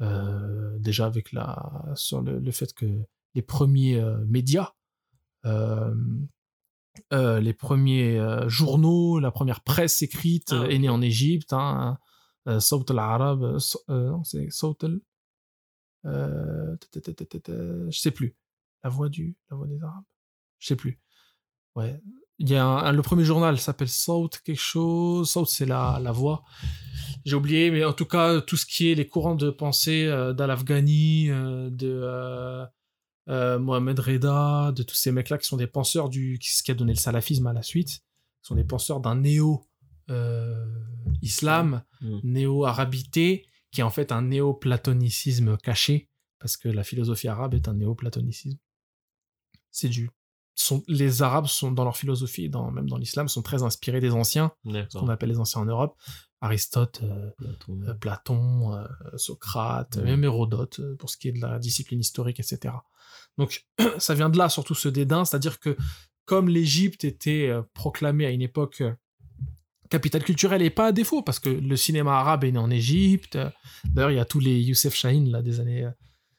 Euh, 0.00 0.78
déjà 0.78 1.06
avec 1.06 1.32
la 1.32 1.84
sur 1.96 2.22
le, 2.22 2.38
le 2.38 2.50
fait 2.52 2.72
que 2.72 2.86
les 3.34 3.42
premiers 3.42 3.96
euh, 3.98 4.24
médias, 4.26 4.74
euh, 5.44 5.92
les 7.12 7.52
premiers 7.52 8.20
journaux, 8.48 9.18
la 9.20 9.30
première 9.30 9.62
presse 9.62 10.02
écrite 10.02 10.52
Ah, 10.52 10.66
est 10.68 10.78
née 10.78 10.88
en 10.88 11.00
Égypte. 11.00 11.52
Hein, 11.52 11.98
Sawt 12.60 12.90
al-Arab, 12.90 13.58
c'est 14.24 14.48
al- 14.82 15.00
euh, 16.04 16.76
je 17.90 17.98
sais 17.98 18.10
plus. 18.10 18.34
La 18.84 18.90
voix 18.90 19.08
du, 19.08 19.36
la 19.50 19.56
voix 19.56 19.66
des 19.66 19.82
Arabes. 19.82 20.04
Je 20.58 20.68
sais 20.68 20.76
plus. 20.76 21.00
Ouais. 21.74 22.00
Il 22.40 22.48
y 22.48 22.54
a 22.54 22.64
un, 22.64 22.76
un- 22.84 22.92
le 22.92 23.02
premier 23.02 23.24
journal 23.24 23.58
s'appelle 23.58 23.88
Sawt 23.88 24.38
quelque 24.44 24.56
chose. 24.60 25.28
Sawt 25.30 25.46
c'est 25.48 25.66
la, 25.66 25.98
la 26.02 26.12
voix. 26.12 26.44
J'ai 27.24 27.34
oublié, 27.34 27.70
mais 27.72 27.84
en 27.84 27.92
tout 27.92 28.06
cas, 28.06 28.40
tout 28.40 28.56
ce 28.56 28.64
qui 28.66 28.90
est 28.90 28.94
les 28.94 29.06
courants 29.08 29.34
de 29.34 29.50
pensée 29.50 30.06
euh, 30.06 30.32
d'Al-Afghani, 30.32 31.30
euh, 31.30 31.68
de 31.70 31.88
euh, 32.02 32.64
euh, 33.28 33.58
Mohamed 33.58 33.98
Reda, 33.98 34.72
de 34.72 34.82
tous 34.84 34.94
ces 34.94 35.10
mecs-là 35.12 35.36
qui 35.38 35.46
sont 35.48 35.56
des 35.56 35.66
penseurs 35.66 36.08
du, 36.08 36.38
qui- 36.38 36.54
ce 36.54 36.62
qui 36.62 36.70
a 36.70 36.74
donné 36.74 36.92
le 36.92 36.98
salafisme 36.98 37.46
à 37.48 37.52
la 37.52 37.62
suite, 37.62 37.88
qui 37.88 38.02
sont 38.42 38.54
des 38.54 38.64
penseurs 38.64 39.00
d'un 39.00 39.16
néo-islam, 40.08 41.82
Mm. 42.00 42.18
néo-arabité, 42.22 43.46
qui 43.70 43.80
est 43.80 43.84
en 43.84 43.90
fait 43.90 44.12
un 44.12 44.22
néo-platonicisme 44.22 45.56
caché, 45.58 46.08
parce 46.38 46.56
que 46.56 46.68
la 46.68 46.84
philosophie 46.84 47.28
arabe 47.28 47.54
est 47.54 47.68
un 47.68 47.74
néo-platonicisme. 47.74 48.58
C'est 49.70 49.88
du. 49.88 50.10
Sont, 50.54 50.82
les 50.88 51.22
Arabes 51.22 51.46
sont 51.46 51.70
dans 51.70 51.84
leur 51.84 51.96
philosophie, 51.96 52.44
et 52.46 52.48
dans, 52.48 52.72
même 52.72 52.88
dans 52.88 52.96
l'islam, 52.96 53.28
sont 53.28 53.42
très 53.42 53.62
inspirés 53.62 54.00
des 54.00 54.10
anciens, 54.10 54.52
ce 54.66 54.98
qu'on 54.98 55.08
appelle 55.08 55.28
les 55.28 55.38
anciens 55.38 55.60
en 55.60 55.64
Europe. 55.66 55.96
Aristote, 56.40 57.00
euh, 57.04 57.30
Platon. 57.36 57.82
euh, 57.84 57.94
Platon, 57.94 58.74
euh, 58.74 58.86
Socrate, 59.16 59.96
Ouais. 59.96 60.02
même 60.02 60.24
Hérodote, 60.24 60.80
pour 60.96 61.10
ce 61.10 61.16
qui 61.16 61.28
est 61.28 61.32
de 61.32 61.40
la 61.40 61.58
discipline 61.60 62.00
historique, 62.00 62.40
etc. 62.40 62.74
Donc, 63.38 63.66
ça 63.98 64.14
vient 64.14 64.30
de 64.30 64.38
là, 64.38 64.48
surtout 64.48 64.74
ce 64.74 64.88
dédain, 64.88 65.24
c'est-à-dire 65.24 65.60
que 65.60 65.76
comme 66.24 66.48
l'Égypte 66.48 67.04
était 67.04 67.52
proclamée 67.72 68.26
à 68.26 68.30
une 68.30 68.42
époque 68.42 68.82
euh, 69.88 69.90
capitale 69.90 70.22
culturelle 70.24 70.62
et 70.62 70.70
pas 70.70 70.86
à 70.88 70.92
défaut 70.92 71.22
parce 71.22 71.38
que 71.40 71.48
le 71.48 71.76
cinéma 71.76 72.18
arabe 72.18 72.44
est 72.44 72.52
né 72.52 72.58
en 72.58 72.70
Égypte. 72.70 73.38
D'ailleurs, 73.84 74.10
il 74.10 74.16
y 74.16 74.20
a 74.20 74.24
tous 74.24 74.40
les 74.40 74.60
Youssef 74.60 74.94
Chahine 74.94 75.30
là 75.30 75.42
des 75.42 75.60
années 75.60 75.88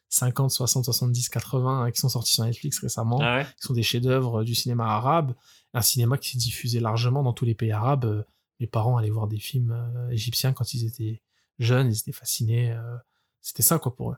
50, 0.08 0.50
60, 0.50 0.84
70, 0.84 1.28
80 1.28 1.82
hein, 1.84 1.90
qui 1.90 2.00
sont 2.00 2.08
sortis 2.08 2.32
sur 2.32 2.44
Netflix 2.44 2.78
récemment, 2.80 3.18
Ah 3.22 3.38
ouais 3.38 3.44
qui 3.44 3.66
sont 3.66 3.74
des 3.74 3.82
chefs-d'œuvre 3.84 4.42
du 4.44 4.54
cinéma 4.54 4.86
arabe, 4.86 5.34
un 5.72 5.82
cinéma 5.82 6.18
qui 6.18 6.30
s'est 6.30 6.38
diffusé 6.38 6.80
largement 6.80 7.22
dans 7.22 7.32
tous 7.32 7.44
les 7.44 7.54
pays 7.54 7.70
arabes. 7.72 8.04
Euh, 8.06 8.22
Mes 8.58 8.66
parents 8.66 8.96
allaient 8.96 9.10
voir 9.10 9.28
des 9.28 9.38
films 9.38 9.70
euh, 9.72 10.10
égyptiens 10.10 10.52
quand 10.52 10.74
ils 10.74 10.84
étaient 10.86 11.22
jeunes, 11.60 11.88
ils 11.92 11.98
étaient 11.98 12.12
fascinés. 12.12 12.72
euh, 12.72 12.96
C'était 13.40 13.62
ça 13.62 13.78
quoi 13.78 13.94
pour 13.94 14.10
eux. 14.12 14.16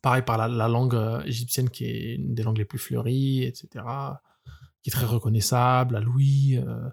Pareil 0.00 0.22
par 0.22 0.38
la, 0.38 0.46
la 0.48 0.68
langue 0.68 0.94
euh, 0.94 1.22
égyptienne 1.24 1.70
qui 1.70 1.84
est 1.86 2.14
une 2.14 2.34
des 2.34 2.42
langues 2.44 2.58
les 2.58 2.64
plus 2.64 2.78
fleuries, 2.78 3.42
etc. 3.44 3.84
Qui 4.82 4.90
est 4.90 4.92
très 4.92 5.06
reconnaissable, 5.06 5.96
à 5.96 6.00
euh, 6.00 6.88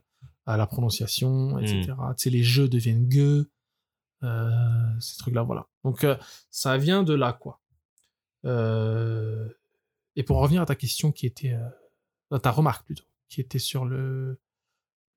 à 0.52 0.58
la 0.58 0.68
prononciation, 0.68 1.58
etc. 1.60 1.94
Tu 2.18 2.24
sais, 2.24 2.30
les 2.30 2.44
jeux 2.44 2.68
deviennent 2.68 3.08
gueux. 3.08 3.52
Euh, 4.24 4.50
ces 5.00 5.18
trucs-là, 5.18 5.44
voilà. 5.44 5.68
Donc, 5.84 6.04
euh, 6.04 6.18
ça 6.50 6.78
vient 6.78 7.04
de 7.04 7.14
là, 7.14 7.34
quoi. 7.34 7.62
Euh, 8.46 9.48
et 10.16 10.24
pour 10.24 10.38
revenir 10.40 10.62
à 10.62 10.66
ta 10.66 10.76
question 10.76 11.12
qui 11.12 11.26
était... 11.26 11.58
à 12.32 12.40
ta 12.40 12.52
remarque, 12.52 12.86
plutôt, 12.86 13.06
qui 13.30 13.42
était 13.42 13.60
sur 13.60 13.86
le... 13.86 14.40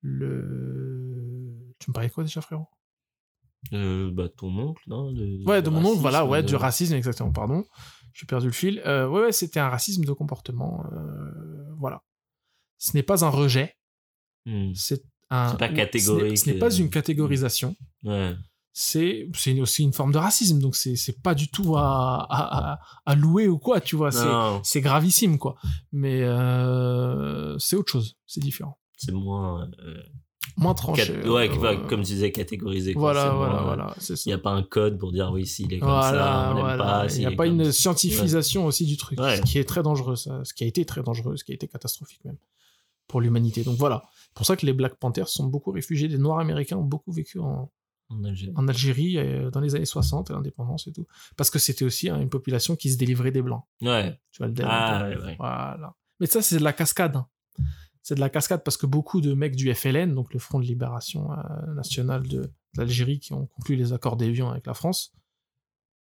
le... 0.00 1.74
Tu 1.80 1.90
me 1.90 1.92
parlais 1.94 2.10
quoi 2.10 2.24
déjà, 2.24 2.40
frérot? 2.40 2.68
Bah, 3.72 4.28
ton 4.28 4.56
oncle, 4.58 4.82
non 4.86 5.12
Ouais, 5.46 5.62
de 5.62 5.70
mon 5.70 5.84
oncle, 5.84 6.00
voilà, 6.00 6.24
ouais, 6.26 6.42
du 6.42 6.54
racisme, 6.54 6.94
exactement, 6.94 7.32
pardon. 7.32 7.64
J'ai 8.12 8.26
perdu 8.26 8.46
le 8.46 8.52
fil. 8.52 8.80
Ouais, 8.84 9.04
ouais, 9.06 9.32
c'était 9.32 9.60
un 9.60 9.68
racisme 9.68 10.04
de 10.04 10.12
comportement. 10.12 10.84
voilà. 11.78 12.02
Ce 12.78 12.94
n'est 12.96 13.02
pas 13.02 13.24
un 13.24 13.30
rejet, 13.30 13.74
Hmm. 14.46 14.72
c'est 14.74 15.02
un. 15.30 15.50
C'est 15.50 15.58
pas 15.58 15.66
ce 15.66 15.72
n'est- 15.72 15.76
catégorique, 15.76 16.38
Ce 16.38 16.50
n'est 16.50 16.58
pas 16.58 16.72
euh. 16.74 16.78
une 16.78 16.90
catégorisation. 16.90 17.76
Ouais. 18.04 18.34
C'est 18.76 19.28
aussi 19.60 19.84
une 19.84 19.92
forme 19.92 20.10
de 20.10 20.18
racisme, 20.18 20.58
donc 20.58 20.74
c'est 20.74 21.22
pas 21.22 21.36
du 21.36 21.46
tout 21.48 21.76
à, 21.76 22.26
à, 22.28 22.72
à- 22.72 22.78
à 23.06 23.14
louer 23.14 23.46
ou 23.46 23.56
quoi, 23.58 23.80
tu 23.80 23.94
vois. 23.94 24.10
C'est 24.64 24.80
gravissime, 24.80 25.38
quoi. 25.38 25.54
Mais 25.92 26.22
euh, 26.24 27.56
c'est 27.58 27.76
autre 27.76 27.92
chose, 27.92 28.16
c'est 28.26 28.40
différent. 28.40 28.78
c'est 28.96 29.12
moins. 29.12 29.68
euh, 29.84 29.94
Moins 30.56 30.74
tranché. 30.74 31.06
cat- 31.06 31.28
ouais, 31.30 31.48
euh, 31.50 31.56
bah, 31.60 31.74
comme 31.88 32.00
tu 32.02 32.12
disais, 32.12 32.30
catégorisé. 32.30 32.92
Voilà, 32.94 33.30
voilà, 33.30 33.62
voilà. 33.62 33.94
Il 34.08 34.14
n'y 34.26 34.32
a 34.32 34.38
pas 34.38 34.50
un 34.50 34.62
code 34.62 34.98
pour 34.98 35.10
dire 35.10 35.30
oui, 35.32 35.46
s'il 35.46 35.72
est 35.72 35.78
comme 35.78 35.88
Voilà, 35.88 36.18
ça, 36.18 36.52
on 36.54 36.60
voilà. 36.60 36.84
pas. 36.84 37.06
Il 37.14 37.18
n'y 37.20 37.26
a 37.26 37.32
pas 37.32 37.46
une 37.46 37.72
scientifisation 37.72 38.66
aussi 38.66 38.84
du 38.86 38.96
truc, 38.96 39.18
Ouais. 39.20 39.36
ce 39.36 39.42
qui 39.42 39.58
est 39.58 39.64
très 39.64 39.82
dangereux, 39.82 40.16
ça, 40.16 40.44
ce 40.44 40.52
qui 40.52 40.62
a 40.64 40.66
été 40.66 40.84
très 40.84 41.02
dangereux, 41.02 41.36
ce 41.36 41.44
qui 41.44 41.52
a 41.52 41.54
été 41.54 41.66
catastrophique 41.66 42.24
même 42.24 42.36
pour 43.08 43.20
l'humanité. 43.20 43.64
Donc 43.64 43.76
voilà, 43.78 44.04
pour 44.34 44.46
ça 44.46 44.56
que 44.56 44.66
les 44.66 44.72
Black 44.72 44.96
Panthers 44.96 45.28
sont 45.28 45.46
beaucoup 45.46 45.70
réfugiés, 45.70 46.08
des 46.08 46.18
Noirs 46.18 46.40
américains 46.40 46.76
ont 46.76 46.84
beaucoup 46.84 47.12
vécu 47.12 47.38
en, 47.38 47.70
En 48.10 48.24
Algérie. 48.24 48.52
en 48.56 48.68
Algérie 48.68 49.18
euh, 49.18 49.50
dans 49.50 49.60
les 49.60 49.74
années 49.74 49.84
60, 49.86 50.30
à 50.30 50.34
l'indépendance 50.34 50.86
et 50.88 50.92
tout, 50.92 51.06
parce 51.36 51.50
que 51.50 51.58
c'était 51.58 51.84
aussi 51.84 52.08
hein, 52.10 52.20
une 52.20 52.28
population 52.30 52.76
qui 52.76 52.90
se 52.90 52.98
délivrait 52.98 53.30
des 53.30 53.42
Blancs. 53.42 53.64
Ouais. 53.82 54.18
Tu 54.32 54.38
vois 54.38 54.48
le 54.48 54.52
délire 54.52 54.70
Ah, 54.72 55.08
ouais, 55.08 55.16
ouais. 55.22 55.36
Voilà. 55.38 55.94
Mais 56.20 56.26
ça, 56.26 56.42
c'est 56.42 56.58
de 56.58 56.64
la 56.64 56.72
cascade. 56.72 57.16
hein. 57.16 57.26
C'est 58.02 58.14
de 58.16 58.20
la 58.20 58.28
cascade 58.28 58.62
parce 58.62 58.76
que 58.76 58.86
beaucoup 58.86 59.20
de 59.22 59.32
mecs 59.32 59.56
du 59.56 59.72
FLN, 59.74 60.14
donc 60.14 60.32
le 60.34 60.38
Front 60.38 60.58
de 60.60 60.64
Libération 60.66 61.32
euh, 61.32 61.74
Nationale 61.74 62.22
de, 62.28 62.42
de 62.42 62.50
l'Algérie, 62.76 63.18
qui 63.18 63.32
ont 63.32 63.46
conclu 63.46 63.76
les 63.76 63.92
accords 63.94 64.16
d'Évian 64.16 64.50
avec 64.50 64.66
la 64.66 64.74
France, 64.74 65.12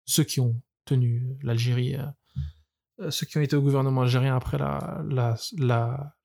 ceux 0.06 0.24
qui 0.24 0.40
ont 0.40 0.62
tenu 0.86 1.38
l'Algérie, 1.44 1.96
euh, 1.98 2.06
euh, 3.02 3.12
ceux 3.12 3.26
qui 3.26 3.38
ont 3.38 3.42
été 3.42 3.56
au 3.58 3.62
gouvernement 3.62 4.02
algérien 4.02 4.36
après 4.36 4.58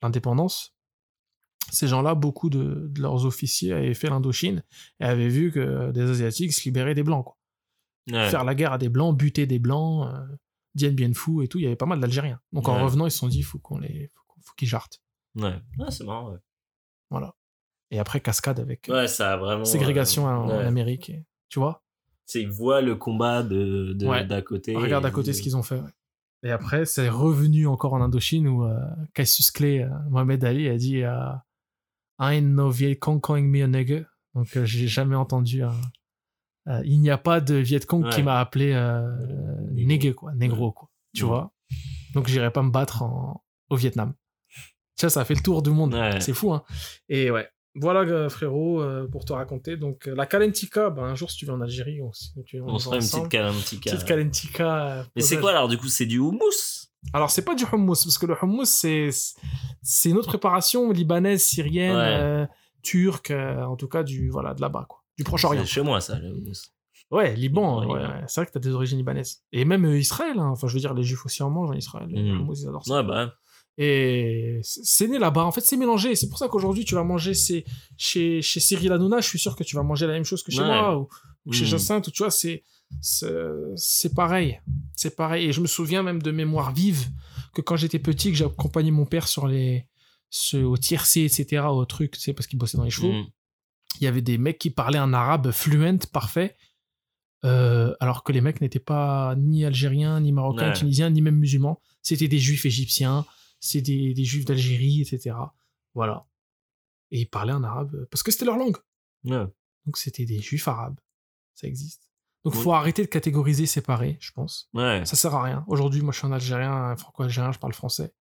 l'indépendance, 0.02 0.73
ces 1.70 1.88
gens-là, 1.88 2.14
beaucoup 2.14 2.50
de, 2.50 2.86
de 2.90 3.00
leurs 3.02 3.24
officiers 3.26 3.72
avaient 3.72 3.94
fait 3.94 4.08
l'Indochine 4.10 4.62
et 5.00 5.04
avaient 5.04 5.28
vu 5.28 5.50
que 5.50 5.90
des 5.92 6.02
Asiatiques 6.10 6.52
se 6.52 6.62
libéraient 6.64 6.94
des 6.94 7.02
Blancs. 7.04 7.24
Quoi 7.24 7.36
Ouais. 8.12 8.28
faire 8.28 8.44
la 8.44 8.54
guerre 8.54 8.74
à 8.74 8.76
des 8.78 8.90
blancs, 8.90 9.16
buter 9.16 9.46
des 9.46 9.58
blancs, 9.58 10.06
euh, 10.12 10.26
Dien 10.74 10.90
Bien 10.90 11.14
Phu 11.14 11.42
et 11.42 11.48
tout, 11.48 11.58
il 11.58 11.62
y 11.62 11.66
avait 11.66 11.74
pas 11.74 11.86
mal 11.86 12.00
d'Algériens. 12.00 12.38
Donc 12.52 12.68
en 12.68 12.84
revenant, 12.84 13.06
ils 13.06 13.10
se 13.10 13.16
sont 13.16 13.28
dit, 13.28 13.40
faut 13.42 13.58
qu'on 13.58 13.78
les, 13.78 14.10
faut, 14.42 14.52
qu'ils 14.58 14.68
jartent. 14.68 15.00
Ouais. 15.36 15.54
Ah, 15.80 15.90
c'est 15.90 16.04
marrant, 16.04 16.30
ouais. 16.32 16.38
Voilà. 17.08 17.34
Et 17.90 17.98
après, 17.98 18.20
cascade 18.20 18.60
avec 18.60 18.90
euh, 18.90 18.92
Ouais, 18.92 19.08
ça 19.08 19.32
a 19.32 19.36
vraiment. 19.38 19.64
ségrégation 19.64 20.28
euh, 20.28 20.32
en, 20.32 20.44
en 20.44 20.48
ouais. 20.48 20.64
Amérique. 20.64 21.08
et- 21.08 21.24
tu 21.48 21.60
vois? 21.60 21.82
C'est 22.26 22.42
ils 22.42 22.50
voient 22.50 22.82
le 22.82 22.94
combat 22.94 23.42
de 23.42 23.94
d'à 23.94 24.42
côté. 24.42 24.76
Regarde 24.76 25.06
à 25.06 25.10
côté 25.10 25.32
ce 25.32 25.40
qu'ils 25.40 25.56
ont 25.56 25.62
fait. 25.62 25.80
Et 26.42 26.50
après, 26.50 26.84
c'est 26.84 27.08
revenu 27.08 27.66
encore 27.66 27.94
en 27.94 28.02
Indochine 28.02 28.48
où 28.48 28.64
euh, 28.64 28.78
Cassius 29.14 29.50
Clay, 29.50 29.82
euh, 29.84 29.88
Mohamed 30.10 30.44
Ali, 30.44 30.68
a 30.68 30.76
dit 30.76 31.02
euh, 31.04 31.16
Ain't 32.20 32.42
no 32.42 32.70
Viet 32.70 32.96
Cong 32.96 33.20
calling 33.20 33.48
me 33.50 33.62
a 33.62 33.66
nigger. 33.66 34.04
Donc 34.34 34.56
euh, 34.56 34.64
j'ai 34.64 34.88
jamais 34.88 35.16
entendu 35.16 35.62
un. 35.62 35.74
euh, 36.68 36.80
il 36.84 37.00
n'y 37.00 37.10
a 37.10 37.18
pas 37.18 37.40
de 37.40 37.54
Viet 37.54 37.80
Cong 37.86 38.08
qui 38.10 38.22
m'a 38.22 38.38
appelé 38.40 38.72
euh, 38.72 40.12
quoi, 40.16 40.34
négro, 40.34 40.72
quoi. 40.72 40.90
Tu 41.14 41.22
Ouais. 41.24 41.28
vois 41.30 41.52
Donc 42.14 42.28
j'irai 42.28 42.50
pas 42.50 42.62
me 42.62 42.70
battre 42.70 43.02
en- 43.02 43.44
au 43.70 43.76
Vietnam. 43.76 44.14
Ça, 44.96 45.10
ça 45.10 45.20
a 45.22 45.24
fait 45.24 45.34
le 45.34 45.40
tour 45.42 45.62
du 45.62 45.70
monde. 45.70 45.94
Ouais. 45.94 46.20
C'est 46.20 46.32
fou, 46.34 46.52
hein. 46.52 46.62
Et 47.08 47.30
ouais. 47.30 47.48
Voilà, 47.76 48.00
euh, 48.02 48.28
frérot, 48.28 48.84
pour 49.10 49.24
te 49.24 49.32
raconter. 49.32 49.76
Donc, 49.76 50.06
la 50.06 50.26
Kalentika, 50.26 50.90
ben, 50.90 51.02
un 51.02 51.14
jour, 51.16 51.28
si 51.32 51.38
tu 51.38 51.44
viens 51.46 51.54
en 51.54 51.60
Algérie, 51.60 52.00
on, 52.00 52.12
si 52.12 52.30
tu- 52.46 52.60
On 52.60 52.74
va 52.74 52.78
se 52.78 52.84
fera 52.84 52.96
une 52.96 53.02
petite 53.02 53.28
calentica. 53.28 53.90
Petite 53.90 54.06
Kalentika. 54.06 55.06
Mais 55.16 55.22
c'est 55.22 55.40
quoi 55.40 55.50
alors 55.50 55.66
du 55.68 55.76
coup 55.76 55.88
C'est 55.88 56.06
du 56.06 56.18
houmous? 56.20 56.83
Alors, 57.12 57.30
c'est 57.30 57.44
pas 57.44 57.54
du 57.54 57.64
hummus, 57.64 58.04
parce 58.04 58.18
que 58.18 58.26
le 58.26 58.34
hummus, 58.42 58.66
c'est, 58.68 59.08
c'est 59.82 60.10
une 60.10 60.16
autre 60.16 60.28
préparation 60.28 60.90
libanaise, 60.90 61.42
syrienne, 61.44 61.94
Ouais. 61.96 62.02
euh, 62.18 62.46
turque, 62.82 63.30
euh, 63.30 63.62
en 63.64 63.76
tout 63.76 63.88
cas, 63.88 64.02
du, 64.02 64.30
voilà, 64.30 64.54
de 64.54 64.60
là-bas, 64.60 64.86
quoi. 64.88 65.00
Du 65.16 65.22
Proche-Orient. 65.24 65.62
C'est 65.62 65.70
chez 65.70 65.82
moi 65.82 66.00
ça, 66.00 66.18
le 66.18 66.32
houmous. 66.32 66.54
Ouais, 67.10 67.36
Liban, 67.36 67.80
Liban, 67.80 67.92
ouais, 67.94 68.00
Liban. 68.00 68.12
ouais. 68.14 68.24
c'est 68.26 68.40
vrai 68.40 68.46
que 68.46 68.52
t'as 68.52 68.60
des 68.60 68.70
origines 68.70 68.98
libanaises. 68.98 69.42
Et 69.52 69.64
même 69.64 69.84
euh, 69.84 69.96
Israël, 69.98 70.36
hein. 70.38 70.48
enfin, 70.48 70.66
je 70.66 70.74
veux 70.74 70.80
dire, 70.80 70.92
les 70.94 71.04
juifs 71.04 71.24
aussi 71.24 71.42
en 71.44 71.50
mangent 71.50 71.70
en 71.70 71.74
Israël. 71.74 72.08
Le 72.10 72.20
Mhm. 72.20 72.40
hummus, 72.40 72.62
ils 72.62 72.68
adorent 72.68 72.84
ça. 72.84 72.96
Ouais, 72.96 73.02
bah. 73.06 73.32
Et 73.78 74.60
c'est 74.62 75.06
né 75.08 75.18
là-bas. 75.18 75.44
En 75.44 75.52
fait, 75.52 75.60
c'est 75.60 75.76
mélangé. 75.76 76.14
C'est 76.14 76.28
pour 76.28 76.38
ça 76.38 76.48
qu'aujourd'hui, 76.48 76.84
tu 76.84 76.94
vas 76.94 77.02
manger 77.04 77.34
chez, 77.34 77.64
chez 77.96 78.40
Cyril 78.60 78.92
Hanouna, 78.92 79.20
je 79.20 79.28
suis 79.28 79.38
sûr 79.38 79.54
que 79.56 79.64
tu 79.64 79.74
vas 79.76 79.82
manger 79.82 80.06
la 80.06 80.12
même 80.14 80.24
chose 80.24 80.42
que 80.42 80.50
chez 80.52 80.62
moi, 80.64 80.96
ou, 80.98 81.08
ou 81.46 81.52
chez 81.52 81.64
Mhm. 81.64 81.70
Jacinthe, 81.70 82.06
ou 82.08 82.10
tu 82.10 82.22
vois, 82.22 82.30
c'est, 82.30 82.64
c'est, 83.00 84.14
pareil. 84.14 84.60
C'est 84.94 85.16
pareil. 85.16 85.46
Et 85.46 85.52
je 85.52 85.60
me 85.60 85.66
souviens 85.66 86.02
même 86.02 86.22
de 86.22 86.30
mémoire 86.30 86.72
vive 86.72 87.08
que 87.54 87.60
quand 87.60 87.76
j'étais 87.76 87.98
petit, 87.98 88.30
que 88.30 88.36
j'accompagnais 88.36 88.90
mon 88.90 89.06
père 89.06 89.28
sur 89.28 89.46
les, 89.46 89.86
ce, 90.30 90.56
au 90.56 90.76
tiercé, 90.76 91.22
etc., 91.22 91.64
au 91.68 91.84
truc, 91.84 92.12
tu 92.12 92.20
sais, 92.20 92.32
parce 92.32 92.46
qu'il 92.46 92.58
bossait 92.58 92.76
dans 92.76 92.84
les 92.84 92.90
chevaux. 92.90 93.12
Mm. 93.12 93.26
Il 94.00 94.04
y 94.04 94.06
avait 94.06 94.22
des 94.22 94.38
mecs 94.38 94.58
qui 94.58 94.70
parlaient 94.70 94.98
un 94.98 95.12
arabe 95.12 95.50
fluent, 95.52 95.98
parfait, 96.12 96.56
euh, 97.44 97.94
alors 98.00 98.24
que 98.24 98.32
les 98.32 98.40
mecs 98.40 98.60
n'étaient 98.60 98.78
pas 98.80 99.34
ni 99.36 99.64
algériens, 99.64 100.20
ni 100.20 100.32
marocains, 100.32 100.68
Ouais. 100.68 100.72
tunisiens, 100.74 101.10
ni 101.10 101.20
même 101.22 101.36
musulmans. 101.36 101.80
C'était 102.02 102.28
des 102.28 102.38
juifs 102.38 102.64
égyptiens, 102.66 103.24
c'est 103.60 103.80
des, 103.80 104.14
des 104.14 104.24
juifs 104.24 104.44
d'Algérie, 104.44 105.00
etc. 105.02 105.36
Voilà. 105.94 106.26
Et 107.10 107.20
ils 107.20 107.28
parlaient 107.28 107.52
un 107.52 107.62
arabe, 107.64 108.06
parce 108.10 108.22
que 108.22 108.32
c'était 108.32 108.46
leur 108.46 108.56
langue. 108.56 108.76
Ouais. 109.24 109.46
Donc 109.86 109.96
c'était 109.96 110.24
des 110.24 110.40
juifs 110.40 110.66
arabes. 110.66 110.98
Ça 111.54 111.68
existe. 111.68 112.10
Donc 112.44 112.54
Oui. 112.54 112.60
faut 112.62 112.72
arrêter 112.74 113.02
de 113.02 113.08
catégoriser, 113.08 113.66
séparer, 113.66 114.18
je 114.20 114.30
pense. 114.32 114.68
Ouais. 114.74 115.04
Ça 115.06 115.16
sert 115.16 115.34
à 115.34 115.42
rien. 115.42 115.64
Aujourd'hui, 115.66 116.02
moi 116.02 116.12
je 116.12 116.18
suis 116.18 116.26
un 116.26 116.32
Algérien, 116.32 116.72
un 116.72 116.96
franco-algérien, 116.96 117.52
je 117.52 117.58
parle 117.58 117.72
français, 117.72 118.12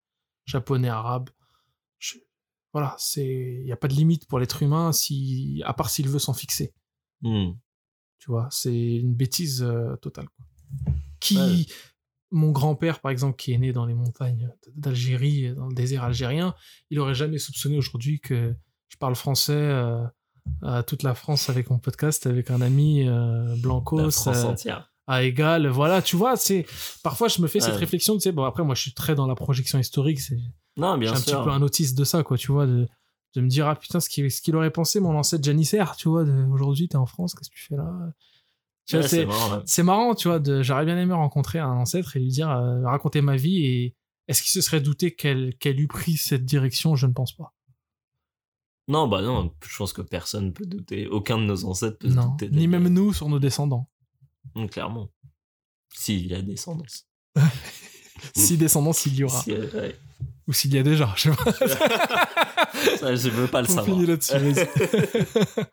japonais, 0.45 0.89
arabe. 0.89 1.29
Je- 1.99 2.17
Voilà, 2.71 2.95
c'est 2.97 3.59
il 3.61 3.67
y 3.67 3.71
a 3.71 3.77
pas 3.77 3.87
de 3.87 3.93
limite 3.93 4.25
pour 4.27 4.39
l'être 4.39 4.63
humain 4.63 4.91
si 4.93 5.61
à 5.65 5.73
part 5.73 5.89
s'il 5.89 6.07
veut 6.09 6.19
s'en 6.19 6.33
fixer. 6.33 6.73
Mm. 7.21 7.51
Tu 8.19 8.31
vois, 8.31 8.47
c'est 8.51 8.95
une 8.97 9.13
bêtise 9.13 9.61
euh, 9.61 9.95
totale. 9.97 10.27
quoi. 10.29 10.45
Qui 11.19 11.37
Ouais. 11.37 11.65
mon 12.31 12.51
grand-père 12.51 12.99
par 13.01 13.11
exemple 13.11 13.35
qui 13.35 13.51
est 13.53 13.57
né 13.57 13.73
dans 13.73 13.85
les 13.85 13.93
montagnes 13.93 14.49
d'Algérie, 14.75 15.53
dans 15.53 15.67
le 15.67 15.75
désert 15.75 16.03
algérien, 16.03 16.55
il 16.89 16.99
aurait 16.99 17.13
jamais 17.13 17.37
soupçonné 17.37 17.77
aujourd'hui 17.77 18.19
que 18.21 18.55
je 18.87 18.97
parle 18.97 19.15
français 19.15 19.53
euh, 19.53 20.03
à 20.61 20.83
toute 20.83 21.03
la 21.03 21.13
France 21.13 21.49
avec 21.49 21.69
mon 21.69 21.77
podcast 21.79 22.25
avec 22.27 22.51
un 22.51 22.61
ami 22.61 23.07
euh, 23.07 23.55
Blanco 23.57 23.99
euh, 23.99 24.09
à 25.07 25.23
égal. 25.23 25.67
Voilà, 25.67 26.01
tu 26.01 26.15
vois, 26.15 26.35
c'est 26.35 26.65
parfois 27.03 27.27
je 27.27 27.41
me 27.41 27.47
fais 27.47 27.59
cette 27.59 27.75
réflexion, 27.75 28.15
tu 28.15 28.21
sais, 28.21 28.31
bon 28.31 28.43
après 28.43 28.63
moi 28.63 28.75
je 28.75 28.81
suis 28.81 28.93
très 28.93 29.15
dans 29.15 29.27
la 29.27 29.35
projection 29.35 29.79
historique, 29.79 30.19
c'est 30.19 30.39
Non, 30.77 30.97
bien 30.97 31.11
un 31.11 31.15
petit 31.15 31.31
peu 31.31 31.49
un 31.49 31.61
autiste 31.61 31.97
de 31.97 32.03
ça 32.03 32.23
quoi, 32.23 32.37
tu 32.37 32.51
vois, 32.51 32.65
de, 32.65 32.87
de 33.35 33.41
me 33.41 33.47
dire 33.47 33.67
ah 33.67 33.75
putain 33.75 33.99
ce 33.99 34.09
qu'il 34.09 34.55
aurait 34.55 34.71
pensé 34.71 34.99
mon 34.99 35.17
ancêtre 35.17 35.43
janissaire, 35.43 35.95
tu 35.95 36.09
vois, 36.09 36.23
aujourd'hui 36.51 36.87
t'es 36.87 36.97
en 36.97 37.05
France, 37.05 37.33
qu'est-ce 37.33 37.49
que 37.49 37.55
tu 37.55 37.63
fais 37.63 37.75
là? 37.75 37.91
Ouais, 38.91 39.07
c'est 39.07 39.25
marrant, 39.25 39.55
ouais. 39.55 39.63
c'est 39.65 39.83
marrant, 39.83 40.13
tu 40.13 40.27
vois, 40.27 40.39
de, 40.39 40.61
j'aurais 40.61 40.85
bien 40.85 40.97
aimé 40.97 41.13
rencontrer 41.13 41.59
un 41.59 41.71
ancêtre 41.71 42.17
et 42.17 42.19
lui 42.19 42.27
dire, 42.27 42.49
euh, 42.49 42.83
raconter 42.83 43.21
ma 43.21 43.37
vie 43.37 43.65
et 43.65 43.95
est-ce 44.27 44.41
qu'il 44.41 44.51
se 44.51 44.61
serait 44.61 44.81
douté 44.81 45.15
qu'elle 45.15 45.55
qu'elle 45.57 45.79
eût 45.79 45.87
pris 45.87 46.17
cette 46.17 46.45
direction? 46.45 46.95
Je 46.95 47.07
ne 47.07 47.13
pense 47.13 47.33
pas. 47.33 47.53
Non, 48.87 49.07
bah 49.07 49.21
non, 49.21 49.53
je 49.65 49.77
pense 49.77 49.93
que 49.93 50.01
personne 50.01 50.51
peut 50.53 50.65
douter. 50.65 51.07
Aucun 51.07 51.37
de 51.37 51.43
nos 51.43 51.63
ancêtres 51.65 51.97
peut 51.99 52.09
se 52.09 52.13
Non, 52.15 52.29
douter. 52.31 52.49
de- 52.49 52.55
ni 52.57 52.67
même 52.67 52.87
nous 52.89 53.13
sur 53.13 53.29
nos 53.29 53.39
descendants. 53.39 53.87
Mm, 54.55 54.65
clairement. 54.67 55.09
S'il 55.93 56.27
y 56.27 56.35
a 56.35 56.41
descendance. 56.41 57.07
Si 58.35 58.57
descendance 58.57 59.05
il 59.05 59.15
y 59.15 59.23
aura. 59.25 59.41
Si, 59.41 59.51
euh, 59.51 59.69
ouais. 59.73 59.97
Ou 60.47 60.53
s'il 60.53 60.73
y 60.73 60.77
a 60.77 60.83
déjà, 60.83 61.13
je 61.17 61.29
sais 61.29 61.35
pas. 61.35 61.51
Ça, 62.97 63.15
je 63.15 63.27
veux 63.29 63.47
pas 63.47 63.61
le 63.61 63.67
On 63.69 63.75
savoir. 63.75 63.85
finit 63.97 64.05
là-dessus, 64.05 64.33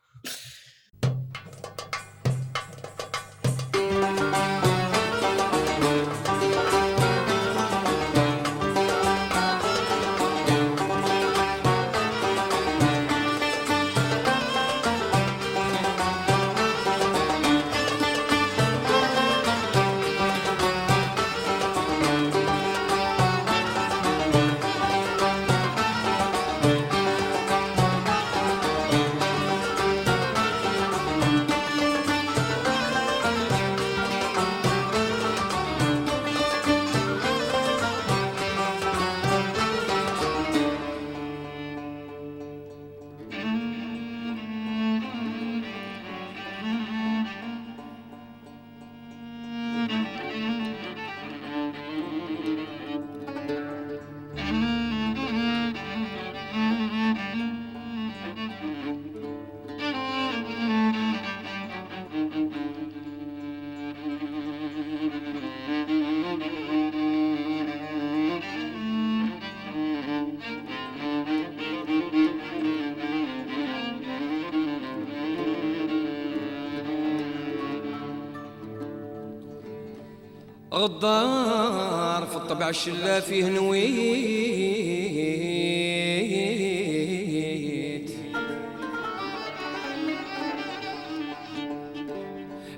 غدار 80.80 82.26
في 82.26 82.36
الطبع 82.36 82.68
الشلا 82.68 83.20
فيه 83.20 83.44
نويت. 83.44 83.90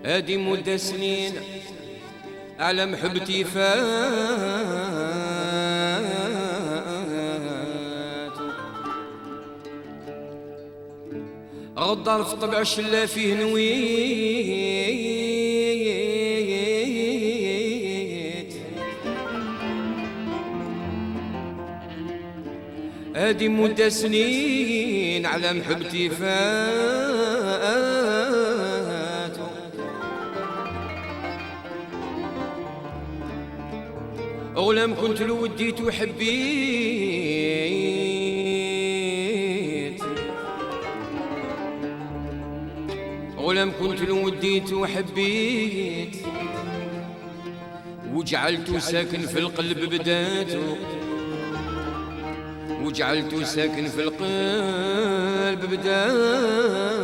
أدي 0.05 0.37
مدة 0.37 0.77
سنين 0.77 1.33
على 2.59 2.87
محبتي 2.87 3.45
فات. 3.45 3.63
غدار 11.79 12.25
في 12.25 12.33
الطبع 12.33 12.61
الشلا 12.61 13.07
فيه 13.07 13.35
نويت. 13.35 14.32
ادي 23.33 23.49
مدة 23.49 23.89
سنين 23.89 25.27
على 25.27 25.53
محبتي 25.53 26.11
فات. 26.11 26.33
أغلم 34.57 34.95
كنت 34.95 35.23
لو 35.23 35.43
وديت 35.43 35.81
وحبيت. 35.81 36.23
غلام 43.37 43.73
كنت 43.81 44.01
لو 44.03 44.27
وديت 44.27 44.73
وحبيت. 44.73 46.17
وجعلته 48.15 48.79
ساكن 48.79 49.21
في 49.21 49.39
القلب 49.39 49.79
بداته. 49.79 50.77
وجعلته 52.93 53.45
ساكن 53.45 53.89
في 53.89 54.03
القلب 54.03 55.71
بداته 55.71 57.02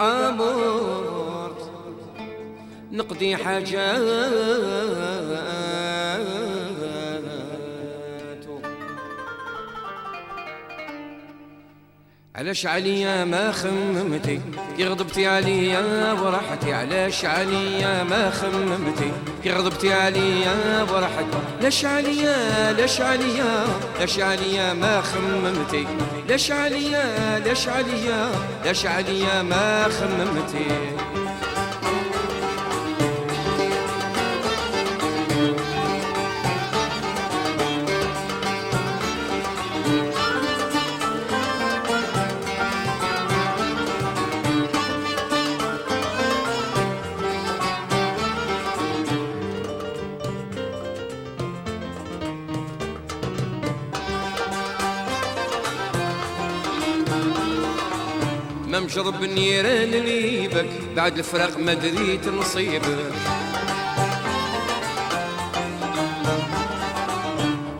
أمرت. 0.00 1.70
نقضي 2.92 3.36
حاجات. 3.36 4.54
علاش 12.36 12.66
عليا 12.66 13.24
ما 13.24 13.52
خممتي؟ 13.52 14.40
كي 14.76 14.84
غضبتي 14.84 15.26
عليا 15.26 16.12
ورحتي 16.12 16.72
علاش 16.72 17.24
عليا 17.24 18.02
ما 18.02 18.30
خممتي؟ 18.30 19.12
غضبتي 19.52 19.92
عليا 19.92 20.82
ورحتي 20.92 21.38
لاش 21.60 21.84
عليا 21.84 22.72
لاش 22.72 23.00
عليا 23.00 23.64
لاش 24.00 24.20
عليا 24.20 24.72
ما 24.72 25.00
خممتي؟ 25.00 25.86
لاش 26.28 26.50
عليا 26.52 27.38
لاش 27.38 27.68
عليا 27.68 28.30
لاش 28.64 28.86
عليا 28.86 29.42
ما 29.42 29.88
خممتي؟ 29.88 30.93
مجرب 59.04 59.24
النيران 59.24 59.90
ليبك 59.90 60.66
بعد 60.96 61.18
الفراق 61.18 61.58
ما 61.58 61.74
دريت 61.74 62.28
نصيبك 62.28 63.12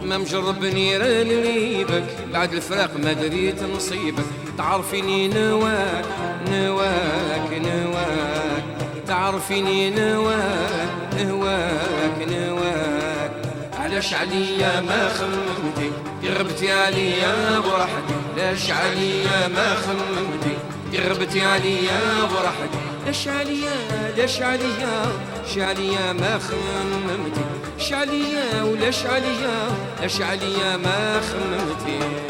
ما 0.03 0.19
مجرب 0.19 0.65
نيران 0.65 1.29
ليبك 1.29 2.07
بعد 2.33 2.53
الفراق 2.53 2.97
ما 2.97 3.13
دريت 3.13 3.63
نصيبك 3.63 4.25
تعرفيني 4.59 5.29
نواك 5.29 6.05
نواك 6.51 7.51
نواك. 7.53 8.65
تعرفيني 9.07 9.91
نواك 9.91 11.15
نواك 11.21 12.29
نواك. 12.29 13.31
علاش 13.79 14.15
عليا 14.15 14.81
ما 14.81 15.09
خممتي؟ 15.09 15.91
غبتي 16.39 16.73
عليا 16.73 17.59
براحتي 17.59 18.15
لاش 18.37 18.71
عليا 18.71 19.49
ما 19.49 19.75
خممتي؟ 19.75 20.54
قربت 20.97 21.35
ليا 21.59 22.23
ورحت 22.23 22.71
دش 23.07 23.29
عليا؟ 23.29 23.77
دش 24.19 24.43
عليا؟ 24.43 25.13
شعليا 25.55 26.13
ما 26.13 26.39
خممتي 26.39 27.45
شعليا 27.79 28.63
عليا؟ 29.07 29.69
شعليا 30.03 30.21
عليا؟ 30.23 30.77
ما 30.77 31.21
خممتي 31.21 32.24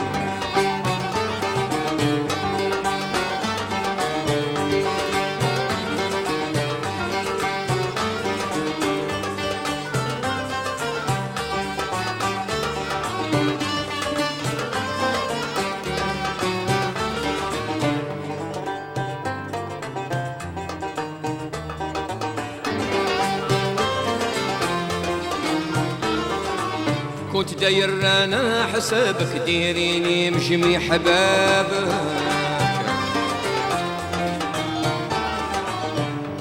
كنت 27.34 27.54
داير 27.54 27.90
أنا 28.24 28.66
حسابك 28.74 29.42
ديريني 29.46 30.30
مجمي 30.30 30.78
حبابك 30.78 31.94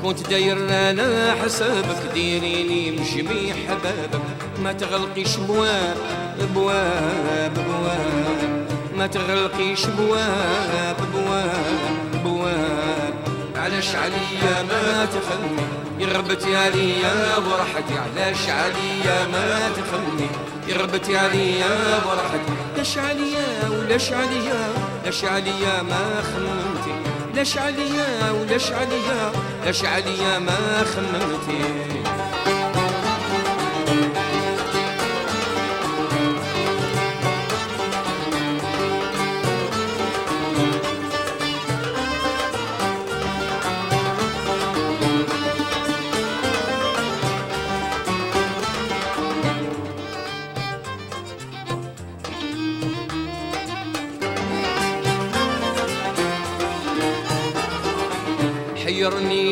كنت 0.03 0.29
داير 0.29 0.57
أنا 0.69 1.35
حسابك 1.43 2.13
ديريني 2.13 2.91
مجمي 2.91 3.53
حبابك 3.53 4.21
ما 4.63 4.73
تغلقيش 4.73 5.35
بواب 5.37 5.97
بواب 6.55 7.53
بواب. 7.53 8.67
ما 8.97 9.07
تغلقيش 9.07 9.85
بواب 9.85 10.97
بواب 11.13 12.23
بواب. 12.23 13.13
علاش 13.55 13.95
عليا 13.95 14.63
ما 14.63 15.05
تخلني 15.05 15.82
يربت 15.99 16.43
عليا 16.45 17.37
ورحتي 17.37 17.93
على 17.99 18.35
شعليا 18.35 19.27
ما 19.27 19.69
تخلني 19.77 20.29
يربت 20.67 21.09
عليا 21.09 21.75
ورحتي 22.05 22.53
لش 22.77 22.97
عليا 22.97 23.69
ولش 23.69 24.11
عليا 24.11 24.73
لش 25.05 25.23
عليا 25.25 25.81
ما 25.81 26.23
خممتي. 26.23 26.95
لش 27.35 27.57
عليا 27.57 28.31
ولش 28.31 28.71
عليا 28.71 29.31
لش 29.67 29.85
عليا 29.85 30.39
ما 30.39 30.83
خممتي. 30.95 32.02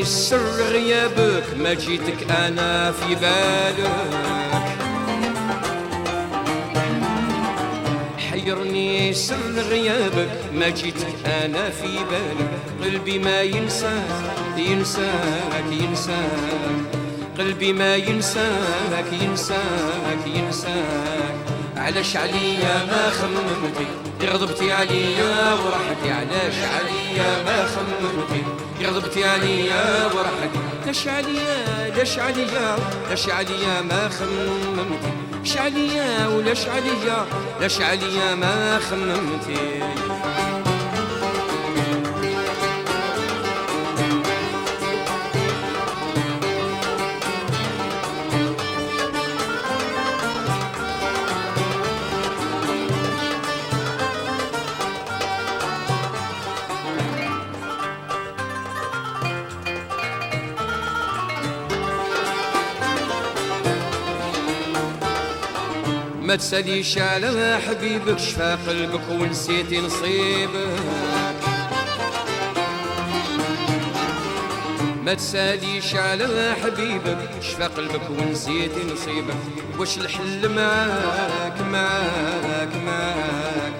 سر 0.03 0.61
غيابك 0.71 1.43
ما 1.57 1.73
جيتك 1.73 2.31
أنا 2.31 2.91
في 2.91 3.15
بالك. 3.15 4.77
حيرني 8.31 9.13
سر 9.13 9.59
غيابك 9.69 10.29
ما 10.53 10.69
جيتك 10.69 11.15
أنا 11.25 11.69
في 11.69 11.87
بالك. 11.97 12.61
قلبي 12.83 13.19
ما 13.19 13.41
ينساك 13.41 14.57
ينساك 14.57 15.65
ينساك 15.71 17.01
قلبي 17.39 17.73
ما 17.73 17.95
ينساك 17.95 19.05
ينساك 19.21 20.27
ينساك 20.35 21.35
علاش 21.77 22.15
عليا 22.17 22.85
ما 22.85 23.09
خممتي؟ 23.09 23.85
غضبتي 24.33 24.71
عليا 24.71 25.53
ورحتي 25.53 26.11
علاش 26.11 26.55
عليا 26.55 27.43
ما 27.45 27.65
خممتي؟ 27.65 28.43
غضبت 28.85 29.17
يا 29.17 29.37
ليا 29.37 30.05
ورحك 30.05 30.51
لش 30.87 31.07
عليا 31.07 31.93
لش 31.97 32.19
عليا 32.19 32.75
لش 33.11 33.29
عليا 33.29 33.81
ما 33.81 34.09
خممتي. 34.09 35.11
لش 35.43 35.57
عليا 35.57 36.27
ولش 36.27 36.67
عليا 36.67 37.25
لش 37.61 37.81
عليا 37.81 38.35
ما 38.35 38.79
خممتي. 38.79 39.79
ما 66.31 66.37
تساليش 66.37 66.97
على 66.97 67.59
حبيبك 67.67 68.19
شفا 68.19 68.55
قلبك 68.55 69.09
ونسيتي 69.09 69.81
نصيبك. 69.81 70.79
ما 75.03 75.13
تساليش 75.13 75.95
على 75.95 76.55
حبيبك 76.63 77.29
شفا 77.41 77.67
قلبك 77.67 78.09
ونسيتي 78.09 78.79
نصيبك. 78.93 79.35
واش 79.79 79.97
الحل 79.97 80.49
معاك 80.49 81.61
معاك 81.71 82.75
معاك؟ 82.85 83.73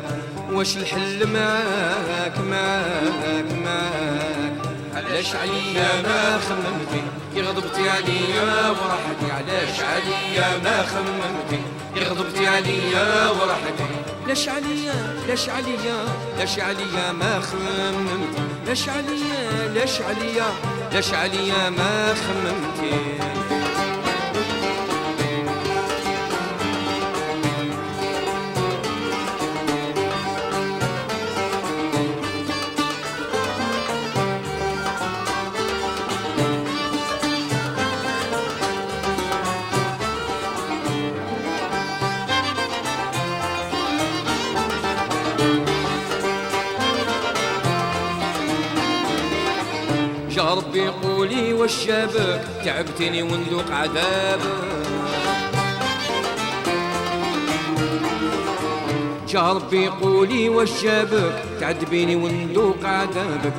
واش 0.52 0.78
الحل 0.78 1.28
معاك 1.28 2.38
معاك 2.38 3.52
معاك؟ 3.66 4.54
علاش 4.96 5.36
عليا 5.36 6.02
ما 6.02 6.40
خممتي؟ 6.40 7.04
غضبتي 7.38 7.90
عليا 7.90 8.70
ورحتي 8.70 9.32
علاش 9.32 9.80
عليا 9.80 10.58
ما 10.64 10.84
خممتي؟ 10.84 11.81
غضبتي 12.04 12.48
عليا 12.48 13.30
ورحتي 13.30 13.86
لاش 14.28 14.50
عليا؟ 14.50 15.16
لاش 15.28 15.50
عليا؟ 15.50 15.98
لاش 16.38 16.60
عليا 16.60 17.12
ما 17.12 17.40
خممتي 17.40 18.42
لاش 18.68 18.90
عليا؟ 18.90 19.68
لاش 19.74 20.02
عليا؟ 20.02 20.48
لاش 20.94 21.14
عليا 21.14 21.70
ما 21.70 22.14
خممتي 22.14 22.94
ربي 50.54 50.88
قولي 50.88 51.54
واش 51.54 51.88
جابك 51.88 52.42
تعبتني 52.66 53.22
وندوق 53.24 53.72
عذابك 53.72 54.62
جا 59.30 59.42
ربي 59.54 59.88
قولي 59.88 60.50
واش 60.50 60.84
جابك 60.84 61.44
تعذبيني 61.60 62.16
وندوق 62.16 62.86
عذابك 62.86 63.54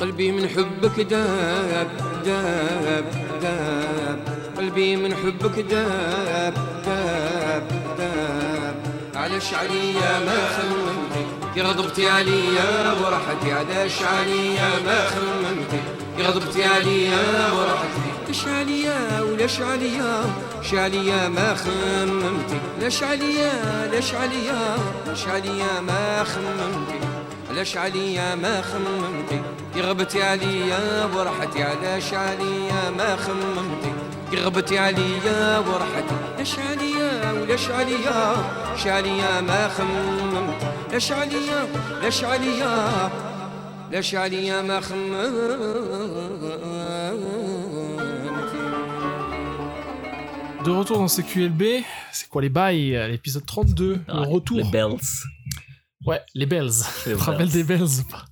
قلبي 0.00 0.32
من 0.32 0.48
حبك 0.48 1.00
داب 1.00 1.88
داب 2.24 3.04
داب. 3.42 4.18
قلبي 4.58 4.96
من 4.96 5.14
حبك 5.14 5.58
داب 5.60 6.54
داب 6.86 7.68
داب. 7.98 8.76
علاش 9.16 9.54
عليا 9.54 10.18
ما 10.26 10.48
خممتي 10.56 11.35
غضبتي 11.62 12.08
عليا 12.08 12.92
ورحتي 12.92 13.52
علاش 13.52 14.02
عليا 14.02 14.70
ما 14.86 15.06
خممتي 15.08 15.80
غضبتي 16.20 16.64
عليا 16.64 17.52
ورحتي 17.52 18.06
لاش 18.28 18.46
عليا 18.48 19.20
ولاش 19.22 19.60
عليا 19.60 20.24
لاش 20.58 20.74
عليا 20.74 21.28
ما 21.28 21.54
خممتي 21.54 22.60
لاش 22.80 23.02
عليا 23.02 23.52
لاش 23.92 24.14
عليا 24.14 24.76
لاش 25.06 25.28
عليا 25.28 25.80
ما 25.80 26.24
خممتي 26.24 27.00
علاش 27.50 27.76
عليا 27.76 28.34
ما 28.34 28.62
خممتي 28.62 29.42
غبتي 29.76 30.22
عليا 30.22 31.04
ورحتي 31.14 31.62
علاش 31.62 32.14
عليا 32.14 32.90
ما 32.98 33.16
خممتي 33.16 33.92
غبتي 34.34 34.78
عليا 34.78 35.58
ورحتي 35.58 36.16
لاش 36.38 36.58
عليا 36.58 37.32
ولاش 37.32 37.70
عليا 37.70 38.36
لاش 38.72 38.86
عليا 38.86 39.40
ما 39.40 39.68
خممتي 39.68 40.25
لاش 40.95 41.11
عليا 41.11 41.67
لاش 42.01 42.23
عليا 42.23 43.09
لاش 43.91 44.15
عليا 44.15 44.61
ما 44.61 44.79
خممتي 44.81 45.21
De 50.63 50.69
retour 50.69 50.97
dans 50.99 51.07
CQLB, 51.07 51.83
c'est 52.11 52.29
quoi 52.29 52.41
les 52.43 52.49
bails 52.49 52.95
euh, 52.95 53.07
L'épisode 53.07 53.45
32, 53.47 53.99
Ah, 54.07 54.13
le 54.17 54.27
retour. 54.27 54.57
Les 54.57 54.63
bells. 54.63 54.99
Ouais, 56.05 56.21
les 56.35 56.45
bells. 56.45 56.69
Les 57.07 57.13
Tu 57.13 57.17
te 57.17 57.23
rappelles 57.23 57.47
bells. 57.49 57.51
des 57.53 57.63
bells 57.63 57.99
ou 58.01 58.03
pas 58.11 58.25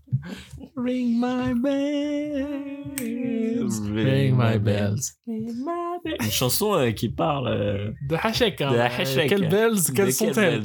Ring 0.77 1.21
my 1.21 1.55
bells. 1.55 3.81
Ring 3.93 4.37
my 4.37 4.59
bells. 4.59 5.13
Une 5.27 6.31
chanson 6.31 6.75
euh, 6.75 6.91
qui 6.91 7.09
parle 7.09 7.49
euh, 7.49 7.91
De 8.09 8.17
Hachek, 8.17 8.61
hein. 8.61 8.73
de 8.73 8.79
Hachek. 8.79 9.29
Quelles 9.29 9.49
bells, 9.49 9.79
quelles 9.95 10.13
sont-elles 10.13 10.65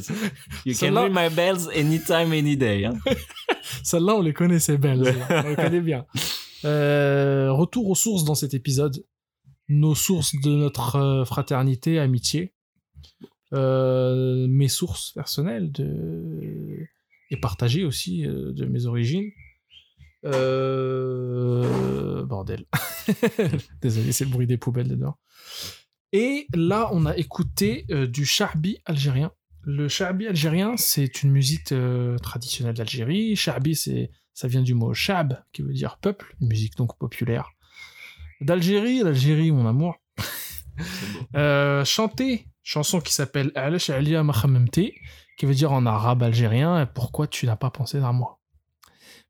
You 0.66 0.74
can 0.74 0.80
Celle-là- 0.80 1.04
ring 1.04 1.14
my 1.16 1.30
bells 1.34 1.70
anytime, 1.76 2.34
any 2.34 2.58
day. 2.58 2.86
hein. 2.86 2.98
Celles-là, 3.84 4.16
on 4.16 4.22
les 4.22 4.34
connaît, 4.34 4.60
ces 4.60 4.78
bells. 4.78 5.04
on 5.30 5.50
les 5.50 5.56
connaît 5.56 5.82
bien. 5.82 6.06
Euh, 6.66 7.52
retour 7.52 7.88
aux 7.90 7.96
sources 7.96 8.26
dans 8.26 8.36
cet 8.36 8.54
épisode. 8.54 9.04
Nos 9.70 9.96
sources 9.96 10.34
de 10.44 10.50
notre 10.50 11.24
fraternité, 11.28 12.00
amitié. 12.00 12.54
euh, 13.54 14.48
mes 14.50 14.68
sources 14.68 15.12
personnelles 15.12 15.72
de... 15.72 16.80
et 17.30 17.38
partagées 17.38 17.86
aussi 17.86 18.26
euh, 18.26 18.52
de 18.54 18.66
mes 18.66 18.88
origines. 18.88 19.30
Euh, 20.26 22.24
Bordel. 22.26 22.66
Désolé, 23.82 24.12
c'est 24.12 24.26
le 24.26 24.32
bruit 24.32 24.48
des 24.48 24.58
poubelles 24.58 24.88
dedans. 24.88 25.18
Et 26.12 26.48
là, 26.54 26.90
on 26.92 27.06
a 27.06 27.16
écouté 27.16 27.86
euh, 27.92 28.08
du 28.08 28.26
charbi 28.26 28.80
algérien. 28.86 29.32
Le 29.62 29.88
charbi 29.88 30.28
algérien, 30.28 30.76
c'est 30.78 31.24
une 31.24 31.32
musique 31.32 31.72
euh, 31.72 32.18
traditionnelle 32.18 32.76
d'Algérie. 32.76 33.36
Charbi, 33.36 33.76
c'est, 33.76 34.10
ça 34.34 34.48
vient 34.48 34.62
du 34.64 34.74
mot 34.74 34.94
shab, 34.94 35.44
qui 35.52 35.62
veut 35.62 35.74
dire 35.74 35.98
peuple, 35.98 36.36
une 36.42 36.48
musique 36.48 36.76
donc 36.78 36.98
populaire. 36.98 37.52
D'Algérie, 38.42 39.00
l'Algérie, 39.04 39.52
mon 39.52 39.68
amour. 39.68 39.96
Euh, 41.36 41.84
chanter, 41.84 42.48
chanson 42.64 43.02
qui 43.02 43.14
s'appelle 43.14 43.52
Alash 43.54 43.90
Alia 43.90 44.24
Makhamemti, 44.24 44.94
qui 45.38 45.46
veut 45.46 45.54
dire 45.54 45.74
en 45.74 45.86
arabe 45.86 46.24
algérien 46.24 46.86
Pourquoi 46.86 47.28
tu 47.28 47.46
n'as 47.48 47.58
pas 47.58 47.70
pensé 47.70 47.98
à 47.98 48.14
moi? 48.14 48.39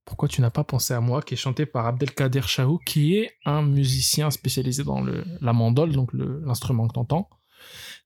Pourquoi 0.09 0.27
tu 0.27 0.41
n'as 0.41 0.49
pas 0.49 0.63
pensé 0.63 0.95
à 0.95 1.01
moi 1.01 1.21
qui 1.21 1.35
est 1.35 1.37
chanté 1.37 1.67
par 1.67 1.85
Abdelkader 1.85 2.41
Chahou, 2.41 2.79
qui 2.79 3.15
est 3.15 3.31
un 3.45 3.61
musicien 3.61 4.31
spécialisé 4.31 4.83
dans 4.83 5.05
la 5.39 5.53
mandole, 5.53 5.91
donc 5.91 6.09
l'instrument 6.13 6.87
que 6.87 6.93
t'entends, 6.93 7.29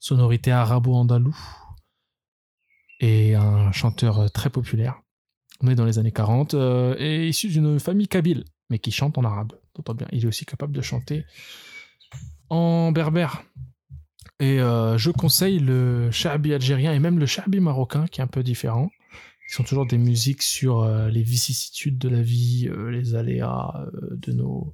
sonorité 0.02 0.52
arabo-andalou, 0.52 1.34
et 3.00 3.36
un 3.36 3.72
chanteur 3.72 4.20
euh, 4.20 4.28
très 4.28 4.50
populaire. 4.50 5.00
On 5.62 5.70
est 5.70 5.76
dans 5.76 5.86
les 5.86 5.98
années 5.98 6.12
40, 6.12 6.56
euh, 6.56 6.96
et 7.00 7.30
issu 7.30 7.48
d'une 7.48 7.80
famille 7.80 8.10
kabyle, 8.10 8.44
mais 8.70 8.80
qui 8.80 8.92
chante 8.92 9.18
en 9.18 9.24
arabe. 9.24 9.54
T'entends 9.74 9.94
bien, 9.94 10.08
il 10.12 10.26
est 10.26 10.28
aussi 10.28 10.46
capable 10.46 10.76
de 10.76 10.82
chanter 10.82 11.26
en 12.50 12.92
berbère. 12.92 13.44
Et 14.42 14.60
euh, 14.60 14.98
je 14.98 15.10
conseille 15.10 15.60
le 15.60 16.12
shabi 16.12 16.54
algérien 16.54 16.92
et 16.92 17.00
même 17.00 17.18
le 17.18 17.26
shabi 17.26 17.62
marocain, 17.62 18.08
qui 18.08 18.20
est 18.20 18.24
un 18.26 18.28
peu 18.28 18.44
différent. 18.44 18.90
Ils 19.54 19.58
sont 19.58 19.64
toujours 19.66 19.86
des 19.86 20.00
musiques 20.00 20.42
sur 20.42 20.82
euh, 20.82 21.10
les 21.10 21.22
vicissitudes 21.22 22.00
de 22.00 22.10
la 22.10 22.24
vie, 22.24 22.68
euh, 22.72 22.90
les 22.90 23.14
aléas 23.14 23.86
euh, 23.94 24.16
de 24.18 24.32
nos 24.32 24.74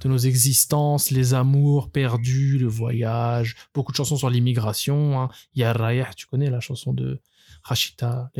de 0.00 0.08
nos 0.08 0.16
existences, 0.16 1.10
les 1.10 1.34
amours 1.34 1.90
perdus, 1.90 2.56
le 2.58 2.68
voyage, 2.68 3.56
beaucoup 3.74 3.90
de 3.90 3.96
chansons 3.96 4.16
sur 4.16 4.30
l'immigration. 4.30 5.20
Hein. 5.20 5.28
Ya 5.56 5.72
Rayah, 5.72 6.10
tu 6.16 6.26
connais 6.26 6.50
la 6.50 6.60
chanson 6.60 6.92
de 6.92 7.20
Rachita? 7.64 8.30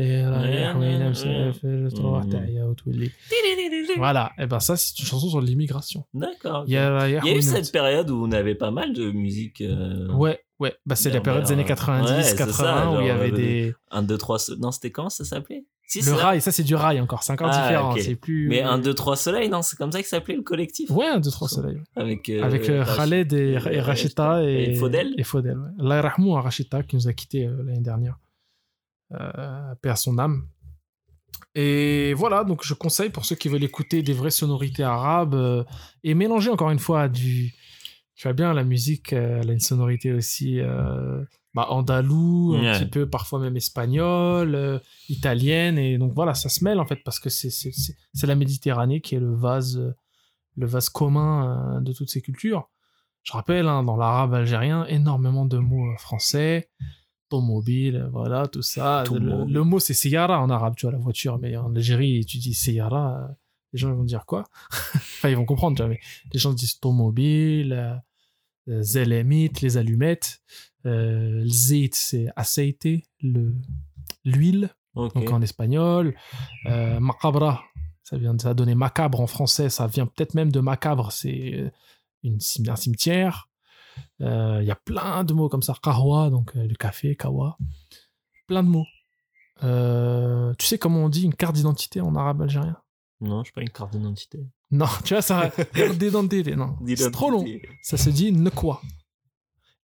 Voilà, 3.97 4.31
et 4.37 4.47
ben 4.47 4.59
ça 4.61 4.77
c'est 4.77 4.97
une 4.99 5.05
chanson 5.05 5.29
sur 5.29 5.41
l'immigration. 5.41 6.05
D'accord. 6.13 6.63
Il 6.65 6.73
y 6.73 6.77
a 6.77 7.19
eu 7.35 7.41
cette 7.41 7.71
période 7.73 8.09
où 8.09 8.25
on 8.25 8.31
avait 8.31 8.55
pas 8.55 8.71
mal 8.71 8.93
de 8.93 9.11
musique. 9.11 9.59
euh, 9.59 10.07
Ouais, 10.13 10.39
ouais, 10.59 10.75
bah 10.85 10.95
c'est 10.95 11.11
la 11.11 11.19
période 11.19 11.43
des 11.43 11.51
années 11.51 11.63
ouais, 11.63 11.67
90, 11.67 12.23
c'est 12.23 12.37
ça, 12.37 12.45
80 12.45 12.97
où 12.97 13.01
il 13.01 13.07
y 13.07 13.09
avait 13.09 13.31
des 13.31 13.75
1, 13.91 14.03
2, 14.03 14.17
3. 14.17 14.37
Non, 14.59 14.71
c'était 14.71 14.91
comment 14.91 15.09
ça 15.09 15.25
s'appelait? 15.25 15.65
Si, 16.01 16.09
le 16.09 16.13
rail, 16.13 16.41
ça 16.41 16.51
c'est 16.51 16.63
du 16.63 16.75
rail 16.75 16.99
encore, 16.99 17.23
c'est 17.23 17.33
encore 17.33 17.49
Ah, 17.51 17.67
différent, 17.67 17.95
c'est 17.97 18.15
plus 18.15 18.47
Mais 18.47 18.61
1, 18.61 18.79
2, 18.79 18.93
3 18.93 19.15
soleil, 19.15 19.49
non, 19.49 19.61
c'est 19.61 19.75
comme 19.77 19.91
ça 19.91 20.01
que 20.01 20.07
s'appelait 20.07 20.35
le 20.35 20.41
collectif? 20.41 20.89
Ouais, 20.89 21.07
un 21.07 21.19
2 21.19 21.29
3 21.29 21.47
soleils. 21.47 21.81
Avec, 21.95 22.29
euh, 22.29 22.43
Avec 22.43 22.69
euh, 22.69 22.83
Khaled 22.83 23.33
et, 23.33 23.57
et 23.71 23.79
Rachita 23.81 24.43
et, 24.43 24.71
et 24.71 24.75
Faudel. 24.75 25.13
Et 25.17 25.23
Faudel, 25.23 25.57
ouais. 25.57 25.95
Yarhamou 25.95 26.35
à 26.35 26.41
Rachita 26.41 26.83
qui 26.83 26.95
nous 26.95 27.07
a 27.07 27.13
quittés 27.13 27.45
euh, 27.47 27.63
l'année 27.63 27.81
dernière. 27.81 28.17
Euh, 29.13 29.75
paix 29.81 29.89
à 29.89 29.95
son 29.95 30.17
âme. 30.17 30.47
Et 31.55 32.13
voilà, 32.15 32.43
donc 32.43 32.65
je 32.65 32.73
conseille 32.73 33.09
pour 33.09 33.25
ceux 33.25 33.35
qui 33.35 33.47
veulent 33.47 33.63
écouter 33.63 34.01
des 34.01 34.13
vraies 34.13 34.31
sonorités 34.31 34.83
arabes 34.83 35.35
euh, 35.35 35.63
et 36.03 36.15
mélanger 36.15 36.49
encore 36.49 36.71
une 36.71 36.79
fois 36.79 37.07
du. 37.07 37.53
Tu 38.15 38.27
vois 38.27 38.33
bien, 38.33 38.53
la 38.53 38.63
musique, 38.63 39.13
euh, 39.13 39.39
elle 39.41 39.49
a 39.49 39.53
une 39.53 39.59
sonorité 39.59 40.13
aussi 40.13 40.59
euh, 40.59 41.23
bah, 41.53 41.67
andalou, 41.69 42.55
un 42.55 42.63
petit 42.79 42.89
peu 42.89 43.07
parfois 43.09 43.39
même 43.39 43.55
espagnole, 43.57 44.55
euh, 44.55 44.79
italienne. 45.09 45.77
Et 45.77 45.97
donc 45.97 46.13
voilà, 46.13 46.33
ça 46.33 46.49
se 46.49 46.63
mêle 46.63 46.79
en 46.79 46.85
fait 46.85 46.97
parce 47.03 47.19
que 47.19 47.29
c'est- 47.29 47.95
la 48.23 48.35
Méditerranée 48.35 49.01
qui 49.01 49.15
est 49.15 49.19
le 49.19 49.33
vase, 49.35 49.77
euh, 49.77 49.93
le 50.57 50.65
vase 50.65 50.89
commun 50.89 51.77
euh, 51.77 51.79
de 51.81 51.93
toutes 51.93 52.09
ces 52.09 52.21
cultures. 52.21 52.69
Je 53.23 53.31
rappelle, 53.33 53.67
hein, 53.67 53.83
dans 53.83 53.95
l'arabe 53.95 54.33
algérien, 54.33 54.85
énormément 54.87 55.45
de 55.45 55.57
mots 55.57 55.95
français, 55.97 56.69
automobile, 57.31 58.09
voilà, 58.11 58.47
tout 58.47 58.61
ça. 58.61 59.03
Le, 59.47 59.63
mot, 59.63 59.79
c'est 59.79 59.93
seyara 59.93 60.41
en 60.41 60.49
arabe, 60.49 60.75
tu 60.75 60.85
vois, 60.85 60.91
la 60.91 60.97
voiture. 60.99 61.39
Mais 61.39 61.55
en 61.55 61.73
Algérie, 61.75 62.25
tu 62.25 62.37
dis 62.37 62.53
seyara, 62.53 63.29
les 63.71 63.79
gens 63.79 63.93
vont 63.93 64.03
dire 64.03 64.25
quoi? 64.25 64.43
Enfin, 64.95 65.29
ils 65.29 65.37
vont 65.37 65.45
comprendre, 65.45 65.75
tu 65.77 65.81
vois, 65.83 65.89
mais 65.89 65.99
les 66.33 66.39
gens 66.39 66.51
disent 66.53 66.75
automobile, 66.81 68.01
euh, 68.69 68.81
zelemit, 68.81 69.51
les 69.61 69.77
allumettes. 69.77 70.41
Euh, 70.85 71.41
le 71.43 71.47
zait, 71.47 71.89
c'est 71.93 72.27
aceite, 72.35 72.87
le 73.21 73.55
l'huile, 74.25 74.69
donc 74.95 75.15
en 75.31 75.41
espagnol. 75.41 76.15
Euh, 76.65 76.99
macabra, 76.99 77.63
ça 78.03 78.17
vient 78.17 78.33
de 78.33 78.41
ça 78.41 78.49
a 78.49 78.53
donné 78.53 78.75
macabre 78.75 79.19
en 79.21 79.27
français, 79.27 79.69
ça 79.69 79.87
vient 79.87 80.05
peut-être 80.05 80.33
même 80.33 80.51
de 80.51 80.59
macabre, 80.59 81.11
c'est 81.11 81.53
euh, 82.25 82.67
un 82.67 82.75
cimetière. 82.75 83.49
Euh, 84.21 84.59
Il 84.61 84.67
y 84.67 84.71
a 84.71 84.75
plein 84.75 85.23
de 85.23 85.33
mots 85.33 85.49
comme 85.49 85.61
ça. 85.61 85.75
Kahwa, 85.81 86.29
donc 86.29 86.53
le 86.55 86.73
café, 86.75 87.15
kawa. 87.15 87.57
Plein 88.47 88.63
de 88.63 88.69
mots. 88.69 88.87
Euh, 89.63 90.53
tu 90.57 90.65
sais 90.65 90.77
comment 90.77 91.05
on 91.05 91.09
dit 91.09 91.23
une 91.23 91.33
carte 91.33 91.55
d'identité 91.55 92.01
en 92.01 92.15
arabe 92.15 92.41
algérien? 92.41 92.77
Non, 93.21 93.43
je 93.43 93.49
sais 93.49 93.53
pas 93.53 93.61
une 93.61 93.69
carte 93.69 93.91
d'identité. 93.91 94.39
Non, 94.71 94.87
tu 95.05 95.13
vois, 95.13 95.21
ça. 95.21 95.51
d'identité, 95.99 96.55
non. 96.55 96.75
C'est 96.95 97.11
trop 97.11 97.29
long. 97.29 97.45
Ça 97.81 97.97
se 97.97 98.09
dit 98.09 98.31
nekwa. 98.31 98.81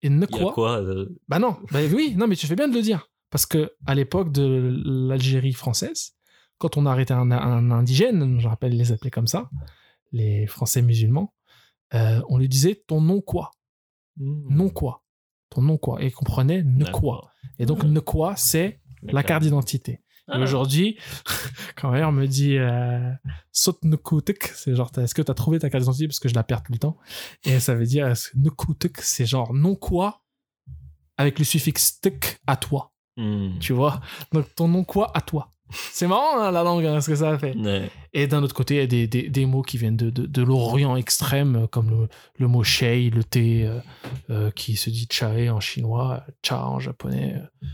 Et 0.02 0.06
Il 0.08 0.12
y 0.12 0.14
a 0.14 0.18
nekwa. 0.18 0.52
quoi 0.52 0.80
euh, 0.80 1.08
Bah 1.28 1.38
non, 1.38 1.56
bah 1.72 1.80
oui, 1.92 2.14
non, 2.16 2.26
mais 2.26 2.36
tu 2.36 2.46
fais 2.46 2.56
bien 2.56 2.68
de 2.68 2.74
le 2.74 2.82
dire. 2.82 3.10
Parce 3.30 3.46
que 3.46 3.72
à 3.86 3.94
l'époque 3.94 4.32
de 4.32 4.82
l'Algérie 4.84 5.52
française, 5.52 6.12
quand 6.58 6.76
on 6.76 6.86
arrêtait 6.86 7.14
un, 7.14 7.30
un 7.30 7.70
indigène, 7.70 8.40
je 8.40 8.48
rappelle 8.48 8.76
les 8.76 8.92
appeler 8.92 9.10
comme 9.10 9.26
ça, 9.26 9.50
les 10.12 10.46
Français 10.46 10.82
musulmans, 10.82 11.34
euh, 11.94 12.20
on 12.28 12.38
lui 12.38 12.48
disait 12.48 12.82
ton 12.86 13.00
nom 13.00 13.20
quoi 13.20 13.52
Non 14.16 14.68
quoi 14.68 15.04
Ton 15.50 15.62
nom 15.62 15.78
quoi 15.78 16.02
Et 16.02 16.06
il 16.06 16.12
comprenait 16.12 16.62
ne 16.62 16.84
quoi. 16.84 17.32
Et 17.58 17.66
donc 17.66 17.84
ne 17.84 18.00
quoi, 18.00 18.36
c'est 18.36 18.80
la 19.02 19.22
carte 19.22 19.42
d'identité. 19.42 20.00
Ah. 20.28 20.40
aujourd'hui, 20.40 20.98
quand 21.76 21.90
mère 21.90 22.12
me 22.12 22.26
dit 22.26 22.56
euh, 22.58 23.10
saute 23.52 23.82
nukoutek, 23.84 24.44
c'est 24.54 24.74
genre 24.74 24.90
t'as- 24.90 25.02
est-ce 25.02 25.14
que 25.14 25.22
tu 25.22 25.30
as 25.30 25.34
trouvé 25.34 25.58
ta 25.58 25.70
carte 25.70 25.82
d'identité 25.82 26.06
parce 26.08 26.20
que 26.20 26.28
je 26.28 26.34
la 26.34 26.42
perds 26.44 26.62
tout 26.62 26.72
le 26.72 26.78
temps? 26.78 26.96
Et 27.44 27.60
ça 27.60 27.74
veut 27.74 27.86
dire 27.86 28.12
nukoutek, 28.34 28.98
c'est 29.00 29.26
genre 29.26 29.54
non 29.54 29.74
quoi 29.74 30.22
avec 31.16 31.38
le 31.38 31.44
suffixe 31.44 32.00
tek 32.00 32.38
à 32.46 32.56
toi, 32.56 32.92
Hmm. 33.16 33.58
tu 33.58 33.72
vois? 33.72 34.00
Donc 34.32 34.46
ton 34.54 34.68
nom 34.68 34.84
quoi 34.84 35.10
à 35.16 35.20
toi. 35.20 35.52
C'est 35.70 36.06
marrant 36.06 36.38
hein, 36.40 36.50
la 36.50 36.62
langue, 36.62 36.86
hein, 36.86 37.00
ce 37.02 37.10
que 37.10 37.16
ça 37.16 37.30
a 37.32 37.38
fait. 37.38 37.54
Ouais. 37.56 37.90
Et 38.14 38.26
d'un 38.26 38.42
autre 38.42 38.54
côté, 38.54 38.76
il 38.76 38.78
y 38.78 38.82
a 38.82 38.86
des, 38.86 39.06
des, 39.06 39.28
des 39.28 39.44
mots 39.44 39.60
qui 39.62 39.76
viennent 39.76 39.98
de, 39.98 40.08
de, 40.08 40.24
de 40.24 40.42
l'Orient 40.42 40.96
extrême, 40.96 41.56
euh, 41.56 41.66
comme 41.66 41.90
le, 41.90 42.08
le 42.38 42.48
mot 42.48 42.62
shei, 42.62 43.10
le 43.10 43.22
thé, 43.22 43.66
euh, 43.66 43.80
euh, 44.30 44.50
qui 44.52 44.76
se 44.76 44.88
dit 44.88 45.06
chae 45.10 45.50
en 45.50 45.60
chinois, 45.60 46.24
cha 46.42 46.64
en 46.64 46.78
japonais, 46.80 47.34
euh, 47.36 47.66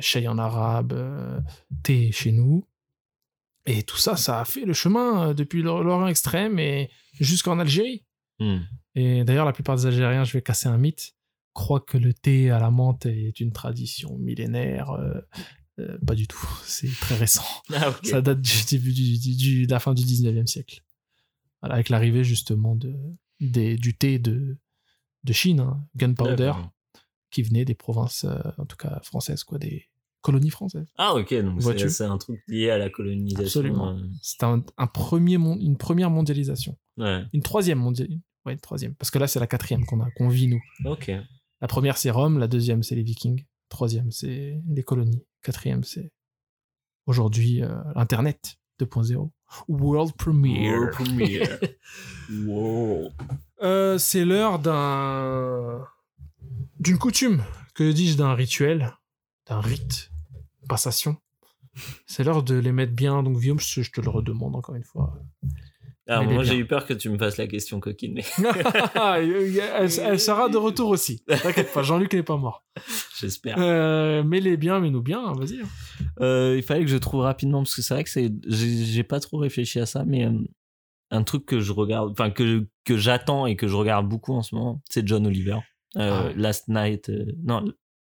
shei 0.00 0.26
en 0.28 0.38
arabe, 0.38 0.92
euh, 0.92 1.40
thé 1.82 2.12
chez 2.12 2.32
nous. 2.32 2.66
Et 3.66 3.82
tout 3.84 3.96
ça, 3.96 4.16
ça 4.16 4.40
a 4.40 4.44
fait 4.44 4.64
le 4.64 4.72
chemin 4.72 5.28
euh, 5.28 5.34
depuis 5.34 5.62
l'Or- 5.62 5.82
l'Orient 5.84 6.08
extrême 6.08 6.58
et 6.58 6.90
jusqu'en 7.20 7.58
Algérie. 7.58 8.04
Hmm. 8.40 8.58
Et 8.94 9.24
d'ailleurs, 9.24 9.44
la 9.46 9.52
plupart 9.52 9.76
des 9.76 9.86
Algériens, 9.86 10.24
je 10.24 10.32
vais 10.32 10.42
casser 10.42 10.68
un 10.68 10.78
mythe, 10.78 11.14
croient 11.54 11.80
que 11.80 11.96
le 11.98 12.12
thé 12.12 12.50
à 12.50 12.58
la 12.58 12.70
menthe 12.70 13.06
est 13.06 13.38
une 13.40 13.52
tradition 13.52 14.18
millénaire. 14.18 14.90
euh, 14.90 15.20
euh, 15.78 15.96
pas 16.06 16.14
du 16.14 16.26
tout, 16.26 16.46
c'est 16.64 16.90
très 17.00 17.16
récent. 17.16 17.44
Ah. 17.74 17.94
Ça 18.02 18.20
date 18.20 18.40
du 18.42 18.64
début 18.70 18.92
du, 18.92 19.18
du- 19.18 19.36
du- 19.36 19.66
de 19.66 19.70
la 19.72 19.80
fin 19.80 19.94
du 19.94 20.02
19e 20.02 20.46
siècle. 20.46 20.82
Voilà, 21.60 21.76
avec 21.76 21.88
l'arrivée 21.88 22.24
justement 22.24 22.74
de, 22.76 22.94
des, 23.40 23.76
du 23.76 23.96
thé 23.96 24.18
de, 24.18 24.58
de 25.24 25.32
Chine, 25.32 25.60
hein, 25.60 25.86
gunpowder. 25.96 26.52
Qui 27.32 27.42
venait 27.42 27.64
des 27.64 27.74
provinces, 27.74 28.24
euh, 28.24 28.38
en 28.58 28.64
tout 28.66 28.76
cas 28.76 29.00
françaises, 29.02 29.42
quoi, 29.42 29.58
des 29.58 29.88
colonies 30.20 30.50
françaises. 30.50 30.86
Ah, 30.98 31.14
ok, 31.14 31.34
donc 31.42 31.60
c'est- 31.62 32.04
un 32.04 32.18
truc 32.18 32.40
lié 32.46 32.70
à 32.70 32.78
la 32.78 32.90
colonisation. 32.90 33.42
Absolument. 33.60 33.98
C'était 34.22 34.44
un, 34.44 34.62
un 34.78 34.86
premier 34.86 35.34
une 35.34 35.76
première 35.76 36.10
mondialisation. 36.10 36.78
euh, 37.00 37.20
Ouais, 37.22 37.26
Une 37.32 37.42
troisième 37.42 37.78
mondialisation. 37.78 38.22
Ouais, 38.46 38.52
une 38.52 38.60
troisième. 38.60 38.94
Parce 38.94 39.10
que 39.10 39.18
là, 39.18 39.26
c'est 39.26 39.40
la 39.40 39.46
quatrième 39.48 39.84
qu'on 39.84 40.00
a, 40.00 40.10
qu'on 40.12 40.28
vit, 40.28 40.46
nous. 40.48 40.60
ok. 40.84 41.10
La 41.60 41.68
première, 41.68 41.96
c'est 41.96 42.10
Rome. 42.10 42.38
La 42.38 42.48
deuxième, 42.48 42.82
c'est 42.82 42.94
les 42.96 43.02
Vikings. 43.04 43.44
Troisième, 43.68 44.10
c'est 44.10 44.60
les 44.68 44.82
colonies. 44.82 45.24
Quatrième, 45.42 45.82
c'est 45.84 46.12
aujourd'hui 47.06 47.62
euh, 47.62 47.74
l'Internet 47.94 48.56
2.0. 48.80 49.30
World 49.68 50.12
Premiere. 50.16 50.72
World 50.72 50.90
premiere. 50.94 51.58
wow. 52.46 53.10
Euh, 53.62 53.96
c'est 53.98 54.24
l'heure 54.24 54.58
d'un 54.58 55.84
d'une 56.82 56.98
coutume, 56.98 57.44
que 57.74 57.92
dis-je 57.92 58.16
d'un 58.16 58.34
rituel, 58.34 58.92
d'un 59.48 59.60
rite, 59.60 60.10
passation. 60.68 61.16
C'est 62.06 62.24
l'heure 62.24 62.42
de 62.42 62.56
les 62.56 62.72
mettre 62.72 62.92
bien. 62.92 63.22
Donc 63.22 63.38
Guillaume, 63.38 63.60
je, 63.60 63.90
te 63.90 64.00
le 64.00 64.10
redemande 64.10 64.56
encore 64.56 64.74
une 64.74 64.84
fois. 64.84 65.14
Alors, 66.08 66.26
Mais 66.26 66.34
moi, 66.34 66.42
j'ai 66.42 66.56
eu 66.56 66.66
peur 66.66 66.84
que 66.84 66.92
tu 66.92 67.08
me 67.08 67.16
fasses 67.16 67.36
la 67.36 67.46
question 67.46 67.78
coquine, 67.78 68.14
mais 68.14 68.24
elle, 69.16 69.88
elle 70.00 70.20
sera 70.20 70.48
de 70.48 70.56
retour 70.56 70.88
aussi. 70.88 71.22
T'inquiète 71.42 71.72
pas, 71.72 71.84
Jean-Luc 71.84 72.12
n'est 72.12 72.24
pas 72.24 72.36
mort. 72.36 72.66
j'espère. 73.20 73.56
Euh, 73.58 74.24
mais 74.24 74.40
les 74.40 74.56
bien, 74.56 74.80
mais 74.80 74.90
nous 74.90 75.00
bien, 75.00 75.24
hein, 75.24 75.32
vas-y. 75.38 75.60
Euh, 76.20 76.56
il 76.56 76.62
fallait 76.64 76.84
que 76.84 76.90
je 76.90 76.96
trouve 76.96 77.20
rapidement 77.20 77.62
parce 77.62 77.76
que 77.76 77.82
c'est 77.82 77.94
vrai 77.94 78.02
que 78.02 78.10
c'est 78.10 78.32
j'ai 78.48 79.04
pas 79.04 79.20
trop 79.20 79.38
réfléchi 79.38 79.78
à 79.78 79.86
ça 79.86 80.04
mais 80.04 80.26
euh, 80.26 80.32
un 81.10 81.22
truc 81.22 81.46
que 81.46 81.60
je 81.60 81.72
regarde 81.72 82.10
enfin 82.10 82.30
que 82.30 82.66
que 82.84 82.96
j'attends 82.96 83.46
et 83.46 83.56
que 83.56 83.68
je 83.68 83.76
regarde 83.76 84.08
beaucoup 84.08 84.34
en 84.34 84.42
ce 84.42 84.54
moment 84.54 84.82
c'est 84.90 85.06
John 85.06 85.26
Oliver 85.26 85.58
Ah 85.96 86.26
ouais. 86.26 86.34
Last 86.36 86.68
Night 86.68 87.08
euh, 87.08 87.26
non 87.44 87.64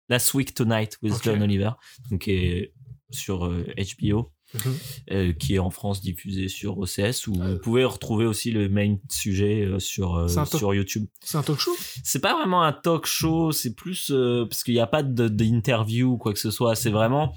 Last 0.09 0.33
Week 0.35 0.55
Tonight 0.55 0.99
with. 1.03 1.23
John 1.23 1.43
Oliver 1.43 1.71
donc 2.11 2.23
qui 2.23 2.33
est 2.33 2.73
sur 3.11 3.47
euh, 3.47 3.67
HBO 4.01 4.33
Mhm. 4.55 4.75
euh, 5.11 5.33
qui 5.35 5.57
est 5.57 5.59
en 5.59 5.69
France 5.69 6.01
diffusé 6.01 6.49
sur 6.49 6.79
OCS 6.79 7.27
où 7.27 7.35
vous 7.35 7.59
pouvez 7.59 7.85
retrouver 7.85 8.25
aussi 8.25 8.51
le 8.51 8.71
main 8.71 8.97
sujet 9.11 9.67
euh, 9.67 9.79
sur 9.79 10.15
euh, 10.17 10.27
sur 10.47 10.73
YouTube 10.73 11.05
C'est 11.23 11.37
un 11.37 11.43
talk 11.43 11.59
show? 11.59 11.77
C'est 12.03 12.21
pas 12.21 12.33
vraiment 12.33 12.63
un 12.63 12.73
talk 12.73 13.05
show, 13.05 13.53
c'est 13.53 13.75
plus 13.75 14.11
euh, 14.11 14.47
parce 14.47 14.63
qu'il 14.65 14.73
n'y 14.73 14.81
a 14.81 14.87
pas 14.87 15.03
d'interview 15.03 16.13
ou 16.13 16.17
quoi 16.17 16.33
que 16.33 16.39
ce 16.39 16.51
soit. 16.51 16.75
C'est 16.77 16.89
vraiment 16.89 17.35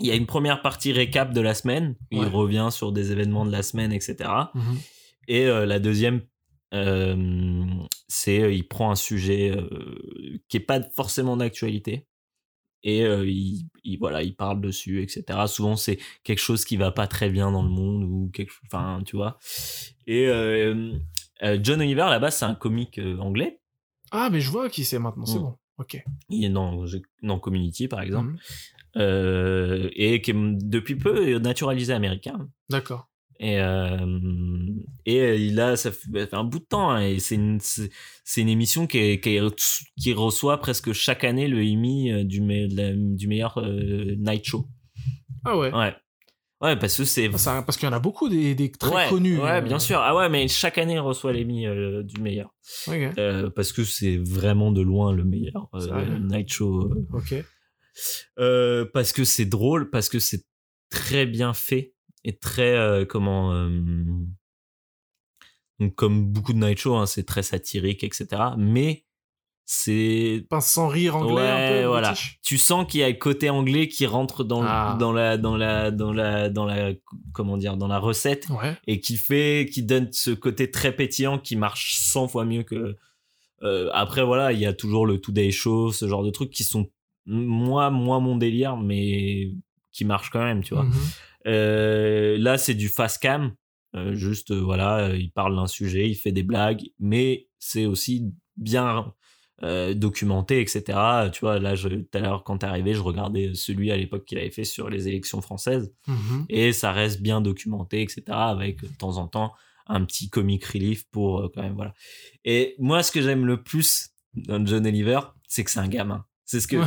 il 0.00 0.06
y 0.06 0.10
a 0.10 0.16
une 0.16 0.26
première 0.26 0.60
partie 0.60 0.90
récap 0.92 1.32
de 1.32 1.40
la 1.40 1.54
semaine, 1.54 1.94
il 2.10 2.18
Ouais. 2.18 2.26
revient 2.26 2.68
sur 2.72 2.90
des 2.90 3.12
événements 3.12 3.46
de 3.46 3.52
la 3.52 3.62
semaine, 3.62 3.92
etc. 3.92 4.16
Mhm. 4.54 4.76
Et 5.28 5.46
euh, 5.46 5.66
la 5.66 5.78
deuxième, 5.78 6.16
euh, 6.16 6.20
c'est 6.72 8.54
il 8.56 8.68
prend 8.68 8.90
un 8.90 8.96
sujet 8.96 9.56
qui 10.48 10.56
est 10.58 10.60
pas 10.60 10.80
forcément 10.94 11.36
d'actualité 11.36 12.06
et 12.82 13.00
il, 13.02 13.68
il- 13.84 13.98
voilà 13.98 14.22
il 14.22 14.34
parle 14.36 14.60
dessus, 14.60 15.02
etc. 15.02 15.46
Souvent 15.48 15.76
c'est 15.76 15.98
quelque 16.24 16.38
chose 16.40 16.64
qui 16.64 16.76
va 16.76 16.90
pas 16.92 17.06
très 17.06 17.30
bien 17.30 17.50
dans 17.50 17.62
le 17.62 17.68
monde 17.70 18.04
ou 18.04 18.30
quelque 18.32 18.52
enfin 18.66 19.02
tu 19.04 19.16
vois? 19.16 19.38
Et 20.06 20.26
John 20.26 21.80
Oliver 21.80 22.06
là-bas 22.08 22.30
c'est 22.30 22.44
un 22.44 22.54
comique 22.54 23.00
anglais. 23.18 23.60
Ah, 24.10 24.28
mais 24.30 24.40
je 24.40 24.50
vois 24.50 24.68
qui 24.70 24.84
c'est 24.84 24.98
maintenant, 24.98 25.26
c'est 25.26 25.38
Mm. 25.38 25.42
bon. 25.42 25.56
Ok. 25.78 26.02
Il 26.30 26.44
est 26.44 26.48
dans, 26.48 26.84
dans 27.22 27.38
Community, 27.38 27.86
par 27.88 28.00
exemple. 28.00 28.34
Euh, 28.96 29.88
et 29.92 30.20
qui 30.22 30.32
est 30.32 30.34
depuis 30.34 30.96
peu 30.96 31.38
naturalisé 31.38 31.92
américain. 31.92 32.48
D'accord. 32.68 33.07
Et, 33.40 33.60
euh, 33.60 33.96
et 35.06 35.36
il 35.36 35.60
a, 35.60 35.76
ça 35.76 35.92
fait, 35.92 36.32
un 36.34 36.42
bout 36.44 36.58
de 36.58 36.64
temps, 36.64 36.90
hein, 36.90 37.02
et 37.06 37.20
c'est 37.20 37.36
une, 37.36 37.60
c'est 37.60 38.40
une 38.40 38.48
émission 38.48 38.86
qui, 38.88 38.98
est- 38.98 39.20
qui, 39.20 39.36
est- 39.36 39.82
qui 40.00 40.12
reçoit 40.12 40.58
presque 40.58 40.92
chaque 40.92 41.22
année 41.22 41.46
le 41.46 41.58
Emmy 41.58 42.10
euh, 42.10 42.24
du, 42.24 42.40
me- 42.40 42.66
de 42.66 42.76
la- 42.76 42.92
du 42.94 43.28
meilleur 43.28 43.58
euh, 43.58 44.16
night 44.18 44.44
show. 44.44 44.66
Ah 45.44 45.56
ouais. 45.56 45.72
Ouais. 45.72 45.94
Ouais, 46.60 46.74
parce 46.76 46.96
que 46.96 47.04
c'est. 47.04 47.30
Ah, 47.46 47.62
parce 47.62 47.76
qu'il 47.78 47.86
y 47.86 47.88
en 47.88 47.94
a 47.94 48.00
beaucoup 48.00 48.28
des, 48.28 48.56
des 48.56 48.72
très 48.72 48.92
ouais, 48.92 49.08
connus. 49.08 49.38
Ouais, 49.38 49.58
euh, 49.58 49.60
bien 49.60 49.78
sûr. 49.78 50.00
Ah 50.00 50.16
ouais, 50.16 50.28
mais 50.28 50.48
chaque 50.48 50.76
année, 50.76 50.94
il 50.94 50.98
reçoit 50.98 51.32
l'Emmy 51.32 51.68
euh, 51.68 52.02
du 52.02 52.20
meilleur. 52.20 52.52
Euh, 53.16 53.48
parce 53.50 53.70
que 53.72 53.84
c'est 53.84 54.16
vraiment 54.16 54.72
de 54.72 54.80
loin 54.82 55.12
le 55.12 55.22
meilleur 55.22 55.68
euh, 55.74 56.18
night 56.18 56.52
show 56.52 56.90
euh, 56.90 57.06
Ok. 57.16 57.34
Euh, 58.40 58.84
parce 58.92 59.12
que 59.12 59.22
c'est 59.24 59.44
drôle, 59.44 59.90
parce 59.90 60.08
que 60.08 60.18
c'est 60.18 60.42
très 60.90 61.26
bien 61.26 61.54
fait 61.54 61.94
et 62.24 62.36
très 62.36 62.74
euh, 62.76 63.04
comment 63.04 63.52
euh, 63.52 63.68
donc 65.80 65.94
comme 65.94 66.26
beaucoup 66.32 66.52
de 66.52 66.58
night 66.58 66.78
show, 66.78 66.96
hein, 66.96 67.06
c'est 67.06 67.24
très 67.24 67.42
satirique, 67.42 68.02
etc. 68.02 68.26
Mais 68.56 69.04
c'est 69.64 70.46
Pince 70.48 70.66
sans 70.66 70.88
rire 70.88 71.16
anglais 71.16 71.34
ouais, 71.34 71.48
un 71.48 71.82
peu. 71.82 71.86
voilà. 71.88 72.08
british? 72.08 72.38
Tu 72.42 72.56
sens 72.58 72.86
qu'il 72.90 73.00
y 73.00 73.02
a 73.04 73.08
le 73.08 73.14
côté 73.16 73.50
anglais 73.50 73.86
qui 73.86 74.06
rentre 74.06 74.42
dans 74.42 74.62
le- 74.62 74.66
Ah. 74.68 74.96
dans 74.98 75.12
la 75.12 75.36
dans 75.36 75.56
la 75.56 75.90
dans 75.90 76.12
la 76.12 76.48
dans 76.48 76.64
la 76.64 76.92
comment 77.32 77.56
dire 77.58 77.76
dans 77.76 77.86
la 77.86 77.98
recette 77.98 78.48
Ouais. 78.48 78.76
et 78.86 78.98
qui 79.00 79.16
fait 79.16 79.68
qui 79.70 79.82
donne 79.82 80.08
ce 80.10 80.30
côté 80.30 80.70
très 80.70 80.96
pétillant 80.96 81.38
qui 81.38 81.54
marche 81.54 81.96
100 81.98 82.28
fois 82.28 82.44
mieux 82.46 82.62
que 82.62 82.96
euh, 83.62 83.90
après 83.92 84.24
voilà 84.24 84.52
il 84.52 84.58
y 84.58 84.66
a 84.66 84.72
toujours 84.72 85.06
le 85.06 85.20
Today 85.20 85.50
Show 85.50 85.92
ce 85.92 86.08
genre 86.08 86.24
de 86.24 86.30
trucs 86.30 86.50
qui 86.50 86.64
sont 86.64 86.88
moi 87.26 87.90
moi 87.90 88.20
mon 88.20 88.36
délire 88.36 88.76
mais 88.78 89.52
qui 89.92 90.04
marchent 90.06 90.30
quand 90.30 90.42
même 90.42 90.64
tu 90.64 90.74
vois 90.74 90.84
Mhm. 90.84 90.92
Euh, 90.92 91.37
là 91.52 92.58
c'est 92.58 92.74
du 92.74 92.88
fast 92.88 93.20
cam 93.22 93.52
Euh, 93.96 94.14
juste 94.14 94.50
euh, 94.50 94.60
voilà 94.60 94.98
euh, 95.08 95.16
il 95.16 95.30
parle 95.32 95.56
d'un 95.56 95.66
sujet 95.66 96.10
il 96.10 96.14
fait 96.14 96.30
des 96.32 96.42
blagues 96.42 96.82
mais 96.98 97.48
c'est 97.58 97.86
aussi 97.86 98.14
bien 98.58 99.14
euh, 99.62 99.94
documenté 99.94 100.60
etc 100.60 100.76
tu 101.32 101.40
vois 101.40 101.58
là 101.58 101.74
je- 101.74 101.88
tout 101.88 102.14
à 102.18 102.20
l'heure 102.20 102.44
quand 102.44 102.58
t'es 102.58 102.66
arrivé 102.66 102.92
je 102.92 103.00
regardais 103.00 103.54
celui 103.54 103.90
à 103.90 103.96
l'époque 103.96 104.26
qu'il 104.26 104.36
avait 104.38 104.50
fait 104.50 104.64
sur 104.76 104.90
les 104.90 105.08
élections 105.08 105.40
françaises 105.40 105.90
Mhm. 106.06 106.44
et 106.50 106.72
ça 106.72 106.92
reste 106.92 107.22
bien 107.22 107.40
documenté, 107.40 108.02
etc. 108.02 108.22
Avec 108.28 108.82
de 108.82 108.88
temps 108.98 109.16
en 109.16 109.26
temps 109.26 109.52
un 109.86 110.04
petit 110.04 110.28
comic 110.28 110.62
relief 110.66 111.04
pour 111.10 111.40
euh, 111.40 111.48
quand 111.54 111.62
même 111.62 111.74
voilà. 111.74 111.94
Et 112.44 112.74
moi, 112.78 113.02
ce 113.02 113.10
que 113.10 113.22
j'aime 113.22 113.46
le 113.46 113.62
plus 113.62 114.10
dans 114.34 114.64
John 114.66 114.86
Oliver, 114.86 115.20
c'est 115.48 115.64
que 115.64 115.70
c'est 115.70 115.80
un 115.80 115.88
gamin. 115.88 116.20
C'est 116.44 116.60
ce 116.60 116.68
que 116.68 116.76
Ouais. 116.76 116.86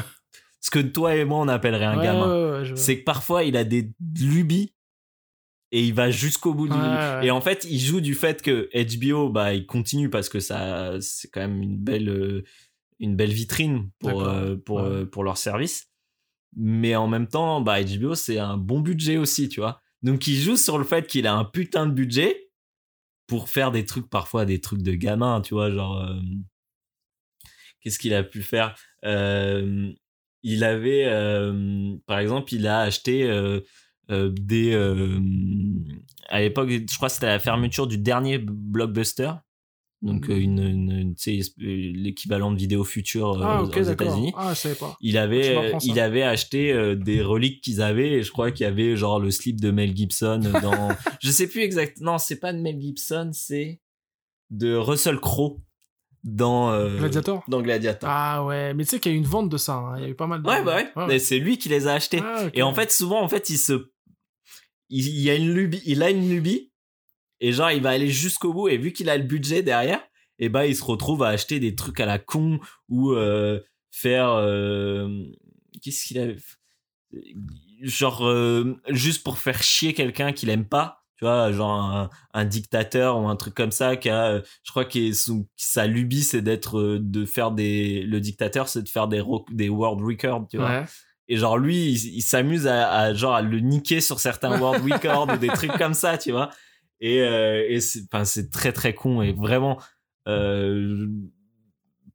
Ce 0.62 0.70
que 0.72 0.80
toi 0.80 1.16
et 1.16 1.26
moi 1.26 1.40
on 1.40 1.48
appellerait 1.48 1.86
un 1.86 1.98
Ouais, 1.98 2.04
gamin. 2.04 2.62
ouais, 2.62 2.70
ouais. 2.70 2.76
C'est 2.76 3.00
que 3.00 3.04
parfois 3.04 3.44
il 3.44 3.58
a 3.58 3.64
des 3.64 3.92
lubies 4.20 4.74
et 5.72 5.84
il 5.84 5.94
va 5.94 6.12
jusqu'au 6.12 6.54
bout 6.54 6.68
du 6.68 6.78
et 7.24 7.32
en 7.32 7.42
fait 7.42 7.66
il 7.70 7.80
joue 7.80 8.02
du 8.02 8.14
fait 8.14 8.42
que 8.42 8.70
HBO 8.74 9.30
bah 9.30 9.54
il 9.54 9.66
continue 9.66 10.10
parce 10.10 10.30
que 10.30 10.40
ça 10.40 11.00
c'est 11.02 11.30
quand 11.30 11.42
même 11.42 11.62
une 11.62 11.78
belle 11.78 12.10
euh, 12.10 12.44
une 13.00 13.16
belle 13.16 13.32
vitrine 13.32 13.90
pour 14.00 14.24
euh, 14.24 14.56
pour 14.58 14.80
euh, 14.80 15.06
pour 15.06 15.24
leur 15.24 15.38
service. 15.38 15.88
Mais 16.56 16.96
en 16.96 17.08
même 17.08 17.28
temps 17.28 17.62
bah 17.62 17.82
HBO 17.84 18.16
c'est 18.16 18.38
un 18.38 18.58
bon 18.58 18.82
budget 18.82 19.18
aussi 19.18 19.48
tu 19.50 19.62
vois. 19.62 19.82
Donc 20.04 20.28
il 20.28 20.36
joue 20.36 20.58
sur 20.58 20.78
le 20.78 20.84
fait 20.84 21.08
qu'il 21.08 21.26
a 21.26 21.34
un 21.34 21.46
putain 21.46 21.86
de 21.88 21.94
budget 21.94 22.50
pour 23.28 23.48
faire 23.50 23.72
des 23.72 23.86
trucs 23.86 24.10
parfois 24.10 24.46
des 24.46 24.60
trucs 24.60 24.82
de 24.82 24.94
gamin 24.94 25.40
tu 25.42 25.54
vois 25.54 25.72
genre 25.72 26.06
qu'est-ce 27.80 27.98
qu'il 27.98 28.14
a 28.14 28.24
pu 28.24 28.42
faire? 28.44 28.76
Euh, 29.06 29.92
il 30.44 30.64
avait 30.64 31.06
euh, 31.06 31.96
par 32.08 32.20
exemple 32.20 32.54
il 32.54 32.68
a 32.68 32.82
acheté 32.82 33.24
euh, 33.30 33.60
euh, 34.10 34.32
des 34.34 34.74
à 36.28 36.40
l'époque 36.42 36.70
je 36.70 36.96
crois 36.96 37.08
que 37.10 37.14
c'était 37.14 37.28
la 37.28 37.40
fermeture 37.40 37.88
du 37.88 37.98
dernier 37.98 38.38
blockbuster. 38.40 39.32
Donc 40.04 40.30
une, 40.30 40.58
une, 40.58 40.92
une- 40.92 41.16
tu 41.16 41.40
sais, 41.44 41.52
l'équivalent 41.60 42.52
de 42.52 42.58
vidéo 42.58 42.84
future 42.84 43.40
Ah, 43.44 43.62
aux. 43.62 43.70
États-Unis. 43.70 44.34
Ah, 44.36 44.52
je 44.56 44.60
savais 44.60 44.74
pas. 44.74 44.98
il 45.00 45.16
avait 45.16 45.74
il 45.84 46.00
avait 46.00 46.24
acheté 46.24 46.96
des 46.96 47.22
reliques 47.22 47.62
qu'ils 47.62 47.84
avaient 47.84 48.14
et 48.14 48.24
je 48.24 48.32
crois 48.32 48.52
qu'il 48.52 48.64
y 48.64 48.68
avait 48.68 48.96
genre 48.96 49.20
le 49.20 49.30
slip 49.30 49.62
de 49.62 49.70
Mel 49.70 49.96
Gibson 49.96 50.40
dans 50.40 50.90
je 51.22 51.30
sais 51.30 51.48
plus 51.48 51.62
exact 51.62 52.02
non 52.02 52.18
c'est 52.18 52.40
pas 52.40 52.52
de 52.52 52.58
Mel 52.58 52.82
Gibson 52.82 53.30
c'est 53.32 53.80
de 54.50 54.74
Russell 54.74 55.20
Crowe 55.20 55.60
dans 56.24 56.72
euh, 56.72 56.98
Gladiator? 57.00 57.44
dans 57.48 57.62
Gladiator 57.62 58.10
Ah 58.12 58.44
ouais, 58.46 58.74
mais 58.74 58.84
tu 58.84 58.92
sais 58.92 59.00
qu'il 59.00 59.12
y 59.12 59.16
a 59.16 59.18
eu 59.18 59.20
une 59.20 59.26
vente 59.28 59.50
de 59.50 59.58
ça. 59.58 59.74
hein. 59.76 59.98
Il 59.98 60.04
y 60.04 60.06
a 60.06 60.10
eu 60.10 60.16
pas 60.16 60.28
mal 60.28 60.42
de. 60.44 60.48
ouais 60.48 60.64
bah 60.64 60.76
ouais, 60.96 61.08
Mais 61.08 61.20
c'est 61.20 61.40
lui 61.40 61.58
qui 61.58 61.70
les 61.70 61.88
a 61.88 61.94
achetés 61.94 62.22
Ah, 62.24 62.46
et 62.54 62.62
en 62.62 62.74
fait 62.74 62.92
souvent 62.92 63.22
en 63.22 63.28
fait 63.28 63.50
il 63.50 63.58
se 63.58 63.90
il, 64.90 65.08
il 65.08 65.22
y 65.22 65.30
a 65.30 65.36
une 65.36 65.54
lubie 65.54 65.82
il 65.86 66.04
a 66.04 66.10
une 66.10 66.30
lubie 66.30 66.72
et 67.40 67.52
genre 67.54 67.72
il 67.72 67.82
va 67.82 67.90
aller 67.92 68.08
jusqu'au 68.10 68.54
bout 68.54 68.68
et 68.70 68.78
vu 68.78 68.92
qu'il 68.94 69.10
a 69.10 69.18
le 69.18 69.24
budget 69.24 69.64
derrière 69.64 70.02
et 70.38 70.50
bah 70.50 70.66
il 70.68 70.76
se 70.76 70.84
retrouve 70.84 71.24
à 71.24 71.30
acheter 71.30 71.60
des 71.60 71.76
trucs 71.76 72.00
à 72.00 72.06
la 72.06 72.20
con 72.20 72.60
ou 72.90 73.12
euh, 73.14 73.60
faire 73.92 74.30
euh, 74.32 75.08
qu'est-ce 75.82 76.06
qu'il 76.06 76.20
avait 76.20 76.38
genre 77.82 78.32
juste 78.90 79.24
pour 79.24 79.38
faire 79.40 79.64
chier 79.64 79.94
quelqu'un 79.94 80.34
qu'il 80.34 80.50
aime 80.50 80.66
pas 80.66 81.01
tu 81.22 81.26
vois 81.28 81.52
genre 81.52 81.72
un, 81.72 82.10
un 82.34 82.46
dictateur 82.46 83.20
ou 83.22 83.28
un 83.28 83.36
truc 83.36 83.54
comme 83.54 83.70
ça 83.70 83.96
qui 83.96 84.10
a 84.10 84.26
euh, 84.32 84.42
je 84.64 84.72
crois 84.72 84.86
que 84.86 85.00
sa 85.56 85.86
lubie 85.86 86.24
c'est 86.24 86.42
d'être 86.42 86.80
euh, 86.80 86.98
de 87.00 87.26
faire 87.26 87.52
des 87.52 88.02
le 88.02 88.20
dictateur 88.20 88.68
c'est 88.68 88.82
de 88.82 88.90
faire 88.90 89.08
des 89.08 89.22
des 89.52 89.70
world 89.70 90.02
records 90.02 90.48
tu 90.50 90.58
vois 90.58 90.70
Ouais. 90.80 90.86
et 91.28 91.38
genre 91.38 91.60
lui 91.60 91.92
il, 91.92 92.16
il 92.16 92.22
s'amuse 92.24 92.66
à, 92.66 92.92
à 92.92 93.14
genre 93.14 93.36
à 93.36 93.44
le 93.44 93.60
niquer 93.60 94.02
sur 94.02 94.20
certains 94.20 94.60
world 94.60 94.84
records 94.92 95.30
ou 95.32 95.38
des 95.38 95.50
trucs 95.50 95.78
comme 95.78 95.94
ça 95.94 96.18
tu 96.18 96.32
vois 96.32 96.50
et, 97.00 97.22
euh, 97.22 97.66
et 97.70 97.80
c'est 97.82 98.02
enfin 98.12 98.26
c'est 98.26 98.50
très 98.50 98.72
très 98.74 98.96
con 98.96 99.22
et 99.22 99.32
vraiment 99.34 99.80
euh, 100.28 101.06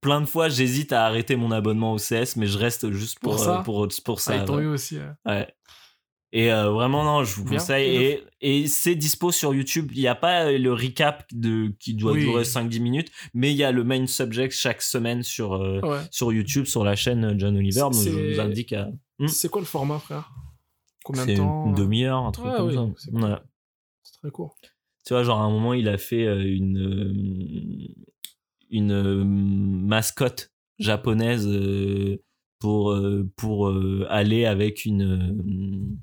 plein 0.00 0.20
de 0.20 0.26
fois 0.26 0.48
j'hésite 0.48 0.92
à 0.92 1.06
arrêter 1.06 1.36
mon 1.36 1.52
abonnement 1.52 1.92
au 1.92 1.98
CS 1.98 2.34
mais 2.36 2.46
je 2.48 2.58
reste 2.58 2.90
juste 2.90 3.20
pour 3.20 3.34
Pour 3.36 3.44
ça? 3.44 3.60
euh, 3.60 3.62
pour, 3.62 3.86
pour 4.04 4.18
ça 4.20 4.44
Ah, 4.48 4.50
ouais. 4.52 4.64
aussi. 4.66 4.98
ouais. 4.98 5.04
Ouais. 5.32 5.54
Et 6.32 6.52
euh, 6.52 6.70
vraiment, 6.70 7.04
non, 7.04 7.24
je 7.24 7.34
vous 7.36 7.44
Bien, 7.44 7.58
conseille. 7.58 7.96
Et, 7.96 8.22
et 8.40 8.66
c'est 8.66 8.94
dispo 8.94 9.30
sur 9.32 9.54
YouTube. 9.54 9.90
Il 9.94 10.00
n'y 10.00 10.08
a 10.08 10.14
pas 10.14 10.46
euh, 10.46 10.58
le 10.58 10.72
recap 10.72 11.24
de, 11.32 11.72
qui 11.78 11.94
doit 11.94 12.12
Oui. 12.12 12.20
durer 12.20 12.42
5-10 12.42 12.80
minutes, 12.80 13.10
mais 13.32 13.52
il 13.52 13.56
y 13.56 13.64
a 13.64 13.72
le 13.72 13.84
main 13.84 14.06
subject 14.06 14.52
chaque 14.52 14.82
semaine 14.82 15.22
sur, 15.22 15.54
euh, 15.54 15.80
Ouais. 15.82 16.00
sur 16.10 16.32
YouTube, 16.32 16.66
sur 16.66 16.84
la 16.84 16.96
chaîne 16.96 17.38
John 17.38 17.56
Oliver. 17.56 17.80
Donc 17.80 17.94
C'est- 17.94 18.10
je 18.10 18.34
vous 18.34 18.40
indique 18.40 18.72
à. 18.72 18.88
Hmm. 19.18 19.28
C'est 19.28 19.48
quoi 19.48 19.60
le 19.62 19.66
format, 19.66 19.98
frère? 19.98 20.30
Combien 21.04 21.24
de 21.26 21.36
temps 21.36 21.66
une 21.68 21.74
demi-heure, 21.74 22.18
un 22.18 22.32
truc 22.32 22.46
Ah 22.50 22.56
comme 22.58 22.68
oui, 22.68 22.74
ça. 22.74 22.86
c'est. 22.98 23.12
Ouais. 23.12 23.36
Très 24.20 24.30
court. 24.30 24.56
Tu 25.06 25.14
vois, 25.14 25.22
genre 25.22 25.40
à 25.40 25.44
un 25.44 25.50
moment, 25.50 25.72
il 25.72 25.88
a 25.88 25.96
fait 25.98 26.24
une, 26.50 27.94
une 28.70 29.24
mascotte 29.86 30.50
japonaise 30.80 31.48
pour, 32.58 32.94
pour 33.36 33.72
aller 34.08 34.44
avec 34.46 34.84
une. 34.84 35.96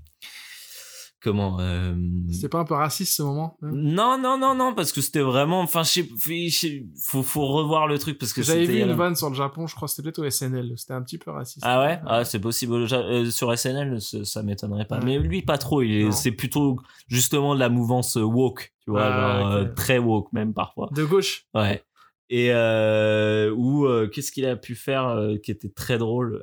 Euh, 1.26 1.30
comment 1.32 1.60
euh, 1.60 1.96
C'était 2.32 2.50
pas 2.50 2.60
un 2.60 2.64
peu 2.66 2.74
raciste 2.74 3.16
ce 3.16 3.24
moment 3.24 3.58
même? 3.62 3.74
Non, 3.76 4.18
non, 4.22 4.38
non, 4.38 4.56
non, 4.56 4.74
parce 4.76 4.92
que 4.92 5.02
c'était 5.02 5.22
vraiment. 5.22 5.62
Enfin, 5.62 5.84
je 5.84 6.50
sais- 6.50 6.86
faut, 7.06 7.24
faut 7.24 7.46
revoir 7.48 7.88
le 7.88 7.98
truc 7.98 8.18
parce 8.18 8.34
que 8.34 8.42
J'avais 8.44 8.66
vu 8.66 8.80
une 8.82 8.94
vanne 8.94 9.16
sur 9.16 9.30
le 9.30 9.36
Japon, 9.36 9.68
je 9.68 9.76
crois 9.76 9.88
que 9.88 9.94
c'était 9.94 10.04
peut-être 10.12 10.20
au 10.20 10.30
SNL. 10.30 10.74
C'était 10.78 10.94
un 10.94 11.02
petit 11.02 11.18
peu 11.18 11.32
raciste. 11.32 11.62
Ah 11.64 11.82
ouais, 11.82 12.00
ah, 12.06 12.26
c'est 12.26 12.40
possible. 12.40 12.74
Euh, 12.92 13.30
sur 13.32 13.52
SNL, 13.58 14.00
ça, 14.02 14.44
m'étonnerait 14.44 14.86
pas. 14.86 15.00
Ouais. 15.00 15.06
Mais 15.06 15.20
lui, 15.20 15.42
pas 15.42 15.58
trop. 15.58 15.82
Il 15.82 15.92
est- 15.94 16.04
Non. 16.06 16.12
c'est 16.12 16.32
plutôt 16.32 16.78
justement 17.08 17.56
de 17.56 17.60
la 17.60 17.70
mouvance 17.70 18.18
euh, 18.18 18.22
woke, 18.24 18.74
tu 18.84 18.92
vois, 18.92 19.04
Ah, 19.06 19.40
genre, 19.40 19.52
euh, 19.52 19.66
très 19.76 19.98
woke 20.00 20.32
même 20.34 20.54
parfois. 20.54 20.90
De 20.94 21.04
gauche. 21.06 21.46
Ouais. 21.54 21.84
Et 22.30 22.48
euh, 22.52 23.52
ou 23.56 23.86
euh, 23.86 24.08
qu'est-ce 24.08 24.32
qu'il 24.32 24.46
a 24.46 24.56
pu 24.56 24.76
faire 24.76 25.08
euh, 25.08 25.36
qui 25.38 25.52
était 25.52 25.70
très 25.70 25.98
drôle 25.98 26.42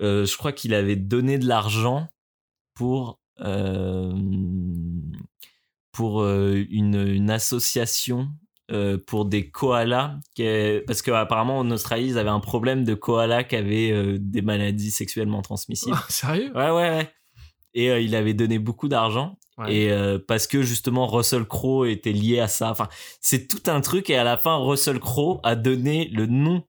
euh, 0.00 0.24
Je 0.24 0.36
crois 0.36 0.52
qu'il 0.52 0.74
avait 0.74 0.96
donné 0.96 1.38
de 1.38 1.46
l'argent 1.46 2.08
pour 2.74 3.18
euh, 3.40 4.12
pour 5.92 6.22
euh, 6.22 6.64
une, 6.70 7.06
une 7.06 7.30
association 7.30 8.28
pour 9.08 9.24
des 9.24 9.50
koalas 9.50 10.20
qui 10.36 10.44
parce 10.86 11.02
qu'apparemment 11.02 11.58
en 11.58 11.68
Australie 11.72 12.06
ils 12.06 12.18
avaient 12.18 12.30
un 12.30 12.38
problème 12.38 12.84
de 12.84 12.94
koalas 12.94 13.42
qui 13.42 13.56
avaient 13.56 14.16
des 14.20 14.42
maladies 14.42 14.92
sexuellement 14.92 15.42
transmissibles. 15.42 15.96
Ah, 15.98 16.06
sérieux? 16.08 16.52
Ouais, 16.54 16.70
ouais, 16.70 16.88
ouais. 16.90 17.12
Et 17.74 17.88
il 18.00 18.14
avait 18.14 18.32
donné 18.32 18.60
beaucoup 18.60 18.86
d'argent. 18.86 19.36
Ouais. 19.60 19.74
Et 19.74 19.92
euh, 19.92 20.18
parce 20.18 20.46
que 20.46 20.62
justement 20.62 21.06
Russell 21.06 21.44
Crowe 21.44 21.86
était 21.86 22.12
lié 22.12 22.40
à 22.40 22.48
ça. 22.48 22.70
Enfin, 22.70 22.88
c'est 23.20 23.46
tout 23.46 23.70
un 23.70 23.80
truc. 23.80 24.10
Et 24.10 24.16
à 24.16 24.24
la 24.24 24.36
fin, 24.36 24.56
Russell 24.56 24.98
Crowe 25.00 25.40
a 25.42 25.54
donné 25.54 26.08
le 26.08 26.26
nom 26.26 26.64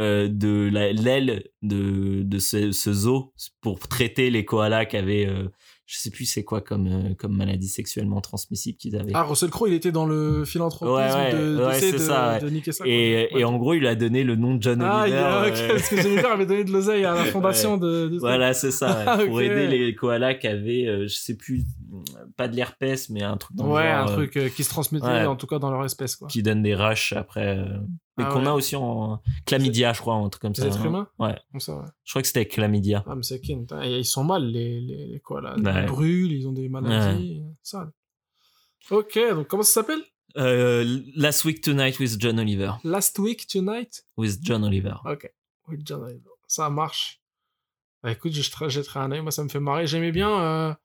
euh, 0.00 0.28
de 0.28 0.68
la- 0.72 0.92
l'aile 0.92 1.44
de, 1.62 2.22
de 2.22 2.38
ce, 2.38 2.72
ce 2.72 2.92
zoo 2.92 3.32
pour 3.60 3.78
traiter 3.78 4.30
les 4.30 4.44
koalas 4.44 4.86
qui 4.86 4.96
avaient, 4.96 5.26
euh, 5.26 5.44
je 5.86 5.98
sais 5.98 6.10
plus 6.10 6.24
c'est 6.24 6.42
quoi 6.44 6.60
comme, 6.62 6.86
euh, 6.88 7.14
comme 7.14 7.36
maladie 7.36 7.68
sexuellement 7.68 8.20
transmissible 8.20 8.76
qu'ils 8.78 8.96
avaient. 8.96 9.12
Ah, 9.14 9.22
Russell 9.22 9.50
Crowe, 9.50 9.68
il 9.68 9.74
était 9.74 9.92
dans 9.92 10.06
le 10.06 10.44
philanthropisme 10.44 10.94
Ouais, 10.96 11.32
ouais, 11.32 11.32
de, 11.32 11.56
ouais, 11.64 11.92
de, 11.92 11.98
ça, 11.98 12.40
de 12.40 12.86
et, 12.88 13.44
en 13.44 13.56
gros, 13.58 13.74
il 13.74 13.86
a 13.86 13.94
donné 13.94 14.24
le 14.24 14.34
nom 14.34 14.54
de 14.56 14.62
John 14.62 14.80
Ah, 14.82 15.02
Oliver. 15.02 15.16
y 15.16 15.20
a, 15.20 15.46
ok, 15.46 15.52
euh, 15.58 15.68
parce 15.68 15.88
que 15.88 15.96
Jennifer 16.00 16.30
avait 16.32 16.46
donné 16.46 16.64
de 16.64 16.72
l'oseille 16.72 17.04
à 17.04 17.14
la 17.14 17.24
fondation 17.26 17.76
de, 17.76 18.08
de. 18.08 18.18
Voilà, 18.18 18.52
c'est 18.54 18.70
ça. 18.72 19.04
Ah, 19.06 19.18
Pour 19.18 19.40
aider 19.42 19.66
les 19.68 19.94
koalas 19.94 20.34
qui 20.34 20.46
avaient, 20.48 20.86
euh, 20.86 21.02
je 21.06 21.14
sais 21.14 21.36
plus, 21.36 21.62
pas 22.36 22.48
de 22.48 22.56
l'herpès, 22.56 23.08
mais 23.10 23.22
un 23.22 23.36
truc 23.36 23.56
dans 23.56 23.66
Ouais, 23.72 23.82
genre, 23.84 24.08
un 24.08 24.10
euh, 24.10 24.14
truc 24.14 24.36
euh, 24.36 24.48
qui 24.48 24.64
se 24.64 24.70
transmettait, 24.70 25.06
ouais. 25.06 25.26
en 25.26 25.36
tout 25.36 25.46
cas 25.46 25.58
dans 25.58 25.70
leur 25.70 25.84
espèce, 25.84 26.16
quoi. 26.16 26.28
qui 26.28 26.42
donne 26.42 26.62
des 26.62 26.74
rushs 26.74 27.12
après. 27.12 27.58
euh, 27.58 27.78
et 28.18 28.22
Ah 28.22 28.26
qu'on 28.26 28.42
ouais. 28.42 28.48
a 28.48 28.54
aussi 28.54 28.76
en 28.76 29.20
chlamydia, 29.46 29.92
je 29.92 30.00
crois, 30.00 30.14
un 30.14 30.28
truc 30.28 30.42
comme 30.42 30.54
ça. 30.54 30.66
êtres 30.66 30.78
non 30.78 30.84
humains 30.86 31.08
Ouais. 31.18 31.36
Comme 31.50 31.60
ça, 31.60 31.76
ouais. 31.76 31.84
Je 32.04 32.12
crois 32.12 32.22
que 32.22 32.28
c'était 32.28 32.46
chlamydia. 32.46 33.02
Ah, 33.06 33.14
mais 33.16 33.22
c'est 33.22 33.40
kin. 33.40 33.64
Ils 33.84 34.04
sont 34.04 34.24
mal, 34.24 34.44
les, 34.46 34.80
les, 34.80 35.06
les 35.06 35.20
quoi, 35.20 35.40
là. 35.40 35.54
Ils 35.56 35.86
brûlent, 35.86 36.32
ils 36.32 36.46
ont 36.46 36.52
des 36.52 36.68
maladies. 36.68 37.42
Sale. 37.62 37.90
Ok, 38.90 39.18
donc 39.34 39.46
comment 39.48 39.62
ça 39.62 39.72
s'appelle? 39.80 40.02
Euh, 40.36 41.00
Last 41.16 41.44
Week 41.44 41.60
Tonight 41.60 41.98
with 42.00 42.20
John 42.20 42.38
Oliver. 42.38 42.72
Last 42.84 43.18
Week 43.18 43.46
Tonight? 43.46 44.04
With 44.16 44.38
John 44.42 44.64
Oliver. 44.64 44.94
Ok. 45.06 45.30
Oui, 45.68 45.78
John 45.84 46.02
Oliver. 46.02 46.20
Ça 46.46 46.68
marche. 46.70 47.20
Bah 48.02 48.10
écoute, 48.12 48.32
je 48.32 48.42
tra- 48.50 48.68
jetterai 48.68 49.00
un 49.00 49.12
œil, 49.12 49.22
moi 49.22 49.30
ça 49.30 49.42
me 49.42 49.48
fait 49.48 49.60
marrer. 49.60 49.86
J'aimais 49.86 50.12
bien 50.12 50.76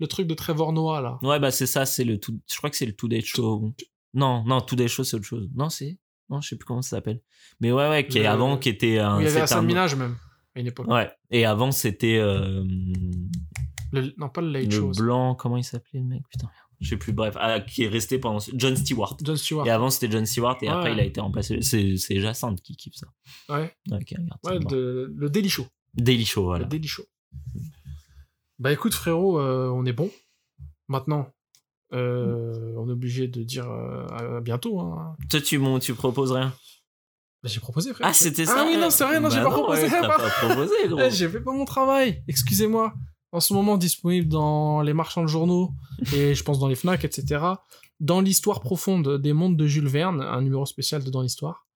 le 0.00 0.06
truc 0.08 0.26
de 0.26 0.34
Trevor 0.34 0.72
Noah, 0.72 1.00
là. 1.00 1.18
Ouais, 1.22 1.38
bah 1.38 1.50
c'est 1.52 1.66
ça, 1.66 1.86
c'est 1.86 2.04
le 2.04 2.18
tout. 2.18 2.40
Je 2.50 2.56
crois 2.56 2.70
que 2.70 2.76
c'est 2.76 2.86
le 2.86 2.92
Today 2.94 3.20
Show. 3.20 3.72
Non, 4.14 4.42
non, 4.44 4.60
Today 4.60 4.88
Show, 4.88 5.04
c'est 5.04 5.16
autre 5.16 5.26
chose. 5.26 5.48
Non, 5.54 5.68
c'est. 5.70 5.98
Non, 6.30 6.40
je 6.40 6.48
sais 6.48 6.56
plus 6.56 6.64
comment 6.64 6.82
ça 6.82 6.96
s'appelle. 6.96 7.20
Mais 7.60 7.70
ouais, 7.72 7.88
ouais, 7.88 8.06
qui 8.06 8.18
est 8.18 8.22
Le- 8.22 8.28
avant, 8.28 8.56
qui 8.56 8.68
était 8.70 8.98
un. 8.98 9.20
Il 9.20 9.24
y 9.24 9.28
avait 9.28 9.52
un- 9.52 9.62
Minaj, 9.62 9.94
même, 9.96 10.16
à 10.56 10.60
une 10.60 10.66
époque. 10.68 10.88
Ouais. 10.88 11.10
Et 11.30 11.44
avant, 11.44 11.70
c'était. 11.70 12.16
euh, 12.18 12.64
Le- 13.92 14.12
non, 14.16 14.28
pas 14.28 14.40
le 14.40 14.50
Late 14.50 14.66
le 14.66 14.70
Show. 14.70 14.90
blanc, 14.96 15.34
comment 15.34 15.56
il 15.56 15.64
s'appelait 15.64 15.98
le 16.00 16.06
mec? 16.06 16.22
Putain, 16.30 16.48
je 16.80 16.88
sais 16.88 16.96
plus. 16.96 17.12
Bref, 17.12 17.34
ah, 17.40 17.58
qui 17.60 17.82
est 17.82 17.88
resté 17.88 18.18
pendant. 18.18 18.38
John 18.54 18.76
Stewart. 18.76 19.16
John 19.22 19.36
Stewart. 19.36 19.66
Et 19.66 19.70
avant, 19.70 19.90
c'était 19.90 20.10
John 20.10 20.24
Stewart, 20.24 20.56
et 20.62 20.66
Ouais. 20.68 20.72
après, 20.72 20.92
il 20.92 21.00
a 21.00 21.04
été 21.04 21.20
remplacé. 21.20 21.60
C'est 21.62 22.20
Jacinthe 22.20 22.60
qui 22.62 22.76
kiffe 22.76 22.94
ça. 22.94 23.08
Ouais, 23.54 23.74
qui 24.06 24.14
regarde 24.14 24.38
ça. 24.44 24.52
ouais 24.52 24.58
de- 24.60 25.12
le 25.14 25.28
Daily 25.28 25.48
Show. 25.48 25.66
Daily 25.94 26.24
Show, 26.24 26.44
voilà. 26.44 26.64
Le 26.64 26.70
Daily 26.70 26.86
Show. 26.86 27.02
Bah 28.60 28.70
écoute, 28.70 28.92
frérot, 28.92 29.40
euh, 29.40 29.70
on 29.70 29.86
est 29.86 29.92
bon. 29.94 30.10
Maintenant, 30.86 31.32
euh, 31.94 32.74
on 32.76 32.90
est 32.90 32.92
obligé 32.92 33.26
de 33.26 33.42
dire 33.42 33.70
euh, 33.70 34.06
à 34.36 34.40
bientôt. 34.42 34.80
Hein. 34.80 35.16
Toi, 35.30 35.40
tu, 35.40 35.56
mon, 35.56 35.78
tu 35.78 35.94
proposes 35.94 36.30
rien? 36.32 36.52
Bah, 37.42 37.48
j'ai 37.48 37.58
proposé, 37.60 37.94
frérot. 37.94 38.10
Ah, 38.10 38.12
c'était 38.12 38.44
ça? 38.44 38.56
Ah 38.58 38.64
oui, 38.66 38.76
non, 38.76 38.90
c'est 38.90 39.06
rien, 39.06 39.20
non, 39.20 39.30
j'ai 39.30 39.38
Bah 39.38 39.44
pas 39.44 39.50
proposé. 39.52 39.84
ouais, 39.84 40.00
pas 40.02 40.28
proposé, 40.28 40.74
gros. 40.88 41.08
J'ai 41.08 41.30
fait 41.30 41.40
pas 41.40 41.52
mon 41.52 41.64
travail. 41.64 42.22
Excusez-moi. 42.28 42.92
En 43.32 43.40
ce 43.40 43.54
moment, 43.54 43.78
disponible 43.78 44.28
dans 44.28 44.82
les 44.82 44.92
marchands 44.92 45.22
de 45.22 45.28
journaux 45.28 45.70
et 46.14 46.34
je 46.34 46.44
pense 46.44 46.58
dans 46.58 46.68
les 46.68 46.74
Fnac, 46.74 47.02
etc. 47.02 47.42
Dans 47.98 48.20
l'histoire 48.20 48.60
profonde 48.60 49.16
des 49.16 49.32
mondes 49.32 49.56
de 49.56 49.66
Jules 49.66 49.88
Verne, 49.88 50.20
un 50.20 50.42
numéro 50.42 50.66
spécial 50.66 51.02
de 51.02 51.10
Dans 51.10 51.22
l'histoire, 51.22 51.66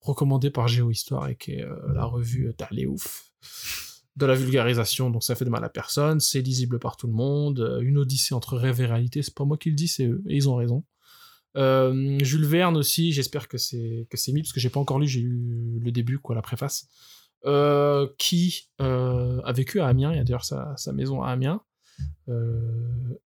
recommandé 0.00 0.48
par 0.48 0.66
Géohistoire 0.68 1.28
et 1.28 1.36
qui 1.36 1.52
est 1.52 1.66
la 1.92 2.04
revue 2.04 2.54
T'as 2.56 2.68
les 2.70 2.86
ouf 2.86 3.24
de 4.16 4.26
la 4.26 4.34
vulgarisation, 4.34 5.10
donc 5.10 5.24
ça 5.24 5.34
fait 5.34 5.44
de 5.44 5.50
mal 5.50 5.64
à 5.64 5.68
personne, 5.68 6.20
c'est 6.20 6.42
lisible 6.42 6.78
par 6.78 6.96
tout 6.96 7.06
le 7.06 7.14
monde, 7.14 7.60
euh, 7.60 7.80
une 7.80 7.98
odyssée 7.98 8.34
entre 8.34 8.56
rêve 8.56 8.80
et 8.80 8.86
réalité, 8.86 9.22
c'est 9.22 9.34
pas 9.34 9.44
moi 9.44 9.56
qui 9.56 9.70
le 9.70 9.74
dis, 9.74 9.88
c'est 9.88 10.06
eux, 10.06 10.22
et 10.28 10.36
ils 10.36 10.48
ont 10.48 10.56
raison. 10.56 10.84
Euh, 11.56 12.18
Jules 12.22 12.46
Verne 12.46 12.76
aussi, 12.76 13.12
j'espère 13.12 13.48
que 13.48 13.58
c'est 13.58 14.06
que 14.10 14.16
c'est 14.16 14.32
mis 14.32 14.42
parce 14.42 14.52
que 14.52 14.60
j'ai 14.60 14.70
pas 14.70 14.80
encore 14.80 14.98
lu, 14.98 15.06
j'ai 15.06 15.20
lu 15.20 15.78
le 15.80 15.92
début, 15.92 16.18
quoi, 16.18 16.34
la 16.34 16.42
préface. 16.42 16.88
Euh, 17.44 18.06
qui 18.18 18.68
euh, 18.80 19.40
a 19.42 19.52
vécu 19.52 19.80
à 19.80 19.88
Amiens, 19.88 20.12
il 20.12 20.16
y 20.16 20.20
a 20.20 20.24
d'ailleurs 20.24 20.44
sa, 20.44 20.76
sa 20.76 20.92
maison 20.92 21.22
à 21.22 21.30
Amiens, 21.30 21.60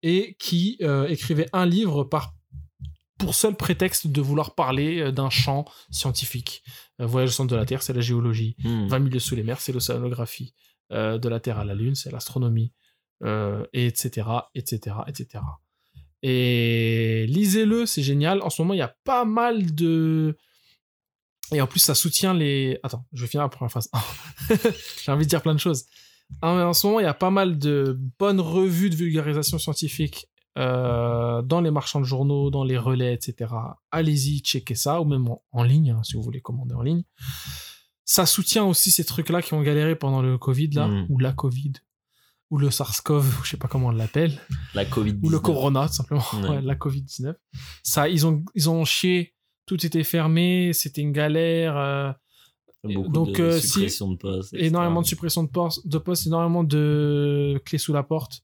et 0.02 0.36
qui 0.38 0.78
écrivait 1.08 1.48
un 1.52 1.66
livre 1.66 2.04
par 2.04 2.34
pour 3.18 3.34
seul 3.34 3.54
prétexte 3.54 4.08
de 4.08 4.20
vouloir 4.20 4.54
parler 4.54 5.12
d'un 5.12 5.30
champ 5.30 5.64
scientifique. 5.90 6.62
Voyage 6.98 7.30
au 7.30 7.32
centre 7.32 7.50
de 7.50 7.56
la 7.56 7.66
Terre, 7.66 7.82
c'est 7.82 7.92
la 7.92 8.00
géologie. 8.00 8.56
Hmm. 8.64 8.88
20 8.88 8.98
milieux 9.00 9.18
sous 9.18 9.34
les 9.34 9.42
mers, 9.42 9.60
c'est 9.60 9.72
l'océanographie. 9.72 10.54
Euh, 10.92 11.18
de 11.18 11.28
la 11.28 11.40
Terre 11.40 11.58
à 11.58 11.64
la 11.64 11.74
Lune, 11.74 11.94
c'est 11.94 12.10
l'astronomie. 12.10 12.72
Et 13.72 13.86
etc., 13.86 14.28
etc., 14.54 14.96
etc. 15.06 15.42
Et 16.22 17.26
lisez-le, 17.28 17.84
c'est 17.84 18.02
génial. 18.02 18.42
En 18.42 18.48
ce 18.48 18.62
moment, 18.62 18.72
il 18.74 18.78
y 18.78 18.82
a 18.82 18.94
pas 19.04 19.26
mal 19.26 19.74
de... 19.74 20.36
Et 21.52 21.60
en 21.60 21.66
plus, 21.66 21.80
ça 21.80 21.94
soutient 21.94 22.32
les... 22.32 22.78
Attends, 22.82 23.06
je 23.12 23.22
vais 23.22 23.28
finir 23.28 23.42
la 23.42 23.50
première 23.50 23.70
phrase. 23.70 23.90
J'ai 25.04 25.12
envie 25.12 25.24
de 25.24 25.28
dire 25.28 25.42
plein 25.42 25.54
de 25.54 25.60
choses. 25.60 25.84
En, 26.40 26.72
ce 26.72 26.86
moment, 26.86 27.00
il 27.00 27.04
y 27.04 27.06
a 27.06 27.14
pas 27.14 27.30
mal 27.30 27.58
de 27.58 27.98
bonnes 28.18 28.40
revues 28.40 28.88
de 28.88 28.96
vulgarisation 28.96 29.58
scientifique 29.58 30.26
euh, 30.56 31.42
dans 31.42 31.60
les 31.60 31.70
marchands 31.70 32.00
de 32.00 32.06
journaux, 32.06 32.50
dans 32.50 32.64
les 32.64 32.78
relais, 32.78 33.12
etc. 33.12 33.52
Allez-y, 33.90 34.40
checkez 34.40 34.74
ça, 34.74 35.02
ou 35.02 35.04
même 35.04 35.28
en, 35.28 35.42
en 35.52 35.62
ligne, 35.62 35.90
hein, 35.90 36.02
si 36.04 36.16
vous 36.16 36.22
voulez 36.22 36.40
commander 36.40 36.74
en 36.74 36.82
ligne. 36.82 37.04
Ça 38.04 38.26
soutient 38.26 38.64
aussi 38.64 38.90
ces 38.90 39.04
trucs-là 39.04 39.40
qui 39.42 39.54
ont 39.54 39.62
galéré 39.62 39.96
pendant 39.96 40.20
le 40.22 40.36
Covid, 40.38 40.68
là, 40.70 40.88
Mm. 40.88 41.06
ou 41.08 41.18
la 41.18 41.32
Covid, 41.32 41.72
ou 42.50 42.58
le 42.58 42.70
SARS-CoV, 42.70 43.40
je 43.44 43.50
sais 43.50 43.56
pas 43.56 43.68
comment 43.68 43.88
on 43.88 43.92
l'appelle, 43.92 44.38
La 44.74 44.84
Covid. 44.84 45.18
ou 45.22 45.30
le 45.30 45.38
Corona, 45.40 45.88
tout 45.88 45.94
simplement, 45.94 46.22
Ouais. 46.34 46.48
Ouais, 46.50 46.60
la 46.62 46.74
Covid-19. 46.74 47.34
Ça, 47.82 48.08
ils 48.08 48.26
ont, 48.26 48.44
ils 48.54 48.68
ont 48.68 48.84
chié, 48.84 49.34
tout 49.66 49.84
était 49.86 50.04
fermé, 50.04 50.72
c'était 50.74 51.00
une 51.00 51.12
galère. 51.12 51.76
euh, 51.76 52.12
Beaucoup 52.86 53.08
Donc, 53.08 53.36
de 53.38 53.44
euh, 53.44 53.58
si- 53.60 53.86
de 53.86 54.16
postes. 54.16 54.52
énormément 54.52 55.00
de 55.00 55.06
suppression 55.06 55.42
de 55.42 55.48
postes, 55.48 55.88
de 55.88 55.96
postes, 55.96 56.26
énormément 56.26 56.62
de 56.64 57.58
clés 57.64 57.78
sous 57.78 57.94
la 57.94 58.02
porte, 58.02 58.42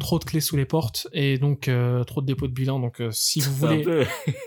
trop 0.00 0.18
de 0.18 0.24
clés 0.24 0.40
sous 0.40 0.56
les 0.56 0.64
portes, 0.64 1.06
et 1.12 1.38
donc 1.38 1.68
euh, 1.68 2.02
trop 2.04 2.20
de 2.20 2.26
dépôts 2.26 2.48
de 2.48 2.52
bilan. 2.52 2.80
Donc, 2.80 3.00
euh, 3.00 3.10
si 3.12 3.40
vous 3.40 3.64
un 3.66 3.70
voulez. 3.70 3.82
peu... 3.82 4.04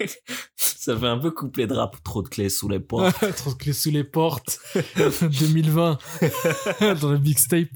ça 0.55 0.97
fait 0.97 1.05
un 1.07 1.17
peu 1.17 1.31
couplet 1.31 1.67
de 1.67 1.73
rap, 1.73 1.95
trop 2.03 2.21
de 2.21 2.27
clés 2.27 2.49
sous 2.49 2.67
les 2.69 2.79
portes. 2.81 3.15
trop 3.35 3.51
de 3.53 3.57
clés 3.57 3.73
sous 3.73 3.91
les 3.91 4.03
portes 4.03 4.59
2020 5.21 5.97
dans 7.01 7.11
le 7.11 7.19
mixtape 7.19 7.67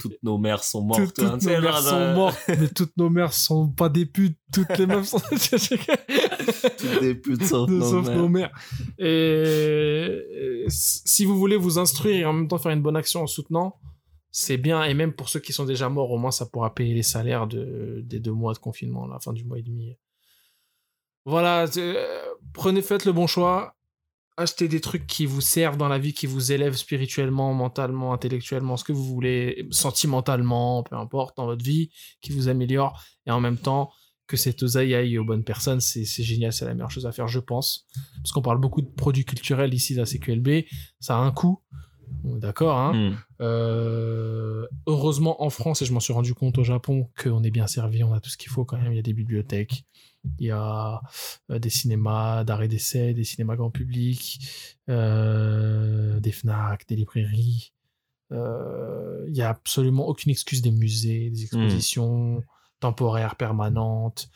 Toutes 0.00 0.22
nos 0.22 0.36
mères 0.38 0.62
sont 0.64 0.82
mortes. 0.82 1.00
toutes, 1.00 1.14
toutes 1.14 1.24
hein, 1.24 1.38
nos 1.42 1.60
mères 1.60 1.78
sont 1.82 1.94
euh, 1.96 2.14
mortes 2.14 2.38
mais 2.48 2.68
toutes 2.68 2.96
nos 2.96 3.08
mères 3.10 3.32
sont 3.32 3.68
pas 3.68 3.88
des 3.88 4.04
putes 4.06 4.36
toutes 4.52 4.76
les 4.78 4.86
meufs 4.86 5.08
sont 5.08 5.20
Toutes 5.20 7.00
des 7.00 7.14
putes 7.14 7.44
sauf 7.44 7.68
de- 7.68 7.74
nos 7.74 7.90
sauf 7.90 8.06
mères. 8.06 8.16
nos 8.16 8.28
mères 8.28 8.50
et 8.98 10.64
si 10.68 11.24
vous 11.24 11.38
voulez 11.38 11.56
vous 11.56 11.78
instruire 11.78 12.14
et 12.16 12.24
en 12.24 12.32
même 12.32 12.48
temps 12.48 12.58
faire 12.58 12.72
une 12.72 12.82
bonne 12.82 12.96
action 12.96 13.22
en 13.22 13.26
soutenant 13.26 13.76
c'est 14.32 14.56
bien 14.58 14.84
et 14.84 14.94
même 14.94 15.12
pour 15.12 15.28
ceux 15.28 15.40
qui 15.40 15.52
sont 15.52 15.64
déjà 15.64 15.88
morts 15.88 16.10
au 16.10 16.18
moins 16.18 16.30
ça 16.30 16.46
pourra 16.46 16.74
payer 16.74 16.94
les 16.94 17.02
salaires 17.02 17.46
de, 17.46 18.00
des 18.04 18.20
deux 18.20 18.32
mois 18.32 18.52
de 18.54 18.58
confinement 18.58 19.06
la 19.06 19.18
fin 19.18 19.32
du 19.32 19.44
mois 19.44 19.58
et 19.58 19.62
demi 19.62 19.96
voilà 21.24 21.66
c'est- 21.66 21.96
prenez 22.52 22.82
faites 22.82 23.04
le 23.04 23.12
bon 23.12 23.26
choix 23.26 23.74
achetez 24.36 24.68
des 24.68 24.80
trucs 24.80 25.06
qui 25.06 25.26
vous 25.26 25.40
servent 25.40 25.76
dans 25.76 25.88
la 25.88 25.98
vie 25.98 26.14
qui 26.14 26.26
vous 26.26 26.52
élèvent 26.52 26.76
spirituellement 26.76 27.52
mentalement 27.52 28.12
intellectuellement 28.12 28.76
ce 28.76 28.84
que 28.84 28.92
vous 28.92 29.04
voulez 29.04 29.66
sentimentalement 29.70 30.82
peu 30.84 30.96
importe 30.96 31.36
dans 31.36 31.46
votre 31.46 31.64
vie 31.64 31.90
qui 32.22 32.32
vous 32.32 32.48
améliore 32.48 33.02
et 33.26 33.30
en 33.30 33.40
même 33.40 33.58
temps 33.58 33.90
que 34.26 34.36
cette 34.36 34.62
oseille 34.62 34.94
aille 34.94 35.18
aux 35.18 35.24
bonnes 35.24 35.42
personnes, 35.42 35.80
c'est 35.80 36.04
génial, 36.04 36.52
c'est 36.52 36.64
la 36.64 36.72
meilleure 36.72 36.92
chose 36.92 37.04
à 37.04 37.10
faire, 37.10 37.26
je 37.26 37.40
pense. 37.40 37.88
Parce 38.22 38.30
qu'on 38.30 38.42
parle 38.42 38.60
beaucoup 38.60 38.80
de 38.80 38.86
produits 38.86 39.24
culturels 39.24 39.74
ici, 39.74 39.92
la 39.94 40.04
CQLB, 40.06 40.66
ça 41.00 41.16
a 41.16 41.18
un 41.18 41.32
coût. 41.32 41.64
On 42.24 42.36
est 42.36 42.40
D'accord, 42.40 42.78
hein. 42.78 42.92
Hmm. 42.92 43.16
Euh, 43.40 44.66
heureusement, 44.86 45.42
en 45.42 45.50
France, 45.50 45.82
et 45.82 45.84
je 45.84 45.92
m'en 45.92 46.00
suis 46.00 46.12
rendu 46.12 46.34
compte 46.34 46.58
au 46.58 46.64
Japon, 46.64 47.08
qu'on 47.20 47.42
est 47.42 47.50
bien 47.50 47.66
servi, 47.66 48.02
on 48.04 48.12
a 48.12 48.20
tout 48.20 48.30
ce 48.30 48.36
qu'il 48.36 48.50
faut 48.50 48.64
quand 48.64 48.78
même. 48.78 48.92
Il 48.92 48.96
y 48.96 49.00
a 49.00 49.02
des 49.02 49.12
bibliothèques, 49.12 49.84
il 50.38 50.46
y 50.46 50.50
a 50.50 51.00
euh, 51.50 51.58
des 51.58 51.70
cinémas 51.70 52.44
d'art 52.44 52.62
et 52.62 52.68
d'essai, 52.68 53.14
des 53.14 53.24
cinémas 53.24 53.56
grand 53.56 53.70
public, 53.70 54.40
euh, 54.88 56.20
des 56.20 56.32
FNAC, 56.32 56.86
des 56.88 56.96
librairies. 56.96 57.72
Euh, 58.32 59.24
il 59.28 59.36
y 59.36 59.42
a 59.42 59.48
absolument 59.48 60.06
aucune 60.06 60.30
excuse 60.30 60.62
des 60.62 60.70
musées, 60.70 61.30
des 61.30 61.42
expositions 61.42 62.42
temporaires 62.80 63.36
permanentes. 63.36 64.28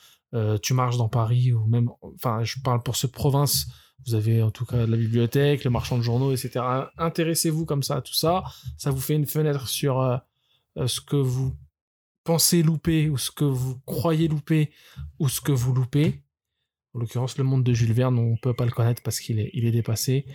Tu 0.62 0.74
marches 0.74 0.96
dans 0.96 1.08
Paris 1.08 1.52
ou 1.52 1.64
même, 1.66 1.90
enfin, 2.02 2.42
je 2.42 2.58
parle 2.60 2.82
pour 2.82 2.96
ce 2.96 3.06
province. 3.06 3.66
Vous 4.06 4.14
avez 4.14 4.42
en 4.42 4.50
tout 4.50 4.66
cas 4.66 4.86
la 4.86 4.96
bibliothèque, 4.96 5.64
le 5.64 5.70
marchand 5.70 5.96
de 5.96 6.02
journaux, 6.02 6.32
etc. 6.32 6.64
Intéressez-vous 6.98 7.64
comme 7.64 7.82
ça 7.82 7.96
à 7.96 8.00
tout 8.02 8.12
ça. 8.14 8.44
Ça 8.76 8.90
vous 8.90 9.00
fait 9.00 9.14
une 9.14 9.26
fenêtre 9.26 9.66
sur 9.68 10.00
euh, 10.00 10.16
euh, 10.76 10.86
ce 10.86 11.00
que 11.00 11.16
vous 11.16 11.56
pensez 12.24 12.62
louper 12.62 13.08
ou 13.08 13.16
ce 13.18 13.30
que 13.30 13.44
vous 13.44 13.78
croyez 13.86 14.28
louper 14.28 14.70
ou 15.18 15.28
ce 15.28 15.40
que 15.40 15.52
vous 15.52 15.72
loupez. 15.72 16.22
En 16.94 16.98
l'occurrence, 17.00 17.38
le 17.38 17.44
monde 17.44 17.64
de 17.64 17.72
Jules 17.72 17.92
Verne, 17.92 18.18
on 18.18 18.36
peut 18.36 18.54
pas 18.54 18.64
le 18.66 18.70
connaître 18.70 19.02
parce 19.02 19.20
qu'il 19.20 19.38
est, 19.40 19.50
il 19.54 19.64
est 19.64 19.72
dépassé. 19.72 20.26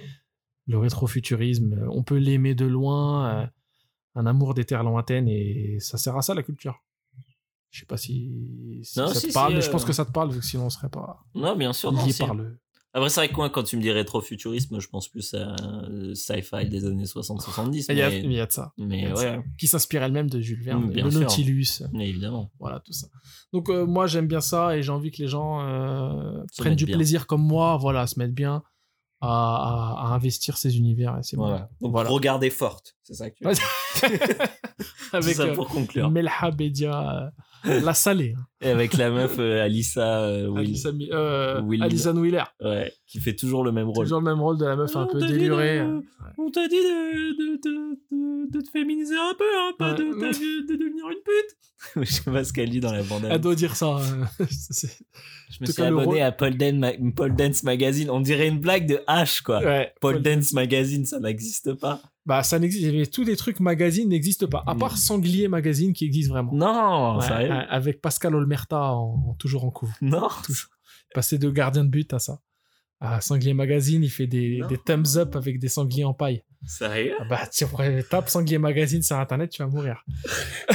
Le 0.67 0.77
rétrofuturisme, 0.77 1.87
on 1.91 2.03
peut 2.03 2.17
l'aimer 2.17 2.55
de 2.55 2.65
loin. 2.65 3.43
euh, 3.43 3.47
un 4.15 4.25
amour 4.25 4.55
des 4.55 4.65
terres 4.65 4.83
lointaines 4.83 5.27
et 5.29 5.77
ça 5.79 5.97
sert 5.99 6.17
à 6.17 6.21
ça 6.23 6.33
la 6.33 6.41
culture. 6.43 6.83
Je 7.69 7.81
sais 7.81 7.85
pas 7.85 7.97
si, 7.97 8.79
si 8.83 8.99
Non, 8.99 9.07
ça 9.07 9.13
si, 9.19 9.27
te 9.27 9.33
parle, 9.33 9.51
si, 9.51 9.55
mais 9.57 9.61
je 9.61 9.69
pense 9.69 9.85
que 9.85 9.93
ça 9.93 10.03
te 10.03 10.11
parle, 10.11 10.41
sinon 10.41 10.65
on 10.65 10.69
serait 10.71 10.89
pas 10.89 11.23
Non, 11.35 11.55
bien 11.55 11.71
sûr. 11.71 11.91
non, 11.91 12.03
lié 12.03 12.11
si. 12.11 12.17
par 12.19 12.33
le. 12.33 12.59
Après, 12.93 13.09
c'est 13.09 13.19
vrai 13.21 13.29
que 13.29 13.35
moi, 13.35 13.49
quand 13.51 13.61
tu 13.63 13.77
me 13.77 13.81
dis 13.83 13.91
rétrofuturisme, 13.91 14.79
je 14.79 14.87
pense 14.87 15.07
plus 15.09 15.35
à 15.35 15.55
euh, 15.61 16.15
sci-fi 16.15 16.67
des 16.67 16.85
années 16.85 17.03
60-70. 17.03 17.85
Il 17.89 17.95
y, 17.97 18.01
a, 18.01 18.09
Mais, 18.09 18.19
il 18.21 18.31
y 18.33 18.39
a 18.39 18.47
de 18.47 18.51
ça. 18.51 18.73
mais 18.79 19.13
ça. 19.15 19.37
ouais, 19.37 19.43
Qui 19.59 19.67
s'inspire 19.67 20.01
elle-même 20.01 20.27
de 20.29 20.39
Jules 20.41 20.63
Verne, 20.63 20.85
Mm, 20.85 20.91
bien 20.91 21.05
le 21.05 21.11
sûr. 21.11 21.19
Nautilus, 21.21 21.83
mais 21.93 22.09
évidemment. 22.09 22.49
voilà 22.59 22.79
tout 22.79 22.93
ça. 22.93 23.07
Donc 23.53 23.69
euh, 23.69 23.85
moi 23.85 24.07
j'aime 24.07 24.25
bien 24.27 24.41
ça 24.41 24.75
et 24.75 24.81
j'ai 24.81 24.91
envie 24.91 25.11
que 25.11 25.21
les 25.21 25.27
gens 25.27 25.61
euh, 25.61 26.43
prennent 26.57 26.69
mettent 26.71 26.79
du 26.79 26.85
bien. 26.85 26.95
plaisir 26.97 27.27
comme 27.27 27.43
moi, 27.43 27.77
voilà, 27.77 28.07
se 28.07 28.17
mettre 28.17 28.33
bien, 28.33 28.63
à, 29.21 29.27
à- 29.27 30.07
à 30.07 30.13
investir 30.15 30.57
ces 30.57 30.75
univers. 30.77 31.15
Et 31.19 31.23
c'est 31.23 31.37
bon. 31.37 31.43
Voilà. 31.47 31.69
Donc, 31.81 31.91
Voilà. 31.91 32.09
regardez 32.09 32.49
forte. 32.49 32.95
C'est 33.03 33.13
ça 33.13 33.29
que 33.29 33.35
tu. 33.35 33.43
C'est 35.11 35.15
Avec 35.17 35.35
ça 35.35 35.43
euh, 35.43 35.53
pour 35.53 35.67
conclure. 35.67 36.09
Melha 36.09 36.51
Bedia, 36.55 37.31
la 37.83 37.93
salée, 37.93 38.33
hein. 38.37 38.45
Et 38.61 38.69
avec 38.69 38.95
la 38.97 39.09
meuf 39.09 39.35
euh, 39.39 39.63
Alissa, 39.63 40.21
euh, 40.23 40.47
Will- 40.47 40.59
Alison 40.59 40.93
Mi- 40.93 41.09
euh, 41.11 41.61
Will- 41.61 41.81
Alison 41.83 42.15
Wheeler. 42.17 42.43
ouais, 42.61 42.91
qui 43.07 43.19
fait 43.19 43.35
toujours 43.35 43.63
le 43.63 43.71
même 43.71 43.87
rôle. 43.87 44.05
Toujours 44.05 44.19
le 44.19 44.25
même 44.25 44.41
rôle 44.41 44.57
de 44.57 44.65
la 44.65 44.75
meuf 44.75 44.95
un 44.95 45.05
peu 45.05 45.19
délurée. 45.19 45.79
de- 45.79 46.01
On 46.37 46.49
t'a 46.51 46.67
dit 46.67 46.75
de, 46.75 47.37
de, 47.37 47.61
de, 47.61 47.97
de, 48.11 48.51
de 48.57 48.61
te 48.61 48.69
féminiser 48.69 49.15
un 49.15 49.33
peu, 49.37 49.45
hein, 49.57 49.71
pas 49.77 49.91
Ouais. 49.91 49.97
de, 49.97 50.03
de, 50.03 50.67
de 50.67 50.75
devenir 50.77 51.05
une 51.09 51.23
pute. 51.23 51.57
Je 52.05 52.11
sais 52.11 52.29
pas 52.29 52.43
ce 52.43 52.51
qu'elle 52.51 52.69
dit 52.69 52.81
dans 52.81 52.91
la 52.91 53.03
bande 53.03 53.25
Elle 53.29 53.39
doit 53.39 53.55
dire 53.55 53.75
ça. 53.75 53.97
euh, 53.97 54.25
c'est- 54.49 54.97
Je 55.49 55.57
me 55.61 55.65
tout 55.65 55.71
suis 55.71 55.81
cas, 55.81 55.89
le 55.89 55.95
abonné 55.95 56.05
rôle- 56.05 56.21
à 56.21 56.31
Paul, 56.33 56.57
Dan- 56.57 56.79
Ma- 56.79 57.11
Paul 57.15 57.35
Dance 57.35 57.63
Magazine. 57.63 58.09
On 58.09 58.19
dirait 58.19 58.49
une 58.49 58.59
blague 58.59 58.85
de 58.87 58.99
H, 59.07 59.41
quoi. 59.43 59.59
ouais. 59.63 59.93
Paul 60.01 60.21
Dance 60.21 60.51
Magazine, 60.51 61.05
ça 61.05 61.19
n'existe 61.21 61.73
pas. 61.75 62.01
Bah 62.29 62.43
ça 62.43 62.59
n'existe. 62.59 62.83
il 62.83 62.93
y 62.93 62.95
avait 62.95 63.07
Tous 63.07 63.23
les 63.23 63.35
trucs 63.35 63.59
magazines 63.59 64.07
n'existent 64.09 64.47
pas. 64.47 64.63
À 64.67 64.75
part 64.75 64.97
Sanglier 64.97 65.47
Magazine 65.47 65.93
qui 65.93 66.05
existe 66.05 66.29
vraiment. 66.29 66.53
Non, 66.53 67.17
Ouais, 67.17 67.49
avec 67.69 68.01
Pascal 68.01 68.35
Olmerta 68.35 68.93
en, 68.93 69.29
en- 69.29 69.33
toujours 69.33 69.65
en 69.65 69.71
couve. 69.71 69.91
Non. 70.01 70.27
Toujours. 70.45 70.69
Passé 71.13 71.37
de 71.39 71.49
gardien 71.49 71.83
de 71.83 71.89
but 71.89 72.13
à 72.13 72.19
ça. 72.19 72.39
À 73.01 73.19
Sanglier 73.19 73.53
Magazine, 73.53 74.03
il 74.03 74.09
fait 74.11 74.27
des, 74.27 74.59
des 74.69 74.77
thumbs 74.77 75.15
up 75.17 75.35
avec 75.35 75.57
des 75.59 75.69
sangliers 75.69 76.03
en 76.03 76.13
paille. 76.13 76.43
Sérieux? 76.67 77.13
Ah 77.19 77.23
Bah, 77.29 77.47
tu 77.51 77.65
tape 78.09 78.29
Sanglier 78.29 78.57
Magazine 78.59 79.01
sur 79.01 79.17
internet, 79.17 79.49
tu 79.49 79.63
vas 79.63 79.69
mourir. 79.69 80.03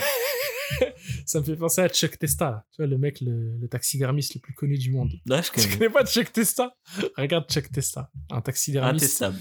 ça 1.26 1.40
me 1.40 1.44
fait 1.44 1.56
penser 1.56 1.82
à 1.82 1.88
Chuck 1.88 2.18
Testa, 2.18 2.50
là. 2.50 2.64
tu 2.72 2.76
vois, 2.82 2.86
le 2.86 2.98
mec, 2.98 3.20
le, 3.20 3.56
le 3.60 3.68
taxidermiste 3.68 4.34
le 4.34 4.40
plus 4.40 4.54
connu 4.54 4.78
du 4.78 4.90
monde. 4.90 5.12
Là, 5.26 5.40
je 5.42 5.50
Tu 5.50 5.60
connais. 5.68 5.76
connais 5.76 5.90
pas 5.90 6.04
Chuck 6.04 6.32
Testa? 6.32 6.74
Regarde 7.16 7.48
Chuck 7.50 7.70
Testa, 7.70 8.10
un 8.30 8.40
taxidermiste. 8.40 9.04
Intestable. 9.04 9.38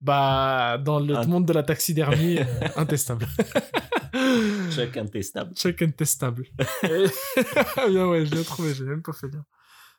Bah, 0.00 0.78
dans 0.78 0.98
le 1.00 1.24
monde 1.26 1.46
de 1.46 1.52
la 1.52 1.62
taxidermie, 1.62 2.38
euh, 2.38 2.44
intestable. 2.76 3.26
Chuck 4.70 4.96
intestable. 4.96 5.54
Check 5.54 5.80
intestable. 5.82 6.46
Et- 6.82 7.06
Ah 7.76 7.88
bien 7.88 8.06
ouais, 8.08 8.26
je 8.26 8.34
l'ai 8.34 8.44
trouvé, 8.44 8.74
j'ai 8.74 8.84
même 8.84 9.02
pas 9.02 9.12
fait 9.12 9.28
bien. 9.28 9.44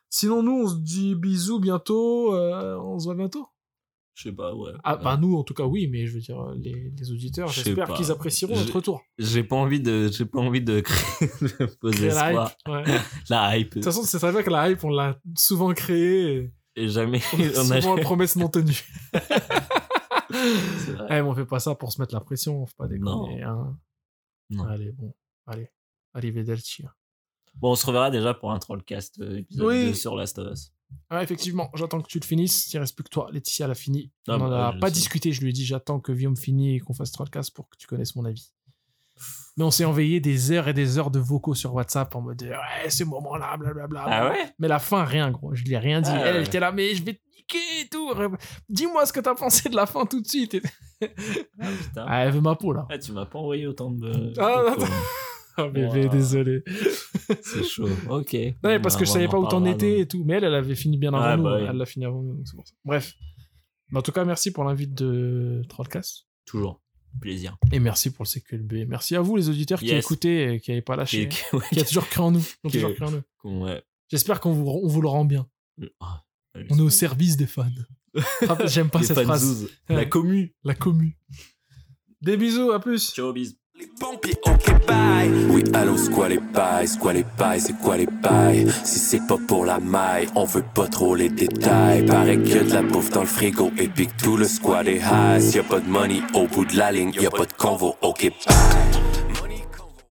Sinon, 0.08 0.42
nous, 0.42 0.62
on 0.64 0.68
se 0.68 0.76
dit 0.76 1.14
bisous 1.14 1.58
bientôt. 1.60 2.34
euh, 2.34 2.76
on 2.78 2.98
se 2.98 3.04
voit 3.06 3.14
bientôt? 3.16 3.48
Je 4.14 4.30
sais 4.30 4.32
pas, 4.32 4.54
ouais. 4.54 4.70
Ah, 4.84 4.96
bah 4.96 5.18
nous, 5.20 5.36
en 5.36 5.42
tout 5.42 5.52
cas, 5.52 5.64
oui, 5.64 5.88
mais 5.92 6.06
je 6.06 6.14
veux 6.14 6.20
dire, 6.20 6.42
les, 6.56 6.90
les 6.96 7.12
auditeurs, 7.12 7.48
j'espère 7.48 7.92
qu'ils 7.92 8.10
apprécieront 8.10 8.56
notre 8.56 8.76
retour. 8.76 9.02
J'ai 9.18 9.44
pas 9.44 9.56
envie 9.56 9.80
de, 9.80 10.08
j'ai 10.10 10.24
pas 10.24 10.38
envie 10.38 10.62
de 10.62 10.80
créer, 10.82 11.28
de 11.42 11.66
poser 11.80 12.08
Créer 12.08 12.10
la 12.14 12.32
hype. 12.32 12.68
ouais. 12.68 12.84
De 12.84 12.98
La 13.28 13.58
hype. 13.58 13.70
toute 13.74 13.84
façon, 13.84 14.04
c'est 14.04 14.18
très 14.18 14.32
bien 14.32 14.42
que 14.42 14.48
la 14.50 14.70
hype, 14.70 14.82
on 14.84 14.88
l'a 14.90 15.18
souvent 15.36 15.74
créée. 15.74 16.36
et 16.76 16.84
Et 16.84 16.88
jamais, 16.88 17.20
On 17.34 17.40
a 17.42 17.42
on 17.66 17.70
a 17.72 17.80
souvent 17.82 17.96
promesse 17.98 18.36
non 18.36 18.48
tenue. 18.48 18.80
Vrai. 20.36 21.06
Eh, 21.10 21.14
mais 21.14 21.20
on 21.20 21.34
fait 21.34 21.46
pas 21.46 21.60
ça 21.60 21.74
pour 21.74 21.92
se 21.92 22.00
mettre 22.00 22.14
la 22.14 22.20
pression, 22.20 22.62
on 22.62 22.66
fait 22.66 22.76
pas 22.76 22.88
déconner. 22.88 23.42
Hein. 23.42 23.78
Non. 24.50 24.64
Allez, 24.64 24.92
bon, 24.92 25.14
allez. 25.46 25.70
Arrivederci. 26.14 26.84
Bon, 27.56 27.72
on 27.72 27.74
se 27.74 27.86
reverra 27.86 28.10
déjà 28.10 28.34
pour 28.34 28.52
un 28.52 28.58
trollcast 28.58 29.20
euh, 29.20 29.38
épisode 29.38 29.66
Oui. 29.66 29.86
2 29.86 29.94
sur 29.94 30.14
Last 30.14 30.38
of 30.38 30.52
Us. 30.52 30.72
Ah, 31.10 31.22
effectivement, 31.22 31.70
j'attends 31.74 32.00
que 32.00 32.08
tu 32.08 32.18
le 32.18 32.24
finisses. 32.24 32.72
Il 32.72 32.78
reste 32.78 32.94
plus 32.94 33.04
que 33.04 33.08
toi. 33.08 33.28
Laetitia 33.32 33.66
l'a 33.66 33.74
fini. 33.74 34.12
Ah, 34.28 34.36
on 34.36 34.42
en 34.42 34.48
bah, 34.48 34.68
a 34.68 34.72
pas 34.74 34.88
sais. 34.88 34.94
discuté. 34.94 35.32
Je 35.32 35.40
lui 35.40 35.50
ai 35.50 35.52
dit 35.52 35.64
j'attends 35.64 36.00
que 36.00 36.12
Guillaume 36.12 36.36
finisse 36.36 36.76
et 36.76 36.80
qu'on 36.80 36.94
fasse 36.94 37.12
Trollcast 37.12 37.54
pour 37.54 37.68
que 37.68 37.76
tu 37.76 37.86
connaisses 37.86 38.14
mon 38.14 38.24
avis. 38.24 38.52
Mais 39.56 39.64
on 39.64 39.70
s'est 39.70 39.86
envoyé 39.86 40.20
des 40.20 40.52
heures 40.52 40.68
et 40.68 40.74
des 40.74 40.98
heures 40.98 41.10
de 41.10 41.18
vocaux 41.18 41.54
sur 41.54 41.72
WhatsApp 41.74 42.14
en 42.14 42.20
mode 42.20 42.42
ouais, 42.42 42.90
ce 42.90 43.04
moment-là, 43.04 43.56
blablabla. 43.56 44.04
Ah 44.06 44.28
ouais? 44.28 44.54
Mais 44.58 44.68
la 44.68 44.78
fin, 44.78 45.04
rien, 45.04 45.30
gros. 45.30 45.54
Je 45.54 45.64
lui 45.64 45.72
ai 45.72 45.78
rien 45.78 46.02
dit. 46.02 46.10
Ah 46.12 46.26
elle, 46.26 46.44
était 46.44 46.60
là, 46.60 46.72
mais 46.72 46.94
je 46.94 47.02
vais 47.02 47.18
et 47.54 47.88
tout. 47.90 48.10
Dis-moi 48.68 49.06
ce 49.06 49.12
que 49.12 49.20
t'as 49.20 49.34
pensé 49.34 49.68
de 49.68 49.76
la 49.76 49.86
fin 49.86 50.04
tout 50.06 50.20
de 50.20 50.26
suite. 50.26 50.56
Ah, 51.02 51.06
putain. 51.82 52.04
Ah, 52.08 52.24
elle 52.24 52.32
veut 52.32 52.40
ma 52.40 52.54
peau, 52.56 52.72
là. 52.72 52.86
Ah, 52.90 52.98
tu 52.98 53.12
m'as 53.12 53.26
pas 53.26 53.38
envoyé 53.38 53.66
autant 53.66 53.90
de. 53.90 54.32
Ah, 54.38 54.74
de-. 54.78 54.84
Ah, 55.58 55.68
bébé, 55.68 56.04
Wow. 56.04 56.08
désolé. 56.10 56.62
C'est 57.40 57.64
chaud. 57.64 57.88
Ok. 58.10 58.34
Non, 58.34 58.68
mais 58.68 58.78
parce 58.78 58.94
que 58.94 59.06
je 59.06 59.10
savais 59.10 59.26
pas 59.26 59.38
où 59.38 59.48
t'en 59.48 59.64
étais 59.64 60.00
et 60.00 60.06
tout. 60.06 60.22
Mais 60.22 60.34
elle, 60.34 60.44
elle 60.44 60.54
avait 60.54 60.74
fini 60.74 60.98
bien 60.98 61.14
avant 61.14 61.22
Ah, 61.24 61.36
nous. 61.38 61.44
bah 61.44 61.56
oui. 61.58 61.66
Elle 61.66 61.76
l'a 61.78 61.86
fini 61.86 62.04
avant 62.04 62.20
nous. 62.22 62.34
donc 62.34 62.46
c'est 62.46 62.54
pour 62.56 62.66
ça. 62.68 62.74
Bref. 62.84 63.14
Mais 63.90 63.98
en 63.98 64.02
tout 64.02 64.12
cas, 64.12 64.26
merci 64.26 64.50
pour 64.52 64.64
l'invite 64.64 64.92
de 64.92 65.62
Trollcast. 65.70 66.26
Toujours. 66.44 66.82
Plaisir. 67.22 67.56
Et 67.72 67.78
merci 67.78 68.10
pour 68.12 68.24
le 68.26 68.28
CQLB. 68.28 68.86
Merci 68.86 69.16
à 69.16 69.22
vous, 69.22 69.36
les 69.36 69.48
auditeurs 69.48 69.78
qui 69.78 69.86
Yes. 69.86 70.04
écoutaient 70.04 70.56
et 70.56 70.60
qui 70.60 70.72
n'avaient 70.72 70.82
pas 70.82 70.96
lâché. 70.96 71.22
Et- 71.22 71.28
ouais, 71.56 71.62
Qui 71.72 71.80
a 71.80 71.84
toujours 71.84 72.06
cru 72.06 72.20
en 72.20 72.32
nous. 72.32 72.40
Qui 72.40 72.52
ont 72.64 72.68
Que- 72.68 72.72
toujours 72.74 72.94
cru 72.94 73.04
en 73.06 73.10
nous. 73.12 73.64
ouais. 73.64 73.82
J'espère 74.10 74.40
qu'on 74.40 74.52
vous, 74.52 74.68
on 74.68 74.86
vous 74.88 75.00
le 75.00 75.08
rend 75.08 75.24
bien. 75.24 75.48
Ah, 76.00 76.22
On 76.70 76.78
est 76.78 76.82
au 76.82 76.90
service 76.90 77.36
des 77.36 77.46
fans. 77.46 77.64
Ah, 78.48 78.56
J'aime 78.66 78.90
pas 78.90 79.00
Les 79.00 79.06
cette 79.06 79.22
phrase. 79.22 79.68
La 79.88 80.04
commu. 80.04 80.54
La 80.64 80.74
commu. 80.74 81.16
Des 82.22 82.36
bisous, 82.36 82.72
à 82.72 82.80
plus. 82.80 83.12
Ciao, 83.12 83.32
bis. 83.32 83.56
Les 83.78 83.88
pompiers, 84.00 84.34
ok 84.46 84.86
bye 84.86 85.30
Oui 85.50 85.62
allô 85.74 85.98
c'est 85.98 86.10
quoi 86.10 86.30
les 86.30 86.38
bails, 86.38 86.88
c'est 86.88 86.98
quoi 86.98 87.12
les 87.12 87.26
bails, 87.36 87.60
c'est 87.60 87.76
quoi 87.76 87.98
les 87.98 88.06
bails? 88.06 88.66
Si 88.84 88.98
c'est 88.98 89.26
pas 89.26 89.36
pour 89.36 89.66
la 89.66 89.78
maille, 89.78 90.28
on 90.34 90.46
veut 90.46 90.64
pas 90.74 90.88
trop 90.88 91.14
les 91.14 91.28
détails 91.28 92.06
y 92.06 92.10
a 92.10 92.64
de 92.64 92.72
la 92.72 92.82
bouffe 92.82 93.10
dans 93.10 93.20
le 93.20 93.26
frigo 93.26 93.70
et 93.76 93.88
puis 93.88 94.06
que 94.06 94.16
tout 94.16 94.38
le 94.38 94.46
squad 94.46 94.88
est 94.88 95.02
high 95.02 95.54
Y'a 95.54 95.62
pas 95.62 95.80
de 95.80 95.88
money 95.88 96.22
au 96.32 96.46
bout 96.46 96.64
de 96.64 96.74
la 96.74 96.90
ligne, 96.90 97.12
y'a 97.20 97.30
pas 97.30 97.44
de 97.44 97.52
convo, 97.52 97.96
ok 98.00 98.32
bye 98.46 99.05